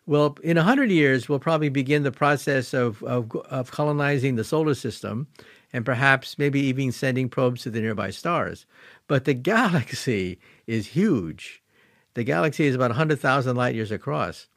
Well, 0.07 0.37
in 0.43 0.57
100 0.57 0.89
years, 0.89 1.29
we'll 1.29 1.39
probably 1.39 1.69
begin 1.69 2.03
the 2.03 2.11
process 2.11 2.73
of, 2.73 3.03
of, 3.03 3.35
of 3.49 3.71
colonizing 3.71 4.35
the 4.35 4.43
solar 4.43 4.73
system 4.73 5.27
and 5.73 5.85
perhaps 5.85 6.37
maybe 6.37 6.59
even 6.59 6.91
sending 6.91 7.29
probes 7.29 7.61
to 7.63 7.69
the 7.69 7.81
nearby 7.81 8.09
stars. 8.09 8.65
But 9.07 9.25
the 9.25 9.33
galaxy 9.51 10.39
is 10.67 10.87
huge. 10.87 11.61
The 12.13 12.23
galaxy 12.23 12.65
is 12.65 12.75
about 12.75 12.89
100,000 12.89 13.55
light 13.55 13.75
years 13.75 13.91
across. 13.91 14.47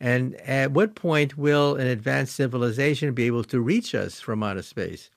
And 0.00 0.34
at 0.36 0.72
what 0.72 0.94
point 0.94 1.38
will 1.38 1.74
an 1.76 1.86
advanced 1.86 2.36
civilization 2.36 3.14
be 3.14 3.24
able 3.24 3.44
to 3.44 3.60
reach 3.60 3.94
us 3.94 4.20
from 4.20 4.42
outer 4.42 4.62
space? 4.62 5.10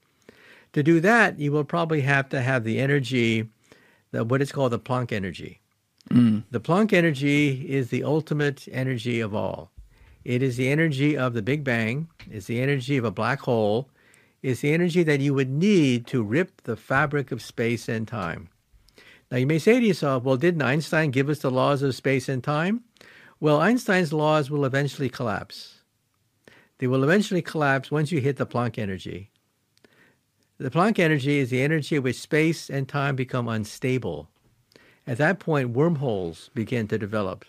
To 0.73 0.83
do 0.83 0.99
that, 0.99 1.39
you 1.39 1.51
will 1.51 1.63
probably 1.63 2.01
have 2.01 2.29
to 2.29 2.41
have 2.41 2.63
the 2.63 2.79
energy, 2.79 3.49
the, 4.11 4.23
what 4.23 4.41
is 4.41 4.51
called 4.51 4.71
the 4.71 4.79
Planck 4.79 5.11
energy. 5.11 5.61
Mm. 6.09 6.43
The 6.49 6.59
Planck 6.59 6.91
energy 6.91 7.69
is 7.69 7.89
the 7.89 8.03
ultimate 8.03 8.67
energy 8.71 9.19
of 9.19 9.35
all. 9.35 9.71
It 10.23 10.41
is 10.41 10.57
the 10.57 10.69
energy 10.69 11.17
of 11.17 11.33
the 11.33 11.41
Big 11.41 11.63
Bang, 11.63 12.09
it's 12.29 12.47
the 12.47 12.61
energy 12.61 12.97
of 12.97 13.05
a 13.05 13.11
black 13.11 13.41
hole, 13.41 13.89
it's 14.41 14.61
the 14.61 14.73
energy 14.73 15.03
that 15.03 15.21
you 15.21 15.33
would 15.33 15.49
need 15.49 16.07
to 16.07 16.23
rip 16.23 16.61
the 16.63 16.75
fabric 16.75 17.31
of 17.31 17.41
space 17.41 17.87
and 17.87 18.07
time. 18.07 18.49
Now, 19.31 19.37
you 19.37 19.45
may 19.45 19.59
say 19.59 19.79
to 19.79 19.85
yourself, 19.85 20.23
well, 20.23 20.37
didn't 20.37 20.61
Einstein 20.61 21.11
give 21.11 21.29
us 21.29 21.39
the 21.39 21.51
laws 21.51 21.83
of 21.83 21.93
space 21.93 22.27
and 22.27 22.43
time? 22.43 22.83
Well, 23.39 23.61
Einstein's 23.61 24.11
laws 24.11 24.49
will 24.49 24.65
eventually 24.65 25.09
collapse. 25.09 25.81
They 26.79 26.87
will 26.87 27.03
eventually 27.03 27.41
collapse 27.41 27.91
once 27.91 28.11
you 28.11 28.19
hit 28.19 28.37
the 28.37 28.47
Planck 28.47 28.79
energy. 28.79 29.29
The 30.57 30.71
Planck 30.71 30.97
energy 30.97 31.37
is 31.37 31.51
the 31.51 31.61
energy 31.61 31.97
at 31.97 32.03
which 32.03 32.19
space 32.19 32.69
and 32.69 32.87
time 32.87 33.15
become 33.15 33.47
unstable. 33.47 34.29
At 35.09 35.17
that 35.17 35.39
point, 35.39 35.71
wormholes 35.71 36.51
begin 36.53 36.87
to 36.89 36.99
develop. 36.99 37.43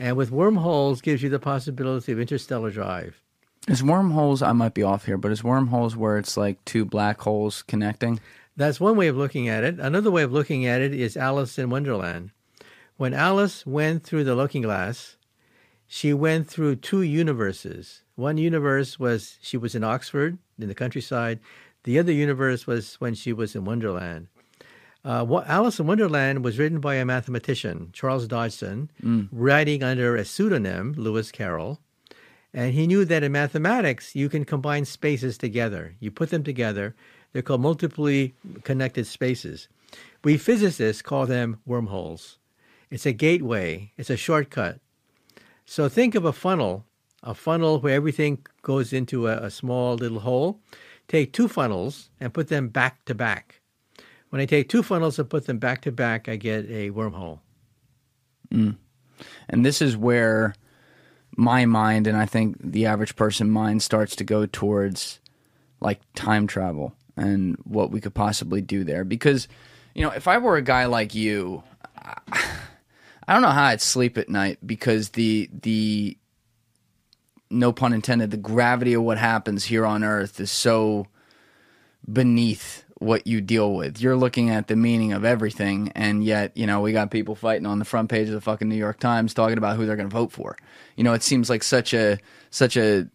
And 0.00 0.16
with 0.16 0.32
wormholes 0.32 1.00
gives 1.00 1.22
you 1.22 1.28
the 1.28 1.38
possibility 1.38 2.10
of 2.10 2.18
interstellar 2.18 2.72
drive. 2.72 3.20
Is 3.68 3.84
wormholes? 3.84 4.42
I 4.42 4.50
might 4.50 4.74
be 4.74 4.82
off 4.82 5.04
here, 5.06 5.16
but 5.16 5.30
is 5.30 5.44
wormholes 5.44 5.94
where 5.94 6.18
it's 6.18 6.36
like 6.36 6.62
two 6.64 6.84
black 6.84 7.20
holes 7.20 7.62
connecting? 7.62 8.18
That's 8.56 8.80
one 8.80 8.96
way 8.96 9.06
of 9.06 9.16
looking 9.16 9.48
at 9.48 9.62
it. 9.62 9.78
Another 9.78 10.10
way 10.10 10.24
of 10.24 10.32
looking 10.32 10.66
at 10.66 10.80
it 10.80 10.92
is 10.92 11.16
Alice 11.16 11.56
in 11.56 11.70
Wonderland. 11.70 12.32
When 12.96 13.14
Alice 13.14 13.64
went 13.64 14.02
through 14.02 14.24
the 14.24 14.34
looking 14.34 14.62
glass, 14.62 15.16
she 15.86 16.12
went 16.12 16.48
through 16.48 16.76
two 16.76 17.02
universes. 17.02 18.02
One 18.16 18.38
universe 18.38 18.98
was 18.98 19.38
she 19.40 19.56
was 19.56 19.76
in 19.76 19.84
Oxford 19.84 20.36
in 20.58 20.66
the 20.66 20.74
countryside. 20.74 21.38
The 21.84 22.00
other 22.00 22.12
universe 22.12 22.66
was 22.66 22.96
when 22.96 23.14
she 23.14 23.32
was 23.32 23.54
in 23.54 23.64
Wonderland. 23.64 24.26
Uh, 25.04 25.24
what, 25.24 25.48
Alice 25.48 25.80
in 25.80 25.86
Wonderland 25.86 26.44
was 26.44 26.58
written 26.58 26.78
by 26.78 26.94
a 26.94 27.04
mathematician, 27.04 27.90
Charles 27.92 28.28
Dodgson, 28.28 28.88
writing 29.32 29.82
under 29.82 30.14
a 30.14 30.24
pseudonym, 30.24 30.94
Lewis 30.96 31.32
Carroll. 31.32 31.80
And 32.54 32.74
he 32.74 32.86
knew 32.86 33.04
that 33.06 33.22
in 33.22 33.32
mathematics, 33.32 34.14
you 34.14 34.28
can 34.28 34.44
combine 34.44 34.84
spaces 34.84 35.38
together. 35.38 35.94
You 36.00 36.10
put 36.10 36.30
them 36.30 36.44
together, 36.44 36.94
they're 37.32 37.42
called 37.42 37.62
multiply 37.62 38.28
connected 38.62 39.06
spaces. 39.06 39.68
We 40.22 40.36
physicists 40.36 41.02
call 41.02 41.26
them 41.26 41.60
wormholes. 41.66 42.38
It's 42.90 43.06
a 43.06 43.12
gateway, 43.12 43.90
it's 43.96 44.10
a 44.10 44.16
shortcut. 44.16 44.80
So 45.64 45.88
think 45.88 46.14
of 46.14 46.24
a 46.24 46.32
funnel, 46.32 46.84
a 47.22 47.34
funnel 47.34 47.80
where 47.80 47.94
everything 47.94 48.46
goes 48.60 48.92
into 48.92 49.26
a, 49.28 49.38
a 49.38 49.50
small 49.50 49.94
little 49.94 50.20
hole. 50.20 50.60
Take 51.08 51.32
two 51.32 51.48
funnels 51.48 52.10
and 52.20 52.34
put 52.34 52.48
them 52.48 52.68
back 52.68 53.04
to 53.06 53.14
back. 53.14 53.61
When 54.32 54.40
I 54.40 54.46
take 54.46 54.70
two 54.70 54.82
funnels 54.82 55.18
and 55.18 55.28
put 55.28 55.44
them 55.44 55.58
back 55.58 55.82
to 55.82 55.92
back, 55.92 56.26
I 56.26 56.36
get 56.36 56.64
a 56.70 56.88
wormhole. 56.90 57.40
Hmm. 58.50 58.70
And 59.46 59.62
this 59.62 59.82
is 59.82 59.94
where 59.94 60.54
my 61.36 61.66
mind 61.66 62.06
and 62.06 62.16
I 62.16 62.24
think 62.24 62.56
the 62.58 62.86
average 62.86 63.14
person 63.14 63.50
mind 63.50 63.82
starts 63.82 64.16
to 64.16 64.24
go 64.24 64.46
towards 64.46 65.20
like 65.80 66.00
time 66.14 66.46
travel 66.46 66.94
and 67.14 67.58
what 67.64 67.90
we 67.90 68.00
could 68.00 68.14
possibly 68.14 68.62
do 68.62 68.84
there 68.84 69.04
because 69.04 69.48
You 69.92 70.02
know, 70.02 70.10
if 70.12 70.26
I 70.26 70.38
were 70.38 70.56
a 70.56 70.62
guy 70.62 70.86
like 70.86 71.14
you, 71.14 71.62
I 71.94 72.14
don't 73.28 73.42
know 73.42 73.48
how 73.48 73.64
I'd 73.64 73.82
sleep 73.82 74.16
at 74.16 74.30
night 74.30 74.58
because 74.64 75.10
the 75.10 75.50
the 75.52 76.16
no 77.50 77.70
pun 77.70 77.92
intended, 77.92 78.30
the 78.30 78.38
gravity 78.38 78.94
of 78.94 79.02
what 79.02 79.18
happens 79.18 79.64
here 79.64 79.84
on 79.84 80.02
earth 80.02 80.40
is 80.40 80.50
so 80.50 81.08
beneath 82.10 82.81
what 83.02 83.26
you 83.26 83.40
deal 83.40 83.74
with. 83.74 84.00
You're 84.00 84.16
looking 84.16 84.50
at 84.50 84.68
the 84.68 84.76
meaning 84.76 85.12
of 85.12 85.24
everything, 85.24 85.92
and 85.94 86.24
yet, 86.24 86.56
you 86.56 86.66
know, 86.66 86.80
we 86.80 86.92
got 86.92 87.10
people 87.10 87.34
fighting 87.34 87.66
on 87.66 87.78
the 87.78 87.84
front 87.84 88.08
page 88.08 88.28
of 88.28 88.34
the 88.34 88.40
fucking 88.40 88.68
New 88.68 88.76
York 88.76 89.00
Times 89.00 89.34
talking 89.34 89.58
about 89.58 89.76
who 89.76 89.86
they're 89.86 89.96
going 89.96 90.08
to 90.08 90.14
vote 90.14 90.32
for. 90.32 90.56
You 90.96 91.04
know, 91.04 91.12
it 91.12 91.22
seems 91.22 91.50
like 91.50 91.62
such 91.62 91.92
a 91.92 92.18
such 92.50 92.76
a 92.76 93.08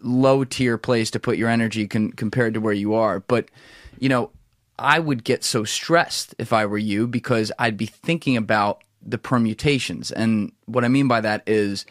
low 0.00 0.44
tier 0.44 0.78
place 0.78 1.10
to 1.10 1.20
put 1.20 1.36
your 1.36 1.48
energy 1.48 1.86
con- 1.86 2.12
compared 2.12 2.54
to 2.54 2.60
where 2.60 2.72
you 2.72 2.94
are. 2.94 3.20
But 3.20 3.50
you 3.98 4.08
know, 4.08 4.30
I 4.78 4.98
would 4.98 5.24
get 5.24 5.44
so 5.44 5.64
stressed 5.64 6.34
if 6.38 6.52
I 6.52 6.66
were 6.66 6.78
you 6.78 7.06
because 7.06 7.52
I'd 7.58 7.76
be 7.76 7.86
thinking 7.86 8.36
about 8.36 8.82
the 9.02 9.18
permutations, 9.18 10.10
and 10.10 10.52
what 10.64 10.84
I 10.84 10.88
mean 10.88 11.08
by 11.08 11.20
that 11.20 11.42
is. 11.46 11.86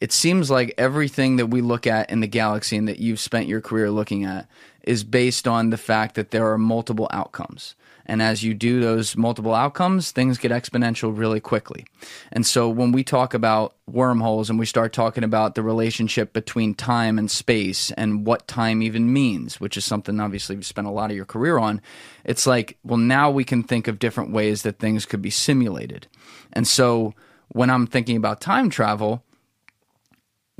It 0.00 0.10
seems 0.10 0.50
like 0.50 0.74
everything 0.78 1.36
that 1.36 1.46
we 1.46 1.60
look 1.60 1.86
at 1.86 2.10
in 2.10 2.18
the 2.18 2.26
galaxy 2.26 2.76
and 2.76 2.88
that 2.88 2.98
you've 2.98 3.20
spent 3.20 3.46
your 3.46 3.60
career 3.60 3.88
looking 3.88 4.24
at 4.24 4.48
is 4.84 5.04
based 5.04 5.46
on 5.46 5.70
the 5.70 5.76
fact 5.76 6.14
that 6.14 6.30
there 6.30 6.50
are 6.50 6.58
multiple 6.58 7.08
outcomes. 7.10 7.74
And 8.04 8.20
as 8.20 8.42
you 8.42 8.52
do 8.52 8.80
those 8.80 9.16
multiple 9.16 9.54
outcomes, 9.54 10.10
things 10.10 10.38
get 10.38 10.50
exponential 10.50 11.16
really 11.16 11.40
quickly. 11.40 11.86
And 12.32 12.44
so 12.44 12.68
when 12.68 12.92
we 12.92 13.04
talk 13.04 13.32
about 13.32 13.76
wormholes 13.86 14.50
and 14.50 14.58
we 14.58 14.66
start 14.66 14.92
talking 14.92 15.22
about 15.22 15.54
the 15.54 15.62
relationship 15.62 16.32
between 16.32 16.74
time 16.74 17.18
and 17.18 17.30
space 17.30 17.92
and 17.92 18.26
what 18.26 18.48
time 18.48 18.82
even 18.82 19.12
means, 19.12 19.60
which 19.60 19.76
is 19.76 19.84
something 19.84 20.18
obviously 20.18 20.56
you've 20.56 20.66
spent 20.66 20.88
a 20.88 20.90
lot 20.90 21.10
of 21.10 21.16
your 21.16 21.24
career 21.24 21.58
on, 21.58 21.80
it's 22.24 22.46
like, 22.46 22.76
well, 22.82 22.98
now 22.98 23.30
we 23.30 23.44
can 23.44 23.62
think 23.62 23.86
of 23.86 23.98
different 23.98 24.32
ways 24.32 24.62
that 24.62 24.78
things 24.78 25.06
could 25.06 25.22
be 25.22 25.30
simulated. 25.30 26.08
And 26.52 26.66
so 26.66 27.14
when 27.48 27.70
I'm 27.70 27.86
thinking 27.86 28.16
about 28.16 28.40
time 28.40 28.68
travel, 28.68 29.22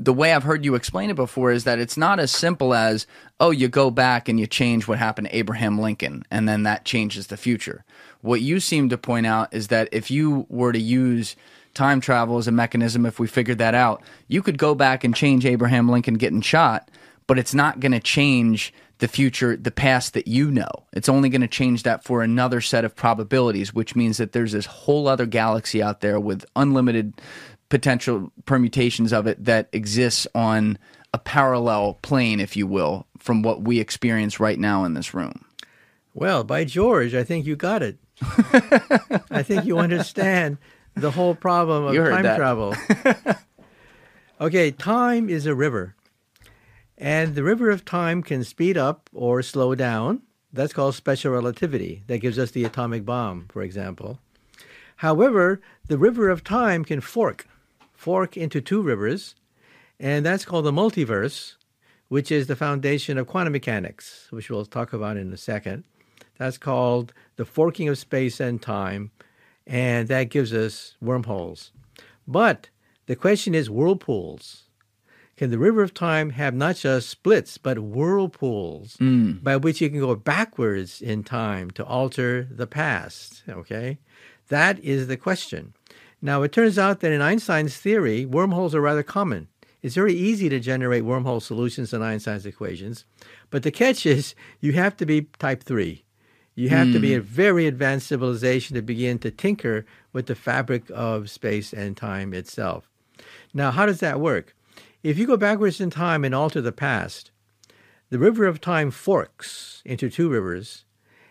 the 0.03 0.13
way 0.13 0.33
I've 0.33 0.43
heard 0.43 0.65
you 0.65 0.75
explain 0.75 1.09
it 1.09 1.15
before 1.15 1.51
is 1.51 1.63
that 1.63 1.79
it's 1.79 1.97
not 1.97 2.19
as 2.19 2.31
simple 2.31 2.73
as, 2.73 3.07
oh, 3.39 3.51
you 3.51 3.67
go 3.67 3.89
back 3.89 4.27
and 4.27 4.39
you 4.39 4.47
change 4.47 4.87
what 4.87 4.99
happened 4.99 5.27
to 5.27 5.35
Abraham 5.35 5.79
Lincoln, 5.79 6.23
and 6.29 6.47
then 6.47 6.63
that 6.63 6.85
changes 6.85 7.27
the 7.27 7.37
future. 7.37 7.85
What 8.21 8.41
you 8.41 8.59
seem 8.59 8.89
to 8.89 8.97
point 8.97 9.25
out 9.25 9.53
is 9.53 9.67
that 9.67 9.89
if 9.91 10.11
you 10.11 10.45
were 10.49 10.71
to 10.71 10.79
use 10.79 11.35
time 11.73 12.01
travel 12.01 12.37
as 12.37 12.47
a 12.47 12.51
mechanism, 12.51 13.05
if 13.05 13.19
we 13.19 13.27
figured 13.27 13.57
that 13.57 13.75
out, 13.75 14.03
you 14.27 14.41
could 14.41 14.57
go 14.57 14.75
back 14.75 15.03
and 15.03 15.15
change 15.15 15.45
Abraham 15.45 15.89
Lincoln 15.89 16.15
getting 16.15 16.41
shot, 16.41 16.89
but 17.27 17.39
it's 17.39 17.53
not 17.53 17.79
going 17.79 17.93
to 17.93 17.99
change 17.99 18.73
the 18.99 19.07
future, 19.07 19.57
the 19.57 19.71
past 19.71 20.13
that 20.13 20.27
you 20.27 20.49
know. 20.49 20.69
It's 20.93 21.09
only 21.09 21.29
going 21.29 21.41
to 21.41 21.47
change 21.47 21.83
that 21.83 22.03
for 22.03 22.21
another 22.21 22.61
set 22.61 22.85
of 22.85 22.95
probabilities, 22.95 23.73
which 23.73 23.95
means 23.95 24.17
that 24.17 24.31
there's 24.31 24.53
this 24.53 24.65
whole 24.65 25.07
other 25.07 25.25
galaxy 25.25 25.81
out 25.81 26.01
there 26.01 26.19
with 26.19 26.45
unlimited 26.55 27.13
potential 27.73 28.31
permutations 28.45 29.11
of 29.11 29.25
it 29.25 29.43
that 29.45 29.67
exists 29.73 30.27
on 30.35 30.77
a 31.11 31.17
parallel 31.17 31.95
plane, 32.03 32.39
if 32.39 32.55
you 32.55 32.67
will, 32.67 33.07
from 33.17 33.41
what 33.41 33.63
we 33.63 33.79
experience 33.79 34.39
right 34.39 34.59
now 34.59 34.83
in 34.83 34.93
this 34.93 35.15
room. 35.15 35.43
Well, 36.13 36.43
by 36.43 36.65
George, 36.65 37.15
I 37.15 37.23
think 37.23 37.47
you 37.47 37.55
got 37.55 37.81
it. 37.81 37.97
I 39.31 39.41
think 39.41 39.65
you 39.65 39.79
understand 39.79 40.59
the 40.93 41.09
whole 41.09 41.33
problem 41.33 41.85
of 41.85 41.95
time 41.95 42.21
that. 42.21 42.37
travel. 42.37 42.75
okay, 44.41 44.69
time 44.69 45.27
is 45.27 45.47
a 45.47 45.55
river. 45.55 45.95
And 46.95 47.33
the 47.33 47.41
river 47.41 47.71
of 47.71 47.85
time 47.85 48.21
can 48.21 48.43
speed 48.43 48.77
up 48.77 49.09
or 49.11 49.41
slow 49.41 49.73
down. 49.73 50.21
That's 50.53 50.73
called 50.73 50.93
special 50.93 51.31
relativity. 51.31 52.03
That 52.05 52.19
gives 52.19 52.37
us 52.37 52.51
the 52.51 52.65
atomic 52.65 53.03
bomb, 53.03 53.47
for 53.49 53.63
example. 53.63 54.19
However, 54.97 55.59
the 55.87 55.97
river 55.97 56.29
of 56.29 56.43
time 56.43 56.85
can 56.85 57.01
fork 57.01 57.47
fork 58.03 58.35
into 58.35 58.59
two 58.59 58.81
rivers, 58.81 59.33
and 59.97 60.25
that's 60.25 60.43
called 60.43 60.65
the 60.65 60.73
multiverse, 60.73 61.55
which 62.09 62.31
is 62.33 62.47
the 62.47 62.55
foundation 62.65 63.17
of 63.17 63.27
quantum 63.27 63.53
mechanics, 63.53 64.27
which 64.29 64.49
we'll 64.49 64.65
talk 64.65 64.91
about 64.91 65.15
in 65.15 65.31
a 65.31 65.37
second. 65.37 65.85
That's 66.37 66.57
called 66.57 67.13
the 67.37 67.45
forking 67.45 67.87
of 67.87 67.97
space 67.97 68.41
and 68.41 68.61
time, 68.61 69.11
and 69.65 70.09
that 70.09 70.25
gives 70.29 70.53
us 70.53 70.95
wormholes. 71.01 71.71
But 72.27 72.67
the 73.05 73.15
question 73.15 73.55
is 73.55 73.69
whirlpools. 73.69 74.63
Can 75.37 75.49
the 75.49 75.57
river 75.57 75.81
of 75.81 75.93
time 75.93 76.31
have 76.31 76.53
not 76.53 76.75
just 76.75 77.09
splits, 77.09 77.57
but 77.57 77.79
whirlpools 77.79 78.97
Mm. 78.97 79.41
by 79.41 79.55
which 79.55 79.79
you 79.79 79.89
can 79.89 79.99
go 79.99 80.13
backwards 80.15 81.01
in 81.01 81.23
time 81.23 81.71
to 81.71 81.85
alter 81.85 82.47
the 82.51 82.67
past? 82.67 83.43
Okay? 83.47 83.97
That 84.49 84.77
is 84.83 85.07
the 85.07 85.17
question. 85.17 85.73
Now, 86.25 86.41
it 86.41 86.53
turns 86.53 86.79
out 86.79 87.01
that 87.01 87.11
in 87.11 87.21
Einstein's 87.21 87.75
theory, 87.75 88.25
wormholes 88.25 88.73
are 88.73 88.79
rather 88.79 89.03
common. 89.03 89.49
It's 89.81 89.95
very 89.95 90.13
easy 90.13 90.47
to 90.47 90.61
generate 90.61 91.03
wormhole 91.03 91.41
solutions 91.41 91.93
in 91.93 92.01
Einstein's 92.01 92.45
equations, 92.45 93.03
but 93.49 93.63
the 93.63 93.71
catch 93.71 94.05
is 94.05 94.33
you 94.61 94.71
have 94.71 94.95
to 94.97 95.05
be 95.05 95.27
type 95.37 95.63
3. 95.63 96.01
You 96.55 96.69
have 96.69 96.93
to 96.93 96.99
be 96.99 97.11
hmm. 97.13 97.19
a 97.19 97.21
very 97.21 97.67
advanced 97.67 98.07
civilization 98.07 98.75
to 98.75 98.81
begin 98.81 99.19
to 99.19 99.31
tinker 99.31 99.85
with 100.13 100.27
the 100.27 100.35
fabric 100.35 100.83
of 100.93 101.29
space 101.29 101.73
and 101.73 101.97
time 101.97 102.33
itself. 102.33 102.89
Now, 103.53 103.71
how 103.71 103.85
does 103.85 103.99
that 103.99 104.21
work? 104.21 104.55
If 105.01 105.17
you 105.17 105.27
go 105.27 105.35
backwards 105.35 105.81
in 105.81 105.89
time 105.89 106.23
and 106.23 106.33
alter 106.33 106.61
the 106.61 106.71
past, 106.71 107.31
the 108.11 108.19
river 108.19 108.45
of 108.45 108.61
time 108.61 108.91
forks 108.91 109.81
into 109.83 110.09
two 110.09 110.29
rivers, 110.29 110.85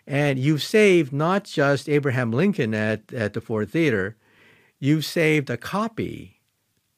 and 0.07 0.39
you've 0.39 0.63
saved 0.63 1.15
not 1.15 1.45
just 1.45 1.89
Abraham 1.89 2.31
Lincoln 2.31 2.75
at, 2.75 3.11
at 3.15 3.33
the 3.33 3.41
Ford 3.41 3.71
Theater, 3.71 4.17
you've 4.83 5.05
saved 5.05 5.49
a 5.49 5.57
copy 5.57 6.41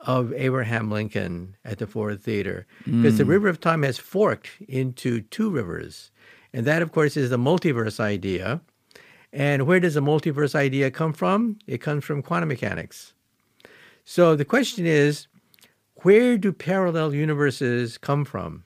of 0.01 0.33
Abraham 0.33 0.91
Lincoln 0.91 1.55
at 1.67 1.79
the 1.79 1.87
Ford 1.87 2.19
Theater 2.19 2.67
because 2.87 3.19
the 3.19 3.25
mm. 3.25 3.29
river 3.29 3.49
of 3.49 3.61
time 3.61 3.83
has 3.83 3.99
forked 3.99 4.49
into 4.67 5.21
two 5.21 5.51
rivers. 5.51 6.11
And 6.55 6.67
that, 6.67 6.81
of 6.81 6.93
course, 6.93 7.15
is 7.15 7.29
the 7.29 7.37
multiverse 7.37 8.01
idea. 8.01 8.63
And 9.35 9.67
where 9.67 9.81
does 9.81 9.95
the 9.95 10.01
multiverse 10.01 10.55
idea 10.55 10.91
come 10.91 11.13
from? 11.13 11.59
It 11.67 11.83
comes 11.83 12.05
from 12.05 12.23
quantum 12.23 12.49
mechanics. 12.49 13.13
So 14.03 14.35
the 14.35 14.47
question 14.47 14.87
is 14.87 15.27
where 15.97 16.39
do 16.39 16.55
parallel 16.55 17.15
universes 17.15 17.99
come 17.99 18.25
from? 18.25 18.65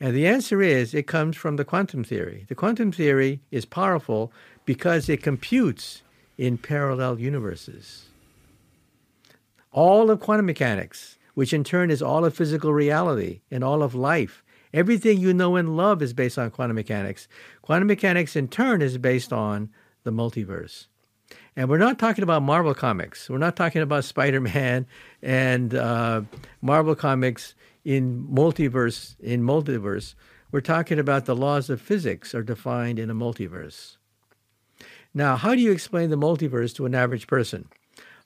And 0.00 0.16
the 0.16 0.26
answer 0.26 0.60
is 0.60 0.94
it 0.94 1.06
comes 1.06 1.36
from 1.36 1.56
the 1.56 1.64
quantum 1.64 2.02
theory. 2.02 2.44
The 2.48 2.56
quantum 2.56 2.90
theory 2.90 3.40
is 3.52 3.64
powerful 3.64 4.32
because 4.64 5.08
it 5.08 5.22
computes 5.22 6.02
in 6.40 6.56
parallel 6.56 7.20
universes. 7.20 8.06
All 9.72 10.10
of 10.10 10.20
quantum 10.20 10.46
mechanics, 10.46 11.18
which 11.34 11.52
in 11.52 11.64
turn 11.64 11.90
is 11.90 12.00
all 12.00 12.24
of 12.24 12.34
physical 12.34 12.72
reality 12.72 13.42
and 13.50 13.62
all 13.62 13.82
of 13.82 13.94
life, 13.94 14.42
everything 14.72 15.18
you 15.18 15.34
know 15.34 15.56
and 15.56 15.76
love 15.76 16.00
is 16.00 16.14
based 16.14 16.38
on 16.38 16.50
quantum 16.50 16.76
mechanics. 16.76 17.28
Quantum 17.60 17.88
mechanics, 17.88 18.36
in 18.36 18.48
turn, 18.48 18.80
is 18.80 18.96
based 18.96 19.34
on 19.34 19.68
the 20.02 20.10
multiverse. 20.10 20.86
And 21.56 21.68
we're 21.68 21.76
not 21.76 21.98
talking 21.98 22.24
about 22.24 22.42
Marvel 22.42 22.74
comics. 22.74 23.28
We're 23.28 23.36
not 23.36 23.54
talking 23.54 23.82
about 23.82 24.04
Spider 24.04 24.40
Man 24.40 24.86
and 25.20 25.74
uh, 25.74 26.22
Marvel 26.62 26.94
comics 26.94 27.54
in 27.84 28.26
multiverse. 28.26 29.14
In 29.20 29.42
multiverse, 29.42 30.14
we're 30.50 30.62
talking 30.62 30.98
about 30.98 31.26
the 31.26 31.36
laws 31.36 31.68
of 31.68 31.82
physics 31.82 32.34
are 32.34 32.42
defined 32.42 32.98
in 32.98 33.10
a 33.10 33.14
multiverse. 33.14 33.98
Now, 35.12 35.36
how 35.36 35.54
do 35.54 35.60
you 35.60 35.72
explain 35.72 36.10
the 36.10 36.16
multiverse 36.16 36.74
to 36.76 36.86
an 36.86 36.94
average 36.94 37.26
person? 37.26 37.68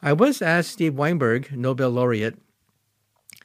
I 0.02 0.12
once 0.12 0.42
asked 0.42 0.70
Steve 0.70 0.94
Weinberg, 0.94 1.56
Nobel 1.56 1.90
laureate, 1.90 2.36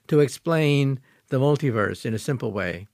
to 0.08 0.20
explain 0.20 1.00
the 1.30 1.40
multiverse 1.40 2.06
in 2.06 2.14
a 2.14 2.20
simple 2.20 2.52
way. 2.52 2.88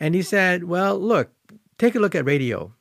And 0.00 0.14
he 0.14 0.22
said, 0.22 0.64
Well, 0.64 0.98
look, 0.98 1.30
take 1.78 1.94
a 1.94 2.00
look 2.00 2.14
at 2.14 2.24
radio. 2.24 2.72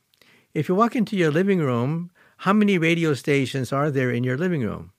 If 0.54 0.68
you 0.68 0.76
walk 0.76 0.96
into 0.96 1.16
your 1.16 1.32
living 1.32 1.60
room, 1.60 2.10
how 2.38 2.54
many 2.54 2.78
radio 2.78 3.14
stations 3.14 3.72
are 3.72 3.92
there 3.92 4.10
in 4.10 4.24
your 4.24 4.38
living 4.38 4.62
room? 4.62 4.94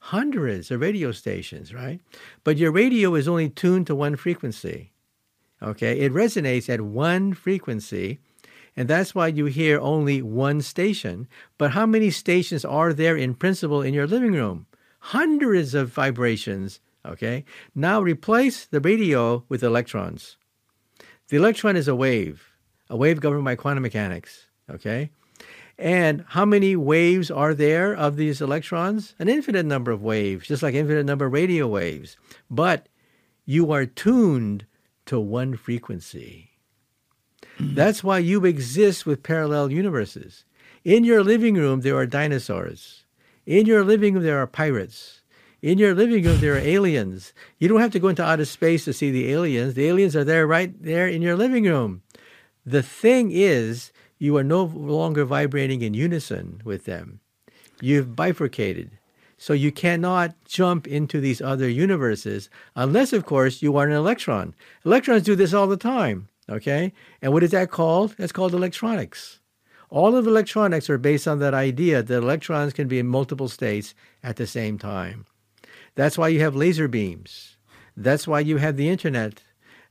Hundreds 0.00 0.70
of 0.70 0.80
radio 0.80 1.12
stations, 1.12 1.74
right? 1.74 2.00
But 2.42 2.56
your 2.56 2.72
radio 2.72 3.14
is 3.14 3.28
only 3.28 3.50
tuned 3.50 3.86
to 3.88 3.94
one 3.94 4.16
frequency. 4.16 4.92
Okay, 5.62 6.00
it 6.00 6.12
resonates 6.12 6.68
at 6.68 6.80
one 6.80 7.34
frequency, 7.34 8.20
and 8.78 8.86
that's 8.86 9.12
why 9.12 9.26
you 9.26 9.46
hear 9.46 9.80
only 9.80 10.22
one 10.22 10.60
station. 10.62 11.26
But 11.58 11.72
how 11.72 11.84
many 11.84 12.10
stations 12.10 12.64
are 12.64 12.92
there 12.92 13.16
in 13.16 13.34
principle 13.34 13.82
in 13.82 13.92
your 13.92 14.06
living 14.06 14.34
room? 14.34 14.66
Hundreds 15.00 15.74
of 15.74 15.88
vibrations. 15.92 16.78
Okay, 17.04 17.44
now 17.74 18.00
replace 18.00 18.66
the 18.66 18.80
radio 18.80 19.42
with 19.48 19.64
electrons. 19.64 20.36
The 21.26 21.38
electron 21.38 21.74
is 21.74 21.88
a 21.88 21.96
wave, 21.96 22.52
a 22.88 22.96
wave 22.96 23.20
governed 23.20 23.44
by 23.44 23.56
quantum 23.56 23.82
mechanics. 23.82 24.46
Okay, 24.70 25.10
and 25.76 26.24
how 26.28 26.44
many 26.44 26.76
waves 26.76 27.32
are 27.32 27.54
there 27.54 27.92
of 27.96 28.14
these 28.14 28.40
electrons? 28.40 29.16
An 29.18 29.28
infinite 29.28 29.66
number 29.66 29.90
of 29.90 30.04
waves, 30.04 30.46
just 30.46 30.62
like 30.62 30.76
infinite 30.76 31.04
number 31.04 31.26
of 31.26 31.32
radio 31.32 31.66
waves. 31.66 32.16
But 32.48 32.88
you 33.44 33.72
are 33.72 33.86
tuned 33.86 34.66
to 35.06 35.18
one 35.18 35.56
frequency. 35.56 36.47
Mm-hmm. 37.58 37.74
That's 37.74 38.04
why 38.04 38.18
you 38.18 38.44
exist 38.44 39.04
with 39.04 39.22
parallel 39.22 39.70
universes. 39.72 40.44
In 40.84 41.04
your 41.04 41.24
living 41.24 41.54
room, 41.54 41.80
there 41.80 41.96
are 41.96 42.06
dinosaurs. 42.06 43.04
In 43.46 43.66
your 43.66 43.84
living 43.84 44.14
room, 44.14 44.22
there 44.22 44.38
are 44.38 44.46
pirates. 44.46 45.22
In 45.60 45.78
your 45.78 45.92
living 45.92 46.24
room, 46.24 46.40
there 46.40 46.54
are 46.54 46.58
aliens. 46.58 47.32
You 47.58 47.66
don't 47.66 47.80
have 47.80 47.90
to 47.92 47.98
go 47.98 48.08
into 48.08 48.24
outer 48.24 48.44
space 48.44 48.84
to 48.84 48.92
see 48.92 49.10
the 49.10 49.32
aliens. 49.32 49.74
The 49.74 49.88
aliens 49.88 50.14
are 50.14 50.22
there 50.22 50.46
right 50.46 50.72
there 50.80 51.08
in 51.08 51.20
your 51.20 51.34
living 51.34 51.64
room. 51.64 52.02
The 52.64 52.82
thing 52.82 53.30
is, 53.32 53.90
you 54.18 54.36
are 54.36 54.44
no 54.44 54.62
longer 54.62 55.24
vibrating 55.24 55.82
in 55.82 55.94
unison 55.94 56.62
with 56.64 56.84
them. 56.84 57.20
You've 57.80 58.14
bifurcated. 58.14 58.92
So 59.36 59.52
you 59.52 59.72
cannot 59.72 60.34
jump 60.44 60.86
into 60.86 61.20
these 61.20 61.40
other 61.40 61.68
universes 61.68 62.50
unless, 62.76 63.12
of 63.12 63.24
course, 63.24 63.62
you 63.62 63.76
are 63.76 63.86
an 63.86 63.92
electron. 63.92 64.54
Electrons 64.84 65.22
do 65.22 65.34
this 65.34 65.54
all 65.54 65.66
the 65.66 65.76
time. 65.76 66.28
Okay? 66.48 66.92
And 67.20 67.32
what 67.32 67.42
is 67.42 67.50
that 67.50 67.70
called? 67.70 68.14
That's 68.18 68.32
called 68.32 68.54
electronics. 68.54 69.40
All 69.90 70.16
of 70.16 70.26
electronics 70.26 70.90
are 70.90 70.98
based 70.98 71.26
on 71.26 71.38
that 71.38 71.54
idea 71.54 72.02
that 72.02 72.14
electrons 72.14 72.72
can 72.72 72.88
be 72.88 72.98
in 72.98 73.06
multiple 73.06 73.48
states 73.48 73.94
at 74.22 74.36
the 74.36 74.46
same 74.46 74.78
time. 74.78 75.24
That's 75.94 76.18
why 76.18 76.28
you 76.28 76.40
have 76.40 76.54
laser 76.54 76.88
beams. 76.88 77.56
That's 77.96 78.28
why 78.28 78.40
you 78.40 78.58
have 78.58 78.76
the 78.76 78.88
internet. 78.88 79.42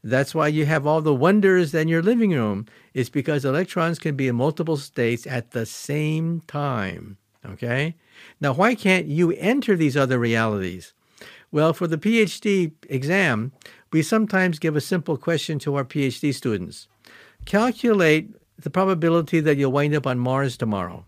That's 0.04 0.36
why 0.36 0.48
you 0.48 0.66
have 0.66 0.86
all 0.86 1.02
the 1.02 1.14
wonders 1.14 1.74
in 1.74 1.88
your 1.88 2.04
living 2.04 2.32
room. 2.32 2.68
It's 2.94 3.10
because 3.10 3.44
electrons 3.44 4.00
can 4.00 4.16
be 4.16 4.28
in 4.28 4.36
multiple 4.36 4.78
states 4.78 5.26
at 5.28 5.52
the 5.52 5.66
same 5.66 6.42
time. 6.48 7.18
Okay? 7.46 7.96
Now, 8.40 8.54
why 8.54 8.76
can't 8.76 9.08
you 9.08 9.32
enter 9.34 9.76
these 9.76 9.98
other 9.98 10.20
realities? 10.20 10.94
Well, 11.52 11.74
for 11.74 11.88
the 11.88 11.98
PhD 11.98 12.74
exam, 12.90 13.54
we 13.92 14.02
sometimes 14.02 14.60
give 14.60 14.76
a 14.76 14.82
simple 14.82 15.18
question 15.18 15.60
to 15.60 15.76
our 15.76 15.86
PhD 15.86 16.34
students 16.34 16.88
Calculate 17.46 18.36
the 18.60 18.70
probability 18.70 19.40
that 19.40 19.58
you'll 19.58 19.72
wind 19.72 19.96
up 19.96 20.06
on 20.06 20.20
Mars 20.20 20.58
tomorrow. 20.58 21.06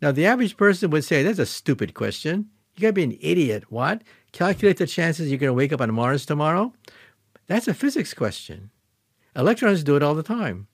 Now, 0.00 0.12
the 0.12 0.26
average 0.26 0.56
person 0.56 0.90
would 0.90 1.04
say, 1.04 1.22
That's 1.22 1.38
a 1.38 1.46
stupid 1.46 1.92
question. 1.92 2.48
You 2.76 2.82
gotta 2.82 2.92
be 2.94 3.02
an 3.02 3.18
idiot. 3.20 3.64
What? 3.70 4.02
Calculate 4.32 4.78
the 4.78 4.86
chances 4.86 5.28
you're 5.28 5.38
gonna 5.38 5.52
wake 5.52 5.72
up 5.72 5.80
on 5.80 5.92
Mars 5.92 6.24
tomorrow? 6.24 6.72
That's 7.48 7.68
a 7.68 7.74
physics 7.74 8.14
question. 8.14 8.70
Electrons 9.36 9.82
do 9.82 9.96
it 9.96 10.02
all 10.02 10.14
the 10.14 10.22
time. 10.22 10.68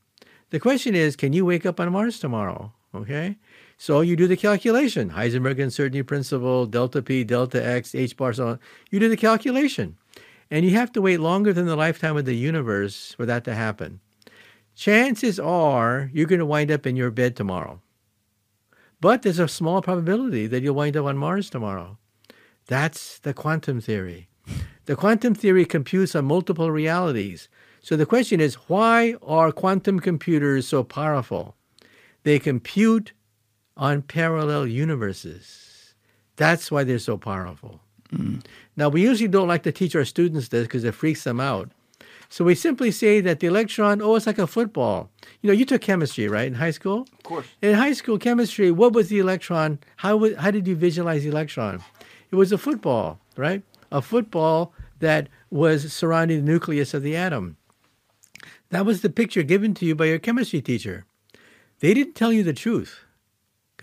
The 0.50 0.60
question 0.60 0.94
is, 0.94 1.16
can 1.16 1.32
you 1.32 1.44
wake 1.44 1.66
up 1.66 1.80
on 1.80 1.90
Mars 1.90 2.20
tomorrow? 2.20 2.72
Okay? 2.94 3.38
So 3.84 4.00
you 4.00 4.16
do 4.16 4.26
the 4.26 4.34
calculation. 4.38 5.10
Heisenberg 5.10 5.62
uncertainty 5.62 6.02
principle, 6.02 6.64
delta 6.64 7.02
P, 7.02 7.22
delta 7.22 7.62
X, 7.62 7.94
H 7.94 8.16
bar, 8.16 8.32
so 8.32 8.48
on. 8.48 8.58
You 8.90 8.98
do 8.98 9.10
the 9.10 9.16
calculation. 9.18 9.98
And 10.50 10.64
you 10.64 10.70
have 10.70 10.90
to 10.92 11.02
wait 11.02 11.20
longer 11.20 11.52
than 11.52 11.66
the 11.66 11.76
lifetime 11.76 12.16
of 12.16 12.24
the 12.24 12.34
universe 12.34 13.12
for 13.12 13.26
that 13.26 13.44
to 13.44 13.54
happen. 13.54 14.00
Chances 14.74 15.38
are 15.38 16.08
you're 16.14 16.26
going 16.26 16.38
to 16.38 16.46
wind 16.46 16.70
up 16.70 16.86
in 16.86 16.96
your 16.96 17.10
bed 17.10 17.36
tomorrow. 17.36 17.82
But 19.02 19.20
there's 19.20 19.38
a 19.38 19.48
small 19.48 19.82
probability 19.82 20.46
that 20.46 20.62
you'll 20.62 20.76
wind 20.76 20.96
up 20.96 21.04
on 21.04 21.18
Mars 21.18 21.50
tomorrow. 21.50 21.98
That's 22.66 23.18
the 23.18 23.34
quantum 23.34 23.82
theory. 23.82 24.28
The 24.86 24.96
quantum 24.96 25.34
theory 25.34 25.66
computes 25.66 26.14
on 26.14 26.24
multiple 26.24 26.70
realities. 26.70 27.50
So 27.82 27.96
the 27.96 28.06
question 28.06 28.40
is 28.40 28.54
why 28.66 29.16
are 29.20 29.52
quantum 29.52 30.00
computers 30.00 30.66
so 30.66 30.84
powerful? 30.84 31.54
They 32.22 32.38
compute 32.38 33.12
on 33.76 34.02
parallel 34.02 34.66
universes. 34.66 35.94
That's 36.36 36.70
why 36.70 36.84
they're 36.84 36.98
so 36.98 37.16
powerful. 37.16 37.80
Mm. 38.12 38.44
Now, 38.76 38.88
we 38.88 39.02
usually 39.02 39.28
don't 39.28 39.48
like 39.48 39.62
to 39.64 39.72
teach 39.72 39.94
our 39.94 40.04
students 40.04 40.48
this 40.48 40.64
because 40.64 40.84
it 40.84 40.94
freaks 40.94 41.24
them 41.24 41.40
out. 41.40 41.70
So 42.28 42.44
we 42.44 42.54
simply 42.54 42.90
say 42.90 43.20
that 43.20 43.40
the 43.40 43.46
electron, 43.46 44.02
oh, 44.02 44.16
it's 44.16 44.26
like 44.26 44.38
a 44.38 44.46
football. 44.46 45.10
You 45.40 45.48
know, 45.48 45.54
you 45.54 45.64
took 45.64 45.82
chemistry, 45.82 46.28
right, 46.28 46.46
in 46.46 46.54
high 46.54 46.72
school? 46.72 47.06
Of 47.12 47.22
course. 47.22 47.46
In 47.62 47.74
high 47.74 47.92
school 47.92 48.18
chemistry, 48.18 48.70
what 48.70 48.92
was 48.92 49.08
the 49.08 49.18
electron? 49.18 49.78
How, 49.96 50.16
was, 50.16 50.34
how 50.36 50.50
did 50.50 50.66
you 50.66 50.74
visualize 50.74 51.22
the 51.22 51.28
electron? 51.28 51.84
It 52.30 52.36
was 52.36 52.50
a 52.50 52.58
football, 52.58 53.20
right? 53.36 53.62
A 53.92 54.02
football 54.02 54.72
that 54.98 55.28
was 55.50 55.92
surrounding 55.92 56.44
the 56.44 56.50
nucleus 56.50 56.94
of 56.94 57.02
the 57.02 57.14
atom. 57.14 57.56
That 58.70 58.86
was 58.86 59.02
the 59.02 59.10
picture 59.10 59.42
given 59.42 59.74
to 59.74 59.86
you 59.86 59.94
by 59.94 60.06
your 60.06 60.18
chemistry 60.18 60.60
teacher. 60.60 61.04
They 61.78 61.94
didn't 61.94 62.14
tell 62.14 62.32
you 62.32 62.42
the 62.42 62.52
truth 62.52 63.03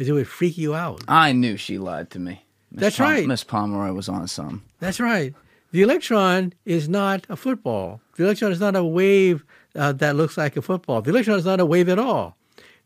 because 0.02 0.10
it 0.10 0.14
would 0.14 0.28
freak 0.28 0.58
you 0.58 0.74
out. 0.74 1.04
I 1.08 1.32
knew 1.32 1.58
she 1.58 1.78
lied 1.78 2.10
to 2.10 2.18
me. 2.18 2.44
Ms. 2.72 2.82
That's 2.82 2.98
Pom- 2.98 3.06
right. 3.06 3.28
Miss 3.28 3.44
Pomeroy 3.44 3.92
was 3.92 4.10
on 4.10 4.28
some. 4.28 4.64
That's 4.80 5.00
right. 5.00 5.36
The 5.74 5.84
electron 5.84 6.54
is 6.66 6.90
not 6.90 7.28
a 7.30 7.36
football. 7.36 8.02
The 8.16 8.24
electron 8.24 8.52
is 8.52 8.60
not 8.60 8.76
a 8.76 8.84
wave 8.84 9.46
uh, 9.76 9.92
that 9.92 10.16
looks 10.16 10.38
like 10.38 10.58
a 10.58 10.62
football. 10.64 11.04
The 11.04 11.12
electron 11.12 11.38
is 11.38 11.46
not 11.46 11.60
a 11.60 11.68
wave 11.68 11.88
at 11.88 12.00
all. 12.00 12.36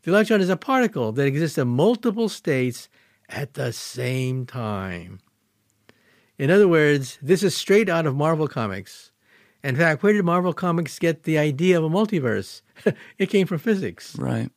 The 0.02 0.10
electron 0.10 0.42
is 0.42 0.50
a 0.50 0.58
particle 0.58 1.10
that 1.12 1.26
exists 1.26 1.56
in 1.56 1.68
multiple 1.68 2.28
states 2.28 2.90
at 3.30 3.54
the 3.54 3.72
same 3.72 4.44
time. 4.44 5.20
In 6.36 6.50
other 6.50 6.68
words, 6.68 7.18
this 7.22 7.42
is 7.42 7.56
straight 7.56 7.88
out 7.88 8.04
of 8.04 8.14
Marvel 8.14 8.46
Comics. 8.46 9.10
In 9.64 9.74
fact, 9.74 10.02
where 10.02 10.12
did 10.12 10.26
Marvel 10.26 10.52
Comics 10.52 10.98
get 10.98 11.22
the 11.22 11.38
idea 11.38 11.78
of 11.78 11.84
a 11.84 11.88
multiverse? 11.88 12.60
it 13.18 13.30
came 13.30 13.46
from 13.46 13.56
physics. 13.56 14.18
Right. 14.18 14.50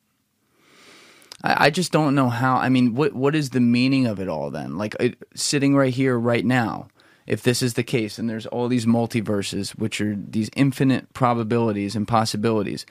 I, 1.42 1.66
I 1.66 1.70
just 1.70 1.92
don't 1.92 2.14
know 2.14 2.28
how. 2.28 2.56
I 2.56 2.68
mean, 2.68 2.94
what 2.94 3.12
what 3.12 3.34
is 3.34 3.50
the 3.50 3.60
meaning 3.60 4.06
of 4.06 4.20
it 4.20 4.28
all 4.28 4.50
then? 4.50 4.78
Like 4.78 4.94
it, 5.00 5.16
sitting 5.34 5.74
right 5.74 5.92
here, 5.92 6.18
right 6.18 6.44
now, 6.44 6.88
if 7.26 7.42
this 7.42 7.62
is 7.62 7.74
the 7.74 7.82
case, 7.82 8.18
and 8.18 8.28
there's 8.28 8.46
all 8.46 8.68
these 8.68 8.86
multiverses, 8.86 9.70
which 9.70 10.00
are 10.00 10.16
these 10.16 10.50
infinite 10.56 11.12
probabilities 11.12 11.96
and 11.96 12.06
possibilities, 12.06 12.86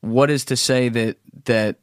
what 0.00 0.30
is 0.30 0.44
to 0.46 0.56
say 0.56 0.88
that 0.88 1.18
that 1.44 1.76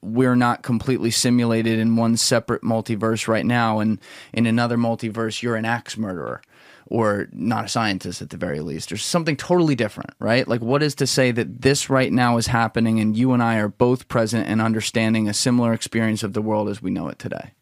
we're 0.00 0.34
not 0.34 0.62
completely 0.62 1.12
simulated 1.12 1.78
in 1.78 1.94
one 1.94 2.16
separate 2.16 2.62
multiverse 2.62 3.28
right 3.28 3.46
now, 3.46 3.78
and 3.78 4.00
in 4.32 4.46
another 4.46 4.76
multiverse, 4.76 5.42
you're 5.42 5.56
an 5.56 5.64
axe 5.64 5.96
murderer? 5.96 6.42
Or 6.92 7.26
not 7.32 7.64
a 7.64 7.68
scientist 7.68 8.20
at 8.20 8.28
the 8.28 8.36
very 8.36 8.60
least, 8.60 8.92
or 8.92 8.98
something 8.98 9.34
totally 9.34 9.74
different, 9.74 10.10
right? 10.18 10.46
Like, 10.46 10.60
what 10.60 10.82
is 10.82 10.94
to 10.96 11.06
say 11.06 11.30
that 11.30 11.62
this 11.62 11.88
right 11.88 12.12
now 12.12 12.36
is 12.36 12.48
happening 12.48 13.00
and 13.00 13.16
you 13.16 13.32
and 13.32 13.42
I 13.42 13.56
are 13.56 13.68
both 13.68 14.08
present 14.08 14.46
and 14.46 14.60
understanding 14.60 15.26
a 15.26 15.32
similar 15.32 15.72
experience 15.72 16.22
of 16.22 16.34
the 16.34 16.42
world 16.42 16.68
as 16.68 16.82
we 16.82 16.90
know 16.90 17.08
it 17.08 17.18
today? 17.18 17.52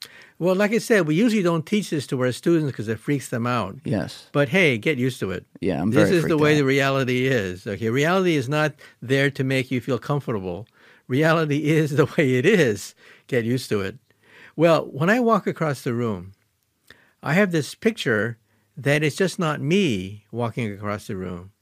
Well, 0.40 0.56
like 0.56 0.72
I 0.72 0.78
said, 0.78 1.06
we 1.06 1.14
usually 1.14 1.44
don't 1.44 1.64
teach 1.64 1.90
this 1.90 2.08
to 2.08 2.20
our 2.20 2.32
students 2.32 2.72
because 2.72 2.88
it 2.88 2.98
freaks 2.98 3.28
them 3.28 3.46
out. 3.46 3.76
Yes. 3.84 4.26
But 4.32 4.48
hey, 4.48 4.78
get 4.78 4.98
used 4.98 5.20
to 5.20 5.30
it. 5.30 5.46
Yeah, 5.60 5.80
I'm 5.80 5.90
This 5.92 6.10
is 6.10 6.24
the 6.24 6.36
way 6.36 6.54
out. 6.54 6.56
the 6.56 6.64
reality 6.64 7.28
is. 7.28 7.68
Okay, 7.68 7.88
reality 7.88 8.34
is 8.34 8.48
not 8.48 8.74
there 9.00 9.30
to 9.30 9.44
make 9.44 9.70
you 9.70 9.80
feel 9.80 9.98
comfortable. 10.00 10.66
Reality 11.06 11.68
is 11.70 11.92
the 11.92 12.06
way 12.18 12.34
it 12.34 12.46
is. 12.46 12.96
Get 13.28 13.44
used 13.44 13.68
to 13.68 13.80
it. 13.80 13.98
Well, 14.56 14.86
when 14.86 15.08
I 15.08 15.20
walk 15.20 15.46
across 15.46 15.82
the 15.82 15.94
room, 15.94 16.32
I 17.22 17.34
have 17.34 17.52
this 17.52 17.76
picture 17.76 18.38
that 18.82 19.02
it's 19.02 19.16
just 19.16 19.38
not 19.38 19.60
me 19.60 20.24
walking 20.32 20.72
across 20.72 21.06
the 21.06 21.14
room. 21.14 21.52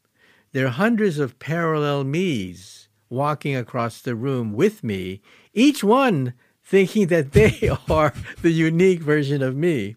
There 0.53 0.67
are 0.67 0.71
hundreds 0.71 1.19
of 1.19 1.39
parallel 1.41 2.05
me's 2.05 2.89
walking 3.11 3.57
across 3.57 4.01
the 4.01 4.15
room 4.15 4.53
with 4.53 4.85
me, 4.85 5.21
each 5.53 5.83
one 5.83 6.35
thinking 6.63 7.09
that 7.09 7.33
they 7.33 7.71
are 7.89 8.15
the 8.43 8.53
unique 8.53 9.01
version 9.01 9.43
of 9.43 9.57
me. 9.57 9.97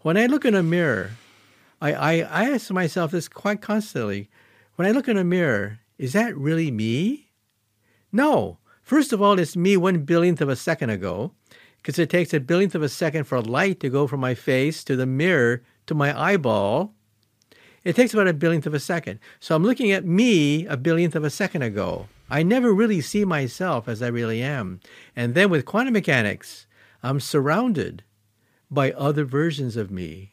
When 0.00 0.16
I 0.16 0.26
look 0.26 0.46
in 0.46 0.54
a 0.54 0.62
mirror, 0.62 1.10
I, 1.80 1.92
I, 1.92 2.12
I 2.20 2.50
ask 2.50 2.70
myself 2.70 3.10
this 3.10 3.28
quite 3.28 3.60
constantly. 3.60 4.30
When 4.76 4.88
I 4.88 4.92
look 4.92 5.08
in 5.08 5.18
a 5.18 5.24
mirror, 5.24 5.80
is 5.98 6.14
that 6.14 6.36
really 6.36 6.70
me? 6.70 7.28
No. 8.10 8.58
First 8.82 9.12
of 9.12 9.20
all, 9.20 9.38
it's 9.38 9.56
me 9.56 9.76
one 9.76 10.04
billionth 10.04 10.40
of 10.40 10.48
a 10.48 10.56
second 10.56 10.90
ago, 10.90 11.32
because 11.76 11.98
it 11.98 12.08
takes 12.08 12.32
a 12.32 12.40
billionth 12.40 12.74
of 12.74 12.82
a 12.82 12.88
second 12.88 13.24
for 13.24 13.42
light 13.42 13.78
to 13.80 13.90
go 13.90 14.06
from 14.06 14.20
my 14.20 14.34
face 14.34 14.82
to 14.84 14.96
the 14.96 15.06
mirror 15.06 15.62
to 15.92 15.98
my 15.98 16.18
eyeball. 16.18 16.94
It 17.84 17.96
takes 17.96 18.14
about 18.14 18.28
a 18.28 18.34
billionth 18.34 18.66
of 18.66 18.74
a 18.74 18.80
second. 18.80 19.20
So 19.40 19.54
I'm 19.54 19.64
looking 19.64 19.92
at 19.92 20.04
me 20.04 20.66
a 20.66 20.76
billionth 20.76 21.14
of 21.14 21.24
a 21.24 21.30
second 21.30 21.62
ago. 21.62 22.08
I 22.30 22.42
never 22.42 22.72
really 22.72 23.00
see 23.00 23.24
myself 23.24 23.88
as 23.88 24.02
I 24.02 24.08
really 24.08 24.42
am. 24.42 24.80
And 25.14 25.34
then 25.34 25.50
with 25.50 25.66
quantum 25.66 25.92
mechanics, 25.92 26.66
I'm 27.02 27.20
surrounded 27.20 28.04
by 28.70 28.92
other 28.92 29.24
versions 29.24 29.76
of 29.76 29.90
me. 29.90 30.32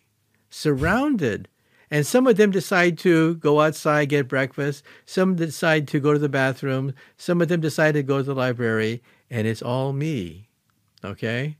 Surrounded. 0.49 1.49
And 1.91 2.05
some 2.05 2.27
of 2.27 2.37
them 2.37 2.51
decide 2.51 2.97
to 2.99 3.35
go 3.35 3.61
outside, 3.61 4.09
get 4.09 4.27
breakfast. 4.27 4.83
Some 5.05 5.35
decide 5.35 5.87
to 5.89 5.99
go 5.99 6.13
to 6.13 6.19
the 6.19 6.29
bathroom. 6.29 6.93
Some 7.17 7.41
of 7.41 7.47
them 7.47 7.61
decide 7.61 7.93
to 7.93 8.03
go 8.03 8.19
to 8.19 8.23
the 8.23 8.35
library. 8.35 9.01
And 9.29 9.47
it's 9.47 9.63
all 9.63 9.91
me. 9.91 10.47
Okay? 11.03 11.57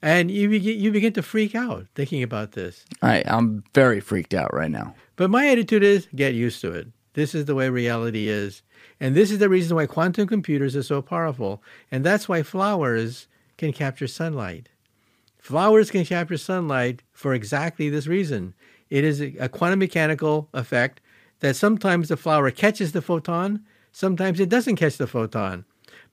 And 0.00 0.30
you 0.30 0.48
begin, 0.48 0.78
you 0.78 0.92
begin 0.92 1.12
to 1.14 1.22
freak 1.22 1.54
out 1.54 1.86
thinking 1.94 2.22
about 2.22 2.52
this. 2.52 2.84
Right, 3.02 3.24
I'm 3.26 3.64
very 3.74 4.00
freaked 4.00 4.34
out 4.34 4.54
right 4.54 4.70
now. 4.70 4.94
But 5.16 5.30
my 5.30 5.48
attitude 5.48 5.82
is 5.82 6.06
get 6.14 6.34
used 6.34 6.60
to 6.60 6.72
it. 6.72 6.88
This 7.14 7.34
is 7.34 7.46
the 7.46 7.54
way 7.54 7.68
reality 7.68 8.28
is. 8.28 8.62
And 9.00 9.14
this 9.14 9.30
is 9.30 9.38
the 9.38 9.48
reason 9.48 9.76
why 9.76 9.86
quantum 9.86 10.28
computers 10.28 10.76
are 10.76 10.82
so 10.82 11.02
powerful. 11.02 11.62
And 11.90 12.04
that's 12.04 12.28
why 12.28 12.42
flowers 12.42 13.26
can 13.56 13.72
capture 13.72 14.06
sunlight. 14.06 14.68
Flowers 15.38 15.90
can 15.90 16.04
capture 16.04 16.36
sunlight 16.36 17.02
for 17.12 17.34
exactly 17.34 17.88
this 17.88 18.06
reason. 18.06 18.54
It 18.90 19.04
is 19.04 19.20
a 19.20 19.48
quantum 19.48 19.80
mechanical 19.80 20.48
effect 20.54 21.00
that 21.40 21.56
sometimes 21.56 22.08
the 22.08 22.16
flower 22.16 22.50
catches 22.50 22.92
the 22.92 23.02
photon, 23.02 23.64
sometimes 23.92 24.40
it 24.40 24.48
doesn't 24.48 24.76
catch 24.76 24.96
the 24.96 25.06
photon. 25.06 25.64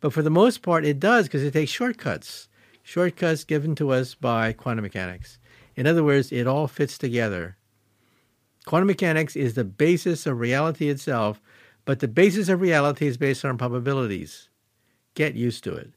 But 0.01 0.13
for 0.13 0.21
the 0.21 0.29
most 0.29 0.61
part, 0.61 0.85
it 0.85 0.99
does 0.99 1.25
because 1.25 1.43
it 1.43 1.53
takes 1.53 1.71
shortcuts, 1.71 2.47
shortcuts 2.85 3.43
given 3.43 3.73
to 3.73 3.89
us 3.89 4.13
by 4.13 4.53
quantum 4.53 4.83
mechanics. 4.83 5.39
In 5.75 5.87
other 5.87 6.03
words, 6.03 6.31
it 6.31 6.45
all 6.45 6.67
fits 6.67 6.99
together. 6.99 7.57
Quantum 8.67 8.85
mechanics 8.87 9.35
is 9.35 9.55
the 9.55 9.63
basis 9.63 10.27
of 10.27 10.39
reality 10.39 10.87
itself, 10.87 11.41
but 11.83 11.99
the 11.99 12.07
basis 12.07 12.47
of 12.47 12.61
reality 12.61 13.07
is 13.07 13.17
based 13.17 13.43
on 13.43 13.57
probabilities. 13.57 14.49
Get 15.15 15.33
used 15.33 15.63
to 15.63 15.73
it. 15.73 15.89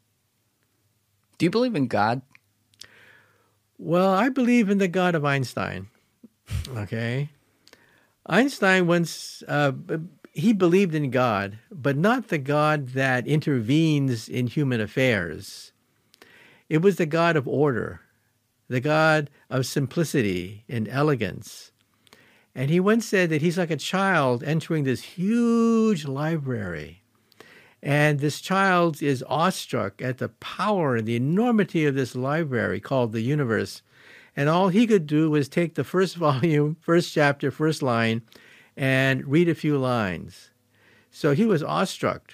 Do 1.37 1.45
you 1.45 1.51
believe 1.51 1.77
in 1.77 1.89
God? 1.89 2.23
Well, 3.77 4.11
I 4.11 4.31
believe 4.31 4.71
in 4.71 4.79
the 4.79 4.89
God 4.89 5.15
of 5.15 5.25
Einstein. 5.25 5.89
Okay. 6.75 7.29
Einstein 8.25 8.87
once 8.87 9.43
uh, 9.47 9.73
he 10.33 10.55
believed 10.55 10.95
in 10.95 11.11
God, 11.11 11.59
but 11.71 11.97
not 11.97 12.29
the 12.29 12.39
God 12.39 12.89
that 12.89 13.27
intervenes 13.27 14.29
in 14.29 14.47
human 14.47 14.81
affairs. 14.81 15.73
It 16.69 16.83
was 16.83 16.97
the 16.97 17.07
God 17.07 17.37
of 17.37 17.49
order, 17.49 18.01
the 18.69 18.81
God 18.81 19.31
of 19.49 19.67
simplicity 19.67 20.65
and 20.69 20.89
elegance. 20.89 21.73
And 22.55 22.71
he 22.71 22.81
once 22.81 23.07
said 23.07 23.31
that 23.31 23.41
he's 23.41 23.57
like 23.57 23.71
a 23.71 23.77
child 23.77 24.43
entering 24.43 24.85
this 24.85 25.03
huge 25.03 26.07
library. 26.07 27.03
And 27.83 28.19
this 28.19 28.41
child 28.41 29.01
is 29.03 29.25
awestruck 29.29 30.03
at 30.03 30.19
the 30.19 30.29
power 30.29 30.97
and 30.97 31.07
the 31.07 31.17
enormity 31.17 31.87
of 31.87 31.95
this 31.95 32.17
library 32.17 32.81
called 32.81 33.13
the 33.13 33.21
universe. 33.21 33.83
And 34.37 34.49
all 34.49 34.69
he 34.69 34.87
could 34.87 35.07
do 35.07 35.31
was 35.31 35.49
take 35.49 35.75
the 35.75 35.85
first 35.85 36.17
volume, 36.29 36.77
first 36.81 37.13
chapter, 37.13 37.51
first 37.51 37.83
line, 37.83 38.23
and 38.77 39.27
read 39.27 39.49
a 39.49 39.55
few 39.55 39.79
lines. 39.79 40.51
So 41.11 41.35
he 41.35 41.47
was 41.47 41.63
awestruck 41.63 42.33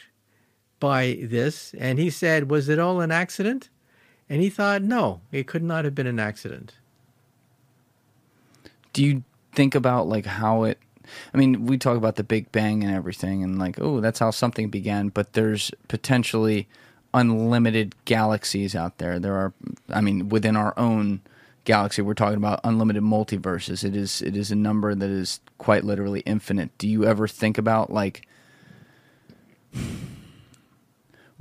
by 0.81 1.19
this. 1.23 1.75
And 1.79 1.99
he 1.99 2.11
said, 2.11 2.51
Was 2.51 2.69
it 2.69 2.79
all 2.79 3.01
an 3.01 3.11
accident? 3.11 3.69
And 4.29 4.41
he 4.41 4.51
thought, 4.51 4.83
No, 4.83 5.21
it 5.33 5.47
could 5.47 5.63
not 5.63 5.85
have 5.85 5.95
been 5.95 6.07
an 6.07 6.19
accident. 6.21 6.75
Do 8.93 9.05
you 9.05 9.25
think 9.53 9.75
about 9.75 10.09
like 10.09 10.27
how 10.27 10.65
it 10.65 10.79
I 11.33 11.39
mean, 11.39 11.67
we 11.67 11.79
talk 11.79 11.97
about 11.97 12.17
the 12.17 12.25
Big 12.25 12.51
Bang 12.53 12.83
and 12.83 12.95
everything, 12.95 13.43
and 13.43 13.59
like, 13.59 13.79
oh, 13.81 14.01
that's 14.01 14.19
how 14.19 14.31
something 14.31 14.69
began. 14.69 15.09
But 15.09 15.35
there's 15.35 15.71
potentially 15.89 16.69
unlimited 17.13 17.95
galaxies 18.05 18.75
out 18.75 18.99
there. 18.99 19.19
There 19.19 19.35
are, 19.35 19.53
I 19.91 20.01
mean, 20.01 20.29
within 20.29 20.57
our 20.57 20.75
own 20.79 21.21
galaxy, 21.65 22.03
we're 22.03 22.15
talking 22.15 22.37
about 22.37 22.61
unlimited 22.65 23.03
multiverses. 23.03 23.85
It 23.85 23.95
is, 23.95 24.23
it 24.23 24.37
is 24.37 24.51
a 24.51 24.57
number 24.57 24.95
that 24.95 25.11
is 25.11 25.41
quite 25.59 25.85
literally 25.85 26.21
infinite. 26.21 26.77
Do 26.79 26.89
you 26.89 27.05
ever 27.05 27.29
think 27.29 27.59
about 27.59 27.93
like 27.93 28.27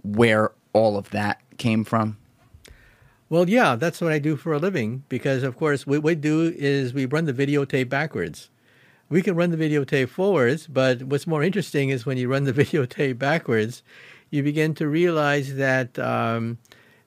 where 0.03 0.51
all 0.73 0.97
of 0.97 1.09
that 1.11 1.41
came 1.57 1.83
from? 1.83 2.17
Well, 3.33 3.49
yeah, 3.49 3.75
that's 3.75 3.99
what 3.99 4.11
I 4.11 4.19
do 4.19 4.35
for 4.35 4.53
a 4.53 4.59
living 4.59 5.05
because, 5.09 5.41
of 5.41 5.57
course, 5.57 5.87
what 5.87 6.03
we 6.03 6.13
do 6.13 6.53
is 6.55 6.93
we 6.93 7.07
run 7.07 7.25
the 7.25 7.33
videotape 7.33 7.89
backwards. 7.89 8.51
We 9.09 9.23
can 9.23 9.35
run 9.35 9.49
the 9.49 9.57
videotape 9.57 10.09
forwards, 10.09 10.67
but 10.67 11.01
what's 11.01 11.25
more 11.25 11.41
interesting 11.41 11.89
is 11.89 12.05
when 12.05 12.19
you 12.19 12.27
run 12.27 12.43
the 12.43 12.53
videotape 12.63 13.17
backwards, 13.17 13.81
you 14.29 14.43
begin 14.43 14.75
to 14.75 14.87
realize 14.87 15.55
that 15.55 15.97
um, 15.97 16.59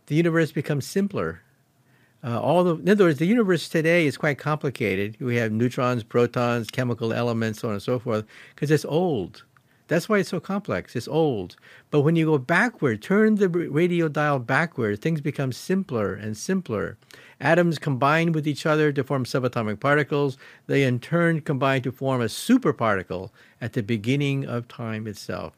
the 0.07 0.17
universe 0.17 0.51
becomes 0.51 0.85
simpler. 0.85 1.43
Uh, 2.25 2.41
all 2.41 2.65
the, 2.65 2.75
in 2.75 2.89
other 2.89 3.05
words, 3.05 3.21
the 3.21 3.27
universe 3.27 3.69
today 3.69 4.05
is 4.05 4.17
quite 4.17 4.37
complicated. 4.37 5.17
We 5.21 5.37
have 5.37 5.53
neutrons, 5.53 6.03
protons, 6.03 6.73
chemical 6.73 7.13
elements, 7.13 7.61
so 7.61 7.69
on 7.69 7.75
and 7.75 7.83
so 7.85 8.01
forth, 8.01 8.25
because 8.53 8.73
it's 8.73 8.85
old. 8.85 9.45
That's 9.89 10.09
why 10.09 10.19
it's 10.19 10.31
so 10.31 10.41
complex. 10.41 10.97
It's 10.97 11.07
old. 11.07 11.57
But 11.91 12.01
when 12.01 12.17
you 12.17 12.27
go 12.27 12.39
backward, 12.39 13.03
turn 13.03 13.37
the 13.37 13.49
radio 13.49 14.09
dial 14.09 14.39
backward, 14.39 15.01
things 15.01 15.21
become 15.21 15.53
simpler 15.53 16.13
and 16.13 16.37
simpler. 16.37 16.97
Atoms 17.41 17.79
combine 17.79 18.33
with 18.33 18.49
each 18.49 18.67
other 18.67 18.93
to 18.93 19.05
form 19.05 19.25
subatomic 19.25 19.79
particles. 19.79 20.39
They 20.67 20.83
in 20.83 20.99
turn 20.99 21.41
combine 21.41 21.83
to 21.83 21.93
form 21.93 22.21
a 22.21 22.27
superparticle 22.27 23.31
at 23.61 23.75
the 23.75 23.83
beginning 23.83 24.45
of 24.45 24.69
time 24.69 25.07
itself. 25.07 25.53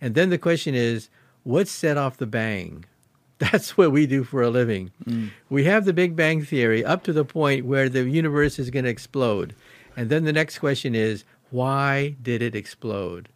And 0.00 0.14
then 0.14 0.30
the 0.30 0.38
question 0.38 0.74
is, 0.74 1.08
what 1.42 1.68
set 1.68 1.96
off 1.96 2.18
the 2.18 2.26
bang? 2.26 2.84
That's 3.38 3.76
what 3.76 3.92
we 3.92 4.06
do 4.06 4.24
for 4.24 4.42
a 4.42 4.50
living. 4.50 4.92
Mm. 5.04 5.30
We 5.50 5.64
have 5.64 5.84
the 5.84 5.92
Big 5.92 6.16
Bang 6.16 6.44
Theory 6.44 6.84
up 6.84 7.02
to 7.04 7.12
the 7.12 7.24
point 7.24 7.66
where 7.66 7.88
the 7.88 8.08
universe 8.08 8.58
is 8.58 8.70
going 8.70 8.84
to 8.84 8.90
explode. 8.90 9.54
And 9.96 10.08
then 10.08 10.24
the 10.24 10.32
next 10.32 10.58
question 10.58 10.94
is, 10.94 11.24
why 11.50 12.16
did 12.22 12.42
it 12.42 12.54
explode? 12.54 13.28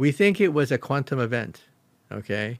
We 0.00 0.10
think 0.12 0.40
it 0.40 0.54
was 0.54 0.72
a 0.72 0.78
quantum 0.78 1.20
event, 1.20 1.64
okay? 2.10 2.58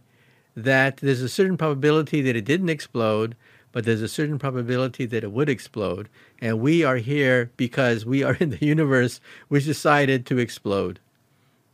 That 0.54 0.98
there's 0.98 1.22
a 1.22 1.28
certain 1.28 1.56
probability 1.56 2.20
that 2.20 2.36
it 2.36 2.44
didn't 2.44 2.68
explode, 2.68 3.34
but 3.72 3.86
there's 3.86 4.02
a 4.02 4.08
certain 4.08 4.38
probability 4.38 5.06
that 5.06 5.24
it 5.24 5.32
would 5.32 5.48
explode. 5.48 6.10
And 6.42 6.60
we 6.60 6.84
are 6.84 6.98
here 6.98 7.50
because 7.56 8.04
we 8.04 8.22
are 8.22 8.34
in 8.40 8.50
the 8.50 8.66
universe 8.66 9.22
which 9.48 9.64
decided 9.64 10.26
to 10.26 10.36
explode. 10.36 11.00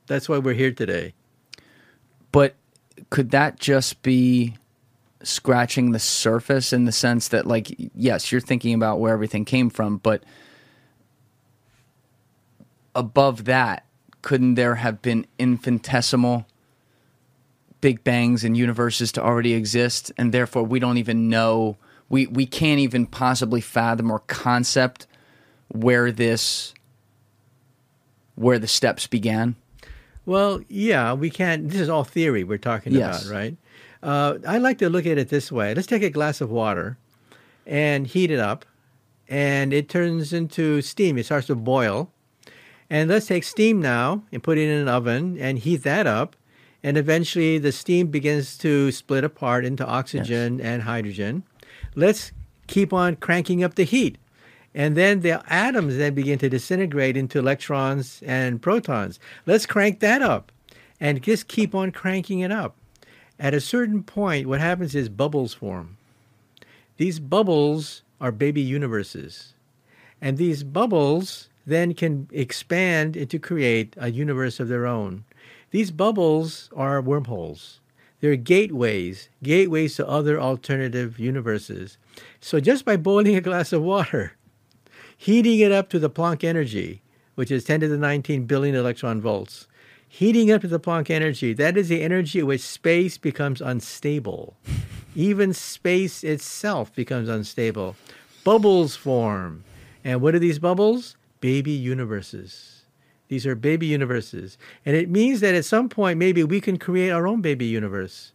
That's 0.07 0.29
why 0.29 0.39
we're 0.39 0.55
here 0.55 0.71
today. 0.71 1.15
But 2.31 2.55
could 3.11 3.33
that 3.33 3.59
just 3.59 4.03
be 4.03 4.57
scratching 5.25 5.91
the 5.91 5.99
surface 5.99 6.73
in 6.73 6.85
the 6.85 6.93
sense 6.93 7.27
that, 7.27 7.45
like, 7.45 7.75
yes, 7.93 8.31
you're 8.31 8.41
thinking 8.41 8.73
about 8.73 9.01
where 9.01 9.13
everything 9.13 9.45
came 9.45 9.71
from, 9.71 9.97
but 9.97 10.23
above 12.95 13.47
that, 13.47 13.86
couldn't 14.27 14.57
there 14.57 14.75
have 14.75 15.01
been 15.03 15.25
infinitesimal 15.39 16.45
big 17.81 18.03
bangs 18.03 18.43
and 18.43 18.57
universes 18.57 19.13
to 19.13 19.23
already 19.23 19.55
exist? 19.55 20.11
And 20.19 20.33
therefore 20.33 20.65
we 20.65 20.81
don't 20.81 20.99
even 20.99 21.29
know 21.29 21.77
we 22.09 22.27
we 22.27 22.45
can't 22.45 22.81
even 22.81 23.07
possibly 23.07 23.61
fathom 23.61 24.11
or 24.11 24.19
concept 24.19 25.07
where 25.69 26.11
this 26.11 26.75
where 28.35 28.59
the 28.59 28.67
steps 28.67 29.07
began. 29.07 29.55
Well 30.25 30.61
yeah 30.67 31.13
we 31.13 31.31
can't 31.31 31.69
this 31.69 31.81
is 31.81 31.89
all 31.89 32.03
theory 32.03 32.43
we're 32.43 32.59
talking 32.59 32.95
yes. 32.95 33.25
about 33.25 33.33
right? 33.33 33.57
Uh, 34.03 34.39
i 34.45 34.59
like 34.59 34.79
to 34.79 34.91
look 34.91 35.07
at 35.07 35.19
it 35.19 35.29
this 35.29 35.53
way. 35.53 35.73
Let's 35.73 35.87
take 35.87 36.03
a 36.03 36.11
glass 36.11 36.41
of 36.41 36.51
water 36.51 36.99
and 37.65 38.09
heat 38.09 38.33
it 38.33 38.41
up 38.41 38.67
and 39.29 39.73
it 39.73 39.89
turns 39.89 40.33
into 40.33 40.83
steam. 40.83 41.17
It 41.17 41.27
starts 41.27 41.47
to 41.47 41.55
boil 41.55 42.11
and 42.89 43.11
let's 43.11 43.27
take 43.27 43.45
steam 43.45 43.81
now 43.81 44.23
and 44.31 44.43
put 44.43 44.59
it 44.59 44.69
in 44.69 44.83
an 44.83 44.89
oven 44.89 45.37
and 45.39 45.59
heat 45.59 45.83
that 45.83 46.07
up. 46.07 46.37
And 46.83 46.97
eventually 46.97 47.59
the 47.59 47.73
steam 47.73 48.09
begins 48.09 48.57
to 48.59 48.93
split 48.93 49.25
apart 49.25 49.65
into 49.65 49.85
oxygen 49.85 50.59
yes. 50.59 50.67
and 50.67 50.83
hydrogen. 50.83 51.43
Let's 51.95 52.33
keep 52.69 52.93
on 52.93 53.17
cranking 53.17 53.65
up 53.65 53.75
the 53.75 53.85
heat. 53.85 54.19
And 54.75 54.97
then 54.97 55.21
the 55.21 55.43
atoms 55.53 55.97
then 55.97 56.15
begin 56.15 56.39
to 56.41 56.51
disintegrate 56.51 57.17
into 57.17 57.39
electrons 57.39 58.23
and 58.25 58.61
protons. 58.61 59.19
Let's 59.47 59.67
crank 59.67 60.01
that 60.01 60.23
up 60.23 60.53
and 61.01 61.23
just 61.23 61.49
keep 61.49 61.75
on 61.75 61.93
cranking 61.93 62.41
it 62.41 62.53
up. 62.53 62.77
At 63.39 63.55
a 63.55 63.61
certain 63.61 64.03
point, 64.03 64.47
what 64.47 64.61
happens 64.61 64.95
is 64.95 65.09
bubbles 65.09 65.55
form. 65.55 65.97
These 66.99 67.19
bubbles 67.19 68.03
are 68.21 68.33
baby 68.33 68.61
universes. 68.61 69.55
And 70.21 70.39
these 70.39 70.63
bubbles 70.63 71.49
then 71.67 71.95
can 71.95 72.29
expand 72.33 73.17
and 73.17 73.29
to 73.29 73.39
create 73.39 73.95
a 73.97 74.11
universe 74.11 74.61
of 74.61 74.69
their 74.69 74.87
own. 74.87 75.25
These 75.73 75.91
bubbles 75.91 76.71
are 76.75 77.01
wormholes. 77.01 77.81
They're 78.21 78.37
gateways, 78.37 79.29
gateways 79.43 79.97
to 79.97 80.09
other 80.09 80.41
alternative 80.41 81.19
universes. 81.19 81.99
So 82.41 82.61
just 82.61 82.85
by 82.85 82.97
boiling 82.97 83.37
a 83.37 83.41
glass 83.41 83.73
of 83.73 83.83
water, 83.83 84.33
heating 85.17 85.59
it 85.59 85.73
up 85.73 85.91
to 85.91 85.99
the 85.99 86.09
Planck 86.09 86.45
energy, 86.45 87.03
which 87.35 87.51
is 87.51 87.65
10 87.65 87.81
to 87.81 87.89
the 87.89 87.99
19 87.99 88.45
billion 88.45 88.75
electron 88.75 89.21
volts, 89.21 89.67
heating 90.09 90.51
up 90.51 90.63
to 90.63 90.69
the 90.69 90.81
Planck 90.81 91.11
energy, 91.11 91.53
that 91.53 91.77
is 91.77 91.89
the 91.89 92.03
energy 92.03 92.39
at 92.39 92.47
which 92.47 92.63
space 92.63 93.19
becomes 93.19 93.61
unstable. 93.61 94.57
Even 95.15 95.53
space 95.53 96.23
itself 96.23 96.95
becomes 96.95 97.29
unstable. 97.29 97.97
Bubbles 98.45 98.97
form. 98.97 99.65
And 100.05 100.21
what 100.21 100.35
are 100.35 100.39
these 100.39 100.59
bubbles? 100.59 101.17
Baby 101.47 101.71
universes. 101.71 102.87
These 103.29 103.47
are 103.47 103.55
baby 103.55 103.87
universes. 103.87 104.59
And 104.85 104.97
it 104.97 105.09
means 105.09 105.39
that 105.39 105.55
at 105.55 105.65
some 105.65 105.89
point, 105.89 106.19
maybe 106.19 106.43
we 106.43 106.61
can 106.61 106.77
create 106.77 107.11
our 107.11 107.29
own 107.29 107.41
baby 107.41 107.67
universe. 107.67 108.33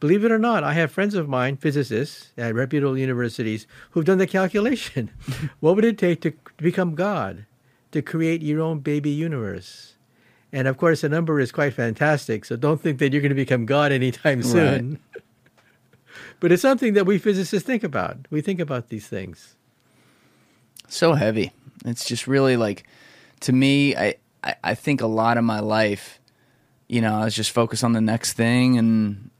Believe 0.00 0.22
it 0.22 0.30
or 0.30 0.38
not, 0.38 0.62
I 0.62 0.74
have 0.74 0.92
friends 0.92 1.14
of 1.14 1.30
mine, 1.30 1.56
physicists 1.56 2.32
at 2.36 2.54
reputable 2.54 2.98
universities, 2.98 3.66
who've 3.92 4.04
done 4.04 4.18
the 4.18 4.26
calculation. 4.26 5.10
what 5.60 5.76
would 5.76 5.86
it 5.86 5.96
take 5.96 6.20
to 6.20 6.34
become 6.58 6.94
God, 6.94 7.46
to 7.92 8.02
create 8.02 8.42
your 8.42 8.60
own 8.60 8.80
baby 8.80 9.08
universe? 9.08 9.94
And 10.52 10.68
of 10.68 10.76
course, 10.76 11.00
the 11.00 11.08
number 11.08 11.40
is 11.40 11.50
quite 11.50 11.72
fantastic. 11.72 12.44
So 12.44 12.56
don't 12.56 12.82
think 12.82 12.98
that 12.98 13.14
you're 13.14 13.22
going 13.22 13.30
to 13.30 13.34
become 13.34 13.64
God 13.64 13.92
anytime 13.92 14.42
soon. 14.42 15.00
Right. 15.14 15.22
but 16.40 16.52
it's 16.52 16.60
something 16.60 16.92
that 16.92 17.06
we 17.06 17.16
physicists 17.16 17.66
think 17.66 17.82
about. 17.82 18.28
We 18.28 18.42
think 18.42 18.60
about 18.60 18.90
these 18.90 19.08
things. 19.08 19.56
So 20.86 21.14
heavy. 21.14 21.52
It's 21.84 22.04
just 22.04 22.26
really 22.26 22.56
like, 22.56 22.84
to 23.40 23.52
me, 23.52 23.94
I, 23.94 24.14
I, 24.42 24.54
I 24.64 24.74
think 24.74 25.00
a 25.00 25.06
lot 25.06 25.36
of 25.38 25.44
my 25.44 25.60
life, 25.60 26.20
you 26.88 27.00
know, 27.00 27.14
I 27.14 27.24
was 27.24 27.34
just 27.34 27.50
focused 27.50 27.84
on 27.84 27.92
the 27.92 28.00
next 28.00 28.32
thing 28.32 28.78
and 28.78 29.30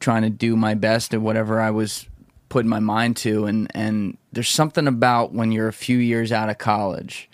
trying 0.00 0.22
to 0.22 0.30
do 0.30 0.56
my 0.56 0.74
best 0.74 1.14
at 1.14 1.20
whatever 1.20 1.60
I 1.60 1.70
was 1.70 2.06
putting 2.48 2.68
my 2.68 2.80
mind 2.80 3.16
to. 3.18 3.46
And, 3.46 3.70
and 3.74 4.16
there's 4.32 4.48
something 4.48 4.86
about 4.86 5.32
when 5.32 5.52
you're 5.52 5.68
a 5.68 5.72
few 5.72 5.98
years 5.98 6.32
out 6.32 6.48
of 6.48 6.58
college, 6.58 7.28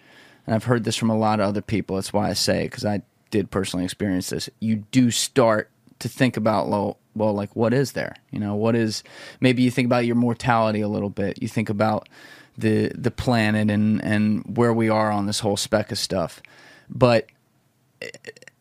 and 0.46 0.54
I've 0.54 0.64
heard 0.64 0.84
this 0.84 0.96
from 0.96 1.10
a 1.10 1.16
lot 1.16 1.40
of 1.40 1.46
other 1.46 1.62
people. 1.62 1.96
That's 1.96 2.12
why 2.12 2.30
I 2.30 2.32
say, 2.32 2.64
because 2.64 2.84
I 2.84 3.02
did 3.30 3.50
personally 3.50 3.84
experience 3.84 4.30
this. 4.30 4.48
You 4.60 4.76
do 4.90 5.10
start 5.10 5.70
to 6.00 6.08
think 6.08 6.36
about, 6.36 6.68
well, 6.68 6.98
well, 7.14 7.32
like 7.32 7.54
what 7.54 7.72
is 7.72 7.92
there? 7.92 8.16
You 8.30 8.40
know, 8.40 8.54
what 8.54 8.74
is 8.74 9.02
maybe 9.40 9.62
you 9.62 9.70
think 9.70 9.86
about 9.86 10.04
your 10.04 10.16
mortality 10.16 10.80
a 10.80 10.88
little 10.88 11.10
bit. 11.10 11.40
You 11.40 11.48
think 11.48 11.68
about 11.68 12.08
the 12.56 12.90
the 12.94 13.10
planet 13.10 13.70
and 13.70 14.02
and 14.02 14.56
where 14.56 14.72
we 14.72 14.88
are 14.88 15.10
on 15.10 15.26
this 15.26 15.40
whole 15.40 15.56
speck 15.56 15.92
of 15.92 15.98
stuff. 15.98 16.42
But 16.88 17.26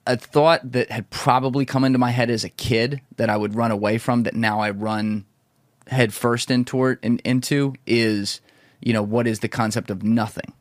a 0.06 0.18
thought 0.18 0.72
that 0.72 0.92
had 0.92 1.10
probably 1.10 1.66
come 1.66 1.84
into 1.84 2.00
my 2.00 2.12
head 2.12 2.30
as 2.30 2.44
a 2.44 2.50
kid 2.50 3.02
that 3.18 3.30
I 3.30 3.38
would 3.38 3.56
run 3.56 3.72
away 3.72 3.98
from 3.98 4.24
that 4.24 4.36
now 4.36 4.60
I 4.60 4.72
run 4.72 5.26
head 5.88 6.14
first 6.14 6.50
into 6.50 6.86
it 6.86 7.00
and 7.04 7.22
into 7.22 7.74
is 7.86 8.42
you 8.82 8.94
know 8.94 9.04
what 9.04 9.28
is 9.28 9.40
the 9.40 9.50
concept 9.50 9.90
of 9.90 10.04
nothing? 10.04 10.54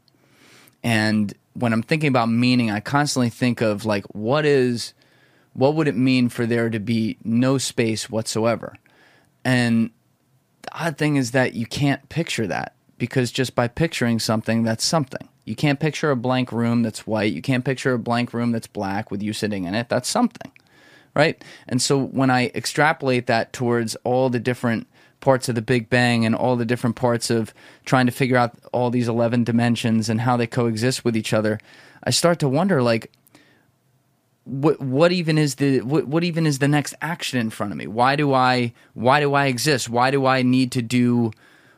And 0.82 1.32
when 1.54 1.74
i'm 1.74 1.82
thinking 1.82 2.08
about 2.08 2.30
meaning 2.30 2.70
i 2.70 2.80
constantly 2.80 3.28
think 3.28 3.60
of 3.60 3.84
like 3.84 4.06
what 4.14 4.46
is 4.46 4.94
what 5.54 5.74
would 5.74 5.88
it 5.88 5.96
mean 5.96 6.28
for 6.28 6.46
there 6.46 6.70
to 6.70 6.80
be 6.80 7.18
no 7.24 7.58
space 7.58 8.08
whatsoever? 8.08 8.74
And 9.44 9.90
the 10.62 10.86
odd 10.86 10.98
thing 10.98 11.16
is 11.16 11.32
that 11.32 11.54
you 11.54 11.66
can't 11.66 12.08
picture 12.08 12.46
that 12.46 12.74
because 13.02 13.32
just 13.32 13.56
by 13.56 13.66
picturing 13.66 14.20
something 14.20 14.62
that's 14.62 14.84
something 14.84 15.28
you 15.44 15.56
can't 15.56 15.80
picture 15.80 16.12
a 16.12 16.16
blank 16.16 16.52
room 16.52 16.84
that's 16.84 17.04
white 17.04 17.32
you 17.32 17.42
can't 17.42 17.64
picture 17.64 17.94
a 17.94 17.98
blank 17.98 18.32
room 18.32 18.52
that's 18.52 18.68
black 18.68 19.10
with 19.10 19.20
you 19.20 19.32
sitting 19.32 19.64
in 19.64 19.74
it 19.74 19.88
that's 19.88 20.08
something 20.08 20.52
right 21.12 21.42
and 21.66 21.82
so 21.82 21.98
when 21.98 22.30
i 22.30 22.46
extrapolate 22.54 23.26
that 23.26 23.52
towards 23.52 23.96
all 24.04 24.30
the 24.30 24.38
different 24.38 24.86
parts 25.18 25.48
of 25.48 25.56
the 25.56 25.62
Big 25.62 25.88
Bang 25.88 26.24
and 26.24 26.34
all 26.34 26.56
the 26.56 26.64
different 26.64 26.96
parts 26.96 27.28
of 27.30 27.54
trying 27.84 28.06
to 28.06 28.12
figure 28.12 28.36
out 28.36 28.54
all 28.72 28.90
these 28.90 29.08
11 29.08 29.44
dimensions 29.44 30.08
and 30.08 30.20
how 30.20 30.36
they 30.36 30.48
coexist 30.48 31.04
with 31.04 31.16
each 31.16 31.32
other, 31.32 31.60
I 32.02 32.10
start 32.10 32.40
to 32.40 32.48
wonder 32.48 32.82
like 32.82 33.12
what 34.44 34.80
what 34.80 35.12
even 35.12 35.38
is 35.38 35.54
the 35.54 35.80
what, 35.82 36.08
what 36.08 36.24
even 36.24 36.46
is 36.46 36.58
the 36.58 36.66
next 36.66 36.94
action 37.00 37.38
in 37.38 37.50
front 37.50 37.72
of 37.72 37.78
me? 37.78 37.86
Why 37.86 38.16
do 38.16 38.34
I 38.34 38.72
why 38.94 39.20
do 39.20 39.34
I 39.34 39.46
exist? 39.46 39.88
Why 39.88 40.10
do 40.10 40.26
I 40.26 40.42
need 40.42 40.72
to 40.72 40.82
do 40.82 41.30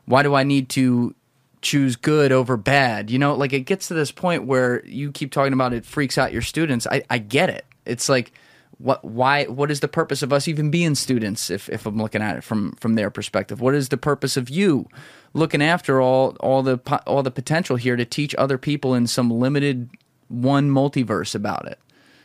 why 0.07 0.23
do 0.23 0.35
I 0.35 0.43
need 0.43 0.69
to 0.71 1.15
choose 1.63 1.97
good 1.97 2.33
over 2.33 2.57
bad? 2.57 3.11
You 3.11 3.19
know, 3.19 3.35
like 3.35 3.53
it 3.53 3.61
gets 3.61 3.89
to 3.89 3.95
this 3.95 4.13
point 4.13 4.45
where 4.45 4.85
you 4.87 5.13
keep 5.13 5.33
talking 5.33 5.53
about 5.53 5.73
it 5.73 5.85
freaks 5.85 6.19
out 6.19 6.33
your 6.33 6.43
students. 6.43 6.87
I, 6.87 7.03
I 7.11 7.19
get 7.19 7.51
it. 7.51 7.65
It's 7.87 8.09
like 8.09 8.33
what 8.79 9.05
why 9.05 9.45
what 9.45 9.71
is 9.71 9.81
the 9.81 9.89
purpose 9.89 10.23
of 10.23 10.33
us 10.33 10.49
even 10.49 10.71
being 10.71 10.95
students 10.95 11.51
if, 11.51 11.69
if 11.69 11.87
I'm 11.87 11.97
looking 11.97 12.23
at 12.23 12.37
it 12.37 12.45
from 12.45 12.73
from 12.73 12.95
their 12.95 13.11
perspective 13.11 13.61
what 13.61 13.75
is 13.75 13.89
the 13.89 13.97
purpose 13.97 14.37
of 14.37 14.51
you 14.51 14.89
looking 15.33 15.63
after 15.63 16.01
all 16.01 16.37
all 16.41 16.63
the 16.63 16.79
all 17.07 17.23
the 17.23 17.31
potential 17.31 17.77
here 17.77 17.97
to 17.97 18.05
teach 18.05 18.35
other 18.37 18.59
people 18.59 18.95
in 18.95 19.07
some 19.07 19.31
limited 19.31 19.91
one 20.29 20.71
multiverse 20.71 21.35
about 21.35 21.67
it 21.67 21.79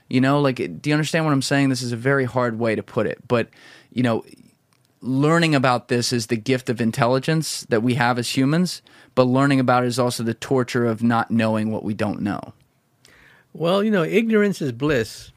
you 0.10 0.20
know 0.20 0.40
like 0.40 0.56
do 0.82 0.90
you 0.90 0.94
understand 0.94 1.26
what 1.26 1.32
I'm 1.32 1.42
saying 1.42 1.70
this 1.70 1.82
is 1.82 1.92
a 1.92 1.98
very 1.98 2.26
hard 2.26 2.58
way 2.58 2.76
to 2.76 2.84
put 2.84 3.06
it 3.06 3.20
but 3.28 3.50
you 3.94 4.04
know 4.04 4.24
learning 5.02 5.56
about 5.56 5.88
this 5.88 6.12
is 6.12 6.28
the 6.28 6.38
gift 6.38 6.70
of 6.70 6.82
intelligence 6.82 7.62
that 7.70 7.84
we 7.84 7.96
have 7.96 8.18
as 8.18 8.36
humans 8.36 8.82
but 9.16 9.24
learning 9.24 9.60
about 9.60 9.84
it 9.84 9.88
is 9.88 10.00
also 10.00 10.24
the 10.24 10.34
torture 10.34 10.86
of 10.86 11.02
not 11.02 11.32
knowing 11.32 11.72
what 11.72 11.84
we 11.84 11.94
don't 11.94 12.22
know 12.22 12.54
well 13.54 13.84
you 13.84 13.92
know 13.92 14.04
ignorance 14.04 14.62
is 14.62 14.72
bliss 14.72 15.32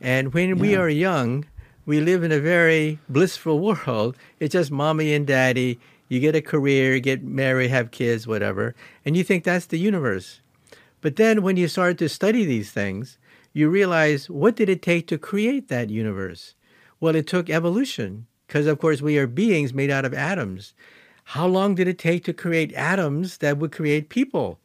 and 0.00 0.34
when 0.34 0.50
yeah. 0.50 0.54
we 0.54 0.74
are 0.76 0.88
young, 0.88 1.46
we 1.84 2.00
live 2.00 2.22
in 2.22 2.32
a 2.32 2.40
very 2.40 2.98
blissful 3.08 3.60
world. 3.60 4.16
It's 4.38 4.52
just 4.52 4.70
mommy 4.70 5.14
and 5.14 5.26
daddy. 5.26 5.80
You 6.08 6.20
get 6.20 6.36
a 6.36 6.42
career, 6.42 6.98
get 7.00 7.22
married, 7.22 7.70
have 7.70 7.90
kids, 7.90 8.26
whatever, 8.26 8.74
and 9.04 9.16
you 9.16 9.24
think 9.24 9.42
that's 9.42 9.66
the 9.66 9.78
universe. 9.78 10.40
But 11.00 11.16
then 11.16 11.42
when 11.42 11.56
you 11.56 11.68
start 11.68 11.98
to 11.98 12.08
study 12.08 12.44
these 12.44 12.70
things, 12.70 13.18
you 13.52 13.68
realize 13.68 14.30
what 14.30 14.54
did 14.54 14.68
it 14.68 14.82
take 14.82 15.06
to 15.08 15.18
create 15.18 15.68
that 15.68 15.90
universe? 15.90 16.54
Well, 17.00 17.16
it 17.16 17.26
took 17.26 17.50
evolution, 17.50 18.26
because 18.46 18.66
of 18.66 18.78
course 18.78 19.02
we 19.02 19.18
are 19.18 19.26
beings 19.26 19.74
made 19.74 19.90
out 19.90 20.04
of 20.04 20.14
atoms. 20.14 20.74
How 21.24 21.46
long 21.46 21.74
did 21.74 21.88
it 21.88 21.98
take 21.98 22.24
to 22.24 22.32
create 22.32 22.72
atoms 22.74 23.38
that 23.38 23.58
would 23.58 23.72
create 23.72 24.08
people? 24.08 24.58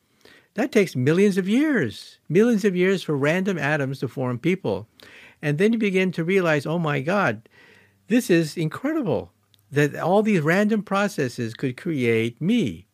That 0.53 0.71
takes 0.71 0.95
millions 0.95 1.37
of 1.37 1.47
years, 1.47 2.19
millions 2.29 2.65
of 2.65 2.75
years 2.75 3.01
for 3.01 3.17
random 3.17 3.57
atoms 3.57 3.99
to 3.99 4.07
form 4.07 4.37
people. 4.37 4.87
And 5.41 5.57
then 5.57 5.73
you 5.73 5.79
begin 5.79 6.11
to 6.11 6.23
realize, 6.23 6.65
oh 6.65 6.77
my 6.77 7.01
God, 7.01 7.47
this 8.07 8.29
is 8.29 8.57
incredible 8.57 9.31
that 9.71 9.95
all 9.95 10.21
these 10.21 10.41
random 10.41 10.83
processes 10.83 11.53
could 11.53 11.77
create 11.77 12.39
me. 12.41 12.85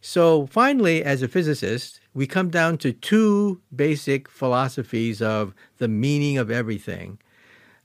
So 0.00 0.46
finally, 0.46 1.02
as 1.02 1.22
a 1.22 1.28
physicist, 1.28 2.00
we 2.14 2.26
come 2.26 2.48
down 2.48 2.78
to 2.78 2.92
two 2.92 3.60
basic 3.74 4.28
philosophies 4.28 5.20
of 5.20 5.52
the 5.78 5.88
meaning 5.88 6.38
of 6.38 6.50
everything. 6.50 7.18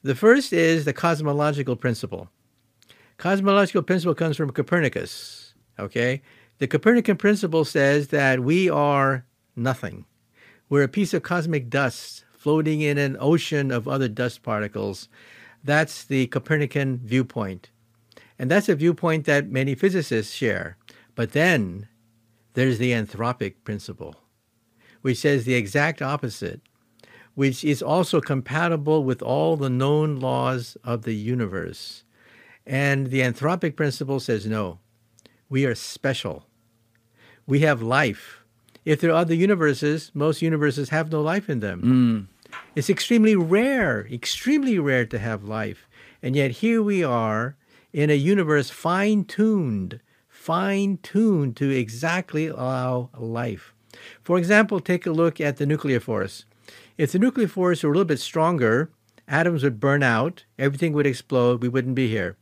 The 0.03 0.15
first 0.15 0.53
is 0.53 0.85
the 0.85 0.93
cosmological 0.93 1.75
principle. 1.75 2.29
Cosmological 3.17 3.83
principle 3.83 4.15
comes 4.15 4.37
from 4.37 4.51
Copernicus. 4.51 5.53
Okay? 5.79 6.21
The 6.59 6.67
Copernican 6.67 7.17
principle 7.17 7.65
says 7.65 8.09
that 8.09 8.39
we 8.41 8.69
are 8.69 9.25
nothing. 9.55 10.05
We're 10.69 10.83
a 10.83 10.87
piece 10.87 11.13
of 11.13 11.23
cosmic 11.23 11.69
dust 11.69 12.25
floating 12.31 12.81
in 12.81 12.97
an 12.97 13.17
ocean 13.19 13.71
of 13.71 13.87
other 13.87 14.07
dust 14.07 14.41
particles. 14.41 15.09
That's 15.63 16.05
the 16.05 16.27
Copernican 16.27 16.99
viewpoint. 17.03 17.71
And 18.39 18.49
that's 18.49 18.69
a 18.69 18.75
viewpoint 18.75 19.25
that 19.25 19.49
many 19.49 19.75
physicists 19.75 20.33
share. 20.33 20.77
But 21.15 21.31
then 21.33 21.87
there's 22.53 22.77
the 22.77 22.91
anthropic 22.91 23.55
principle, 23.63 24.15
which 25.01 25.17
says 25.17 25.43
the 25.43 25.55
exact 25.55 26.01
opposite, 26.01 26.61
which 27.33 27.63
is 27.63 27.81
also 27.81 28.21
compatible 28.21 29.03
with 29.03 29.21
all 29.21 29.57
the 29.57 29.69
known 29.69 30.19
laws 30.19 30.77
of 30.83 31.01
the 31.03 31.15
universe. 31.15 32.04
And 32.65 33.07
the 33.07 33.21
anthropic 33.21 33.75
principle 33.75 34.19
says 34.19 34.45
no, 34.45 34.79
we 35.49 35.65
are 35.65 35.75
special. 35.75 36.47
We 37.45 37.59
have 37.59 37.81
life. 37.81 38.43
If 38.85 39.01
there 39.01 39.11
are 39.11 39.21
other 39.21 39.35
universes, 39.35 40.11
most 40.13 40.41
universes 40.41 40.89
have 40.89 41.11
no 41.11 41.21
life 41.21 41.49
in 41.49 41.59
them. 41.59 41.81
Mm. 41.81 42.35
It's 42.75 42.89
extremely 42.89 43.35
rare, 43.35 44.07
extremely 44.11 44.79
rare 44.79 45.05
to 45.05 45.19
have 45.19 45.43
life. 45.43 45.87
And 46.21 46.35
yet 46.35 46.51
here 46.51 46.81
we 46.81 47.03
are 47.03 47.55
in 47.93 48.09
a 48.09 48.15
universe 48.15 48.69
fine 48.69 49.25
tuned, 49.25 49.99
fine 50.27 50.97
tuned 51.01 51.55
to 51.57 51.69
exactly 51.69 52.47
allow 52.47 53.09
life. 53.17 53.73
For 54.23 54.37
example, 54.37 54.79
take 54.79 55.05
a 55.05 55.11
look 55.11 55.39
at 55.39 55.57
the 55.57 55.65
nuclear 55.65 55.99
force. 55.99 56.45
If 56.97 57.11
the 57.11 57.19
nuclear 57.19 57.47
force 57.47 57.83
were 57.83 57.89
a 57.89 57.93
little 57.93 58.05
bit 58.05 58.19
stronger, 58.19 58.89
atoms 59.27 59.63
would 59.63 59.79
burn 59.79 60.03
out, 60.03 60.45
everything 60.59 60.93
would 60.93 61.07
explode, 61.07 61.61
we 61.61 61.69
wouldn't 61.69 61.95
be 61.95 62.09
here. 62.09 62.37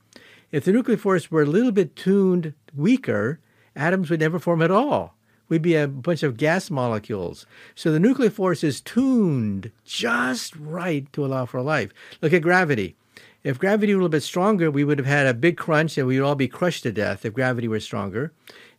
If 0.54 0.64
the 0.64 0.72
nuclear 0.72 0.96
force 0.96 1.30
were 1.30 1.42
a 1.42 1.46
little 1.46 1.74
bit 1.74 1.98
tuned 1.98 2.54
weaker, 2.74 3.40
atoms 3.76 4.10
would 4.10 4.22
never 4.22 4.40
form 4.40 4.62
at 4.62 4.72
all 4.72 5.16
we'd 5.54 5.62
be 5.62 5.76
a 5.76 5.88
bunch 5.88 6.24
of 6.24 6.36
gas 6.36 6.72
molecules. 6.72 7.46
So 7.76 7.92
the 7.92 8.00
nuclear 8.00 8.32
force 8.32 8.64
is 8.64 8.82
tuned 8.82 9.72
just 9.86 10.56
right 10.56 11.12
to 11.14 11.24
allow 11.24 11.46
for 11.46 11.62
life. 11.62 11.92
Look 12.22 12.34
at 12.34 12.42
gravity. 12.42 12.96
If 13.44 13.60
gravity 13.60 13.94
were 13.94 14.00
a 14.00 14.04
little 14.04 14.10
bit 14.10 14.24
stronger, 14.24 14.72
we 14.72 14.84
would 14.84 14.98
have 14.98 15.06
had 15.06 15.28
a 15.28 15.34
big 15.34 15.58
crunch 15.58 15.98
and 15.98 16.08
we'd 16.08 16.22
all 16.22 16.34
be 16.34 16.48
crushed 16.48 16.84
to 16.84 16.92
death 16.92 17.24
if 17.24 17.34
gravity 17.34 17.68
were 17.68 17.82
stronger. 17.82 18.32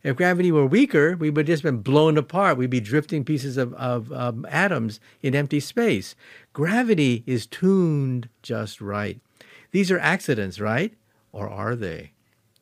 If 0.03 0.17
gravity 0.17 0.51
were 0.51 0.65
weaker, 0.65 1.15
we 1.15 1.29
would 1.29 1.47
have 1.47 1.53
just 1.53 1.63
been 1.63 1.81
blown 1.81 2.17
apart. 2.17 2.57
We'd 2.57 2.69
be 2.69 2.81
drifting 2.81 3.23
pieces 3.23 3.57
of, 3.57 3.73
of 3.75 4.11
um, 4.11 4.45
atoms 4.49 4.99
in 5.21 5.33
empty 5.33 5.59
space. 5.59 6.15
Gravity 6.51 7.23
is 7.25 7.45
tuned 7.45 8.27
just 8.41 8.81
right. 8.81 9.19
These 9.71 9.91
are 9.91 9.99
accidents, 9.99 10.59
right? 10.59 10.93
Or 11.35 11.49
are 11.49 11.75
they? 11.75 12.11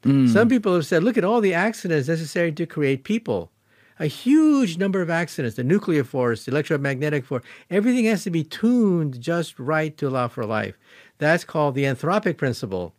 Mm. 0.04 0.28
Some 0.28 0.50
people 0.50 0.74
have 0.74 0.86
said, 0.86 1.04
look 1.04 1.18
at 1.18 1.24
all 1.24 1.42
the 1.42 1.54
accidents 1.54 2.08
necessary 2.08 2.52
to 2.52 2.66
create 2.66 3.04
people 3.04 3.52
a 4.00 4.08
huge 4.08 4.78
number 4.78 5.02
of 5.02 5.10
accidents, 5.10 5.56
the 5.56 5.64
nuclear 5.64 6.04
force, 6.04 6.46
the 6.46 6.52
electromagnetic 6.52 7.26
force, 7.26 7.44
everything 7.70 8.06
has 8.06 8.24
to 8.24 8.32
be 8.32 8.44
tuned 8.44 9.20
just 9.22 9.60
right 9.60 9.96
to 9.98 10.08
allow 10.08 10.28
for 10.28 10.46
life. 10.46 10.78
That's 11.20 11.44
called 11.44 11.76
the 11.76 11.84
anthropic 11.84 12.38
principle, 12.38 12.96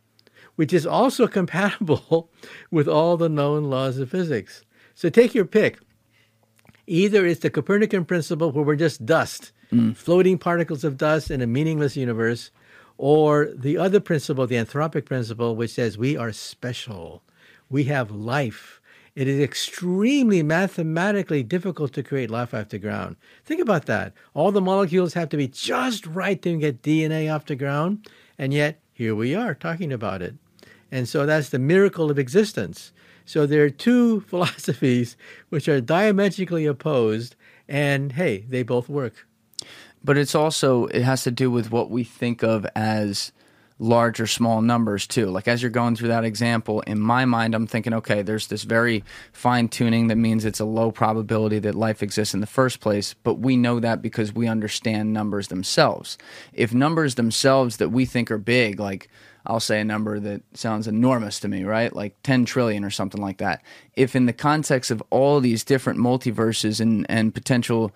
which 0.56 0.72
is 0.72 0.86
also 0.86 1.26
compatible 1.38 2.30
with 2.70 2.88
all 2.88 3.16
the 3.16 3.28
known 3.28 3.64
laws 3.64 3.98
of 3.98 4.10
physics. 4.10 4.64
So 4.94 5.08
take 5.08 5.34
your 5.34 5.44
pick. 5.44 5.80
Either 6.86 7.26
it's 7.26 7.40
the 7.40 7.50
Copernican 7.50 8.04
principle 8.04 8.52
where 8.52 8.64
we're 8.64 8.76
just 8.76 9.04
dust, 9.04 9.52
mm. 9.72 9.96
floating 9.96 10.38
particles 10.38 10.84
of 10.84 10.98
dust 10.98 11.30
in 11.30 11.40
a 11.40 11.46
meaningless 11.46 11.96
universe, 11.96 12.50
or 12.98 13.50
the 13.54 13.76
other 13.76 14.00
principle, 14.00 14.46
the 14.46 14.56
anthropic 14.56 15.04
principle, 15.04 15.56
which 15.56 15.72
says 15.72 15.98
we 15.98 16.16
are 16.16 16.32
special. 16.32 17.22
We 17.68 17.84
have 17.84 18.10
life. 18.10 18.80
It 19.14 19.28
is 19.28 19.40
extremely 19.40 20.42
mathematically 20.42 21.42
difficult 21.42 21.92
to 21.92 22.02
create 22.02 22.30
life 22.30 22.52
off 22.52 22.70
the 22.70 22.78
ground. 22.78 23.16
Think 23.44 23.60
about 23.60 23.86
that. 23.86 24.12
All 24.34 24.50
the 24.50 24.60
molecules 24.60 25.14
have 25.14 25.28
to 25.30 25.36
be 25.36 25.46
just 25.46 26.06
right 26.06 26.40
to 26.42 26.58
get 26.58 26.82
DNA 26.82 27.32
off 27.32 27.46
the 27.46 27.54
ground, 27.54 28.08
and 28.38 28.52
yet 28.52 28.80
here 28.92 29.14
we 29.14 29.34
are 29.34 29.54
talking 29.54 29.92
about 29.92 30.20
it. 30.20 30.34
And 30.90 31.08
so 31.08 31.26
that's 31.26 31.50
the 31.50 31.58
miracle 31.58 32.10
of 32.10 32.18
existence. 32.18 32.92
So 33.24 33.46
there 33.46 33.64
are 33.64 33.70
two 33.70 34.20
philosophies 34.28 35.16
which 35.48 35.68
are 35.68 35.80
diametrically 35.80 36.66
opposed, 36.66 37.36
and 37.68 38.12
hey, 38.12 38.44
they 38.48 38.62
both 38.62 38.88
work. 38.88 39.26
But 40.04 40.18
it's 40.18 40.34
also 40.34 40.86
it 40.86 41.02
has 41.02 41.24
to 41.24 41.30
do 41.30 41.50
with 41.50 41.72
what 41.72 41.90
we 41.90 42.04
think 42.04 42.42
of 42.42 42.66
as 42.76 43.32
large 43.78 44.20
or 44.20 44.26
small 44.26 44.62
numbers 44.62 45.06
too. 45.06 45.26
Like 45.26 45.48
as 45.48 45.60
you're 45.60 45.70
going 45.70 45.96
through 45.96 46.08
that 46.08 46.24
example, 46.24 46.80
in 46.82 47.00
my 47.00 47.24
mind, 47.24 47.54
I'm 47.54 47.66
thinking, 47.66 47.92
okay, 47.94 48.22
there's 48.22 48.46
this 48.46 48.62
very 48.62 49.02
fine 49.32 49.68
tuning 49.68 50.08
that 50.08 50.16
means 50.16 50.44
it's 50.44 50.60
a 50.60 50.64
low 50.64 50.92
probability 50.92 51.58
that 51.60 51.74
life 51.74 52.02
exists 52.02 52.34
in 52.34 52.40
the 52.40 52.46
first 52.46 52.80
place, 52.80 53.14
but 53.24 53.40
we 53.40 53.56
know 53.56 53.80
that 53.80 54.00
because 54.00 54.32
we 54.32 54.46
understand 54.46 55.12
numbers 55.12 55.48
themselves. 55.48 56.16
If 56.52 56.72
numbers 56.72 57.16
themselves 57.16 57.78
that 57.78 57.88
we 57.88 58.04
think 58.04 58.30
are 58.30 58.38
big, 58.38 58.78
like 58.78 59.08
I'll 59.46 59.60
say 59.60 59.80
a 59.80 59.84
number 59.84 60.20
that 60.20 60.42
sounds 60.56 60.86
enormous 60.86 61.40
to 61.40 61.48
me, 61.48 61.64
right? 61.64 61.94
Like 61.94 62.14
10 62.22 62.44
trillion 62.44 62.84
or 62.84 62.90
something 62.90 63.20
like 63.20 63.38
that. 63.38 63.62
If 63.94 64.16
in 64.16 64.26
the 64.26 64.32
context 64.32 64.90
of 64.90 65.02
all 65.10 65.40
these 65.40 65.64
different 65.64 65.98
multiverses 65.98 66.80
and, 66.80 67.04
and 67.10 67.34
potential 67.34 67.92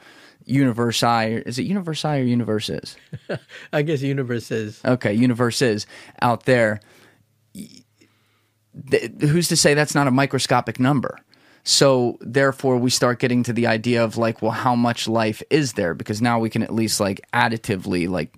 universi, 0.46 1.42
is 1.46 1.58
it 1.58 1.68
universi 1.68 2.20
or 2.20 2.22
universes? 2.22 2.96
I 3.72 3.82
guess 3.82 4.02
universes. 4.02 4.80
Okay, 4.84 5.12
universes 5.12 5.86
out 6.22 6.44
there. 6.44 6.80
Who's 9.20 9.48
to 9.48 9.56
say 9.56 9.74
that's 9.74 9.94
not 9.94 10.06
a 10.06 10.10
microscopic 10.10 10.78
number? 10.78 11.18
So 11.64 12.16
therefore, 12.20 12.78
we 12.78 12.90
start 12.90 13.18
getting 13.18 13.42
to 13.42 13.52
the 13.52 13.66
idea 13.66 14.02
of 14.02 14.16
like, 14.16 14.40
well, 14.40 14.52
how 14.52 14.74
much 14.74 15.06
life 15.06 15.42
is 15.50 15.74
there? 15.74 15.94
Because 15.94 16.22
now 16.22 16.38
we 16.38 16.48
can 16.48 16.62
at 16.62 16.72
least 16.72 16.98
like 17.00 17.20
additively 17.34 18.08
like 18.08 18.34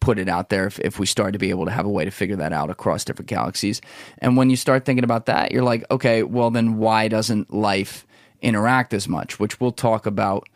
put 0.00 0.18
it 0.18 0.28
out 0.28 0.50
there 0.50 0.66
if, 0.66 0.78
if 0.80 0.98
we 0.98 1.06
start 1.06 1.32
to 1.32 1.38
be 1.38 1.50
able 1.50 1.64
to 1.64 1.70
have 1.70 1.86
a 1.86 1.90
way 1.90 2.04
to 2.04 2.10
figure 2.10 2.36
that 2.36 2.52
out 2.52 2.70
across 2.70 3.04
different 3.04 3.28
galaxies. 3.28 3.80
And 4.18 4.36
when 4.36 4.50
you 4.50 4.56
start 4.56 4.84
thinking 4.84 5.04
about 5.04 5.26
that, 5.26 5.50
you're 5.50 5.62
like, 5.62 5.84
okay, 5.90 6.22
well 6.22 6.50
then 6.50 6.76
why 6.76 7.08
doesn't 7.08 7.52
life 7.52 8.06
interact 8.42 8.92
as 8.92 9.08
much? 9.08 9.40
Which 9.40 9.60
we'll 9.60 9.72
talk 9.72 10.06
about 10.06 10.48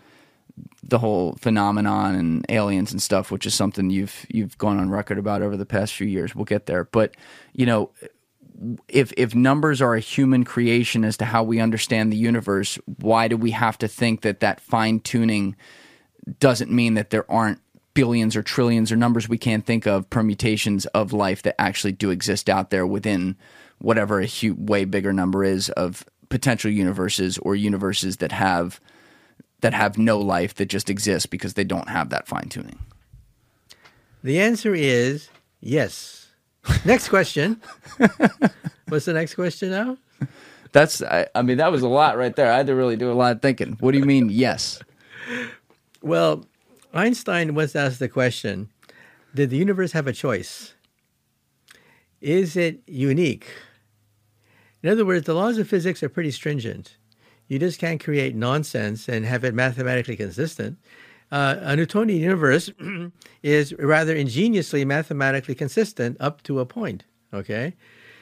the 0.82 0.98
whole 0.98 1.34
phenomenon 1.40 2.14
and 2.14 2.46
aliens 2.48 2.92
and 2.92 3.02
stuff, 3.02 3.30
which 3.30 3.46
is 3.46 3.54
something 3.54 3.90
you've 3.90 4.26
you've 4.28 4.56
gone 4.58 4.78
on 4.78 4.90
record 4.90 5.18
about 5.18 5.42
over 5.42 5.56
the 5.56 5.66
past 5.66 5.94
few 5.94 6.06
years. 6.06 6.34
We'll 6.34 6.44
get 6.44 6.66
there, 6.66 6.84
but 6.84 7.14
you 7.52 7.66
know, 7.66 7.90
if 8.88 9.12
if 9.16 9.34
numbers 9.34 9.80
are 9.80 9.94
a 9.94 10.00
human 10.00 10.44
creation 10.44 11.04
as 11.04 11.16
to 11.18 11.24
how 11.24 11.42
we 11.42 11.60
understand 11.60 12.12
the 12.12 12.16
universe, 12.16 12.78
why 13.00 13.28
do 13.28 13.36
we 13.36 13.52
have 13.52 13.78
to 13.78 13.88
think 13.88 14.22
that 14.22 14.40
that 14.40 14.60
fine 14.60 15.00
tuning 15.00 15.56
doesn't 16.40 16.70
mean 16.70 16.94
that 16.94 17.10
there 17.10 17.30
aren't 17.30 17.60
billions 17.94 18.36
or 18.36 18.42
trillions 18.42 18.92
or 18.92 18.96
numbers 18.96 19.28
we 19.28 19.38
can't 19.38 19.66
think 19.66 19.86
of 19.86 20.08
permutations 20.08 20.86
of 20.86 21.12
life 21.12 21.42
that 21.42 21.60
actually 21.60 21.92
do 21.92 22.10
exist 22.10 22.48
out 22.48 22.70
there 22.70 22.86
within 22.86 23.36
whatever 23.78 24.20
a 24.20 24.26
hu- 24.26 24.54
way 24.56 24.84
bigger 24.84 25.12
number 25.12 25.42
is 25.42 25.68
of 25.70 26.04
potential 26.28 26.70
universes 26.70 27.38
or 27.38 27.56
universes 27.56 28.18
that 28.18 28.30
have 28.30 28.80
that 29.60 29.74
have 29.74 29.98
no 29.98 30.18
life 30.18 30.54
that 30.54 30.66
just 30.66 30.88
exists 30.88 31.26
because 31.26 31.54
they 31.54 31.64
don't 31.64 31.88
have 31.88 32.10
that 32.10 32.28
fine 32.28 32.48
tuning? 32.48 32.78
The 34.22 34.40
answer 34.40 34.74
is 34.74 35.28
yes. 35.60 36.28
Next 36.84 37.08
question. 37.08 37.60
What's 38.88 39.06
the 39.06 39.12
next 39.12 39.34
question 39.34 39.70
now? 39.70 39.96
That's, 40.72 41.02
I, 41.02 41.26
I, 41.34 41.42
mean, 41.42 41.58
that 41.58 41.72
was 41.72 41.82
a 41.82 41.88
lot 41.88 42.18
right 42.18 42.34
there. 42.34 42.52
I 42.52 42.56
had 42.56 42.66
to 42.66 42.74
really 42.74 42.96
do 42.96 43.10
a 43.10 43.14
lot 43.14 43.36
of 43.36 43.42
thinking. 43.42 43.76
What 43.80 43.92
do 43.92 43.98
you 43.98 44.04
mean, 44.04 44.28
yes? 44.28 44.80
Well, 46.02 46.44
Einstein 46.92 47.54
was 47.54 47.74
asked 47.74 48.00
the 48.00 48.08
question 48.08 48.68
Did 49.34 49.50
the 49.50 49.56
universe 49.56 49.92
have 49.92 50.06
a 50.06 50.12
choice? 50.12 50.74
Is 52.20 52.56
it 52.56 52.82
unique? 52.86 53.46
In 54.82 54.90
other 54.90 55.06
words, 55.06 55.26
the 55.26 55.34
laws 55.34 55.58
of 55.58 55.68
physics 55.68 56.02
are 56.02 56.08
pretty 56.08 56.30
stringent. 56.30 56.97
You 57.48 57.58
just 57.58 57.78
can't 57.78 58.02
create 58.02 58.36
nonsense 58.36 59.08
and 59.08 59.24
have 59.24 59.42
it 59.42 59.54
mathematically 59.54 60.16
consistent. 60.16 60.78
Uh, 61.30 61.56
a 61.60 61.76
Newtonian 61.76 62.20
universe 62.20 62.70
is 63.42 63.74
rather 63.74 64.14
ingeniously 64.14 64.84
mathematically 64.84 65.54
consistent 65.54 66.16
up 66.20 66.42
to 66.44 66.60
a 66.60 66.66
point. 66.66 67.04
Okay, 67.34 67.74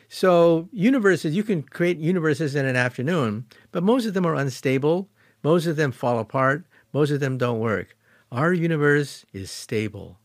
so 0.08 0.68
universes 0.72 1.36
you 1.36 1.44
can 1.44 1.62
create 1.62 1.98
universes 1.98 2.54
in 2.54 2.66
an 2.66 2.74
afternoon, 2.76 3.46
but 3.70 3.82
most 3.82 4.06
of 4.06 4.14
them 4.14 4.26
are 4.26 4.34
unstable. 4.34 5.08
Most 5.44 5.66
of 5.66 5.76
them 5.76 5.92
fall 5.92 6.18
apart. 6.18 6.64
Most 6.92 7.10
of 7.10 7.20
them 7.20 7.38
don't 7.38 7.60
work. 7.60 7.96
Our 8.32 8.52
universe 8.52 9.24
is 9.32 9.50
stable. 9.50 10.18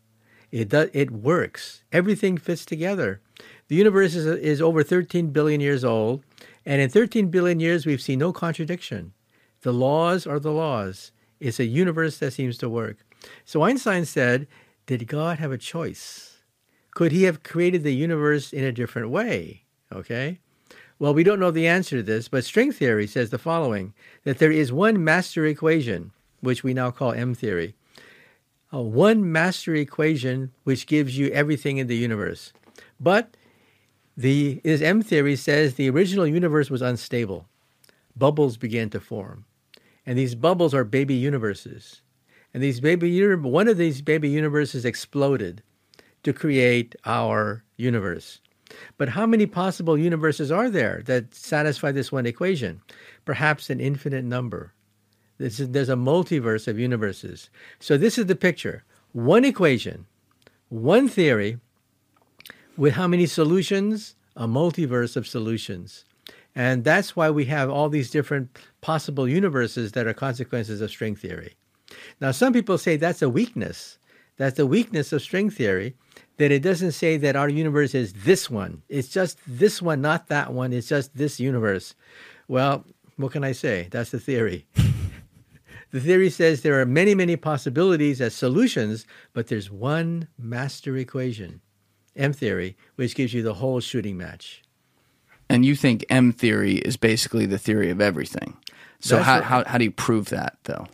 It 0.52 0.70
does. 0.70 0.90
It 0.94 1.12
works. 1.12 1.84
Everything 1.92 2.38
fits 2.38 2.66
together. 2.66 3.22
The 3.68 3.76
universe 3.76 4.16
is, 4.16 4.26
is 4.26 4.62
over 4.62 4.84
13 4.84 5.28
billion 5.28 5.62
years 5.62 5.84
old. 5.84 6.24
And 6.72 6.80
in 6.80 6.90
13 6.90 7.28
billion 7.28 7.60
years, 7.60 7.86
we've 7.86 8.02
seen 8.02 8.20
no 8.20 8.32
contradiction. 8.32 9.12
The 9.60 9.74
laws 9.74 10.26
are 10.26 10.40
the 10.40 10.54
laws. 10.54 11.12
It's 11.42 11.60
a 11.60 11.66
universe 11.66 12.18
that 12.20 12.32
seems 12.32 12.58
to 12.60 12.70
work. 12.70 12.96
So 13.44 13.64
Einstein 13.64 14.06
said, 14.06 14.48
Did 14.86 15.06
God 15.06 15.38
have 15.40 15.52
a 15.52 15.58
choice? 15.58 16.38
Could 16.92 17.12
he 17.12 17.24
have 17.24 17.44
created 17.44 17.84
the 17.84 17.94
universe 17.94 18.54
in 18.54 18.64
a 18.64 18.72
different 18.72 19.10
way? 19.10 19.66
Okay. 19.92 20.40
Well, 20.98 21.14
we 21.14 21.26
don't 21.26 21.42
know 21.42 21.52
the 21.52 21.68
answer 21.68 21.98
to 21.98 22.04
this, 22.04 22.30
but 22.30 22.46
string 22.46 22.72
theory 22.72 23.06
says 23.06 23.32
the 23.32 23.38
following 23.38 23.94
that 24.24 24.38
there 24.38 24.50
is 24.50 24.72
one 24.72 25.04
master 25.04 25.46
equation, 25.46 26.12
which 26.40 26.64
we 26.64 26.74
now 26.74 26.90
call 26.90 27.12
M 27.12 27.36
theory, 27.36 27.76
uh, 28.74 28.80
one 28.80 29.30
master 29.30 29.76
equation 29.76 30.54
which 30.64 30.88
gives 30.88 31.18
you 31.18 31.32
everything 31.32 31.80
in 31.80 31.88
the 31.88 31.98
universe. 31.98 32.54
But 32.98 33.36
the 34.18 34.62
his 34.64 34.82
M 34.82 35.02
theory 35.02 35.36
says 35.36 35.76
the 35.76 35.90
original 35.90 36.28
universe 36.28 36.70
was 36.70 36.82
unstable. 36.82 37.48
Bubbles 38.16 38.58
began 38.58 38.90
to 38.90 39.00
form, 39.00 39.46
and 40.06 40.18
these 40.18 40.36
bubbles 40.36 40.74
are 40.74 40.84
baby 40.84 41.16
universes. 41.16 42.02
And 42.54 42.62
these 42.62 42.82
baby 42.82 43.36
one 43.36 43.70
of 43.70 43.78
these 43.78 44.02
baby 44.02 44.30
universes 44.30 44.84
exploded 44.84 45.64
to 46.24 46.34
create 46.34 46.96
our 47.06 47.64
universe. 47.78 48.42
But 48.98 49.10
how 49.10 49.26
many 49.26 49.46
possible 49.46 49.98
universes 49.98 50.52
are 50.52 50.70
there 50.70 51.02
that 51.06 51.34
satisfy 51.34 51.92
this 51.92 52.12
one 52.12 52.26
equation? 52.26 52.82
Perhaps 53.26 53.70
an 53.70 53.80
infinite 53.80 54.26
number. 54.26 54.74
Is, 55.40 55.58
there's 55.58 55.90
a 55.90 55.96
multiverse 55.96 56.68
of 56.68 56.78
universes. 56.78 57.50
So 57.80 57.98
this 57.98 58.18
is 58.18 58.28
the 58.28 58.36
picture: 58.36 58.84
one 59.14 59.46
equation, 59.46 60.06
one 60.70 61.08
theory, 61.08 61.58
with 62.78 62.94
how 62.94 63.08
many 63.08 63.26
solutions? 63.26 64.16
A 64.36 64.48
multiverse 64.48 65.16
of 65.16 65.28
solutions. 65.28 66.06
And 66.56 66.84
that's 66.84 67.16
why 67.16 67.30
we 67.30 67.46
have 67.46 67.70
all 67.70 67.90
these 67.90 68.12
different 68.12 68.58
possible 68.82 69.28
universes 69.28 69.94
that 69.94 70.08
are 70.08 70.14
consequences 70.14 70.82
of 70.82 70.90
string 70.90 71.16
theory. 71.16 71.56
Now, 72.20 72.32
some 72.32 72.54
people 72.54 72.78
say 72.78 72.98
that's 72.98 73.22
a 73.22 73.30
weakness. 73.30 73.98
That's 74.38 74.58
the 74.58 74.66
weakness 74.66 75.14
of 75.14 75.22
string 75.22 75.50
theory, 75.50 75.96
that 76.38 76.52
it 76.52 76.64
doesn't 76.64 76.94
say 76.94 77.18
that 77.18 77.36
our 77.36 77.50
universe 77.50 77.94
is 77.94 78.14
this 78.14 78.50
one. 78.50 78.82
It's 78.90 79.10
just 79.10 79.38
this 79.46 79.82
one, 79.82 80.02
not 80.02 80.28
that 80.28 80.54
one. 80.54 80.74
It's 80.74 80.88
just 80.88 81.16
this 81.16 81.40
universe. 81.40 81.94
Well, 82.48 82.86
what 83.18 83.34
can 83.34 83.44
I 83.44 83.52
say? 83.52 83.88
That's 83.92 84.12
the 84.12 84.20
theory. 84.20 84.66
the 85.92 86.00
theory 86.00 86.30
says 86.30 86.62
there 86.62 86.82
are 86.82 86.86
many, 86.86 87.14
many 87.14 87.36
possibilities 87.36 88.20
as 88.20 88.34
solutions, 88.34 89.06
but 89.34 89.48
there's 89.48 89.70
one 89.70 90.28
master 90.40 90.98
equation. 90.98 91.62
M 92.16 92.34
theory, 92.34 92.76
which 92.96 93.16
gives 93.16 93.34
you 93.34 93.42
the 93.42 93.56
whole 93.56 93.80
shooting 93.80 94.18
match. 94.18 94.62
And 95.50 95.66
you 95.66 95.76
think 95.76 96.06
M 96.10 96.32
theory 96.32 96.76
is 96.76 96.98
basically 96.98 97.46
the 97.46 97.58
theory 97.58 97.90
of 97.90 98.00
everything. 98.00 98.58
So 99.00 99.22
how, 99.22 99.36
right. 99.36 99.44
how, 99.44 99.64
how 99.66 99.78
do 99.78 99.84
you 99.84 99.92
prove 99.92 100.30
that 100.30 100.58
though? 100.64 100.88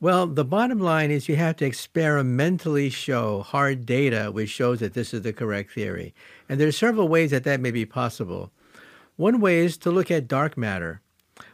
Well, 0.00 0.26
the 0.26 0.44
bottom 0.44 0.80
line 0.80 1.10
is 1.10 1.28
you 1.28 1.36
have 1.36 1.56
to 1.56 1.64
experimentally 1.64 2.90
show 2.90 3.40
hard 3.42 3.86
data 3.86 4.30
which 4.30 4.50
shows 4.50 4.80
that 4.80 4.92
this 4.92 5.14
is 5.14 5.22
the 5.22 5.32
correct 5.32 5.72
theory. 5.72 6.14
And 6.48 6.60
there 6.60 6.68
are 6.68 6.72
several 6.72 7.08
ways 7.08 7.30
that 7.30 7.44
that 7.44 7.60
may 7.60 7.70
be 7.70 7.86
possible. 7.86 8.50
One 9.16 9.40
way 9.40 9.60
is 9.60 9.76
to 9.78 9.90
look 9.90 10.10
at 10.10 10.28
dark 10.28 10.58
matter. 10.58 11.00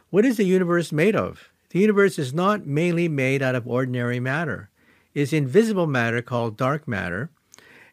What 0.09 0.25
is 0.25 0.37
the 0.37 0.43
universe 0.43 0.91
made 0.91 1.15
of? 1.15 1.49
The 1.69 1.79
universe 1.79 2.19
is 2.19 2.33
not 2.33 2.65
mainly 2.65 3.07
made 3.07 3.41
out 3.41 3.55
of 3.55 3.67
ordinary 3.67 4.19
matter. 4.19 4.69
It's 5.13 5.31
invisible 5.31 5.87
matter 5.87 6.21
called 6.21 6.57
dark 6.57 6.87
matter 6.87 7.29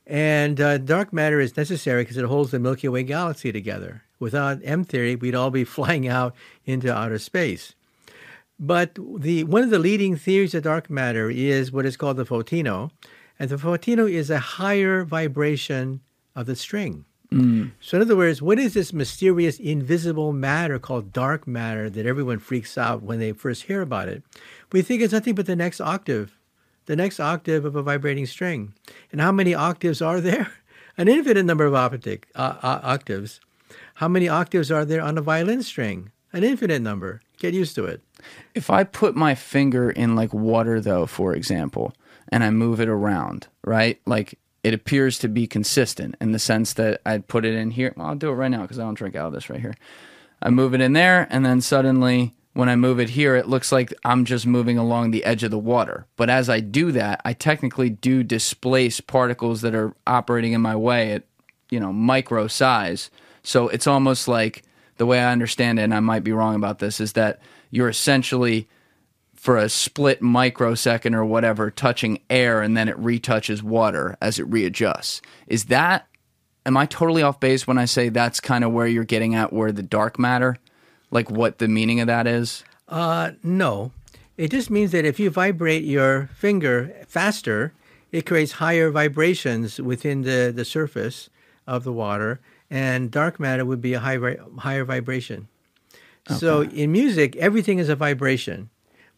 and 0.09 0.59
uh, 0.59 0.79
dark 0.79 1.13
matter 1.13 1.39
is 1.39 1.57
necessary 1.57 2.03
because 2.03 2.17
it 2.17 2.25
holds 2.25 2.51
the 2.51 2.59
Milky 2.59 2.89
Way 2.89 3.03
galaxy 3.03 3.53
together. 3.53 4.03
Without 4.19 4.59
M 4.65 4.83
theory, 4.83 5.15
we'd 5.15 5.35
all 5.35 5.51
be 5.51 5.65
flying 5.77 6.09
out 6.09 6.35
into 6.65 6.93
outer 6.93 7.19
space. 7.19 7.75
But 8.59 8.99
the 9.19 9.45
one 9.45 9.63
of 9.63 9.71
the 9.71 9.79
leading 9.79 10.17
theories 10.17 10.55
of 10.55 10.65
dark 10.65 10.91
matter 10.91 11.31
is 11.31 11.71
what 11.71 11.87
is 11.87 11.97
called 11.97 12.17
the 12.17 12.25
photino, 12.25 12.91
and 13.39 13.51
the 13.51 13.57
photino 13.57 14.11
is 14.11 14.31
a 14.31 14.39
higher 14.39 15.05
vibration 15.05 16.01
of 16.35 16.47
the 16.47 16.57
string. 16.57 17.05
Mm. 17.31 17.73
So, 17.79 17.99
in 17.99 18.03
other 18.03 18.17
words, 18.17 18.41
what 18.41 18.59
is 18.59 18.73
this 18.73 18.93
mysterious 18.93 19.59
invisible 19.59 20.33
matter 20.33 20.79
called 20.79 21.13
dark 21.13 21.47
matter 21.47 21.91
that 21.91 22.07
everyone 22.07 22.39
freaks 22.39 22.79
out 22.79 23.03
when 23.03 23.19
they 23.19 23.33
first 23.33 23.65
hear 23.65 23.83
about 23.83 24.09
it? 24.09 24.23
We 24.73 24.81
think 24.81 25.03
it's 25.03 25.13
nothing 25.13 25.35
but 25.35 25.47
the 25.47 25.55
next 25.55 25.81
octave 25.81 26.38
the 26.89 26.97
next 26.97 27.21
octave 27.21 27.67
of 27.67 27.77
a 27.77 27.83
vibrating 27.83 28.25
string. 28.27 28.73
And 29.13 29.21
how 29.21 29.31
many 29.31 29.55
octaves 29.55 30.03
are 30.03 30.21
there? 30.21 30.51
An 30.97 31.07
infinite 31.07 31.45
number 31.45 31.67
of 31.67 31.75
optic, 31.75 32.27
uh, 32.35 32.55
uh, 32.63 32.81
octaves. 32.83 33.41
How 33.97 34.09
many 34.09 34.29
octaves 34.29 34.73
are 34.73 34.85
there 34.87 35.03
on 35.03 35.19
a 35.19 35.21
violin 35.21 35.63
string? 35.63 36.11
An 36.33 36.43
infinite 36.43 36.81
number. 36.81 37.21
Get 37.39 37.55
used 37.55 37.75
to 37.77 37.85
it. 37.85 38.03
If 38.55 38.71
I 38.71 38.85
put 38.85 39.15
my 39.15 39.35
finger 39.35 39.91
in 39.91 40.17
like 40.17 40.33
water, 40.33 40.81
though, 40.81 41.07
for 41.07 41.35
example, 41.35 41.93
and 42.31 42.43
I 42.43 42.51
move 42.51 42.81
it 42.81 42.89
around, 42.89 43.49
right? 43.65 44.01
Like 44.07 44.39
it 44.65 44.73
appears 44.73 45.19
to 45.21 45.29
be 45.29 45.47
consistent 45.47 46.17
in 46.23 46.33
the 46.33 46.39
sense 46.39 46.73
that 46.73 47.03
I'd 47.05 47.29
put 47.29 47.45
it 47.45 47.55
in 47.55 47.71
here. 47.71 47.93
Well, 47.97 48.07
I'll 48.07 48.17
do 48.17 48.31
it 48.31 48.35
right 48.35 48.51
now 48.51 48.63
because 48.63 48.79
I 48.79 48.83
don't 48.83 48.95
drink 48.95 49.15
out 49.15 49.29
of 49.29 49.33
this 49.35 49.51
right 49.51 49.61
here. 49.61 49.75
I 50.41 50.49
move 50.51 50.73
it 50.73 50.81
in 50.81 50.95
there, 50.95 51.27
and 51.31 51.45
then 51.45 51.61
suddenly 51.61 52.35
when 52.59 52.69
I 52.69 52.75
move 52.75 52.99
it 52.99 53.11
here, 53.11 53.37
it 53.37 53.47
looks 53.47 53.71
like 53.71 53.95
I'm 54.05 54.25
just 54.25 54.45
moving 54.45 54.79
along 54.79 55.13
the 55.13 55.25
edge 55.25 55.45
of 55.45 55.53
the 55.53 55.59
water. 55.61 56.07
But 56.17 56.29
as 56.29 56.51
I 56.51 56.59
do 56.59 56.91
that, 56.91 57.21
I 57.25 57.33
technically 57.33 57.89
do 57.89 58.25
displace 58.25 59.01
particles 59.01 59.61
that 59.61 59.77
are 59.77 59.95
operating 60.09 60.55
in 60.55 60.61
my 60.61 60.75
way 60.75 61.13
at, 61.13 61.23
you 61.71 61.79
know, 61.79 61.93
micro 61.93 62.49
size. 62.49 63.11
So 63.45 63.69
it's 63.69 63.87
almost 63.87 64.27
like 64.27 64.65
the 64.97 65.07
way 65.07 65.21
I 65.21 65.31
understand 65.31 65.79
it, 65.79 65.83
and 65.85 65.95
I 65.95 66.01
might 66.01 66.25
be 66.25 66.33
wrong 66.33 66.57
about 66.57 66.81
this, 66.81 66.99
is 66.99 67.13
that 67.13 67.39
you're 67.71 67.89
essentially 67.89 68.69
for 69.37 69.57
a 69.57 69.69
split 69.69 70.21
microsecond 70.21 71.15
or 71.15 71.25
whatever 71.25 71.71
touching 71.71 72.19
air 72.29 72.61
and 72.61 72.77
then 72.77 72.89
it 72.89 73.01
retouches 73.01 73.63
water 73.63 74.17
as 74.21 74.41
it 74.41 74.49
readjusts. 74.49 75.23
Is 75.47 75.67
that 75.67 76.09
am 76.67 76.77
I 76.77 76.87
totally 76.87 77.23
off 77.23 77.39
base 77.39 77.69
when 77.69 77.79
I 77.79 77.85
say 77.85 78.09
that's 78.09 78.41
kind 78.41 78.65
of 78.65 78.73
where 78.73 78.89
you're 78.89 79.05
getting 79.05 79.37
at 79.37 79.53
where 79.53 79.71
the 79.71 79.85
dark 79.85 80.19
matter 80.19 80.57
like 81.11 81.31
what 81.31 81.59
the 81.59 81.69
meaning 81.69 82.01
of 82.01 82.07
that 82.07 82.27
is? 82.27 82.65
Uh 82.89 83.33
no. 83.43 83.93
It 84.37 84.51
just 84.51 84.71
means 84.71 84.93
that 84.93 85.05
if 85.05 85.19
you 85.19 85.31
vibrate 85.31 85.83
your 85.83 86.31
finger 86.35 86.95
faster, 87.09 87.73
it 88.13 88.25
creates 88.25 88.53
higher 88.53 88.91
vibrations 88.91 89.81
within 89.81 90.23
the, 90.23 90.53
the 90.55 90.65
surface 90.65 91.29
of 91.67 91.83
the 91.83 91.93
water, 91.93 92.41
and 92.71 93.11
dark 93.11 93.41
matter 93.41 93.65
would 93.65 93.81
be 93.81 93.95
a 93.95 93.99
high, 93.99 94.37
higher 94.59 94.85
vibration. 94.85 95.49
Okay. 96.31 96.39
So 96.39 96.63
in 96.63 96.93
music, 96.93 97.35
everything 97.35 97.81
is 97.81 97.89
a 97.89 97.97
vibration 97.97 98.71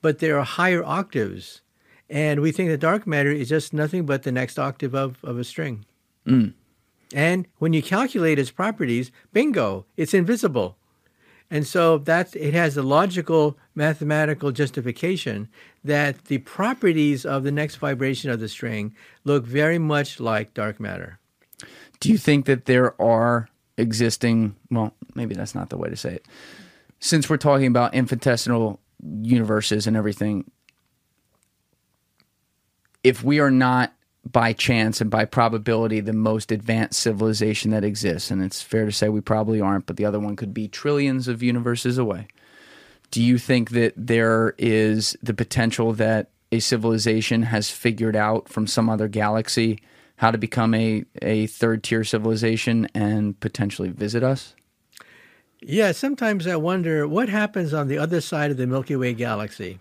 but 0.02 0.18
there 0.18 0.38
are 0.38 0.44
higher 0.44 0.84
octaves. 0.84 1.60
And 2.08 2.40
we 2.40 2.52
think 2.52 2.70
that 2.70 2.78
dark 2.78 3.06
matter 3.06 3.30
is 3.30 3.48
just 3.48 3.72
nothing 3.72 4.06
but 4.06 4.22
the 4.22 4.32
next 4.32 4.58
octave 4.58 4.94
of, 4.94 5.22
of 5.22 5.38
a 5.38 5.44
string. 5.44 5.84
Mm. 6.26 6.54
And 7.14 7.46
when 7.58 7.72
you 7.72 7.82
calculate 7.82 8.38
its 8.38 8.50
properties, 8.50 9.10
bingo, 9.32 9.86
it's 9.96 10.14
invisible. 10.14 10.76
And 11.50 11.66
so 11.66 11.98
that 11.98 12.36
it 12.36 12.54
has 12.54 12.76
a 12.76 12.82
logical 12.82 13.58
mathematical 13.74 14.52
justification 14.52 15.48
that 15.82 16.26
the 16.26 16.38
properties 16.38 17.26
of 17.26 17.42
the 17.42 17.50
next 17.50 17.76
vibration 17.76 18.30
of 18.30 18.38
the 18.38 18.48
string 18.48 18.94
look 19.24 19.44
very 19.44 19.78
much 19.78 20.20
like 20.20 20.54
dark 20.54 20.78
matter. 20.78 21.18
Do 21.98 22.08
you 22.08 22.18
think 22.18 22.46
that 22.46 22.66
there 22.66 23.00
are 23.02 23.48
existing, 23.76 24.54
well, 24.70 24.94
maybe 25.14 25.34
that's 25.34 25.54
not 25.54 25.70
the 25.70 25.76
way 25.76 25.88
to 25.88 25.96
say 25.96 26.14
it. 26.14 26.26
Since 27.00 27.28
we're 27.28 27.36
talking 27.36 27.66
about 27.66 27.94
infinitesimal 27.94 28.78
universes 29.22 29.86
and 29.86 29.96
everything, 29.96 30.50
if 33.02 33.24
we 33.24 33.40
are 33.40 33.50
not 33.50 33.92
by 34.30 34.52
chance 34.52 35.00
and 35.00 35.10
by 35.10 35.24
probability 35.24 36.00
the 36.00 36.12
most 36.12 36.52
advanced 36.52 37.00
civilization 37.00 37.70
that 37.70 37.84
exists, 37.84 38.30
and 38.30 38.42
it's 38.42 38.62
fair 38.62 38.84
to 38.84 38.92
say 38.92 39.08
we 39.08 39.20
probably 39.20 39.60
aren't, 39.60 39.86
but 39.86 39.96
the 39.96 40.04
other 40.04 40.20
one 40.20 40.36
could 40.36 40.52
be 40.52 40.68
trillions 40.68 41.26
of 41.26 41.42
universes 41.42 41.98
away. 41.98 42.28
Do 43.10 43.22
you 43.22 43.38
think 43.38 43.70
that 43.70 43.94
there 43.96 44.54
is 44.58 45.16
the 45.22 45.34
potential 45.34 45.92
that 45.94 46.30
a 46.52 46.60
civilization 46.60 47.44
has 47.44 47.70
figured 47.70 48.16
out 48.16 48.48
from 48.48 48.66
some 48.66 48.88
other 48.88 49.08
galaxy 49.08 49.80
how 50.16 50.30
to 50.30 50.38
become 50.38 50.74
a, 50.74 51.04
a 51.22 51.46
third 51.46 51.82
tier 51.82 52.04
civilization 52.04 52.88
and 52.94 53.38
potentially 53.40 53.88
visit 53.88 54.22
us? 54.22 54.54
Yeah, 55.62 55.92
sometimes 55.92 56.46
I 56.46 56.56
wonder 56.56 57.06
what 57.06 57.28
happens 57.28 57.74
on 57.74 57.88
the 57.88 57.98
other 57.98 58.20
side 58.20 58.50
of 58.50 58.56
the 58.56 58.66
Milky 58.66 58.96
Way 58.96 59.14
galaxy. 59.14 59.78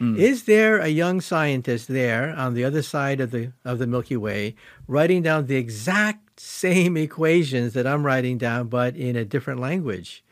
Hmm. 0.00 0.16
Is 0.16 0.44
there 0.44 0.78
a 0.78 0.88
young 0.88 1.20
scientist 1.20 1.86
there 1.86 2.34
on 2.34 2.54
the 2.54 2.64
other 2.64 2.80
side 2.80 3.20
of 3.20 3.32
the 3.32 3.52
of 3.66 3.78
the 3.78 3.86
Milky 3.86 4.16
Way 4.16 4.54
writing 4.88 5.20
down 5.22 5.46
the 5.46 5.56
exact 5.56 6.40
same 6.40 6.96
equations 6.96 7.74
that 7.74 7.86
I'm 7.86 8.06
writing 8.06 8.38
down 8.38 8.68
but 8.68 8.96
in 8.96 9.14
a 9.14 9.26
different 9.26 9.60
language? 9.60 10.24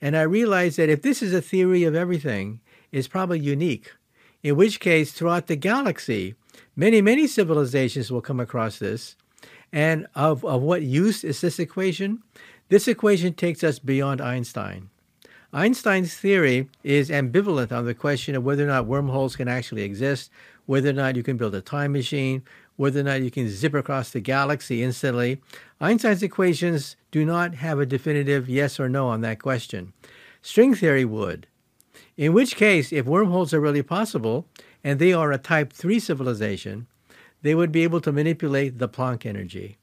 And 0.00 0.16
I 0.16 0.22
realize 0.22 0.76
that 0.76 0.88
if 0.88 1.02
this 1.02 1.22
is 1.22 1.34
a 1.34 1.42
theory 1.42 1.82
of 1.82 1.96
everything, 1.96 2.60
it's 2.92 3.08
probably 3.08 3.40
unique. 3.40 3.92
In 4.44 4.54
which 4.54 4.78
case, 4.78 5.10
throughout 5.10 5.48
the 5.48 5.56
galaxy, 5.56 6.36
many, 6.76 7.02
many 7.02 7.26
civilizations 7.26 8.12
will 8.12 8.20
come 8.20 8.38
across 8.38 8.78
this. 8.78 9.16
And 9.72 10.06
of, 10.14 10.44
of 10.44 10.62
what 10.62 10.82
use 10.82 11.24
is 11.24 11.40
this 11.40 11.58
equation? 11.58 12.22
This 12.68 12.86
equation 12.86 13.34
takes 13.34 13.64
us 13.64 13.80
beyond 13.80 14.20
Einstein. 14.20 14.90
Einstein's 15.56 16.14
theory 16.14 16.68
is 16.84 17.08
ambivalent 17.08 17.72
on 17.72 17.86
the 17.86 17.94
question 17.94 18.34
of 18.34 18.44
whether 18.44 18.64
or 18.64 18.66
not 18.66 18.84
wormholes 18.84 19.36
can 19.36 19.48
actually 19.48 19.84
exist, 19.84 20.30
whether 20.66 20.90
or 20.90 20.92
not 20.92 21.16
you 21.16 21.22
can 21.22 21.38
build 21.38 21.54
a 21.54 21.62
time 21.62 21.92
machine, 21.92 22.42
whether 22.76 23.00
or 23.00 23.04
not 23.04 23.22
you 23.22 23.30
can 23.30 23.48
zip 23.48 23.72
across 23.72 24.10
the 24.10 24.20
galaxy 24.20 24.82
instantly. 24.82 25.40
Einstein's 25.80 26.22
equations 26.22 26.96
do 27.10 27.24
not 27.24 27.54
have 27.54 27.80
a 27.80 27.86
definitive 27.86 28.50
yes 28.50 28.78
or 28.78 28.90
no 28.90 29.08
on 29.08 29.22
that 29.22 29.40
question. 29.40 29.94
String 30.42 30.74
theory 30.74 31.06
would. 31.06 31.46
In 32.18 32.34
which 32.34 32.56
case, 32.56 32.92
if 32.92 33.06
wormholes 33.06 33.54
are 33.54 33.60
really 33.60 33.82
possible, 33.82 34.46
and 34.84 34.98
they 34.98 35.14
are 35.14 35.32
a 35.32 35.38
type 35.38 35.72
3 35.72 35.98
civilization, 35.98 36.86
they 37.40 37.54
would 37.54 37.72
be 37.72 37.82
able 37.82 38.02
to 38.02 38.12
manipulate 38.12 38.76
the 38.76 38.90
Planck 38.90 39.24
energy. 39.24 39.78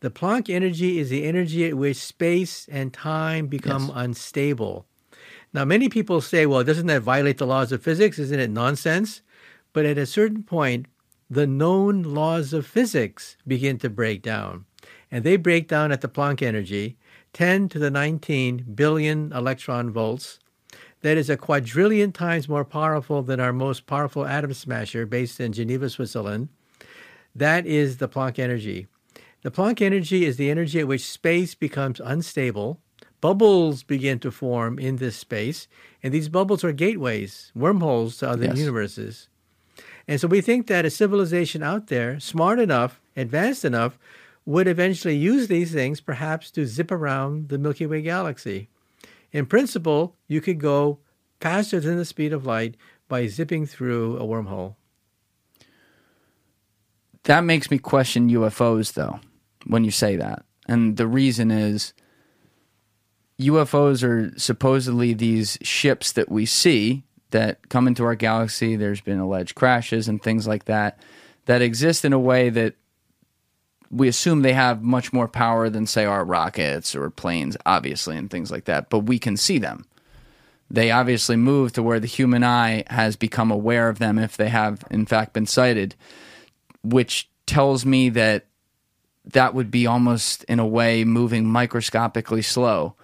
The 0.00 0.10
Planck 0.10 0.50
energy 0.50 0.98
is 0.98 1.08
the 1.08 1.24
energy 1.24 1.64
at 1.64 1.78
which 1.78 1.96
space 1.96 2.68
and 2.70 2.92
time 2.92 3.46
become 3.46 3.86
yes. 3.86 3.92
unstable. 3.94 4.84
Now, 5.52 5.64
many 5.64 5.88
people 5.88 6.20
say, 6.20 6.46
well, 6.46 6.64
doesn't 6.64 6.86
that 6.86 7.02
violate 7.02 7.38
the 7.38 7.46
laws 7.46 7.72
of 7.72 7.82
physics? 7.82 8.18
Isn't 8.18 8.40
it 8.40 8.50
nonsense? 8.50 9.22
But 9.72 9.86
at 9.86 9.98
a 9.98 10.06
certain 10.06 10.42
point, 10.42 10.86
the 11.28 11.46
known 11.46 12.02
laws 12.02 12.52
of 12.52 12.66
physics 12.66 13.36
begin 13.46 13.78
to 13.78 13.90
break 13.90 14.22
down. 14.22 14.64
And 15.10 15.24
they 15.24 15.36
break 15.36 15.68
down 15.68 15.92
at 15.92 16.00
the 16.00 16.08
Planck 16.08 16.42
energy, 16.42 16.96
10 17.32 17.68
to 17.70 17.78
the 17.78 17.90
19 17.90 18.66
billion 18.74 19.32
electron 19.32 19.90
volts. 19.90 20.38
That 21.02 21.16
is 21.16 21.30
a 21.30 21.36
quadrillion 21.36 22.12
times 22.12 22.48
more 22.48 22.64
powerful 22.64 23.22
than 23.22 23.40
our 23.40 23.52
most 23.52 23.86
powerful 23.86 24.26
atom 24.26 24.54
smasher 24.54 25.06
based 25.06 25.40
in 25.40 25.52
Geneva, 25.52 25.90
Switzerland. 25.90 26.48
That 27.34 27.66
is 27.66 27.98
the 27.98 28.08
Planck 28.08 28.38
energy. 28.38 28.86
The 29.42 29.50
Planck 29.50 29.82
energy 29.82 30.24
is 30.24 30.36
the 30.36 30.50
energy 30.50 30.80
at 30.80 30.88
which 30.88 31.04
space 31.04 31.54
becomes 31.54 32.00
unstable. 32.00 32.80
Bubbles 33.26 33.82
begin 33.82 34.20
to 34.20 34.30
form 34.30 34.78
in 34.78 34.98
this 34.98 35.16
space, 35.16 35.66
and 36.00 36.14
these 36.14 36.28
bubbles 36.28 36.62
are 36.62 36.70
gateways, 36.70 37.50
wormholes 37.56 38.18
to 38.18 38.30
other 38.30 38.44
yes. 38.44 38.56
universes. 38.56 39.28
And 40.06 40.20
so 40.20 40.28
we 40.28 40.40
think 40.40 40.68
that 40.68 40.84
a 40.84 40.90
civilization 40.90 41.60
out 41.60 41.88
there, 41.88 42.20
smart 42.20 42.60
enough, 42.60 43.00
advanced 43.16 43.64
enough, 43.64 43.98
would 44.44 44.68
eventually 44.68 45.16
use 45.16 45.48
these 45.48 45.72
things 45.72 46.00
perhaps 46.00 46.52
to 46.52 46.66
zip 46.66 46.92
around 46.92 47.48
the 47.48 47.58
Milky 47.58 47.84
Way 47.84 48.00
galaxy. 48.00 48.68
In 49.32 49.46
principle, 49.46 50.14
you 50.28 50.40
could 50.40 50.60
go 50.60 51.00
faster 51.40 51.80
than 51.80 51.96
the 51.96 52.04
speed 52.04 52.32
of 52.32 52.46
light 52.46 52.76
by 53.08 53.26
zipping 53.26 53.66
through 53.66 54.18
a 54.18 54.22
wormhole. 54.22 54.76
That 57.24 57.40
makes 57.40 57.72
me 57.72 57.78
question 57.78 58.30
UFOs, 58.30 58.92
though 58.92 59.18
when 59.66 59.82
you 59.82 59.90
say 59.90 60.14
that. 60.14 60.44
And 60.68 60.96
the 60.96 61.08
reason 61.08 61.50
is 61.50 61.92
UFOs 63.40 64.02
are 64.02 64.38
supposedly 64.38 65.12
these 65.12 65.58
ships 65.62 66.12
that 66.12 66.30
we 66.30 66.46
see 66.46 67.04
that 67.30 67.68
come 67.68 67.86
into 67.86 68.04
our 68.04 68.14
galaxy. 68.14 68.76
There's 68.76 69.00
been 69.00 69.18
alleged 69.18 69.54
crashes 69.54 70.08
and 70.08 70.22
things 70.22 70.46
like 70.46 70.64
that 70.64 70.98
that 71.44 71.62
exist 71.62 72.04
in 72.04 72.12
a 72.12 72.18
way 72.18 72.50
that 72.50 72.74
we 73.90 74.08
assume 74.08 74.42
they 74.42 74.52
have 74.52 74.82
much 74.82 75.12
more 75.12 75.28
power 75.28 75.70
than, 75.70 75.86
say, 75.86 76.04
our 76.04 76.24
rockets 76.24 76.94
or 76.94 77.08
planes, 77.10 77.56
obviously, 77.64 78.16
and 78.16 78.30
things 78.30 78.50
like 78.50 78.64
that. 78.64 78.90
But 78.90 79.00
we 79.00 79.18
can 79.18 79.36
see 79.36 79.58
them. 79.58 79.84
They 80.68 80.90
obviously 80.90 81.36
move 81.36 81.72
to 81.74 81.82
where 81.82 82.00
the 82.00 82.08
human 82.08 82.42
eye 82.42 82.82
has 82.88 83.14
become 83.14 83.52
aware 83.52 83.88
of 83.88 84.00
them 84.00 84.18
if 84.18 84.36
they 84.36 84.48
have, 84.48 84.82
in 84.90 85.06
fact, 85.06 85.34
been 85.34 85.46
sighted, 85.46 85.94
which 86.82 87.28
tells 87.46 87.86
me 87.86 88.08
that 88.08 88.46
that 89.24 89.54
would 89.54 89.70
be 89.70 89.86
almost 89.86 90.42
in 90.44 90.58
a 90.58 90.66
way 90.66 91.04
moving 91.04 91.46
microscopically 91.46 92.42
slow 92.42 92.96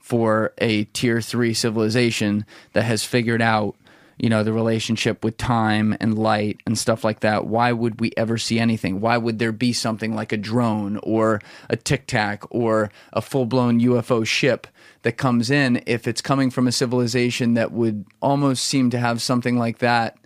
for 0.00 0.52
a 0.58 0.84
tier 0.84 1.20
3 1.20 1.54
civilization 1.54 2.44
that 2.72 2.82
has 2.82 3.04
figured 3.04 3.42
out 3.42 3.76
you 4.20 4.28
know 4.28 4.44
the 4.44 4.52
relationship 4.52 5.24
with 5.24 5.36
time 5.38 5.96
and 5.98 6.18
light 6.18 6.60
and 6.66 6.78
stuff 6.78 7.02
like 7.04 7.20
that. 7.20 7.46
Why 7.46 7.72
would 7.72 8.00
we 8.00 8.12
ever 8.18 8.36
see 8.36 8.58
anything? 8.58 9.00
Why 9.00 9.16
would 9.16 9.38
there 9.38 9.52
be 9.52 9.72
something 9.72 10.14
like 10.14 10.30
a 10.30 10.36
drone 10.36 10.98
or 11.02 11.40
a 11.70 11.76
tic 11.76 12.06
tac 12.06 12.42
or 12.50 12.90
a 13.14 13.22
full-blown 13.22 13.80
ufo 13.80 14.26
ship 14.26 14.66
that 15.02 15.12
comes 15.12 15.50
in 15.50 15.82
if 15.86 16.06
it's 16.06 16.20
coming 16.20 16.50
from 16.50 16.66
a 16.66 16.72
civilization 16.72 17.54
that 17.54 17.72
would 17.72 18.04
almost 18.20 18.66
seem 18.66 18.90
to 18.90 18.98
have 18.98 19.22
something 19.22 19.58
like 19.58 19.78
that 19.78 20.18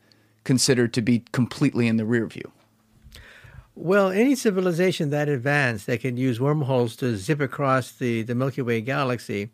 considered 0.43 0.93
to 0.93 1.01
be 1.01 1.23
completely 1.31 1.87
in 1.87 1.97
the 1.97 2.05
rear 2.05 2.27
view 2.27 2.51
Well, 3.77 4.11
any 4.11 4.37
civilization 4.37 5.11
that 5.11 5.29
advanced 5.29 5.87
that 5.87 6.01
can 6.01 6.17
use 6.17 6.41
wormholes 6.41 6.95
to 6.97 7.17
zip 7.17 7.41
across 7.41 7.91
the, 7.91 8.23
the 8.23 8.35
Milky 8.35 8.63
Way 8.63 8.81
galaxy 8.81 9.51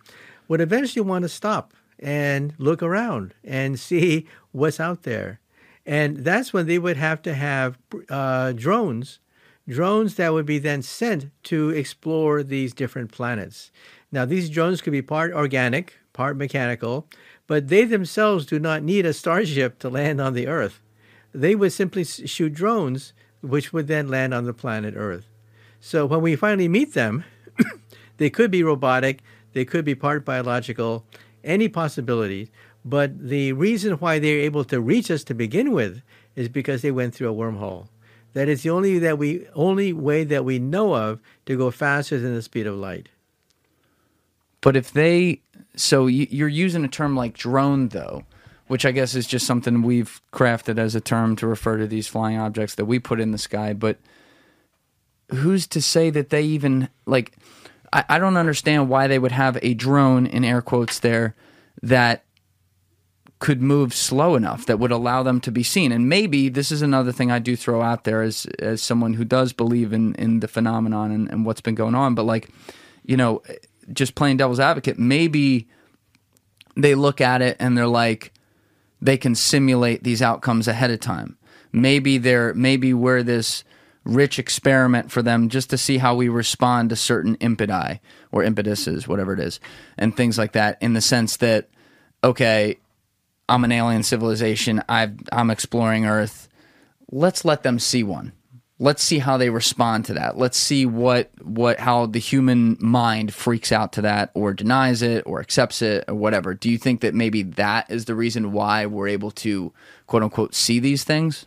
would 0.47 0.61
eventually 0.61 1.01
want 1.01 1.23
to 1.23 1.29
stop 1.31 1.73
and 1.99 2.53
look 2.59 2.83
around 2.83 3.33
and 3.43 3.81
see 3.89 4.27
what's 4.53 4.79
out 4.79 5.05
there. 5.05 5.41
And 5.87 6.19
that's 6.19 6.53
when 6.53 6.67
they 6.67 6.79
would 6.79 6.99
have 6.99 7.23
to 7.23 7.33
have 7.33 7.79
uh, 8.11 8.53
drones, 8.53 9.21
drones 9.67 10.17
that 10.17 10.35
would 10.35 10.47
be 10.47 10.59
then 10.59 10.83
sent 10.83 11.31
to 11.45 11.71
explore 11.71 12.43
these 12.43 12.75
different 12.75 13.13
planets. 13.13 13.71
Now, 14.13 14.27
these 14.27 14.51
drones 14.51 14.83
could 14.83 14.93
be 14.93 15.03
part 15.03 15.33
organic, 15.33 15.95
part 16.13 16.37
mechanical, 16.37 17.07
but 17.47 17.69
they 17.69 17.87
themselves 17.87 18.45
do 18.45 18.59
not 18.59 18.83
need 18.83 19.07
a 19.07 19.15
starship 19.15 19.79
to 19.79 19.89
land 19.89 20.21
on 20.21 20.35
the 20.35 20.47
Earth. 20.47 20.83
They 21.33 21.55
would 21.55 21.73
simply 21.73 22.05
shoot 22.05 22.53
drones, 22.53 23.15
which 23.43 23.73
would 23.73 23.87
then 23.87 24.09
land 24.09 24.35
on 24.35 24.45
the 24.45 24.53
planet 24.53 24.95
Earth. 24.97 25.27
So 25.81 26.07
when 26.07 26.21
we 26.21 26.37
finally 26.37 26.69
meet 26.69 26.95
them, 26.95 27.25
they 28.19 28.31
could 28.31 28.51
be 28.51 28.63
robotic, 28.63 29.23
they 29.53 29.65
could 29.65 29.85
be 29.85 29.95
part 29.95 30.25
biological, 30.25 31.05
any 31.43 31.69
possibility. 31.69 32.51
But 32.85 33.29
the 33.29 33.53
reason 33.53 33.95
why 33.95 34.19
they're 34.19 34.41
able 34.41 34.65
to 34.65 34.81
reach 34.81 35.11
us 35.11 35.25
to 35.25 35.35
begin 35.35 35.73
with 35.73 36.03
is 36.37 36.49
because 36.49 36.83
they 36.83 36.91
went 36.91 37.15
through 37.15 37.31
a 37.31 37.35
wormhole. 37.35 37.89
That 38.33 38.49
is 38.49 38.63
the 38.63 38.71
only 38.71 38.99
that 39.01 39.19
we 39.19 39.47
only 39.55 39.93
way 39.93 40.25
that 40.25 40.45
we 40.45 40.59
know 40.59 40.95
of 40.95 41.21
to 41.47 41.57
go 41.57 41.71
faster 41.71 42.19
than 42.19 42.35
the 42.35 42.43
speed 42.43 42.67
of 42.67 42.77
light. 42.77 43.09
But 44.61 44.77
if 44.77 44.93
they, 44.93 45.41
so 45.75 46.07
you're 46.07 46.49
using 46.49 46.85
a 46.85 46.89
term 46.89 47.17
like 47.17 47.37
drone, 47.37 47.89
though, 47.89 48.25
which 48.71 48.87
I 48.87 48.93
guess 48.93 49.17
is 49.17 49.27
just 49.27 49.49
something 49.49 49.83
we've 49.83 50.23
crafted 50.33 50.79
as 50.79 50.95
a 50.95 51.01
term 51.01 51.35
to 51.37 51.49
refer 51.49 51.77
to 51.79 51.89
these 51.89 52.07
flying 52.07 52.39
objects 52.39 52.77
that 52.77 52.85
we 52.85 53.01
put 53.01 53.19
in 53.19 53.33
the 53.33 53.37
sky. 53.37 53.73
But 53.73 53.99
who's 55.33 55.67
to 55.67 55.83
say 55.83 56.09
that 56.11 56.31
they 56.31 56.43
even 56.43 56.89
like? 57.05 57.37
I, 57.93 58.05
I 58.09 58.19
don't 58.21 58.37
understand 58.37 58.89
why 58.89 59.09
they 59.09 59.19
would 59.19 59.33
have 59.33 59.59
a 59.61 59.75
drone 59.75 60.25
in 60.25 60.45
air 60.45 60.63
quotes 60.63 61.01
there 61.01 61.35
that 61.83 62.23
could 63.41 63.61
move 63.61 63.93
slow 63.93 64.37
enough 64.37 64.67
that 64.67 64.79
would 64.79 64.93
allow 64.93 65.25
them 65.25 65.41
to 65.41 65.51
be 65.51 65.65
seen. 65.65 65.91
And 65.91 66.09
maybe 66.09 66.49
this 66.49 66.71
is 66.71 66.81
another 66.81 67.11
thing 67.11 67.33
I 67.33 67.41
do 67.41 67.57
throw 67.57 67.83
out 67.83 68.05
there 68.05 68.23
as 68.23 68.47
as 68.61 68.81
someone 68.81 69.15
who 69.15 69.25
does 69.25 69.53
believe 69.53 69.93
in 69.93 70.15
in 70.15 70.39
the 70.39 70.49
phenomenon 70.49 71.11
and, 71.11 71.29
and 71.29 71.45
what's 71.45 71.61
been 71.61 71.75
going 71.75 71.97
on. 71.97 72.15
But 72.15 72.23
like, 72.23 72.49
you 73.03 73.17
know, 73.17 73.43
just 73.93 74.15
playing 74.15 74.37
devil's 74.37 74.61
advocate, 74.61 74.97
maybe 74.97 75.67
they 76.77 76.95
look 76.95 77.21
at 77.21 77.43
it 77.43 77.57
and 77.59 77.77
they're 77.77 77.89
like, 77.89 78.33
they 79.01 79.17
can 79.17 79.35
simulate 79.35 80.05
these 80.05 80.23
outcomes 80.23 80.69
ahead 80.69 80.91
of 80.91 81.01
time. 81.01 81.37
Maybe 81.73 82.19
they're 82.19 82.55
maybe 82.55 82.93
we're 82.93 83.23
this 83.23 83.65
rich 84.05 84.39
experiment 84.39 85.11
for 85.11 85.23
them 85.23 85.49
just 85.49 85.71
to 85.71 85.79
see 85.79 85.99
how 85.99 86.15
we 86.15 86.29
respond 86.29 86.91
to 86.91 86.97
certain 86.97 87.37
impeti 87.37 88.01
or 88.33 88.43
impetuses, 88.43 89.07
whatever 89.07 89.33
it 89.33 89.41
is, 89.41 89.61
and 89.99 90.17
things 90.17 90.39
like 90.39 90.53
that. 90.53 90.79
In 90.81 90.95
the 90.95 91.01
sense 91.01 91.37
that, 91.39 91.69
okay, 92.25 92.79
I'm 93.49 93.65
an 93.65 93.73
alien 93.73 94.03
civilization. 94.03 94.83
i 94.89 95.11
I'm 95.33 95.51
exploring 95.51 96.07
Earth. 96.07 96.49
Let's 97.11 97.45
let 97.45 97.63
them 97.63 97.79
see 97.79 98.03
one 98.03 98.33
let's 98.81 99.03
see 99.03 99.19
how 99.19 99.37
they 99.37 99.51
respond 99.51 100.07
to 100.07 100.15
that. 100.15 100.37
Let's 100.39 100.57
see 100.57 100.87
what 100.87 101.31
what 101.43 101.79
how 101.79 102.07
the 102.07 102.19
human 102.19 102.77
mind 102.81 103.33
freaks 103.33 103.71
out 103.71 103.93
to 103.93 104.03
that 104.03 104.31
or 104.35 104.53
denies 104.53 105.03
it 105.03 105.23
or 105.27 105.39
accepts 105.41 105.83
it 105.83 106.05
or 106.09 106.15
whatever. 106.15 106.55
Do 106.55 106.69
you 106.69 106.79
think 106.79 107.03
that 107.03 107.15
maybe 107.15 107.43
that 107.43 107.89
is 107.89 108.07
the 108.07 108.17
reason 108.17 108.51
why 108.51 108.87
we're 108.87 109.09
able 109.09 109.31
to 109.33 109.73
quote 110.07 110.25
unquote 110.25 110.55
see 110.55 110.81
these 110.81 111.05
things? 111.05 111.47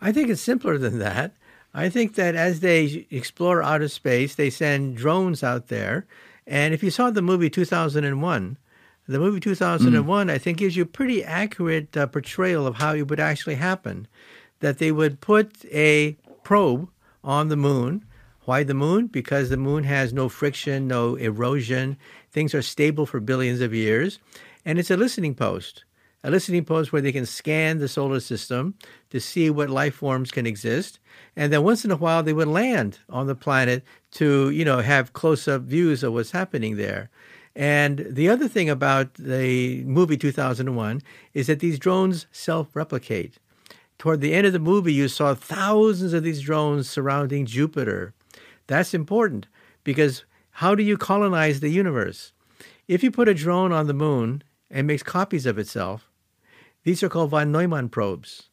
I 0.00 0.12
think 0.12 0.30
it's 0.30 0.40
simpler 0.40 0.78
than 0.78 0.98
that. 1.00 1.32
I 1.74 1.90
think 1.90 2.14
that 2.14 2.34
as 2.34 2.60
they 2.60 3.06
explore 3.10 3.62
outer 3.62 3.88
space, 3.88 4.34
they 4.34 4.48
send 4.48 4.96
drones 4.96 5.42
out 5.42 5.66
there. 5.68 6.06
And 6.46 6.72
if 6.72 6.82
you 6.82 6.90
saw 6.90 7.10
the 7.10 7.20
movie 7.20 7.50
2001, 7.50 8.56
the 9.08 9.18
movie 9.18 9.40
2001, 9.40 10.26
mm. 10.26 10.30
I 10.30 10.38
think, 10.38 10.58
gives 10.58 10.76
you 10.76 10.84
a 10.84 10.86
pretty 10.86 11.22
accurate 11.22 11.96
uh, 11.96 12.06
portrayal 12.06 12.66
of 12.66 12.76
how 12.76 12.94
it 12.94 13.08
would 13.08 13.20
actually 13.20 13.56
happen. 13.56 14.08
That 14.60 14.78
they 14.78 14.90
would 14.90 15.20
put 15.20 15.64
a 15.66 16.16
probe 16.46 16.88
on 17.24 17.48
the 17.48 17.56
moon. 17.56 18.04
Why 18.44 18.62
the 18.62 18.72
moon? 18.72 19.08
Because 19.08 19.50
the 19.50 19.56
moon 19.56 19.82
has 19.82 20.12
no 20.12 20.28
friction, 20.28 20.86
no 20.86 21.16
erosion. 21.16 21.96
Things 22.30 22.54
are 22.54 22.62
stable 22.62 23.04
for 23.04 23.18
billions 23.18 23.60
of 23.60 23.74
years. 23.74 24.20
And 24.64 24.78
it's 24.78 24.92
a 24.92 24.96
listening 24.96 25.34
post, 25.34 25.84
a 26.22 26.30
listening 26.30 26.64
post 26.64 26.92
where 26.92 27.02
they 27.02 27.10
can 27.10 27.26
scan 27.26 27.78
the 27.78 27.88
solar 27.88 28.20
system 28.20 28.76
to 29.10 29.18
see 29.18 29.50
what 29.50 29.70
life 29.70 29.96
forms 29.96 30.30
can 30.30 30.46
exist. 30.46 31.00
And 31.34 31.52
then 31.52 31.64
once 31.64 31.84
in 31.84 31.90
a 31.90 31.96
while, 31.96 32.22
they 32.22 32.32
would 32.32 32.46
land 32.46 33.00
on 33.10 33.26
the 33.26 33.34
planet 33.34 33.82
to, 34.12 34.50
you 34.50 34.64
know, 34.64 34.78
have 34.78 35.14
close 35.14 35.48
up 35.48 35.62
views 35.62 36.04
of 36.04 36.12
what's 36.12 36.30
happening 36.30 36.76
there. 36.76 37.10
And 37.56 38.06
the 38.08 38.28
other 38.28 38.46
thing 38.46 38.70
about 38.70 39.14
the 39.14 39.82
movie 39.82 40.16
2001 40.16 41.02
is 41.34 41.48
that 41.48 41.58
these 41.58 41.80
drones 41.80 42.28
self 42.30 42.76
replicate 42.76 43.40
toward 43.98 44.20
the 44.20 44.34
end 44.34 44.46
of 44.46 44.52
the 44.52 44.58
movie, 44.58 44.92
you 44.92 45.08
saw 45.08 45.34
thousands 45.34 46.12
of 46.12 46.22
these 46.22 46.42
drones 46.42 46.88
surrounding 46.88 47.46
Jupiter. 47.46 48.14
That's 48.66 48.94
important 48.94 49.46
because 49.84 50.24
how 50.50 50.74
do 50.74 50.82
you 50.82 50.96
colonize 50.96 51.60
the 51.60 51.68
universe? 51.68 52.32
If 52.88 53.02
you 53.02 53.10
put 53.10 53.28
a 53.28 53.34
drone 53.34 53.72
on 53.72 53.86
the 53.86 53.94
moon 53.94 54.42
and 54.70 54.86
makes 54.86 55.02
copies 55.02 55.46
of 55.46 55.58
itself, 55.58 56.10
these 56.84 57.02
are 57.02 57.08
called 57.08 57.30
von 57.30 57.50
Neumann 57.50 57.88
probes. 57.88 58.50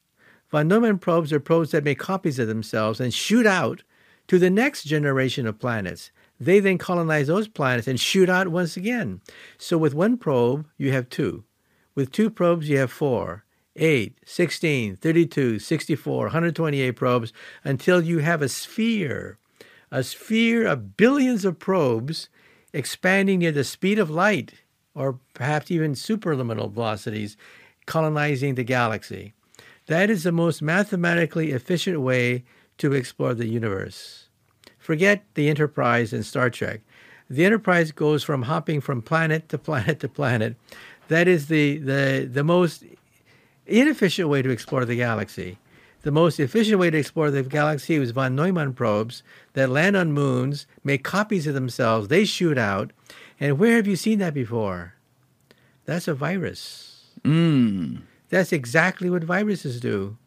Von 0.49 0.67
Neumann 0.67 0.99
probes 0.99 1.31
are 1.33 1.39
probes 1.39 1.71
that 1.71 1.83
make 1.83 1.99
copies 1.99 2.39
of 2.39 2.47
themselves 2.47 2.99
and 2.99 3.13
shoot 3.13 3.45
out 3.45 3.83
to 4.27 4.39
the 4.39 4.49
next 4.49 4.83
generation 4.83 5.45
of 5.45 5.59
planets. 5.59 6.11
They 6.39 6.59
then 6.59 6.77
colonize 6.77 7.27
those 7.27 7.47
planets 7.47 7.87
and 7.87 7.99
shoot 7.99 8.29
out 8.29 8.47
once 8.47 8.75
again. 8.75 9.21
So 9.57 9.77
with 9.77 9.93
one 9.93 10.17
probe, 10.17 10.67
you 10.77 10.91
have 10.91 11.09
two. 11.09 11.43
With 11.95 12.11
two 12.11 12.29
probes, 12.29 12.69
you 12.69 12.77
have 12.77 12.91
four. 12.91 13.45
8, 13.75 14.17
16, 14.25 14.95
32, 14.97 15.59
64, 15.59 16.17
128 16.25 16.91
probes 16.91 17.33
until 17.63 18.01
you 18.01 18.19
have 18.19 18.41
a 18.41 18.49
sphere, 18.49 19.37
a 19.91 20.03
sphere 20.03 20.67
of 20.67 20.95
billions 20.95 21.45
of 21.45 21.59
probes 21.59 22.29
expanding 22.71 23.39
near 23.39 23.51
the 23.51 23.63
speed 23.63 23.99
of 23.99 24.09
light 24.09 24.53
or 24.95 25.19
perhaps 25.33 25.71
even 25.71 25.93
superluminal 25.93 26.71
velocities, 26.71 27.35
colonizing 27.85 28.55
the 28.55 28.63
galaxy. 28.63 29.33
That 29.87 30.09
is 30.09 30.23
the 30.23 30.31
most 30.31 30.61
mathematically 30.61 31.51
efficient 31.51 31.99
way 32.01 32.43
to 32.77 32.93
explore 32.93 33.33
the 33.33 33.47
universe. 33.47 34.27
Forget 34.77 35.23
the 35.33 35.49
Enterprise 35.49 36.13
and 36.13 36.25
Star 36.25 36.49
Trek. 36.49 36.81
The 37.29 37.45
Enterprise 37.45 37.91
goes 37.91 38.23
from 38.23 38.43
hopping 38.43 38.81
from 38.81 39.01
planet 39.01 39.49
to 39.49 39.57
planet 39.57 39.99
to 40.01 40.07
planet. 40.07 40.55
That 41.07 41.27
is 41.27 41.47
the, 41.47 41.77
the, 41.77 42.29
the 42.31 42.43
most 42.43 42.83
inefficient 43.65 44.29
way 44.29 44.41
to 44.41 44.49
explore 44.49 44.85
the 44.85 44.95
galaxy. 44.95 45.57
The 46.03 46.11
most 46.11 46.39
efficient 46.39 46.79
way 46.79 46.89
to 46.89 46.97
explore 46.97 47.31
the 47.31 47.43
galaxy 47.43 47.97
was 47.97 48.11
von 48.11 48.35
Neumann 48.35 48.73
probes 48.73 49.23
that 49.53 49.69
land 49.69 49.95
on 49.95 50.11
moons, 50.11 50.67
make 50.83 51.03
copies 51.03 51.47
of 51.47 51.53
themselves, 51.53 52.09
they 52.09 52.25
shoot 52.25 52.57
out. 52.57 52.91
And 53.39 53.57
where 53.57 53.77
have 53.77 53.87
you 53.87 53.95
seen 53.95 54.19
that 54.19 54.33
before? 54.33 54.95
That's 55.85 56.07
a 56.07 56.13
virus. 56.13 57.05
Mm. 57.23 58.01
That's 58.29 58.51
exactly 58.51 59.09
what 59.09 59.23
viruses 59.23 59.79
do. 59.79 60.17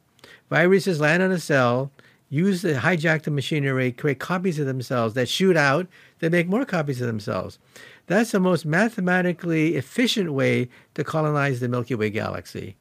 Viruses 0.48 1.00
land 1.00 1.22
on 1.22 1.30
a 1.30 1.38
cell, 1.38 1.90
use 2.30 2.62
the 2.62 2.74
hijack 2.74 3.22
the 3.22 3.30
machinery, 3.30 3.92
create 3.92 4.18
copies 4.18 4.58
of 4.58 4.66
themselves 4.66 5.14
that 5.14 5.28
shoot 5.28 5.56
out, 5.56 5.86
they 6.20 6.28
make 6.28 6.48
more 6.48 6.64
copies 6.64 7.00
of 7.00 7.06
themselves. 7.06 7.58
That's 8.06 8.30
the 8.30 8.40
most 8.40 8.64
mathematically 8.64 9.76
efficient 9.76 10.32
way 10.32 10.68
to 10.94 11.04
colonize 11.04 11.60
the 11.60 11.68
Milky 11.68 11.94
Way 11.94 12.10
galaxy. 12.10 12.76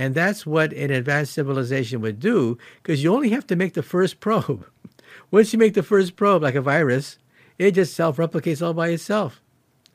And 0.00 0.14
that's 0.14 0.46
what 0.46 0.72
an 0.72 0.90
advanced 0.90 1.34
civilization 1.34 2.00
would 2.00 2.20
do 2.20 2.56
because 2.82 3.04
you 3.04 3.14
only 3.14 3.28
have 3.28 3.46
to 3.48 3.54
make 3.54 3.74
the 3.74 3.82
first 3.82 4.18
probe. 4.18 4.64
Once 5.30 5.52
you 5.52 5.58
make 5.58 5.74
the 5.74 5.82
first 5.82 6.16
probe, 6.16 6.42
like 6.42 6.54
a 6.54 6.62
virus, 6.62 7.18
it 7.58 7.72
just 7.72 7.92
self 7.92 8.16
replicates 8.16 8.64
all 8.64 8.72
by 8.72 8.88
itself. 8.88 9.42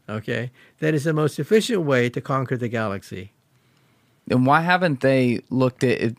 Okay? 0.08 0.52
That 0.78 0.94
is 0.94 1.06
the 1.06 1.14
most 1.14 1.40
efficient 1.40 1.82
way 1.82 2.08
to 2.10 2.22
conquer 2.22 2.56
the 2.56 2.68
galaxy. 2.68 3.32
And 4.30 4.46
why 4.46 4.62
haven't 4.62 5.02
they 5.02 5.42
looked 5.50 5.84
at 5.84 6.00
it 6.00 6.18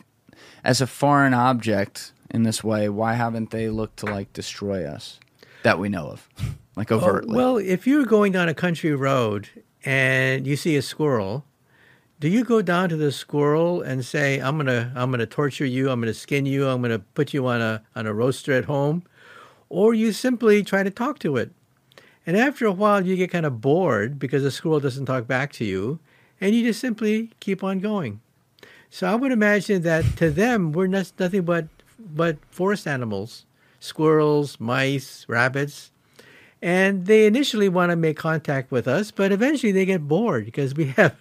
as 0.65 0.81
a 0.81 0.87
foreign 0.87 1.33
object 1.33 2.11
in 2.29 2.43
this 2.43 2.61
way? 2.65 2.89
Why 2.89 3.13
haven't 3.13 3.51
they 3.51 3.69
looked 3.69 3.99
to 3.99 4.07
like 4.07 4.33
destroy 4.33 4.85
us 4.85 5.17
that 5.63 5.79
we 5.79 5.87
know 5.87 6.07
of, 6.07 6.27
like 6.75 6.91
oh, 6.91 6.97
overtly? 6.97 7.35
Oh, 7.35 7.37
well, 7.37 7.57
if 7.57 7.87
you're 7.87 8.05
going 8.05 8.33
down 8.33 8.49
a 8.49 8.53
country 8.53 8.93
road 8.93 9.47
and 9.85 10.45
you 10.45 10.57
see 10.57 10.75
a 10.75 10.81
squirrel, 10.81 11.45
do 12.19 12.27
you 12.27 12.43
go 12.43 12.61
down 12.61 12.89
to 12.89 12.95
the 12.95 13.11
squirrel 13.11 13.81
and 13.81 14.03
say, 14.03 14.39
"I'm 14.39 14.57
gonna, 14.57 14.91
I'm 14.95 15.11
gonna 15.11 15.25
torture 15.25 15.65
you. 15.65 15.89
I'm 15.89 15.99
gonna 15.99 16.13
skin 16.13 16.45
you. 16.45 16.67
I'm 16.67 16.81
gonna 16.81 16.99
put 16.99 17.33
you 17.33 17.45
on 17.47 17.61
a 17.61 17.83
on 17.95 18.07
a 18.07 18.13
roaster 18.13 18.53
at 18.53 18.65
home," 18.65 19.03
or 19.69 19.93
you 19.93 20.11
simply 20.11 20.63
try 20.63 20.83
to 20.83 20.89
talk 20.89 21.19
to 21.19 21.37
it? 21.37 21.51
And 22.25 22.35
after 22.35 22.65
a 22.65 22.71
while, 22.71 23.05
you 23.05 23.15
get 23.15 23.31
kind 23.31 23.45
of 23.45 23.61
bored 23.61 24.19
because 24.19 24.43
the 24.43 24.51
squirrel 24.51 24.79
doesn't 24.79 25.05
talk 25.05 25.27
back 25.27 25.53
to 25.53 25.65
you, 25.65 25.99
and 26.41 26.55
you 26.55 26.63
just 26.63 26.79
simply 26.79 27.31
keep 27.39 27.63
on 27.63 27.79
going. 27.79 28.19
So 28.89 29.07
I 29.07 29.15
would 29.15 29.31
imagine 29.31 29.83
that 29.83 30.17
to 30.17 30.31
them, 30.31 30.71
we're 30.71 30.87
not, 30.87 31.11
nothing 31.19 31.43
but 31.43 31.67
but 31.99 32.37
forest 32.49 32.87
animals, 32.87 33.45
squirrels, 33.79 34.59
mice, 34.59 35.25
rabbits. 35.27 35.91
And 36.59 37.05
they 37.05 37.27
initially 37.27 37.69
want 37.69 37.91
to 37.91 37.95
make 37.95 38.17
contact 38.17 38.71
with 38.71 38.87
us, 38.87 39.11
but 39.11 39.31
eventually 39.31 39.71
they 39.71 39.85
get 39.85 40.07
bored 40.07 40.45
because 40.45 40.73
we 40.73 40.85
have 40.97 41.15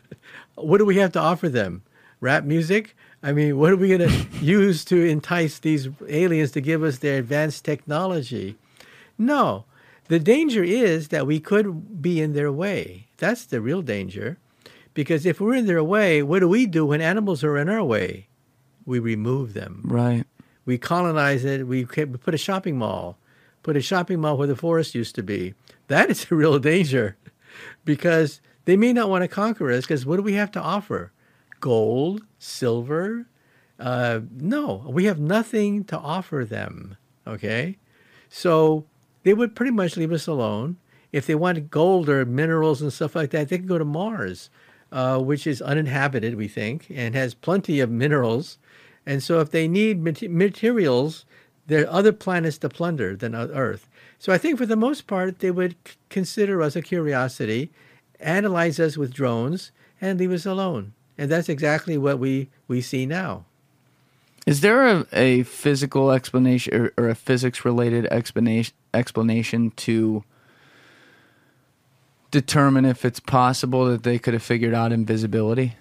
what 0.56 0.78
do 0.78 0.84
we 0.84 0.96
have 0.96 1.12
to 1.12 1.20
offer 1.20 1.48
them? 1.48 1.82
Rap 2.20 2.44
music? 2.44 2.96
I 3.22 3.32
mean, 3.32 3.58
what 3.58 3.72
are 3.72 3.76
we 3.76 3.96
going 3.96 4.08
to 4.10 4.26
use 4.44 4.84
to 4.86 5.02
entice 5.02 5.58
these 5.58 5.88
aliens 6.08 6.50
to 6.52 6.60
give 6.60 6.82
us 6.82 6.98
their 6.98 7.18
advanced 7.18 7.64
technology? 7.64 8.56
No. 9.18 9.64
The 10.08 10.18
danger 10.18 10.62
is 10.62 11.08
that 11.08 11.26
we 11.26 11.40
could 11.40 12.00
be 12.00 12.20
in 12.20 12.32
their 12.32 12.52
way. 12.52 13.08
That's 13.16 13.44
the 13.44 13.60
real 13.60 13.82
danger. 13.82 14.38
Because 14.94 15.26
if 15.26 15.40
we're 15.40 15.54
in 15.54 15.66
their 15.66 15.84
way, 15.84 16.22
what 16.22 16.40
do 16.40 16.48
we 16.48 16.64
do 16.66 16.86
when 16.86 17.00
animals 17.00 17.44
are 17.44 17.58
in 17.58 17.68
our 17.68 17.84
way? 17.84 18.28
We 18.86 18.98
remove 18.98 19.52
them. 19.52 19.82
Right. 19.84 20.24
We 20.64 20.78
colonize 20.78 21.44
it. 21.44 21.66
We 21.66 21.84
put 21.84 22.34
a 22.34 22.38
shopping 22.38 22.78
mall, 22.78 23.18
put 23.62 23.76
a 23.76 23.82
shopping 23.82 24.20
mall 24.20 24.38
where 24.38 24.48
the 24.48 24.56
forest 24.56 24.94
used 24.94 25.14
to 25.16 25.22
be. 25.22 25.54
That 25.88 26.08
is 26.08 26.26
a 26.30 26.34
real 26.34 26.58
danger 26.58 27.16
because 27.84 28.40
they 28.66 28.76
may 28.76 28.92
not 28.92 29.08
want 29.08 29.22
to 29.22 29.28
conquer 29.28 29.70
us 29.70 29.84
because 29.84 30.04
what 30.04 30.16
do 30.16 30.22
we 30.22 30.34
have 30.34 30.50
to 30.52 30.60
offer? 30.60 31.12
Gold, 31.60 32.22
silver? 32.38 33.26
Uh, 33.80 34.20
no, 34.30 34.84
we 34.88 35.04
have 35.04 35.18
nothing 35.18 35.84
to 35.84 35.98
offer 35.98 36.44
them. 36.44 36.96
Okay? 37.26 37.78
So 38.28 38.84
they 39.22 39.34
would 39.34 39.56
pretty 39.56 39.72
much 39.72 39.96
leave 39.96 40.12
us 40.12 40.26
alone. 40.26 40.76
If 41.12 41.26
they 41.26 41.34
wanted 41.34 41.70
gold 41.70 42.08
or 42.08 42.24
minerals 42.24 42.82
and 42.82 42.92
stuff 42.92 43.16
like 43.16 43.30
that, 43.30 43.48
they 43.48 43.58
could 43.58 43.68
go 43.68 43.78
to 43.78 43.84
Mars, 43.84 44.50
uh, 44.92 45.18
which 45.18 45.46
is 45.46 45.62
uninhabited, 45.62 46.34
we 46.34 46.48
think, 46.48 46.86
and 46.90 47.14
has 47.14 47.34
plenty 47.34 47.80
of 47.80 47.90
minerals. 47.90 48.58
And 49.06 49.22
so 49.22 49.40
if 49.40 49.50
they 49.50 49.68
need 49.68 50.02
materials, 50.02 51.24
there 51.66 51.84
are 51.84 51.90
other 51.90 52.12
planets 52.12 52.58
to 52.58 52.68
plunder 52.68 53.14
than 53.16 53.34
Earth. 53.34 53.88
So 54.18 54.32
I 54.32 54.38
think 54.38 54.58
for 54.58 54.66
the 54.66 54.76
most 54.76 55.06
part, 55.06 55.38
they 55.38 55.50
would 55.50 55.76
consider 56.08 56.60
us 56.62 56.74
a 56.74 56.82
curiosity, 56.82 57.70
analyze 58.20 58.80
us 58.80 58.96
with 58.96 59.12
drones, 59.12 59.72
and 60.00 60.18
leave 60.18 60.32
us 60.32 60.46
alone. 60.46 60.92
And 61.18 61.30
that's 61.30 61.48
exactly 61.48 61.96
what 61.96 62.18
we, 62.18 62.48
we 62.68 62.80
see 62.80 63.06
now. 63.06 63.44
Is 64.46 64.60
there 64.60 64.86
a, 64.86 65.06
a 65.12 65.42
physical 65.42 66.12
explanation 66.12 66.74
or, 66.74 66.92
or 66.96 67.08
a 67.08 67.14
physics 67.14 67.64
related 67.64 68.06
explanation 68.06 68.74
explanation 68.94 69.72
to 69.72 70.24
determine 72.30 72.84
if 72.84 73.04
it's 73.04 73.20
possible 73.20 73.86
that 73.86 74.04
they 74.04 74.18
could 74.18 74.34
have 74.34 74.42
figured 74.42 74.72
out 74.72 74.92
invisibility? 74.92 75.74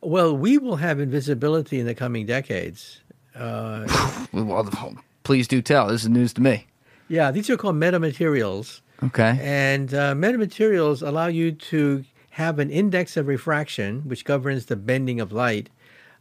Well, 0.00 0.36
we 0.36 0.58
will 0.58 0.76
have 0.76 1.00
invisibility 1.00 1.80
in 1.80 1.86
the 1.86 1.94
coming 1.94 2.26
decades. 2.26 3.00
Uh, 3.34 3.86
well, 4.32 4.96
please 5.24 5.48
do 5.48 5.62
tell. 5.62 5.88
This 5.88 6.02
is 6.02 6.08
news 6.08 6.32
to 6.34 6.42
me. 6.42 6.66
Yeah, 7.08 7.30
these 7.30 7.48
are 7.48 7.56
called 7.56 7.76
metamaterials. 7.76 8.80
Okay. 9.02 9.38
And 9.40 9.92
uh, 9.92 10.14
metamaterials 10.14 11.06
allow 11.06 11.26
you 11.26 11.52
to 11.52 12.04
have 12.30 12.58
an 12.58 12.70
index 12.70 13.16
of 13.16 13.26
refraction, 13.26 14.02
which 14.02 14.24
governs 14.24 14.66
the 14.66 14.76
bending 14.76 15.20
of 15.20 15.32
light, 15.32 15.70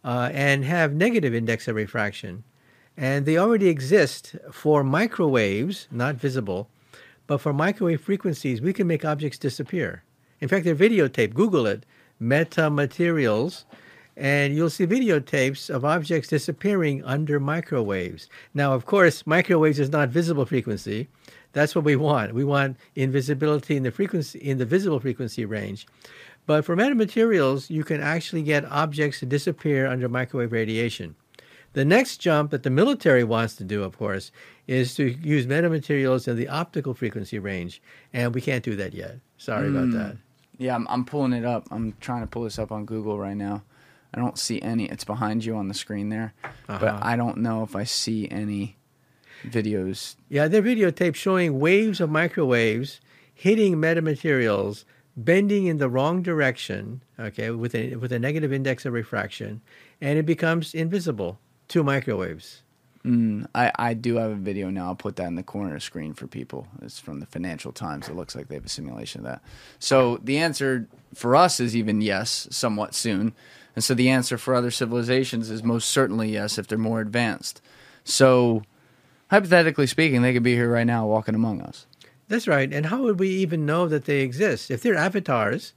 uh, 0.03 0.29
and 0.33 0.63
have 0.63 0.93
negative 0.93 1.33
index 1.33 1.67
of 1.67 1.75
refraction. 1.75 2.43
And 2.97 3.25
they 3.25 3.37
already 3.37 3.67
exist 3.67 4.35
for 4.51 4.83
microwaves, 4.83 5.87
not 5.91 6.15
visible, 6.15 6.69
but 7.27 7.39
for 7.39 7.51
microwave 7.51 8.01
frequencies, 8.01 8.61
we 8.61 8.71
can 8.71 8.87
make 8.87 9.03
objects 9.03 9.37
disappear. 9.37 10.03
In 10.39 10.47
fact, 10.47 10.65
they're 10.65 10.75
videotaped. 10.75 11.33
Google 11.33 11.65
it, 11.65 11.85
metamaterials, 12.21 13.65
and 14.15 14.55
you'll 14.55 14.69
see 14.69 14.85
videotapes 14.85 15.69
of 15.69 15.83
objects 15.83 16.29
disappearing 16.29 17.03
under 17.03 17.39
microwaves. 17.39 18.29
Now, 18.53 18.73
of 18.73 18.85
course, 18.85 19.25
microwaves 19.27 19.79
is 19.79 19.89
not 19.89 20.09
visible 20.09 20.45
frequency. 20.45 21.09
That's 21.55 21.73
what 21.73 21.85
we 21.85 21.95
want. 21.95 22.33
We 22.33 22.43
want 22.43 22.75
invisibility 22.95 23.77
in 23.77 23.83
the 23.83 23.91
frequency 23.91 24.37
in 24.39 24.57
the 24.57 24.65
visible 24.65 24.99
frequency 24.99 25.45
range. 25.45 25.87
But 26.45 26.65
for 26.65 26.75
metamaterials, 26.75 27.69
you 27.69 27.85
can 27.85 28.01
actually 28.01 28.43
get 28.43 28.65
objects 28.65 29.19
to 29.21 29.25
disappear 29.25 29.87
under 29.87 30.09
microwave 30.09 30.51
radiation. 30.51 31.15
The 31.71 31.85
next 31.85 32.17
jump 32.17 32.51
that 32.51 32.63
the 32.63 32.69
military 32.69 33.23
wants 33.23 33.55
to 33.55 33.63
do, 33.63 33.83
of 33.83 33.97
course, 33.97 34.33
is 34.67 34.95
to 34.95 35.05
use 35.05 35.47
metamaterials 35.47 36.27
in 36.27 36.35
the 36.35 36.49
optical 36.49 36.93
frequency 36.93 37.39
range, 37.39 37.81
and 38.11 38.35
we 38.35 38.41
can't 38.41 38.63
do 38.63 38.75
that 38.75 38.93
yet. 38.93 39.19
Sorry 39.37 39.69
mm. 39.69 39.71
about 39.71 39.85
hmm. 39.85 39.97
that. 39.97 40.17
Yeah, 40.57 40.75
I'm, 40.75 40.85
I'm 40.89 41.05
pulling 41.05 41.31
it 41.31 41.45
up. 41.45 41.69
I'm 41.71 41.93
trying 42.01 42.21
to 42.21 42.27
pull 42.27 42.43
this 42.43 42.59
up 42.59 42.73
on 42.73 42.83
Google 42.85 43.17
right 43.17 43.37
now. 43.37 43.63
I 44.13 44.19
don't 44.19 44.37
see 44.37 44.61
any. 44.61 44.85
It's 44.89 45.05
behind 45.05 45.45
you 45.45 45.55
on 45.55 45.69
the 45.69 45.73
screen 45.73 46.09
there, 46.09 46.33
uh-huh. 46.43 46.79
but 46.79 47.03
I 47.03 47.15
don't 47.15 47.37
know 47.37 47.63
if 47.63 47.77
I 47.77 47.85
see 47.85 48.29
any 48.29 48.74
videos. 49.51 50.15
Yeah, 50.29 50.47
they're 50.47 50.61
videotapes 50.61 51.15
showing 51.15 51.59
waves 51.59 51.99
of 51.99 52.09
microwaves 52.09 52.99
hitting 53.33 53.75
metamaterials 53.75 54.85
bending 55.17 55.67
in 55.67 55.77
the 55.77 55.89
wrong 55.89 56.21
direction, 56.21 57.01
okay, 57.19 57.49
with 57.51 57.75
a 57.75 57.95
with 57.95 58.11
a 58.11 58.19
negative 58.19 58.51
index 58.51 58.85
of 58.85 58.93
refraction, 58.93 59.61
and 60.01 60.17
it 60.17 60.25
becomes 60.25 60.73
invisible 60.73 61.39
to 61.69 61.83
microwaves. 61.83 62.61
Mm, 63.05 63.45
I, 63.53 63.71
I 63.75 63.93
do 63.93 64.15
have 64.15 64.31
a 64.31 64.35
video 64.35 64.71
now. 64.71 64.87
I'll 64.87 64.95
put 64.95 65.15
that 65.17 65.27
in 65.27 65.35
the 65.35 65.43
corner 65.43 65.69
of 65.69 65.75
the 65.75 65.79
screen 65.79 66.15
for 66.15 66.25
people. 66.25 66.67
It's 66.81 66.99
from 66.99 67.19
the 67.19 67.27
Financial 67.27 67.71
Times. 67.71 68.09
It 68.09 68.15
looks 68.15 68.35
like 68.35 68.47
they 68.47 68.55
have 68.55 68.65
a 68.65 68.69
simulation 68.69 69.21
of 69.21 69.25
that. 69.25 69.43
So 69.77 70.17
the 70.23 70.39
answer 70.39 70.87
for 71.13 71.35
us 71.35 71.59
is 71.59 71.75
even 71.75 72.01
yes, 72.01 72.47
somewhat 72.49 72.95
soon. 72.95 73.35
And 73.75 73.83
so 73.83 73.93
the 73.93 74.09
answer 74.09 74.39
for 74.39 74.55
other 74.55 74.71
civilizations 74.71 75.51
is 75.51 75.61
most 75.61 75.89
certainly 75.89 76.31
yes 76.31 76.57
if 76.57 76.65
they're 76.65 76.79
more 76.79 76.99
advanced. 76.99 77.61
So 78.03 78.63
hypothetically 79.29 79.87
speaking, 79.87 80.21
they 80.21 80.33
could 80.33 80.43
be 80.43 80.55
here 80.55 80.71
right 80.71 80.87
now 80.87 81.05
walking 81.05 81.35
among 81.35 81.61
us. 81.61 81.85
That's 82.27 82.47
right. 82.47 82.71
And 82.71 82.87
how 82.87 83.03
would 83.03 83.19
we 83.19 83.29
even 83.29 83.65
know 83.65 83.87
that 83.87 84.05
they 84.05 84.21
exist? 84.21 84.71
If 84.71 84.81
they're 84.81 84.95
avatars, 84.95 85.73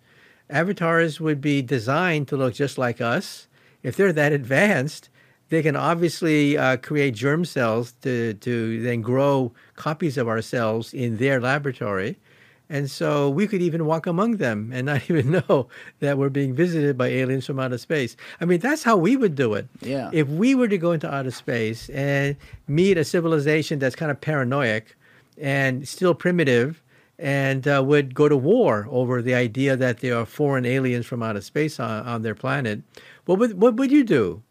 avatars 0.49 1.21
would 1.21 1.41
be 1.41 1.61
designed 1.61 2.29
to 2.29 2.37
look 2.37 2.55
just 2.55 2.79
like 2.79 3.01
us. 3.01 3.47
If 3.83 3.97
they're 3.97 4.13
that 4.15 4.33
advanced, 4.33 5.11
they 5.51 5.63
can 5.63 5.77
obviously 5.77 6.57
uh, 6.57 6.77
create 6.79 7.15
germ 7.15 7.45
cells 7.45 7.93
to, 8.03 8.35
to 8.35 8.83
then 8.83 9.03
grow 9.03 9.53
copies 9.77 10.19
of 10.19 10.29
ourselves 10.29 10.93
in 10.93 11.19
their 11.19 11.41
laboratory. 11.41 12.19
And 12.71 12.91
so 12.91 13.31
we 13.31 13.47
could 13.47 13.63
even 13.63 13.87
walk 13.87 14.07
among 14.07 14.37
them 14.37 14.71
and 14.75 14.87
not 14.87 15.03
even 15.11 15.31
know 15.31 15.69
that 16.01 16.19
we're 16.19 16.29
being 16.29 16.55
visited 16.55 16.99
by 16.99 17.09
aliens 17.09 17.47
from 17.47 17.59
outer 17.59 17.79
space. 17.79 18.17
I 18.41 18.45
mean, 18.45 18.61
that's 18.61 18.83
how 18.83 18.97
we 18.97 19.17
would 19.17 19.35
do 19.35 19.55
it. 19.55 19.69
Yeah. 19.81 20.11
If 20.13 20.29
we 20.29 20.55
were 20.55 20.69
to 20.69 20.79
go 20.79 20.93
into 20.93 21.13
outer 21.13 21.31
space 21.31 21.89
and 21.91 22.37
meet 22.67 22.99
a 22.99 23.05
civilization 23.05 23.79
that's 23.79 23.97
kind 23.97 24.11
of 24.11 24.21
paranoid, 24.21 24.85
and 25.41 25.87
still 25.87 26.15
primitive 26.15 26.83
and 27.19 27.67
uh, 27.67 27.83
would 27.85 28.15
go 28.15 28.29
to 28.29 28.37
war 28.37 28.87
over 28.91 29.21
the 29.23 29.35
idea 29.35 29.77
that 29.77 29.99
there 30.01 30.17
are 30.17 30.27
foreign 30.27 30.65
aliens 30.65 31.07
from 31.07 31.23
outer 31.23 31.41
space 31.41 31.81
on, 31.81 32.07
on 32.07 32.23
their 32.23 32.35
planet, 32.35 32.83
what 33.25 33.39
would, 33.39 33.61
what 33.61 33.75
would 33.75 33.91
you 33.91 34.05
do? 34.05 34.43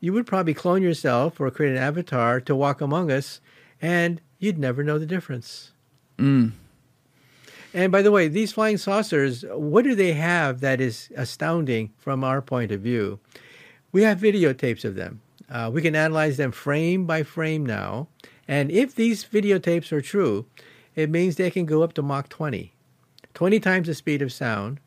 You 0.00 0.12
would 0.12 0.26
probably 0.26 0.54
clone 0.54 0.82
yourself 0.82 1.40
or 1.40 1.50
create 1.50 1.72
an 1.72 1.78
avatar 1.78 2.40
to 2.40 2.56
walk 2.56 2.80
among 2.80 3.10
us, 3.10 3.40
and 3.80 4.20
you'd 4.38 4.58
never 4.58 4.82
know 4.82 4.98
the 4.98 5.06
difference. 5.06 5.72
Mm. 6.18 6.52
And 7.74 7.92
by 7.92 8.02
the 8.02 8.10
way, 8.10 8.28
these 8.28 8.52
flying 8.52 8.78
saucers, 8.78 9.44
what 9.50 9.84
do 9.84 9.94
they 9.94 10.12
have 10.12 10.60
that 10.60 10.80
is 10.80 11.10
astounding 11.16 11.92
from 11.98 12.24
our 12.24 12.40
point 12.40 12.72
of 12.72 12.80
view? 12.80 13.20
We 13.92 14.02
have 14.02 14.18
videotapes 14.18 14.84
of 14.84 14.94
them. 14.94 15.20
Uh, 15.50 15.70
we 15.72 15.82
can 15.82 15.94
analyze 15.94 16.36
them 16.36 16.52
frame 16.52 17.06
by 17.06 17.22
frame 17.22 17.64
now. 17.64 18.08
And 18.46 18.70
if 18.70 18.94
these 18.94 19.24
videotapes 19.24 19.92
are 19.92 20.00
true, 20.00 20.46
it 20.94 21.10
means 21.10 21.36
they 21.36 21.50
can 21.50 21.66
go 21.66 21.82
up 21.82 21.92
to 21.94 22.02
Mach 22.02 22.28
20, 22.28 22.72
20 23.34 23.60
times 23.60 23.86
the 23.86 23.94
speed 23.94 24.22
of 24.22 24.32
sound. 24.32 24.80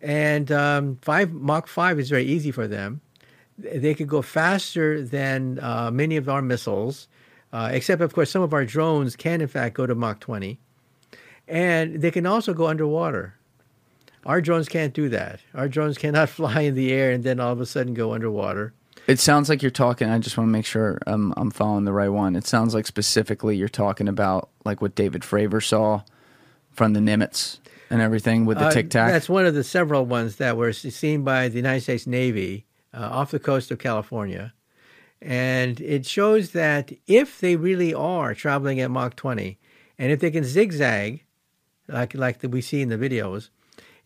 And 0.00 0.50
um, 0.52 0.98
five 1.02 1.32
Mach 1.32 1.66
5 1.66 1.98
is 1.98 2.10
very 2.10 2.24
easy 2.24 2.50
for 2.50 2.66
them. 2.66 3.00
They 3.58 3.94
could 3.94 4.08
go 4.08 4.22
faster 4.22 5.02
than 5.02 5.58
uh, 5.60 5.90
many 5.90 6.16
of 6.16 6.28
our 6.28 6.40
missiles, 6.40 7.08
uh, 7.52 7.70
except, 7.72 8.00
of 8.00 8.14
course, 8.14 8.30
some 8.30 8.42
of 8.42 8.54
our 8.54 8.64
drones 8.64 9.16
can, 9.16 9.42
in 9.42 9.48
fact, 9.48 9.74
go 9.74 9.86
to 9.86 9.94
Mach 9.94 10.20
20. 10.20 10.58
And 11.50 12.00
they 12.00 12.12
can 12.12 12.26
also 12.26 12.54
go 12.54 12.68
underwater. 12.68 13.34
Our 14.24 14.40
drones 14.40 14.68
can't 14.68 14.94
do 14.94 15.08
that. 15.08 15.40
Our 15.52 15.68
drones 15.68 15.98
cannot 15.98 16.28
fly 16.30 16.60
in 16.62 16.74
the 16.76 16.92
air 16.92 17.10
and 17.10 17.24
then 17.24 17.40
all 17.40 17.52
of 17.52 17.60
a 17.60 17.66
sudden 17.66 17.92
go 17.92 18.14
underwater. 18.14 18.72
It 19.06 19.18
sounds 19.18 19.48
like 19.48 19.60
you're 19.60 19.70
talking. 19.72 20.08
I 20.08 20.18
just 20.20 20.38
want 20.38 20.46
to 20.46 20.52
make 20.52 20.64
sure 20.66 21.00
I'm, 21.06 21.34
I'm 21.36 21.50
following 21.50 21.84
the 21.84 21.92
right 21.92 22.10
one. 22.10 22.36
It 22.36 22.46
sounds 22.46 22.74
like 22.74 22.86
specifically 22.86 23.56
you're 23.56 23.68
talking 23.68 24.06
about 24.06 24.50
like 24.64 24.80
what 24.80 24.94
David 24.94 25.22
Fravor 25.22 25.64
saw 25.66 26.02
from 26.70 26.92
the 26.92 27.00
Nimitz 27.00 27.58
and 27.90 28.00
everything 28.00 28.46
with 28.46 28.58
the 28.58 28.66
uh, 28.66 28.70
Tic 28.70 28.90
Tac. 28.90 29.10
That's 29.10 29.28
one 29.28 29.46
of 29.46 29.54
the 29.54 29.64
several 29.64 30.06
ones 30.06 30.36
that 30.36 30.56
were 30.56 30.72
seen 30.72 31.24
by 31.24 31.48
the 31.48 31.56
United 31.56 31.80
States 31.80 32.06
Navy 32.06 32.66
uh, 32.94 33.08
off 33.10 33.32
the 33.32 33.40
coast 33.40 33.72
of 33.72 33.80
California. 33.80 34.52
And 35.20 35.80
it 35.80 36.06
shows 36.06 36.52
that 36.52 36.92
if 37.08 37.40
they 37.40 37.56
really 37.56 37.92
are 37.92 38.34
traveling 38.34 38.80
at 38.80 38.90
Mach 38.90 39.16
20, 39.16 39.58
and 39.98 40.12
if 40.12 40.20
they 40.20 40.30
can 40.30 40.44
zigzag, 40.44 41.24
like 41.90 42.14
like 42.14 42.38
we 42.42 42.60
see 42.60 42.80
in 42.82 42.88
the 42.88 42.96
videos, 42.98 43.50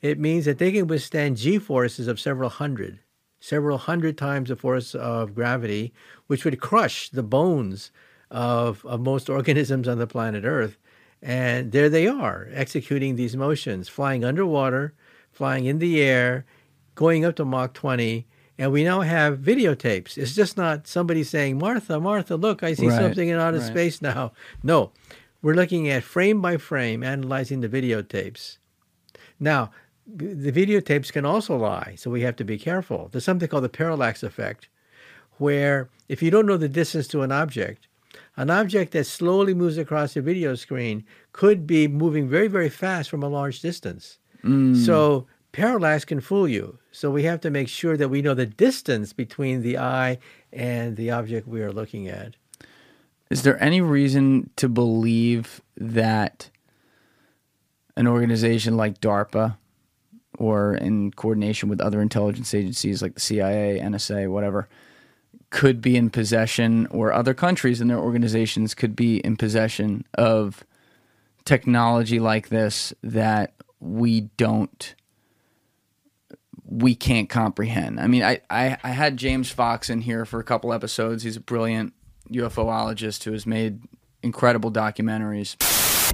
it 0.01 0.19
means 0.19 0.45
that 0.45 0.59
they 0.59 0.73
can 0.73 0.87
withstand 0.87 1.37
g 1.37 1.59
forces 1.59 2.09
of 2.09 2.19
several 2.21 2.51
hundred 2.51 2.99
several 3.45 3.77
hundred 3.77 4.17
times 4.17 4.49
the 4.49 4.57
force 4.57 4.95
of 4.95 5.35
gravity, 5.35 5.93
which 6.29 6.47
would 6.47 6.59
crush 6.61 7.11
the 7.11 7.23
bones 7.23 7.91
of, 8.31 8.83
of 8.87 9.01
most 9.01 9.29
organisms 9.39 9.87
on 9.87 9.99
the 9.99 10.07
planet 10.07 10.45
Earth. 10.47 10.79
And 11.21 11.71
there 11.71 11.91
they 11.91 12.07
are, 12.07 12.49
executing 12.53 13.17
these 13.17 13.37
motions, 13.37 13.87
flying 13.89 14.25
underwater, 14.25 14.95
flying 15.31 15.67
in 15.67 15.79
the 15.79 16.01
air, 16.03 16.47
going 16.95 17.25
up 17.25 17.37
to 17.37 17.45
Mach 17.45 17.75
20. 17.75 18.27
And 18.57 18.73
we 18.73 18.83
now 18.83 19.01
have 19.03 19.41
videotapes. 19.41 20.17
It's 20.17 20.35
just 20.35 20.57
not 20.57 20.87
somebody 20.87 21.23
saying, 21.23 21.59
Martha, 21.59 22.01
Martha, 22.01 22.37
look, 22.37 22.63
I 22.63 22.73
see 22.73 22.89
Right, 22.89 22.99
something 23.01 23.29
in 23.29 23.39
outer 23.39 23.59
right. 23.59 23.67
space 23.67 24.01
now. 24.01 24.33
No, 24.63 24.93
we're 25.45 25.55
looking 25.55 25.91
at 25.91 26.03
frame 26.03 26.41
by 26.41 26.57
frame, 26.57 27.03
analyzing 27.03 27.61
the 27.61 27.69
videotapes. 27.69 28.57
Now, 29.39 29.71
the 30.07 30.51
videotapes 30.51 31.13
can 31.13 31.27
also 31.27 31.55
lie, 31.55 31.97
so 31.99 32.11
we 32.11 32.23
have 32.23 32.37
to 32.37 32.45
be 32.45 32.57
careful. 32.57 33.11
There's 33.13 33.25
something 33.25 33.47
called 33.47 33.65
the 33.65 33.69
parallax 33.69 34.23
effect, 34.23 34.71
where 35.37 35.91
if 36.09 36.23
you 36.23 36.31
don't 36.31 36.47
know 36.47 36.57
the 36.57 36.67
distance 36.67 37.07
to 37.09 37.21
an 37.21 37.31
object, 37.31 37.89
an 38.39 38.49
object 38.49 38.93
that 38.93 39.05
slowly 39.05 39.53
moves 39.53 39.77
across 39.77 40.15
the 40.15 40.23
video 40.23 40.55
screen 40.55 41.05
could 41.33 41.67
be 41.67 41.89
moving 41.89 42.27
very, 42.27 42.49
very 42.49 42.71
fast 42.71 43.11
from 43.11 43.23
a 43.23 43.29
large 43.29 43.61
distance. 43.61 44.19
Mm. 44.43 44.75
So 44.75 45.27
parallax 45.53 46.07
can 46.07 46.23
fool 46.23 46.49
you. 46.49 46.79
So 46.91 47.11
we 47.11 47.25
have 47.25 47.43
to 47.43 47.51
make 47.51 47.69
sure 47.69 47.99
that 47.99 48.09
we 48.09 48.23
know 48.23 48.33
the 48.33 48.47
distance 48.47 49.13
between 49.13 49.61
the 49.61 49.77
eye 49.77 50.21
and 50.55 50.97
the 50.97 51.11
object 51.11 51.47
we 51.47 51.61
are 51.61 51.73
looking 51.73 52.09
at. 52.09 52.37
Is 53.31 53.43
there 53.43 53.63
any 53.63 53.81
reason 53.81 54.51
to 54.57 54.69
believe 54.69 55.61
that 55.77 56.51
an 57.97 58.07
organization 58.07 58.77
like 58.77 59.01
DARPA 59.01 59.57
or 60.39 60.75
in 60.75 61.13
coordination 61.13 61.69
with 61.69 61.81
other 61.81 62.01
intelligence 62.01 62.55
agencies 62.55 63.03
like 63.03 63.15
the 63.15 63.21
CIA, 63.21 63.81
NSA, 63.81 64.29
whatever, 64.31 64.69
could 65.51 65.81
be 65.81 65.97
in 65.97 66.11
possession, 66.11 66.87
or 66.89 67.13
other 67.13 67.35
countries 67.35 67.81
and 67.81 67.89
their 67.89 67.99
organizations 67.99 68.75
could 68.75 68.97
be 68.97 69.19
in 69.19 69.37
possession 69.37 70.05
of 70.15 70.65
technology 71.45 72.19
like 72.19 72.49
this 72.49 72.93
that 73.03 73.55
we 73.79 74.23
don't 74.37 74.95
we 76.67 76.95
can't 76.95 77.29
comprehend. 77.29 78.01
I 78.01 78.07
mean, 78.07 78.23
I, 78.23 78.41
I, 78.51 78.79
I 78.83 78.89
had 78.89 79.17
James 79.17 79.51
Fox 79.51 79.91
in 79.91 80.01
here 80.01 80.25
for 80.25 80.41
a 80.41 80.45
couple 80.45 80.73
episodes. 80.73 81.23
He's 81.23 81.37
a 81.37 81.41
brilliant 81.41 81.93
UFOologist 82.31 83.25
who 83.25 83.33
has 83.33 83.47
made 83.47 83.81
incredible 84.23 84.71
documentaries. 84.73 85.57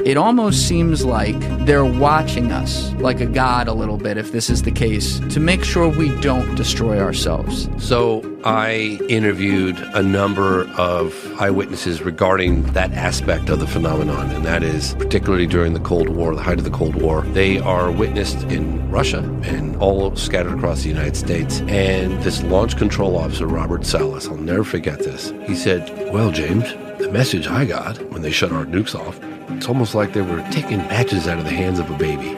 It 0.04 0.16
almost 0.16 0.66
seems 0.66 1.04
like 1.04 1.38
they're 1.66 1.84
watching 1.84 2.52
us 2.52 2.90
like 2.94 3.20
a 3.20 3.26
god 3.26 3.68
a 3.68 3.74
little 3.74 3.98
bit, 3.98 4.16
if 4.16 4.32
this 4.32 4.48
is 4.48 4.62
the 4.62 4.70
case, 4.70 5.20
to 5.28 5.40
make 5.40 5.62
sure 5.62 5.88
we 5.88 6.08
don't 6.20 6.54
destroy 6.54 6.98
ourselves. 6.98 7.68
So 7.76 8.22
I 8.42 8.98
interviewed 9.10 9.76
a 9.94 10.02
number 10.02 10.66
of 10.78 11.14
eyewitnesses 11.38 12.00
regarding 12.00 12.62
that 12.72 12.92
aspect 12.92 13.50
of 13.50 13.60
the 13.60 13.66
phenomenon, 13.66 14.30
and 14.30 14.42
that 14.46 14.62
is 14.62 14.94
particularly 14.94 15.46
during 15.46 15.74
the 15.74 15.80
Cold 15.80 16.08
War, 16.08 16.34
the 16.34 16.42
height 16.42 16.58
of 16.58 16.64
the 16.64 16.70
Cold 16.70 16.94
War. 16.94 17.22
They 17.32 17.58
are 17.58 17.90
witnessed 17.92 18.42
in 18.44 18.90
Russia 18.90 19.18
and 19.42 19.76
all 19.76 20.16
scattered 20.16 20.56
across 20.56 20.82
the 20.82 20.88
United 20.88 21.16
States. 21.16 21.60
And 21.68 22.20
this 22.22 22.42
launch 22.44 22.78
control 22.78 23.18
officer, 23.18 23.46
Robert 23.46 23.84
Salas, 23.84 24.28
I'll 24.28 24.36
never 24.36 24.64
forget 24.64 24.98
this. 25.00 25.34
He 25.46 25.54
said, 25.54 26.10
Well, 26.10 26.30
James, 26.30 26.72
the 27.00 27.10
message 27.10 27.46
I 27.46 27.64
got 27.64 27.98
when 28.10 28.22
they 28.22 28.30
shut 28.30 28.52
our 28.52 28.64
nukes 28.64 28.94
off, 28.94 29.18
it's 29.50 29.66
almost 29.66 29.94
like 29.94 30.12
they 30.12 30.20
were 30.22 30.46
taking 30.50 30.78
matches 30.78 31.26
out 31.26 31.38
of 31.38 31.44
the 31.44 31.50
hands 31.50 31.78
of 31.78 31.90
a 31.90 31.96
baby. 31.96 32.36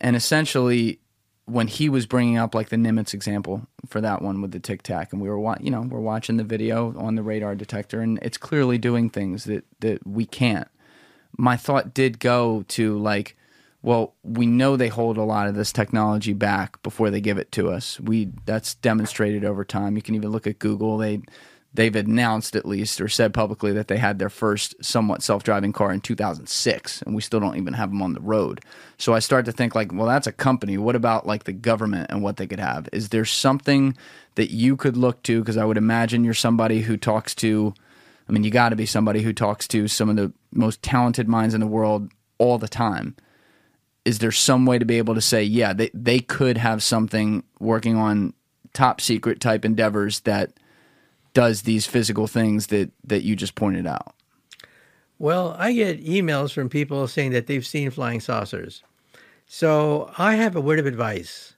And 0.00 0.14
essentially, 0.14 1.00
when 1.46 1.68
he 1.68 1.88
was 1.88 2.06
bringing 2.06 2.36
up 2.36 2.54
like 2.54 2.68
the 2.68 2.76
Nimitz 2.76 3.14
example 3.14 3.66
for 3.88 4.00
that 4.00 4.20
one 4.20 4.42
with 4.42 4.50
the 4.50 4.60
Tic 4.60 4.82
Tac, 4.82 5.12
and 5.12 5.22
we 5.22 5.28
were 5.28 5.38
wa- 5.38 5.56
you 5.60 5.70
know 5.70 5.82
we're 5.82 6.00
watching 6.00 6.36
the 6.36 6.44
video 6.44 6.96
on 6.98 7.14
the 7.14 7.22
radar 7.22 7.54
detector, 7.54 8.00
and 8.00 8.18
it's 8.20 8.36
clearly 8.36 8.78
doing 8.78 9.08
things 9.08 9.44
that 9.44 9.64
that 9.80 10.06
we 10.06 10.26
can't. 10.26 10.68
My 11.38 11.56
thought 11.56 11.94
did 11.94 12.18
go 12.18 12.64
to 12.68 12.98
like, 12.98 13.35
well, 13.86 14.16
we 14.24 14.46
know 14.46 14.76
they 14.76 14.88
hold 14.88 15.16
a 15.16 15.22
lot 15.22 15.46
of 15.46 15.54
this 15.54 15.70
technology 15.70 16.32
back 16.32 16.82
before 16.82 17.08
they 17.08 17.20
give 17.20 17.38
it 17.38 17.52
to 17.52 17.70
us. 17.70 18.00
We 18.00 18.32
that's 18.44 18.74
demonstrated 18.74 19.44
over 19.44 19.64
time. 19.64 19.94
You 19.94 20.02
can 20.02 20.16
even 20.16 20.30
look 20.30 20.48
at 20.48 20.58
Google. 20.58 20.98
They 20.98 21.22
they've 21.72 21.94
announced 21.94 22.56
at 22.56 22.66
least 22.66 23.00
or 23.00 23.06
said 23.06 23.32
publicly 23.32 23.72
that 23.74 23.86
they 23.86 23.98
had 23.98 24.18
their 24.18 24.28
first 24.28 24.74
somewhat 24.84 25.22
self-driving 25.22 25.72
car 25.72 25.92
in 25.92 26.00
2006 26.00 27.02
and 27.02 27.14
we 27.14 27.22
still 27.22 27.38
don't 27.38 27.58
even 27.58 27.74
have 27.74 27.90
them 27.90 28.00
on 28.00 28.14
the 28.14 28.20
road 28.20 28.62
so 28.96 29.12
i 29.12 29.18
start 29.18 29.44
to 29.44 29.52
think 29.52 29.74
like 29.74 29.92
well 29.92 30.06
that's 30.06 30.26
a 30.26 30.32
company 30.32 30.78
what 30.78 30.96
about 30.96 31.26
like 31.26 31.44
the 31.44 31.52
government 31.52 32.10
and 32.10 32.22
what 32.22 32.38
they 32.38 32.46
could 32.46 32.60
have 32.60 32.88
is 32.94 33.10
there 33.10 33.26
something 33.26 33.94
that 34.36 34.50
you 34.50 34.74
could 34.74 34.96
look 34.96 35.22
to 35.22 35.40
because 35.40 35.58
i 35.58 35.66
would 35.66 35.76
imagine 35.76 36.24
you're 36.24 36.32
somebody 36.32 36.80
who 36.80 36.96
talks 36.96 37.34
to 37.34 37.74
i 38.26 38.32
mean 38.32 38.42
you 38.42 38.50
got 38.50 38.70
to 38.70 38.76
be 38.76 38.86
somebody 38.86 39.20
who 39.20 39.34
talks 39.34 39.68
to 39.68 39.86
some 39.86 40.08
of 40.08 40.16
the 40.16 40.32
most 40.52 40.82
talented 40.82 41.28
minds 41.28 41.52
in 41.52 41.60
the 41.60 41.66
world 41.66 42.10
all 42.38 42.56
the 42.56 42.68
time 42.68 43.14
is 44.06 44.20
there 44.20 44.32
some 44.32 44.64
way 44.64 44.78
to 44.78 44.86
be 44.86 44.96
able 44.98 45.14
to 45.14 45.20
say 45.20 45.42
yeah 45.42 45.72
they, 45.72 45.90
they 45.92 46.18
could 46.18 46.56
have 46.56 46.82
something 46.82 47.42
working 47.60 47.96
on 47.96 48.32
top 48.72 49.00
secret 49.00 49.40
type 49.40 49.64
endeavors 49.64 50.20
that 50.20 50.52
does 51.36 51.62
these 51.62 51.86
physical 51.86 52.26
things 52.26 52.68
that 52.68 52.90
that 53.04 53.22
you 53.22 53.36
just 53.36 53.56
pointed 53.56 53.86
out. 53.86 54.14
Well, 55.18 55.54
I 55.58 55.74
get 55.74 56.02
emails 56.02 56.50
from 56.50 56.70
people 56.70 57.06
saying 57.08 57.32
that 57.32 57.46
they've 57.46 57.66
seen 57.66 57.90
flying 57.90 58.20
saucers. 58.20 58.82
So 59.46 60.10
I 60.16 60.36
have 60.36 60.56
a 60.56 60.62
word 60.62 60.78
of 60.78 60.86
advice. 60.86 61.54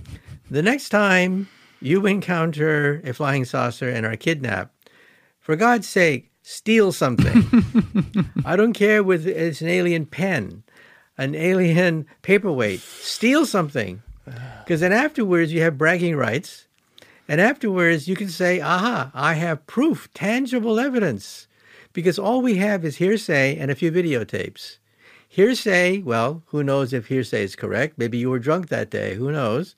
the 0.50 0.62
next 0.62 0.90
time 0.90 1.48
you 1.80 2.04
encounter 2.04 3.00
a 3.06 3.14
flying 3.14 3.46
saucer 3.46 3.88
and 3.88 4.04
are 4.04 4.16
kidnapped, 4.16 4.90
for 5.40 5.56
God's 5.56 5.88
sake, 5.88 6.30
steal 6.42 6.92
something. 6.92 7.48
I 8.44 8.54
don't 8.54 8.74
care 8.74 9.02
whether 9.02 9.30
it's 9.30 9.62
an 9.62 9.68
alien 9.68 10.04
pen, 10.04 10.62
an 11.22 11.34
alien 11.34 12.06
paperweight. 12.22 12.80
Steal 12.80 13.46
something. 13.46 14.02
Because 14.64 14.80
then 14.80 14.92
afterwards 14.92 15.52
you 15.52 15.62
have 15.62 15.78
bragging 15.78 16.16
rights. 16.16 16.66
And 17.28 17.40
afterwards 17.40 18.08
you 18.08 18.16
can 18.16 18.28
say, 18.28 18.60
aha, 18.60 19.10
I 19.14 19.34
have 19.34 19.66
proof, 19.66 20.12
tangible 20.12 20.78
evidence 20.80 21.46
because 21.92 22.18
all 22.18 22.42
we 22.42 22.56
have 22.56 22.84
is 22.84 22.96
hearsay 22.96 23.56
and 23.56 23.70
a 23.70 23.74
few 23.74 23.92
videotapes. 23.92 24.78
Hearsay, 25.28 26.02
well, 26.02 26.42
who 26.46 26.62
knows 26.62 26.92
if 26.92 27.06
hearsay 27.06 27.44
is 27.44 27.56
correct? 27.56 27.96
Maybe 27.96 28.18
you 28.18 28.28
were 28.30 28.38
drunk 28.38 28.68
that 28.68 28.90
day. 28.90 29.14
Who 29.14 29.32
knows? 29.32 29.74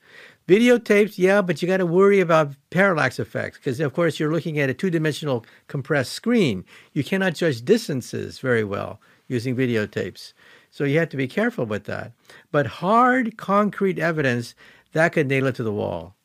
Videotapes, 0.47 1.17
yeah, 1.17 1.41
but 1.41 1.61
you 1.61 1.67
got 1.67 1.77
to 1.77 1.85
worry 1.85 2.19
about 2.19 2.55
parallax 2.69 3.19
effects 3.19 3.57
because, 3.57 3.79
of 3.79 3.93
course, 3.93 4.19
you're 4.19 4.31
looking 4.31 4.59
at 4.59 4.69
a 4.69 4.73
two 4.73 4.89
dimensional 4.89 5.45
compressed 5.67 6.11
screen. 6.11 6.65
You 6.93 7.03
cannot 7.03 7.35
judge 7.35 7.63
distances 7.63 8.39
very 8.39 8.63
well 8.63 8.99
using 9.27 9.55
videotapes. 9.55 10.33
So 10.75 10.83
you 10.83 10.99
have 10.99 11.07
to 11.11 11.17
be 11.17 11.29
careful 11.29 11.65
with 11.65 11.85
that. 11.85 12.11
But 12.51 12.67
hard, 12.67 13.37
concrete 13.37 13.97
evidence, 13.97 14.55
that 14.91 15.13
could 15.13 15.25
nail 15.25 15.47
it 15.47 15.55
to 15.55 15.63
the 15.63 15.71
wall. 15.71 16.15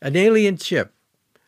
An 0.00 0.14
alien 0.14 0.56
chip, 0.58 0.94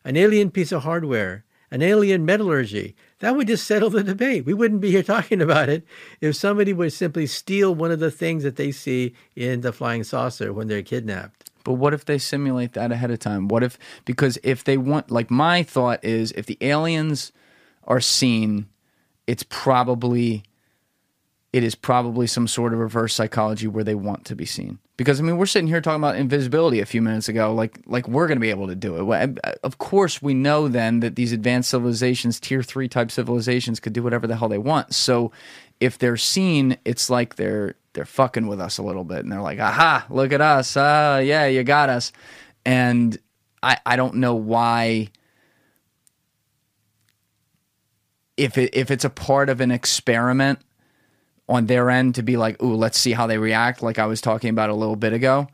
an 0.05 0.17
alien 0.17 0.51
piece 0.51 0.73
of 0.73 0.83
hardware, 0.83 1.45
an 1.71 1.83
alien 1.83 2.25
metallurgy, 2.25 2.97
that 3.21 3.37
would 3.37 3.47
just 3.47 3.65
settle 3.65 3.91
the 3.91 4.03
debate. 4.03 4.45
We 4.45 4.55
wouldn't 4.55 4.81
be 4.81 4.91
here 4.91 5.03
talking 5.05 5.41
about 5.41 5.69
it 5.69 5.87
if 6.21 6.35
somebody 6.35 6.73
would 6.73 6.93
simply 6.93 7.29
steal 7.29 7.73
one 7.77 7.93
of 7.93 8.01
the 8.01 8.11
things 8.11 8.43
that 8.43 8.57
they 8.57 8.73
see 8.73 9.15
in 9.37 9.61
the 9.61 9.73
flying 9.73 10.03
saucer 10.03 10.53
when 10.53 10.67
they're 10.67 10.83
kidnapped. 10.83 11.49
But 11.63 11.75
what 11.75 11.95
if 11.95 12.07
they 12.07 12.19
simulate 12.19 12.73
that 12.73 12.91
ahead 12.91 13.13
of 13.13 13.21
time? 13.21 13.47
What 13.47 13.63
if 13.63 13.79
because 14.05 14.37
if 14.43 14.65
they 14.65 14.79
want 14.79 15.13
like 15.13 15.31
my 15.31 15.63
thought 15.63 16.05
is 16.05 16.33
if 16.33 16.47
the 16.47 16.59
aliens 16.61 17.31
are 17.85 18.01
seen, 18.01 18.67
it's 19.29 19.45
probably 19.45 20.43
it 21.53 21.63
is 21.63 21.75
probably 21.75 22.27
some 22.27 22.47
sort 22.47 22.73
of 22.73 22.79
reverse 22.79 23.15
psychology 23.15 23.67
where 23.67 23.85
they 23.85 23.95
want 23.95 24.25
to 24.27 24.37
be 24.37 24.45
seen. 24.45 24.79
Because 24.97 25.21
I 25.21 25.23
mean, 25.23 25.37
we're 25.37 25.47
sitting 25.47 25.69
here 25.69 25.81
talking 25.81 26.01
about 26.01 26.17
invisibility 26.17 26.81
a 26.81 26.87
few 26.87 27.03
minutes 27.03 27.29
ago, 27.29 27.55
like 27.55 27.81
like 27.87 28.09
we're 28.09 28.27
going 28.27 28.37
to 28.37 28.41
be 28.41 28.51
able 28.51 28.67
to 28.67 28.75
do 28.75 28.97
it. 29.13 29.39
Of 29.63 29.79
course, 29.79 30.23
we 30.23 30.35
know 30.35 30.69
then 30.69 31.01
that 31.01 31.17
these 31.17 31.33
advanced 31.33 31.71
civilizations, 31.71 32.41
tier 32.41 32.63
three 32.63 32.89
type 32.89 33.11
civilizations, 33.11 33.81
could 33.81 33.93
do 33.93 34.03
whatever 34.03 34.27
the 34.27 34.37
hell 34.37 34.49
they 34.49 34.59
want. 34.59 34.95
So 34.95 35.33
if 35.81 35.99
they're 35.99 36.17
seen, 36.17 36.79
it's 36.85 37.11
like 37.11 37.37
they're 37.37 37.75
they're 37.93 38.05
fucking 38.05 38.47
with 38.47 38.61
us 38.61 38.79
a 38.79 38.83
little 38.83 39.05
bit, 39.05 39.21
and 39.21 39.31
they're 39.31 39.43
like, 39.43 39.59
"Aha, 39.59 40.07
look 40.11 40.33
at 40.33 40.41
us! 40.41 40.77
Uh, 40.77 41.23
yeah, 41.25 41.47
you 41.47 41.63
got 41.63 41.89
us." 41.89 42.13
And 42.65 43.17
I 43.63 43.79
I 43.85 43.97
don't 43.97 44.17
know 44.17 44.35
why. 44.35 45.11
If 48.37 48.59
it 48.59 48.75
if 48.75 48.91
it's 48.91 49.05
a 49.05 49.11
part 49.11 49.49
of 49.49 49.61
an 49.61 49.71
experiment 49.71 50.61
on 51.49 51.67
their 51.67 51.91
end 51.91 52.17
to 52.17 52.23
be 52.23 52.37
like, 52.37 52.63
ooh, 52.63 52.75
let's 52.75 52.99
see 52.99 53.13
how 53.13 53.27
they 53.27 53.39
react, 53.39 53.83
like 53.83 53.99
I 53.99 54.07
was 54.07 54.21
talking 54.21 54.51
about 54.51 54.71
a 54.71 54.75
little 54.75 54.97
bit 54.97 55.13
ago. 55.13 55.49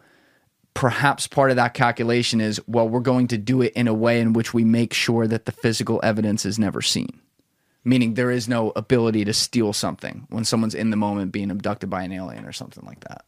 Perhaps 0.74 1.26
part 1.26 1.50
of 1.50 1.56
that 1.56 1.74
calculation 1.74 2.40
is, 2.40 2.60
well, 2.66 2.88
we're 2.88 3.00
going 3.00 3.28
to 3.28 3.38
do 3.38 3.60
it 3.60 3.74
in 3.74 3.88
a 3.88 3.94
way 3.94 4.20
in 4.20 4.32
which 4.32 4.54
we 4.54 4.64
make 4.64 4.94
sure 4.94 5.26
that 5.26 5.44
the 5.44 5.52
physical 5.52 6.00
evidence 6.02 6.46
is 6.46 6.58
never 6.58 6.80
seen. 6.80 7.20
Meaning 7.84 8.14
there 8.14 8.30
is 8.30 8.48
no 8.48 8.72
ability 8.74 9.24
to 9.26 9.34
steal 9.34 9.72
something 9.72 10.26
when 10.30 10.44
someone's 10.44 10.74
in 10.74 10.90
the 10.90 10.96
moment 10.96 11.32
being 11.32 11.50
abducted 11.50 11.90
by 11.90 12.04
an 12.04 12.12
alien 12.12 12.46
or 12.46 12.52
something 12.52 12.84
like 12.86 13.00
that. 13.00 13.24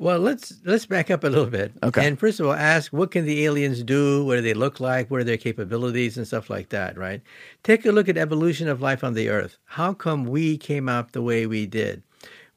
Well, 0.00 0.18
let's 0.18 0.54
let's 0.64 0.86
back 0.86 1.10
up 1.10 1.24
a 1.24 1.28
little 1.28 1.50
bit. 1.50 1.72
Okay. 1.82 2.06
And 2.06 2.18
first 2.18 2.40
of 2.40 2.46
all, 2.46 2.54
ask 2.54 2.90
what 2.90 3.10
can 3.10 3.26
the 3.26 3.44
aliens 3.44 3.82
do? 3.82 4.24
What 4.24 4.36
do 4.36 4.40
they 4.40 4.54
look 4.54 4.80
like? 4.80 5.10
What 5.10 5.20
are 5.20 5.24
their 5.24 5.36
capabilities 5.36 6.16
and 6.16 6.26
stuff 6.26 6.48
like 6.48 6.70
that, 6.70 6.96
right? 6.96 7.20
Take 7.64 7.84
a 7.84 7.92
look 7.92 8.08
at 8.08 8.16
evolution 8.16 8.66
of 8.66 8.80
life 8.80 9.04
on 9.04 9.12
the 9.12 9.28
earth. 9.28 9.58
How 9.66 9.92
come 9.92 10.24
we 10.24 10.56
came 10.56 10.88
out 10.88 11.12
the 11.12 11.20
way 11.20 11.46
we 11.46 11.66
did? 11.66 12.02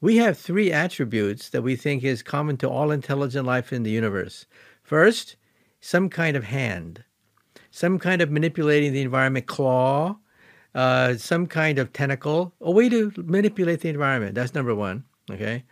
We 0.00 0.16
have 0.16 0.38
three 0.38 0.72
attributes 0.72 1.50
that 1.50 1.60
we 1.60 1.76
think 1.76 2.02
is 2.02 2.22
common 2.22 2.56
to 2.58 2.70
all 2.70 2.90
intelligent 2.90 3.44
life 3.44 3.74
in 3.74 3.82
the 3.82 3.90
universe. 3.90 4.46
First, 4.82 5.36
some 5.82 6.08
kind 6.08 6.38
of 6.38 6.44
hand, 6.44 7.04
some 7.70 7.98
kind 7.98 8.22
of 8.22 8.30
manipulating 8.30 8.94
the 8.94 9.02
environment 9.02 9.44
claw, 9.44 10.16
uh, 10.74 11.16
some 11.18 11.46
kind 11.46 11.78
of 11.78 11.92
tentacle, 11.92 12.54
a 12.62 12.70
way 12.70 12.88
to 12.88 13.12
manipulate 13.18 13.80
the 13.80 13.90
environment. 13.90 14.34
That's 14.34 14.54
number 14.54 14.74
one. 14.74 15.04
Okay. 15.30 15.64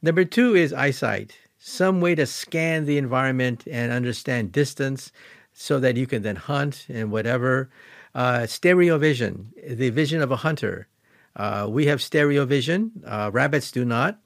Number 0.00 0.24
two 0.24 0.54
is 0.54 0.72
eyesight, 0.72 1.36
some 1.58 2.00
way 2.00 2.14
to 2.14 2.24
scan 2.24 2.84
the 2.84 2.98
environment 2.98 3.64
and 3.68 3.90
understand 3.90 4.52
distance 4.52 5.10
so 5.52 5.80
that 5.80 5.96
you 5.96 6.06
can 6.06 6.22
then 6.22 6.36
hunt 6.36 6.86
and 6.88 7.10
whatever. 7.10 7.68
Uh, 8.14 8.46
stereo 8.46 8.96
vision, 8.96 9.52
the 9.66 9.90
vision 9.90 10.22
of 10.22 10.30
a 10.30 10.36
hunter. 10.36 10.86
Uh, 11.34 11.66
we 11.68 11.86
have 11.86 12.00
stereo 12.00 12.44
vision, 12.44 12.92
uh, 13.06 13.30
rabbits 13.32 13.72
do 13.72 13.84
not. 13.84 14.20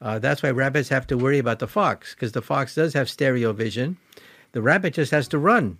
Uh, 0.00 0.18
that's 0.18 0.42
why 0.42 0.50
rabbits 0.50 0.88
have 0.88 1.06
to 1.06 1.18
worry 1.18 1.38
about 1.38 1.58
the 1.58 1.68
fox, 1.68 2.14
because 2.14 2.32
the 2.32 2.40
fox 2.42 2.74
does 2.74 2.94
have 2.94 3.10
stereo 3.10 3.52
vision. 3.52 3.98
The 4.52 4.62
rabbit 4.62 4.94
just 4.94 5.10
has 5.10 5.28
to 5.28 5.38
run. 5.38 5.78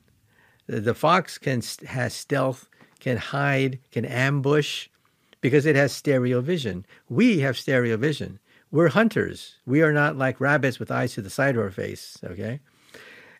The, 0.67 0.81
the 0.81 0.95
fox 0.95 1.39
can 1.39 1.63
has 1.87 2.13
stealth, 2.13 2.69
can 3.01 3.17
hide, 3.17 3.79
can 3.91 4.05
ambush, 4.05 4.89
because 5.41 5.65
it 5.65 5.75
has 5.75 5.93
stereo 5.93 6.43
vision. 6.43 6.85
We 7.09 7.41
have 7.41 7.59
stereo 7.59 7.97
vision 7.97 8.39
we're 8.73 8.89
hunters. 8.89 9.57
We 9.67 9.83
are 9.83 9.93
not 9.93 10.17
like 10.17 10.41
rabbits 10.41 10.81
with 10.81 10.91
eyes 10.91 11.13
to 11.15 11.23
the 11.23 11.31
side 11.31 11.55
of 11.55 11.63
our 11.63 11.71
face. 11.71 12.19
Okay. 12.25 12.59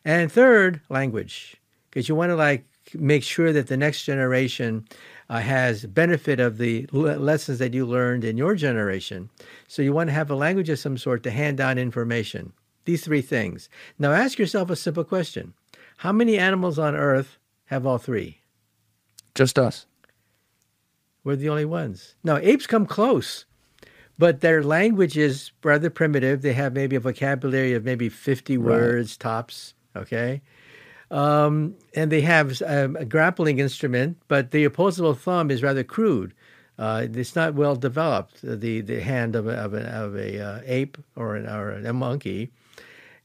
And 0.05 0.31
third, 0.31 0.79
language, 0.89 1.57
because 1.89 2.07
you 2.07 2.15
want 2.15 2.29
to 2.29 2.35
like 2.35 2.65
make 2.93 3.23
sure 3.23 3.51
that 3.51 3.67
the 3.67 3.77
next 3.77 4.03
generation 4.03 4.87
uh, 5.29 5.39
has 5.39 5.85
benefit 5.85 6.39
of 6.39 6.57
the 6.57 6.87
le- 6.91 7.17
lessons 7.17 7.57
that 7.59 7.73
you 7.73 7.85
learned 7.85 8.23
in 8.23 8.37
your 8.37 8.53
generation. 8.53 9.29
So 9.67 9.81
you 9.81 9.91
want 9.91 10.09
to 10.09 10.13
have 10.13 10.29
a 10.29 10.35
language 10.35 10.69
of 10.69 10.79
some 10.79 10.97
sort 10.97 11.23
to 11.23 11.31
hand 11.31 11.57
down 11.57 11.77
information. 11.77 12.53
These 12.85 13.03
three 13.03 13.21
things. 13.21 13.69
Now 13.97 14.11
ask 14.11 14.37
yourself 14.37 14.69
a 14.69 14.75
simple 14.75 15.05
question: 15.05 15.53
How 15.97 16.11
many 16.11 16.37
animals 16.37 16.77
on 16.77 16.95
Earth 16.95 17.37
have 17.65 17.87
all 17.87 17.97
three? 17.97 18.41
Just 19.33 19.57
us. 19.57 19.87
We're 21.23 21.37
the 21.37 21.49
only 21.49 21.65
ones. 21.65 22.15
Now 22.23 22.37
apes 22.37 22.67
come 22.67 22.85
close 22.85 23.45
but 24.17 24.41
their 24.41 24.63
language 24.63 25.17
is 25.17 25.51
rather 25.63 25.89
primitive. 25.89 26.41
They 26.41 26.53
have 26.53 26.73
maybe 26.73 26.95
a 26.95 26.99
vocabulary 26.99 27.73
of 27.73 27.83
maybe 27.83 28.09
50 28.09 28.57
right. 28.57 28.65
words 28.65 29.17
tops, 29.17 29.73
okay? 29.95 30.41
Um, 31.11 31.75
and 31.95 32.11
they 32.11 32.21
have 32.21 32.61
um, 32.63 32.95
a 32.95 33.05
grappling 33.05 33.59
instrument, 33.59 34.17
but 34.27 34.51
the 34.51 34.63
opposable 34.63 35.13
thumb 35.13 35.51
is 35.51 35.61
rather 35.61 35.83
crude. 35.83 36.33
Uh, 36.79 37.05
it's 37.13 37.35
not 37.35 37.53
well 37.53 37.75
developed, 37.75 38.41
the, 38.41 38.81
the 38.81 38.99
hand 38.99 39.35
of 39.35 39.47
a, 39.47 39.51
of 39.51 39.73
a, 39.75 39.83
of 39.89 40.15
a 40.15 40.39
uh, 40.39 40.61
ape 40.65 40.97
or, 41.15 41.35
an, 41.35 41.47
or 41.47 41.71
a 41.71 41.93
monkey. 41.93 42.51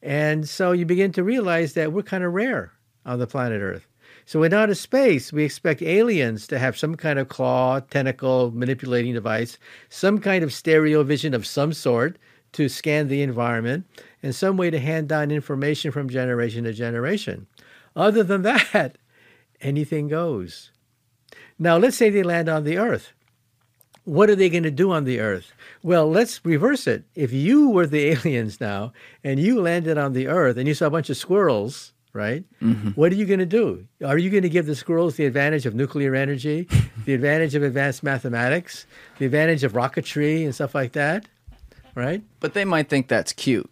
And 0.03 0.49
so 0.49 0.73
you 0.73 0.85
begin 0.85 1.13
to 1.13 1.25
realize 1.25 1.73
that 1.73 1.93
we're 1.93 2.03
kind 2.03 2.25
of 2.25 2.35
rare 2.35 2.73
on 3.07 3.19
the 3.19 3.27
planet 3.27 3.63
Earth. 3.63 3.88
So 4.29 4.43
in 4.43 4.53
outer 4.53 4.75
space, 4.75 5.33
we 5.33 5.43
expect 5.43 5.81
aliens 5.81 6.47
to 6.49 6.59
have 6.59 6.77
some 6.77 6.97
kind 6.97 7.19
of 7.19 7.31
claw, 7.31 7.81
tentacle, 7.81 8.51
manipulating 8.51 9.15
device, 9.15 9.57
some 9.89 10.19
kind 10.19 10.45
of 10.45 10.53
stereo 10.53 11.03
vision 11.03 11.33
of 11.33 11.47
some 11.47 11.73
sort 11.73 12.19
to 12.53 12.69
scan 12.69 13.09
the 13.09 13.23
environment, 13.23 13.87
and 14.23 14.35
some 14.35 14.59
way 14.59 14.69
to 14.69 14.79
hand 14.79 15.09
down 15.09 15.31
information 15.31 15.91
from 15.93 16.11
generation 16.11 16.65
to 16.65 16.75
generation. 16.75 17.47
Other 17.97 18.23
than 18.23 18.43
that, 18.43 18.99
anything 19.63 20.09
goes. 20.09 20.73
Now, 21.59 21.79
let's 21.79 21.97
say 21.97 22.11
they 22.11 22.23
land 22.23 22.51
on 22.51 22.65
the 22.65 22.77
Earth. 22.77 23.15
What 24.05 24.29
are 24.29 24.37
they 24.37 24.51
going 24.51 24.63
to 24.65 24.71
do 24.71 24.93
on 24.93 25.05
the 25.05 25.21
Earth? 25.21 25.55
Well, 25.83 26.07
let's 26.07 26.45
reverse 26.45 26.87
it. 26.87 27.05
If 27.15 27.33
you 27.33 27.71
were 27.71 27.87
the 27.87 28.11
aliens 28.11 28.61
now 28.61 28.93
and 29.25 29.41
you 29.41 29.59
landed 29.59 29.97
on 29.97 30.13
the 30.13 30.29
Earth 30.29 30.59
and 30.59 30.69
you 30.69 30.75
saw 30.75 30.89
a 30.89 30.91
bunch 30.91 31.09
of 31.09 31.17
squirrels, 31.17 31.95
right? 32.13 32.45
Mm-hmm. 32.63 32.91
What 32.91 33.13
are 33.13 33.17
you 33.17 33.27
going 33.27 33.41
to 33.41 33.47
do? 33.47 33.87
Are 34.05 34.19
you 34.19 34.31
going 34.31 34.43
to 34.43 34.49
give 34.49 34.67
the 34.67 34.75
squirrels 34.75 35.17
the 35.17 35.27
advantage 35.27 35.67
of 35.67 35.75
nuclear 35.75 36.15
energy, 36.15 36.69
the 37.05 37.15
advantage 37.15 37.55
of 37.55 37.63
advanced 37.63 38.03
mathematics, 38.03 38.87
the 39.19 39.27
advantage 39.27 39.65
of 39.65 39.73
rocketry 39.73 40.45
and 40.45 40.55
stuff 40.55 40.75
like 40.75 40.93
that? 40.93 41.27
Right? 41.95 42.23
But 42.41 42.55
they 42.55 42.65
might 42.65 42.89
think 42.89 43.09
that's 43.09 43.33
cute. 43.33 43.71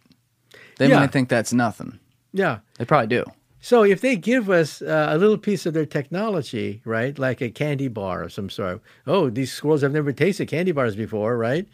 They 0.79 0.89
yeah. 0.89 1.01
might 1.01 1.13
think 1.13 1.29
that's 1.29 1.53
nothing. 1.53 1.99
Yeah. 2.33 2.59
They 2.79 2.85
probably 2.85 3.07
do. 3.09 3.25
So 3.61 3.83
if 3.83 4.01
they 4.01 4.15
give 4.15 4.49
us 4.49 4.81
uh, 4.81 5.09
a 5.11 5.19
little 5.19 5.39
piece 5.39 5.67
of 5.67 5.75
their 5.75 5.87
technology, 5.87 6.83
right, 6.85 7.19
like 7.19 7.41
a 7.41 7.51
candy 7.51 7.89
bar 7.89 8.23
of 8.23 8.33
some 8.33 8.49
sort, 8.49 8.81
oh, 9.09 9.29
these 9.29 9.53
squirrels 9.53 9.83
have 9.83 9.93
never 9.93 10.13
tasted 10.13 10.47
candy 10.47 10.71
bars 10.71 10.95
before, 10.95 11.37
right? 11.37 11.67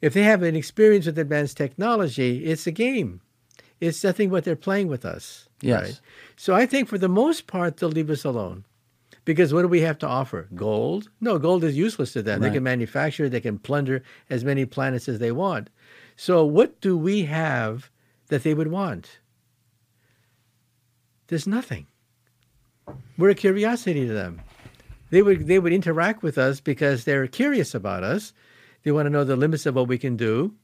If 0.00 0.14
they 0.14 0.22
have 0.22 0.42
an 0.42 0.56
experience 0.56 1.06
with 1.06 1.18
advanced 1.18 1.56
technology, 1.56 2.46
it's 2.46 2.66
a 2.66 2.70
game. 2.70 3.20
It's 3.80 4.02
nothing 4.02 4.30
but 4.30 4.44
they're 4.44 4.56
playing 4.56 4.88
with 4.88 5.04
us. 5.04 5.43
Yes. 5.60 5.82
Right? 5.82 6.00
So 6.36 6.54
I 6.54 6.66
think 6.66 6.88
for 6.88 6.98
the 6.98 7.08
most 7.08 7.46
part, 7.46 7.76
they'll 7.76 7.88
leave 7.88 8.10
us 8.10 8.24
alone. 8.24 8.64
Because 9.24 9.54
what 9.54 9.62
do 9.62 9.68
we 9.68 9.80
have 9.80 9.98
to 10.00 10.06
offer? 10.06 10.48
Gold? 10.54 11.08
No, 11.20 11.38
gold 11.38 11.64
is 11.64 11.76
useless 11.76 12.12
to 12.12 12.22
them. 12.22 12.40
Right. 12.40 12.48
They 12.48 12.54
can 12.54 12.62
manufacture, 12.62 13.28
they 13.28 13.40
can 13.40 13.58
plunder 13.58 14.02
as 14.28 14.44
many 14.44 14.66
planets 14.66 15.08
as 15.08 15.18
they 15.18 15.32
want. 15.32 15.70
So 16.16 16.44
what 16.44 16.80
do 16.80 16.96
we 16.96 17.24
have 17.24 17.90
that 18.28 18.42
they 18.42 18.54
would 18.54 18.68
want? 18.68 19.18
There's 21.28 21.46
nothing. 21.46 21.86
We're 23.16 23.30
a 23.30 23.34
curiosity 23.34 24.06
to 24.06 24.12
them. 24.12 24.42
They 25.10 25.22
would 25.22 25.46
they 25.46 25.58
would 25.58 25.72
interact 25.72 26.22
with 26.22 26.36
us 26.36 26.60
because 26.60 27.04
they're 27.04 27.26
curious 27.26 27.74
about 27.74 28.02
us. 28.02 28.32
They 28.82 28.92
want 28.92 29.06
to 29.06 29.10
know 29.10 29.24
the 29.24 29.36
limits 29.36 29.64
of 29.64 29.74
what 29.74 29.88
we 29.88 29.96
can 29.96 30.16
do. 30.16 30.54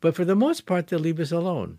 But 0.00 0.14
for 0.14 0.24
the 0.24 0.36
most 0.36 0.66
part, 0.66 0.86
they'll 0.86 0.98
leave 0.98 1.20
us 1.20 1.32
alone. 1.32 1.78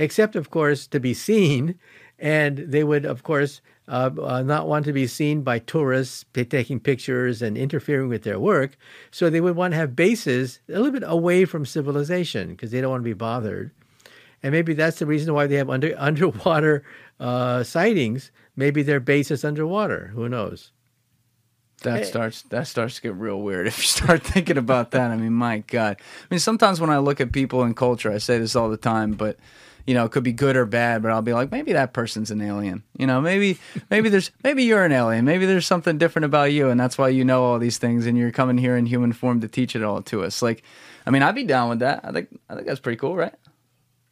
Except, 0.00 0.34
of 0.34 0.48
course, 0.48 0.86
to 0.86 0.98
be 0.98 1.12
seen 1.12 1.78
and 2.18 2.58
they 2.58 2.84
would, 2.84 3.04
of 3.04 3.22
course, 3.22 3.60
uh, 3.86 4.10
uh, 4.22 4.42
not 4.42 4.66
want 4.66 4.86
to 4.86 4.92
be 4.94 5.06
seen 5.06 5.42
by 5.42 5.58
tourists 5.58 6.24
p- 6.24 6.44
taking 6.44 6.80
pictures 6.80 7.42
and 7.42 7.56
interfering 7.58 8.08
with 8.08 8.22
their 8.22 8.38
work. 8.38 8.78
So 9.10 9.28
they 9.28 9.42
would 9.42 9.56
want 9.56 9.72
to 9.72 9.76
have 9.78 9.94
bases 9.94 10.60
a 10.68 10.78
little 10.78 10.92
bit 10.92 11.02
away 11.04 11.44
from 11.44 11.66
civilization 11.66 12.50
because 12.50 12.70
they 12.70 12.80
don't 12.80 12.90
want 12.90 13.02
to 13.02 13.10
be 13.10 13.14
bothered. 13.14 13.72
And 14.42 14.52
maybe 14.52 14.72
that's 14.72 15.00
the 15.00 15.06
reason 15.06 15.34
why 15.34 15.46
they 15.46 15.56
have 15.56 15.68
under, 15.68 15.94
underwater 15.98 16.82
uh, 17.18 17.62
sightings. 17.62 18.30
Maybe 18.56 18.82
their 18.82 19.00
base 19.00 19.30
is 19.30 19.44
underwater. 19.44 20.12
Who 20.14 20.30
knows? 20.30 20.72
That 21.82 22.06
starts 22.06 22.42
that 22.42 22.66
starts 22.66 22.96
to 22.96 23.02
get 23.02 23.14
real 23.14 23.40
weird 23.40 23.66
if 23.66 23.78
you 23.78 23.84
start 23.84 24.22
thinking 24.22 24.58
about 24.58 24.90
that. 24.90 25.10
I 25.10 25.16
mean, 25.16 25.32
my 25.32 25.58
God. 25.66 25.96
I 25.98 26.26
mean, 26.30 26.40
sometimes 26.40 26.80
when 26.80 26.90
I 26.90 26.98
look 26.98 27.20
at 27.20 27.32
people 27.32 27.64
in 27.64 27.74
culture, 27.74 28.12
I 28.12 28.18
say 28.18 28.38
this 28.38 28.54
all 28.54 28.68
the 28.68 28.76
time, 28.76 29.12
but 29.12 29.38
you 29.86 29.94
know, 29.94 30.04
it 30.04 30.12
could 30.12 30.22
be 30.22 30.32
good 30.32 30.56
or 30.56 30.66
bad, 30.66 31.02
but 31.02 31.10
I'll 31.10 31.22
be 31.22 31.32
like, 31.32 31.50
maybe 31.50 31.72
that 31.72 31.92
person's 31.92 32.30
an 32.30 32.40
alien. 32.40 32.82
You 32.98 33.06
know, 33.06 33.20
maybe 33.20 33.58
maybe 33.90 34.08
there's 34.08 34.30
maybe 34.44 34.64
you're 34.64 34.84
an 34.84 34.92
alien. 34.92 35.24
Maybe 35.24 35.46
there's 35.46 35.66
something 35.66 35.98
different 35.98 36.24
about 36.24 36.52
you, 36.52 36.68
and 36.68 36.78
that's 36.78 36.98
why 36.98 37.08
you 37.08 37.24
know 37.24 37.44
all 37.44 37.58
these 37.58 37.78
things, 37.78 38.06
and 38.06 38.16
you're 38.16 38.30
coming 38.30 38.58
here 38.58 38.76
in 38.76 38.86
human 38.86 39.12
form 39.12 39.40
to 39.40 39.48
teach 39.48 39.74
it 39.74 39.82
all 39.82 40.02
to 40.02 40.24
us. 40.24 40.42
Like, 40.42 40.62
I 41.06 41.10
mean, 41.10 41.22
I'd 41.22 41.34
be 41.34 41.44
down 41.44 41.68
with 41.68 41.80
that. 41.80 42.00
I 42.04 42.12
think 42.12 42.28
I 42.48 42.54
think 42.54 42.66
that's 42.66 42.80
pretty 42.80 42.98
cool, 42.98 43.16
right? 43.16 43.34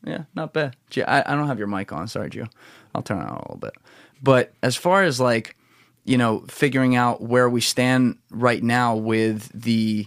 Yeah, 0.05 0.25
not 0.35 0.53
bad. 0.53 0.77
Gee, 0.91 1.03
I, 1.03 1.21
I 1.21 1.37
don't 1.37 1.49
have 1.49 1.59
your 1.59 1.69
mic 1.69 1.93
on. 1.93 2.09
Sorry, 2.09 2.31
Gio. 2.31 2.49
I'll 2.95 3.03
turn 3.03 3.19
it 3.19 3.29
on 3.29 3.37
a 3.37 3.43
little 3.43 3.59
bit. 3.59 3.75
But 4.23 4.53
as 4.63 4.77
far 4.77 5.03
as 5.03 5.21
like, 5.21 5.57
you 6.05 6.17
know, 6.17 6.45
figuring 6.49 6.97
out 6.97 7.21
where 7.21 7.49
we 7.49 7.61
stand 7.61 8.19
right 8.31 8.63
now 8.63 8.97
with 8.97 9.51
the 9.53 10.07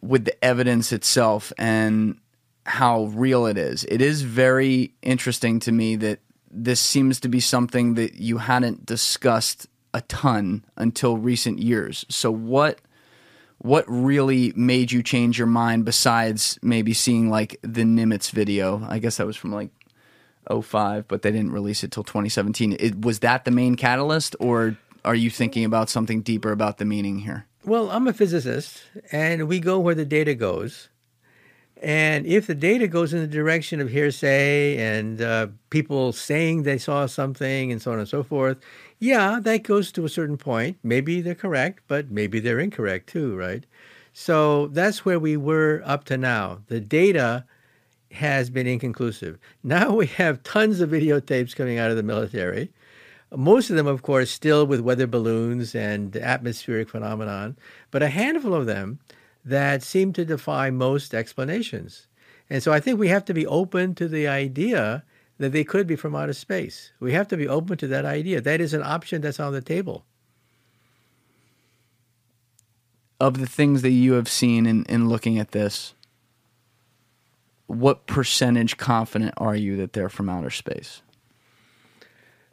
with 0.00 0.24
the 0.24 0.44
evidence 0.44 0.92
itself 0.92 1.52
and 1.58 2.18
how 2.66 3.04
real 3.04 3.46
it 3.46 3.56
is. 3.56 3.84
It 3.84 4.00
is 4.00 4.22
very 4.22 4.94
interesting 5.02 5.60
to 5.60 5.72
me 5.72 5.96
that 5.96 6.20
this 6.50 6.80
seems 6.80 7.20
to 7.20 7.28
be 7.28 7.40
something 7.40 7.94
that 7.94 8.14
you 8.14 8.38
hadn't 8.38 8.86
discussed 8.86 9.66
a 9.94 10.00
ton 10.02 10.64
until 10.76 11.16
recent 11.16 11.58
years. 11.58 12.04
So 12.08 12.30
what 12.30 12.80
what 13.58 13.84
really 13.88 14.54
made 14.56 14.90
you 14.90 15.02
change 15.02 15.36
your 15.36 15.46
mind 15.46 15.84
besides 15.84 16.58
maybe 16.62 16.94
seeing 16.94 17.28
like 17.28 17.58
the 17.62 17.82
Nimitz 17.82 18.30
video? 18.30 18.86
I 18.88 18.98
guess 18.98 19.18
that 19.18 19.26
was 19.26 19.36
from 19.36 19.52
like 19.52 19.70
05, 20.50 21.06
but 21.06 21.22
they 21.22 21.30
didn't 21.30 21.52
release 21.52 21.84
it 21.84 21.92
till 21.92 22.02
2017. 22.02 22.76
It, 22.80 23.04
was 23.04 23.18
that 23.18 23.44
the 23.44 23.50
main 23.50 23.74
catalyst 23.74 24.34
or 24.40 24.78
are 25.04 25.14
you 25.14 25.28
thinking 25.28 25.64
about 25.64 25.90
something 25.90 26.22
deeper 26.22 26.52
about 26.52 26.78
the 26.78 26.86
meaning 26.86 27.18
here? 27.18 27.46
Well, 27.64 27.90
I'm 27.90 28.08
a 28.08 28.14
physicist 28.14 28.82
and 29.12 29.46
we 29.46 29.60
go 29.60 29.78
where 29.78 29.94
the 29.94 30.06
data 30.06 30.34
goes. 30.34 30.88
And 31.80 32.26
if 32.26 32.46
the 32.46 32.54
data 32.54 32.86
goes 32.86 33.14
in 33.14 33.20
the 33.20 33.26
direction 33.26 33.80
of 33.80 33.88
hearsay 33.88 34.76
and 34.76 35.22
uh, 35.22 35.46
people 35.70 36.12
saying 36.12 36.62
they 36.62 36.76
saw 36.76 37.06
something 37.06 37.72
and 37.72 37.80
so 37.80 37.92
on 37.92 37.98
and 37.98 38.08
so 38.08 38.22
forth, 38.22 38.58
yeah, 38.98 39.40
that 39.40 39.62
goes 39.62 39.90
to 39.92 40.04
a 40.04 40.10
certain 40.10 40.36
point. 40.36 40.76
Maybe 40.82 41.22
they're 41.22 41.34
correct, 41.34 41.82
but 41.88 42.10
maybe 42.10 42.38
they're 42.38 42.60
incorrect 42.60 43.08
too, 43.08 43.34
right? 43.34 43.64
So 44.12 44.66
that's 44.66 45.06
where 45.06 45.18
we 45.18 45.38
were 45.38 45.82
up 45.86 46.04
to 46.04 46.18
now. 46.18 46.60
The 46.66 46.80
data 46.80 47.46
has 48.12 48.50
been 48.50 48.66
inconclusive. 48.66 49.38
Now 49.62 49.94
we 49.94 50.06
have 50.06 50.42
tons 50.42 50.80
of 50.80 50.90
videotapes 50.90 51.56
coming 51.56 51.78
out 51.78 51.90
of 51.90 51.96
the 51.96 52.02
military. 52.02 52.72
Most 53.34 53.70
of 53.70 53.76
them, 53.76 53.86
of 53.86 54.02
course, 54.02 54.30
still 54.30 54.66
with 54.66 54.80
weather 54.80 55.06
balloons 55.06 55.74
and 55.74 56.14
atmospheric 56.16 56.90
phenomenon, 56.90 57.56
but 57.90 58.02
a 58.02 58.08
handful 58.08 58.54
of 58.54 58.66
them 58.66 58.98
that 59.44 59.82
seem 59.82 60.12
to 60.12 60.24
defy 60.24 60.70
most 60.70 61.14
explanations. 61.14 62.06
And 62.48 62.62
so 62.62 62.72
I 62.72 62.80
think 62.80 62.98
we 62.98 63.08
have 63.08 63.24
to 63.26 63.34
be 63.34 63.46
open 63.46 63.94
to 63.94 64.08
the 64.08 64.26
idea 64.26 65.04
that 65.38 65.52
they 65.52 65.64
could 65.64 65.86
be 65.86 65.96
from 65.96 66.14
outer 66.14 66.32
space. 66.32 66.92
We 67.00 67.12
have 67.12 67.28
to 67.28 67.36
be 67.36 67.48
open 67.48 67.78
to 67.78 67.86
that 67.88 68.04
idea. 68.04 68.40
That 68.40 68.60
is 68.60 68.74
an 68.74 68.82
option 68.82 69.22
that's 69.22 69.40
on 69.40 69.52
the 69.52 69.62
table. 69.62 70.04
Of 73.18 73.38
the 73.38 73.46
things 73.46 73.82
that 73.82 73.90
you 73.90 74.14
have 74.14 74.28
seen 74.28 74.66
in, 74.66 74.84
in 74.84 75.08
looking 75.08 75.38
at 75.38 75.52
this, 75.52 75.94
what 77.66 78.06
percentage 78.06 78.76
confident 78.76 79.34
are 79.36 79.54
you 79.54 79.76
that 79.76 79.92
they're 79.92 80.08
from 80.08 80.28
outer 80.28 80.50
space? 80.50 81.02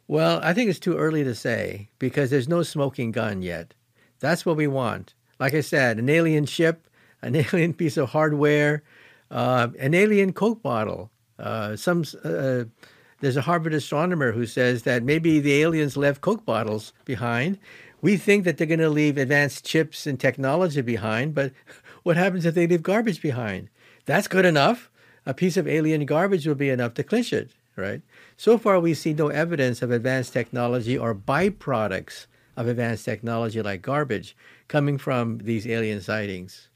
Well, 0.06 0.40
I 0.42 0.54
think 0.54 0.70
it's 0.70 0.78
too 0.78 0.96
early 0.96 1.24
to 1.24 1.34
say 1.34 1.90
because 1.98 2.30
there's 2.30 2.48
no 2.48 2.62
smoking 2.62 3.12
gun 3.12 3.42
yet. 3.42 3.74
That's 4.20 4.46
what 4.46 4.56
we 4.56 4.66
want. 4.66 5.12
Like 5.38 5.54
I 5.54 5.60
said, 5.60 5.98
an 5.98 6.08
alien 6.08 6.46
ship, 6.46 6.88
an 7.22 7.36
alien 7.52 7.74
piece 7.74 7.96
of 7.96 8.10
hardware, 8.10 8.82
uh, 9.30 9.68
an 9.78 9.94
alien 9.94 10.32
Coke 10.32 10.62
bottle. 10.62 11.10
Uh, 11.38 11.76
some 11.76 12.04
uh, 12.24 12.64
there's 13.20 13.36
a 13.36 13.42
Harvard 13.42 13.74
astronomer 13.74 14.32
who 14.32 14.46
says 14.46 14.84
that 14.84 15.02
maybe 15.02 15.40
the 15.40 15.60
aliens 15.62 15.96
left 15.96 16.20
Coke 16.20 16.44
bottles 16.44 16.92
behind. 17.04 17.58
We 18.00 18.16
think 18.16 18.44
that 18.44 18.58
they're 18.58 18.66
going 18.66 18.78
to 18.78 18.88
leave 18.88 19.18
advanced 19.18 19.64
chips 19.64 20.06
and 20.06 20.20
technology 20.20 20.82
behind, 20.82 21.34
but 21.34 21.52
what 22.04 22.16
happens 22.16 22.46
if 22.46 22.54
they 22.54 22.66
leave 22.66 22.82
garbage 22.82 23.20
behind? 23.20 23.70
That's 24.06 24.28
good 24.28 24.44
enough. 24.44 24.90
A 25.26 25.34
piece 25.34 25.56
of 25.56 25.66
alien 25.68 26.06
garbage 26.06 26.46
will 26.46 26.54
be 26.54 26.70
enough 26.70 26.94
to 26.94 27.02
clinch 27.02 27.32
it, 27.32 27.50
right? 27.76 28.02
So 28.36 28.56
far, 28.56 28.78
we 28.78 28.94
see 28.94 29.12
no 29.12 29.28
evidence 29.28 29.82
of 29.82 29.90
advanced 29.90 30.32
technology 30.32 30.96
or 30.96 31.14
byproducts 31.14 32.26
of 32.56 32.68
advanced 32.68 33.04
technology 33.04 33.60
like 33.60 33.82
garbage 33.82 34.36
coming 34.68 34.98
from 34.98 35.38
these 35.38 35.66
alien 35.66 36.00
sightings. 36.00 36.68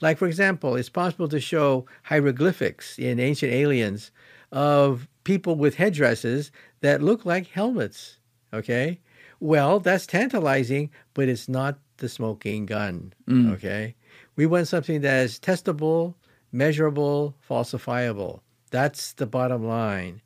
Like, 0.00 0.18
for 0.18 0.26
example, 0.26 0.76
it's 0.76 0.88
possible 0.88 1.28
to 1.28 1.40
show 1.40 1.86
hieroglyphics 2.04 2.98
in 2.98 3.20
ancient 3.20 3.52
aliens 3.52 4.10
of 4.50 5.08
people 5.24 5.56
with 5.56 5.76
headdresses 5.76 6.50
that 6.80 7.02
look 7.02 7.24
like 7.24 7.46
helmets. 7.48 8.18
Okay? 8.52 9.00
Well, 9.40 9.80
that's 9.80 10.06
tantalizing, 10.06 10.90
but 11.12 11.28
it's 11.28 11.48
not 11.48 11.78
the 11.98 12.08
smoking 12.08 12.66
gun. 12.66 13.12
Mm. 13.28 13.52
Okay? 13.54 13.94
We 14.36 14.46
want 14.46 14.68
something 14.68 15.00
that 15.02 15.24
is 15.24 15.38
testable, 15.38 16.14
measurable, 16.52 17.36
falsifiable. 17.48 18.40
That's 18.70 19.12
the 19.12 19.26
bottom 19.26 19.66
line. 19.66 20.20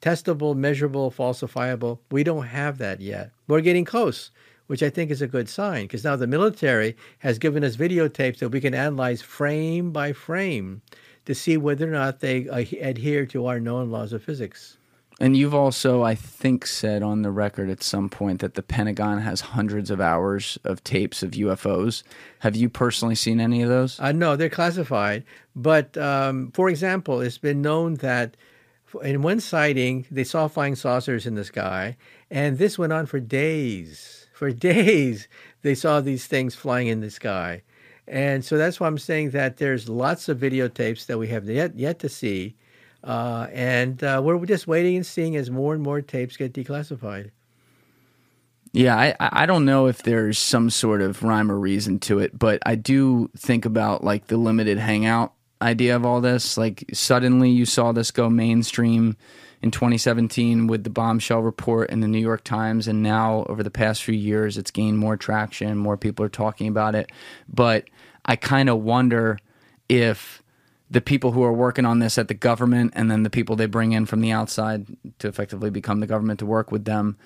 Testable, 0.00 0.56
measurable, 0.56 1.10
falsifiable. 1.10 1.98
We 2.10 2.24
don't 2.24 2.46
have 2.46 2.78
that 2.78 3.00
yet. 3.00 3.30
We're 3.48 3.60
getting 3.60 3.84
close 3.84 4.30
which 4.66 4.82
I 4.82 4.90
think 4.90 5.10
is 5.10 5.22
a 5.22 5.26
good 5.26 5.48
sign 5.48 5.82
because 5.84 6.04
now 6.04 6.16
the 6.16 6.26
military 6.26 6.96
has 7.18 7.38
given 7.38 7.64
us 7.64 7.76
videotapes 7.76 8.38
that 8.38 8.48
we 8.48 8.60
can 8.60 8.74
analyze 8.74 9.22
frame 9.22 9.92
by 9.92 10.12
frame 10.12 10.82
to 11.26 11.34
see 11.34 11.56
whether 11.56 11.88
or 11.88 11.92
not 11.92 12.20
they 12.20 12.48
uh, 12.48 12.64
adhere 12.80 13.26
to 13.26 13.46
our 13.46 13.60
known 13.60 13.90
laws 13.90 14.12
of 14.12 14.22
physics. 14.22 14.78
And 15.20 15.36
you've 15.36 15.54
also, 15.54 16.02
I 16.02 16.16
think, 16.16 16.66
said 16.66 17.02
on 17.02 17.22
the 17.22 17.30
record 17.30 17.70
at 17.70 17.84
some 17.84 18.08
point 18.08 18.40
that 18.40 18.54
the 18.54 18.62
Pentagon 18.62 19.20
has 19.20 19.40
hundreds 19.40 19.90
of 19.90 20.00
hours 20.00 20.58
of 20.64 20.82
tapes 20.82 21.22
of 21.22 21.32
UFOs. 21.32 22.02
Have 22.40 22.56
you 22.56 22.68
personally 22.68 23.14
seen 23.14 23.40
any 23.40 23.62
of 23.62 23.68
those? 23.68 24.00
Uh, 24.00 24.10
no, 24.10 24.34
they're 24.34 24.50
classified. 24.50 25.24
But 25.54 25.96
um, 25.96 26.50
for 26.50 26.68
example, 26.68 27.20
it's 27.20 27.38
been 27.38 27.62
known 27.62 27.94
that 27.96 28.36
in 29.02 29.22
one 29.22 29.38
sighting, 29.38 30.04
they 30.10 30.24
saw 30.24 30.48
flying 30.48 30.74
saucers 30.74 31.26
in 31.26 31.36
the 31.36 31.44
sky, 31.44 31.96
and 32.28 32.58
this 32.58 32.76
went 32.76 32.92
on 32.92 33.06
for 33.06 33.20
days 33.20 34.23
for 34.34 34.50
days 34.50 35.28
they 35.62 35.74
saw 35.74 36.00
these 36.00 36.26
things 36.26 36.54
flying 36.54 36.88
in 36.88 37.00
the 37.00 37.10
sky. 37.10 37.62
And 38.06 38.44
so 38.44 38.58
that's 38.58 38.78
why 38.78 38.86
I'm 38.86 38.98
saying 38.98 39.30
that 39.30 39.56
there's 39.56 39.88
lots 39.88 40.28
of 40.28 40.38
videotapes 40.38 41.06
that 41.06 41.16
we 41.16 41.28
have 41.28 41.48
yet 41.48 41.74
yet 41.74 42.00
to 42.00 42.08
see, 42.10 42.54
uh, 43.02 43.46
and 43.50 44.02
uh, 44.04 44.20
we're 44.22 44.44
just 44.44 44.66
waiting 44.66 44.96
and 44.96 45.06
seeing 45.06 45.36
as 45.36 45.50
more 45.50 45.72
and 45.72 45.82
more 45.82 46.02
tapes 46.02 46.36
get 46.36 46.52
declassified. 46.52 47.30
Yeah, 48.72 48.96
I 48.96 49.14
I 49.18 49.46
don't 49.46 49.64
know 49.64 49.86
if 49.86 50.02
there's 50.02 50.38
some 50.38 50.68
sort 50.68 51.00
of 51.00 51.22
rhyme 51.22 51.50
or 51.50 51.58
reason 51.58 51.98
to 52.00 52.18
it, 52.18 52.38
but 52.38 52.58
I 52.66 52.74
do 52.74 53.30
think 53.38 53.64
about 53.64 54.04
like 54.04 54.26
the 54.26 54.36
limited 54.36 54.76
hangout 54.76 55.32
idea 55.62 55.96
of 55.96 56.04
all 56.04 56.20
this. 56.20 56.58
Like 56.58 56.84
suddenly 56.92 57.50
you 57.50 57.64
saw 57.64 57.92
this 57.92 58.10
go 58.10 58.28
mainstream 58.28 59.16
in 59.64 59.70
2017 59.70 60.66
with 60.66 60.84
the 60.84 60.90
bombshell 60.90 61.40
report 61.40 61.88
in 61.88 62.00
the 62.00 62.06
New 62.06 62.18
York 62.18 62.44
Times, 62.44 62.86
and 62.86 63.02
now 63.02 63.46
over 63.48 63.62
the 63.62 63.70
past 63.70 64.04
few 64.04 64.14
years, 64.14 64.58
it's 64.58 64.70
gained 64.70 64.98
more 64.98 65.16
traction. 65.16 65.78
More 65.78 65.96
people 65.96 66.22
are 66.22 66.28
talking 66.28 66.68
about 66.68 66.94
it. 66.94 67.10
But 67.48 67.86
I 68.26 68.36
kind 68.36 68.68
of 68.68 68.82
wonder 68.82 69.38
if 69.88 70.42
the 70.90 71.00
people 71.00 71.32
who 71.32 71.42
are 71.42 71.52
working 71.52 71.86
on 71.86 71.98
this 71.98 72.18
at 72.18 72.28
the 72.28 72.34
government 72.34 72.92
and 72.94 73.10
then 73.10 73.22
the 73.22 73.30
people 73.30 73.56
they 73.56 73.64
bring 73.64 73.92
in 73.92 74.04
from 74.04 74.20
the 74.20 74.32
outside 74.32 74.86
to 75.18 75.28
effectively 75.28 75.70
become 75.70 76.00
the 76.00 76.06
government 76.06 76.40
to 76.40 76.46
work 76.46 76.70
with 76.70 76.84
them 76.84 77.16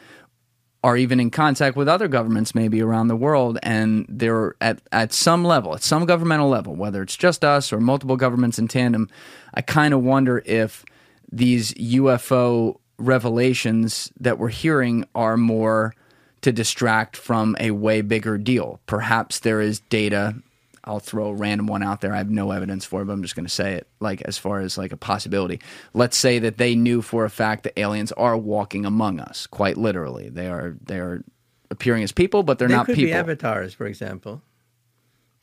are 0.85 0.97
even 0.97 1.19
in 1.19 1.33
contact 1.33 1.77
with 1.77 1.89
other 1.89 2.07
governments 2.07 2.55
maybe 2.55 2.81
around 2.81 3.09
the 3.09 3.17
world 3.17 3.59
and 3.65 4.07
they're 4.09 4.55
at, 4.61 4.81
at 4.93 5.13
some 5.13 5.43
level 5.43 5.75
at 5.75 5.83
some 5.83 6.07
governmental 6.07 6.49
level 6.49 6.77
whether 6.77 7.03
it's 7.03 7.17
just 7.17 7.45
us 7.45 7.73
or 7.73 7.81
multiple 7.81 8.17
governments 8.17 8.61
in 8.61 8.69
tandem 8.69 9.09
i 9.55 9.61
kind 9.61 9.93
of 9.93 10.05
wonder 10.05 10.41
if 10.47 10.85
these 11.31 11.75
UFO 11.75 12.79
revelations 12.99 14.13
that 14.19 14.39
we're 14.39 14.49
hearing 14.49 15.05
are 15.15 15.37
more 15.37 15.95
to 16.43 16.53
distract 16.53 17.17
from 17.17 17.57
a 17.59 17.71
way 17.71 18.01
bigger 18.01 18.39
deal. 18.39 18.81
Perhaps 18.87 19.41
there 19.41 19.61
is 19.61 19.81
data. 19.81 20.37
I'll 20.85 21.01
throw 21.01 21.29
a 21.29 21.35
random 21.35 21.67
one 21.67 21.83
out 21.83 22.01
there. 22.01 22.15
I 22.15 22.19
have 22.19 22.31
no 22.31 22.51
evidence 22.51 22.85
for 22.85 23.03
it, 23.03 23.07
but 23.07 23.13
I'm 23.13 23.23
just 23.23 23.37
going 23.37 23.45
to 23.45 23.53
say 23.53 23.75
it 23.75 23.89
like 24.01 24.23
as 24.23 24.39
far 24.39 24.61
as 24.61 24.79
like 24.79 24.93
a 24.93 24.97
possibility. 24.97 25.61
Let's 25.93 26.17
say 26.17 26.39
that 26.39 26.57
they 26.57 26.75
knew 26.75 27.03
for 27.03 27.25
a 27.25 27.31
fact 27.31 27.65
that 27.65 27.79
aliens 27.79 28.13
are 28.13 28.37
walking 28.37 28.87
among 28.87 29.21
us, 29.21 29.47
quite 29.47 29.77
literally. 29.77 30.29
They 30.29 30.49
are 30.49 30.77
they 30.83 30.99
are 30.99 31.23
appearing 31.71 32.03
as 32.05 32.13
people, 32.13 32.43
but 32.43 32.59
they're 32.59 32.69
they 32.69 32.75
not 32.75 32.87
could 32.87 32.95
people. 32.95 33.11
Be 33.11 33.13
avatars, 33.13 33.75
for 33.75 33.87
example. 33.87 34.43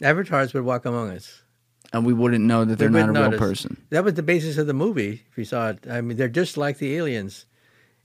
Avatars 0.02 0.54
would 0.54 0.64
walk 0.64 0.86
among 0.86 1.12
us 1.12 1.44
and 1.94 2.06
we 2.06 2.14
wouldn't 2.14 2.46
know 2.46 2.66
that 2.66 2.78
they're 2.78 2.90
not 2.90 3.10
a 3.10 3.14
notice. 3.14 3.32
real 3.32 3.40
person. 3.40 3.78
That 3.90 4.04
was 4.04 4.16
the 4.16 4.24
basis 4.24 4.58
of 4.58 4.68
the 4.68 4.74
movie. 4.74 5.24
If 5.32 5.38
you 5.38 5.46
saw 5.46 5.70
it, 5.70 5.86
I 5.90 6.02
mean, 6.02 6.18
they're 6.18 6.28
just 6.28 6.58
like 6.58 6.78
the 6.78 6.96
aliens, 6.96 7.46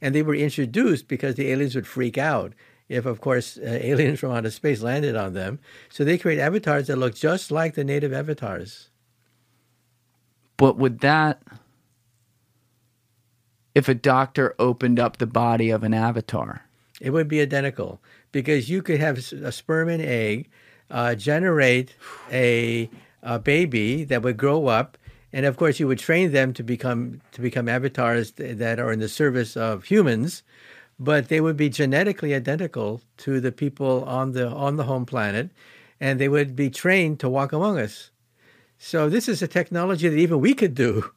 and 0.01 0.15
they 0.15 0.23
were 0.23 0.35
introduced 0.35 1.09
because 1.09 1.35
the 1.35 1.51
aliens 1.51 1.75
would 1.75 1.87
freak 1.87 2.19
out 2.19 2.53
if, 2.89 3.07
of 3.07 3.21
course, 3.21 3.57
uh, 3.59 3.63
aliens 3.83 4.21
from 4.21 4.33
outer 4.33 4.51
space 4.51 4.83
landed 4.83 5.17
on 5.17 5.33
them. 5.33 5.61
So 5.89 6.05
they 6.05 6.19
create 6.19 6.39
avatars 6.39 6.89
that 6.89 6.97
look 6.97 7.15
just 7.15 7.51
like 7.51 7.75
the 7.75 7.85
native 7.85 8.13
avatars. 8.13 8.91
But 10.57 10.77
would 10.77 11.01
that, 11.01 11.43
if 13.75 13.89
a 13.89 13.95
doctor 13.95 14.55
opened 14.59 15.01
up 15.01 15.17
the 15.17 15.27
body 15.27 15.71
of 15.71 15.85
an 15.85 15.95
avatar, 15.95 16.67
it 17.01 17.11
would 17.11 17.29
be 17.29 17.41
identical 17.41 18.03
because 18.31 18.69
you 18.69 18.83
could 18.83 19.01
have 19.01 19.17
a 19.19 19.53
sperm 19.53 19.89
and 19.89 20.03
egg 20.03 20.51
uh, 20.91 21.15
generate 21.15 21.95
a 22.31 22.91
a 23.23 23.39
baby 23.39 24.05
that 24.05 24.23
would 24.23 24.37
grow 24.37 24.67
up, 24.67 24.97
and 25.33 25.47
of 25.47 25.57
course 25.57 25.79
you 25.79 25.87
would 25.87 25.99
train 25.99 26.33
them 26.33 26.53
to 26.55 26.63
become 26.63 27.21
to 27.33 27.41
become 27.41 27.69
avatars 27.69 28.33
that 28.33 28.79
are 28.79 28.93
in 28.93 29.01
the 29.01 29.09
service 29.09 29.57
of 29.57 29.85
humans, 29.85 30.43
but 30.99 31.29
they 31.29 31.41
would 31.41 31.57
be 31.57 31.69
genetically 31.69 32.35
identical 32.35 33.01
to 33.19 33.41
the 33.41 33.53
people 33.53 34.05
on 34.05 34.33
the 34.33 34.49
on 34.49 34.77
the 34.77 34.85
home 34.85 35.07
planet, 35.07 35.51
and 36.01 36.19
they 36.19 36.29
would 36.29 36.57
be 36.57 36.71
trained 36.71 37.21
to 37.21 37.29
walk 37.29 37.53
among 37.53 37.79
us. 37.79 38.11
So 38.79 39.11
this 39.11 39.29
is 39.29 39.43
a 39.43 39.49
technology 39.49 40.09
that 40.09 40.17
even 40.17 40.41
we 40.41 40.55
could 40.55 40.75
do. 40.75 41.11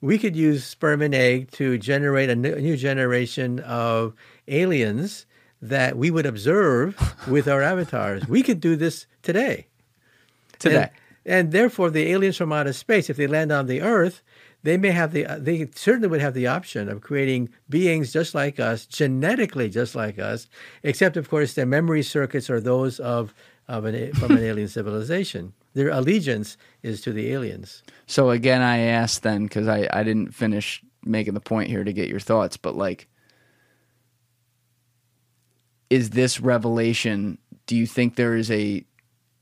We 0.00 0.18
could 0.18 0.36
use 0.36 0.64
sperm 0.64 1.00
and 1.00 1.14
egg 1.14 1.50
to 1.52 1.78
generate 1.78 2.28
a 2.28 2.36
new 2.36 2.76
generation 2.76 3.60
of 3.60 4.14
aliens 4.46 5.24
that 5.62 5.96
we 5.96 6.10
would 6.10 6.26
observe 6.26 6.96
with 7.26 7.48
our 7.48 7.62
avatars. 7.62 8.28
We 8.28 8.42
could 8.42 8.60
do 8.60 8.76
this 8.76 9.06
today. 9.22 9.68
Today. 10.58 10.82
And, 10.82 10.90
and 11.26 11.50
therefore 11.50 11.90
the 11.90 12.10
aliens 12.12 12.36
from 12.36 12.52
outer 12.52 12.72
space, 12.72 13.10
if 13.10 13.16
they 13.16 13.26
land 13.26 13.50
on 13.50 13.66
the 13.66 13.82
Earth, 13.82 14.22
they 14.62 14.76
may 14.76 14.92
have 14.92 15.12
the 15.12 15.26
uh, 15.26 15.38
they 15.38 15.68
certainly 15.74 16.08
would 16.08 16.20
have 16.20 16.34
the 16.34 16.46
option 16.46 16.88
of 16.88 17.00
creating 17.00 17.50
beings 17.68 18.12
just 18.12 18.34
like 18.34 18.58
us, 18.58 18.86
genetically 18.86 19.68
just 19.68 19.94
like 19.94 20.18
us, 20.18 20.48
except 20.82 21.16
of 21.16 21.28
course 21.28 21.54
their 21.54 21.66
memory 21.66 22.02
circuits 22.02 22.48
are 22.48 22.60
those 22.60 22.98
of 23.00 23.34
of 23.68 23.84
an 23.84 24.12
from 24.14 24.32
an 24.32 24.38
alien 24.42 24.68
civilization. 24.68 25.52
Their 25.74 25.90
allegiance 25.90 26.56
is 26.82 27.02
to 27.02 27.12
the 27.12 27.32
aliens. 27.32 27.82
So 28.06 28.30
again, 28.30 28.62
I 28.62 28.78
asked 28.78 29.22
then 29.22 29.44
because 29.44 29.68
I 29.68 29.88
I 29.92 30.02
didn't 30.02 30.34
finish 30.34 30.82
making 31.04 31.34
the 31.34 31.40
point 31.40 31.68
here 31.68 31.84
to 31.84 31.92
get 31.92 32.08
your 32.08 32.20
thoughts, 32.20 32.56
but 32.56 32.76
like, 32.76 33.08
is 35.90 36.10
this 36.10 36.40
revelation? 36.40 37.38
Do 37.66 37.76
you 37.76 37.86
think 37.86 38.16
there 38.16 38.34
is 38.34 38.50
a 38.50 38.84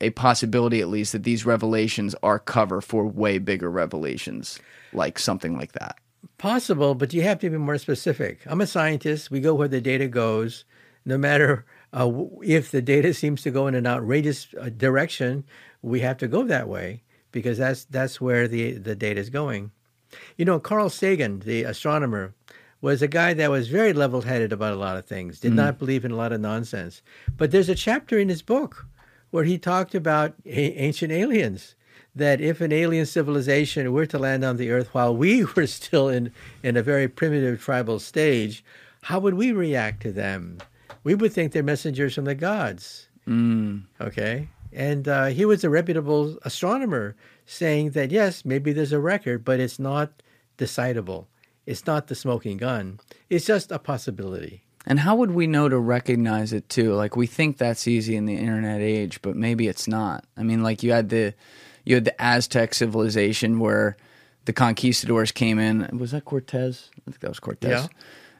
a 0.00 0.10
possibility, 0.10 0.80
at 0.80 0.88
least, 0.88 1.12
that 1.12 1.22
these 1.22 1.46
revelations 1.46 2.14
are 2.22 2.38
cover 2.38 2.80
for 2.80 3.06
way 3.06 3.38
bigger 3.38 3.70
revelations, 3.70 4.58
like 4.92 5.18
something 5.18 5.56
like 5.56 5.72
that. 5.72 5.98
Possible, 6.38 6.94
but 6.94 7.12
you 7.12 7.22
have 7.22 7.38
to 7.40 7.50
be 7.50 7.58
more 7.58 7.78
specific. 7.78 8.40
I'm 8.46 8.60
a 8.60 8.66
scientist. 8.66 9.30
We 9.30 9.40
go 9.40 9.54
where 9.54 9.68
the 9.68 9.80
data 9.80 10.08
goes. 10.08 10.64
No 11.04 11.18
matter 11.18 11.64
uh, 11.92 12.10
if 12.42 12.70
the 12.70 12.82
data 12.82 13.14
seems 13.14 13.42
to 13.42 13.50
go 13.50 13.66
in 13.66 13.74
an 13.74 13.86
outrageous 13.86 14.48
uh, 14.60 14.70
direction, 14.70 15.44
we 15.82 16.00
have 16.00 16.16
to 16.18 16.28
go 16.28 16.44
that 16.44 16.68
way 16.68 17.02
because 17.30 17.58
that's 17.58 17.84
that's 17.84 18.20
where 18.20 18.48
the 18.48 18.72
the 18.72 18.96
data 18.96 19.20
is 19.20 19.30
going. 19.30 19.70
You 20.36 20.44
know, 20.44 20.58
Carl 20.58 20.88
Sagan, 20.88 21.40
the 21.40 21.64
astronomer, 21.64 22.34
was 22.80 23.02
a 23.02 23.08
guy 23.08 23.34
that 23.34 23.50
was 23.50 23.68
very 23.68 23.92
level-headed 23.92 24.52
about 24.52 24.72
a 24.72 24.76
lot 24.76 24.96
of 24.96 25.06
things. 25.06 25.40
Did 25.40 25.52
mm. 25.52 25.56
not 25.56 25.78
believe 25.78 26.04
in 26.04 26.10
a 26.10 26.16
lot 26.16 26.32
of 26.32 26.40
nonsense. 26.40 27.02
But 27.36 27.50
there's 27.50 27.68
a 27.68 27.74
chapter 27.74 28.18
in 28.18 28.28
his 28.28 28.42
book 28.42 28.86
where 29.34 29.42
he 29.42 29.58
talked 29.58 29.96
about 29.96 30.32
a- 30.46 30.78
ancient 30.80 31.10
aliens. 31.10 31.74
That 32.14 32.40
if 32.40 32.60
an 32.60 32.70
alien 32.70 33.04
civilization 33.04 33.92
were 33.92 34.06
to 34.06 34.16
land 34.16 34.44
on 34.44 34.58
the 34.58 34.70
Earth 34.70 34.94
while 34.94 35.16
we 35.16 35.42
were 35.56 35.66
still 35.66 36.08
in 36.08 36.30
in 36.62 36.76
a 36.76 36.84
very 36.84 37.08
primitive 37.08 37.60
tribal 37.60 37.98
stage, 37.98 38.64
how 39.02 39.18
would 39.18 39.34
we 39.34 39.50
react 39.50 40.02
to 40.02 40.12
them? 40.12 40.58
We 41.02 41.16
would 41.16 41.32
think 41.32 41.50
they're 41.50 41.64
messengers 41.64 42.14
from 42.14 42.26
the 42.26 42.36
gods. 42.36 43.08
Mm. 43.26 43.86
Okay. 44.00 44.50
And 44.72 45.08
uh, 45.08 45.26
he 45.26 45.44
was 45.44 45.64
a 45.64 45.70
reputable 45.70 46.38
astronomer 46.42 47.16
saying 47.44 47.90
that, 47.90 48.12
yes, 48.12 48.44
maybe 48.44 48.72
there's 48.72 48.92
a 48.92 49.00
record, 49.00 49.44
but 49.44 49.58
it's 49.58 49.80
not 49.80 50.22
decidable. 50.58 51.26
It's 51.66 51.86
not 51.88 52.06
the 52.06 52.14
smoking 52.14 52.58
gun. 52.58 53.00
It's 53.30 53.46
just 53.46 53.72
a 53.72 53.80
possibility. 53.80 54.62
And 54.86 55.00
how 55.00 55.16
would 55.16 55.30
we 55.30 55.46
know 55.46 55.68
to 55.68 55.78
recognize 55.78 56.52
it 56.52 56.68
too? 56.68 56.94
Like 56.94 57.16
we 57.16 57.26
think 57.26 57.56
that's 57.56 57.88
easy 57.88 58.16
in 58.16 58.26
the 58.26 58.36
internet 58.36 58.80
age, 58.80 59.22
but 59.22 59.34
maybe 59.36 59.66
it's 59.66 59.88
not. 59.88 60.24
I 60.36 60.42
mean, 60.42 60.62
like 60.62 60.82
you 60.82 60.92
had 60.92 61.08
the 61.08 61.34
you 61.84 61.94
had 61.94 62.04
the 62.04 62.22
Aztec 62.22 62.74
civilization 62.74 63.58
where 63.58 63.96
the 64.44 64.52
conquistadors 64.52 65.32
came 65.32 65.58
in. 65.58 65.98
Was 65.98 66.10
that 66.10 66.24
Cortez? 66.24 66.90
I 67.06 67.10
think 67.10 67.20
that 67.20 67.28
was 67.28 67.40
Cortez. 67.40 67.70
Yeah. 67.70 67.86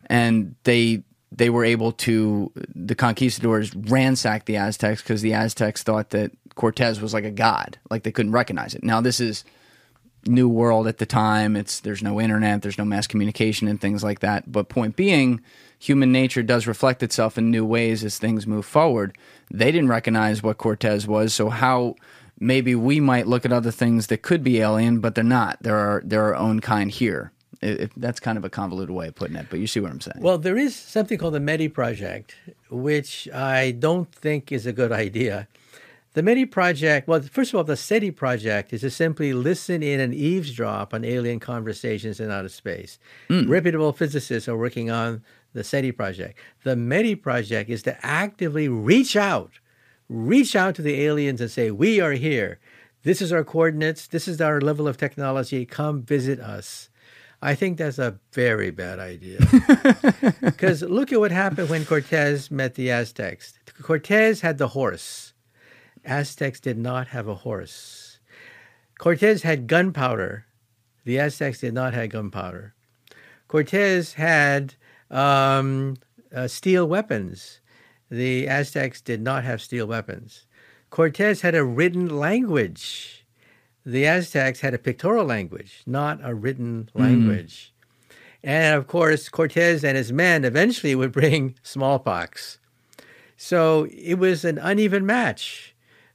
And 0.07 0.55
they 0.65 1.03
they 1.33 1.51
were 1.51 1.65
able 1.65 1.93
to 1.93 2.53
the 2.75 2.95
conquistadors 2.95 3.75
ransacked 3.75 4.47
the 4.47 4.57
Aztecs 4.57 5.03
because 5.03 5.23
the 5.23 5.33
Aztecs 5.33 5.83
thought 5.83 6.11
that 6.11 6.31
Cortez 6.55 7.01
was 7.01 7.15
like 7.15 7.25
a 7.25 7.31
god, 7.31 7.79
like 7.91 8.03
they 8.03 8.12
couldn't 8.12 8.33
recognize 8.33 8.75
it. 8.75 8.85
Now 8.85 9.01
this 9.01 9.19
is 9.19 9.45
new 10.27 10.49
world 10.49 10.87
at 10.87 10.99
the 10.99 11.07
time. 11.07 11.57
It's 11.57 11.81
there's 11.81 12.03
no 12.03 12.21
internet, 12.21 12.62
there's 12.62 12.79
no 12.79 12.85
mass 12.85 13.07
communication 13.07 13.69
and 13.69 13.81
things 13.81 14.05
like 14.05 14.21
that. 14.21 14.51
But 14.51 14.69
point 14.69 14.97
being, 14.97 15.41
human 15.85 16.11
nature 16.11 16.43
does 16.43 16.66
reflect 16.66 17.02
itself 17.02 17.36
in 17.36 17.51
new 17.51 17.65
ways 17.65 18.02
as 18.02 18.19
things 18.19 18.47
move 18.47 18.65
forward. 18.65 19.16
They 19.51 19.70
didn't 19.70 19.89
recognize 19.89 20.43
what 20.43 20.56
Cortez 20.56 21.06
was, 21.06 21.35
so 21.35 21.51
how 21.51 21.97
maybe 22.40 22.74
we 22.74 23.01
might 23.01 23.27
look 23.27 23.44
at 23.44 23.52
other 23.52 23.70
things 23.70 24.06
that 24.06 24.23
could 24.23 24.43
be 24.43 24.61
alien, 24.61 25.01
but 25.01 25.15
they're 25.15 25.24
not. 25.24 25.62
There 25.62 25.77
are 25.77 26.02
there 26.05 26.24
are 26.24 26.35
our 26.35 26.40
own 26.40 26.61
kind 26.61 26.90
here. 26.90 27.32
That's 27.97 28.20
kind 28.20 28.36
of 28.36 28.44
a 28.44 28.51
convoluted 28.51 28.94
way 28.94 29.09
of 29.09 29.15
putting 29.15 29.36
it, 29.36 29.47
but 29.48 29.59
you 29.59 29.66
see 29.66 29.81
what 29.81 29.90
I'm 29.90 30.01
saying. 30.01 30.20
Well, 30.20 30.39
there 30.39 30.56
is 30.56 30.74
something 30.77 31.16
called 31.19 31.35
the 31.35 31.39
METI 31.40 31.73
project, 31.73 32.35
which 32.69 33.28
I 33.32 33.70
don't 33.70 34.11
think 34.12 34.52
is 34.52 34.66
a 34.66 34.73
good 34.73 34.93
idea. 34.93 35.48
The 36.15 36.23
METI 36.23 36.51
project, 36.51 37.09
well, 37.09 37.20
first 37.23 37.52
of 37.52 37.56
all, 37.56 37.65
the 37.65 37.77
SETI 37.77 38.11
project 38.11 38.73
is 38.73 38.82
to 38.82 38.90
simply 38.90 39.32
listen 39.32 39.82
in 39.82 39.98
and 39.98 40.15
eavesdrop 40.15 40.94
on 40.94 41.05
alien 41.05 41.40
conversations 41.40 42.20
in 42.20 42.31
outer 42.31 42.48
space. 42.48 42.98
Mm. 43.28 43.48
Reputable 43.48 43.93
physicists 43.93 44.48
are 44.48 44.56
working 44.56 44.90
on 44.90 45.23
the 45.55 45.65
SETI 45.65 45.93
project. 45.93 46.39
The 46.65 46.75
METI 46.75 47.23
project 47.23 47.71
is 47.71 47.83
to 47.85 47.97
actively 48.05 48.69
reach 48.69 49.17
out, 49.17 49.53
reach 50.09 50.55
out 50.55 50.75
to 50.75 50.83
the 50.83 51.01
aliens 51.03 51.41
and 51.41 51.51
say, 51.51 51.71
We 51.71 52.01
are 52.01 52.13
here. 52.13 52.59
This 53.05 53.23
is 53.23 53.33
our 53.33 53.45
coordinates. 53.45 54.07
This 54.07 54.29
is 54.29 54.41
our 54.41 54.61
level 54.61 54.89
of 54.89 54.97
technology. 54.97 55.65
Come 55.65 56.03
visit 56.03 56.41
us. 56.41 56.89
I 57.41 57.55
think 57.55 57.77
that's 57.77 57.99
a 57.99 58.19
very 58.33 58.71
bad 58.71 58.99
idea. 58.99 59.39
Because 60.41 60.83
look 60.83 61.13
at 61.13 61.21
what 61.21 61.31
happened 61.31 61.69
when 61.69 61.85
Cortez 61.85 62.51
met 62.51 62.75
the 62.75 62.91
Aztecs. 62.91 63.59
Cortez 63.83 64.41
had 64.41 64.57
the 64.57 64.69
horse. 64.69 65.35
Aztecs 66.05 66.61
did 66.61 66.79
not 66.79 67.09
have 67.09 67.29
a 67.29 67.35
horse. 67.35 68.19
Cortez 68.99 69.43
had 69.43 69.67
gunpowder. 69.67 70.47
The 71.05 71.19
Aztecs 71.19 71.61
did 71.61 71.75
not 71.75 71.93
have 71.93 72.11
gunpowder. 72.11 72.75
Cortez 73.49 74.15
had 74.15 74.75
um, 75.15 75.97
uh, 76.35 76.49
steel 76.49 76.86
weapons. 76.86 77.61
The 78.11 78.49
Aztecs 78.49 79.01
did 79.01 79.23
not 79.23 79.45
have 79.45 79.62
steel 79.62 79.86
weapons. 79.86 80.47
Cortez 80.91 81.41
had 81.41 81.55
a 81.55 81.65
written 81.65 82.19
language. 82.19 83.24
The 83.86 84.07
Aztecs 84.07 84.61
had 84.61 84.74
a 84.74 84.78
pictorial 84.78 85.24
language, 85.24 85.82
not 85.86 86.20
a 86.23 86.35
written 86.35 86.89
hmm. 86.93 87.03
language. 87.03 87.73
Mm. 87.73 88.16
And 88.45 88.77
of 88.77 88.86
course, 88.86 89.28
Cortez 89.28 89.85
and 89.85 89.97
his 89.97 90.12
men 90.12 90.45
eventually 90.45 90.95
would 90.95 91.12
bring 91.12 91.55
smallpox. 91.62 92.59
So 93.36 93.89
it 93.91 94.15
was 94.15 94.45
an 94.45 94.59
uneven 94.59 95.07
match 95.07 95.74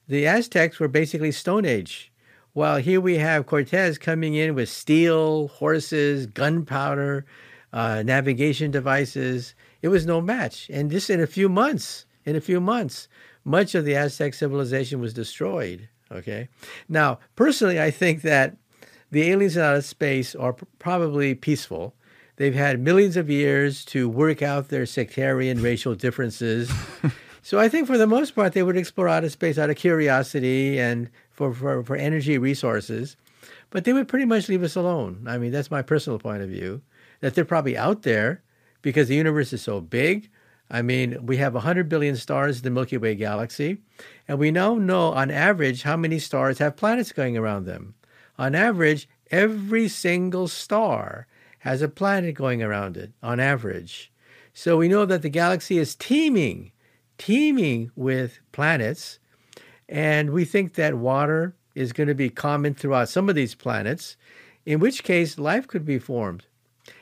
the 0.10 0.26
Aztecs 0.26 0.80
were 0.80 0.88
basically 0.88 1.32
Stone 1.32 1.66
Age. 1.66 2.12
While 2.54 2.78
here 2.78 3.00
we 3.00 3.20
have 3.20 3.46
Cortez 3.46 4.00
coming 4.00 4.34
in 4.34 4.56
with 4.56 4.68
steel, 4.68 5.50
horses, 5.50 6.26
gunpowder, 6.26 7.28
uh, 7.74 8.04
navigation 8.04 8.72
devices. 8.72 9.56
It 9.82 9.90
was 9.90 10.06
no 10.06 10.22
match. 10.22 10.70
And 10.72 10.92
just 10.92 11.10
in 11.10 11.22
a 11.22 11.28
few 11.28 11.50
months, 11.50 12.06
in 12.26 12.36
a 12.36 12.42
few 12.42 12.60
months, 12.60 13.08
much 13.44 13.76
of 13.76 13.86
the 13.86 13.96
Aztec 13.96 14.34
civilization 14.34 15.00
was 15.00 15.14
destroyed. 15.14 15.90
Okay. 16.12 16.50
Now, 16.88 17.20
personally, 17.36 17.80
I 17.80 17.92
think 17.92 18.22
that 18.24 18.58
the 19.12 19.30
aliens 19.30 19.58
in 19.58 19.64
outer 19.64 19.82
space 19.82 20.36
are 20.36 20.56
probably 20.80 21.36
peaceful. 21.36 21.96
They've 22.36 22.56
had 22.56 22.80
millions 22.80 23.18
of 23.18 23.30
years 23.30 23.84
to 23.86 24.08
work 24.08 24.42
out 24.42 24.70
their 24.70 24.86
sectarian 24.86 25.62
racial 25.70 25.96
differences. 25.96 26.72
So 27.42 27.60
I 27.60 27.70
think 27.70 27.88
for 27.88 27.98
the 27.98 28.08
most 28.08 28.36
part, 28.36 28.54
they 28.54 28.64
would 28.64 28.78
explore 28.78 29.08
outer 29.08 29.30
space 29.30 29.58
out 29.58 29.70
of 29.70 29.76
curiosity 29.76 30.80
and 30.80 31.10
for, 31.32 31.54
for, 31.54 31.84
for 31.84 31.96
energy 31.96 32.38
resources. 32.38 33.16
But 33.72 33.86
they 33.86 33.94
would 33.94 34.08
pretty 34.08 34.26
much 34.26 34.50
leave 34.50 34.64
us 34.64 34.76
alone. 34.76 35.26
I 35.28 35.38
mean, 35.38 35.52
that's 35.52 35.72
my 35.72 35.82
personal 35.82 36.20
point 36.20 36.42
of 36.42 36.50
view. 36.50 36.82
That 37.22 37.36
they're 37.36 37.46
probably 37.46 37.78
out 37.78 38.04
there 38.04 38.44
because 38.82 39.08
the 39.08 39.16
universe 39.16 39.54
is 39.54 39.62
so 39.62 39.82
big. 39.82 40.30
I 40.72 40.82
mean, 40.82 41.26
we 41.26 41.38
have 41.38 41.54
100 41.54 41.90
billion 41.90 42.16
stars 42.16 42.58
in 42.58 42.64
the 42.64 42.70
Milky 42.70 42.98
Way 42.98 43.16
galaxy, 43.16 43.80
and 44.28 44.38
we 44.38 44.52
now 44.52 44.76
know 44.76 45.12
on 45.14 45.32
average 45.32 45.82
how 45.82 45.98
many 45.98 46.20
stars 46.20 46.60
have 46.60 46.78
planets 46.78 47.12
going 47.12 47.36
around 47.36 47.66
them. 47.66 47.96
On 48.38 48.54
average, 48.54 49.10
every 49.32 49.88
single 49.88 50.48
star 50.48 51.28
has 51.60 51.82
a 51.82 51.90
planet 51.90 52.36
going 52.36 52.62
around 52.62 52.98
it, 52.98 53.12
on 53.24 53.40
average. 53.40 54.12
So 54.54 54.78
we 54.78 54.88
know 54.88 55.06
that 55.06 55.24
the 55.24 55.30
galaxy 55.30 55.78
is 55.80 55.96
teeming 55.96 56.72
teeming 57.20 57.92
with 57.96 58.40
planets. 58.52 59.20
And 59.88 60.32
we 60.32 60.46
think 60.46 60.74
that 60.74 60.96
water 60.96 61.56
is 61.76 61.94
going 61.94 62.08
to 62.08 62.16
be 62.16 62.32
common 62.32 62.74
throughout 62.74 63.10
some 63.10 63.30
of 63.30 63.36
these 63.36 63.54
planets, 63.54 64.18
in 64.66 64.80
which 64.80 65.04
case 65.04 65.38
life 65.38 65.68
could 65.68 65.86
be 65.86 66.00
formed. 66.00 66.46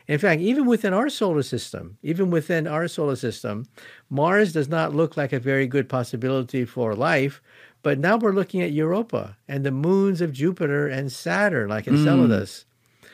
In 0.08 0.20
fact, 0.20 0.42
even 0.42 0.66
within 0.66 0.94
our 0.94 1.10
solar 1.10 1.44
system, 1.44 1.98
even 2.02 2.30
within 2.30 2.66
our 2.66 2.88
solar 2.88 3.18
system, 3.18 3.68
Mars 4.10 4.54
does 4.54 4.70
not 4.70 4.96
look 4.96 5.18
like 5.18 5.34
a 5.34 5.40
very 5.40 5.68
good 5.68 5.90
possibility 5.90 6.64
for 6.64 6.96
life. 6.96 7.42
But 7.84 8.00
now 8.00 8.18
we're 8.18 8.34
looking 8.34 8.62
at 8.62 8.72
Europa 8.72 9.38
and 9.48 9.66
the 9.66 9.72
moons 9.72 10.22
of 10.22 10.34
Jupiter 10.34 10.88
and 10.88 11.12
Saturn, 11.12 11.70
like 11.70 11.88
Enceladus. 11.88 12.66
Mm. 13.04 13.08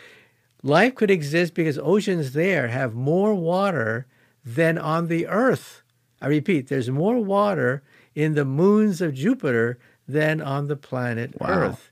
Life 0.63 0.95
could 0.95 1.11
exist 1.11 1.53
because 1.53 1.77
oceans 1.77 2.33
there 2.33 2.69
have 2.69 2.93
more 2.93 3.35
water 3.35 4.07
than 4.45 4.77
on 4.77 5.07
the 5.07 5.27
Earth. 5.27 5.83
I 6.21 6.27
repeat, 6.27 6.69
there's 6.69 6.89
more 6.89 7.19
water 7.19 7.83
in 8.15 8.35
the 8.35 8.45
moons 8.45 9.01
of 9.01 9.13
Jupiter 9.13 9.77
than 10.07 10.41
on 10.41 10.67
the 10.67 10.77
planet 10.77 11.39
wow. 11.39 11.49
Earth. 11.49 11.91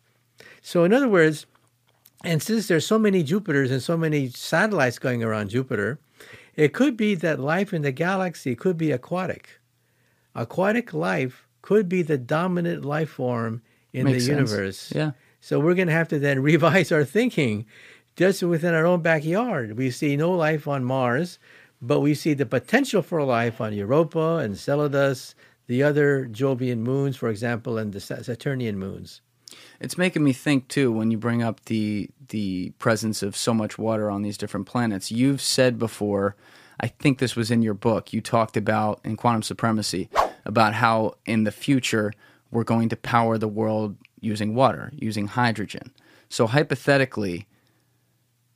So, 0.61 0.83
in 0.83 0.93
other 0.93 1.09
words, 1.09 1.45
and 2.23 2.41
since 2.41 2.67
there's 2.67 2.85
so 2.85 2.99
many 2.99 3.23
Jupiters 3.23 3.71
and 3.71 3.81
so 3.81 3.97
many 3.97 4.29
satellites 4.29 4.99
going 4.99 5.23
around 5.23 5.49
Jupiter, 5.49 5.99
it 6.55 6.73
could 6.73 6.97
be 6.97 7.15
that 7.15 7.39
life 7.39 7.73
in 7.73 7.81
the 7.81 7.91
galaxy 7.91 8.55
could 8.55 8.77
be 8.77 8.91
aquatic. 8.91 9.59
Aquatic 10.35 10.93
life 10.93 11.47
could 11.61 11.89
be 11.89 12.01
the 12.01 12.17
dominant 12.17 12.85
life 12.85 13.09
form 13.09 13.61
in 13.93 14.05
Makes 14.05 14.19
the 14.19 14.25
sense. 14.25 14.51
universe. 14.51 14.93
Yeah. 14.95 15.11
So 15.39 15.59
we're 15.59 15.75
going 15.75 15.87
to 15.87 15.93
have 15.93 16.07
to 16.09 16.19
then 16.19 16.41
revise 16.51 16.91
our 16.91 17.03
thinking 17.05 17.65
just 18.15 18.43
within 18.43 18.73
our 18.73 18.85
own 18.85 19.01
backyard. 19.01 19.77
We 19.77 19.91
see 19.91 20.15
no 20.15 20.31
life 20.31 20.67
on 20.67 20.83
Mars 20.83 21.39
but 21.81 21.99
we 22.01 22.13
see 22.13 22.33
the 22.33 22.45
potential 22.45 23.01
for 23.01 23.23
life 23.23 23.59
on 23.59 23.73
Europa 23.73 24.37
and 24.37 24.51
Enceladus, 24.53 25.33
the 25.67 25.81
other 25.81 26.27
Jovian 26.31 26.79
moons, 26.79 27.17
for 27.17 27.29
example, 27.29 27.77
and 27.77 27.91
the 27.91 27.99
Saturnian 27.99 28.77
moons. 28.77 29.21
It's 29.81 29.97
making 29.97 30.23
me 30.23 30.31
think 30.31 30.67
too 30.67 30.91
when 30.91 31.09
you 31.09 31.17
bring 31.17 31.41
up 31.41 31.65
the 31.65 32.09
the 32.29 32.69
presence 32.77 33.23
of 33.23 33.35
so 33.35 33.53
much 33.53 33.77
water 33.77 34.09
on 34.09 34.21
these 34.21 34.37
different 34.37 34.67
planets. 34.67 35.11
You've 35.11 35.41
said 35.41 35.79
before, 35.79 36.35
I 36.79 36.87
think 36.87 37.17
this 37.17 37.35
was 37.35 37.49
in 37.49 37.63
your 37.63 37.73
book. 37.73 38.13
You 38.13 38.21
talked 38.21 38.55
about 38.55 39.01
in 39.03 39.17
quantum 39.17 39.41
supremacy 39.41 40.07
about 40.45 40.75
how 40.75 41.15
in 41.25 41.45
the 41.45 41.51
future 41.51 42.13
we're 42.51 42.63
going 42.63 42.89
to 42.89 42.95
power 42.95 43.39
the 43.39 43.47
world 43.47 43.97
using 44.21 44.53
water, 44.53 44.91
using 44.95 45.27
hydrogen. 45.27 45.91
So 46.29 46.45
hypothetically, 46.45 47.47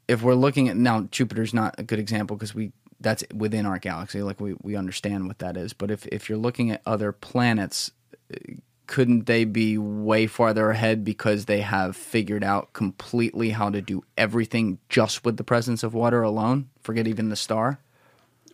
if 0.07 0.21
we're 0.21 0.35
looking 0.35 0.69
at 0.69 0.77
now 0.77 1.01
Jupiter's 1.11 1.55
not 1.55 1.73
a 1.79 1.83
good 1.83 1.99
example 1.99 2.37
because 2.37 2.53
we 2.53 2.71
that's 3.01 3.23
within 3.33 3.65
our 3.65 3.79
galaxy 3.79 4.21
like 4.21 4.39
we, 4.39 4.55
we 4.61 4.75
understand 4.75 5.27
what 5.27 5.39
that 5.39 5.57
is 5.57 5.73
but 5.73 5.91
if, 5.91 6.07
if 6.07 6.29
you're 6.29 6.37
looking 6.37 6.71
at 6.71 6.81
other 6.85 7.11
planets 7.11 7.91
couldn't 8.87 9.25
they 9.25 9.45
be 9.45 9.77
way 9.77 10.27
farther 10.27 10.69
ahead 10.69 11.03
because 11.03 11.45
they 11.45 11.61
have 11.61 11.95
figured 11.95 12.43
out 12.43 12.73
completely 12.73 13.51
how 13.51 13.69
to 13.69 13.81
do 13.81 14.03
everything 14.17 14.77
just 14.89 15.25
with 15.25 15.37
the 15.37 15.43
presence 15.43 15.83
of 15.83 15.93
water 15.93 16.21
alone 16.21 16.69
forget 16.81 17.07
even 17.07 17.29
the 17.29 17.35
star 17.35 17.79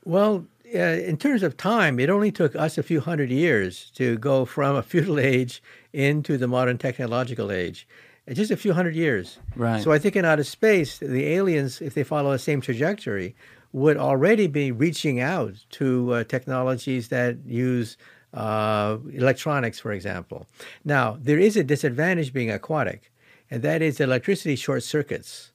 well 0.06 0.46
uh, 0.74 0.80
in 0.80 1.18
terms 1.18 1.44
of 1.44 1.58
time 1.58 2.00
it 2.00 2.10
only 2.10 2.32
took 2.32 2.56
us 2.56 2.78
a 2.78 2.84
few 2.84 3.02
hundred 3.02 3.30
years 3.30 3.92
to 3.96 4.18
go 4.18 4.46
from 4.46 4.76
a 4.76 4.84
feudal 4.92 5.20
age 5.20 5.62
into 5.94 6.38
the 6.38 6.48
modern 6.48 6.78
technological 6.78 7.52
age 7.52 7.88
just 8.34 8.52
a 8.52 8.58
few 8.58 8.74
hundred 8.74 8.96
years. 8.96 9.40
Right. 9.56 9.84
So 9.84 9.92
I 9.92 10.00
think 10.00 10.16
in 10.16 10.26
outer 10.26 10.44
space, 10.44 11.00
the 11.00 11.28
aliens, 11.28 11.82
if 11.82 11.94
they 11.94 12.04
follow 12.04 12.32
the 12.32 12.40
same 12.40 12.62
trajectory, 12.62 13.36
would 13.74 13.98
already 13.98 14.48
be 14.48 14.72
reaching 14.72 15.20
out 15.20 15.56
to 15.72 16.14
uh, 16.14 16.24
technologies 16.26 17.08
that 17.08 17.38
use 17.46 17.98
uh, 18.34 18.98
electronics, 19.14 19.80
for 19.80 19.92
example. 19.92 20.48
Now, 20.86 21.18
there 21.20 21.40
is 21.40 21.58
a 21.58 21.64
disadvantage 21.64 22.34
being 22.34 22.52
aquatic, 22.52 23.12
and 23.50 23.62
that 23.64 23.82
is 23.82 24.00
electricity 24.00 24.56
short 24.56 24.84
circuits. 24.84 25.52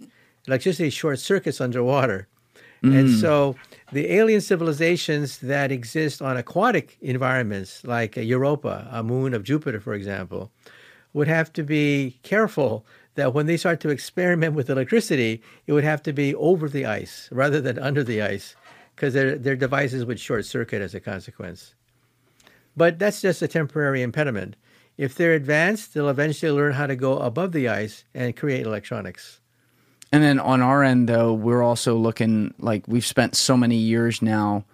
Electricity 0.47 0.91
short 0.91 1.19
circuits 1.19 1.61
underwater. 1.61 2.29
Mm. 2.83 2.99
And 2.99 3.11
so 3.11 3.57
the 3.93 4.13
alien 4.13 4.41
civilizations 4.41 5.39
that 5.39 5.73
exist 5.73 6.21
on 6.21 6.37
aquatic 6.37 6.99
environments, 7.01 7.85
like 7.85 8.17
Europa, 8.17 8.89
a 8.91 9.03
moon 9.03 9.35
of 9.35 9.43
Jupiter, 9.43 9.81
for 9.81 9.95
example, 9.95 10.51
would 11.13 11.29
have 11.29 11.53
to 11.55 11.63
be 11.63 12.19
careful 12.23 12.85
that 13.15 13.33
when 13.33 13.47
they 13.47 13.57
start 13.57 13.81
to 13.81 13.89
experiment 13.89 14.55
with 14.55 14.69
electricity, 14.69 15.43
it 15.67 15.73
would 15.73 15.85
have 15.85 16.03
to 16.03 16.13
be 16.13 16.35
over 16.35 16.69
the 16.69 16.85
ice 16.85 17.31
rather 17.33 17.61
than 17.61 17.79
under 17.79 18.05
the 18.05 18.21
ice 18.21 18.55
because 18.95 19.15
their, 19.15 19.37
their 19.37 19.57
devices 19.57 20.05
would 20.05 20.21
short 20.21 20.45
circuit 20.45 20.83
as 20.83 20.95
a 20.95 21.01
consequence. 21.01 21.75
But 22.77 22.99
that's 22.99 23.21
just 23.21 23.43
a 23.43 23.49
temporary 23.49 24.03
impediment. 24.03 24.57
If 24.99 25.15
they're 25.15 25.35
advanced, 25.35 25.95
they'll 25.95 26.09
eventually 26.09 26.53
learn 26.53 26.73
how 26.73 26.87
to 26.87 26.97
go 26.97 27.19
above 27.19 27.53
the 27.53 27.69
ice 27.69 28.05
and 28.15 28.37
create 28.37 28.67
electronics. 28.67 29.41
And 30.13 30.23
then 30.23 30.39
on 30.39 30.63
our 30.63 30.83
end, 30.83 31.09
though, 31.09 31.33
we're 31.33 31.63
also 31.63 31.97
looking 31.97 32.55
like 32.59 32.85
we've 32.87 33.05
spent 33.05 33.35
so 33.35 33.57
many 33.57 33.77
years 33.77 34.23
now 34.23 34.65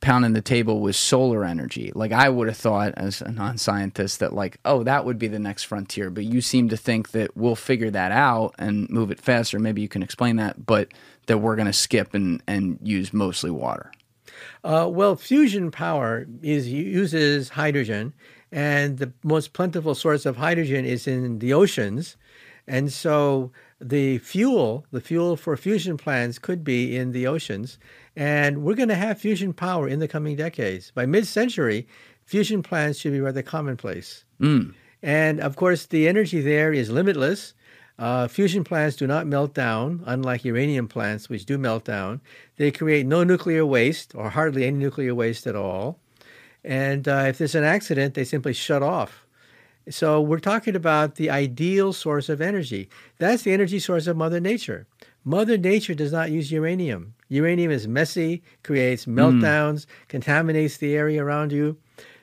pounding 0.00 0.32
the 0.32 0.40
table 0.40 0.80
with 0.80 0.96
solar 0.96 1.44
energy. 1.44 1.92
Like 1.94 2.12
I 2.12 2.28
would 2.28 2.48
have 2.48 2.56
thought 2.56 2.94
as 2.96 3.20
a 3.20 3.30
non-scientist 3.30 4.20
that 4.20 4.32
like, 4.32 4.58
oh, 4.64 4.82
that 4.84 5.04
would 5.04 5.18
be 5.18 5.28
the 5.28 5.38
next 5.38 5.64
frontier, 5.64 6.08
but 6.08 6.24
you 6.24 6.40
seem 6.40 6.70
to 6.70 6.76
think 6.76 7.10
that 7.10 7.36
we'll 7.36 7.56
figure 7.56 7.90
that 7.90 8.12
out 8.12 8.54
and 8.58 8.88
move 8.88 9.10
it 9.10 9.20
faster. 9.20 9.58
Maybe 9.58 9.82
you 9.82 9.88
can 9.88 10.02
explain 10.02 10.36
that, 10.36 10.64
but 10.64 10.88
that 11.26 11.38
we're 11.38 11.56
going 11.56 11.66
to 11.66 11.72
skip 11.72 12.14
and 12.14 12.42
and 12.46 12.78
use 12.82 13.12
mostly 13.12 13.50
water. 13.50 13.92
Uh, 14.64 14.88
well, 14.90 15.16
fusion 15.16 15.70
power 15.70 16.26
is 16.42 16.68
uses 16.68 17.50
hydrogen, 17.50 18.12
and 18.52 18.98
the 18.98 19.12
most 19.22 19.52
plentiful 19.52 19.94
source 19.94 20.26
of 20.26 20.36
hydrogen 20.36 20.84
is 20.84 21.06
in 21.06 21.38
the 21.38 21.52
oceans, 21.52 22.16
and 22.66 22.92
so 22.92 23.50
the 23.80 24.18
fuel, 24.18 24.84
the 24.92 25.00
fuel 25.00 25.36
for 25.36 25.56
fusion 25.56 25.96
plants, 25.96 26.38
could 26.38 26.62
be 26.62 26.96
in 26.96 27.12
the 27.12 27.26
oceans. 27.26 27.78
And 28.14 28.62
we're 28.62 28.74
going 28.74 28.88
to 28.88 28.94
have 28.94 29.18
fusion 29.18 29.52
power 29.52 29.88
in 29.88 29.98
the 29.98 30.08
coming 30.08 30.36
decades. 30.36 30.90
By 30.90 31.06
mid 31.06 31.26
century, 31.26 31.86
fusion 32.24 32.62
plants 32.62 32.98
should 32.98 33.12
be 33.12 33.20
rather 33.20 33.42
commonplace. 33.42 34.24
Mm. 34.40 34.74
And 35.02 35.40
of 35.40 35.56
course, 35.56 35.86
the 35.86 36.08
energy 36.08 36.40
there 36.40 36.72
is 36.72 36.90
limitless. 36.90 37.54
Uh, 38.00 38.26
fusion 38.26 38.64
plants 38.64 38.96
do 38.96 39.06
not 39.06 39.26
melt 39.26 39.52
down, 39.52 40.02
unlike 40.06 40.42
uranium 40.42 40.88
plants, 40.88 41.28
which 41.28 41.44
do 41.44 41.58
melt 41.58 41.84
down. 41.84 42.22
They 42.56 42.70
create 42.70 43.04
no 43.04 43.24
nuclear 43.24 43.66
waste 43.66 44.14
or 44.14 44.30
hardly 44.30 44.64
any 44.64 44.78
nuclear 44.78 45.14
waste 45.14 45.46
at 45.46 45.54
all. 45.54 45.98
And 46.64 47.06
uh, 47.06 47.24
if 47.28 47.36
there's 47.36 47.54
an 47.54 47.64
accident, 47.64 48.14
they 48.14 48.24
simply 48.24 48.54
shut 48.54 48.82
off. 48.82 49.26
So 49.90 50.18
we're 50.18 50.38
talking 50.38 50.74
about 50.74 51.16
the 51.16 51.28
ideal 51.28 51.92
source 51.92 52.30
of 52.30 52.40
energy. 52.40 52.88
That's 53.18 53.42
the 53.42 53.52
energy 53.52 53.78
source 53.78 54.06
of 54.06 54.16
Mother 54.16 54.40
Nature. 54.40 54.86
Mother 55.22 55.58
Nature 55.58 55.94
does 55.94 56.12
not 56.12 56.30
use 56.30 56.50
uranium. 56.50 57.14
Uranium 57.28 57.70
is 57.70 57.86
messy, 57.86 58.42
creates 58.62 59.04
hmm. 59.04 59.18
meltdowns, 59.18 59.84
mm. 59.84 59.86
contaminates 60.08 60.78
the 60.78 60.96
area 60.96 61.22
around 61.22 61.52
you. 61.52 61.76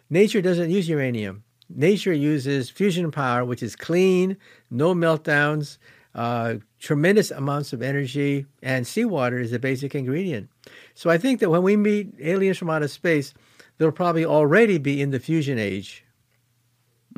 Nature 0.09 0.41
doesn't 0.41 0.71
use 0.71 0.89
uranium. 0.89 1.43
Nature 1.69 2.13
uses 2.13 2.69
fusion 2.69 3.11
power, 3.11 3.43
which 3.43 3.61
is 3.61 3.75
clean, 3.75 4.37
no 4.71 4.93
meltdowns, 4.93 5.77
uh, 6.15 6.55
tremendous 6.79 7.29
amounts 7.31 7.73
of 7.73 7.81
energy, 7.81 8.45
and 8.63 8.87
seawater 8.87 9.39
is 9.39 9.51
the 9.51 9.59
basic 9.59 9.93
ingredient. 9.93 10.49
So 10.95 11.09
I 11.09 11.17
think 11.17 11.39
that 11.39 11.49
when 11.49 11.63
we 11.63 11.75
meet 11.75 12.13
aliens 12.21 12.57
from 12.57 12.69
outer 12.69 12.87
space, 12.87 13.33
they'll 13.77 13.91
probably 13.91 14.25
already 14.25 14.77
be 14.77 15.01
in 15.01 15.11
the 15.11 15.19
fusion 15.19 15.59
age. 15.59 16.03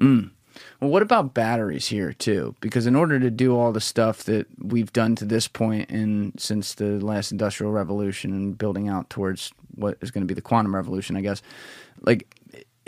Mm. 0.01 0.31
Well, 0.80 0.89
what 0.89 1.01
about 1.01 1.34
batteries 1.34 1.88
here 1.88 2.13
too? 2.13 2.55
Because 2.61 2.88
in 2.88 2.95
order 2.95 3.19
to 3.19 3.30
do 3.30 3.55
all 3.55 3.71
the 3.71 3.81
stuff 3.81 4.23
that 4.23 4.47
we've 4.57 4.91
done 4.91 5.15
to 5.15 5.26
this 5.26 5.49
and 5.59 6.34
since 6.38 6.73
the 6.73 6.99
last 6.99 7.31
industrial 7.31 7.71
revolution 7.71 8.31
and 8.34 8.57
building 8.57 8.89
out 8.89 9.09
towards 9.09 9.53
what 9.76 9.97
is 10.01 10.11
going 10.11 10.23
to 10.23 10.27
be 10.27 10.34
the 10.34 10.41
quantum 10.41 10.76
revolution, 10.76 11.15
I 11.15 11.21
guess, 11.21 11.41
like 12.01 12.27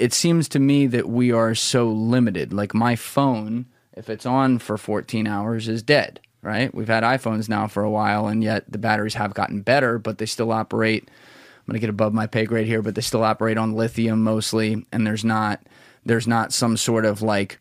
it 0.01 0.13
seems 0.13 0.49
to 0.49 0.59
me 0.59 0.87
that 0.87 1.07
we 1.07 1.31
are 1.31 1.53
so 1.53 1.87
limited. 1.89 2.51
Like 2.51 2.73
my 2.73 2.95
phone, 2.95 3.67
if 3.93 4.09
it's 4.09 4.25
on 4.25 4.57
for 4.57 4.75
14 4.75 5.27
hours, 5.27 5.67
is 5.67 5.83
dead. 5.83 6.19
Right? 6.41 6.73
We've 6.73 6.87
had 6.87 7.03
iPhones 7.03 7.47
now 7.47 7.67
for 7.67 7.83
a 7.83 7.89
while, 7.89 8.27
and 8.27 8.43
yet 8.43 8.63
the 8.67 8.79
batteries 8.79 9.13
have 9.13 9.35
gotten 9.35 9.61
better, 9.61 9.99
but 9.99 10.17
they 10.17 10.25
still 10.25 10.51
operate. 10.51 11.03
I'm 11.07 11.65
going 11.67 11.75
to 11.75 11.79
get 11.79 11.91
above 11.91 12.15
my 12.15 12.25
pay 12.25 12.45
grade 12.45 12.65
here, 12.65 12.81
but 12.81 12.95
they 12.95 13.01
still 13.01 13.23
operate 13.23 13.59
on 13.59 13.73
lithium 13.73 14.23
mostly, 14.23 14.83
and 14.91 15.05
there's 15.05 15.23
not 15.23 15.61
there's 16.03 16.27
not 16.27 16.51
some 16.51 16.77
sort 16.77 17.05
of 17.05 17.21
like 17.21 17.59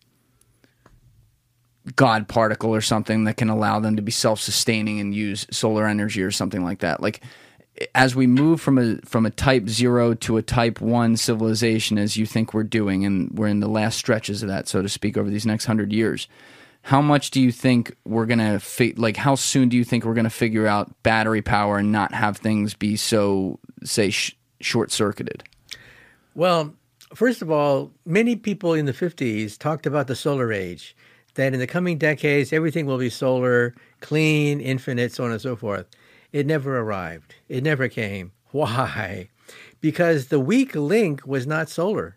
god 1.94 2.26
particle 2.26 2.74
or 2.74 2.80
something 2.80 3.24
that 3.24 3.36
can 3.36 3.50
allow 3.50 3.80
them 3.80 3.96
to 3.96 4.02
be 4.02 4.12
self-sustaining 4.12 4.98
and 4.98 5.14
use 5.14 5.46
solar 5.50 5.86
energy 5.86 6.22
or 6.22 6.30
something 6.30 6.62
like 6.62 6.80
that 6.80 7.02
like 7.02 7.22
as 7.94 8.14
we 8.14 8.26
move 8.26 8.60
from 8.60 8.78
a 8.78 8.96
from 9.04 9.26
a 9.26 9.30
type 9.30 9.68
0 9.68 10.14
to 10.14 10.36
a 10.36 10.42
type 10.42 10.80
1 10.80 11.16
civilization 11.16 11.98
as 11.98 12.16
you 12.16 12.26
think 12.26 12.52
we're 12.52 12.62
doing 12.62 13.04
and 13.04 13.30
we're 13.38 13.46
in 13.46 13.60
the 13.60 13.68
last 13.68 13.96
stretches 13.96 14.42
of 14.42 14.48
that 14.48 14.68
so 14.68 14.82
to 14.82 14.88
speak 14.88 15.16
over 15.16 15.30
these 15.30 15.46
next 15.46 15.66
100 15.66 15.92
years 15.92 16.28
how 16.82 17.00
much 17.00 17.30
do 17.30 17.40
you 17.40 17.52
think 17.52 17.94
we're 18.04 18.26
to 18.38 18.58
fi- 18.58 18.94
like 18.96 19.16
how 19.16 19.34
soon 19.34 19.68
do 19.68 19.76
you 19.76 19.84
think 19.84 20.04
we're 20.04 20.14
to 20.24 20.30
figure 20.30 20.66
out 20.66 20.90
battery 21.02 21.42
power 21.42 21.78
and 21.78 21.90
not 21.90 22.12
have 22.12 22.36
things 22.36 22.74
be 22.74 22.96
so 22.96 23.58
say 23.82 24.10
sh- 24.10 24.36
short 24.60 24.90
circuited 24.90 25.42
well 26.34 26.74
First 27.14 27.42
of 27.42 27.50
all, 27.50 27.90
many 28.06 28.36
people 28.36 28.72
in 28.72 28.86
the 28.86 28.92
50s 28.92 29.58
talked 29.58 29.84
about 29.84 30.06
the 30.06 30.14
solar 30.14 30.52
age, 30.52 30.96
that 31.34 31.52
in 31.52 31.58
the 31.58 31.66
coming 31.66 31.98
decades, 31.98 32.52
everything 32.52 32.86
will 32.86 32.98
be 32.98 33.10
solar, 33.10 33.74
clean, 34.00 34.60
infinite, 34.60 35.12
so 35.12 35.24
on 35.24 35.32
and 35.32 35.40
so 35.40 35.56
forth. 35.56 35.86
It 36.32 36.46
never 36.46 36.78
arrived. 36.78 37.34
It 37.48 37.62
never 37.62 37.88
came. 37.88 38.32
Why? 38.52 39.28
Because 39.80 40.28
the 40.28 40.40
weak 40.40 40.74
link 40.74 41.26
was 41.26 41.46
not 41.46 41.68
solar. 41.68 42.16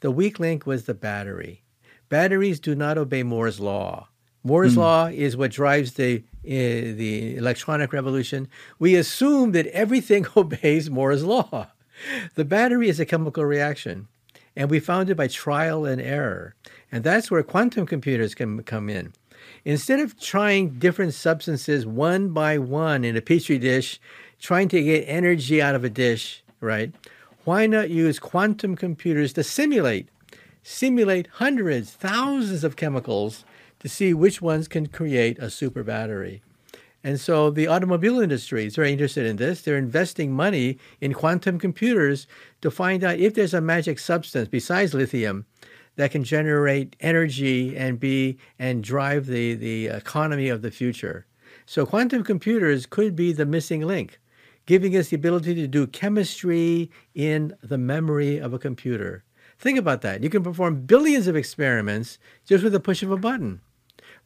The 0.00 0.10
weak 0.10 0.40
link 0.40 0.66
was 0.66 0.84
the 0.84 0.94
battery. 0.94 1.62
Batteries 2.08 2.60
do 2.60 2.74
not 2.74 2.98
obey 2.98 3.22
Moore's 3.22 3.60
law. 3.60 4.08
Moore's 4.44 4.74
mm. 4.74 4.78
law 4.78 5.06
is 5.06 5.36
what 5.36 5.52
drives 5.52 5.92
the 5.92 6.24
uh, 6.44 6.98
the 6.98 7.36
electronic 7.36 7.92
revolution. 7.92 8.48
We 8.80 8.96
assume 8.96 9.52
that 9.52 9.68
everything 9.68 10.26
obeys 10.36 10.90
Moore's 10.90 11.24
law. 11.24 11.68
The 12.34 12.44
battery 12.44 12.88
is 12.88 12.98
a 12.98 13.06
chemical 13.06 13.44
reaction. 13.44 14.08
And 14.56 14.68
we 14.68 14.80
found 14.80 15.08
it 15.08 15.16
by 15.16 15.28
trial 15.28 15.86
and 15.86 16.00
error. 16.00 16.54
And 16.90 17.04
that's 17.04 17.30
where 17.30 17.42
quantum 17.42 17.86
computers 17.86 18.34
can 18.34 18.62
come 18.64 18.90
in. 18.90 19.14
Instead 19.64 20.00
of 20.00 20.18
trying 20.18 20.70
different 20.78 21.14
substances 21.14 21.86
one 21.86 22.30
by 22.30 22.58
one 22.58 23.04
in 23.04 23.16
a 23.16 23.20
petri 23.20 23.58
dish, 23.58 24.00
trying 24.40 24.68
to 24.68 24.82
get 24.82 25.04
energy 25.06 25.62
out 25.62 25.76
of 25.76 25.84
a 25.84 25.90
dish, 25.90 26.42
right? 26.60 26.92
Why 27.44 27.66
not 27.66 27.90
use 27.90 28.18
quantum 28.18 28.74
computers 28.74 29.32
to 29.34 29.44
simulate, 29.44 30.08
simulate 30.62 31.28
hundreds, 31.34 31.92
thousands 31.92 32.64
of 32.64 32.76
chemicals 32.76 33.44
to 33.78 33.88
see 33.88 34.12
which 34.12 34.42
ones 34.42 34.66
can 34.66 34.86
create 34.86 35.38
a 35.38 35.50
super 35.50 35.84
battery? 35.84 36.42
And 37.04 37.20
so 37.20 37.50
the 37.50 37.66
automobile 37.66 38.20
industry 38.20 38.66
is 38.66 38.76
very 38.76 38.92
interested 38.92 39.26
in 39.26 39.36
this. 39.36 39.62
They're 39.62 39.76
investing 39.76 40.32
money 40.32 40.78
in 41.00 41.14
quantum 41.14 41.58
computers 41.58 42.26
to 42.60 42.70
find 42.70 43.02
out 43.02 43.18
if 43.18 43.34
there's 43.34 43.54
a 43.54 43.60
magic 43.60 43.98
substance 43.98 44.48
besides 44.48 44.94
lithium 44.94 45.46
that 45.96 46.10
can 46.10 46.24
generate 46.24 46.96
energy 47.00 47.76
and 47.76 48.00
be 48.00 48.38
and 48.58 48.82
drive 48.82 49.26
the, 49.26 49.54
the 49.54 49.86
economy 49.88 50.48
of 50.48 50.62
the 50.62 50.70
future. 50.70 51.26
So 51.66 51.86
quantum 51.86 52.24
computers 52.24 52.86
could 52.86 53.14
be 53.14 53.32
the 53.32 53.46
missing 53.46 53.82
link, 53.82 54.18
giving 54.66 54.96
us 54.96 55.08
the 55.08 55.16
ability 55.16 55.54
to 55.56 55.68
do 55.68 55.86
chemistry 55.86 56.90
in 57.14 57.54
the 57.62 57.78
memory 57.78 58.38
of 58.38 58.52
a 58.52 58.58
computer. 58.58 59.24
Think 59.58 59.78
about 59.78 60.00
that. 60.02 60.22
You 60.22 60.30
can 60.30 60.42
perform 60.42 60.86
billions 60.86 61.28
of 61.28 61.36
experiments 61.36 62.18
just 62.44 62.64
with 62.64 62.72
the 62.72 62.80
push 62.80 63.02
of 63.02 63.10
a 63.10 63.16
button 63.16 63.60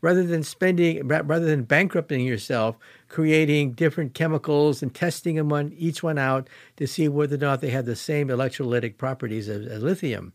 rather 0.00 0.22
than 0.22 0.42
spending 0.42 1.06
rather 1.08 1.46
than 1.46 1.62
bankrupting 1.62 2.24
yourself 2.24 2.76
creating 3.08 3.72
different 3.72 4.14
chemicals 4.14 4.82
and 4.82 4.94
testing 4.94 5.36
them 5.36 5.52
on 5.52 5.72
each 5.76 6.02
one 6.02 6.18
out 6.18 6.48
to 6.76 6.86
see 6.86 7.08
whether 7.08 7.36
or 7.36 7.38
not 7.38 7.60
they 7.60 7.70
have 7.70 7.86
the 7.86 7.96
same 7.96 8.28
electrolytic 8.28 8.96
properties 8.96 9.48
as, 9.48 9.66
as 9.66 9.82
lithium 9.82 10.32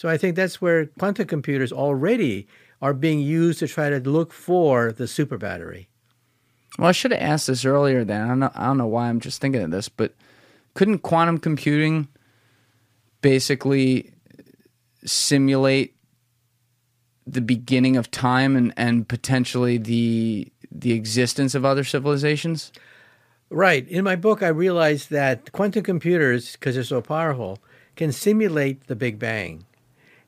so 0.00 0.08
i 0.08 0.16
think 0.16 0.34
that's 0.34 0.60
where 0.60 0.86
quantum 0.98 1.26
computers 1.26 1.72
already 1.72 2.46
are 2.80 2.94
being 2.94 3.20
used 3.20 3.58
to 3.58 3.68
try 3.68 3.90
to 3.90 4.00
look 4.00 4.32
for 4.32 4.92
the 4.92 5.06
super 5.06 5.36
battery 5.36 5.88
well 6.78 6.88
i 6.88 6.92
should 6.92 7.10
have 7.10 7.20
asked 7.20 7.48
this 7.48 7.64
earlier 7.64 8.04
then 8.04 8.22
i 8.22 8.28
don't 8.28 8.38
know, 8.38 8.50
I 8.54 8.66
don't 8.66 8.78
know 8.78 8.86
why 8.86 9.08
i'm 9.08 9.20
just 9.20 9.40
thinking 9.40 9.62
of 9.62 9.70
this 9.70 9.88
but 9.88 10.14
couldn't 10.74 11.00
quantum 11.00 11.38
computing 11.38 12.08
basically 13.20 14.14
simulate 15.04 15.94
the 17.26 17.40
beginning 17.40 17.96
of 17.96 18.10
time 18.10 18.56
and, 18.56 18.72
and 18.76 19.08
potentially 19.08 19.78
the 19.78 20.50
the 20.70 20.92
existence 20.92 21.54
of 21.54 21.64
other 21.64 21.84
civilizations? 21.84 22.72
Right. 23.50 23.86
In 23.88 24.04
my 24.04 24.16
book, 24.16 24.42
I 24.42 24.48
realized 24.48 25.10
that 25.10 25.50
quantum 25.52 25.82
computers, 25.82 26.52
because 26.52 26.76
they're 26.76 26.84
so 26.84 27.00
powerful, 27.00 27.58
can 27.96 28.12
simulate 28.12 28.86
the 28.86 28.94
Big 28.94 29.18
Bang 29.18 29.64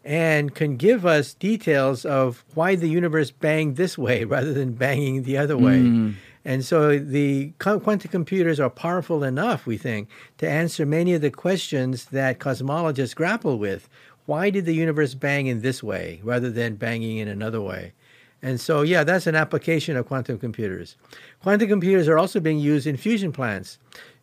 and 0.05 0.55
can 0.55 0.77
give 0.77 1.07
us 1.07 1.35
details 1.35 2.05
of 2.05 2.45
why 2.55 2.75
the 2.75 2.89
universe 2.89 3.31
banged 3.31 3.77
this 3.77 3.97
way 3.97 4.25
rather 4.37 4.53
than 4.53 4.73
banging 4.73 5.23
the 5.23 5.37
other 5.37 5.57
way. 5.57 5.79
Mm. 5.79 6.15
And 6.45 6.65
so 6.65 6.99
the 6.99 7.53
quantum 7.61 8.11
computers 8.11 8.59
are 8.59 8.71
powerful 8.71 9.23
enough, 9.23 9.65
we 9.65 9.79
think, 9.79 10.09
to 10.39 10.49
answer 10.49 10.85
many 10.85 11.15
of 11.15 11.23
the 11.23 11.31
questions 11.31 12.07
that 12.07 12.41
cosmologists 12.41 13.15
grapple 13.15 13.59
with 13.59 13.89
why 14.27 14.51
did 14.51 14.65
the 14.65 14.75
universe 14.75 15.15
bang 15.15 15.47
in 15.47 15.63
this 15.63 15.83
way 15.83 16.21
rather 16.23 16.51
than 16.51 16.77
banging 16.77 17.19
in 17.19 17.29
another 17.29 17.61
way? 17.61 17.93
And 18.41 18.61
so, 18.61 18.83
yeah, 18.83 19.05
that's 19.05 19.29
an 19.29 19.37
application 19.37 19.97
of 19.97 20.07
quantum 20.07 20.39
computers. 20.39 20.97
Quantum 21.43 21.69
computers 21.69 22.09
are 22.09 22.19
also 22.19 22.41
being 22.41 22.59
used 22.59 22.87
in 22.89 22.97
fusion 22.97 23.31
plants. 23.31 23.79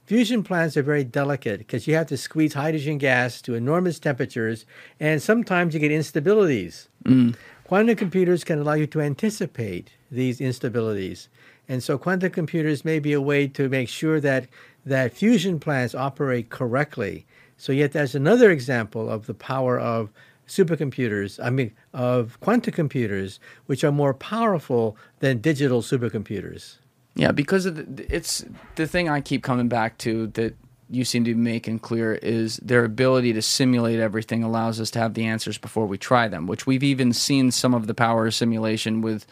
Fusion 0.10 0.42
plants 0.42 0.76
are 0.76 0.82
very 0.82 1.04
delicate 1.04 1.60
because 1.60 1.86
you 1.86 1.94
have 1.94 2.08
to 2.08 2.18
squeeze 2.18 2.56
hydrogen 2.56 2.98
gas 2.98 3.44
to 3.44 3.54
enormous 3.54 4.00
temperatures, 4.00 4.66
and 5.00 5.22
sometimes 5.22 5.76
you 5.76 5.80
get 5.80 5.92
instabilities. 5.92 6.88
Mm. 7.06 7.36
Quantum 7.64 7.96
computers 7.96 8.44
can 8.44 8.58
allow 8.58 8.74
you 8.74 8.88
to 8.88 9.02
anticipate 9.02 9.92
these 10.10 10.40
instabilities. 10.40 11.28
And 11.68 11.84
so, 11.84 12.00
quantum 12.00 12.32
computers 12.32 12.84
may 12.84 12.98
be 12.98 13.14
a 13.14 13.22
way 13.22 13.48
to 13.50 13.70
make 13.70 13.88
sure 13.88 14.20
that, 14.20 14.48
that 14.84 15.14
fusion 15.14 15.60
plants 15.60 15.94
operate 15.94 16.50
correctly 16.50 17.28
so 17.60 17.74
yet 17.74 17.92
that's 17.92 18.16
another 18.16 18.52
example 18.52 19.10
of 19.10 19.26
the 19.26 19.34
power 19.34 19.78
of 19.78 20.10
supercomputers, 20.48 21.44
I 21.44 21.50
mean, 21.50 21.74
of 21.94 22.40
quantum 22.40 22.74
computers, 22.74 23.42
which 23.66 23.84
are 23.84 23.92
more 23.92 24.14
powerful 24.14 24.96
than 25.20 25.40
digital 25.40 25.82
supercomputers. 25.82 26.78
Yeah, 27.16 27.32
because 27.32 27.66
the, 27.66 28.06
it's 28.10 28.46
the 28.76 28.88
thing 28.88 29.10
I 29.10 29.22
keep 29.22 29.44
coming 29.44 29.68
back 29.68 29.98
to 30.00 30.28
that 30.28 30.56
you 30.90 31.06
seem 31.06 31.24
to 31.24 31.34
be 31.36 31.40
making 31.40 31.80
clear 31.80 32.16
is 32.16 32.58
their 32.58 32.84
ability 32.84 33.34
to 33.34 33.42
simulate 33.42 34.00
everything 34.00 34.44
allows 34.44 34.80
us 34.80 34.90
to 34.92 35.00
have 35.00 35.14
the 35.14 35.26
answers 35.26 35.58
before 35.58 35.86
we 35.86 35.98
try 35.98 36.28
them, 36.28 36.48
which 36.48 36.66
we've 36.66 36.84
even 36.84 37.14
seen 37.14 37.52
some 37.52 37.74
of 37.74 37.88
the 37.88 37.94
power 37.94 38.28
of 38.28 38.34
simulation 38.34 39.02
with 39.02 39.26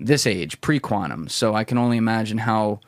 this 0.00 0.26
age, 0.26 0.60
pre 0.60 0.78
quantum. 0.78 1.28
So 1.28 1.54
I 1.54 1.64
can 1.64 1.76
only 1.76 1.98
imagine 1.98 2.38
how 2.38 2.80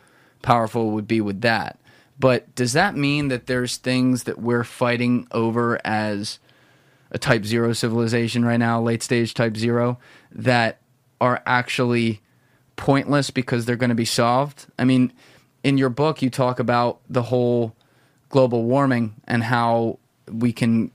powerful 0.42 0.88
it 0.88 0.92
would 0.92 1.08
be 1.08 1.20
with 1.20 1.42
that. 1.42 1.78
But 2.18 2.54
does 2.54 2.72
that 2.72 2.96
mean 2.96 3.28
that 3.28 3.46
there's 3.46 3.76
things 3.76 4.24
that 4.24 4.38
we're 4.38 4.64
fighting 4.64 5.26
over 5.32 5.78
as 5.84 6.38
a 7.10 7.18
type 7.18 7.44
zero 7.44 7.72
civilization 7.74 8.44
right 8.44 8.56
now, 8.56 8.80
late 8.80 9.02
stage 9.02 9.34
type 9.34 9.56
zero, 9.56 9.98
that 10.32 10.80
are 11.20 11.42
actually 11.46 12.22
pointless 12.77 13.31
because 13.31 13.65
they're 13.65 13.77
going 13.77 13.90
to 13.90 13.94
be 13.97 14.05
solved? 14.05 14.66
I 14.78 14.85
mean, 14.85 15.12
in 15.65 15.78
your 15.78 15.89
book, 15.89 16.23
you 16.23 16.31
talk 16.31 16.61
about 16.61 17.01
the 17.09 17.23
whole 17.23 17.74
global 18.28 18.65
warming 18.65 19.15
and 19.27 19.43
how 19.43 19.98
we 20.31 20.53
can 20.53 20.90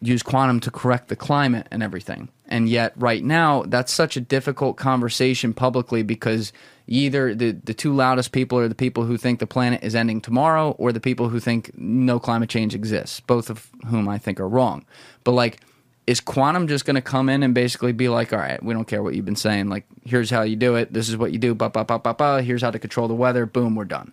use 0.00 0.22
quantum 0.22 0.60
to 0.60 0.70
correct 0.70 1.08
the 1.08 1.16
climate 1.16 1.66
and 1.70 1.82
everything. 1.82 2.28
And 2.46 2.68
yet, 2.68 2.92
right 2.96 3.24
now, 3.24 3.62
that's 3.66 3.92
such 3.92 4.16
a 4.16 4.20
difficult 4.20 4.76
conversation 4.76 5.54
publicly 5.54 6.02
because 6.02 6.52
either 6.86 7.34
the, 7.34 7.52
the 7.52 7.72
two 7.72 7.94
loudest 7.94 8.32
people 8.32 8.58
are 8.58 8.68
the 8.68 8.74
people 8.74 9.04
who 9.04 9.16
think 9.16 9.38
the 9.38 9.46
planet 9.46 9.82
is 9.82 9.94
ending 9.94 10.20
tomorrow 10.20 10.72
or 10.72 10.92
the 10.92 11.00
people 11.00 11.30
who 11.30 11.40
think 11.40 11.70
no 11.78 12.20
climate 12.20 12.50
change 12.50 12.74
exists, 12.74 13.20
both 13.20 13.48
of 13.48 13.70
whom 13.86 14.08
I 14.08 14.18
think 14.18 14.38
are 14.40 14.48
wrong. 14.48 14.84
But, 15.24 15.32
like, 15.32 15.60
is 16.06 16.20
quantum 16.20 16.68
just 16.68 16.84
going 16.84 16.96
to 16.96 17.02
come 17.02 17.28
in 17.28 17.42
and 17.42 17.54
basically 17.54 17.92
be 17.92 18.08
like, 18.08 18.32
all 18.32 18.38
right, 18.38 18.62
we 18.62 18.74
don't 18.74 18.86
care 18.86 19.02
what 19.02 19.14
you've 19.14 19.24
been 19.24 19.36
saying. 19.36 19.68
Like, 19.68 19.84
here's 20.04 20.30
how 20.30 20.42
you 20.42 20.56
do 20.56 20.76
it. 20.76 20.92
This 20.92 21.08
is 21.08 21.16
what 21.16 21.32
you 21.32 21.38
do. 21.38 21.54
Ba, 21.54 21.70
ba, 21.70 21.84
ba, 21.84 21.98
ba, 21.98 22.14
ba. 22.14 22.42
Here's 22.42 22.62
how 22.62 22.70
to 22.70 22.78
control 22.78 23.08
the 23.08 23.14
weather. 23.14 23.46
Boom, 23.46 23.74
we're 23.74 23.84
done. 23.84 24.12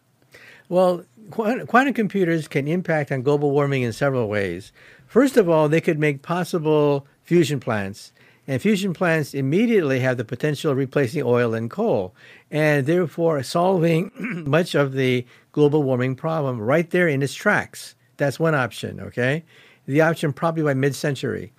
Well, 0.70 1.04
quantum 1.32 1.94
computers 1.94 2.48
can 2.48 2.68
impact 2.68 3.12
on 3.12 3.24
global 3.24 3.52
warming 3.52 3.84
in 3.84 3.94
several 3.94 4.30
ways. 4.30 4.72
First 5.06 5.36
of 5.36 5.50
all, 5.50 5.68
they 5.68 5.82
could 5.82 6.00
make 6.00 6.22
possible 6.22 7.06
fusion 7.24 7.60
plants 7.60 8.14
and 8.48 8.62
fusion 8.62 8.94
plants 8.94 9.34
immediately 9.34 10.00
have 10.00 10.18
the 10.18 10.26
potential 10.26 10.72
of 10.72 10.78
replacing 10.78 11.24
oil 11.24 11.54
and 11.54 11.70
coal, 11.70 12.14
and 12.50 12.86
therefore 12.86 13.42
solving 13.44 14.12
much 14.46 14.76
of 14.76 14.94
the 14.94 15.26
global 15.52 15.84
warming 15.84 16.16
problem 16.16 16.60
right 16.60 16.90
there 16.90 17.08
in 17.08 17.22
its 17.22 17.34
tracks. 17.34 17.96
That's 18.18 18.40
one 18.40 18.56
option, 18.56 19.00
okay? 19.00 19.44
The 19.86 20.02
option 20.02 20.34
probably 20.34 20.64
by 20.64 20.74
mid 20.74 20.96
century. 20.96 21.54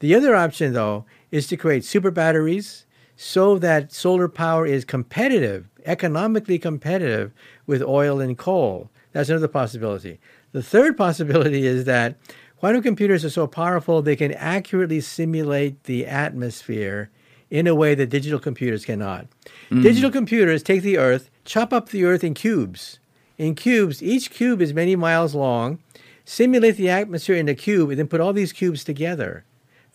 The 0.00 0.14
other 0.14 0.34
option, 0.34 0.72
though, 0.72 1.04
is 1.30 1.46
to 1.48 1.56
create 1.56 1.84
super 1.84 2.10
batteries 2.10 2.84
so 3.16 3.58
that 3.58 3.92
solar 3.92 4.28
power 4.28 4.66
is 4.66 4.84
competitive, 4.84 5.68
economically 5.84 6.58
competitive 6.58 7.32
with 7.66 7.82
oil 7.82 8.20
and 8.20 8.36
coal. 8.36 8.90
That's 9.12 9.28
another 9.28 9.48
possibility. 9.48 10.20
The 10.52 10.62
third 10.62 10.96
possibility 10.96 11.66
is 11.66 11.84
that 11.84 12.16
Quantum 12.64 12.82
computers 12.82 13.26
are 13.26 13.30
so 13.30 13.46
powerful 13.46 14.00
they 14.00 14.16
can 14.16 14.32
accurately 14.32 14.98
simulate 14.98 15.84
the 15.84 16.06
atmosphere 16.06 17.10
in 17.50 17.66
a 17.66 17.74
way 17.74 17.94
that 17.94 18.08
digital 18.08 18.38
computers 18.38 18.86
cannot. 18.86 19.26
Mm. 19.70 19.82
Digital 19.82 20.10
computers 20.10 20.62
take 20.62 20.80
the 20.80 20.96
Earth, 20.96 21.28
chop 21.44 21.74
up 21.74 21.90
the 21.90 22.06
Earth 22.06 22.24
in 22.24 22.32
cubes. 22.32 23.00
In 23.36 23.54
cubes, 23.54 24.02
each 24.02 24.30
cube 24.30 24.62
is 24.62 24.72
many 24.72 24.96
miles 24.96 25.34
long, 25.34 25.78
simulate 26.24 26.78
the 26.78 26.88
atmosphere 26.88 27.36
in 27.36 27.50
a 27.50 27.54
cube, 27.54 27.90
and 27.90 27.98
then 27.98 28.08
put 28.08 28.22
all 28.22 28.32
these 28.32 28.52
cubes 28.52 28.82
together. 28.82 29.44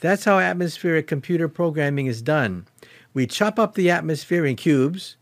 That's 0.02 0.24
how 0.24 0.40
atmospheric 0.40 1.08
computer 1.08 1.48
programming 1.50 2.08
is 2.08 2.22
done. 2.22 2.66
We 3.14 3.28
chop 3.28 3.60
up 3.60 3.76
the 3.76 3.90
atmosphere 3.90 4.45
in 4.45 4.56
cubes, 4.56 5.18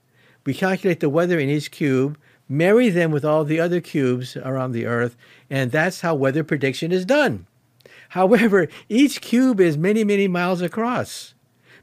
we 0.45 0.53
calculate 0.53 0.99
the 0.99 1.09
weather 1.09 1.39
in 1.39 1.49
each 1.49 1.71
cube, 1.71 2.17
marry 2.47 2.89
them 2.89 3.11
with 3.11 3.25
all 3.25 3.43
the 3.43 3.59
other 3.59 3.81
cubes 3.81 4.37
around 4.37 4.71
the 4.71 4.85
Earth, 4.85 5.17
and 5.49 5.71
that's 5.71 6.01
how 6.01 6.15
weather 6.15 6.43
prediction 6.43 6.91
is 6.91 7.05
done. 7.05 7.47
However, 8.09 8.67
each 8.87 9.21
cube 9.21 9.59
is 9.59 9.77
many, 9.77 10.03
many 10.03 10.27
miles 10.27 10.61
across 10.61 11.33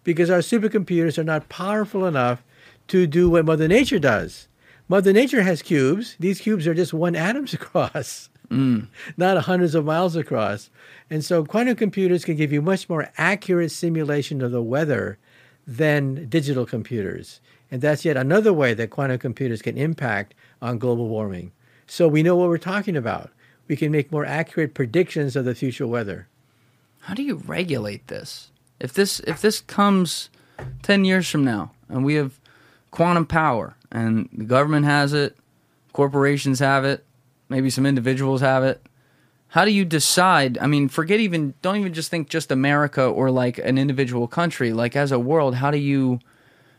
because 0.04 0.30
our 0.30 0.38
supercomputers 0.38 1.18
are 1.18 1.24
not 1.24 1.48
powerful 1.48 2.06
enough 2.06 2.44
to 2.88 3.06
do 3.06 3.28
what 3.28 3.44
Mother 3.44 3.66
Nature 3.68 3.98
does. 3.98 4.48
Mother 4.88 5.12
Nature 5.12 5.42
has 5.42 5.62
cubes. 5.62 6.16
These 6.20 6.40
cubes 6.42 6.66
are 6.66 6.74
just 6.74 6.92
one 6.92 7.16
atoms 7.16 7.54
across, 7.54 8.28
mm. 8.54 8.86
not 9.16 9.44
hundreds 9.44 9.74
of 9.74 9.84
miles 9.84 10.16
across. 10.16 10.70
And 11.10 11.24
so 11.24 11.44
quantum 11.44 11.76
computers 11.76 12.24
can 12.24 12.36
give 12.36 12.52
you 12.52 12.62
much 12.62 12.88
more 12.88 13.10
accurate 13.18 13.70
simulation 13.70 14.42
of 14.42 14.52
the 14.52 14.62
weather 14.62 15.18
than 15.66 16.28
digital 16.28 16.66
computers. 16.66 17.40
And 17.70 17.82
that's 17.82 18.04
yet 18.04 18.16
another 18.16 18.52
way 18.52 18.74
that 18.74 18.90
quantum 18.90 19.18
computers 19.18 19.62
can 19.62 19.76
impact 19.76 20.34
on 20.62 20.78
global 20.78 21.08
warming. 21.08 21.52
So 21.86 22.08
we 22.08 22.22
know 22.22 22.36
what 22.36 22.48
we're 22.48 22.58
talking 22.58 22.96
about. 22.96 23.30
We 23.66 23.76
can 23.76 23.90
make 23.90 24.12
more 24.12 24.26
accurate 24.26 24.74
predictions 24.74 25.36
of 25.36 25.44
the 25.44 25.54
future 25.54 25.86
weather. 25.86 26.28
How 27.00 27.14
do 27.14 27.22
you 27.22 27.36
regulate 27.36 28.08
this? 28.08 28.50
If 28.80 28.92
this 28.92 29.20
if 29.20 29.40
this 29.40 29.60
comes 29.60 30.30
10 30.82 31.04
years 31.04 31.28
from 31.28 31.44
now 31.44 31.72
and 31.88 32.04
we 32.04 32.14
have 32.14 32.38
quantum 32.90 33.26
power 33.26 33.76
and 33.90 34.28
the 34.32 34.44
government 34.44 34.86
has 34.86 35.12
it, 35.12 35.36
corporations 35.92 36.58
have 36.58 36.84
it, 36.84 37.04
maybe 37.54 37.70
some 37.70 37.86
individuals 37.86 38.40
have 38.40 38.64
it, 38.64 38.84
how 39.46 39.64
do 39.64 39.70
you 39.70 39.84
decide? 39.84 40.58
I 40.58 40.66
mean, 40.66 40.88
forget 40.88 41.20
even 41.20 41.54
don't 41.62 41.76
even 41.76 41.94
just 41.94 42.10
think 42.10 42.28
just 42.28 42.50
America 42.50 43.04
or 43.04 43.30
like 43.30 43.58
an 43.58 43.78
individual 43.78 44.26
country, 44.26 44.72
like 44.72 44.96
as 44.96 45.12
a 45.12 45.18
world, 45.20 45.54
how 45.54 45.70
do 45.70 45.78
you 45.78 46.18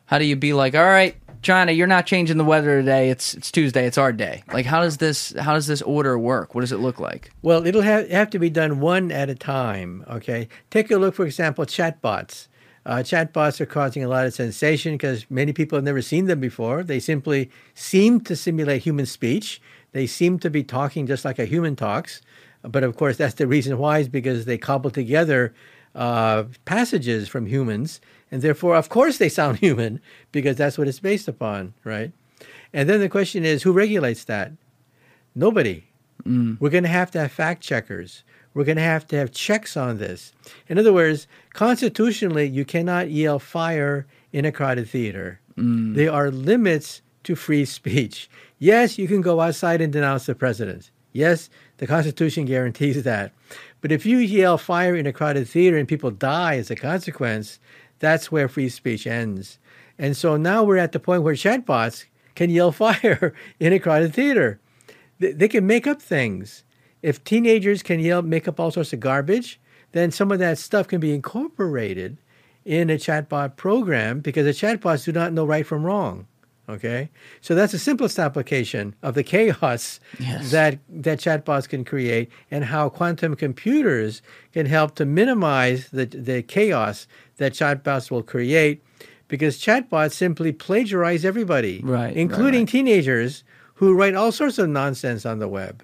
how 0.08 0.20
do 0.20 0.26
you 0.26 0.36
be 0.36 0.52
like, 0.52 0.76
all 0.76 0.84
right, 0.84 1.16
China, 1.42 1.72
you're 1.72 1.88
not 1.88 2.06
changing 2.06 2.38
the 2.38 2.44
weather 2.44 2.82
today. 2.82 3.10
It's 3.10 3.34
it's 3.36 3.50
Tuesday. 3.52 3.86
It's 3.86 3.98
our 3.98 4.12
day. 4.12 4.44
Like, 4.52 4.66
how 4.66 4.82
does 4.82 4.98
this 4.98 5.34
how 5.40 5.54
does 5.54 5.68
this 5.68 5.82
order 5.82 6.20
work? 6.20 6.54
What 6.54 6.62
does 6.62 6.74
it 6.74 6.80
look 6.80 7.00
like? 7.00 7.32
Well, 7.42 7.66
it'll 7.66 7.82
have 7.82 8.10
have 8.10 8.30
to 8.32 8.40
be 8.40 8.50
done 8.50 8.82
one 8.82 9.14
at 9.14 9.30
a 9.30 9.36
time. 9.36 10.04
Okay, 10.10 10.50
take 10.70 10.92
a 10.92 10.98
look, 10.98 11.16
for 11.16 11.26
example, 11.26 11.66
chatbots. 11.66 12.50
Uh, 12.86 12.98
chatbots 12.98 13.60
are 13.60 13.66
causing 13.66 14.04
a 14.04 14.08
lot 14.08 14.26
of 14.26 14.34
sensation 14.34 14.94
because 14.94 15.26
many 15.30 15.54
people 15.54 15.76
have 15.76 15.84
never 15.86 16.02
seen 16.02 16.26
them 16.26 16.40
before. 16.40 16.84
They 16.84 17.00
simply 17.00 17.50
seem 17.74 18.20
to 18.22 18.36
simulate 18.36 18.84
human 18.84 19.08
speech. 19.08 19.62
They 19.96 20.08
seem 20.08 20.40
to 20.40 20.50
be 20.50 20.62
talking 20.62 21.08
just 21.08 21.24
like 21.24 21.40
a 21.40 21.46
human 21.46 21.78
talks. 21.78 22.22
But 22.64 22.84
of 22.84 22.98
course, 22.98 23.16
that's 23.16 23.36
the 23.36 23.48
reason 23.48 23.78
why 23.78 24.00
is 24.00 24.10
because 24.10 24.44
they 24.44 24.58
cobble 24.58 24.90
together 24.90 25.54
uh, 25.96 26.44
passages 26.66 27.30
from 27.30 27.46
humans, 27.46 28.02
and 28.30 28.42
therefore, 28.42 28.76
of 28.76 28.90
course, 28.90 29.20
they 29.20 29.30
sound 29.30 29.60
human 29.60 30.02
because 30.34 30.58
that's 30.58 30.78
what 30.78 30.90
it's 30.90 31.00
based 31.00 31.30
upon, 31.30 31.76
right? 31.86 32.12
And 32.74 32.90
then 32.90 33.00
the 33.00 33.08
question 33.08 33.46
is, 33.46 33.64
who 33.64 33.72
regulates 33.72 34.26
that? 34.26 34.52
Nobody. 35.34 35.86
Mm. 36.26 36.60
We're 36.60 36.72
going 36.72 36.84
to 36.84 36.90
have 36.90 37.12
to 37.12 37.22
have 37.22 37.32
fact 37.32 37.64
checkers. 37.64 38.26
We're 38.54 38.66
going 38.66 38.76
to 38.76 38.82
have 38.82 39.08
to 39.08 39.16
have 39.16 39.32
checks 39.32 39.78
on 39.78 39.98
this. 39.98 40.34
In 40.68 40.78
other 40.78 40.92
words, 40.92 41.26
constitutionally, 41.54 42.50
you 42.50 42.66
cannot 42.66 43.12
yell 43.12 43.40
fire 43.40 44.08
in 44.34 44.44
a 44.44 44.52
crowded 44.52 44.90
theater. 44.90 45.40
Mm. 45.58 45.96
There 45.96 46.12
are 46.12 46.32
limits 46.32 47.02
to 47.24 47.36
free 47.36 47.64
speech. 47.64 48.30
Yes, 48.60 48.98
you 48.98 49.08
can 49.08 49.22
go 49.22 49.42
outside 49.42 49.82
and 49.82 49.92
denounce 49.92 50.26
the 50.26 50.36
president. 50.36 50.92
Yes, 51.12 51.50
the 51.78 51.88
Constitution 51.88 52.46
guarantees 52.46 53.04
that. 53.04 53.32
But 53.82 53.92
if 53.92 54.06
you 54.06 54.18
yell 54.18 54.58
fire 54.58 54.96
in 54.96 55.06
a 55.06 55.14
crowded 55.14 55.48
theater 55.48 55.78
and 55.78 55.88
people 55.88 56.12
die 56.12 56.58
as 56.58 56.72
a 56.72 56.76
consequence, 56.76 57.60
that's 58.00 58.32
where 58.32 58.48
free 58.48 58.70
speech 58.70 59.08
ends. 59.08 59.60
And 59.98 60.16
so 60.18 60.38
now 60.38 60.64
we're 60.64 60.78
at 60.78 60.92
the 60.92 61.00
point 61.00 61.24
where 61.24 61.36
chatbots 61.36 62.06
can 62.36 62.50
yell 62.50 62.72
fire 62.74 63.34
in 63.60 63.74
a 63.74 63.80
crowded 63.80 64.14
theater. 64.14 64.60
They, 65.20 65.48
can 65.48 65.66
make 65.66 65.88
up 65.88 66.02
things. 66.02 66.64
If 67.02 67.24
teenagers 67.24 67.82
can 67.82 68.00
yell, 68.00 68.22
make 68.22 68.48
up 68.48 68.60
all 68.60 68.72
sorts 68.72 68.92
of 68.92 69.00
garbage, 69.00 69.60
then 69.94 70.12
some 70.12 70.32
of 70.32 70.40
that 70.40 70.58
stuff 70.58 70.90
can 70.90 71.00
be 71.00 71.14
incorporated 71.14 72.18
in 72.66 72.90
a 72.90 72.96
chatbot 72.96 73.56
program 73.56 74.20
because 74.20 74.44
the 74.44 74.52
chatbots 74.52 75.06
do 75.06 75.14
not 75.14 75.32
know 75.32 75.46
right 75.46 75.66
from 75.66 75.86
wrong. 75.86 76.28
Okay, 76.68 77.10
so 77.42 77.54
that's 77.54 77.74
the 77.74 77.80
simplest 77.80 78.18
application 78.18 78.96
of 79.04 79.14
the 79.14 79.22
chaos 79.22 80.00
yes. 80.20 80.50
that 80.50 80.80
that 80.90 81.20
chatbots 81.20 81.70
can 81.70 81.86
create, 81.86 82.32
and 82.50 82.66
how 82.66 82.90
quantum 82.90 83.36
computers 83.36 84.24
can 84.52 84.66
help 84.66 84.96
to 84.96 85.06
minimize 85.06 85.90
the 85.90 86.06
the 86.08 86.42
chaos 86.42 87.06
that 87.38 87.54
chatbots 87.54 88.10
will 88.10 88.24
create, 88.24 88.84
because 89.28 89.60
chatbots 89.60 90.14
simply 90.14 90.52
plagiarize 90.52 91.24
everybody, 91.24 91.82
right, 91.84 92.16
including 92.18 92.52
right, 92.52 92.60
right. 92.62 92.70
teenagers 92.70 93.44
who 93.76 93.94
write 93.94 94.16
all 94.16 94.32
sorts 94.32 94.58
of 94.58 94.68
nonsense 94.68 95.24
on 95.24 95.38
the 95.38 95.48
web. 95.48 95.84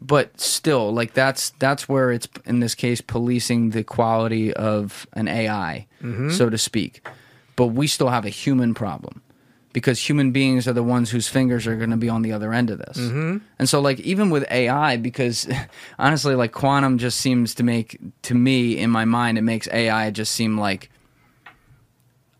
But 0.00 0.40
still, 0.40 0.92
like 0.92 1.12
that's 1.12 1.50
that's 1.58 1.90
where 1.90 2.10
it's 2.10 2.26
in 2.46 2.60
this 2.60 2.74
case 2.74 3.02
policing 3.02 3.70
the 3.70 3.84
quality 3.84 4.50
of 4.54 5.06
an 5.12 5.28
AI, 5.28 5.86
mm-hmm. 6.02 6.30
so 6.30 6.48
to 6.48 6.56
speak. 6.56 7.06
But 7.54 7.66
we 7.66 7.86
still 7.86 8.08
have 8.08 8.24
a 8.24 8.30
human 8.30 8.72
problem 8.72 9.20
because 9.72 10.08
human 10.08 10.32
beings 10.32 10.68
are 10.68 10.72
the 10.72 10.82
ones 10.82 11.10
whose 11.10 11.28
fingers 11.28 11.66
are 11.66 11.76
going 11.76 11.90
to 11.90 11.96
be 11.96 12.08
on 12.08 12.22
the 12.22 12.32
other 12.32 12.52
end 12.52 12.70
of 12.70 12.78
this. 12.78 12.98
Mm-hmm. 12.98 13.38
And 13.58 13.68
so, 13.68 13.80
like, 13.80 14.00
even 14.00 14.30
with 14.30 14.44
AI, 14.50 14.96
because 14.96 15.48
honestly, 15.98 16.34
like, 16.34 16.52
quantum 16.52 16.98
just 16.98 17.18
seems 17.18 17.54
to 17.56 17.62
make, 17.62 17.98
to 18.22 18.34
me, 18.34 18.76
in 18.76 18.90
my 18.90 19.04
mind, 19.04 19.38
it 19.38 19.42
makes 19.42 19.68
AI 19.68 20.10
just 20.10 20.32
seem 20.32 20.58
like 20.58 20.90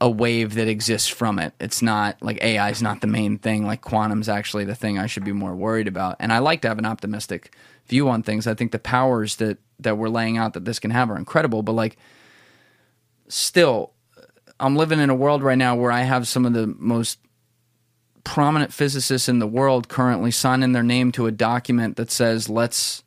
a 0.00 0.10
wave 0.10 0.54
that 0.54 0.68
exists 0.68 1.08
from 1.08 1.38
it. 1.38 1.54
It's 1.60 1.80
not 1.80 2.20
like 2.20 2.42
AI 2.42 2.70
is 2.70 2.82
not 2.82 3.00
the 3.00 3.06
main 3.06 3.38
thing. 3.38 3.66
Like, 3.66 3.80
quantum's 3.80 4.28
actually 4.28 4.64
the 4.64 4.74
thing 4.74 4.98
I 4.98 5.06
should 5.06 5.24
be 5.24 5.32
more 5.32 5.54
worried 5.54 5.88
about. 5.88 6.16
And 6.18 6.32
I 6.32 6.38
like 6.38 6.60
to 6.62 6.68
have 6.68 6.78
an 6.78 6.86
optimistic 6.86 7.54
view 7.86 8.08
on 8.08 8.22
things. 8.22 8.46
I 8.46 8.54
think 8.54 8.72
the 8.72 8.78
powers 8.78 9.36
that, 9.36 9.58
that 9.78 9.96
we're 9.96 10.08
laying 10.08 10.36
out 10.36 10.54
that 10.54 10.64
this 10.64 10.78
can 10.78 10.90
have 10.90 11.10
are 11.10 11.16
incredible, 11.16 11.62
but 11.62 11.72
like, 11.72 11.96
still, 13.28 13.91
I'm 14.62 14.76
living 14.76 15.00
in 15.00 15.10
a 15.10 15.14
world 15.14 15.42
right 15.42 15.58
now 15.58 15.74
where 15.74 15.90
I 15.90 16.02
have 16.02 16.28
some 16.28 16.46
of 16.46 16.52
the 16.52 16.68
most 16.78 17.18
prominent 18.22 18.72
physicists 18.72 19.28
in 19.28 19.40
the 19.40 19.46
world 19.46 19.88
currently 19.88 20.30
signing 20.30 20.70
their 20.70 20.84
name 20.84 21.10
to 21.12 21.26
a 21.26 21.32
document 21.32 21.96
that 21.96 22.12
says 22.12 22.48
let's 22.48 23.02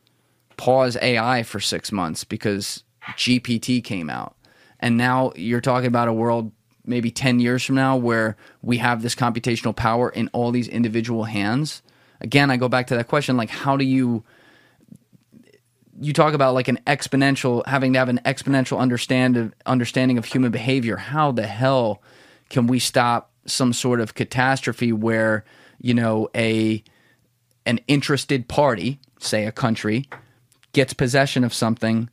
pause 0.58 0.98
AI 1.02 1.44
for 1.44 1.62
six 1.62 1.94
months 1.94 2.26
because 2.26 2.84
GPT 3.12 3.82
came 3.82 4.10
out. 4.10 4.36
And 4.82 4.98
now 4.98 5.32
you're 5.38 5.62
talking 5.62 5.88
about 5.88 6.10
a 6.10 6.14
world 6.14 6.52
maybe 6.84 7.10
10 7.10 7.40
years 7.40 7.64
from 7.64 7.76
now 7.76 7.96
where 7.96 8.36
we 8.62 8.78
have 8.78 9.02
this 9.02 9.16
computational 9.16 9.76
power 9.76 10.10
in 10.10 10.30
all 10.34 10.52
these 10.52 10.68
individual 10.68 11.24
hands. 11.24 11.82
Again, 12.20 12.52
I 12.52 12.58
go 12.58 12.68
back 12.68 12.88
to 12.88 12.96
that 12.96 13.08
question 13.08 13.38
like, 13.38 13.50
how 13.50 13.78
do 13.78 13.86
you 13.86 14.26
you 16.00 16.14
talk 16.14 16.34
about 16.34 16.54
like 16.54 16.68
an 16.68 16.80
exponential 16.88 17.66
having 17.66 17.94
to 17.94 18.00
have 18.00 18.10
an 18.10 18.20
exponential 18.26 18.80
understand 18.80 19.38
of, 19.38 19.54
understanding 19.66 20.18
of 20.18 20.26
human 20.26 20.52
behavior 20.52 20.98
how 20.98 21.32
the 21.32 21.48
hell 21.48 22.02
can 22.50 22.68
we 22.68 22.80
stop 22.80 23.32
some 23.46 23.74
sort 23.74 24.00
of 24.00 24.14
catastrophe 24.14 24.92
where 24.92 25.46
you 25.80 25.94
know 25.94 26.30
a 26.36 26.84
an 27.66 27.80
interested 27.88 28.48
party 28.48 29.00
say 29.20 29.46
a 29.46 29.52
country 29.52 30.08
gets 30.74 30.94
possession 30.94 31.44
of 31.44 31.54
something 31.54 32.10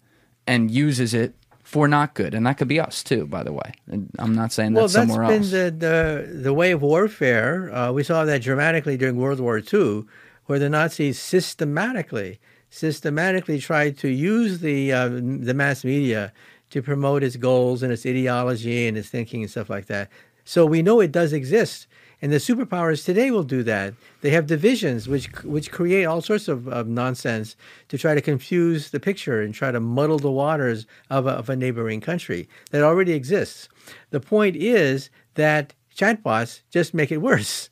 and 0.47 0.71
uses 0.71 1.15
it 1.15 1.35
for 1.63 1.89
not 1.89 2.15
good? 2.15 2.35
And 2.35 2.47
that 2.47 2.59
could 2.59 2.69
be 2.69 2.81
us 2.81 3.03
too 3.03 3.27
by 3.27 3.43
the 3.43 3.53
way. 3.53 3.73
I'm 4.19 4.35
not 4.35 4.53
saying 4.53 4.75
well, 4.75 4.85
that's 4.85 4.95
somewhere 4.95 5.25
else. 5.25 5.31
well 5.31 5.41
that's 5.41 5.51
been 5.51 5.79
the, 5.79 5.87
the, 5.87 6.39
the 6.43 6.55
way 6.55 6.73
of 6.73 6.83
warfare. 6.83 7.75
Uh, 7.75 7.93
we 7.93 8.03
saw 8.03 8.25
that 8.25 8.43
dramatically 8.43 8.97
during 8.97 9.17
world 9.17 9.41
war 9.41 9.61
ii 9.73 10.05
where 10.47 10.59
the 10.59 10.69
nazis 10.69 11.19
systematically 11.19 12.41
systematically 12.73 13.59
tried 13.59 13.99
to 13.99 14.09
use 14.09 14.61
the 14.61 14.91
uh, 14.93 15.09
the 15.09 15.55
mass 15.55 15.85
media 15.85 16.33
to 16.71 16.83
promote 16.83 17.23
its 17.23 17.37
goals 17.37 17.83
and 17.83 17.93
its 17.93 18.07
ideology 18.07 18.89
and 18.89 18.97
its 18.97 19.11
thinking 19.11 19.43
and 19.43 19.51
stuff 19.51 19.69
like 19.69 19.87
that. 19.87 20.11
So 20.45 20.65
we 20.65 20.81
know 20.83 20.99
it 20.99 21.13
does 21.13 21.35
exist, 21.35 21.87
and 22.23 22.33
the 22.33 22.39
superpowers 22.39 23.05
today 23.05 23.31
will 23.31 23.43
do 23.43 23.63
that. 23.65 23.93
They 24.23 24.31
have 24.31 24.47
divisions 24.47 25.07
which 25.07 25.31
which 25.45 25.71
create 25.71 26.07
all 26.07 26.23
sorts 26.23 26.49
of, 26.49 26.67
of 26.67 26.89
nonsense 26.89 27.57
to 27.89 27.99
try 27.99 28.15
to 28.15 28.23
confuse 28.23 28.91
the 28.91 29.01
picture 29.01 29.43
and 29.43 29.55
try 29.55 29.71
to 29.71 29.79
muddle 29.79 30.19
the 30.19 30.31
waters 30.31 30.87
of 31.11 31.27
a, 31.27 31.31
of 31.31 31.51
a 31.51 31.57
neighboring 31.57 32.01
country 32.01 32.49
that 32.71 32.83
already 32.83 33.13
exists. 33.13 33.69
The 34.11 34.21
point 34.21 34.57
is 34.57 35.11
that 35.35 35.75
chatbots 35.95 36.63
just 36.71 36.95
make 36.95 37.13
it 37.13 37.19
worse. 37.19 37.69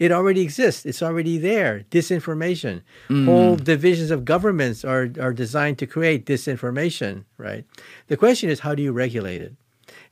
It 0.00 0.10
already 0.10 0.40
exists. 0.40 0.86
It's 0.86 1.02
already 1.02 1.36
there. 1.36 1.84
Disinformation. 1.90 2.80
Mm. 3.10 3.26
Whole 3.26 3.54
divisions 3.54 4.10
of 4.10 4.24
governments 4.24 4.82
are, 4.82 5.10
are 5.20 5.34
designed 5.34 5.78
to 5.78 5.86
create 5.86 6.24
disinformation, 6.24 7.24
right? 7.36 7.66
The 8.06 8.16
question 8.16 8.48
is, 8.48 8.60
how 8.60 8.74
do 8.74 8.82
you 8.82 8.92
regulate 8.92 9.42
it? 9.42 9.54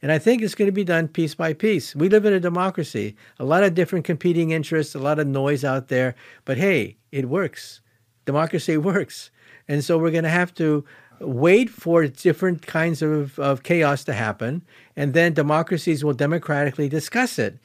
And 0.02 0.12
I 0.12 0.18
think 0.18 0.42
it's 0.42 0.54
going 0.54 0.68
to 0.68 0.72
be 0.72 0.84
done 0.84 1.08
piece 1.08 1.34
by 1.34 1.54
piece. 1.54 1.96
We 1.96 2.10
live 2.10 2.26
in 2.26 2.34
a 2.34 2.38
democracy, 2.38 3.16
a 3.40 3.46
lot 3.46 3.64
of 3.64 3.74
different 3.74 4.04
competing 4.04 4.50
interests, 4.50 4.94
a 4.94 4.98
lot 4.98 5.18
of 5.18 5.26
noise 5.26 5.64
out 5.64 5.88
there. 5.88 6.14
But 6.44 6.58
hey, 6.58 6.98
it 7.10 7.30
works. 7.30 7.80
Democracy 8.26 8.76
works. 8.92 9.30
And 9.68 9.82
so 9.82 9.96
we're 9.96 10.10
going 10.10 10.24
to 10.24 10.30
have 10.30 10.52
to 10.54 10.84
wait 11.18 11.70
for 11.70 12.06
different 12.06 12.66
kinds 12.66 13.00
of, 13.00 13.38
of 13.38 13.62
chaos 13.62 14.04
to 14.04 14.12
happen. 14.12 14.62
And 14.96 15.14
then 15.14 15.32
democracies 15.32 16.04
will 16.04 16.12
democratically 16.12 16.90
discuss 16.90 17.38
it 17.38 17.58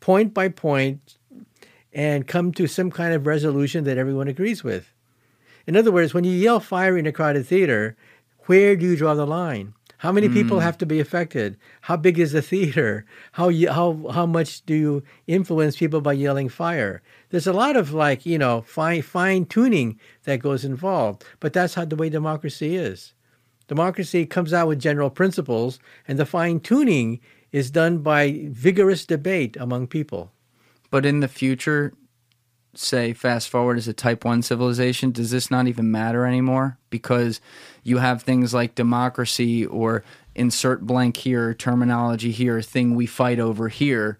point 0.00 0.32
by 0.32 0.48
point, 0.48 1.17
and 1.92 2.26
come 2.26 2.52
to 2.52 2.66
some 2.66 2.90
kind 2.90 3.14
of 3.14 3.26
resolution 3.26 3.84
that 3.84 3.98
everyone 3.98 4.28
agrees 4.28 4.62
with. 4.62 4.92
In 5.66 5.76
other 5.76 5.92
words, 5.92 6.14
when 6.14 6.24
you 6.24 6.32
yell 6.32 6.60
fire 6.60 6.96
in 6.96 7.06
a 7.06 7.12
crowded 7.12 7.46
theater, 7.46 7.96
where 8.46 8.76
do 8.76 8.86
you 8.86 8.96
draw 8.96 9.14
the 9.14 9.26
line? 9.26 9.74
How 9.98 10.12
many 10.12 10.28
people 10.28 10.58
mm. 10.58 10.62
have 10.62 10.78
to 10.78 10.86
be 10.86 11.00
affected? 11.00 11.58
How 11.82 11.96
big 11.96 12.20
is 12.20 12.30
the 12.30 12.40
theater? 12.40 13.04
How 13.32 13.50
how 13.66 14.10
how 14.12 14.26
much 14.26 14.64
do 14.64 14.74
you 14.74 15.02
influence 15.26 15.76
people 15.76 16.00
by 16.00 16.12
yelling 16.12 16.48
fire? 16.48 17.02
There's 17.30 17.48
a 17.48 17.52
lot 17.52 17.76
of 17.76 17.92
like 17.92 18.24
you 18.24 18.38
know 18.38 18.62
fine 18.62 19.02
fine 19.02 19.44
tuning 19.44 19.98
that 20.22 20.38
goes 20.38 20.64
involved, 20.64 21.24
but 21.40 21.52
that's 21.52 21.74
how 21.74 21.84
the 21.84 21.96
way 21.96 22.10
democracy 22.10 22.76
is. 22.76 23.12
Democracy 23.66 24.24
comes 24.24 24.52
out 24.52 24.68
with 24.68 24.78
general 24.78 25.10
principles, 25.10 25.80
and 26.06 26.16
the 26.16 26.24
fine 26.24 26.60
tuning 26.60 27.20
is 27.50 27.70
done 27.70 27.98
by 27.98 28.46
vigorous 28.50 29.04
debate 29.04 29.56
among 29.58 29.88
people. 29.88 30.32
But 30.90 31.04
in 31.04 31.20
the 31.20 31.28
future, 31.28 31.92
say 32.74 33.12
fast 33.12 33.48
forward 33.48 33.76
as 33.78 33.88
a 33.88 33.92
type 33.92 34.24
1 34.24 34.42
civilization, 34.42 35.10
does 35.10 35.30
this 35.30 35.50
not 35.50 35.66
even 35.66 35.90
matter 35.90 36.24
anymore? 36.24 36.78
Because 36.90 37.40
you 37.82 37.98
have 37.98 38.22
things 38.22 38.54
like 38.54 38.74
democracy 38.74 39.66
or 39.66 40.04
insert 40.34 40.86
blank 40.86 41.16
here, 41.18 41.52
terminology 41.54 42.30
here, 42.30 42.62
thing 42.62 42.94
we 42.94 43.06
fight 43.06 43.38
over 43.38 43.68
here. 43.68 44.18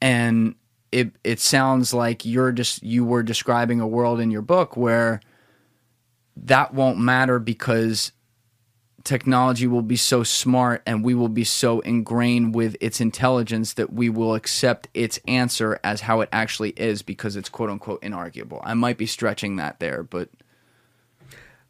And 0.00 0.54
it 0.92 1.12
it 1.22 1.40
sounds 1.40 1.94
like 1.94 2.24
you're 2.24 2.52
just 2.52 2.82
you 2.82 3.04
were 3.04 3.22
describing 3.22 3.80
a 3.80 3.86
world 3.86 4.18
in 4.18 4.30
your 4.30 4.42
book 4.42 4.76
where 4.76 5.20
that 6.36 6.74
won't 6.74 6.98
matter 6.98 7.38
because 7.38 8.12
technology 9.04 9.66
will 9.66 9.82
be 9.82 9.96
so 9.96 10.22
smart 10.22 10.82
and 10.86 11.04
we 11.04 11.14
will 11.14 11.28
be 11.28 11.44
so 11.44 11.80
ingrained 11.80 12.54
with 12.54 12.76
its 12.80 13.00
intelligence 13.00 13.74
that 13.74 13.92
we 13.92 14.08
will 14.08 14.34
accept 14.34 14.88
its 14.94 15.18
answer 15.26 15.80
as 15.82 16.02
how 16.02 16.20
it 16.20 16.28
actually 16.32 16.70
is 16.70 17.02
because 17.02 17.36
it's 17.36 17.48
quote 17.48 17.70
unquote 17.70 18.02
inarguable. 18.02 18.60
I 18.62 18.74
might 18.74 18.98
be 18.98 19.06
stretching 19.06 19.56
that 19.56 19.80
there, 19.80 20.02
but. 20.02 20.28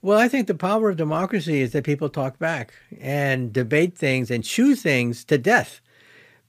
Well, 0.03 0.19
I 0.19 0.29
think 0.29 0.47
the 0.47 0.55
power 0.55 0.91
of 0.91 0.97
democracy 0.97 1.61
is 1.61 1.73
that 1.73 1.85
people 1.85 2.09
talk 2.09 2.39
back 2.39 2.73
and 3.01 3.53
debate 3.53 3.99
things 3.99 4.31
and 4.31 4.43
chew 4.43 4.75
things 4.75 5.25
to 5.27 5.37
death. 5.37 5.83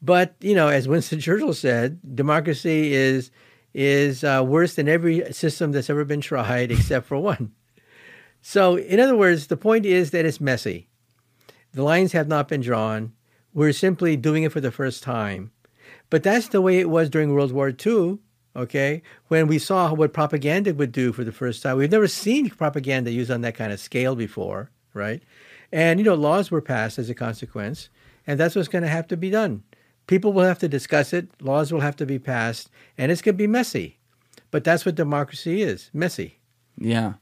But, 0.02 0.36
you 0.40 0.56
know, 0.56 0.70
as 0.70 0.88
Winston 0.88 1.20
Churchill 1.20 1.54
said, 1.54 2.00
democracy 2.16 2.94
is 2.94 3.30
is 3.74 4.24
uh, 4.24 4.44
worse 4.46 4.76
than 4.76 4.90
every 4.90 5.32
system 5.32 5.72
that's 5.72 5.90
ever 5.90 6.04
been 6.04 6.22
tried 6.22 6.72
except 6.72 7.08
for 7.08 7.18
one. 7.18 7.52
So, 8.42 8.78
in 8.78 9.00
other 9.00 9.16
words, 9.16 9.48
the 9.48 9.58
point 9.58 9.86
is 9.86 10.12
that 10.12 10.26
it's 10.26 10.42
messy. 10.42 10.88
The 11.74 11.84
lines 11.84 12.12
have 12.12 12.28
not 12.28 12.48
been 12.48 12.62
drawn. 12.62 13.14
We're 13.54 13.72
simply 13.72 14.18
doing 14.18 14.44
it 14.44 14.52
for 14.52 14.62
the 14.62 14.72
first 14.72 15.04
time. 15.04 15.52
But 16.10 16.24
that's 16.24 16.48
the 16.50 16.62
way 16.62 16.80
it 16.80 16.90
was 16.90 17.10
during 17.10 17.34
World 17.34 17.52
War 17.52 17.70
II, 17.70 18.20
okay? 18.56 19.02
When 19.28 19.48
we 19.48 19.60
saw 19.60 19.94
what 19.94 20.14
propaganda 20.14 20.74
would 20.74 20.92
do 20.92 21.14
for 21.14 21.24
the 21.24 21.32
first 21.32 21.64
time. 21.64 21.78
We've 21.78 21.92
never 21.92 22.08
seen 22.08 22.50
propaganda 22.50 23.12
used 23.12 23.32
on 23.32 23.42
that 23.42 23.56
kind 23.56 23.72
of 23.72 23.80
scale 23.80 24.16
before, 24.16 24.72
right? 24.94 25.22
And, 25.72 26.00
you 26.00 26.06
know, 26.06 26.16
laws 26.16 26.52
were 26.52 26.62
passed 26.62 27.00
as 27.00 27.10
a 27.10 27.16
consequence, 27.16 27.90
and 28.28 28.40
that's 28.40 28.56
what's 28.56 28.68
going 28.68 28.84
to 28.84 28.90
have 28.90 29.08
to 29.08 29.18
be 29.18 29.30
done. 29.30 29.64
People 30.08 30.34
will 30.34 30.44
have 30.44 30.60
to 30.60 30.68
discuss 30.68 31.14
it, 31.14 31.30
laws 31.42 31.72
will 31.72 31.80
have 31.80 31.96
to 31.98 32.06
be 32.06 32.20
passed, 32.20 32.70
and 32.98 33.12
it's 33.12 33.22
going 33.22 33.36
to 33.36 33.38
be 33.38 33.48
messy. 33.48 34.00
But 34.50 34.66
that's 34.66 34.86
what 34.86 34.96
democracy 34.96 35.62
is 35.62 35.90
messy. 35.94 36.40
Yeah. 36.78 37.14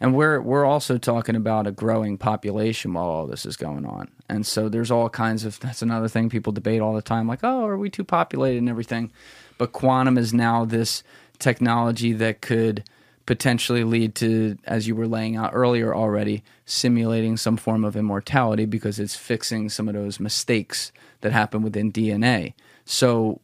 And 0.00 0.14
we're 0.14 0.40
we're 0.40 0.64
also 0.64 0.96
talking 0.96 1.36
about 1.36 1.66
a 1.66 1.72
growing 1.72 2.16
population 2.16 2.94
while 2.94 3.04
all 3.04 3.26
this 3.26 3.44
is 3.44 3.56
going 3.56 3.84
on. 3.84 4.10
And 4.28 4.46
so 4.46 4.68
there's 4.68 4.90
all 4.90 5.08
kinds 5.10 5.44
of 5.44 5.60
that's 5.60 5.82
another 5.82 6.08
thing 6.08 6.30
people 6.30 6.52
debate 6.52 6.80
all 6.80 6.94
the 6.94 7.02
time 7.02 7.28
like, 7.28 7.40
"Oh, 7.42 7.66
are 7.66 7.76
we 7.78 7.90
too 7.90 8.04
populated 8.04 8.58
and 8.58 8.68
everything?" 8.68 9.12
But 9.58 9.72
quantum 9.72 10.16
is 10.16 10.32
now 10.32 10.64
this 10.64 11.02
technology 11.38 12.12
that 12.14 12.40
could 12.40 12.84
potentially 13.26 13.84
lead 13.84 14.14
to 14.16 14.56
as 14.64 14.88
you 14.88 14.94
were 14.96 15.06
laying 15.06 15.36
out 15.36 15.50
earlier 15.52 15.94
already, 15.94 16.42
simulating 16.64 17.36
some 17.36 17.56
form 17.56 17.84
of 17.84 17.96
immortality 17.96 18.64
because 18.64 18.98
it's 18.98 19.14
fixing 19.14 19.68
some 19.68 19.88
of 19.88 19.94
those 19.94 20.18
mistakes 20.18 20.90
that 21.20 21.30
happen 21.30 21.62
within 21.62 21.92
DNA. 21.92 22.54
So 22.84 23.40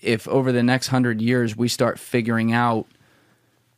if 0.00 0.26
over 0.28 0.50
the 0.50 0.62
next 0.62 0.88
100 0.88 1.20
years 1.20 1.56
we 1.56 1.68
start 1.68 1.98
figuring 1.98 2.52
out 2.52 2.86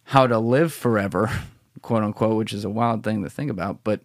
how 0.04 0.26
to 0.26 0.38
live 0.38 0.72
forever 0.72 1.30
quote 1.82 2.02
unquote, 2.02 2.36
which 2.36 2.52
is 2.52 2.64
a 2.64 2.70
wild 2.70 3.04
thing 3.04 3.22
to 3.22 3.30
think 3.30 3.50
about. 3.50 3.82
But 3.84 4.00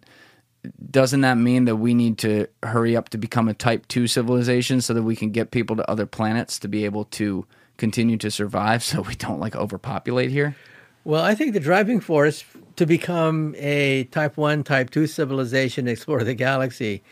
doesn't 0.90 1.20
that 1.20 1.36
mean 1.36 1.64
that 1.66 1.76
we 1.76 1.94
need 1.94 2.18
to 2.18 2.46
hurry 2.62 2.96
up 2.96 3.08
to 3.10 3.18
become 3.18 3.48
a 3.48 3.54
type 3.54 3.86
2 3.88 4.06
civilization 4.06 4.80
so 4.80 4.94
that 4.94 5.02
we 5.02 5.16
can 5.16 5.30
get 5.30 5.50
people 5.50 5.76
to 5.76 5.90
other 5.90 6.06
planets 6.06 6.58
to 6.60 6.68
be 6.68 6.84
able 6.84 7.04
to 7.04 7.46
continue 7.76 8.16
to 8.16 8.30
survive 8.30 8.82
so 8.82 9.02
we 9.02 9.14
don't 9.14 9.40
like 9.40 9.54
overpopulate 9.54 10.30
here? 10.30 10.56
Well, 11.04 11.22
I 11.22 11.34
think 11.34 11.52
the 11.52 11.60
driving 11.60 12.00
force 12.00 12.44
to 12.76 12.86
become 12.86 13.54
a 13.58 14.04
type 14.04 14.36
1, 14.36 14.64
type 14.64 14.90
2 14.90 15.06
civilization, 15.06 15.86
explore 15.86 16.24
the 16.24 16.34
galaxy, 16.34 17.02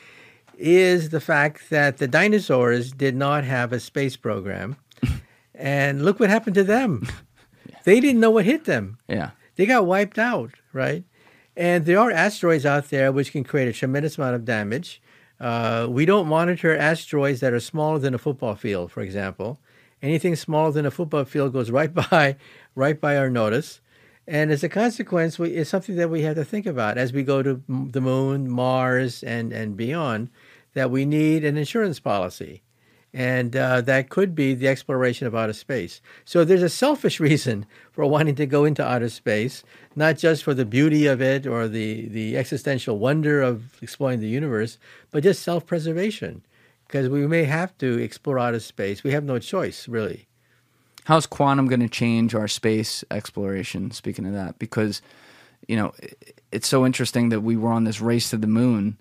is 0.58 1.10
the 1.10 1.20
fact 1.20 1.70
that 1.70 1.98
the 1.98 2.08
dinosaurs 2.08 2.92
did 2.92 3.14
not 3.14 3.44
have 3.44 3.72
a 3.72 3.78
space 3.78 4.16
program. 4.16 4.76
and 5.54 6.04
look 6.04 6.18
what 6.18 6.30
happened 6.30 6.54
to 6.56 6.64
them. 6.64 7.06
They 7.84 8.00
didn't 8.00 8.20
know 8.20 8.30
what 8.30 8.46
hit 8.46 8.64
them. 8.64 8.96
Yeah 9.08 9.32
they 9.56 9.66
got 9.66 9.86
wiped 9.86 10.18
out, 10.18 10.52
right? 10.72 11.04
And 11.56 11.86
there 11.86 11.98
are 11.98 12.10
asteroids 12.10 12.66
out 12.66 12.90
there 12.90 13.12
which 13.12 13.32
can 13.32 13.44
create 13.44 13.68
a 13.68 13.72
tremendous 13.72 14.18
amount 14.18 14.34
of 14.34 14.44
damage. 14.44 15.00
Uh, 15.38 15.86
we 15.88 16.04
don't 16.04 16.26
monitor 16.26 16.76
asteroids 16.76 17.40
that 17.40 17.52
are 17.52 17.60
smaller 17.60 17.98
than 17.98 18.14
a 18.14 18.18
football 18.18 18.54
field, 18.54 18.90
for 18.90 19.02
example. 19.02 19.60
Anything 20.02 20.36
smaller 20.36 20.72
than 20.72 20.86
a 20.86 20.90
football 20.90 21.24
field 21.24 21.52
goes 21.52 21.70
right 21.70 21.92
by, 22.10 22.36
right 22.74 23.00
by 23.00 23.16
our 23.16 23.30
notice. 23.30 23.80
And 24.26 24.50
as 24.50 24.64
a 24.64 24.68
consequence, 24.68 25.38
we, 25.38 25.50
it's 25.50 25.70
something 25.70 25.96
that 25.96 26.10
we 26.10 26.22
have 26.22 26.36
to 26.36 26.44
think 26.44 26.66
about 26.66 26.98
as 26.98 27.12
we 27.12 27.22
go 27.22 27.42
to 27.42 27.62
the 27.68 28.00
moon, 28.00 28.48
Mars, 28.48 29.22
and, 29.22 29.52
and 29.52 29.76
beyond, 29.76 30.30
that 30.72 30.90
we 30.90 31.04
need 31.04 31.44
an 31.44 31.56
insurance 31.56 32.00
policy 32.00 32.63
and 33.14 33.54
uh, 33.54 33.80
that 33.80 34.10
could 34.10 34.34
be 34.34 34.54
the 34.54 34.66
exploration 34.66 35.28
of 35.28 35.36
outer 35.36 35.52
space. 35.52 36.02
So 36.24 36.44
there's 36.44 36.64
a 36.64 36.68
selfish 36.68 37.20
reason 37.28 37.64
for 37.92 38.04
wanting 38.04 38.34
to 38.34 38.46
go 38.46 38.64
into 38.64 38.84
outer 38.84 39.08
space, 39.08 39.62
not 39.94 40.18
just 40.18 40.42
for 40.42 40.52
the 40.52 40.66
beauty 40.66 41.06
of 41.06 41.22
it 41.22 41.46
or 41.46 41.68
the, 41.68 42.08
the 42.08 42.36
existential 42.36 42.98
wonder 42.98 43.40
of 43.40 43.80
exploring 43.80 44.18
the 44.18 44.28
universe, 44.28 44.78
but 45.12 45.22
just 45.22 45.44
self 45.44 45.64
preservation, 45.64 46.44
because 46.88 47.08
we 47.08 47.24
may 47.28 47.44
have 47.44 47.78
to 47.78 47.98
explore 48.02 48.40
outer 48.40 48.58
space. 48.58 49.04
We 49.04 49.12
have 49.12 49.24
no 49.24 49.38
choice, 49.38 49.86
really. 49.86 50.26
How's 51.04 51.26
quantum 51.26 51.68
going 51.68 51.80
to 51.80 51.88
change 51.88 52.34
our 52.34 52.48
space 52.48 53.04
exploration? 53.10 53.92
Speaking 53.92 54.26
of 54.26 54.32
that, 54.32 54.58
because 54.58 55.02
you 55.68 55.76
know 55.76 55.94
it's 56.50 56.66
so 56.66 56.84
interesting 56.84 57.28
that 57.28 57.42
we 57.42 57.56
were 57.56 57.70
on 57.70 57.84
this 57.84 58.00
race 58.00 58.30
to 58.30 58.38
the 58.38 58.46
moon 58.48 58.98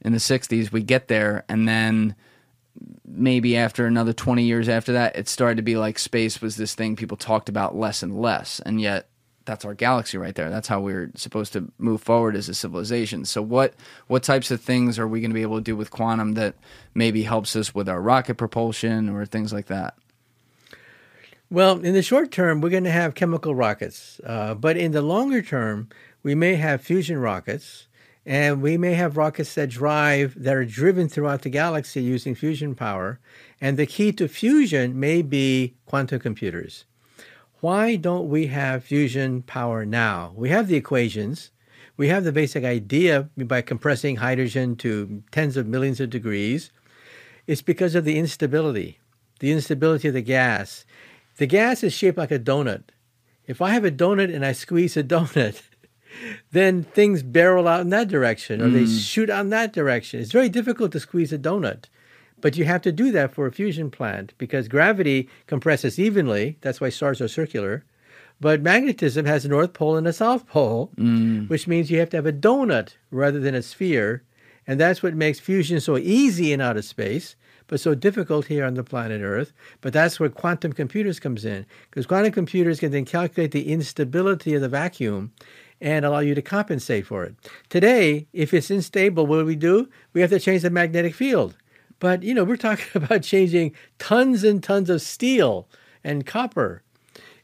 in 0.00 0.12
the 0.12 0.18
'60s. 0.18 0.72
We 0.72 0.82
get 0.82 1.08
there, 1.08 1.44
and 1.48 1.68
then 1.68 2.14
maybe 3.06 3.56
after 3.56 3.86
another 3.86 4.12
20 4.12 4.42
years 4.42 4.68
after 4.68 4.92
that, 4.92 5.16
it 5.16 5.28
started 5.28 5.56
to 5.56 5.62
be 5.62 5.76
like 5.76 5.98
space 5.98 6.40
was 6.40 6.56
this 6.56 6.74
thing 6.74 6.96
people 6.96 7.16
talked 7.16 7.48
about 7.48 7.76
less 7.76 8.02
and 8.02 8.20
less. 8.20 8.60
And 8.60 8.80
yet, 8.80 9.08
that's 9.44 9.64
our 9.64 9.74
galaxy 9.74 10.16
right 10.18 10.34
there. 10.34 10.50
That's 10.50 10.68
how 10.68 10.80
we're 10.80 11.10
supposed 11.16 11.52
to 11.54 11.72
move 11.78 12.02
forward 12.02 12.36
as 12.36 12.48
a 12.48 12.54
civilization. 12.54 13.24
So 13.24 13.42
what 13.42 13.74
what 14.06 14.22
types 14.22 14.50
of 14.50 14.60
things 14.60 14.98
are 14.98 15.08
we 15.08 15.20
going 15.20 15.30
to 15.30 15.34
be 15.34 15.42
able 15.42 15.56
to 15.56 15.62
do 15.62 15.76
with 15.76 15.90
quantum 15.90 16.34
that 16.34 16.54
maybe 16.94 17.22
helps 17.22 17.56
us 17.56 17.74
with 17.74 17.88
our 17.88 18.00
rocket 18.00 18.36
propulsion 18.36 19.08
or 19.08 19.24
things 19.26 19.52
like 19.52 19.66
that? 19.66 19.96
Well, 21.50 21.80
in 21.80 21.94
the 21.94 22.02
short 22.02 22.30
term, 22.30 22.60
we're 22.60 22.70
going 22.70 22.84
to 22.84 22.92
have 22.92 23.16
chemical 23.16 23.56
rockets, 23.56 24.20
uh, 24.24 24.54
but 24.54 24.76
in 24.76 24.92
the 24.92 25.02
longer 25.02 25.42
term, 25.42 25.88
we 26.22 26.36
may 26.36 26.54
have 26.54 26.80
fusion 26.80 27.18
rockets 27.18 27.88
and 28.30 28.62
we 28.62 28.78
may 28.78 28.94
have 28.94 29.16
rockets 29.16 29.56
that 29.56 29.70
drive, 29.70 30.40
that 30.40 30.54
are 30.54 30.64
driven 30.64 31.08
throughout 31.08 31.42
the 31.42 31.50
galaxy 31.50 32.00
using 32.00 32.36
fusion 32.36 32.76
power. 32.76 33.18
And 33.60 33.76
the 33.76 33.86
key 33.86 34.12
to 34.12 34.28
fusion 34.28 35.00
may 35.00 35.20
be 35.20 35.74
quantum 35.84 36.20
computers. 36.20 36.84
Why 37.58 37.96
don't 37.96 38.28
we 38.28 38.46
have 38.46 38.84
fusion 38.84 39.42
power 39.42 39.84
now? 39.84 40.32
We 40.36 40.50
have 40.50 40.68
the 40.68 40.76
equations. 40.76 41.50
We 41.96 42.06
have 42.06 42.22
the 42.22 42.30
basic 42.30 42.62
idea 42.62 43.28
by 43.36 43.62
compressing 43.62 44.16
hydrogen 44.16 44.76
to 44.76 45.24
tens 45.32 45.56
of 45.56 45.66
millions 45.66 45.98
of 45.98 46.08
degrees. 46.08 46.70
It's 47.48 47.62
because 47.62 47.96
of 47.96 48.04
the 48.04 48.16
instability, 48.16 49.00
the 49.40 49.50
instability 49.50 50.06
of 50.06 50.14
the 50.14 50.22
gas. 50.22 50.84
The 51.38 51.46
gas 51.46 51.82
is 51.82 51.92
shaped 51.92 52.18
like 52.18 52.30
a 52.30 52.38
donut. 52.38 52.84
If 53.48 53.60
I 53.60 53.70
have 53.70 53.84
a 53.84 53.90
donut 53.90 54.32
and 54.32 54.46
I 54.46 54.52
squeeze 54.52 54.96
a 54.96 55.02
donut, 55.14 55.62
then 56.52 56.82
things 56.82 57.22
barrel 57.22 57.68
out 57.68 57.80
in 57.80 57.90
that 57.90 58.08
direction 58.08 58.60
or 58.60 58.68
mm. 58.68 58.72
they 58.72 58.86
shoot 58.86 59.30
out 59.30 59.40
in 59.40 59.50
that 59.50 59.72
direction. 59.72 60.20
It's 60.20 60.32
very 60.32 60.48
difficult 60.48 60.92
to 60.92 61.00
squeeze 61.00 61.32
a 61.32 61.38
donut. 61.38 61.84
But 62.40 62.56
you 62.56 62.64
have 62.64 62.82
to 62.82 62.92
do 62.92 63.12
that 63.12 63.34
for 63.34 63.46
a 63.46 63.52
fusion 63.52 63.90
plant 63.90 64.32
because 64.38 64.68
gravity 64.68 65.28
compresses 65.46 65.98
evenly. 65.98 66.56
That's 66.62 66.80
why 66.80 66.88
stars 66.88 67.20
are 67.20 67.28
circular. 67.28 67.84
But 68.40 68.62
magnetism 68.62 69.26
has 69.26 69.44
a 69.44 69.48
north 69.48 69.74
pole 69.74 69.96
and 69.96 70.08
a 70.08 70.12
south 70.12 70.46
pole, 70.46 70.90
mm. 70.96 71.48
which 71.48 71.66
means 71.66 71.90
you 71.90 71.98
have 71.98 72.10
to 72.10 72.16
have 72.16 72.26
a 72.26 72.32
donut 72.32 72.94
rather 73.10 73.38
than 73.38 73.54
a 73.54 73.62
sphere. 73.62 74.22
And 74.66 74.80
that's 74.80 75.02
what 75.02 75.14
makes 75.14 75.40
fusion 75.40 75.80
so 75.80 75.98
easy 75.98 76.52
in 76.52 76.60
outer 76.60 76.82
space, 76.82 77.36
but 77.66 77.80
so 77.80 77.94
difficult 77.94 78.46
here 78.46 78.64
on 78.64 78.74
the 78.74 78.84
planet 78.84 79.20
Earth. 79.20 79.52
But 79.80 79.92
that's 79.92 80.18
where 80.18 80.28
quantum 80.28 80.72
computers 80.72 81.20
comes 81.20 81.44
in, 81.44 81.66
because 81.90 82.06
quantum 82.06 82.32
computers 82.32 82.80
can 82.80 82.92
then 82.92 83.04
calculate 83.04 83.52
the 83.52 83.70
instability 83.70 84.54
of 84.54 84.62
the 84.62 84.68
vacuum 84.68 85.32
and 85.80 86.04
allow 86.04 86.18
you 86.18 86.34
to 86.34 86.42
compensate 86.42 87.06
for 87.06 87.24
it. 87.24 87.34
Today, 87.68 88.26
if 88.32 88.52
it's 88.52 88.70
unstable, 88.70 89.26
what 89.26 89.38
do 89.38 89.44
we 89.44 89.56
do? 89.56 89.88
We 90.12 90.20
have 90.20 90.30
to 90.30 90.38
change 90.38 90.62
the 90.62 90.70
magnetic 90.70 91.14
field. 91.14 91.56
But, 91.98 92.22
you 92.22 92.34
know, 92.34 92.44
we're 92.44 92.56
talking 92.56 92.86
about 93.02 93.22
changing 93.22 93.74
tons 93.98 94.44
and 94.44 94.62
tons 94.62 94.90
of 94.90 95.02
steel 95.02 95.68
and 96.02 96.26
copper. 96.26 96.82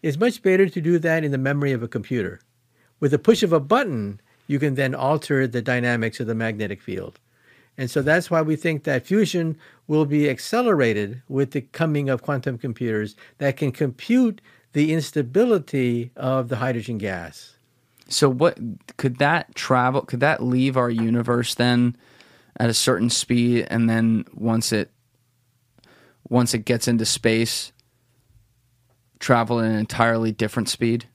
It's 0.03 0.19
much 0.19 0.43
better 0.43 0.69
to 0.69 0.81
do 0.81 0.99
that 0.99 1.25
in 1.25 1.33
the 1.33 1.39
memory 1.39 1.73
of 1.73 1.83
a 1.83 1.89
computer. 1.89 2.41
With 3.01 3.11
the 3.11 3.19
push 3.19 3.43
of 3.43 3.53
a 3.53 3.61
button, 3.61 4.21
you 4.47 4.59
can 4.59 4.75
then 4.75 4.95
alter 4.95 5.47
the 5.47 5.63
dynamics 5.63 6.21
of 6.21 6.27
the 6.27 6.35
magnetic 6.35 6.81
field. 6.81 7.19
And 7.79 7.91
so 7.91 8.01
that's 8.01 8.31
why 8.31 8.41
we 8.41 8.57
think 8.57 8.85
that 8.85 9.07
fusion 9.07 9.59
will 9.87 10.07
be 10.07 10.31
accelerated 10.31 11.23
with 11.29 11.51
the 11.51 11.61
coming 11.61 12.09
of 12.09 12.23
quantum 12.23 12.57
computers 12.57 13.17
that 13.39 13.57
can 13.57 13.71
compute 13.71 14.41
the 14.73 14.93
instability 14.93 16.11
of 16.17 16.49
the 16.49 16.57
hydrogen 16.57 16.99
gas. 16.99 17.56
So 18.09 18.29
what 18.29 18.59
could 18.97 19.19
that 19.19 19.55
travel? 19.55 20.03
Could 20.03 20.21
that 20.21 20.43
leave 20.43 20.77
our 20.77 20.91
universe 20.91 21.55
then 21.55 21.97
at 22.59 22.71
a 22.71 22.75
certain 22.75 23.11
speed, 23.11 23.67
and 23.69 23.91
then 23.91 24.25
once 24.33 24.73
it 24.73 24.91
once 26.29 26.55
it 26.55 26.65
gets 26.65 26.89
into 26.89 27.05
space, 27.05 27.73
travel 29.19 29.61
at 29.61 29.67
an 29.67 29.77
entirely 29.77 30.33
different 30.33 30.69
speed, 30.69 31.07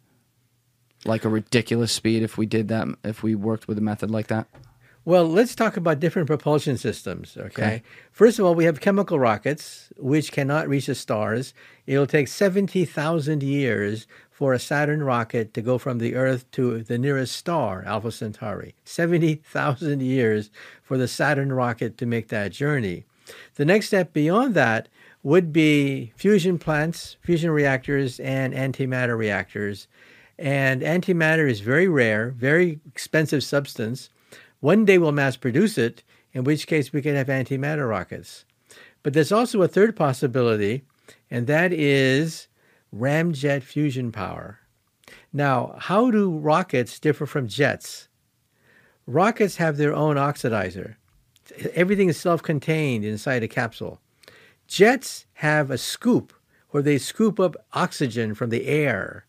like 1.05 1.25
a 1.25 1.29
ridiculous 1.29 1.91
speed? 1.91 2.23
If 2.23 2.37
we 2.37 2.45
did 2.45 2.67
that, 2.67 2.87
if 3.03 3.23
we 3.23 3.35
worked 3.35 3.67
with 3.67 3.77
a 3.77 3.81
method 3.81 4.11
like 4.11 4.27
that. 4.27 4.47
Well, 5.03 5.27
let's 5.27 5.55
talk 5.55 5.77
about 5.77 5.99
different 5.99 6.27
propulsion 6.27 6.77
systems. 6.77 7.35
Okay? 7.35 7.45
okay. 7.47 7.83
First 8.11 8.37
of 8.37 8.45
all, 8.45 8.53
we 8.53 8.65
have 8.65 8.81
chemical 8.81 9.17
rockets, 9.19 9.89
which 9.97 10.31
cannot 10.31 10.67
reach 10.67 10.85
the 10.85 10.95
stars. 10.95 11.55
It'll 11.87 12.05
take 12.05 12.27
70,000 12.27 13.41
years 13.41 14.05
for 14.41 14.53
a 14.53 14.59
Saturn 14.59 15.03
rocket 15.03 15.53
to 15.53 15.61
go 15.61 15.77
from 15.77 15.99
the 15.99 16.15
Earth 16.15 16.49
to 16.49 16.81
the 16.81 16.97
nearest 16.97 17.35
star, 17.35 17.83
Alpha 17.85 18.11
Centauri. 18.11 18.73
70,000 18.85 20.01
years 20.01 20.49
for 20.81 20.97
the 20.97 21.07
Saturn 21.07 21.53
rocket 21.53 21.95
to 21.99 22.07
make 22.07 22.29
that 22.29 22.51
journey. 22.51 23.05
The 23.53 23.65
next 23.65 23.85
step 23.85 24.13
beyond 24.13 24.55
that 24.55 24.89
would 25.21 25.53
be 25.53 26.11
fusion 26.15 26.57
plants, 26.57 27.17
fusion 27.21 27.51
reactors, 27.51 28.19
and 28.19 28.55
antimatter 28.55 29.15
reactors. 29.15 29.87
And 30.39 30.81
antimatter 30.81 31.47
is 31.47 31.59
very 31.59 31.87
rare, 31.87 32.31
very 32.31 32.79
expensive 32.87 33.43
substance. 33.43 34.09
One 34.59 34.85
day 34.85 34.97
we'll 34.97 35.11
mass 35.11 35.37
produce 35.37 35.77
it, 35.77 36.01
in 36.33 36.45
which 36.45 36.65
case 36.65 36.91
we 36.91 37.03
could 37.03 37.13
have 37.13 37.27
antimatter 37.27 37.87
rockets. 37.87 38.45
But 39.03 39.13
there's 39.13 39.31
also 39.31 39.61
a 39.61 39.67
third 39.67 39.95
possibility, 39.95 40.81
and 41.29 41.45
that 41.45 41.71
is 41.71 42.47
ramjet 42.95 43.63
fusion 43.63 44.11
power. 44.11 44.59
Now, 45.33 45.75
how 45.77 46.11
do 46.11 46.37
rockets 46.37 46.99
differ 46.99 47.25
from 47.25 47.47
jets? 47.47 48.07
Rockets 49.07 49.57
have 49.57 49.77
their 49.77 49.93
own 49.93 50.15
oxidizer. 50.15 50.95
Everything 51.73 52.09
is 52.09 52.17
self 52.17 52.41
contained 52.41 53.03
inside 53.03 53.43
a 53.43 53.47
capsule. 53.47 53.99
Jets 54.67 55.25
have 55.35 55.69
a 55.69 55.77
scoop 55.77 56.33
where 56.69 56.83
they 56.83 56.97
scoop 56.97 57.39
up 57.39 57.55
oxygen 57.73 58.33
from 58.33 58.49
the 58.49 58.67
air. 58.67 59.25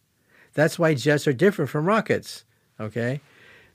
That's 0.55 0.79
why 0.79 0.95
jets 0.95 1.27
are 1.27 1.33
different 1.33 1.71
from 1.71 1.87
rockets. 1.87 2.45
Okay? 2.79 3.21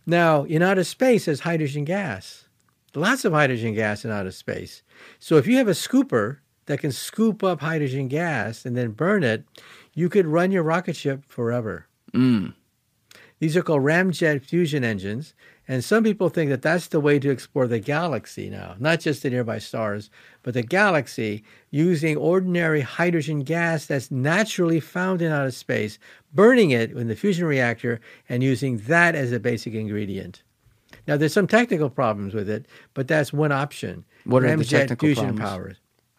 Now, 0.05 0.43
in 0.43 0.61
outer 0.61 0.83
space, 0.83 1.25
there's 1.25 1.41
hydrogen 1.41 1.83
gas. 1.83 2.47
Lots 2.95 3.25
of 3.25 3.33
hydrogen 3.33 3.73
gas 3.73 4.05
in 4.05 4.11
outer 4.11 4.31
space. 4.31 4.81
So 5.19 5.35
if 5.35 5.45
you 5.45 5.57
have 5.57 5.67
a 5.67 5.71
scooper 5.71 6.37
that 6.65 6.79
can 6.79 6.91
scoop 6.91 7.43
up 7.43 7.59
hydrogen 7.59 8.07
gas 8.07 8.65
and 8.65 8.77
then 8.77 8.91
burn 8.91 9.23
it, 9.23 9.43
you 9.97 10.09
could 10.09 10.27
run 10.27 10.51
your 10.51 10.61
rocket 10.61 10.95
ship 10.95 11.23
forever. 11.27 11.87
Mm. 12.13 12.53
These 13.39 13.57
are 13.57 13.63
called 13.63 13.81
ramjet 13.81 14.43
fusion 14.43 14.83
engines. 14.83 15.33
And 15.67 15.83
some 15.83 16.03
people 16.03 16.29
think 16.29 16.51
that 16.51 16.61
that's 16.61 16.87
the 16.87 16.99
way 16.99 17.17
to 17.17 17.31
explore 17.31 17.65
the 17.65 17.79
galaxy 17.79 18.47
now, 18.47 18.75
not 18.77 18.99
just 18.99 19.23
the 19.23 19.31
nearby 19.31 19.57
stars, 19.57 20.11
but 20.43 20.53
the 20.53 20.61
galaxy 20.61 21.43
using 21.71 22.15
ordinary 22.15 22.81
hydrogen 22.81 23.39
gas 23.39 23.87
that's 23.87 24.11
naturally 24.11 24.79
found 24.79 25.23
in 25.23 25.31
outer 25.31 25.49
space, 25.49 25.97
burning 26.31 26.69
it 26.69 26.91
in 26.91 27.07
the 27.07 27.15
fusion 27.15 27.45
reactor, 27.45 27.99
and 28.29 28.43
using 28.43 28.77
that 28.77 29.15
as 29.15 29.31
a 29.31 29.39
basic 29.39 29.73
ingredient. 29.73 30.43
Now, 31.07 31.17
there's 31.17 31.33
some 31.33 31.47
technical 31.47 31.89
problems 31.89 32.35
with 32.35 32.49
it, 32.49 32.67
but 32.93 33.07
that's 33.07 33.33
one 33.33 33.51
option. 33.51 34.05
What 34.25 34.43
are 34.43 34.55
the 34.55 34.63
technical 34.63 35.07
fusion 35.07 35.35
problems? 35.35 35.49
powers. 35.49 35.77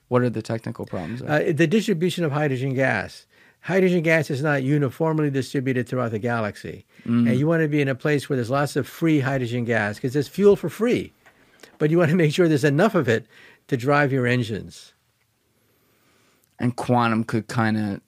What 0.08 0.23
are 0.23 0.31
the 0.31 0.42
technical 0.42 0.84
problems? 0.84 1.23
Uh, 1.23 1.52
the 1.55 1.66
distribution 1.68 2.24
of 2.24 2.32
hydrogen 2.32 2.74
gas. 2.74 3.26
Hydrogen 3.68 4.02
gas 4.02 4.30
is 4.30 4.42
not 4.42 4.62
uniformly 4.62 5.28
distributed 5.28 5.86
throughout 5.86 6.10
the 6.10 6.18
galaxy. 6.18 6.86
Mm-hmm. 7.00 7.28
And 7.28 7.38
you 7.38 7.47
want 7.47 7.60
to 7.60 7.68
be 7.68 7.82
in 7.82 7.88
a 7.88 7.94
place 7.94 8.26
where 8.26 8.36
there's 8.36 8.48
lots 8.48 8.76
of 8.76 8.88
free 8.88 9.20
hydrogen 9.20 9.66
gas 9.66 9.97
because 9.97 10.14
there's 10.14 10.26
fuel 10.26 10.56
for 10.56 10.70
free. 10.70 11.12
But 11.76 11.90
you 11.90 11.98
want 11.98 12.08
to 12.08 12.16
make 12.16 12.32
sure 12.32 12.48
there's 12.48 12.64
enough 12.64 12.94
of 12.94 13.10
it 13.10 13.26
to 13.66 13.76
drive 13.76 14.10
your 14.10 14.26
engines. 14.26 14.94
and 16.58 16.74
quantum 16.76 17.24
could 17.24 17.47
kind 17.47 17.76
of 17.76 18.00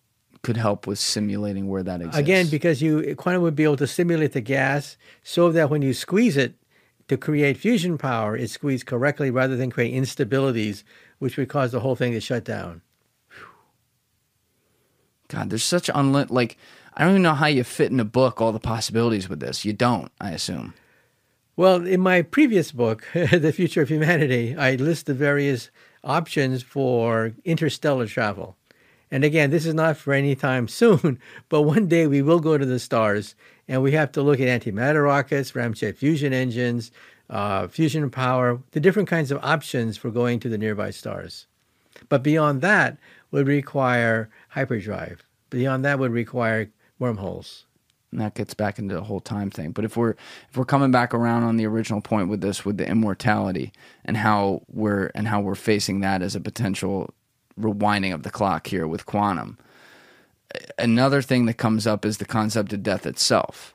could 0.42 0.56
help 0.56 0.86
with 0.86 0.98
simulating 0.98 1.68
where 1.68 1.82
that 1.82 2.00
exists. 2.00 2.18
Again, 2.18 2.46
because 2.48 2.80
you 2.80 3.14
quantum 3.16 3.42
would 3.42 3.54
be 3.54 3.64
able 3.64 3.76
to 3.76 3.86
simulate 3.86 4.32
the 4.32 4.40
gas 4.40 4.96
so 5.22 5.52
that 5.52 5.68
when 5.68 5.82
you 5.82 5.92
squeeze 5.92 6.38
it 6.38 6.54
to 7.08 7.18
create 7.18 7.58
fusion 7.58 7.98
power, 7.98 8.34
it's 8.34 8.54
squeezed 8.54 8.86
correctly 8.86 9.30
rather 9.30 9.56
than 9.56 9.70
create 9.70 9.92
instabilities, 9.92 10.84
which 11.18 11.36
would 11.36 11.50
cause 11.50 11.70
the 11.72 11.80
whole 11.80 11.96
thing 11.96 12.12
to 12.12 12.20
shut 12.20 12.44
down. 12.44 12.80
God, 15.30 15.50
there's 15.50 15.64
such 15.64 15.88
unlit. 15.94 16.30
Like, 16.30 16.58
I 16.94 17.04
don't 17.04 17.12
even 17.12 17.22
know 17.22 17.34
how 17.34 17.46
you 17.46 17.64
fit 17.64 17.92
in 17.92 18.00
a 18.00 18.04
book 18.04 18.40
all 18.40 18.52
the 18.52 18.58
possibilities 18.58 19.28
with 19.28 19.40
this. 19.40 19.64
You 19.64 19.72
don't, 19.72 20.10
I 20.20 20.32
assume. 20.32 20.74
Well, 21.56 21.86
in 21.86 22.00
my 22.00 22.22
previous 22.22 22.72
book, 22.72 23.06
The 23.12 23.52
Future 23.52 23.82
of 23.82 23.88
Humanity, 23.88 24.56
I 24.56 24.74
list 24.74 25.06
the 25.06 25.14
various 25.14 25.70
options 26.02 26.62
for 26.62 27.32
interstellar 27.44 28.06
travel. 28.06 28.56
And 29.10 29.24
again, 29.24 29.50
this 29.50 29.66
is 29.66 29.74
not 29.74 29.96
for 29.96 30.12
any 30.12 30.34
time 30.34 30.66
soon, 30.82 31.20
but 31.48 31.62
one 31.62 31.86
day 31.86 32.06
we 32.06 32.22
will 32.22 32.40
go 32.40 32.58
to 32.58 32.66
the 32.66 32.78
stars 32.78 33.34
and 33.68 33.82
we 33.82 33.92
have 33.92 34.10
to 34.12 34.22
look 34.22 34.40
at 34.40 34.60
antimatter 34.60 35.04
rockets, 35.04 35.52
ramjet 35.52 35.96
fusion 35.96 36.32
engines, 36.32 36.90
uh, 37.28 37.68
fusion 37.68 38.10
power, 38.10 38.60
the 38.72 38.80
different 38.80 39.08
kinds 39.08 39.30
of 39.30 39.38
options 39.44 39.96
for 39.96 40.10
going 40.10 40.40
to 40.40 40.48
the 40.48 40.58
nearby 40.58 40.90
stars. 40.90 41.46
But 42.08 42.24
beyond 42.24 42.62
that 42.62 42.98
would 43.30 43.46
require 43.46 44.28
hyperdrive. 44.50 45.24
Beyond 45.48 45.84
that 45.84 45.98
would 45.98 46.12
require 46.12 46.70
wormholes. 46.98 47.64
And 48.12 48.20
that 48.20 48.34
gets 48.34 48.54
back 48.54 48.78
into 48.78 48.94
the 48.94 49.02
whole 49.02 49.20
time 49.20 49.50
thing. 49.50 49.70
But 49.70 49.84
if 49.84 49.96
we're 49.96 50.10
if 50.50 50.56
we're 50.56 50.64
coming 50.64 50.90
back 50.90 51.14
around 51.14 51.44
on 51.44 51.56
the 51.56 51.66
original 51.66 52.00
point 52.00 52.28
with 52.28 52.40
this, 52.40 52.64
with 52.64 52.76
the 52.76 52.88
immortality 52.88 53.72
and 54.04 54.16
how 54.16 54.62
we're 54.68 55.10
and 55.14 55.28
how 55.28 55.40
we're 55.40 55.54
facing 55.54 56.00
that 56.00 56.22
as 56.22 56.34
a 56.34 56.40
potential 56.40 57.14
rewinding 57.58 58.12
of 58.12 58.22
the 58.22 58.30
clock 58.30 58.66
here 58.66 58.86
with 58.86 59.06
quantum. 59.06 59.58
Another 60.78 61.22
thing 61.22 61.46
that 61.46 61.54
comes 61.54 61.86
up 61.86 62.04
is 62.04 62.18
the 62.18 62.24
concept 62.24 62.72
of 62.72 62.82
death 62.82 63.06
itself, 63.06 63.74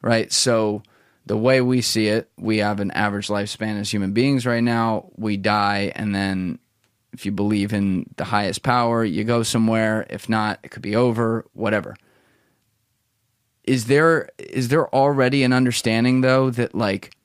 right? 0.00 0.32
So 0.32 0.82
the 1.24 1.36
way 1.36 1.60
we 1.60 1.80
see 1.80 2.06
it, 2.06 2.30
we 2.38 2.58
have 2.58 2.78
an 2.78 2.92
average 2.92 3.26
lifespan 3.26 3.80
as 3.80 3.92
human 3.92 4.12
beings 4.12 4.46
right 4.46 4.62
now. 4.62 5.10
We 5.16 5.36
die, 5.36 5.92
and 5.96 6.14
then 6.14 6.60
if 7.16 7.24
you 7.24 7.32
believe 7.32 7.72
in 7.72 8.04
the 8.16 8.24
highest 8.24 8.62
power, 8.62 9.02
you 9.02 9.24
go 9.24 9.42
somewhere. 9.42 10.06
If 10.10 10.28
not, 10.28 10.60
it 10.62 10.70
could 10.70 10.82
be 10.82 10.94
over, 10.94 11.46
whatever. 11.54 11.96
Is 13.64 13.86
there 13.86 14.28
is 14.38 14.68
there 14.68 14.94
already 14.94 15.42
an 15.42 15.54
understanding 15.54 16.20
though 16.20 16.50
that 16.50 16.74
like 16.74 17.16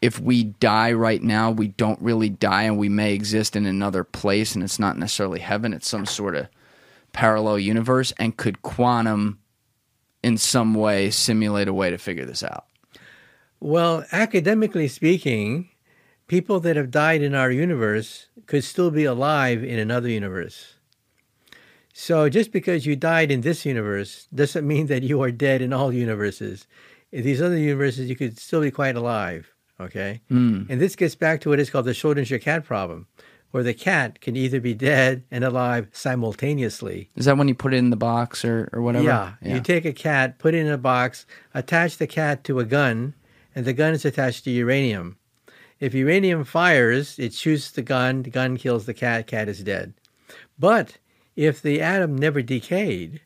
if 0.00 0.20
we 0.20 0.44
die 0.44 0.92
right 0.92 1.22
now 1.22 1.50
we 1.50 1.68
don't 1.68 2.00
really 2.00 2.28
die 2.28 2.62
and 2.62 2.78
we 2.78 2.88
may 2.88 3.14
exist 3.14 3.56
in 3.56 3.66
another 3.66 4.04
place 4.04 4.54
and 4.54 4.62
it's 4.62 4.78
not 4.78 4.96
necessarily 4.96 5.40
heaven 5.40 5.74
it's 5.74 5.88
some 5.88 6.06
sort 6.06 6.36
of 6.36 6.46
parallel 7.12 7.58
universe? 7.58 8.12
And 8.16 8.36
could 8.36 8.62
quantum 8.62 9.40
in 10.22 10.38
some 10.38 10.72
way 10.72 11.10
simulate 11.10 11.66
a 11.66 11.74
way 11.74 11.90
to 11.90 11.98
figure 11.98 12.24
this 12.24 12.44
out? 12.44 12.66
Well, 13.58 14.04
academically 14.12 14.86
speaking, 14.86 15.68
people 16.26 16.60
that 16.60 16.76
have 16.76 16.90
died 16.90 17.22
in 17.22 17.34
our 17.34 17.50
universe 17.50 18.26
could 18.46 18.64
still 18.64 18.90
be 18.90 19.04
alive 19.04 19.62
in 19.62 19.78
another 19.78 20.08
universe. 20.08 20.74
So 21.92 22.28
just 22.28 22.50
because 22.50 22.86
you 22.86 22.96
died 22.96 23.30
in 23.30 23.42
this 23.42 23.64
universe 23.64 24.26
doesn't 24.34 24.66
mean 24.66 24.86
that 24.88 25.02
you 25.02 25.22
are 25.22 25.30
dead 25.30 25.62
in 25.62 25.72
all 25.72 25.92
universes. 25.92 26.66
In 27.12 27.22
these 27.22 27.40
other 27.40 27.56
universes, 27.56 28.08
you 28.08 28.16
could 28.16 28.38
still 28.38 28.60
be 28.60 28.72
quite 28.72 28.96
alive. 28.96 29.52
Okay? 29.78 30.20
Hmm. 30.28 30.64
And 30.68 30.80
this 30.80 30.96
gets 30.96 31.14
back 31.14 31.40
to 31.42 31.50
what 31.50 31.60
is 31.60 31.70
called 31.70 31.84
the 31.84 31.92
Schrodinger 31.92 32.40
cat 32.40 32.64
problem, 32.64 33.06
where 33.52 33.62
the 33.62 33.74
cat 33.74 34.20
can 34.20 34.34
either 34.34 34.60
be 34.60 34.74
dead 34.74 35.22
and 35.30 35.44
alive 35.44 35.88
simultaneously. 35.92 37.10
is 37.14 37.26
that 37.26 37.38
when 37.38 37.46
you 37.46 37.54
put 37.54 37.72
it 37.74 37.76
in 37.78 37.90
the 37.90 37.96
box 37.96 38.44
or, 38.44 38.68
or 38.72 38.82
whatever 38.82 39.04
Yeah. 39.04 39.34
You 39.40 39.60
take 39.60 39.84
a 39.84 39.92
cat, 39.92 40.40
put 40.40 40.54
it 40.54 40.58
in 40.58 40.68
a 40.72 40.78
box, 40.78 41.26
attach 41.54 41.98
the 41.98 42.08
cat 42.08 42.42
to 42.44 42.58
a 42.58 42.64
gun, 42.64 43.14
and 43.54 43.64
the 43.64 43.72
gun 43.72 43.94
is 43.94 44.04
attached 44.04 44.42
to 44.44 44.50
uranium. 44.50 45.16
If 45.80 45.94
uranium 45.94 46.44
fires, 46.44 47.18
it 47.18 47.34
shoots 47.34 47.70
the 47.70 47.82
gun, 47.82 48.22
the 48.22 48.30
gun 48.30 48.56
kills 48.56 48.86
the 48.86 48.94
cat, 48.94 49.26
cat 49.26 49.48
is 49.48 49.62
dead. 49.62 49.94
But 50.58 50.98
if 51.36 51.60
the 51.60 51.80
atom 51.80 52.16
never 52.16 52.42
decayed, 52.42 53.20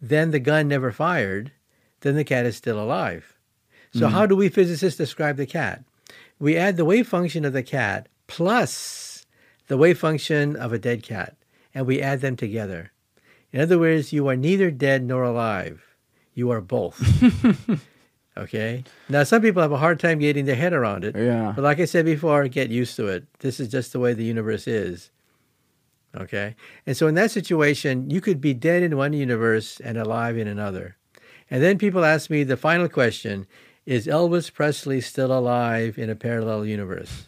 then 0.00 0.30
the 0.30 0.40
gun 0.40 0.68
never 0.68 0.92
fired, 0.92 1.52
then 2.00 2.14
the 2.14 2.24
cat 2.24 2.46
is 2.46 2.56
still 2.56 2.80
alive. 2.80 3.38
So, 3.92 4.06
hmm. 4.06 4.12
how 4.12 4.26
do 4.26 4.36
we 4.36 4.48
physicists 4.48 4.98
describe 4.98 5.36
the 5.36 5.46
cat? 5.46 5.84
We 6.38 6.56
add 6.56 6.76
the 6.76 6.84
wave 6.84 7.08
function 7.08 7.44
of 7.44 7.52
the 7.52 7.62
cat 7.62 8.08
plus 8.26 9.26
the 9.66 9.76
wave 9.76 9.98
function 9.98 10.56
of 10.56 10.72
a 10.72 10.78
dead 10.78 11.02
cat, 11.02 11.36
and 11.74 11.86
we 11.86 12.00
add 12.00 12.20
them 12.20 12.36
together. 12.36 12.92
In 13.52 13.60
other 13.60 13.78
words, 13.78 14.12
you 14.12 14.28
are 14.28 14.36
neither 14.36 14.70
dead 14.70 15.02
nor 15.02 15.22
alive. 15.22 15.84
You 16.34 16.50
are 16.50 16.60
both. 16.60 17.00
okay? 18.38 18.84
Now, 19.08 19.24
some 19.24 19.42
people 19.42 19.62
have 19.62 19.72
a 19.72 19.78
hard 19.78 20.00
time 20.00 20.18
getting 20.18 20.46
their 20.46 20.56
head 20.56 20.72
around 20.72 21.04
it. 21.04 21.16
Yeah. 21.16 21.52
But 21.54 21.64
like 21.64 21.80
I 21.80 21.84
said 21.84 22.04
before, 22.04 22.46
get 22.48 22.70
used 22.70 22.96
to 22.96 23.08
it. 23.08 23.26
This 23.40 23.60
is 23.60 23.68
just 23.68 23.92
the 23.92 23.98
way 23.98 24.14
the 24.14 24.24
universe 24.24 24.66
is. 24.66 25.10
Okay? 26.16 26.54
And 26.86 26.96
so, 26.96 27.06
in 27.06 27.14
that 27.16 27.30
situation, 27.30 28.10
you 28.10 28.20
could 28.20 28.40
be 28.40 28.54
dead 28.54 28.82
in 28.82 28.96
one 28.96 29.12
universe 29.12 29.80
and 29.80 29.98
alive 29.98 30.38
in 30.38 30.48
another. 30.48 30.96
And 31.50 31.62
then 31.62 31.78
people 31.78 32.04
ask 32.04 32.30
me 32.30 32.44
the 32.44 32.56
final 32.56 32.88
question 32.88 33.46
Is 33.86 34.06
Elvis 34.06 34.52
Presley 34.52 35.00
still 35.00 35.36
alive 35.36 35.98
in 35.98 36.10
a 36.10 36.16
parallel 36.16 36.64
universe? 36.64 37.26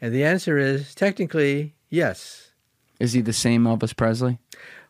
And 0.00 0.12
the 0.12 0.24
answer 0.24 0.58
is 0.58 0.94
technically 0.94 1.74
yes. 1.88 2.50
is 2.98 3.12
he 3.12 3.20
the 3.20 3.32
same 3.32 3.64
elvis 3.64 3.94
presley 3.96 4.38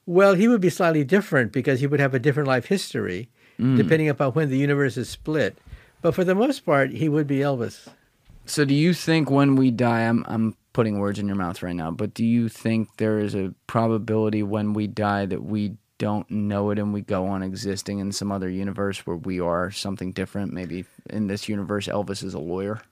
Well, 0.07 0.35
he 0.35 0.49
would 0.49 0.63
be 0.63 0.71
slightly 0.71 1.05
different 1.05 1.53
because 1.53 1.81
he 1.81 1.87
would 1.87 2.01
have 2.01 2.15
a 2.15 2.19
different 2.19 2.49
life 2.49 2.67
history 2.67 3.29
Mm. 3.63 3.77
depending 3.77 4.09
upon 4.09 4.33
when 4.33 4.51
the 4.51 4.59
universe 4.59 4.97
is 4.97 5.09
split. 5.09 5.57
But 6.01 6.15
for 6.15 6.25
the 6.25 6.35
most 6.35 6.67
part, 6.67 6.91
he 6.91 7.09
would 7.09 7.29
be 7.29 7.39
Elvis. 7.39 7.89
So 8.45 8.65
do 8.65 8.75
you 8.75 8.93
think 8.93 9.31
when 9.31 9.55
we 9.55 9.71
die 9.71 10.01
I'm 10.01 10.25
I'm 10.27 10.57
putting 10.73 10.99
words 10.99 11.19
in 11.19 11.29
your 11.29 11.37
mouth 11.37 11.63
right 11.63 11.77
now, 11.77 11.91
but 11.91 12.13
do 12.13 12.25
you 12.25 12.49
think 12.49 12.97
there 12.97 13.19
is 13.19 13.37
a 13.37 13.55
probability 13.67 14.43
when 14.43 14.73
we 14.73 14.87
die 14.87 15.27
that 15.27 15.45
we 15.45 15.77
don't 15.99 16.29
know 16.29 16.71
it 16.71 16.79
and 16.79 16.93
we 16.93 17.03
go 17.03 17.27
on 17.27 17.43
existing 17.43 18.01
in 18.01 18.11
some 18.11 18.33
other 18.33 18.49
universe 18.49 19.07
where 19.07 19.17
we 19.17 19.39
are 19.39 19.71
something 19.71 20.11
different? 20.11 20.53
Maybe 20.53 20.85
in 21.11 21.29
this 21.29 21.49
universe 21.49 21.87
Elvis 21.87 22.25
is 22.25 22.35
a 22.35 22.41
lawyer. 22.41 22.83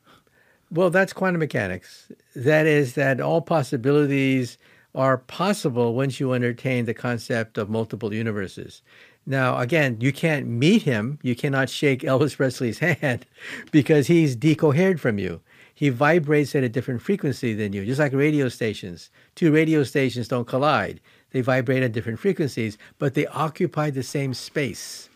Well, 0.70 0.90
that's 0.90 1.12
quantum 1.12 1.40
mechanics. 1.40 2.12
That 2.36 2.66
is, 2.66 2.94
that 2.94 3.20
all 3.20 3.40
possibilities 3.40 4.56
are 4.94 5.18
possible 5.18 5.94
once 5.94 6.20
you 6.20 6.32
entertain 6.32 6.84
the 6.84 6.94
concept 6.94 7.58
of 7.58 7.70
multiple 7.70 8.14
universes. 8.14 8.82
Now, 9.30 9.58
again, 9.58 9.98
you 10.00 10.12
can't 10.12 10.48
meet 10.48 10.82
him. 10.82 11.20
You 11.22 11.36
cannot 11.36 11.70
shake 11.70 12.00
Elvis 12.02 12.36
Presley's 12.36 12.80
hand 12.80 13.26
because 13.70 14.08
he's 14.08 14.34
decohered 14.34 15.00
from 15.00 15.20
you. 15.20 15.40
He 15.72 15.88
vibrates 15.88 16.56
at 16.56 16.64
a 16.64 16.68
different 16.68 17.00
frequency 17.00 17.54
than 17.54 17.72
you, 17.72 17.86
just 17.86 18.00
like 18.00 18.12
radio 18.12 18.48
stations. 18.48 19.08
Two 19.36 19.52
radio 19.52 19.84
stations 19.84 20.26
don't 20.26 20.48
collide. 20.48 21.00
They 21.30 21.42
vibrate 21.42 21.84
at 21.84 21.92
different 21.92 22.18
frequencies, 22.18 22.76
but 22.98 23.14
they 23.14 23.28
occupy 23.28 23.90
the 23.90 24.02
same 24.02 24.34
space. 24.34 25.08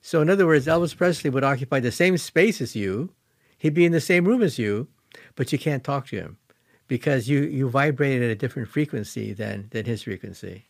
So, 0.00 0.22
in 0.22 0.30
other 0.30 0.46
words, 0.46 0.68
Elvis 0.68 0.96
Presley 0.96 1.28
would 1.28 1.42
occupy 1.42 1.80
the 1.80 1.90
same 1.90 2.18
space 2.18 2.60
as 2.60 2.76
you. 2.76 3.10
He'd 3.58 3.74
be 3.74 3.84
in 3.84 3.90
the 3.90 4.00
same 4.00 4.26
room 4.26 4.44
as 4.44 4.60
you, 4.60 4.86
but 5.34 5.50
you 5.50 5.58
can't 5.58 5.82
talk 5.82 6.06
to 6.06 6.16
him 6.16 6.38
because 6.86 7.28
you, 7.28 7.40
you 7.40 7.68
vibrate 7.68 8.22
at 8.22 8.30
a 8.30 8.36
different 8.36 8.68
frequency 8.68 9.32
than, 9.32 9.66
than 9.72 9.86
his 9.86 10.04
frequency. 10.04 10.66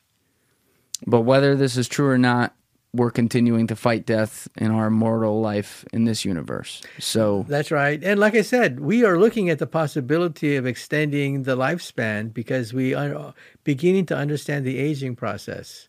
But 1.06 1.20
whether 1.20 1.54
this 1.54 1.76
is 1.76 1.86
true 1.86 2.08
or 2.08 2.18
not, 2.18 2.54
we're 2.92 3.10
continuing 3.10 3.66
to 3.68 3.76
fight 3.76 4.04
death 4.04 4.48
in 4.56 4.70
our 4.70 4.90
mortal 4.90 5.40
life 5.40 5.84
in 5.92 6.04
this 6.04 6.24
universe. 6.24 6.82
So 6.98 7.44
that's 7.48 7.70
right. 7.70 8.02
And 8.02 8.18
like 8.18 8.34
I 8.34 8.42
said, 8.42 8.80
we 8.80 9.04
are 9.04 9.18
looking 9.18 9.48
at 9.48 9.60
the 9.60 9.66
possibility 9.66 10.56
of 10.56 10.66
extending 10.66 11.44
the 11.44 11.56
lifespan 11.56 12.34
because 12.34 12.72
we 12.72 12.94
are 12.94 13.32
beginning 13.62 14.06
to 14.06 14.16
understand 14.16 14.64
the 14.64 14.78
aging 14.78 15.14
process. 15.14 15.88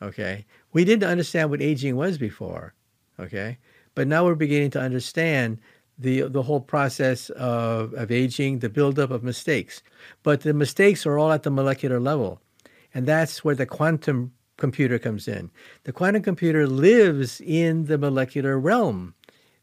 Okay. 0.00 0.46
We 0.72 0.84
didn't 0.84 1.10
understand 1.10 1.50
what 1.50 1.62
aging 1.62 1.96
was 1.96 2.16
before. 2.16 2.74
Okay. 3.18 3.58
But 3.94 4.06
now 4.06 4.24
we're 4.24 4.34
beginning 4.34 4.70
to 4.72 4.80
understand 4.80 5.58
the 5.98 6.22
the 6.28 6.42
whole 6.42 6.60
process 6.60 7.30
of, 7.30 7.94
of 7.94 8.12
aging, 8.12 8.58
the 8.58 8.68
buildup 8.68 9.10
of 9.10 9.24
mistakes. 9.24 9.82
But 10.22 10.42
the 10.42 10.52
mistakes 10.52 11.06
are 11.06 11.18
all 11.18 11.32
at 11.32 11.42
the 11.42 11.50
molecular 11.50 11.98
level. 11.98 12.40
And 12.94 13.06
that's 13.06 13.44
where 13.44 13.54
the 13.54 13.66
quantum 13.66 14.32
computer 14.56 14.98
comes 14.98 15.28
in. 15.28 15.50
The 15.84 15.92
quantum 15.92 16.22
computer 16.22 16.66
lives 16.66 17.40
in 17.40 17.86
the 17.86 17.98
molecular 17.98 18.58
realm. 18.58 19.14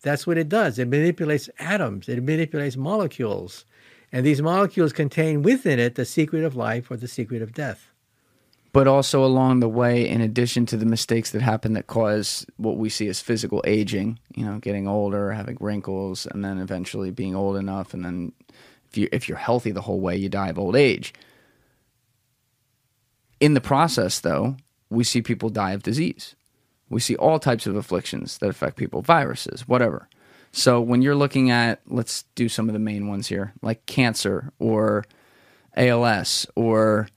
That's 0.01 0.27
what 0.27 0.37
it 0.37 0.49
does. 0.49 0.77
It 0.77 0.89
manipulates 0.89 1.49
atoms, 1.59 2.09
it 2.09 2.21
manipulates 2.23 2.77
molecules. 2.77 3.65
And 4.11 4.25
these 4.25 4.41
molecules 4.41 4.93
contain 4.93 5.41
within 5.41 5.79
it 5.79 5.95
the 5.95 6.05
secret 6.05 6.43
of 6.43 6.55
life 6.55 6.91
or 6.91 6.97
the 6.97 7.07
secret 7.07 7.41
of 7.41 7.53
death. 7.53 7.89
But 8.71 8.87
also 8.87 9.23
along 9.23 9.59
the 9.59 9.69
way, 9.69 10.07
in 10.07 10.21
addition 10.21 10.65
to 10.67 10.77
the 10.77 10.85
mistakes 10.85 11.31
that 11.31 11.41
happen 11.41 11.73
that 11.73 11.87
cause 11.87 12.45
what 12.57 12.77
we 12.77 12.89
see 12.89 13.07
as 13.07 13.21
physical 13.21 13.63
aging, 13.65 14.19
you 14.35 14.45
know, 14.45 14.57
getting 14.59 14.87
older, 14.87 15.31
having 15.31 15.57
wrinkles, 15.59 16.25
and 16.27 16.43
then 16.43 16.57
eventually 16.57 17.11
being 17.11 17.35
old 17.35 17.55
enough, 17.55 17.93
and 17.93 18.03
then 18.03 18.33
if 18.89 18.97
you 18.97 19.09
if 19.11 19.29
you're 19.29 19.37
healthy 19.37 19.71
the 19.71 19.81
whole 19.81 19.99
way, 19.99 20.15
you 20.15 20.27
die 20.27 20.49
of 20.49 20.59
old 20.59 20.75
age. 20.75 21.13
In 23.39 23.53
the 23.53 23.61
process, 23.61 24.19
though, 24.19 24.57
we 24.93 25.03
see 25.03 25.21
people 25.21 25.49
die 25.49 25.71
of 25.71 25.83
disease. 25.83 26.35
We 26.89 26.99
see 26.99 27.15
all 27.15 27.39
types 27.39 27.65
of 27.65 27.75
afflictions 27.75 28.37
that 28.37 28.49
affect 28.49 28.77
people, 28.77 29.01
viruses, 29.01 29.67
whatever. 29.67 30.07
So 30.51 30.79
when 30.79 31.01
you're 31.01 31.15
looking 31.15 31.49
at, 31.49 31.81
let's 31.87 32.23
do 32.35 32.47
some 32.47 32.69
of 32.69 32.73
the 32.73 32.79
main 32.79 33.07
ones 33.07 33.27
here, 33.27 33.53
like 33.61 33.85
cancer 33.87 34.53
or 34.59 35.03
ALS 35.75 36.45
or 36.55 37.07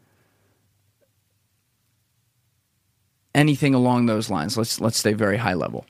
anything 3.35 3.75
along 3.75 4.07
those 4.07 4.31
lines. 4.31 4.57
Let's 4.57 4.81
let's 4.81 4.97
stay 4.97 5.13
very 5.13 5.37
high 5.37 5.55
level. 5.55 5.85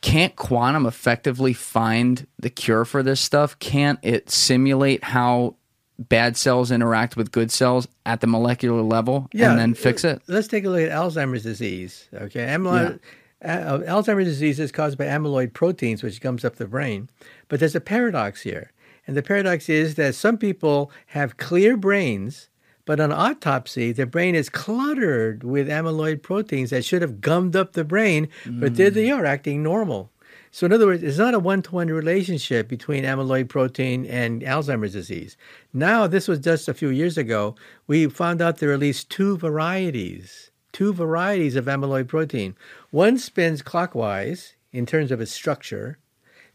Can't 0.00 0.34
quantum 0.34 0.86
effectively 0.86 1.52
find 1.52 2.26
the 2.38 2.50
cure 2.50 2.86
for 2.86 3.02
this 3.02 3.20
stuff? 3.20 3.58
Can't 3.58 3.98
it 4.02 4.30
simulate 4.30 5.04
how 5.04 5.56
bad 5.98 6.36
cells 6.36 6.70
interact 6.70 7.16
with 7.16 7.32
good 7.32 7.50
cells 7.50 7.88
at 8.06 8.20
the 8.20 8.26
molecular 8.26 8.82
level 8.82 9.28
yeah, 9.32 9.50
and 9.50 9.58
then 9.58 9.74
fix 9.74 10.04
it? 10.04 10.22
Let's 10.26 10.48
take 10.48 10.64
a 10.64 10.68
look 10.68 10.82
at 10.82 10.90
Alzheimer's 10.90 11.42
disease. 11.42 12.08
Okay, 12.14 12.46
amyloid, 12.46 13.00
yeah. 13.42 13.70
uh, 13.70 13.78
Alzheimer's 13.80 14.26
disease 14.26 14.60
is 14.60 14.72
caused 14.72 14.96
by 14.96 15.06
amyloid 15.06 15.52
proteins, 15.52 16.02
which 16.02 16.20
comes 16.20 16.44
up 16.44 16.56
the 16.56 16.66
brain. 16.66 17.10
But 17.48 17.60
there's 17.60 17.74
a 17.74 17.80
paradox 17.80 18.42
here, 18.42 18.72
and 19.06 19.16
the 19.16 19.22
paradox 19.22 19.68
is 19.68 19.96
that 19.96 20.14
some 20.14 20.38
people 20.38 20.90
have 21.08 21.36
clear 21.36 21.76
brains, 21.76 22.48
but 22.84 23.00
on 23.00 23.12
autopsy, 23.12 23.92
the 23.92 24.06
brain 24.06 24.34
is 24.34 24.48
cluttered 24.48 25.42
with 25.42 25.68
amyloid 25.68 26.22
proteins 26.22 26.70
that 26.70 26.84
should 26.84 27.02
have 27.02 27.20
gummed 27.20 27.56
up 27.56 27.72
the 27.72 27.84
brain, 27.84 28.28
mm. 28.44 28.60
but 28.60 28.76
there 28.76 28.90
they 28.90 29.10
are 29.10 29.26
acting 29.26 29.62
normal. 29.62 30.10
So, 30.50 30.66
in 30.66 30.72
other 30.72 30.86
words, 30.86 31.02
it's 31.02 31.18
not 31.18 31.34
a 31.34 31.38
one 31.38 31.62
to 31.62 31.72
one 31.72 31.88
relationship 31.88 32.68
between 32.68 33.04
amyloid 33.04 33.48
protein 33.48 34.06
and 34.06 34.42
Alzheimer's 34.42 34.92
disease. 34.92 35.36
Now, 35.72 36.06
this 36.06 36.28
was 36.28 36.38
just 36.38 36.68
a 36.68 36.74
few 36.74 36.88
years 36.88 37.18
ago, 37.18 37.54
we 37.86 38.06
found 38.06 38.40
out 38.40 38.58
there 38.58 38.70
are 38.70 38.74
at 38.74 38.80
least 38.80 39.10
two 39.10 39.36
varieties, 39.36 40.50
two 40.72 40.92
varieties 40.92 41.56
of 41.56 41.66
amyloid 41.66 42.08
protein. 42.08 42.56
One 42.90 43.18
spins 43.18 43.62
clockwise 43.62 44.54
in 44.72 44.86
terms 44.86 45.10
of 45.10 45.20
its 45.20 45.32
structure, 45.32 45.98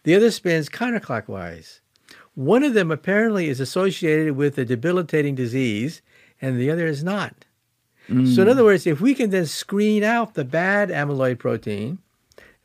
the 0.03 0.15
other 0.15 0.31
spins 0.31 0.69
counterclockwise. 0.69 1.79
One 2.35 2.63
of 2.63 2.73
them 2.73 2.91
apparently 2.91 3.47
is 3.47 3.59
associated 3.59 4.35
with 4.35 4.57
a 4.57 4.65
debilitating 4.65 5.35
disease, 5.35 6.01
and 6.41 6.59
the 6.59 6.71
other 6.71 6.87
is 6.87 7.03
not. 7.03 7.45
Mm. 8.09 8.35
So, 8.35 8.41
in 8.41 8.49
other 8.49 8.63
words, 8.63 8.87
if 8.87 8.99
we 8.99 9.13
can 9.13 9.29
then 9.29 9.45
screen 9.45 10.03
out 10.03 10.33
the 10.33 10.43
bad 10.43 10.89
amyloid 10.89 11.39
protein, 11.39 11.99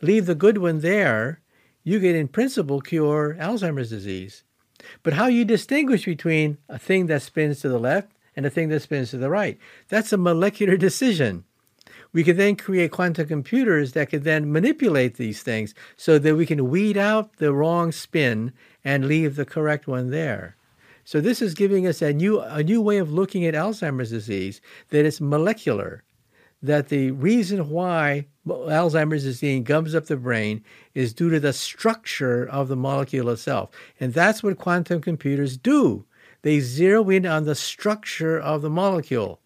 leave 0.00 0.26
the 0.26 0.34
good 0.34 0.58
one 0.58 0.80
there, 0.80 1.40
you 1.84 2.00
can, 2.00 2.14
in 2.14 2.28
principle, 2.28 2.80
cure 2.80 3.36
Alzheimer's 3.38 3.90
disease. 3.90 4.44
But 5.02 5.14
how 5.14 5.26
you 5.26 5.44
distinguish 5.44 6.04
between 6.04 6.58
a 6.68 6.78
thing 6.78 7.06
that 7.06 7.22
spins 7.22 7.60
to 7.60 7.68
the 7.68 7.78
left 7.78 8.12
and 8.36 8.46
a 8.46 8.50
thing 8.50 8.68
that 8.68 8.80
spins 8.80 9.10
to 9.10 9.18
the 9.18 9.30
right, 9.30 9.58
that's 9.88 10.12
a 10.12 10.16
molecular 10.16 10.76
decision. 10.76 11.44
We 12.12 12.24
can 12.24 12.36
then 12.36 12.56
create 12.56 12.90
quantum 12.90 13.28
computers 13.28 13.92
that 13.92 14.10
can 14.10 14.22
then 14.22 14.50
manipulate 14.50 15.16
these 15.16 15.42
things 15.42 15.74
so 15.96 16.18
that 16.18 16.36
we 16.36 16.46
can 16.46 16.70
weed 16.70 16.96
out 16.96 17.36
the 17.36 17.52
wrong 17.52 17.92
spin 17.92 18.52
and 18.84 19.06
leave 19.06 19.36
the 19.36 19.44
correct 19.44 19.86
one 19.86 20.10
there. 20.10 20.56
So 21.04 21.20
this 21.20 21.42
is 21.42 21.54
giving 21.54 21.86
us 21.86 22.02
a 22.02 22.12
new 22.12 22.40
a 22.40 22.62
new 22.62 22.82
way 22.82 22.98
of 22.98 23.12
looking 23.12 23.46
at 23.46 23.54
Alzheimer's 23.54 24.10
disease 24.10 24.60
that 24.90 25.06
is 25.06 25.20
molecular 25.20 26.02
that 26.62 26.88
the 26.88 27.10
reason 27.12 27.70
why 27.70 28.26
Alzheimer's 28.46 29.24
disease 29.24 29.62
gums 29.64 29.94
up 29.94 30.06
the 30.06 30.16
brain 30.16 30.64
is 30.94 31.14
due 31.14 31.30
to 31.30 31.40
the 31.40 31.52
structure 31.52 32.48
of 32.48 32.68
the 32.68 32.76
molecule 32.76 33.30
itself. 33.30 33.70
And 34.00 34.12
that's 34.12 34.42
what 34.42 34.58
quantum 34.58 35.00
computers 35.00 35.56
do. 35.56 36.04
They 36.42 36.60
zero 36.60 37.08
in 37.10 37.26
on 37.26 37.44
the 37.44 37.54
structure 37.54 38.38
of 38.38 38.62
the 38.62 38.70
molecule. 38.70 39.40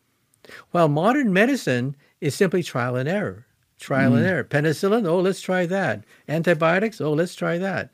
While 0.70 0.88
modern 0.88 1.32
medicine 1.32 1.96
is 2.20 2.34
simply 2.34 2.62
trial 2.62 2.96
and 2.96 3.08
error. 3.08 3.46
Trial 3.78 4.12
mm. 4.12 4.18
and 4.18 4.26
error. 4.26 4.44
Penicillin, 4.44 5.06
oh, 5.06 5.20
let's 5.20 5.40
try 5.40 5.66
that. 5.66 6.04
Antibiotics, 6.28 7.00
oh, 7.00 7.12
let's 7.12 7.34
try 7.34 7.58
that. 7.58 7.90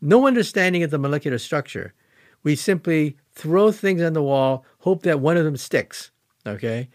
No 0.00 0.26
understanding 0.26 0.82
of 0.82 0.90
the 0.90 0.98
molecular 0.98 1.38
structure. 1.38 1.94
We 2.42 2.56
simply 2.56 3.16
throw 3.32 3.70
things 3.70 4.02
on 4.02 4.14
the 4.14 4.22
wall, 4.22 4.64
hope 4.80 5.02
that 5.02 5.20
one 5.20 5.36
of 5.36 5.44
them 5.44 5.56
sticks. 5.56 6.10
Okay? 6.46 6.88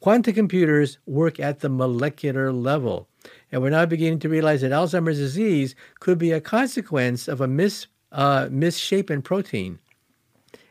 Quantum 0.00 0.32
computers 0.32 0.98
work 1.06 1.38
at 1.38 1.60
the 1.60 1.68
molecular 1.68 2.52
level. 2.52 3.06
And 3.52 3.60
we're 3.60 3.70
now 3.70 3.84
beginning 3.84 4.20
to 4.20 4.30
realize 4.30 4.62
that 4.62 4.72
Alzheimer's 4.72 5.18
disease 5.18 5.74
could 6.00 6.18
be 6.18 6.32
a 6.32 6.40
consequence 6.40 7.28
of 7.28 7.42
a 7.42 7.46
mis, 7.46 7.86
uh, 8.10 8.48
misshapen 8.50 9.20
protein. 9.20 9.78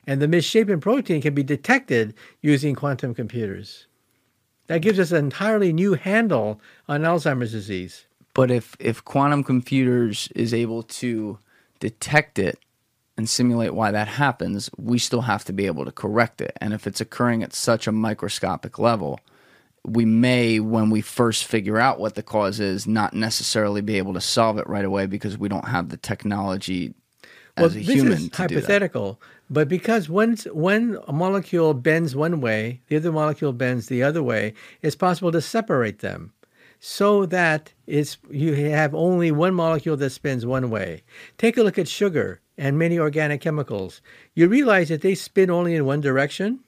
And 0.08 0.20
the 0.20 0.28
misshapen 0.28 0.80
protein 0.80 1.22
can 1.22 1.36
be 1.36 1.44
detected 1.44 2.16
using 2.42 2.74
quantum 2.74 3.14
computers. 3.14 3.86
That 4.66 4.82
gives 4.82 5.00
us 5.00 5.12
an 5.12 5.26
entirely 5.26 5.74
new 5.74 5.94
handle 5.94 6.60
on 6.88 7.02
Alzheimer's 7.02 7.52
disease. 7.52 8.08
But 8.34 8.50
if, 8.50 8.76
if 8.80 9.06
quantum 9.06 9.44
computers 9.44 10.30
is 10.36 10.54
able 10.56 10.82
to 10.84 11.38
detect 11.80 12.40
it 12.40 12.58
and 13.20 13.30
simulate 13.30 13.74
why 13.74 13.92
that 13.92 14.08
happens, 14.08 14.70
we 14.78 14.98
still 14.98 15.24
have 15.24 15.44
to 15.44 15.52
be 15.52 15.66
able 15.66 15.84
to 15.84 15.92
correct 15.92 16.40
it. 16.40 16.54
And 16.62 16.74
if 16.74 16.88
it's 16.88 17.02
occurring 17.02 17.44
at 17.44 17.54
such 17.54 17.86
a 17.86 17.92
microscopic 17.92 18.80
level, 18.80 19.20
we 19.84 20.06
may, 20.06 20.62
when 20.62 20.90
we 20.90 21.02
first 21.02 21.44
figure 21.44 21.78
out 21.78 22.00
what 22.00 22.16
the 22.16 22.24
cause 22.24 22.62
is, 22.62 22.88
not 22.88 23.14
necessarily 23.14 23.82
be 23.82 23.98
able 23.98 24.14
to 24.14 24.22
solve 24.22 24.58
it 24.58 24.66
right 24.70 24.86
away 24.86 25.06
because 25.06 25.38
we 25.38 25.50
don't 25.50 25.68
have 25.68 25.90
the 25.90 25.98
technology 25.98 26.94
as 27.58 27.76
well, 27.76 27.82
a 27.82 27.84
human. 27.84 28.12
This 28.12 28.22
is 28.22 28.38
hypothetical, 28.38 29.20
but 29.50 29.68
because 29.68 30.08
once 30.08 30.46
when 30.54 30.98
a 31.06 31.12
molecule 31.12 31.74
bends 31.74 32.16
one 32.16 32.40
way, 32.40 32.80
the 32.88 32.96
other 32.96 33.12
molecule 33.12 33.52
bends 33.52 33.88
the 33.88 34.02
other 34.02 34.24
way, 34.24 34.54
it's 34.82 34.96
possible 34.96 35.34
to 35.34 35.42
separate 35.42 36.00
them 36.00 36.32
so 36.80 37.26
that 37.26 37.74
it's 37.86 38.18
you 38.30 38.54
have 38.54 38.96
only 38.96 39.30
one 39.30 39.54
molecule 39.54 39.98
that 39.98 40.12
spins 40.12 40.46
one 40.46 40.70
way. 40.70 41.04
Take 41.38 41.58
a 41.58 41.64
look 41.64 41.78
at 41.78 41.90
sugar 41.90 42.40
and 42.60 42.78
many 42.78 43.00
organic 43.00 43.40
chemicals, 43.40 44.02
you 44.36 44.48
realize 44.48 44.90
that 44.90 45.02
they 45.02 45.16
spin 45.16 45.50
only 45.50 45.74
in 45.74 45.86
one 45.86 46.02
direction. 46.02 46.60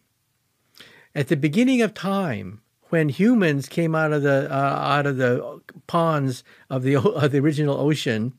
At 1.13 1.27
the 1.27 1.35
beginning 1.35 1.81
of 1.81 1.93
time, 1.93 2.61
when 2.85 3.09
humans 3.09 3.67
came 3.67 3.93
out 3.93 4.13
of 4.13 4.23
the 4.23 4.47
uh, 4.49 4.55
out 4.55 5.05
of 5.05 5.17
the 5.17 5.61
ponds 5.87 6.43
of 6.69 6.83
the 6.83 6.95
of 7.23 7.31
the 7.31 7.39
original 7.39 7.77
ocean, 7.77 8.33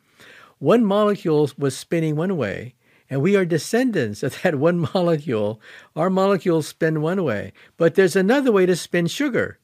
one 0.59 0.85
molecule 0.85 1.51
was 1.59 1.77
spinning 1.77 2.17
one 2.17 2.37
way, 2.39 2.75
and 3.11 3.21
we 3.21 3.37
are 3.37 3.45
descendants 3.45 4.23
of 4.23 4.41
that 4.43 4.55
one 4.69 4.89
molecule. 4.95 5.61
Our 5.95 6.09
molecules 6.09 6.69
spin 6.69 7.03
one 7.03 7.23
way, 7.23 7.53
but 7.77 7.95
there's 7.95 8.17
another 8.17 8.51
way 8.51 8.65
to 8.65 8.77
spin 8.77 9.07
sugar. 9.09 9.59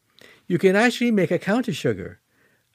You 0.46 0.58
can 0.58 0.76
actually 0.76 1.10
make 1.10 1.30
a 1.30 1.38
counter 1.38 1.72
sugar. 1.72 2.20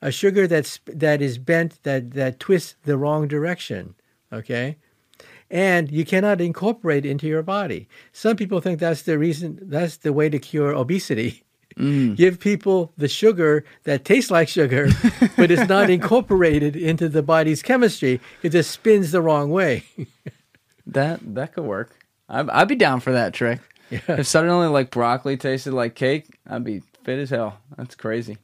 a 0.01 0.11
sugar 0.11 0.47
that's 0.47 0.79
that 0.87 1.21
is 1.21 1.37
bent 1.37 1.81
that 1.83 2.11
that 2.11 2.39
twists 2.39 2.75
the 2.83 2.97
wrong 2.97 3.27
direction. 3.27 3.95
Okay, 4.31 4.77
and 5.53 5.91
you 5.91 6.03
cannot 6.03 6.41
incorporate 6.41 7.05
into 7.05 7.27
your 7.27 7.43
body. 7.43 7.87
Some 8.11 8.35
people 8.35 8.59
think 8.59 8.79
that's 8.79 9.03
the 9.03 9.19
reason. 9.19 9.59
That's 9.61 9.97
the 9.97 10.11
way 10.11 10.27
to 10.27 10.39
cure 10.39 10.73
obesity. 10.73 11.43
Mm. 11.77 12.15
Give 12.15 12.39
people 12.39 12.91
the 12.97 13.07
sugar 13.07 13.63
that 13.83 14.03
tastes 14.03 14.31
like 14.31 14.47
sugar, 14.47 14.89
but 15.37 15.51
it's 15.51 15.69
not 15.69 15.91
incorporated 15.91 16.75
into 16.75 17.07
the 17.07 17.21
body's 17.21 17.61
chemistry. 17.61 18.19
It 18.41 18.49
just 18.49 18.71
spins 18.71 19.11
the 19.11 19.21
wrong 19.21 19.49
way. 19.49 19.85
That 20.85 21.21
that 21.35 21.53
could 21.53 21.63
work. 21.63 21.95
I'd, 22.27 22.49
I'd 22.49 22.67
be 22.67 22.75
down 22.75 22.99
for 22.99 23.13
that 23.13 23.33
trick. 23.33 23.61
If 23.89 24.27
suddenly 24.27 24.67
like 24.67 24.91
broccoli 24.91 25.37
tasted 25.37 25.73
like 25.73 25.95
cake, 25.95 26.27
I'd 26.45 26.65
be 26.65 26.81
fit 27.05 27.19
as 27.19 27.29
hell. 27.29 27.57
That's 27.77 27.95
crazy. 27.95 28.37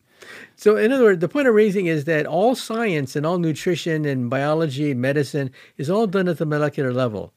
So, 0.56 0.78
in 0.78 0.92
other 0.92 1.04
words, 1.04 1.22
the 1.22 1.30
point 1.30 1.48
of 1.48 1.56
raising 1.56 1.86
is 1.86 2.06
that 2.06 2.26
all 2.26 2.56
science 2.56 3.16
and 3.16 3.26
all 3.26 3.38
nutrition 3.38 4.06
and 4.06 4.30
biology 4.30 4.92
and 4.92 5.02
medicine 5.02 5.52
is 5.78 5.90
all 5.90 6.08
done 6.08 6.28
at 6.28 6.38
the 6.38 6.46
molecular 6.46 6.94
level. 6.94 7.34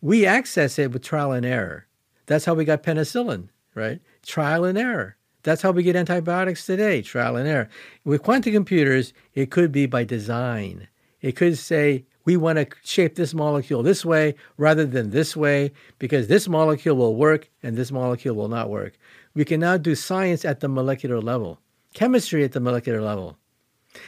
We 0.00 0.26
access 0.26 0.78
it 0.78 0.92
with 0.92 1.02
trial 1.02 1.32
and 1.32 1.46
error. 1.46 1.86
That's 2.26 2.44
how 2.44 2.54
we 2.54 2.64
got 2.64 2.82
penicillin, 2.82 3.48
right? 3.74 4.00
Trial 4.24 4.64
and 4.64 4.78
error. 4.78 5.16
That's 5.42 5.62
how 5.62 5.72
we 5.72 5.82
get 5.82 5.96
antibiotics 5.96 6.66
today, 6.66 7.02
trial 7.02 7.36
and 7.36 7.48
error. 7.48 7.68
With 8.04 8.22
quantum 8.22 8.52
computers, 8.52 9.12
it 9.34 9.50
could 9.50 9.72
be 9.72 9.86
by 9.86 10.04
design. 10.04 10.88
It 11.20 11.32
could 11.32 11.58
say, 11.58 12.04
we 12.24 12.36
want 12.36 12.58
to 12.58 12.66
shape 12.84 13.16
this 13.16 13.34
molecule 13.34 13.82
this 13.82 14.04
way 14.04 14.36
rather 14.56 14.86
than 14.86 15.10
this 15.10 15.36
way 15.36 15.72
because 15.98 16.28
this 16.28 16.48
molecule 16.48 16.96
will 16.96 17.16
work 17.16 17.48
and 17.62 17.76
this 17.76 17.90
molecule 17.90 18.36
will 18.36 18.48
not 18.48 18.70
work. 18.70 18.96
We 19.34 19.44
can 19.44 19.60
now 19.60 19.76
do 19.76 19.94
science 19.94 20.44
at 20.44 20.60
the 20.60 20.68
molecular 20.68 21.20
level, 21.20 21.58
chemistry 21.92 22.44
at 22.44 22.52
the 22.52 22.60
molecular 22.60 23.00
level. 23.00 23.36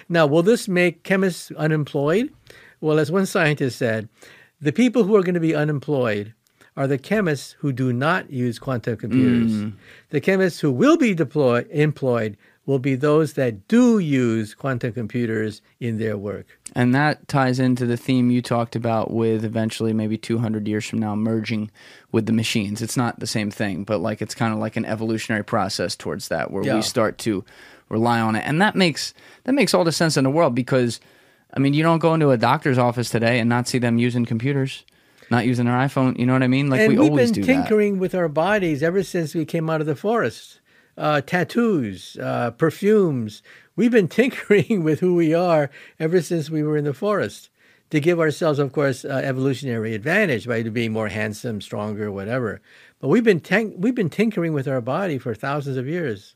Now, 0.08 0.26
will 0.26 0.42
this 0.42 0.66
make 0.68 1.02
chemists 1.02 1.50
unemployed? 1.52 2.30
Well, 2.80 2.98
as 2.98 3.10
one 3.10 3.26
scientist 3.26 3.78
said, 3.78 4.08
the 4.60 4.72
people 4.72 5.04
who 5.04 5.16
are 5.16 5.22
going 5.22 5.34
to 5.34 5.40
be 5.40 5.54
unemployed 5.54 6.34
are 6.76 6.86
the 6.86 6.98
chemists 6.98 7.54
who 7.58 7.72
do 7.72 7.92
not 7.92 8.30
use 8.30 8.58
quantum 8.58 8.96
computers. 8.96 9.52
Mm. 9.52 9.74
The 10.10 10.20
chemists 10.20 10.60
who 10.60 10.72
will 10.72 10.96
be 10.96 11.14
deployed, 11.14 11.68
employed 11.70 12.36
will 12.66 12.78
be 12.78 12.94
those 12.94 13.34
that 13.34 13.68
do 13.68 13.98
use 13.98 14.54
quantum 14.54 14.92
computers 14.92 15.60
in 15.80 15.98
their 15.98 16.16
work. 16.16 16.58
And 16.74 16.94
that 16.94 17.28
ties 17.28 17.60
into 17.60 17.84
the 17.84 17.96
theme 17.98 18.30
you 18.30 18.40
talked 18.40 18.74
about 18.74 19.10
with 19.12 19.44
eventually 19.44 19.92
maybe 19.92 20.16
200 20.16 20.66
years 20.66 20.86
from 20.86 20.98
now 20.98 21.14
merging 21.14 21.70
with 22.10 22.24
the 22.26 22.32
machines. 22.32 22.80
It's 22.80 22.96
not 22.96 23.20
the 23.20 23.26
same 23.26 23.50
thing, 23.50 23.84
but 23.84 23.98
like 24.00 24.22
it's 24.22 24.34
kind 24.34 24.52
of 24.52 24.58
like 24.58 24.76
an 24.76 24.86
evolutionary 24.86 25.44
process 25.44 25.94
towards 25.94 26.28
that 26.28 26.50
where 26.50 26.64
Yeah. 26.64 26.76
we 26.76 26.82
start 26.82 27.18
to 27.18 27.44
rely 27.88 28.20
on 28.20 28.36
it. 28.36 28.44
And 28.46 28.60
that 28.60 28.74
makes 28.74 29.14
that 29.44 29.52
makes 29.52 29.74
all 29.74 29.84
the 29.84 29.92
sense 29.92 30.16
in 30.16 30.24
the 30.24 30.30
world 30.30 30.54
because 30.54 31.00
I 31.52 31.60
mean, 31.60 31.74
you 31.74 31.82
don't 31.82 32.00
go 32.00 32.14
into 32.14 32.30
a 32.30 32.36
doctor's 32.36 32.78
office 32.78 33.10
today 33.10 33.38
and 33.38 33.48
not 33.48 33.68
see 33.68 33.78
them 33.78 33.98
using 33.98 34.26
computers, 34.26 34.84
not 35.30 35.46
using 35.46 35.66
their 35.66 35.74
iPhone, 35.74 36.18
you 36.18 36.26
know 36.26 36.32
what 36.32 36.42
I 36.42 36.48
mean? 36.48 36.68
Like 36.68 36.80
and 36.80 36.88
we 36.88 36.94
have 36.96 37.10
always 37.10 37.30
been 37.30 37.42
do 37.42 37.46
that. 37.46 37.52
tinkering 37.52 37.98
with 37.98 38.14
our 38.14 38.28
bodies 38.28 38.82
ever 38.82 39.02
since 39.02 39.34
we 39.34 39.44
came 39.44 39.70
out 39.70 39.80
of 39.80 39.86
the 39.86 39.96
forest. 39.96 40.60
Uh, 40.96 41.20
tattoos, 41.20 42.16
uh, 42.20 42.52
perfumes. 42.52 43.42
We've 43.76 43.90
been 43.90 44.08
tinkering 44.20 44.84
with 44.84 45.00
who 45.00 45.14
we 45.14 45.34
are 45.34 45.70
ever 45.98 46.20
since 46.20 46.50
we 46.50 46.62
were 46.62 46.76
in 46.76 46.84
the 46.84 46.94
forest 46.94 47.50
to 47.90 48.00
give 48.00 48.18
ourselves, 48.18 48.58
of 48.58 48.72
course, 48.72 49.04
uh, 49.04 49.20
evolutionary 49.24 49.94
advantage 49.94 50.48
by 50.48 50.62
being 50.64 50.92
more 50.92 51.08
handsome, 51.08 51.60
stronger, 51.60 52.10
whatever. 52.10 52.60
But 52.98 53.08
we've 53.08 53.24
been 53.24 53.40
tin- 53.40 53.74
we've 53.78 53.94
been 53.94 54.10
tinkering 54.10 54.52
with 54.52 54.66
our 54.66 54.80
body 54.80 55.18
for 55.18 55.34
thousands 55.34 55.76
of 55.76 55.86
years. 55.86 56.34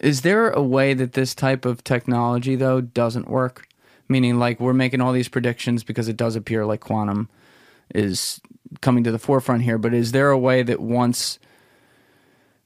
Is 0.00 0.22
there 0.22 0.50
a 0.50 0.62
way 0.62 0.94
that 0.94 1.12
this 1.12 1.34
type 1.34 1.64
of 1.64 1.84
technology 1.84 2.56
though 2.56 2.80
doesn't 2.80 3.28
work? 3.28 3.66
Meaning 4.08 4.38
like 4.38 4.58
we're 4.58 4.72
making 4.72 5.00
all 5.00 5.12
these 5.12 5.28
predictions 5.28 5.84
because 5.84 6.08
it 6.08 6.16
does 6.16 6.34
appear 6.34 6.66
like 6.66 6.80
quantum 6.80 7.28
is 7.94 8.40
coming 8.80 9.04
to 9.04 9.12
the 9.12 9.18
forefront 9.18 9.62
here, 9.62 9.78
but 9.78 9.94
is 9.94 10.12
there 10.12 10.30
a 10.30 10.38
way 10.38 10.62
that 10.62 10.80
once 10.80 11.38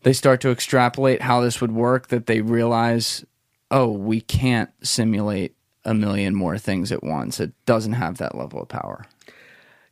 they 0.03 0.13
start 0.13 0.41
to 0.43 0.51
extrapolate 0.51 1.23
how 1.23 1.41
this 1.41 1.61
would 1.61 1.73
work 1.73 2.09
that 2.09 2.27
they 2.27 2.41
realize, 2.41 3.25
oh, 3.71 3.91
we 3.91 4.21
can't 4.21 4.71
simulate 4.83 5.55
a 5.85 5.95
million 5.95 6.35
more 6.35 6.59
things 6.59 6.93
at 6.93 7.03
once. 7.03 7.41
It 7.41 7.53
doesn't 7.67 7.95
have 7.95 8.19
that 8.19 8.35
level 8.35 8.63
of 8.63 8.69
power. 8.69 9.07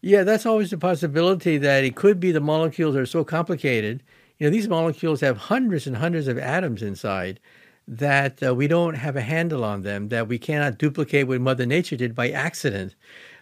Yeah, 0.01 0.23
that's 0.25 0.47
always 0.47 0.73
a 0.73 0.79
possibility 0.79 1.59
that 1.59 1.85
it 1.85 1.97
could 1.97 2.19
be 2.21 2.33
the 2.33 2.41
molecules 2.41 2.97
are 2.97 3.07
so 3.07 3.25
complicated. 3.25 4.03
You 4.43 4.49
know, 4.49 4.55
these 4.55 4.69
molecules 4.69 5.21
have 5.21 5.37
hundreds 5.37 5.87
and 5.87 5.99
hundreds 5.99 6.27
of 6.27 6.37
atoms 6.37 6.83
inside 6.83 7.39
that 7.87 8.43
uh, 8.43 8.53
we 8.53 8.67
don't 8.67 8.95
have 8.95 9.15
a 9.15 9.21
handle 9.21 9.63
on 9.63 9.83
them, 9.83 10.09
that 10.09 10.27
we 10.27 10.37
cannot 10.37 10.79
duplicate 10.79 11.29
what 11.29 11.41
Mother 11.41 11.65
Nature 11.65 11.95
did 11.95 12.13
by 12.13 12.29
accident. 12.29 12.97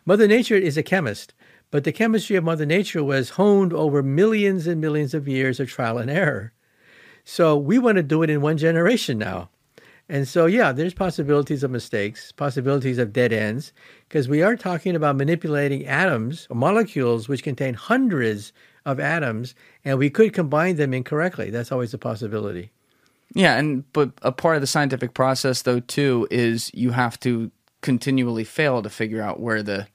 Mother 0.04 0.28
Nature 0.28 0.56
is 0.56 0.76
a 0.76 0.82
chemist, 0.82 1.32
but 1.70 1.84
the 1.84 1.90
chemistry 1.90 2.36
of 2.36 2.44
Mother 2.44 2.66
Nature 2.66 3.02
was 3.02 3.30
honed 3.30 3.72
over 3.72 4.02
millions 4.02 4.66
and 4.66 4.78
millions 4.78 5.14
of 5.14 5.26
years 5.26 5.58
of 5.58 5.70
trial 5.70 5.96
and 5.96 6.10
error. 6.10 6.52
So 7.24 7.56
we 7.56 7.78
want 7.78 7.96
to 7.96 8.02
do 8.02 8.22
it 8.22 8.28
in 8.28 8.42
one 8.42 8.58
generation 8.58 9.16
now. 9.16 9.48
And 10.06 10.28
so, 10.28 10.44
yeah, 10.44 10.70
there's 10.70 10.92
possibilities 10.92 11.62
of 11.62 11.70
mistakes, 11.70 12.30
possibilities 12.30 12.98
of 12.98 13.14
dead 13.14 13.32
ends, 13.32 13.72
because 14.06 14.28
we 14.28 14.42
are 14.42 14.54
talking 14.54 14.94
about 14.94 15.16
manipulating 15.16 15.86
atoms 15.86 16.46
or 16.50 16.56
molecules 16.56 17.26
which 17.26 17.42
contain 17.42 17.72
hundreds 17.72 18.52
of 18.84 19.00
atoms, 19.00 19.54
and 19.84 19.98
we 19.98 20.10
could 20.10 20.32
combine 20.32 20.76
them 20.76 20.94
incorrectly. 20.94 21.50
That's 21.50 21.72
always 21.72 21.94
a 21.94 21.98
possibility. 21.98 22.70
Yeah, 23.34 23.56
and 23.56 23.90
but 23.92 24.12
a 24.22 24.32
part 24.32 24.56
of 24.56 24.60
the 24.60 24.66
scientific 24.66 25.14
process 25.14 25.62
though 25.62 25.80
too 25.80 26.26
is 26.30 26.70
you 26.74 26.90
have 26.90 27.18
to 27.20 27.50
continually 27.80 28.44
fail 28.44 28.82
to 28.82 28.90
figure 28.90 29.22
out 29.22 29.40
where 29.40 29.62
the 29.62 29.86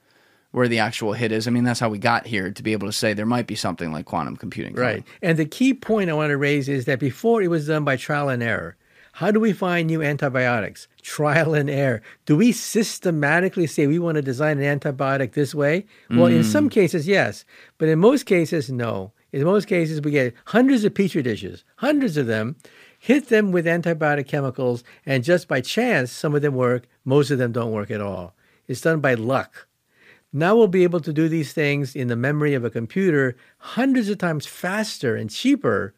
where 0.52 0.70
the 0.70 0.80
actual 0.80 1.12
hit 1.12 1.34
is. 1.34 1.48
I 1.48 1.52
mean, 1.52 1.66
that's 1.66 1.82
how 1.82 1.90
we 1.90 1.98
got 1.98 2.26
here 2.26 2.50
to 2.50 2.64
be 2.64 2.72
able 2.72 2.88
to 2.88 2.94
say 2.94 3.14
there 3.14 3.26
might 3.26 3.46
be 3.46 3.56
something 3.56 3.92
like 3.92 4.06
quantum 4.06 4.38
computing. 4.38 4.74
Right. 4.74 5.04
And 5.22 5.38
the 5.38 5.46
key 5.46 5.74
point 5.74 6.10
I 6.10 6.14
want 6.14 6.30
to 6.30 6.38
raise 6.38 6.70
is 6.70 6.86
that 6.86 6.98
before 6.98 7.42
it 7.42 7.50
was 7.50 7.68
done 7.68 7.84
by 7.84 7.98
trial 7.98 8.30
and 8.30 8.42
error. 8.42 8.78
How 9.16 9.32
do 9.32 9.40
we 9.40 9.54
find 9.54 9.88
new 9.88 10.02
antibiotics? 10.02 10.90
Trial 11.02 11.54
and 11.54 11.70
error. 11.70 12.02
Do 12.26 12.36
we 12.36 12.52
systematically 12.52 13.66
say 13.66 13.88
we 13.88 13.98
want 13.98 14.16
to 14.16 14.22
design 14.22 14.60
an 14.60 14.78
antibiotic 14.78 15.32
this 15.32 15.56
way? 15.56 15.86
Well, 16.10 16.26
in 16.26 16.44
some 16.44 16.66
hmm. 16.66 16.70
cases, 16.70 17.08
yes. 17.08 17.46
But 17.78 17.88
in 17.88 18.00
most 18.00 18.26
cases, 18.26 18.70
no. 18.70 19.14
In 19.32 19.46
most 19.46 19.70
cases, 19.70 20.02
we 20.02 20.12
get 20.12 20.34
hundreds 20.48 20.84
of 20.84 20.96
petri 20.96 21.22
dishes, 21.22 21.64
hundreds 21.78 22.18
of 22.18 22.28
them, 22.28 22.58
hit 23.00 23.30
them 23.30 23.54
with 23.54 23.66
antibiotic 23.66 24.28
chemicals, 24.28 24.84
and 25.06 25.24
just 25.24 25.48
by 25.48 25.62
chance, 25.62 26.12
some 26.12 26.36
of 26.36 26.42
them 26.42 26.54
work, 26.54 26.86
most 27.06 27.32
of 27.32 27.38
them 27.38 27.54
don't 27.54 27.72
work 27.72 27.92
at 27.92 28.02
all. 28.02 28.36
It's 28.68 28.82
done 28.82 29.00
by 29.00 29.14
luck. 29.14 29.66
Now 30.34 30.58
we'll 30.58 30.68
be 30.68 30.84
able 30.84 31.00
to 31.00 31.14
do 31.14 31.30
these 31.30 31.54
things 31.54 31.96
in 31.96 32.10
the 32.10 32.18
memory 32.18 32.54
of 32.54 32.66
a 32.66 32.70
computer 32.70 33.38
hundreds 33.60 34.10
of 34.10 34.18
times 34.18 34.46
faster 34.46 35.16
and 35.16 35.30
cheaper 35.30 35.94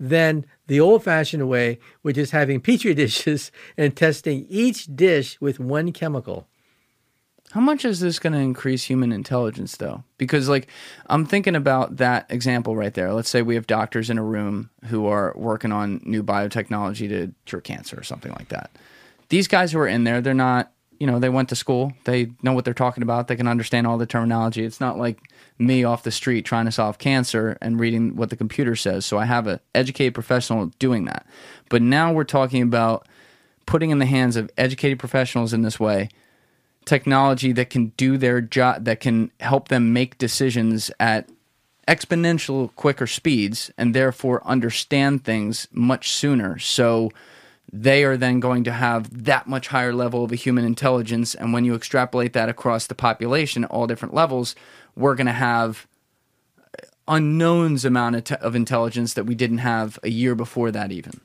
than 0.00 0.44
the 0.68 0.80
old 0.80 1.02
fashioned 1.02 1.48
way, 1.48 1.80
which 2.02 2.16
is 2.16 2.30
having 2.30 2.60
petri 2.60 2.94
dishes 3.02 3.50
and 3.76 3.96
testing 3.96 4.46
each 4.48 4.86
dish 4.94 5.40
with 5.40 5.58
one 5.58 5.92
chemical. 5.92 6.46
How 7.52 7.60
much 7.60 7.86
is 7.86 8.00
this 8.00 8.18
going 8.18 8.34
to 8.34 8.38
increase 8.38 8.84
human 8.84 9.10
intelligence, 9.10 9.78
though? 9.78 10.04
Because, 10.18 10.50
like, 10.50 10.68
I'm 11.06 11.24
thinking 11.24 11.56
about 11.56 11.96
that 11.96 12.26
example 12.28 12.76
right 12.76 12.92
there. 12.92 13.14
Let's 13.14 13.30
say 13.30 13.40
we 13.40 13.54
have 13.54 13.66
doctors 13.66 14.10
in 14.10 14.18
a 14.18 14.22
room 14.22 14.68
who 14.84 15.06
are 15.06 15.32
working 15.34 15.72
on 15.72 16.02
new 16.04 16.22
biotechnology 16.22 17.08
to 17.08 17.32
cure 17.46 17.62
cancer 17.62 17.98
or 17.98 18.02
something 18.02 18.32
like 18.32 18.50
that. 18.50 18.70
These 19.30 19.48
guys 19.48 19.72
who 19.72 19.78
are 19.78 19.88
in 19.88 20.04
there, 20.04 20.20
they're 20.20 20.34
not, 20.34 20.72
you 20.98 21.06
know, 21.06 21.18
they 21.18 21.28
went 21.28 21.48
to 21.50 21.56
school, 21.56 21.92
they 22.04 22.30
know 22.42 22.52
what 22.52 22.64
they're 22.64 22.74
talking 22.74 23.02
about, 23.02 23.28
they 23.28 23.36
can 23.36 23.48
understand 23.48 23.86
all 23.86 23.98
the 23.98 24.06
terminology. 24.06 24.64
It's 24.64 24.80
not 24.80 24.98
like 24.98 25.20
me 25.58 25.84
off 25.84 26.02
the 26.02 26.10
street 26.10 26.44
trying 26.44 26.64
to 26.64 26.72
solve 26.72 26.98
cancer 26.98 27.56
and 27.60 27.78
reading 27.78 28.16
what 28.16 28.30
the 28.30 28.36
computer 28.36 28.74
says. 28.74 29.06
So 29.06 29.18
I 29.18 29.24
have 29.24 29.46
an 29.46 29.60
educated 29.74 30.14
professional 30.14 30.66
doing 30.78 31.04
that. 31.04 31.26
But 31.68 31.82
now 31.82 32.12
we're 32.12 32.24
talking 32.24 32.62
about 32.62 33.06
putting 33.66 33.90
in 33.90 33.98
the 33.98 34.06
hands 34.06 34.36
of 34.36 34.50
educated 34.56 34.98
professionals 34.98 35.52
in 35.52 35.62
this 35.62 35.78
way 35.78 36.08
technology 36.84 37.52
that 37.52 37.68
can 37.68 37.88
do 37.98 38.16
their 38.16 38.40
job 38.40 38.86
that 38.86 38.98
can 38.98 39.30
help 39.40 39.68
them 39.68 39.92
make 39.92 40.16
decisions 40.16 40.90
at 40.98 41.28
exponential 41.86 42.74
quicker 42.76 43.06
speeds 43.06 43.70
and 43.76 43.94
therefore 43.94 44.42
understand 44.46 45.22
things 45.22 45.68
much 45.70 46.10
sooner 46.10 46.58
so 46.58 47.10
they 47.72 48.02
are 48.04 48.16
then 48.16 48.40
going 48.40 48.64
to 48.64 48.72
have 48.72 49.24
that 49.24 49.46
much 49.46 49.68
higher 49.68 49.92
level 49.92 50.24
of 50.24 50.32
a 50.32 50.36
human 50.36 50.64
intelligence 50.64 51.34
and 51.34 51.52
when 51.52 51.64
you 51.64 51.74
extrapolate 51.74 52.32
that 52.32 52.48
across 52.48 52.86
the 52.86 52.94
population 52.94 53.64
at 53.64 53.70
all 53.70 53.86
different 53.86 54.14
levels 54.14 54.54
we're 54.96 55.14
going 55.14 55.26
to 55.26 55.32
have 55.32 55.86
unknowns 57.06 57.84
amount 57.84 58.16
of, 58.16 58.24
te- 58.24 58.34
of 58.36 58.54
intelligence 58.54 59.14
that 59.14 59.24
we 59.24 59.34
didn't 59.34 59.58
have 59.58 59.98
a 60.02 60.10
year 60.10 60.34
before 60.34 60.70
that 60.70 60.92
even 60.92 61.20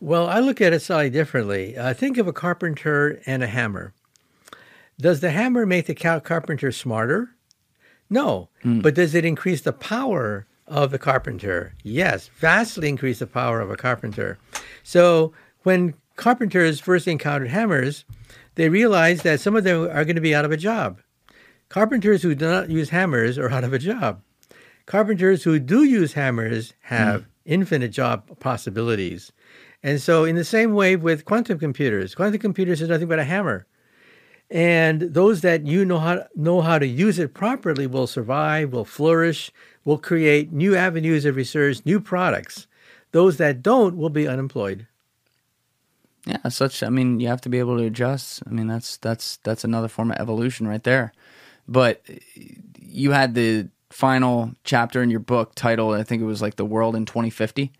Well, 0.00 0.28
I 0.28 0.40
look 0.40 0.60
at 0.60 0.72
it 0.72 0.80
slightly 0.82 1.10
differently. 1.10 1.76
Uh, 1.76 1.94
think 1.94 2.18
of 2.18 2.26
a 2.28 2.32
carpenter 2.32 3.20
and 3.26 3.42
a 3.42 3.46
hammer. 3.46 3.92
Does 5.00 5.20
the 5.20 5.30
hammer 5.30 5.66
make 5.66 5.86
the 5.86 5.94
cow- 5.94 6.20
carpenter 6.20 6.70
smarter? 6.70 7.30
No. 8.10 8.48
But 8.62 8.94
does 8.94 9.14
it 9.14 9.24
increase 9.24 9.62
the 9.62 9.72
power 9.72 10.46
of 10.66 10.90
the 10.90 10.98
carpenter? 10.98 11.72
Yes, 11.82 12.28
vastly 12.38 12.88
increase 12.88 13.18
the 13.18 13.26
power 13.26 13.60
of 13.60 13.70
a 13.70 13.76
carpenter. 13.76 14.38
So 14.82 15.32
when 15.64 15.94
carpenters 16.16 16.80
first 16.80 17.08
encountered 17.08 17.50
hammers, 17.50 18.04
they 18.54 18.68
realized 18.68 19.24
that 19.24 19.40
some 19.40 19.56
of 19.56 19.64
them 19.64 19.82
are 19.82 20.04
going 20.04 20.14
to 20.14 20.22
be 20.22 20.34
out 20.34 20.44
of 20.44 20.52
a 20.52 20.56
job. 20.56 21.00
Carpenters 21.68 22.22
who 22.22 22.34
do 22.34 22.46
not 22.46 22.70
use 22.70 22.90
hammers 22.90 23.36
are 23.36 23.50
out 23.50 23.64
of 23.64 23.72
a 23.72 23.78
job. 23.78 24.22
Carpenters 24.86 25.42
who 25.42 25.58
do 25.58 25.82
use 25.82 26.12
hammers 26.12 26.74
have 26.82 27.22
mm. 27.22 27.26
infinite 27.46 27.88
job 27.88 28.38
possibilities. 28.38 29.32
And 29.82 30.00
so, 30.00 30.24
in 30.24 30.36
the 30.36 30.44
same 30.44 30.74
way 30.74 30.96
with 30.96 31.24
quantum 31.24 31.58
computers, 31.58 32.14
quantum 32.14 32.38
computers 32.38 32.80
is 32.80 32.88
nothing 32.88 33.08
but 33.08 33.18
a 33.18 33.24
hammer. 33.24 33.66
And 34.50 35.00
those 35.00 35.40
that 35.40 35.66
you 35.66 35.84
know 35.84 35.98
how, 35.98 36.26
know 36.36 36.60
how 36.60 36.78
to 36.78 36.86
use 36.86 37.18
it 37.18 37.34
properly 37.34 37.86
will 37.86 38.06
survive, 38.06 38.72
will 38.72 38.84
flourish, 38.84 39.50
will 39.84 39.98
create 39.98 40.52
new 40.52 40.76
avenues 40.76 41.24
of 41.24 41.36
research, 41.36 41.80
new 41.84 41.98
products. 41.98 42.66
Those 43.12 43.38
that 43.38 43.62
don't 43.62 43.96
will 43.96 44.10
be 44.10 44.28
unemployed. 44.28 44.86
Yeah, 46.26 46.48
such. 46.48 46.82
I 46.82 46.88
mean, 46.88 47.20
you 47.20 47.28
have 47.28 47.42
to 47.42 47.48
be 47.48 47.58
able 47.58 47.76
to 47.78 47.84
adjust. 47.84 48.42
I 48.46 48.50
mean, 48.50 48.66
that's 48.66 48.96
that's 48.98 49.36
that's 49.38 49.64
another 49.64 49.88
form 49.88 50.10
of 50.10 50.18
evolution 50.18 50.66
right 50.66 50.82
there. 50.82 51.12
But 51.68 52.02
you 52.78 53.12
had 53.12 53.34
the 53.34 53.68
final 53.90 54.52
chapter 54.64 55.02
in 55.02 55.10
your 55.10 55.20
book 55.20 55.54
titled, 55.54 55.94
I 55.94 56.02
think 56.02 56.22
it 56.22 56.26
was 56.26 56.42
like 56.42 56.56
"The 56.56 56.64
World 56.64 56.96
in 56.96 57.04
2050." 57.04 57.72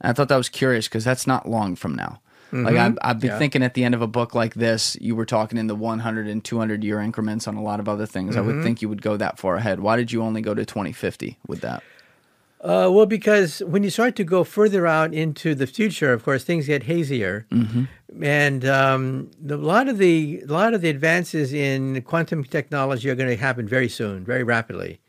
And 0.00 0.10
I 0.10 0.12
thought 0.12 0.28
that 0.28 0.36
was 0.36 0.48
curious 0.48 0.88
because 0.88 1.04
that's 1.04 1.26
not 1.26 1.48
long 1.48 1.76
from 1.76 1.94
now. 1.94 2.20
Mm-hmm. 2.52 2.66
Like 2.66 2.76
I've, 2.76 2.98
I've 3.00 3.20
been 3.20 3.30
yeah. 3.30 3.38
thinking 3.38 3.62
at 3.62 3.74
the 3.74 3.84
end 3.84 3.94
of 3.94 4.02
a 4.02 4.06
book 4.06 4.34
like 4.34 4.54
this, 4.54 4.96
you 5.00 5.16
were 5.16 5.24
talking 5.24 5.56
in 5.56 5.68
the 5.68 5.74
100 5.74 6.26
and 6.28 6.44
200 6.44 6.84
year 6.84 7.00
increments 7.00 7.48
on 7.48 7.56
a 7.56 7.62
lot 7.62 7.80
of 7.80 7.88
other 7.88 8.04
things. 8.04 8.32
Mm-hmm. 8.32 8.38
I 8.38 8.46
would 8.46 8.54
mm-hmm. 8.56 8.64
think 8.64 8.82
you 8.82 8.88
would 8.90 9.00
go 9.00 9.16
that 9.16 9.38
far 9.38 9.56
ahead. 9.56 9.80
Why 9.80 9.96
did 9.96 10.12
you 10.12 10.22
only 10.22 10.42
go 10.42 10.52
to 10.52 10.66
2050 10.66 11.38
with 11.46 11.62
that? 11.62 11.82
Uh, 12.62 12.88
well, 12.92 13.06
because 13.06 13.58
when 13.66 13.82
you 13.82 13.90
start 13.90 14.14
to 14.14 14.22
go 14.22 14.44
further 14.44 14.86
out 14.86 15.12
into 15.12 15.52
the 15.52 15.66
future, 15.66 16.12
of 16.12 16.22
course, 16.22 16.44
things 16.44 16.66
get 16.66 16.84
hazier, 16.84 17.44
mm-hmm. 17.50 17.84
and 18.22 18.64
um, 18.64 19.30
the, 19.40 19.56
a 19.56 19.58
lot 19.58 19.88
of 19.88 19.98
the 19.98 20.40
a 20.48 20.52
lot 20.52 20.72
of 20.72 20.80
the 20.80 20.88
advances 20.88 21.52
in 21.52 22.00
quantum 22.02 22.44
technology 22.44 23.10
are 23.10 23.16
going 23.16 23.28
to 23.28 23.36
happen 23.36 23.66
very 23.66 23.88
soon, 23.88 24.24
very 24.24 24.44
rapidly. 24.44 25.00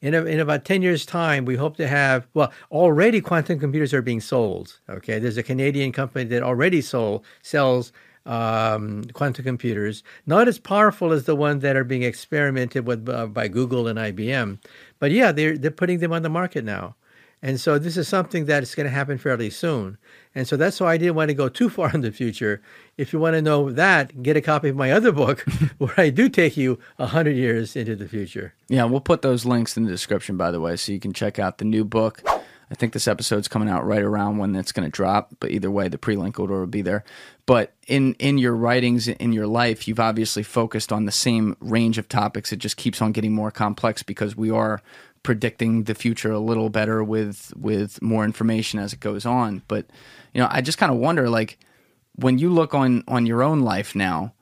In, 0.00 0.14
a, 0.14 0.24
in 0.24 0.40
about 0.40 0.64
10 0.64 0.82
years' 0.82 1.06
time, 1.06 1.44
we 1.44 1.54
hope 1.54 1.76
to 1.76 1.86
have, 1.86 2.26
well, 2.34 2.52
already 2.72 3.20
quantum 3.20 3.60
computers 3.60 3.94
are 3.94 4.02
being 4.02 4.20
sold. 4.20 4.80
Okay. 4.90 5.20
There's 5.20 5.36
a 5.36 5.44
Canadian 5.44 5.92
company 5.92 6.24
that 6.24 6.42
already 6.42 6.80
sold, 6.80 7.24
sells 7.40 7.92
um, 8.26 9.04
quantum 9.12 9.44
computers, 9.44 10.02
not 10.26 10.48
as 10.48 10.58
powerful 10.58 11.12
as 11.12 11.24
the 11.24 11.36
ones 11.36 11.62
that 11.62 11.76
are 11.76 11.84
being 11.84 12.02
experimented 12.02 12.86
with 12.86 13.08
uh, 13.08 13.26
by 13.26 13.48
Google 13.48 13.88
and 13.88 13.98
IBM. 13.98 14.58
But 14.98 15.10
yeah, 15.10 15.32
they're, 15.32 15.58
they're 15.58 15.70
putting 15.70 15.98
them 15.98 16.12
on 16.12 16.22
the 16.22 16.28
market 16.28 16.64
now. 16.64 16.96
And 17.44 17.60
so 17.60 17.76
this 17.76 17.96
is 17.96 18.06
something 18.06 18.44
that 18.46 18.62
is 18.62 18.74
going 18.76 18.84
to 18.84 18.90
happen 18.90 19.18
fairly 19.18 19.50
soon. 19.50 19.98
And 20.32 20.46
so 20.46 20.56
that's 20.56 20.80
why 20.80 20.92
I 20.92 20.96
didn't 20.96 21.16
want 21.16 21.28
to 21.28 21.34
go 21.34 21.48
too 21.48 21.68
far 21.68 21.90
in 21.92 22.00
the 22.00 22.12
future. 22.12 22.62
If 22.96 23.12
you 23.12 23.18
want 23.18 23.34
to 23.34 23.42
know 23.42 23.72
that, 23.72 24.22
get 24.22 24.36
a 24.36 24.40
copy 24.40 24.68
of 24.68 24.76
my 24.76 24.92
other 24.92 25.10
book 25.10 25.40
where 25.78 25.94
I 25.98 26.10
do 26.10 26.28
take 26.28 26.56
you 26.56 26.78
100 26.96 27.32
years 27.32 27.74
into 27.74 27.96
the 27.96 28.06
future. 28.06 28.54
Yeah, 28.68 28.84
we'll 28.84 29.00
put 29.00 29.22
those 29.22 29.44
links 29.44 29.76
in 29.76 29.84
the 29.84 29.90
description, 29.90 30.36
by 30.36 30.52
the 30.52 30.60
way, 30.60 30.76
so 30.76 30.92
you 30.92 31.00
can 31.00 31.12
check 31.12 31.40
out 31.40 31.58
the 31.58 31.64
new 31.64 31.84
book. 31.84 32.22
I 32.72 32.74
think 32.74 32.94
this 32.94 33.06
episode's 33.06 33.48
coming 33.48 33.68
out 33.68 33.86
right 33.86 34.00
around 34.00 34.38
when 34.38 34.56
it's 34.56 34.72
going 34.72 34.86
to 34.86 34.90
drop, 34.90 35.28
but 35.40 35.50
either 35.50 35.70
way, 35.70 35.88
the 35.88 35.98
pre-link 35.98 36.40
order 36.40 36.60
will 36.60 36.66
be 36.66 36.80
there. 36.80 37.04
But 37.44 37.74
in 37.86 38.14
in 38.14 38.38
your 38.38 38.56
writings 38.56 39.08
in 39.08 39.34
your 39.34 39.46
life, 39.46 39.86
you've 39.86 40.00
obviously 40.00 40.42
focused 40.42 40.90
on 40.90 41.04
the 41.04 41.12
same 41.12 41.54
range 41.60 41.98
of 41.98 42.08
topics. 42.08 42.50
It 42.50 42.60
just 42.60 42.78
keeps 42.78 43.02
on 43.02 43.12
getting 43.12 43.34
more 43.34 43.50
complex 43.50 44.02
because 44.02 44.38
we 44.38 44.50
are 44.50 44.80
predicting 45.22 45.84
the 45.84 45.94
future 45.94 46.32
a 46.32 46.38
little 46.38 46.70
better 46.70 47.04
with 47.04 47.52
with 47.54 48.00
more 48.00 48.24
information 48.24 48.78
as 48.78 48.94
it 48.94 49.00
goes 49.00 49.26
on. 49.26 49.60
But 49.68 49.84
you 50.32 50.40
know, 50.40 50.48
I 50.50 50.62
just 50.62 50.78
kind 50.78 50.90
of 50.90 50.96
wonder, 50.96 51.28
like, 51.28 51.58
when 52.16 52.38
you 52.38 52.50
look 52.50 52.72
on 52.72 53.04
on 53.06 53.26
your 53.26 53.42
own 53.42 53.60
life 53.60 53.94
now, 53.94 54.32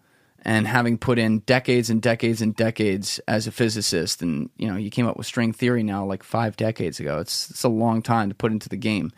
and 0.43 0.67
having 0.67 0.97
put 0.97 1.19
in 1.19 1.41
decades 1.41 1.91
and 1.91 2.01
decades 2.01 2.41
and 2.41 2.57
decades 2.57 3.21
as 3.29 3.47
a 3.47 3.53
physicist 3.53 4.23
and 4.23 4.51
you 4.57 4.67
know 4.69 4.77
you 4.77 4.91
came 4.91 5.07
up 5.07 5.17
with 5.17 5.27
string 5.27 5.53
theory 5.53 5.83
now 5.83 6.05
like 6.05 6.23
5 6.23 6.57
decades 6.57 6.99
ago 7.01 7.19
it's 7.19 7.51
it's 7.51 7.65
a 7.65 7.69
long 7.69 8.03
time 8.03 8.29
to 8.29 8.35
put 8.35 8.53
into 8.53 8.69
the 8.69 8.77
game. 8.77 9.13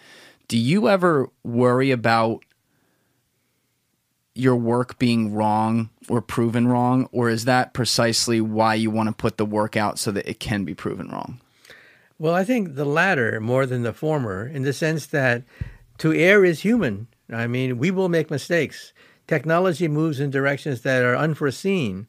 Do 0.48 0.58
you 0.58 0.88
ever 0.88 1.30
worry 1.44 1.90
about 1.90 2.44
your 4.34 4.56
work 4.56 4.98
being 4.98 5.32
wrong 5.32 5.90
or 6.08 6.20
proven 6.20 6.66
wrong? 6.66 7.08
Or 7.12 7.28
is 7.28 7.44
that 7.44 7.74
precisely 7.74 8.40
why 8.40 8.74
you 8.74 8.90
want 8.90 9.08
to 9.08 9.14
put 9.14 9.36
the 9.36 9.44
work 9.44 9.76
out 9.76 9.98
so 9.98 10.10
that 10.10 10.28
it 10.28 10.40
can 10.40 10.64
be 10.64 10.74
proven 10.74 11.08
wrong? 11.08 11.40
Well 12.18 12.34
i 12.34 12.44
think 12.44 12.74
the 12.74 12.84
latter 12.84 13.40
more 13.40 13.66
than 13.66 13.82
the 13.82 13.92
former 13.92 14.46
in 14.46 14.62
the 14.62 14.72
sense 14.72 15.06
that 15.06 15.42
to 15.98 16.12
err 16.12 16.44
is 16.44 16.60
human. 16.60 17.06
I 17.30 17.46
mean 17.46 17.78
we 17.78 17.90
will 17.90 18.08
make 18.08 18.30
mistakes 18.30 18.92
technology 19.32 19.88
moves 19.88 20.20
in 20.20 20.28
directions 20.30 20.82
that 20.82 21.02
are 21.02 21.16
unforeseen. 21.16 22.06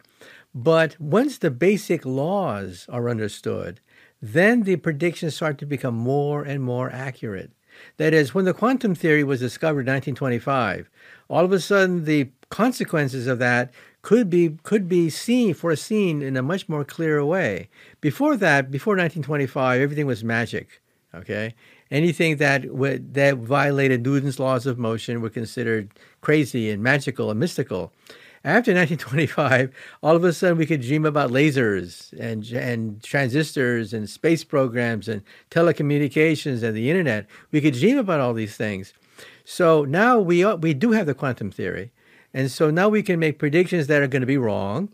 But 0.54 1.00
once 1.00 1.38
the 1.38 1.52
basic 1.52 2.06
laws 2.06 2.86
are 2.90 3.10
understood, 3.10 3.80
then 4.22 4.64
the 4.64 4.76
predictions 4.76 5.36
start 5.36 5.58
to 5.60 5.66
become 5.66 5.96
more 5.96 6.44
and 6.44 6.62
more 6.62 6.92
accurate. 6.92 7.52
That 7.96 8.14
is, 8.14 8.34
when 8.34 8.44
the 8.44 8.54
quantum 8.54 8.94
theory 8.94 9.24
was 9.24 9.40
discovered 9.40 9.88
in 9.88 9.94
1925, 9.94 10.90
all 11.30 11.46
of 11.46 11.54
a 11.54 11.62
sudden 11.62 12.04
the 12.04 12.30
consequences 12.50 13.26
of 13.26 13.40
that 13.40 13.74
could 14.02 14.30
be 14.30 14.58
could 14.64 14.90
be 14.90 15.10
seen 15.10 15.54
foreseen 15.54 16.22
in 16.22 16.36
a 16.36 16.44
much 16.52 16.68
more 16.68 16.84
clear 16.84 17.24
way. 17.24 17.70
Before 18.02 18.36
that, 18.36 18.70
before 18.70 18.96
1925, 18.96 19.80
everything 19.80 20.06
was 20.06 20.26
magic. 20.26 20.82
Okay, 21.16 21.56
anything 21.90 22.38
that 22.38 22.64
that 23.14 23.38
violated 23.38 24.04
Newton's 24.04 24.40
laws 24.40 24.66
of 24.66 24.78
motion 24.78 25.22
were 25.22 25.30
considered 25.30 25.92
crazy 26.24 26.72
and 26.72 26.82
magical 26.82 27.30
and 27.30 27.40
mystical. 27.40 27.92
After 28.46 28.74
1925, 28.74 29.72
all 30.02 30.16
of 30.16 30.24
a 30.24 30.34
sudden 30.34 30.58
we 30.58 30.66
could 30.66 30.82
dream 30.82 31.06
about 31.06 31.32
lasers 31.32 32.12
and 32.20 32.46
and 32.52 33.04
transistors 33.04 33.94
and 33.94 34.10
space 34.10 34.44
programs 34.44 35.08
and 35.08 35.22
telecommunications 35.52 36.64
and 36.64 36.76
the 36.76 36.90
internet. 36.90 37.28
We 37.52 37.62
could 37.62 37.76
dream 37.76 37.98
about 37.98 38.20
all 38.22 38.34
these 38.34 38.56
things. 38.56 38.94
So 39.46 39.86
now 39.86 40.20
we 40.20 40.46
we 40.56 40.74
do 40.74 40.92
have 40.92 41.06
the 41.06 41.14
quantum 41.14 41.52
theory, 41.52 41.92
and 42.34 42.50
so 42.50 42.72
now 42.72 42.90
we 42.90 43.04
can 43.04 43.20
make 43.20 43.38
predictions 43.38 43.88
that 43.88 44.02
are 44.02 44.12
going 44.14 44.28
to 44.28 44.36
be 44.36 44.46
wrong, 44.50 44.90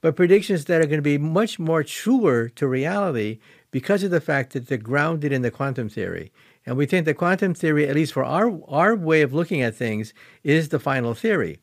but 0.00 0.16
predictions 0.16 0.64
that 0.64 0.80
are 0.80 0.90
going 0.90 1.04
to 1.04 1.12
be 1.14 1.18
much 1.18 1.58
more 1.58 1.82
truer 1.84 2.48
to 2.48 2.66
reality 2.66 3.38
because 3.70 4.02
of 4.02 4.10
the 4.10 4.20
fact 4.20 4.52
that 4.52 4.66
they're 4.66 4.88
grounded 4.92 5.32
in 5.32 5.42
the 5.42 5.50
quantum 5.50 5.88
theory. 5.88 6.32
And 6.66 6.76
we 6.76 6.86
think 6.86 7.06
that 7.06 7.14
quantum 7.14 7.54
theory, 7.54 7.88
at 7.88 7.94
least 7.94 8.12
for 8.12 8.24
our, 8.24 8.60
our 8.68 8.94
way 8.94 9.22
of 9.22 9.32
looking 9.32 9.62
at 9.62 9.74
things, 9.74 10.12
is 10.44 10.68
the 10.68 10.78
final 10.78 11.14
theory. 11.14 11.58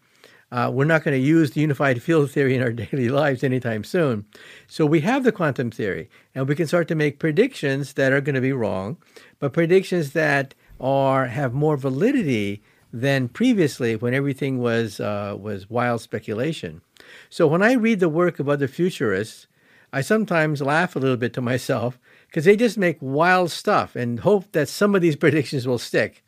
Uh, 0.52 0.72
we're 0.74 0.86
not 0.86 1.04
going 1.04 1.20
to 1.20 1.26
use 1.26 1.52
the 1.52 1.62
unified 1.62 2.02
field 2.02 2.32
theory 2.32 2.56
in 2.56 2.62
our 2.62 2.72
daily 2.72 3.10
lives 3.10 3.44
anytime 3.44 3.84
soon. 3.84 4.26
So 4.68 4.86
we 4.86 5.02
have 5.02 5.24
the 5.24 5.32
quantum 5.32 5.72
theory, 5.72 6.10
and 6.34 6.48
we 6.48 6.56
can 6.56 6.68
start 6.68 6.88
to 6.88 6.96
make 6.96 7.20
predictions 7.20 7.94
that 7.94 8.14
are 8.14 8.22
going 8.22 8.36
to 8.36 8.42
be 8.42 8.54
wrong, 8.54 8.98
but 9.40 9.54
predictions 9.54 10.14
that 10.14 10.56
are 10.80 11.28
have 11.28 11.54
more 11.54 11.76
validity 11.76 12.62
than 12.94 13.28
previously 13.28 13.96
when 13.96 14.14
everything 14.14 14.60
was 14.60 15.00
uh, 15.00 15.36
was 15.40 15.70
wild 15.70 16.02
speculation. 16.02 16.82
So 17.30 17.48
when 17.48 17.62
I 17.62 17.74
read 17.74 18.00
the 18.00 18.10
work 18.10 18.40
of 18.40 18.48
other 18.48 18.68
futurists, 18.68 19.48
I 19.92 20.02
sometimes 20.02 20.62
laugh 20.62 20.96
a 20.96 21.00
little 21.00 21.18
bit 21.18 21.34
to 21.34 21.42
myself 21.42 22.00
because 22.28 22.46
they 22.46 22.56
just 22.56 22.78
make 22.78 22.98
wild 23.02 23.52
stuff 23.52 23.96
and 23.96 24.20
hope 24.20 24.52
that 24.52 24.70
some 24.70 24.96
of 24.96 25.02
these 25.02 25.16
predictions 25.24 25.68
will 25.68 25.80
stick. 25.80 26.24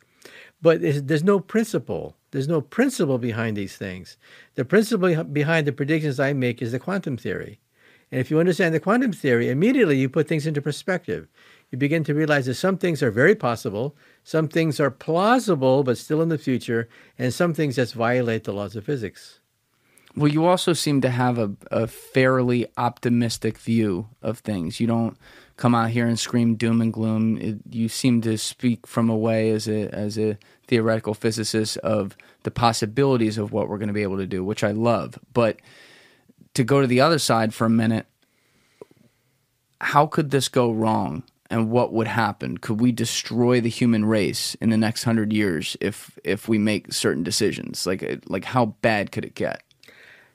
But 0.62 0.80
there's 0.82 1.24
no 1.24 1.40
principle. 1.40 2.16
There's 2.32 2.48
no 2.48 2.60
principle 2.60 3.18
behind 3.18 3.56
these 3.56 3.76
things. 3.76 4.16
The 4.54 4.64
principle 4.64 5.24
behind 5.24 5.66
the 5.66 5.72
predictions 5.72 6.20
I 6.20 6.32
make 6.32 6.60
is 6.60 6.72
the 6.72 6.78
quantum 6.78 7.16
theory. 7.16 7.60
And 8.12 8.20
if 8.20 8.30
you 8.30 8.40
understand 8.40 8.74
the 8.74 8.80
quantum 8.80 9.12
theory, 9.12 9.48
immediately 9.48 9.96
you 9.96 10.08
put 10.08 10.28
things 10.28 10.46
into 10.46 10.60
perspective. 10.60 11.28
You 11.70 11.78
begin 11.78 12.02
to 12.04 12.14
realize 12.14 12.46
that 12.46 12.54
some 12.54 12.76
things 12.76 13.02
are 13.02 13.12
very 13.12 13.36
possible, 13.36 13.96
some 14.24 14.48
things 14.48 14.80
are 14.80 14.90
plausible 14.90 15.84
but 15.84 15.96
still 15.96 16.20
in 16.20 16.28
the 16.28 16.38
future, 16.38 16.88
and 17.18 17.32
some 17.32 17.54
things 17.54 17.76
just 17.76 17.94
violate 17.94 18.44
the 18.44 18.52
laws 18.52 18.74
of 18.74 18.84
physics. 18.84 19.38
Well, 20.16 20.30
you 20.30 20.44
also 20.44 20.72
seem 20.72 21.00
to 21.02 21.10
have 21.10 21.38
a, 21.38 21.52
a 21.70 21.86
fairly 21.86 22.66
optimistic 22.76 23.58
view 23.58 24.08
of 24.22 24.40
things. 24.40 24.80
You 24.80 24.88
don't 24.88 25.16
come 25.60 25.74
out 25.74 25.90
here 25.90 26.06
and 26.06 26.18
scream 26.18 26.54
doom 26.54 26.80
and 26.80 26.90
gloom. 26.90 27.36
It, 27.36 27.58
you 27.70 27.90
seem 27.90 28.22
to 28.22 28.38
speak 28.38 28.86
from 28.86 29.10
a 29.10 29.16
way 29.16 29.50
as 29.50 29.68
a 29.68 29.94
as 29.94 30.18
a 30.18 30.38
theoretical 30.66 31.12
physicist 31.12 31.76
of 31.78 32.16
the 32.44 32.50
possibilities 32.50 33.36
of 33.36 33.52
what 33.52 33.68
we're 33.68 33.76
going 33.76 33.88
to 33.88 33.94
be 33.94 34.02
able 34.02 34.16
to 34.16 34.26
do, 34.26 34.42
which 34.42 34.64
I 34.64 34.70
love. 34.70 35.18
But 35.34 35.58
to 36.54 36.64
go 36.64 36.80
to 36.80 36.86
the 36.86 37.02
other 37.02 37.18
side 37.18 37.52
for 37.52 37.66
a 37.66 37.70
minute, 37.70 38.06
how 39.82 40.06
could 40.06 40.30
this 40.30 40.48
go 40.48 40.72
wrong? 40.72 41.24
And 41.50 41.70
what 41.70 41.92
would 41.92 42.06
happen? 42.06 42.58
Could 42.58 42.80
we 42.80 42.92
destroy 42.92 43.60
the 43.60 43.68
human 43.68 44.04
race 44.04 44.54
in 44.60 44.70
the 44.70 44.78
next 44.78 45.04
hundred 45.04 45.32
years 45.32 45.76
if 45.80 46.18
if 46.24 46.48
we 46.48 46.56
make 46.56 46.92
certain 46.92 47.22
decisions? 47.22 47.86
Like 47.86 48.24
like 48.28 48.46
how 48.46 48.76
bad 48.80 49.12
could 49.12 49.26
it 49.26 49.34
get? 49.34 49.62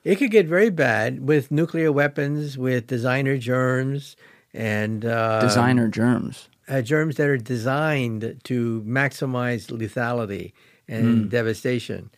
It 0.04 0.18
could 0.18 0.30
get 0.30 0.46
very 0.46 0.70
bad 0.70 1.28
with 1.28 1.50
nuclear 1.50 1.92
weapons, 1.92 2.60
with 2.60 2.86
designer 2.86 3.40
germs, 3.40 4.16
and 4.56 5.06
uh, 5.06 5.40
designer 5.42 5.88
germs. 5.88 6.50
Uh, 6.68 6.82
germs 6.82 7.18
that 7.18 7.28
are 7.28 7.38
designed 7.38 8.40
to 8.44 8.82
maximize 8.88 9.68
lethality 9.68 10.54
and 10.88 11.26
mm. 11.26 11.30
devastation. 11.30 12.10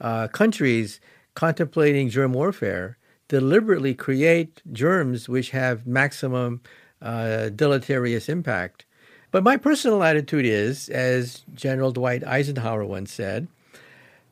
uh, 0.00 0.28
countries 0.28 1.00
contemplating 1.34 2.08
germ 2.08 2.32
warfare 2.32 2.98
deliberately 3.28 3.94
create 3.94 4.62
germs 4.72 5.28
which 5.28 5.50
have 5.50 5.86
maximum 5.86 6.60
uh, 7.02 7.48
deleterious 7.50 8.28
impact. 8.28 8.84
But 9.30 9.42
my 9.42 9.56
personal 9.56 10.02
attitude 10.02 10.46
is, 10.46 10.88
as 10.88 11.44
General 11.54 11.92
Dwight 11.92 12.24
Eisenhower 12.24 12.84
once 12.84 13.12
said, 13.12 13.48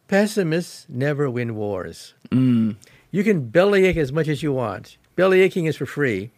pessimists 0.08 0.86
never 0.88 1.28
win 1.28 1.56
wars. 1.56 2.14
Mm. 2.30 2.76
You 3.10 3.24
can 3.24 3.48
bellyache 3.48 3.96
as 3.96 4.12
much 4.12 4.28
as 4.28 4.42
you 4.42 4.52
want. 4.52 4.96
Bellyaching 5.16 5.68
is 5.68 5.76
for 5.76 5.86
free, 5.86 6.30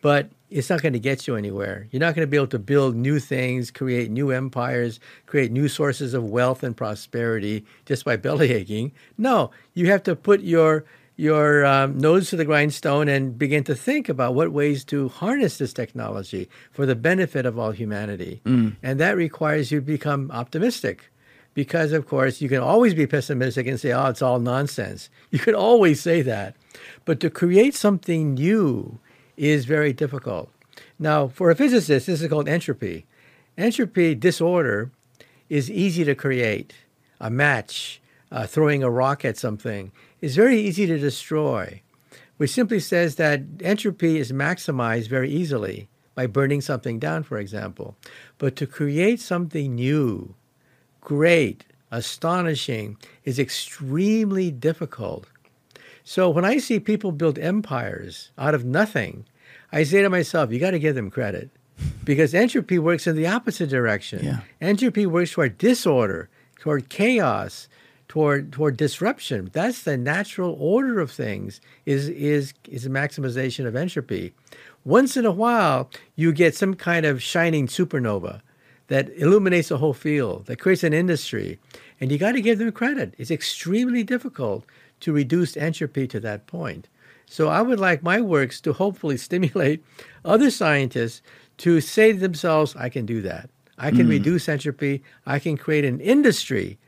but 0.00 0.30
it's 0.50 0.70
not 0.70 0.82
going 0.82 0.92
to 0.92 0.98
get 0.98 1.26
you 1.26 1.36
anywhere. 1.36 1.88
You're 1.90 2.00
not 2.00 2.14
going 2.14 2.26
to 2.26 2.30
be 2.30 2.36
able 2.36 2.46
to 2.48 2.58
build 2.58 2.94
new 2.94 3.18
things, 3.18 3.70
create 3.70 4.10
new 4.10 4.30
empires, 4.30 5.00
create 5.26 5.50
new 5.50 5.68
sources 5.68 6.14
of 6.14 6.24
wealth 6.24 6.62
and 6.62 6.76
prosperity 6.76 7.64
just 7.86 8.04
by 8.04 8.16
bellyaching. 8.16 8.92
No, 9.18 9.50
you 9.74 9.90
have 9.90 10.02
to 10.04 10.14
put 10.14 10.40
your 10.40 10.84
your 11.16 11.64
um, 11.64 11.96
nose 11.96 12.28
to 12.30 12.36
the 12.36 12.44
grindstone 12.44 13.08
and 13.08 13.38
begin 13.38 13.62
to 13.64 13.74
think 13.74 14.08
about 14.08 14.34
what 14.34 14.50
ways 14.52 14.84
to 14.84 15.08
harness 15.08 15.58
this 15.58 15.72
technology 15.72 16.48
for 16.72 16.86
the 16.86 16.96
benefit 16.96 17.46
of 17.46 17.56
all 17.56 17.70
humanity. 17.70 18.40
Mm. 18.44 18.74
And 18.82 18.98
that 18.98 19.16
requires 19.16 19.70
you 19.70 19.78
to 19.78 19.86
become 19.86 20.30
optimistic. 20.32 21.10
Because, 21.54 21.92
of 21.92 22.08
course, 22.08 22.40
you 22.40 22.48
can 22.48 22.58
always 22.58 22.94
be 22.94 23.06
pessimistic 23.06 23.68
and 23.68 23.78
say, 23.78 23.92
oh, 23.92 24.06
it's 24.06 24.22
all 24.22 24.40
nonsense. 24.40 25.08
You 25.30 25.38
could 25.38 25.54
always 25.54 26.00
say 26.00 26.20
that. 26.22 26.56
But 27.04 27.20
to 27.20 27.30
create 27.30 27.76
something 27.76 28.34
new 28.34 28.98
is 29.36 29.64
very 29.64 29.92
difficult. 29.92 30.50
Now, 30.98 31.28
for 31.28 31.50
a 31.50 31.56
physicist, 31.56 32.06
this 32.06 32.20
is 32.20 32.28
called 32.28 32.48
entropy. 32.48 33.06
Entropy, 33.56 34.14
disorder, 34.14 34.90
is 35.48 35.70
easy 35.70 36.04
to 36.04 36.14
create. 36.14 36.74
A 37.20 37.30
match, 37.30 38.00
uh, 38.30 38.46
throwing 38.46 38.82
a 38.82 38.90
rock 38.90 39.24
at 39.24 39.36
something, 39.36 39.92
is 40.20 40.36
very 40.36 40.58
easy 40.60 40.86
to 40.86 40.98
destroy, 40.98 41.82
which 42.36 42.50
simply 42.50 42.80
says 42.80 43.16
that 43.16 43.42
entropy 43.60 44.18
is 44.18 44.32
maximized 44.32 45.08
very 45.08 45.30
easily 45.30 45.88
by 46.14 46.26
burning 46.26 46.60
something 46.60 46.98
down, 46.98 47.22
for 47.22 47.38
example. 47.38 47.96
But 48.38 48.56
to 48.56 48.66
create 48.66 49.20
something 49.20 49.74
new, 49.74 50.34
great, 51.00 51.64
astonishing, 51.90 52.96
is 53.24 53.38
extremely 53.38 54.50
difficult. 54.50 55.28
So 56.04 56.28
when 56.28 56.44
I 56.44 56.58
see 56.58 56.78
people 56.78 57.12
build 57.12 57.38
empires 57.38 58.30
out 58.36 58.54
of 58.54 58.64
nothing, 58.64 59.24
I 59.72 59.82
say 59.84 60.02
to 60.02 60.10
myself, 60.10 60.52
you 60.52 60.60
got 60.60 60.72
to 60.72 60.78
give 60.78 60.94
them 60.94 61.10
credit. 61.10 61.50
Because 62.04 62.34
entropy 62.34 62.78
works 62.78 63.06
in 63.06 63.16
the 63.16 63.26
opposite 63.26 63.68
direction. 63.68 64.22
Yeah. 64.22 64.40
Entropy 64.60 65.06
works 65.06 65.32
toward 65.32 65.58
disorder, 65.58 66.28
toward 66.60 66.88
chaos, 66.88 67.66
toward 68.06 68.52
toward 68.52 68.76
disruption. 68.76 69.50
That's 69.52 69.82
the 69.82 69.96
natural 69.96 70.56
order 70.60 71.00
of 71.00 71.10
things. 71.10 71.60
Is 71.84 72.08
is 72.10 72.54
is 72.68 72.86
a 72.86 72.90
maximization 72.90 73.66
of 73.66 73.74
entropy. 73.74 74.32
Once 74.84 75.16
in 75.16 75.26
a 75.26 75.32
while, 75.32 75.90
you 76.14 76.32
get 76.32 76.54
some 76.54 76.74
kind 76.74 77.04
of 77.06 77.22
shining 77.22 77.66
supernova 77.66 78.40
that 78.88 79.10
illuminates 79.16 79.70
the 79.70 79.78
whole 79.78 79.94
field, 79.94 80.46
that 80.46 80.60
creates 80.60 80.84
an 80.84 80.92
industry, 80.92 81.58
and 82.00 82.12
you 82.12 82.18
got 82.18 82.32
to 82.32 82.42
give 82.42 82.58
them 82.58 82.70
credit. 82.70 83.14
It's 83.16 83.30
extremely 83.30 84.04
difficult 84.04 84.64
to 85.04 85.12
reduce 85.12 85.56
entropy 85.56 86.06
to 86.08 86.18
that 86.20 86.46
point. 86.46 86.88
So 87.26 87.48
I 87.48 87.60
would 87.60 87.78
like 87.78 88.02
my 88.02 88.20
works 88.20 88.60
to 88.62 88.72
hopefully 88.72 89.16
stimulate 89.18 89.84
other 90.24 90.50
scientists 90.50 91.20
to 91.58 91.80
say 91.80 92.12
to 92.12 92.18
themselves, 92.18 92.74
I 92.74 92.88
can 92.88 93.06
do 93.06 93.20
that. 93.22 93.50
I 93.76 93.90
can 93.90 94.06
hmm. 94.06 94.10
reduce 94.10 94.48
entropy. 94.48 95.02
I 95.26 95.38
can 95.38 95.56
create 95.56 95.84
an 95.84 96.00
industry. 96.00 96.78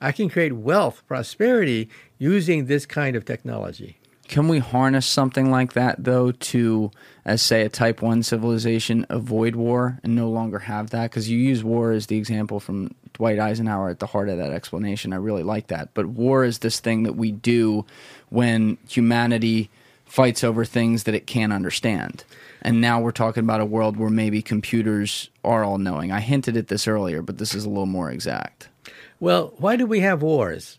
I 0.00 0.12
can 0.12 0.28
create 0.28 0.52
wealth, 0.52 1.02
prosperity 1.08 1.88
using 2.18 2.66
this 2.66 2.86
kind 2.86 3.16
of 3.16 3.24
technology. 3.24 3.98
Can 4.26 4.48
we 4.48 4.58
harness 4.58 5.06
something 5.06 5.50
like 5.50 5.74
that, 5.74 6.02
though, 6.02 6.32
to, 6.32 6.90
as 7.24 7.42
say, 7.42 7.62
a 7.62 7.68
type 7.68 8.00
1 8.00 8.22
civilization, 8.22 9.06
avoid 9.10 9.54
war 9.54 9.98
and 10.02 10.16
no 10.16 10.30
longer 10.30 10.60
have 10.60 10.90
that? 10.90 11.10
Because 11.10 11.28
you 11.28 11.38
use 11.38 11.62
war 11.62 11.92
as 11.92 12.06
the 12.06 12.16
example 12.16 12.58
from 12.58 12.94
Dwight 13.12 13.38
Eisenhower 13.38 13.90
at 13.90 13.98
the 13.98 14.06
heart 14.06 14.28
of 14.28 14.38
that 14.38 14.50
explanation. 14.50 15.12
I 15.12 15.16
really 15.16 15.42
like 15.42 15.66
that. 15.68 15.90
But 15.94 16.06
war 16.06 16.42
is 16.44 16.60
this 16.60 16.80
thing 16.80 17.02
that 17.02 17.16
we 17.16 17.32
do 17.32 17.84
when 18.30 18.78
humanity 18.88 19.70
fights 20.06 20.42
over 20.42 20.64
things 20.64 21.04
that 21.04 21.14
it 21.14 21.26
can't 21.26 21.52
understand. 21.52 22.24
And 22.62 22.80
now 22.80 23.00
we're 23.00 23.12
talking 23.12 23.44
about 23.44 23.60
a 23.60 23.66
world 23.66 23.96
where 23.96 24.10
maybe 24.10 24.40
computers 24.42 25.28
are 25.44 25.64
all 25.64 25.78
knowing. 25.78 26.12
I 26.12 26.20
hinted 26.20 26.56
at 26.56 26.68
this 26.68 26.88
earlier, 26.88 27.20
but 27.20 27.38
this 27.38 27.54
is 27.54 27.64
a 27.64 27.68
little 27.68 27.86
more 27.86 28.10
exact. 28.10 28.68
Well, 29.20 29.52
why 29.58 29.76
do 29.76 29.86
we 29.86 30.00
have 30.00 30.22
wars? 30.22 30.78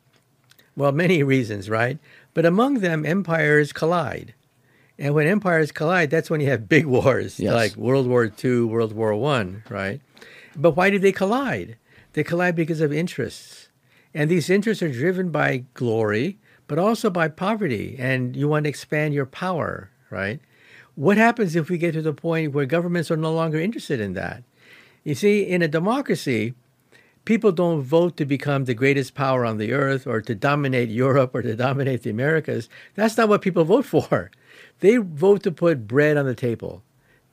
Well, 0.75 0.91
many 0.91 1.23
reasons, 1.23 1.69
right? 1.69 1.99
But 2.35 2.45
among 2.45 2.75
them, 2.75 3.05
empires 3.05 3.73
collide. 3.73 4.35
And 4.99 5.13
when 5.15 5.25
empires 5.25 5.71
collide, 5.71 6.09
that's 6.11 6.29
when 6.29 6.41
you 6.41 6.49
have 6.49 6.69
big 6.69 6.85
wars, 6.85 7.39
Yes. 7.39 7.53
like 7.53 7.75
World 7.75 8.07
War 8.07 8.31
II, 8.43 8.61
World 8.65 8.93
War 8.93 9.15
One, 9.15 9.63
right? 9.69 9.99
But 10.55 10.71
why 10.77 10.89
do 10.91 10.99
they 10.99 11.11
collide? 11.11 11.77
They 12.13 12.23
collide 12.23 12.55
because 12.55 12.79
of 12.81 12.93
interests. 12.93 13.69
And 14.13 14.29
these 14.29 14.49
interests 14.49 14.83
are 14.83 14.91
driven 14.91 15.29
by 15.31 15.63
glory, 15.73 16.37
but 16.67 16.77
also 16.79 17.09
by 17.09 17.27
poverty. 17.27 17.95
And 17.99 18.35
you 18.35 18.47
want 18.47 18.63
to 18.65 18.69
expand 18.69 19.13
your 19.13 19.25
power, 19.25 19.89
right? 20.09 20.39
What 20.95 21.17
happens 21.17 21.55
if 21.57 21.69
we 21.69 21.77
get 21.77 21.93
to 21.93 22.01
the 22.01 22.13
point 22.13 22.53
where 22.53 22.65
governments 22.65 23.11
are 23.11 23.17
no 23.17 23.33
longer 23.33 23.59
interested 23.59 23.99
in 23.99 24.13
that? 24.13 24.43
You 25.03 25.15
see, 25.15 25.41
in 25.43 25.61
a 25.61 25.67
democracy, 25.67 26.53
people 27.25 27.51
don't 27.51 27.81
vote 27.81 28.15
to 28.17 28.25
become 28.25 28.65
the 28.65 28.73
greatest 28.73 29.15
power 29.15 29.45
on 29.45 29.57
the 29.57 29.73
earth 29.73 30.07
or 30.07 30.21
to 30.21 30.35
dominate 30.35 30.89
Europe 30.89 31.31
or 31.33 31.41
to 31.41 31.55
dominate 31.55 32.03
the 32.03 32.09
Americas. 32.09 32.69
That's 32.93 33.17
not 33.17 33.29
what 33.29 33.41
people 33.41 33.65
vote 33.65 33.85
for. 33.85 34.31
They 34.79 34.97
vote 34.97 35.43
to 35.43 35.51
put 35.51 35.87
bread 35.87 36.17
on 36.17 36.25
the 36.25 36.35
table, 36.35 36.83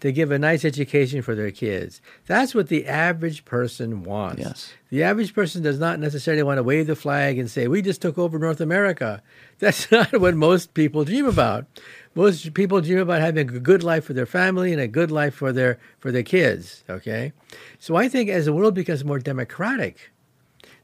to 0.01 0.13
give 0.13 0.31
a 0.31 0.39
nice 0.39 0.65
education 0.65 1.23
for 1.23 1.35
their 1.35 1.51
kids. 1.51 2.01
That's 2.27 2.55
what 2.55 2.69
the 2.69 2.87
average 2.87 3.45
person 3.45 4.03
wants. 4.05 4.41
Yes. 4.41 4.73
The 4.91 5.03
average 5.03 5.35
person 5.35 5.63
does 5.63 5.79
not 5.79 5.99
necessarily 5.99 6.43
want 6.43 6.59
to 6.59 6.63
wave 6.63 6.87
the 6.87 6.97
flag 6.97 7.39
and 7.39 7.51
say, 7.51 7.67
We 7.67 7.83
just 7.83 8.03
took 8.03 8.17
over 8.19 8.39
North 8.39 8.61
America. 8.61 9.23
That's 9.59 9.91
not 9.91 10.13
what 10.21 10.35
most 10.35 10.75
people 10.75 11.05
dream 11.05 11.27
about. 11.27 11.67
Most 12.15 12.53
people 12.53 12.81
dream 12.81 12.99
about 12.99 13.21
having 13.21 13.49
a 13.49 13.59
good 13.59 13.83
life 13.83 14.05
for 14.05 14.13
their 14.13 14.27
family 14.27 14.73
and 14.73 14.81
a 14.81 14.89
good 14.89 15.11
life 15.11 15.35
for 15.35 15.53
their 15.53 15.79
for 15.99 16.13
their 16.13 16.23
kids. 16.23 16.85
Okay? 16.89 17.33
So 17.79 17.97
I 17.97 18.09
think 18.09 18.29
as 18.29 18.45
the 18.45 18.53
world 18.53 18.75
becomes 18.75 19.05
more 19.05 19.19
democratic, 19.19 20.11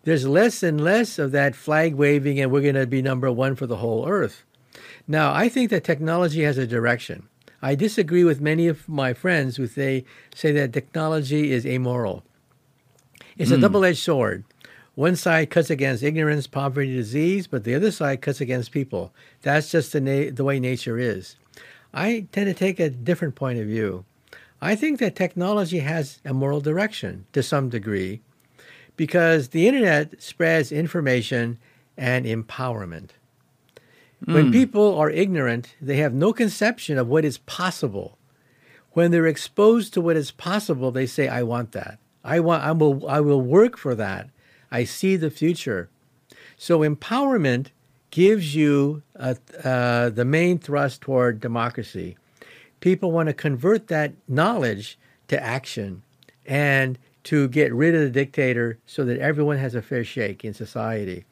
there's 0.05 0.27
less 0.27 0.63
and 0.63 0.81
less 0.81 1.19
of 1.19 1.33
that 1.33 1.55
flag 1.55 1.95
waving 1.95 2.41
and 2.41 2.51
we're 2.51 2.63
going 2.63 2.75
to 2.75 2.87
be 2.87 3.03
number 3.03 3.31
one 3.31 3.57
for 3.57 3.67
the 3.67 3.77
whole 3.77 4.09
earth. 4.09 4.45
Now, 5.07 5.35
I 5.35 5.49
think 5.49 5.71
that 5.71 5.85
technology 5.85 6.43
has 6.43 6.59
a 6.59 6.67
direction. 6.67 7.29
I 7.61 7.75
disagree 7.75 8.25
with 8.25 8.41
many 8.41 8.69
of 8.69 8.89
my 8.89 9.13
friends 9.13 9.57
who 9.57 9.67
they 9.67 10.05
say 10.35 10.53
that 10.53 10.73
technology 10.73 11.51
is 11.51 11.67
amoral. 11.67 12.23
It's 13.37 13.51
a 13.51 13.57
hmm. 13.57 13.63
double 13.63 13.85
edged 13.85 13.99
sword. 13.99 14.45
One 14.99 15.15
side 15.15 15.49
cuts 15.51 15.71
against 15.71 16.03
ignorance, 16.03 16.49
poverty, 16.49 16.93
disease, 16.93 17.47
but 17.47 17.63
the 17.63 17.73
other 17.73 17.93
side 17.93 18.21
cuts 18.21 18.41
against 18.41 18.73
people. 18.73 19.15
That's 19.43 19.71
just 19.71 19.93
the, 19.93 20.01
na- 20.01 20.33
the 20.35 20.43
way 20.43 20.59
nature 20.59 20.99
is. 20.99 21.37
I 21.95 22.27
tend 22.33 22.47
to 22.49 22.53
take 22.53 22.81
a 22.81 22.91
different 22.91 23.37
point 23.37 23.61
of 23.61 23.67
view. 23.69 24.05
I 24.61 24.75
think 24.75 24.99
that 24.99 25.15
technology 25.15 25.79
has 25.79 26.19
a 26.25 26.35
moral 26.35 26.61
direction 26.61 27.27
to 27.33 27.45
some 27.45 27.69
degree 27.69 28.23
because 28.97 29.51
the 29.51 29.69
internet 29.69 30.21
spreads 30.21 30.73
information 30.73 31.61
and 31.97 32.27
empowerment. 32.27 33.11
When 34.25 34.47
hmm. 34.47 34.53
people 34.53 34.99
are 34.99 35.11
ignorant, 35.11 35.77
they 35.81 35.99
have 35.99 36.13
no 36.13 36.33
conception 36.33 36.99
of 36.99 37.07
what 37.07 37.25
is 37.25 37.39
possible. 37.39 38.19
When 38.95 39.13
they're 39.13 39.29
exposed 39.29 39.95
to 39.95 40.01
what 40.01 40.17
is 40.17 40.33
possible, 40.33 40.91
they 40.91 41.07
say, 41.07 41.29
"I 41.29 41.45
want 41.45 41.71
that. 41.71 42.01
I 42.25 42.41
want. 42.41 42.65
I 42.65 42.73
will. 42.73 43.09
I 43.09 43.21
will 43.21 43.41
work 43.41 43.77
for 43.77 43.95
that. 43.95 44.31
I 44.71 44.85
see 44.85 45.17
the 45.17 45.31
future." 45.31 45.89
So 46.57 46.81
empowerment 46.81 47.69
gives 48.11 48.55
you 48.55 49.03
uh, 49.17 49.35
uh, 49.63 50.11
the 50.11 50.25
main 50.25 50.59
thrust 50.59 51.01
toward 51.01 51.41
democracy. 51.41 52.17
People 52.81 53.13
want 53.13 53.29
to 53.29 53.35
convert 53.35 53.89
that 53.89 54.15
knowledge 54.27 54.99
to 55.29 55.43
action 55.43 56.03
and 56.47 56.99
to 57.25 57.49
get 57.49 57.75
rid 57.75 57.95
of 57.95 58.01
the 58.01 58.11
dictator 58.11 58.79
so 58.87 59.05
that 59.05 59.19
everyone 59.19 59.59
has 59.59 59.75
a 59.75 59.83
fair 59.83 60.05
shake 60.05 60.45
in 60.45 60.55
society. 60.55 61.25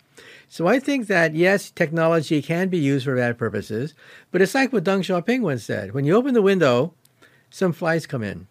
So 0.49 0.67
I 0.67 0.79
think 0.79 1.07
that 1.07 1.35
yes, 1.35 1.71
technology 1.71 2.43
can 2.43 2.69
be 2.69 2.79
used 2.79 3.05
for 3.05 3.17
bad 3.17 3.39
purposes, 3.39 3.95
but 4.31 4.43
it's 4.43 4.55
like 4.55 4.73
what 4.73 4.85
Deng 4.85 5.01
Xiaoping 5.01 5.41
once 5.41 5.65
said: 5.65 5.93
when 5.93 6.05
you 6.05 6.15
open 6.15 6.35
the 6.35 6.43
window, 6.43 6.95
some 7.51 7.73
flies 7.73 8.07
come 8.07 8.23
in. 8.23 8.47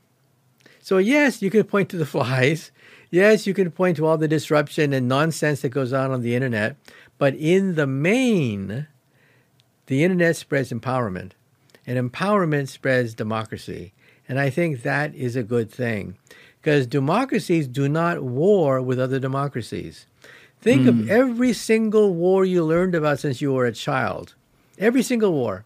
So 0.82 0.98
yes, 0.98 1.42
you 1.42 1.50
can 1.50 1.64
point 1.64 1.90
to 1.90 1.98
the 1.98 2.06
flies. 2.16 2.72
Yes, 3.11 3.45
you 3.48 3.53
can 3.53 3.72
point 3.72 3.98
to 3.98 4.06
all 4.06 4.17
the 4.17 4.27
disruption 4.27 4.93
and 4.93 5.08
nonsense 5.08 5.61
that 5.61 5.69
goes 5.69 5.93
on 5.93 6.11
on 6.11 6.22
the 6.22 6.35
internet, 6.35 6.75
but 7.17 7.35
in 7.35 7.75
the 7.75 7.88
main, 7.88 8.88
the 9.88 10.03
internet 10.03 10.35
spreads 10.35 10.72
empowerment, 10.72 11.32
and 11.85 12.11
empowerment 12.11 12.67
spreads 12.67 13.14
democracy. 13.14 13.93
And 14.27 14.40
I 14.40 14.50
think 14.50 14.82
that 14.82 15.14
is 15.14 15.35
a 15.35 15.43
good 15.43 15.72
thing 15.72 16.17
because 16.61 16.88
democracies 16.88 17.67
do 17.67 17.88
not 17.88 18.24
war 18.24 18.82
with 18.82 19.00
other 19.00 19.19
democracies. 19.19 20.08
Think 20.61 20.88
of 20.88 20.95
hmm. 20.95 21.11
every 21.11 21.53
single 21.53 22.16
war 22.16 22.43
you 22.43 22.64
learned 22.64 22.95
about 22.95 23.19
since 23.19 23.40
you 23.40 23.53
were 23.53 23.67
a 23.67 23.72
child. 23.72 24.34
Every 24.80 25.03
single 25.03 25.32
war. 25.32 25.64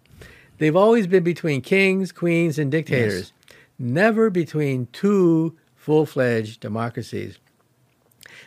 They've 0.57 0.75
always 0.75 1.07
been 1.07 1.23
between 1.23 1.61
kings, 1.61 2.11
queens, 2.11 2.59
and 2.59 2.69
dictators, 2.69 3.31
never 3.79 4.29
between 4.29 4.87
two 4.91 5.55
full 5.89 6.05
fledged 6.05 6.59
democracies. 6.59 7.39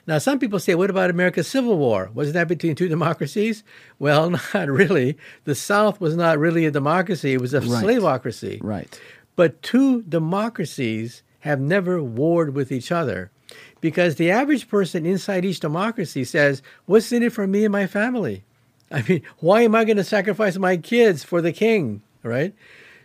Now, 0.06 0.18
some 0.18 0.38
people 0.38 0.60
say, 0.60 0.76
what 0.76 0.90
about 0.90 1.10
America's 1.10 1.48
Civil 1.48 1.76
War? 1.76 2.08
Wasn't 2.14 2.34
that 2.34 2.46
between 2.46 2.76
two 2.76 2.86
democracies? 2.96 3.64
Well, 3.98 4.30
not 4.54 4.68
really. 4.68 5.18
The 5.42 5.56
South 5.56 6.00
was 6.00 6.14
not 6.14 6.38
really 6.38 6.66
a 6.66 6.70
democracy, 6.70 7.32
it 7.32 7.40
was 7.40 7.52
a 7.52 7.60
Right. 7.60 7.84
slaveocracy. 7.84 8.60
Right. 8.62 9.00
But 9.34 9.60
two 9.60 10.02
democracies 10.02 11.24
have 11.40 11.58
never 11.58 12.00
warred 12.00 12.54
with 12.54 12.70
each 12.70 12.92
other 12.92 13.32
because 13.80 14.14
the 14.14 14.30
average 14.30 14.68
person 14.68 15.04
inside 15.04 15.44
each 15.44 15.58
democracy 15.58 16.22
says, 16.22 16.62
What's 16.86 17.10
in 17.10 17.24
it 17.24 17.32
for 17.32 17.48
me 17.48 17.64
and 17.64 17.72
my 17.72 17.88
family? 17.88 18.44
I 18.88 19.02
mean, 19.08 19.22
why 19.40 19.62
am 19.62 19.74
I 19.74 19.82
going 19.82 19.96
to 19.96 20.04
sacrifice 20.04 20.56
my 20.58 20.76
kids 20.76 21.24
for 21.24 21.42
the 21.42 21.50
king? 21.50 22.02
Right? 22.22 22.54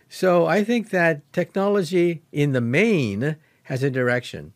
So 0.08 0.46
I 0.46 0.62
think 0.62 0.90
that 0.90 1.22
technology 1.32 2.22
in 2.30 2.52
the 2.52 2.60
main 2.60 3.34
has 3.68 3.82
a 3.82 3.90
direction. 3.90 4.54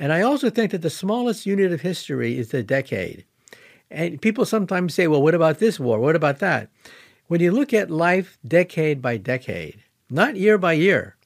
And 0.00 0.12
I 0.12 0.20
also 0.20 0.50
think 0.50 0.72
that 0.72 0.82
the 0.82 0.90
smallest 0.90 1.46
unit 1.46 1.70
of 1.70 1.80
history 1.80 2.36
is 2.36 2.48
the 2.48 2.64
decade. 2.64 3.24
And 3.88 4.20
people 4.20 4.44
sometimes 4.44 4.94
say, 4.94 5.06
well, 5.06 5.22
what 5.22 5.36
about 5.36 5.60
this 5.60 5.78
war? 5.78 6.00
What 6.00 6.16
about 6.16 6.40
that? 6.40 6.68
When 7.28 7.40
you 7.40 7.52
look 7.52 7.72
at 7.72 7.88
life 7.88 8.36
decade 8.46 9.00
by 9.00 9.16
decade, 9.16 9.84
not 10.10 10.34
year 10.34 10.58
by 10.58 10.72
year, 10.72 11.16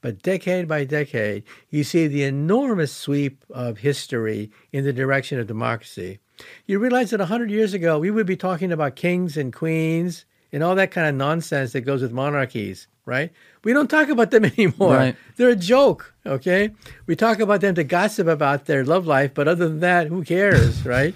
but 0.00 0.22
decade 0.22 0.66
by 0.66 0.84
decade, 0.84 1.42
you 1.68 1.84
see 1.84 2.06
the 2.06 2.22
enormous 2.22 2.92
sweep 2.92 3.44
of 3.50 3.78
history 3.78 4.50
in 4.72 4.84
the 4.84 4.92
direction 4.92 5.38
of 5.38 5.46
democracy. 5.46 6.20
You 6.64 6.78
realize 6.78 7.10
that 7.10 7.20
100 7.20 7.50
years 7.50 7.74
ago, 7.74 7.98
we 7.98 8.10
would 8.10 8.26
be 8.26 8.36
talking 8.36 8.72
about 8.72 8.96
kings 8.96 9.36
and 9.36 9.52
queens 9.52 10.24
and 10.52 10.62
all 10.62 10.74
that 10.76 10.90
kind 10.90 11.06
of 11.06 11.14
nonsense 11.14 11.72
that 11.72 11.82
goes 11.82 12.00
with 12.00 12.12
monarchies, 12.12 12.88
right? 13.04 13.30
We 13.68 13.74
don't 13.74 13.90
talk 13.90 14.08
about 14.08 14.30
them 14.30 14.44
anymore. 14.56 14.94
Right. 14.94 15.16
They're 15.36 15.50
a 15.50 15.54
joke, 15.54 16.14
okay? 16.24 16.70
We 17.04 17.14
talk 17.14 17.38
about 17.38 17.60
them 17.60 17.74
to 17.74 17.84
gossip 17.84 18.26
about 18.26 18.64
their 18.64 18.82
love 18.82 19.06
life, 19.06 19.34
but 19.34 19.46
other 19.46 19.68
than 19.68 19.80
that, 19.80 20.06
who 20.06 20.24
cares, 20.24 20.86
right? 20.86 21.14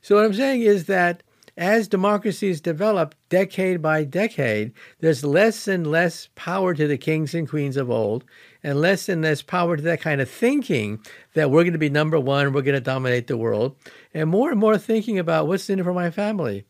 So 0.00 0.14
what 0.14 0.24
I'm 0.24 0.32
saying 0.32 0.62
is 0.62 0.84
that 0.84 1.24
as 1.56 1.88
democracies 1.88 2.60
develop 2.60 3.16
decade 3.28 3.82
by 3.82 4.04
decade, 4.04 4.72
there's 5.00 5.24
less 5.24 5.66
and 5.66 5.84
less 5.84 6.28
power 6.36 6.74
to 6.74 6.86
the 6.86 6.96
kings 6.96 7.34
and 7.34 7.48
queens 7.48 7.76
of 7.76 7.90
old, 7.90 8.22
and 8.62 8.80
less 8.80 9.08
and 9.08 9.22
less 9.22 9.42
power 9.42 9.76
to 9.76 9.82
that 9.82 10.00
kind 10.00 10.20
of 10.20 10.30
thinking 10.30 11.00
that 11.34 11.50
we're 11.50 11.64
going 11.64 11.72
to 11.72 11.78
be 11.80 11.90
number 11.90 12.20
one, 12.20 12.52
we're 12.52 12.62
going 12.62 12.74
to 12.76 12.80
dominate 12.80 13.26
the 13.26 13.36
world, 13.36 13.74
and 14.14 14.30
more 14.30 14.52
and 14.52 14.60
more 14.60 14.78
thinking 14.78 15.18
about 15.18 15.48
what's 15.48 15.68
in 15.68 15.80
it 15.80 15.82
for 15.82 15.92
my 15.92 16.12
family. 16.12 16.66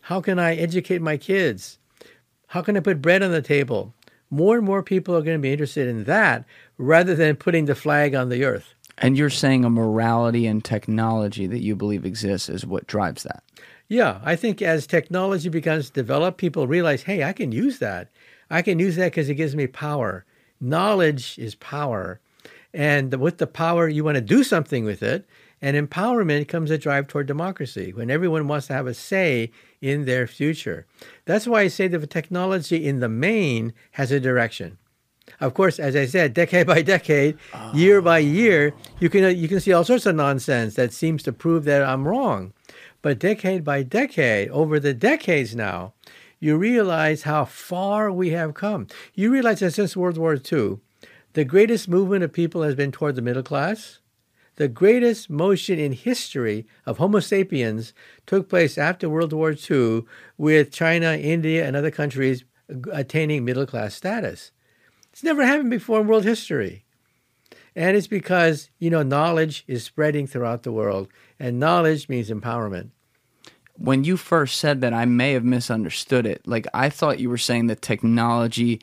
How 0.00 0.20
can 0.20 0.40
I 0.40 0.56
educate 0.56 1.00
my 1.00 1.18
kids? 1.18 1.78
How 2.48 2.62
can 2.62 2.76
I 2.76 2.80
put 2.80 3.00
bread 3.00 3.22
on 3.22 3.30
the 3.30 3.40
table? 3.40 3.94
More 4.30 4.56
and 4.56 4.64
more 4.64 4.82
people 4.82 5.16
are 5.16 5.22
going 5.22 5.38
to 5.38 5.42
be 5.42 5.52
interested 5.52 5.88
in 5.88 6.04
that 6.04 6.44
rather 6.78 7.14
than 7.14 7.36
putting 7.36 7.66
the 7.66 7.74
flag 7.74 8.14
on 8.14 8.28
the 8.28 8.44
earth. 8.44 8.74
And 8.98 9.16
you're 9.16 9.30
saying 9.30 9.64
a 9.64 9.70
morality 9.70 10.46
and 10.46 10.64
technology 10.64 11.46
that 11.46 11.62
you 11.62 11.76
believe 11.76 12.04
exists 12.04 12.48
is 12.48 12.64
what 12.64 12.86
drives 12.86 13.22
that. 13.24 13.42
Yeah, 13.88 14.20
I 14.24 14.36
think 14.36 14.62
as 14.62 14.86
technology 14.86 15.48
begins 15.48 15.88
to 15.88 15.92
develop, 15.92 16.38
people 16.38 16.66
realize, 16.66 17.02
hey, 17.02 17.22
I 17.22 17.32
can 17.32 17.52
use 17.52 17.78
that. 17.78 18.10
I 18.50 18.62
can 18.62 18.78
use 18.78 18.96
that 18.96 19.12
because 19.12 19.28
it 19.28 19.34
gives 19.34 19.54
me 19.54 19.66
power. 19.66 20.24
Knowledge 20.60 21.38
is 21.38 21.54
power. 21.54 22.20
And 22.72 23.14
with 23.14 23.38
the 23.38 23.46
power, 23.46 23.88
you 23.88 24.02
want 24.02 24.16
to 24.16 24.20
do 24.20 24.42
something 24.42 24.84
with 24.84 25.02
it. 25.02 25.26
And 25.62 25.76
empowerment 25.76 26.48
comes 26.48 26.70
a 26.70 26.78
drive 26.78 27.06
toward 27.06 27.26
democracy 27.26 27.92
when 27.92 28.10
everyone 28.10 28.48
wants 28.48 28.66
to 28.66 28.74
have 28.74 28.86
a 28.86 28.94
say 28.94 29.50
in 29.80 30.04
their 30.04 30.26
future. 30.26 30.86
That's 31.24 31.46
why 31.46 31.62
I 31.62 31.68
say 31.68 31.88
that 31.88 31.98
the 31.98 32.06
technology 32.06 32.86
in 32.86 33.00
the 33.00 33.08
main 33.08 33.72
has 33.92 34.10
a 34.10 34.20
direction. 34.20 34.78
Of 35.40 35.54
course, 35.54 35.78
as 35.78 35.96
I 35.96 36.06
said, 36.06 36.34
decade 36.34 36.66
by 36.66 36.82
decade, 36.82 37.36
year 37.74 38.00
by 38.00 38.18
year, 38.18 38.74
you 39.00 39.10
can 39.10 39.36
you 39.36 39.48
can 39.48 39.60
see 39.60 39.72
all 39.72 39.84
sorts 39.84 40.06
of 40.06 40.14
nonsense 40.14 40.74
that 40.74 40.92
seems 40.92 41.22
to 41.24 41.32
prove 41.32 41.64
that 41.64 41.82
I'm 41.82 42.06
wrong. 42.06 42.52
But 43.02 43.18
decade 43.18 43.64
by 43.64 43.82
decade, 43.82 44.48
over 44.50 44.80
the 44.80 44.94
decades 44.94 45.54
now, 45.54 45.94
you 46.38 46.56
realize 46.56 47.22
how 47.22 47.44
far 47.44 48.10
we 48.10 48.30
have 48.30 48.54
come. 48.54 48.86
You 49.14 49.30
realize 49.30 49.60
that 49.60 49.72
since 49.72 49.96
World 49.96 50.18
War 50.18 50.34
II, 50.34 50.78
the 51.32 51.44
greatest 51.44 51.88
movement 51.88 52.24
of 52.24 52.32
people 52.32 52.62
has 52.62 52.74
been 52.74 52.92
toward 52.92 53.16
the 53.16 53.22
middle 53.22 53.42
class. 53.42 53.98
The 54.56 54.68
greatest 54.68 55.28
motion 55.28 55.78
in 55.78 55.92
history 55.92 56.66
of 56.86 56.96
Homo 56.98 57.20
sapiens 57.20 57.92
took 58.26 58.48
place 58.48 58.78
after 58.78 59.08
World 59.08 59.34
War 59.34 59.52
II 59.52 60.04
with 60.38 60.72
China, 60.72 61.12
India, 61.12 61.66
and 61.66 61.76
other 61.76 61.90
countries 61.90 62.44
attaining 62.92 63.44
middle 63.44 63.66
class 63.66 63.94
status. 63.94 64.52
It's 65.12 65.22
never 65.22 65.44
happened 65.44 65.70
before 65.70 66.00
in 66.00 66.06
world 66.06 66.24
history. 66.24 66.84
And 67.74 67.96
it's 67.96 68.06
because, 68.06 68.70
you 68.78 68.88
know, 68.88 69.02
knowledge 69.02 69.62
is 69.66 69.84
spreading 69.84 70.26
throughout 70.26 70.62
the 70.62 70.72
world, 70.72 71.08
and 71.38 71.60
knowledge 71.60 72.08
means 72.08 72.30
empowerment. 72.30 72.90
When 73.74 74.04
you 74.04 74.16
first 74.16 74.56
said 74.56 74.80
that, 74.80 74.94
I 74.94 75.04
may 75.04 75.34
have 75.34 75.44
misunderstood 75.44 76.24
it. 76.24 76.46
Like, 76.46 76.66
I 76.72 76.88
thought 76.88 77.20
you 77.20 77.28
were 77.28 77.36
saying 77.36 77.66
that 77.66 77.82
technology 77.82 78.80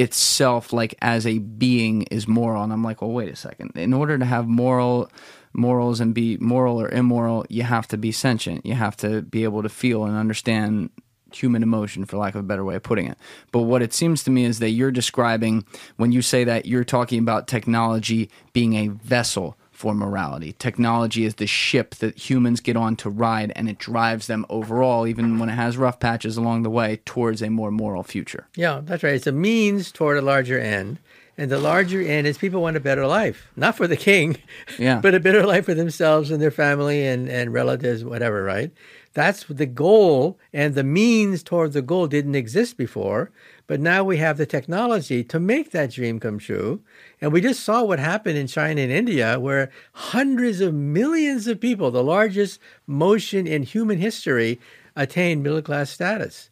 itself, 0.00 0.72
like 0.72 0.94
as 1.02 1.26
a 1.26 1.38
being, 1.38 2.02
is 2.10 2.26
moral. 2.26 2.62
And 2.62 2.72
I'm 2.72 2.82
like, 2.82 3.02
well, 3.02 3.12
wait 3.12 3.28
a 3.28 3.36
second. 3.36 3.72
In 3.76 3.92
order 3.92 4.16
to 4.18 4.24
have 4.24 4.48
moral 4.48 5.10
morals 5.52 6.00
and 6.00 6.14
be 6.14 6.36
moral 6.38 6.80
or 6.80 6.88
immoral, 6.88 7.44
you 7.48 7.64
have 7.64 7.86
to 7.88 7.98
be 7.98 8.12
sentient. 8.12 8.64
You 8.64 8.74
have 8.74 8.96
to 8.98 9.22
be 9.22 9.44
able 9.44 9.62
to 9.62 9.68
feel 9.68 10.04
and 10.04 10.16
understand 10.16 10.90
human 11.32 11.62
emotion, 11.62 12.04
for 12.04 12.16
lack 12.16 12.34
of 12.34 12.40
a 12.40 12.44
better 12.44 12.64
way 12.64 12.74
of 12.74 12.82
putting 12.82 13.06
it. 13.06 13.18
But 13.52 13.62
what 13.62 13.82
it 13.82 13.92
seems 13.92 14.24
to 14.24 14.30
me 14.30 14.44
is 14.44 14.58
that 14.58 14.70
you're 14.70 14.90
describing, 14.90 15.64
when 15.96 16.12
you 16.12 16.22
say 16.22 16.42
that, 16.44 16.66
you're 16.66 16.82
talking 16.82 17.20
about 17.20 17.46
technology 17.46 18.30
being 18.52 18.74
a 18.74 18.88
vessel 18.88 19.56
for 19.80 19.94
morality. 19.94 20.52
Technology 20.58 21.24
is 21.24 21.36
the 21.36 21.46
ship 21.46 21.94
that 21.96 22.28
humans 22.28 22.60
get 22.60 22.76
on 22.76 22.96
to 22.96 23.08
ride, 23.08 23.50
and 23.56 23.66
it 23.66 23.78
drives 23.78 24.26
them 24.26 24.44
overall, 24.50 25.06
even 25.06 25.38
when 25.38 25.48
it 25.48 25.54
has 25.54 25.78
rough 25.78 25.98
patches 25.98 26.36
along 26.36 26.64
the 26.64 26.68
way, 26.70 27.00
towards 27.06 27.40
a 27.40 27.48
more 27.48 27.70
moral 27.70 28.02
future. 28.02 28.46
Yeah, 28.54 28.82
that's 28.84 29.02
right. 29.02 29.14
It's 29.14 29.26
a 29.26 29.32
means 29.32 29.90
toward 29.90 30.18
a 30.18 30.22
larger 30.22 30.60
end. 30.60 30.98
And 31.38 31.50
the 31.50 31.58
larger 31.58 32.02
end 32.02 32.26
is 32.26 32.36
people 32.36 32.60
want 32.60 32.76
a 32.76 32.80
better 32.80 33.06
life, 33.06 33.48
not 33.56 33.74
for 33.74 33.86
the 33.86 33.96
king, 33.96 34.36
Yeah. 34.78 35.00
but 35.02 35.14
a 35.14 35.20
better 35.20 35.46
life 35.46 35.64
for 35.64 35.72
themselves 35.72 36.30
and 36.30 36.42
their 36.42 36.50
family 36.50 37.06
and, 37.06 37.30
and 37.30 37.54
relatives, 37.54 38.04
whatever, 38.04 38.44
right? 38.44 38.70
That's 39.14 39.44
the 39.44 39.64
goal, 39.64 40.38
and 40.52 40.74
the 40.74 40.84
means 40.84 41.42
toward 41.42 41.72
the 41.72 41.80
goal 41.80 42.06
didn't 42.06 42.34
exist 42.34 42.76
before. 42.76 43.30
But 43.70 43.78
now 43.78 44.02
we 44.02 44.16
have 44.16 44.36
the 44.36 44.46
technology 44.46 45.22
to 45.22 45.38
make 45.38 45.70
that 45.70 45.92
dream 45.92 46.18
come 46.18 46.40
true. 46.40 46.82
And 47.20 47.32
we 47.32 47.40
just 47.40 47.62
saw 47.62 47.84
what 47.84 48.00
happened 48.00 48.36
in 48.36 48.48
China 48.48 48.80
and 48.80 48.90
India, 48.90 49.38
where 49.38 49.70
hundreds 49.92 50.60
of 50.60 50.74
millions 50.74 51.46
of 51.46 51.60
people, 51.60 51.92
the 51.92 52.02
largest 52.02 52.58
motion 52.88 53.46
in 53.46 53.62
human 53.62 53.98
history, 53.98 54.58
attained 54.96 55.44
middle 55.44 55.62
class 55.62 55.88
status. 55.88 56.50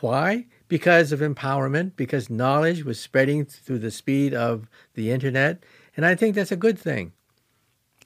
Why? 0.00 0.46
Because 0.68 1.12
of 1.12 1.20
empowerment, 1.20 1.96
because 1.96 2.30
knowledge 2.30 2.82
was 2.82 2.98
spreading 2.98 3.44
through 3.44 3.80
the 3.80 3.90
speed 3.90 4.32
of 4.32 4.70
the 4.94 5.10
internet. 5.10 5.62
And 5.98 6.06
I 6.06 6.14
think 6.14 6.34
that's 6.34 6.50
a 6.50 6.56
good 6.56 6.78
thing. 6.78 7.12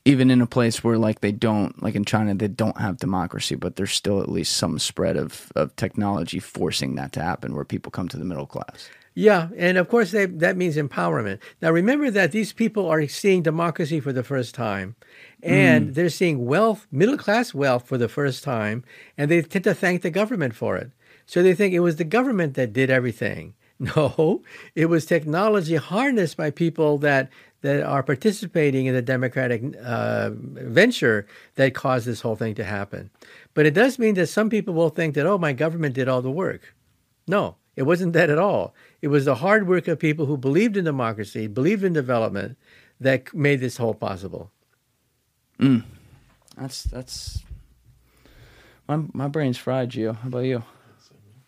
Even 0.04 0.30
in 0.30 0.40
a 0.40 0.46
place 0.46 0.82
where, 0.82 0.98
like, 0.98 1.20
they 1.20 1.30
don't, 1.30 1.80
like 1.82 1.94
in 1.94 2.04
China, 2.04 2.34
they 2.34 2.48
don't 2.48 2.80
have 2.80 2.96
democracy, 2.96 3.54
but 3.54 3.76
there's 3.76 3.92
still 3.92 4.20
at 4.20 4.28
least 4.28 4.56
some 4.56 4.78
spread 4.78 5.16
of, 5.16 5.52
of 5.54 5.74
technology 5.76 6.40
forcing 6.40 6.96
that 6.96 7.12
to 7.12 7.22
happen 7.22 7.54
where 7.54 7.64
people 7.64 7.90
come 7.92 8.08
to 8.08 8.16
the 8.16 8.24
middle 8.24 8.46
class. 8.46 8.88
Yeah, 9.14 9.48
and 9.56 9.76
of 9.76 9.88
course 9.88 10.10
they, 10.10 10.26
that 10.26 10.56
means 10.56 10.76
empowerment. 10.76 11.38
Now 11.60 11.70
remember 11.70 12.10
that 12.10 12.32
these 12.32 12.52
people 12.52 12.88
are 12.88 13.06
seeing 13.08 13.42
democracy 13.42 14.00
for 14.00 14.12
the 14.12 14.22
first 14.22 14.54
time, 14.54 14.96
and 15.42 15.90
mm. 15.90 15.94
they're 15.94 16.08
seeing 16.08 16.46
wealth, 16.46 16.86
middle 16.90 17.18
class 17.18 17.52
wealth 17.52 17.86
for 17.86 17.98
the 17.98 18.08
first 18.08 18.42
time, 18.42 18.84
and 19.18 19.30
they 19.30 19.42
tend 19.42 19.64
to 19.64 19.74
thank 19.74 20.02
the 20.02 20.10
government 20.10 20.54
for 20.54 20.76
it. 20.76 20.90
So 21.26 21.42
they 21.42 21.54
think 21.54 21.74
it 21.74 21.80
was 21.80 21.96
the 21.96 22.04
government 22.04 22.54
that 22.54 22.72
did 22.72 22.90
everything. 22.90 23.54
No, 23.96 24.42
it 24.76 24.86
was 24.86 25.06
technology 25.06 25.74
harnessed 25.74 26.36
by 26.36 26.52
people 26.52 26.98
that 26.98 27.30
that 27.62 27.82
are 27.82 28.02
participating 28.02 28.86
in 28.86 28.94
the 28.94 29.02
democratic 29.02 29.62
uh, 29.82 30.30
venture 30.32 31.26
that 31.54 31.74
caused 31.74 32.06
this 32.06 32.20
whole 32.20 32.36
thing 32.36 32.54
to 32.56 32.64
happen. 32.64 33.10
But 33.54 33.66
it 33.66 33.74
does 33.74 33.98
mean 33.98 34.14
that 34.14 34.26
some 34.28 34.50
people 34.50 34.74
will 34.74 34.90
think 34.90 35.14
that 35.14 35.26
oh, 35.26 35.38
my 35.38 35.52
government 35.52 35.94
did 35.94 36.08
all 36.08 36.22
the 36.22 36.30
work. 36.30 36.74
No, 37.26 37.56
it 37.76 37.84
wasn't 37.84 38.12
that 38.12 38.30
at 38.30 38.38
all. 38.38 38.74
It 39.00 39.08
was 39.08 39.24
the 39.24 39.36
hard 39.36 39.66
work 39.66 39.88
of 39.88 39.98
people 39.98 40.26
who 40.26 40.36
believed 40.36 40.76
in 40.76 40.84
democracy, 40.84 41.46
believed 41.46 41.84
in 41.84 41.92
development, 41.92 42.58
that 43.00 43.32
made 43.34 43.60
this 43.60 43.76
whole 43.76 43.94
possible. 43.94 44.50
That's 46.56 46.84
that's 46.84 47.42
my 48.88 49.02
my 49.12 49.28
brain's 49.28 49.58
fried, 49.58 49.90
Gio. 49.90 50.16
How 50.16 50.28
about 50.28 50.40
you? 50.40 50.62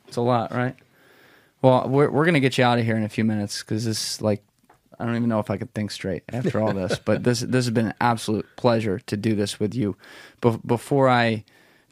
It's 0.08 0.16
a 0.16 0.22
lot, 0.22 0.52
right? 0.52 0.76
Well, 1.62 1.88
we're 1.88 2.10
we're 2.10 2.24
gonna 2.24 2.40
get 2.40 2.56
you 2.58 2.64
out 2.64 2.78
of 2.78 2.84
here 2.84 2.96
in 2.96 3.04
a 3.04 3.08
few 3.08 3.24
minutes 3.24 3.62
because 3.62 3.84
this 3.84 4.20
like 4.20 4.44
I 4.98 5.04
don't 5.04 5.16
even 5.16 5.28
know 5.28 5.40
if 5.40 5.50
I 5.50 5.56
could 5.56 5.72
think 5.74 5.90
straight 5.90 6.24
after 6.32 6.60
all 6.60 6.72
this. 6.72 6.98
But 7.04 7.24
this 7.24 7.40
this 7.40 7.66
has 7.66 7.70
been 7.70 7.86
an 7.86 7.94
absolute 8.00 8.46
pleasure 8.56 8.98
to 9.00 9.16
do 9.16 9.34
this 9.34 9.58
with 9.60 9.74
you. 9.74 9.96
Be- 10.40 10.58
before 10.64 11.08
I 11.08 11.44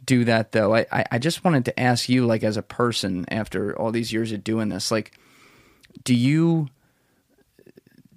do 0.04 0.24
that 0.24 0.52
though, 0.52 0.74
I, 0.74 0.86
I 1.10 1.18
just 1.18 1.44
wanted 1.44 1.64
to 1.66 1.80
ask 1.80 2.08
you, 2.08 2.26
like 2.26 2.42
as 2.42 2.56
a 2.56 2.62
person, 2.62 3.24
after 3.28 3.78
all 3.78 3.92
these 3.92 4.12
years 4.12 4.32
of 4.32 4.42
doing 4.44 4.68
this, 4.68 4.90
like, 4.90 5.12
do 6.04 6.14
you 6.14 6.68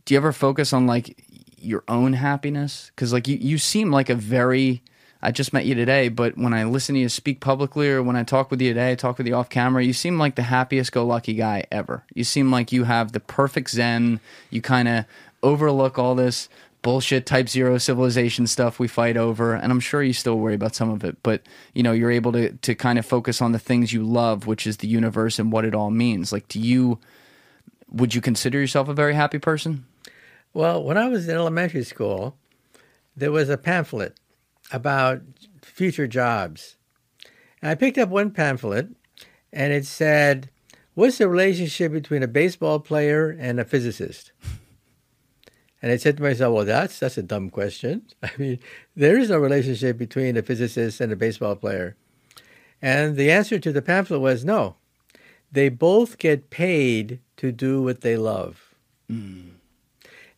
do 0.05 0.13
you 0.13 0.17
ever 0.17 0.31
focus 0.31 0.73
on 0.73 0.87
like 0.87 1.23
your 1.57 1.83
own 1.87 2.13
happiness? 2.13 2.91
Because 2.95 3.11
like 3.11 3.27
you 3.27 3.37
you 3.37 3.57
seem 3.57 3.91
like 3.91 4.09
a 4.09 4.15
very 4.15 4.81
I 5.25 5.31
just 5.31 5.53
met 5.53 5.65
you 5.65 5.73
today, 5.73 6.09
but 6.09 6.37
when 6.37 6.53
I 6.53 6.65
listen 6.65 6.93
to 6.93 7.01
you 7.01 7.09
speak 7.09 7.39
publicly 7.39 7.89
or 7.89 8.03
when 8.03 8.15
I 8.15 8.23
talk 8.23 8.51
with 8.51 8.61
you 8.61 8.69
today, 8.69 8.95
talk 8.95 9.17
with 9.17 9.25
you 9.25 9.33
off 9.33 9.49
camera, 9.49 9.83
you 9.83 9.91
seem 9.91 10.19
like 10.19 10.35
the 10.35 10.43
happiest 10.43 10.91
go 10.91 11.03
lucky 11.03 11.33
guy 11.33 11.65
ever. 11.71 12.03
You 12.13 12.23
seem 12.23 12.51
like 12.51 12.71
you 12.71 12.83
have 12.83 13.11
the 13.11 13.19
perfect 13.19 13.71
zen. 13.71 14.19
You 14.51 14.61
kind 14.61 14.87
of 14.87 15.05
overlook 15.41 15.97
all 15.97 16.13
this 16.13 16.47
bullshit 16.83 17.25
type 17.25 17.49
zero 17.49 17.79
civilization 17.79 18.45
stuff 18.45 18.77
we 18.77 18.87
fight 18.87 19.17
over 19.17 19.55
and 19.55 19.71
i'm 19.71 19.79
sure 19.79 20.03
you 20.03 20.13
still 20.13 20.37
worry 20.37 20.53
about 20.53 20.75
some 20.75 20.91
of 20.91 21.03
it 21.03 21.17
but 21.23 21.41
you 21.73 21.81
know 21.81 21.91
you're 21.91 22.11
able 22.11 22.31
to 22.31 22.51
to 22.57 22.75
kind 22.75 22.99
of 22.99 23.05
focus 23.05 23.41
on 23.41 23.53
the 23.53 23.57
things 23.57 23.91
you 23.91 24.03
love 24.03 24.45
which 24.45 24.67
is 24.67 24.77
the 24.77 24.87
universe 24.87 25.39
and 25.39 25.51
what 25.51 25.65
it 25.65 25.73
all 25.73 25.89
means 25.89 26.31
like 26.31 26.47
do 26.47 26.59
you 26.59 26.99
would 27.91 28.13
you 28.13 28.21
consider 28.21 28.59
yourself 28.59 28.87
a 28.87 28.93
very 28.93 29.15
happy 29.15 29.39
person 29.39 29.83
Well, 30.53 30.83
when 30.83 30.97
I 30.97 31.09
was 31.09 31.27
in 31.27 31.35
elementary 31.35 31.83
school, 31.83 32.37
there 33.13 33.31
was 33.31 33.49
a 33.49 33.57
pamphlet 33.57 34.15
about 34.71 35.21
future 35.61 36.07
jobs. 36.07 36.77
And 37.61 37.71
I 37.71 37.75
picked 37.75 37.97
up 37.97 38.09
one 38.09 38.31
pamphlet 38.31 38.89
and 39.51 39.73
it 39.73 39.85
said, 39.85 40.49
What's 40.93 41.17
the 41.17 41.27
relationship 41.27 41.91
between 41.91 42.23
a 42.23 42.27
baseball 42.27 42.79
player 42.79 43.35
and 43.37 43.59
a 43.59 43.65
physicist? 43.65 44.31
And 45.81 45.91
I 45.91 45.97
said 45.97 46.17
to 46.17 46.23
myself, 46.23 46.53
Well, 46.53 46.65
that's 46.65 46.99
that's 46.99 47.17
a 47.17 47.23
dumb 47.23 47.49
question. 47.49 48.03
I 48.23 48.31
mean, 48.37 48.59
there 48.95 49.17
is 49.17 49.29
no 49.29 49.37
relationship 49.37 49.97
between 49.97 50.37
a 50.37 50.41
physicist 50.41 51.01
and 51.01 51.11
a 51.11 51.15
baseball 51.15 51.55
player. 51.55 51.95
And 52.81 53.17
the 53.17 53.31
answer 53.31 53.59
to 53.59 53.71
the 53.71 53.81
pamphlet 53.81 54.21
was 54.21 54.45
no. 54.45 54.75
They 55.51 55.69
both 55.69 56.17
get 56.17 56.49
paid 56.49 57.19
to 57.37 57.51
do 57.51 57.81
what 57.81 58.01
they 58.01 58.17
love. 58.17 58.75
Hmm. 59.09 59.54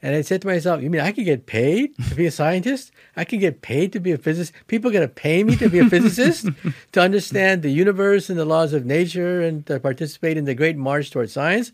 And 0.01 0.15
I 0.15 0.21
said 0.21 0.41
to 0.43 0.47
myself, 0.47 0.81
you 0.81 0.89
mean 0.89 1.01
I 1.01 1.11
could 1.11 1.25
get 1.25 1.47
paid 1.47 1.95
to 2.09 2.15
be 2.15 2.27
a 2.27 2.31
scientist? 2.31 2.91
I 3.15 3.25
could 3.25 3.39
get 3.39 3.61
paid 3.61 3.93
to 3.93 3.99
be 3.99 4.11
a 4.11 4.17
physicist? 4.17 4.53
People 4.67 4.89
are 4.89 4.93
going 4.93 5.07
to 5.07 5.13
pay 5.13 5.43
me 5.43 5.55
to 5.55 5.69
be 5.69 5.79
a 5.79 5.89
physicist? 5.89 6.47
to 6.91 7.01
understand 7.01 7.63
the 7.63 7.71
universe 7.71 8.29
and 8.29 8.37
the 8.37 8.45
laws 8.45 8.73
of 8.73 8.85
nature 8.85 9.41
and 9.41 9.65
to 9.65 9.79
participate 9.79 10.37
in 10.37 10.45
the 10.45 10.53
great 10.53 10.77
march 10.77 11.09
towards 11.09 11.33
science? 11.33 11.71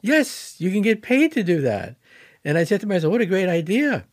Yes, 0.00 0.56
you 0.58 0.70
can 0.70 0.80
get 0.82 1.02
paid 1.02 1.32
to 1.32 1.42
do 1.42 1.60
that. 1.62 1.96
And 2.44 2.56
I 2.56 2.64
said 2.64 2.80
to 2.80 2.86
myself, 2.86 3.12
what 3.12 3.20
a 3.20 3.26
great 3.26 3.48
idea. 3.48 4.06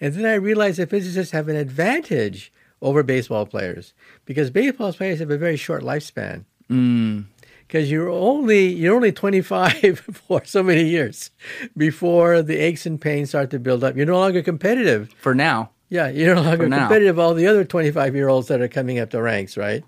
And 0.00 0.14
then 0.14 0.24
I 0.24 0.34
realized 0.34 0.78
that 0.78 0.90
physicists 0.90 1.32
have 1.32 1.48
an 1.48 1.56
advantage 1.56 2.52
over 2.80 3.02
baseball 3.02 3.44
players 3.46 3.92
because 4.24 4.50
baseball 4.50 4.92
players 4.92 5.18
have 5.18 5.30
a 5.30 5.36
very 5.36 5.56
short 5.56 5.82
lifespan 5.82 6.44
mm. 6.70 7.24
Because 7.70 7.88
you're 7.88 8.10
only 8.10 8.66
you're 8.66 8.96
only 8.96 9.12
25 9.12 10.00
for 10.26 10.44
so 10.44 10.60
many 10.60 10.82
years 10.82 11.30
before 11.76 12.42
the 12.42 12.56
aches 12.56 12.84
and 12.84 13.00
pains 13.00 13.28
start 13.28 13.50
to 13.50 13.60
build 13.60 13.84
up. 13.84 13.96
You're 13.96 14.06
no 14.06 14.18
longer 14.18 14.42
competitive. 14.42 15.14
for 15.20 15.36
now 15.36 15.70
Yeah, 15.88 16.08
you're 16.08 16.34
no 16.34 16.42
longer 16.42 16.68
competitive. 16.68 17.18
All 17.20 17.32
the 17.32 17.46
other 17.46 17.64
25 17.64 18.16
year 18.16 18.28
olds 18.28 18.48
that 18.48 18.60
are 18.60 18.66
coming 18.66 18.98
up 18.98 19.10
the 19.10 19.22
ranks, 19.22 19.56
right? 19.56 19.84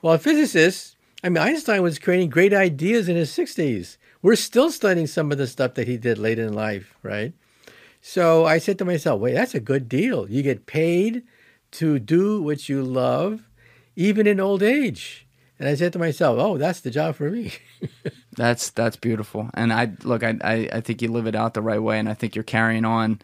Well, 0.00 0.16
physicists, 0.16 0.96
I 1.22 1.28
mean, 1.28 1.42
Einstein 1.42 1.82
was 1.82 1.98
creating 1.98 2.30
great 2.30 2.54
ideas 2.54 3.10
in 3.10 3.16
his 3.16 3.30
60s. 3.30 3.98
We're 4.22 4.36
still 4.36 4.70
studying 4.70 5.06
some 5.06 5.30
of 5.30 5.36
the 5.36 5.46
stuff 5.46 5.74
that 5.74 5.86
he 5.86 5.98
did 5.98 6.16
late 6.16 6.38
in 6.38 6.54
life, 6.54 6.94
right? 7.02 7.34
So 8.00 8.46
I 8.46 8.56
said 8.58 8.78
to 8.78 8.84
myself, 8.86 9.20
wait, 9.20 9.34
that's 9.34 9.54
a 9.54 9.60
good 9.60 9.86
deal. 9.86 10.30
You 10.30 10.42
get 10.42 10.64
paid 10.64 11.24
to 11.72 11.98
do 11.98 12.40
what 12.40 12.70
you 12.70 12.82
love, 12.82 13.42
even 13.96 14.26
in 14.26 14.40
old 14.40 14.62
age. 14.62 15.27
And 15.58 15.68
I 15.68 15.74
said 15.74 15.92
to 15.94 15.98
myself, 15.98 16.38
oh, 16.38 16.56
that's 16.56 16.80
the 16.80 16.90
job 16.90 17.16
for 17.16 17.30
me. 17.30 17.52
That's 18.36 18.70
that's 18.70 18.94
beautiful, 18.94 19.50
and 19.54 19.72
I 19.72 19.90
look. 20.04 20.22
I, 20.22 20.36
I 20.44 20.68
I 20.74 20.80
think 20.80 21.02
you 21.02 21.10
live 21.10 21.26
it 21.26 21.34
out 21.34 21.54
the 21.54 21.60
right 21.60 21.82
way, 21.82 21.98
and 21.98 22.08
I 22.08 22.14
think 22.14 22.36
you're 22.36 22.44
carrying 22.44 22.84
on 22.84 23.20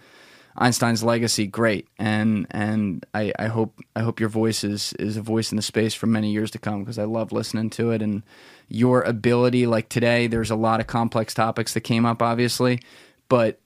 Einstein's 0.56 1.02
legacy 1.02 1.46
great. 1.46 1.88
And 1.98 2.46
and 2.50 3.04
I, 3.14 3.32
I 3.38 3.46
hope 3.46 3.78
I 3.96 4.00
hope 4.00 4.20
your 4.20 4.28
voice 4.28 4.64
is 4.64 4.92
is 4.94 5.16
a 5.16 5.22
voice 5.22 5.52
in 5.52 5.56
the 5.56 5.62
space 5.62 5.94
for 5.94 6.06
many 6.06 6.30
years 6.30 6.50
to 6.52 6.58
come 6.58 6.80
because 6.80 6.98
I 6.98 7.04
love 7.04 7.32
listening 7.32 7.70
to 7.70 7.90
it 7.90 8.02
and 8.02 8.22
your 8.68 9.02
ability. 9.02 9.66
Like 9.66 9.88
today, 9.88 10.26
there's 10.26 10.50
a 10.50 10.56
lot 10.56 10.80
of 10.80 10.86
complex 10.86 11.34
topics 11.34 11.74
that 11.74 11.80
came 11.80 12.06
up, 12.06 12.22
obviously, 12.22 12.80
but 13.28 13.60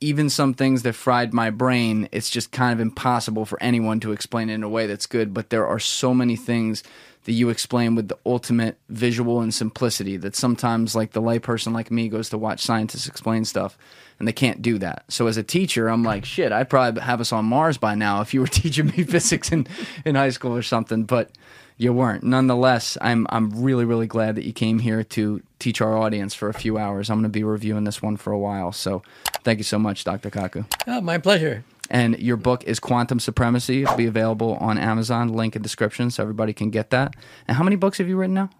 even 0.00 0.28
some 0.28 0.52
things 0.52 0.82
that 0.82 0.94
fried 0.94 1.32
my 1.32 1.48
brain, 1.50 2.08
it's 2.10 2.28
just 2.28 2.50
kind 2.50 2.72
of 2.72 2.80
impossible 2.80 3.44
for 3.44 3.62
anyone 3.62 4.00
to 4.00 4.10
explain 4.10 4.50
it 4.50 4.54
in 4.54 4.64
a 4.64 4.68
way 4.68 4.88
that's 4.88 5.06
good. 5.06 5.32
But 5.32 5.50
there 5.50 5.66
are 5.66 5.78
so 5.78 6.12
many 6.12 6.34
things 6.34 6.82
that 7.24 7.32
you 7.32 7.50
explain 7.50 7.94
with 7.94 8.08
the 8.08 8.18
ultimate 8.26 8.78
visual 8.88 9.40
and 9.40 9.54
simplicity 9.54 10.16
that 10.18 10.34
sometimes, 10.34 10.94
like 10.94 11.12
the 11.12 11.22
layperson 11.22 11.72
like 11.72 11.90
me, 11.90 12.08
goes 12.08 12.28
to 12.30 12.38
watch 12.38 12.60
scientists 12.60 13.06
explain 13.06 13.44
stuff 13.44 13.78
and 14.18 14.26
they 14.26 14.32
can't 14.32 14.62
do 14.62 14.78
that. 14.78 15.04
So 15.08 15.26
as 15.26 15.36
a 15.36 15.42
teacher, 15.42 15.88
I'm 15.88 16.02
like, 16.02 16.24
shit, 16.24 16.52
I'd 16.52 16.70
probably 16.70 17.00
have 17.02 17.20
us 17.20 17.32
on 17.32 17.44
Mars 17.44 17.78
by 17.78 17.94
now 17.94 18.20
if 18.20 18.34
you 18.34 18.40
were 18.40 18.46
teaching 18.48 18.86
me 18.86 19.04
physics 19.04 19.52
in, 19.52 19.66
in 20.04 20.14
high 20.14 20.30
school 20.30 20.56
or 20.56 20.62
something. 20.62 21.04
But 21.04 21.30
you 21.76 21.92
weren't. 21.92 22.22
Nonetheless, 22.22 22.96
I'm 23.00 23.26
I'm 23.30 23.50
really 23.62 23.84
really 23.84 24.06
glad 24.06 24.36
that 24.36 24.44
you 24.44 24.52
came 24.52 24.78
here 24.78 25.02
to 25.02 25.42
teach 25.58 25.80
our 25.80 25.96
audience 25.96 26.34
for 26.34 26.48
a 26.48 26.54
few 26.54 26.78
hours. 26.78 27.10
I'm 27.10 27.22
to 27.22 27.28
be 27.28 27.42
reviewing 27.42 27.84
this 27.84 28.00
one 28.00 28.16
for 28.16 28.32
a 28.32 28.38
while. 28.38 28.72
So, 28.72 29.02
thank 29.42 29.58
you 29.58 29.64
so 29.64 29.78
much, 29.78 30.04
Dr. 30.04 30.30
Kaku. 30.30 30.64
oh, 30.86 31.00
my 31.00 31.18
pleasure. 31.18 31.64
And 31.90 32.18
your 32.18 32.36
book 32.36 32.64
is 32.64 32.80
Quantum 32.80 33.20
Supremacy. 33.20 33.82
It'll 33.82 33.96
be 33.96 34.06
available 34.06 34.56
on 34.56 34.78
Amazon. 34.78 35.28
Link 35.28 35.56
in 35.56 35.62
description 35.62 36.10
so 36.10 36.22
everybody 36.22 36.52
can 36.52 36.70
get 36.70 36.90
that. 36.90 37.14
And 37.46 37.56
how 37.56 37.64
many 37.64 37.76
books 37.76 37.98
have 37.98 38.08
you 38.08 38.16
written 38.16 38.34
now? 38.34 38.50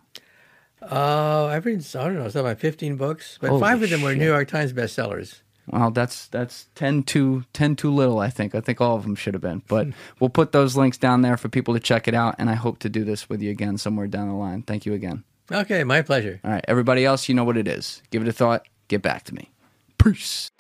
Uh, 0.82 1.46
I've 1.46 1.64
written, 1.64 1.84
I 2.00 2.04
don't 2.04 2.16
know, 2.16 2.24
something 2.24 2.42
like 2.42 2.58
15 2.58 2.96
books, 2.96 3.38
but 3.40 3.50
Holy 3.50 3.60
five 3.60 3.82
of 3.82 3.90
them 3.90 4.02
were. 4.02 4.14
New 4.14 4.26
York 4.26 4.48
Times 4.48 4.72
bestsellers. 4.72 5.40
Well, 5.68 5.92
that's 5.92 6.26
that's 6.26 6.66
10 6.74 7.04
too 7.04 7.44
10 7.52 7.76
too 7.76 7.92
little, 7.92 8.18
I 8.18 8.30
think. 8.30 8.54
I 8.54 8.60
think 8.60 8.80
all 8.80 8.96
of 8.96 9.04
them 9.04 9.14
should 9.14 9.34
have 9.34 9.40
been. 9.40 9.62
But 9.68 9.88
we'll 10.20 10.30
put 10.30 10.50
those 10.52 10.76
links 10.76 10.98
down 10.98 11.22
there 11.22 11.36
for 11.36 11.48
people 11.48 11.74
to 11.74 11.80
check 11.80 12.08
it 12.08 12.14
out 12.14 12.34
and 12.38 12.50
I 12.50 12.54
hope 12.54 12.80
to 12.80 12.88
do 12.88 13.04
this 13.04 13.28
with 13.28 13.40
you 13.40 13.50
again 13.50 13.78
somewhere 13.78 14.08
down 14.08 14.28
the 14.28 14.34
line. 14.34 14.62
Thank 14.62 14.86
you 14.86 14.92
again. 14.92 15.22
Okay, 15.50 15.84
my 15.84 16.02
pleasure. 16.02 16.40
All 16.44 16.50
right, 16.50 16.64
everybody 16.66 17.04
else, 17.04 17.28
you 17.28 17.34
know 17.34 17.44
what 17.44 17.56
it 17.56 17.68
is. 17.68 18.02
Give 18.10 18.22
it 18.22 18.28
a 18.28 18.32
thought, 18.32 18.66
get 18.88 19.02
back 19.02 19.24
to 19.24 19.34
me. 19.34 19.50
Peace. 19.98 20.50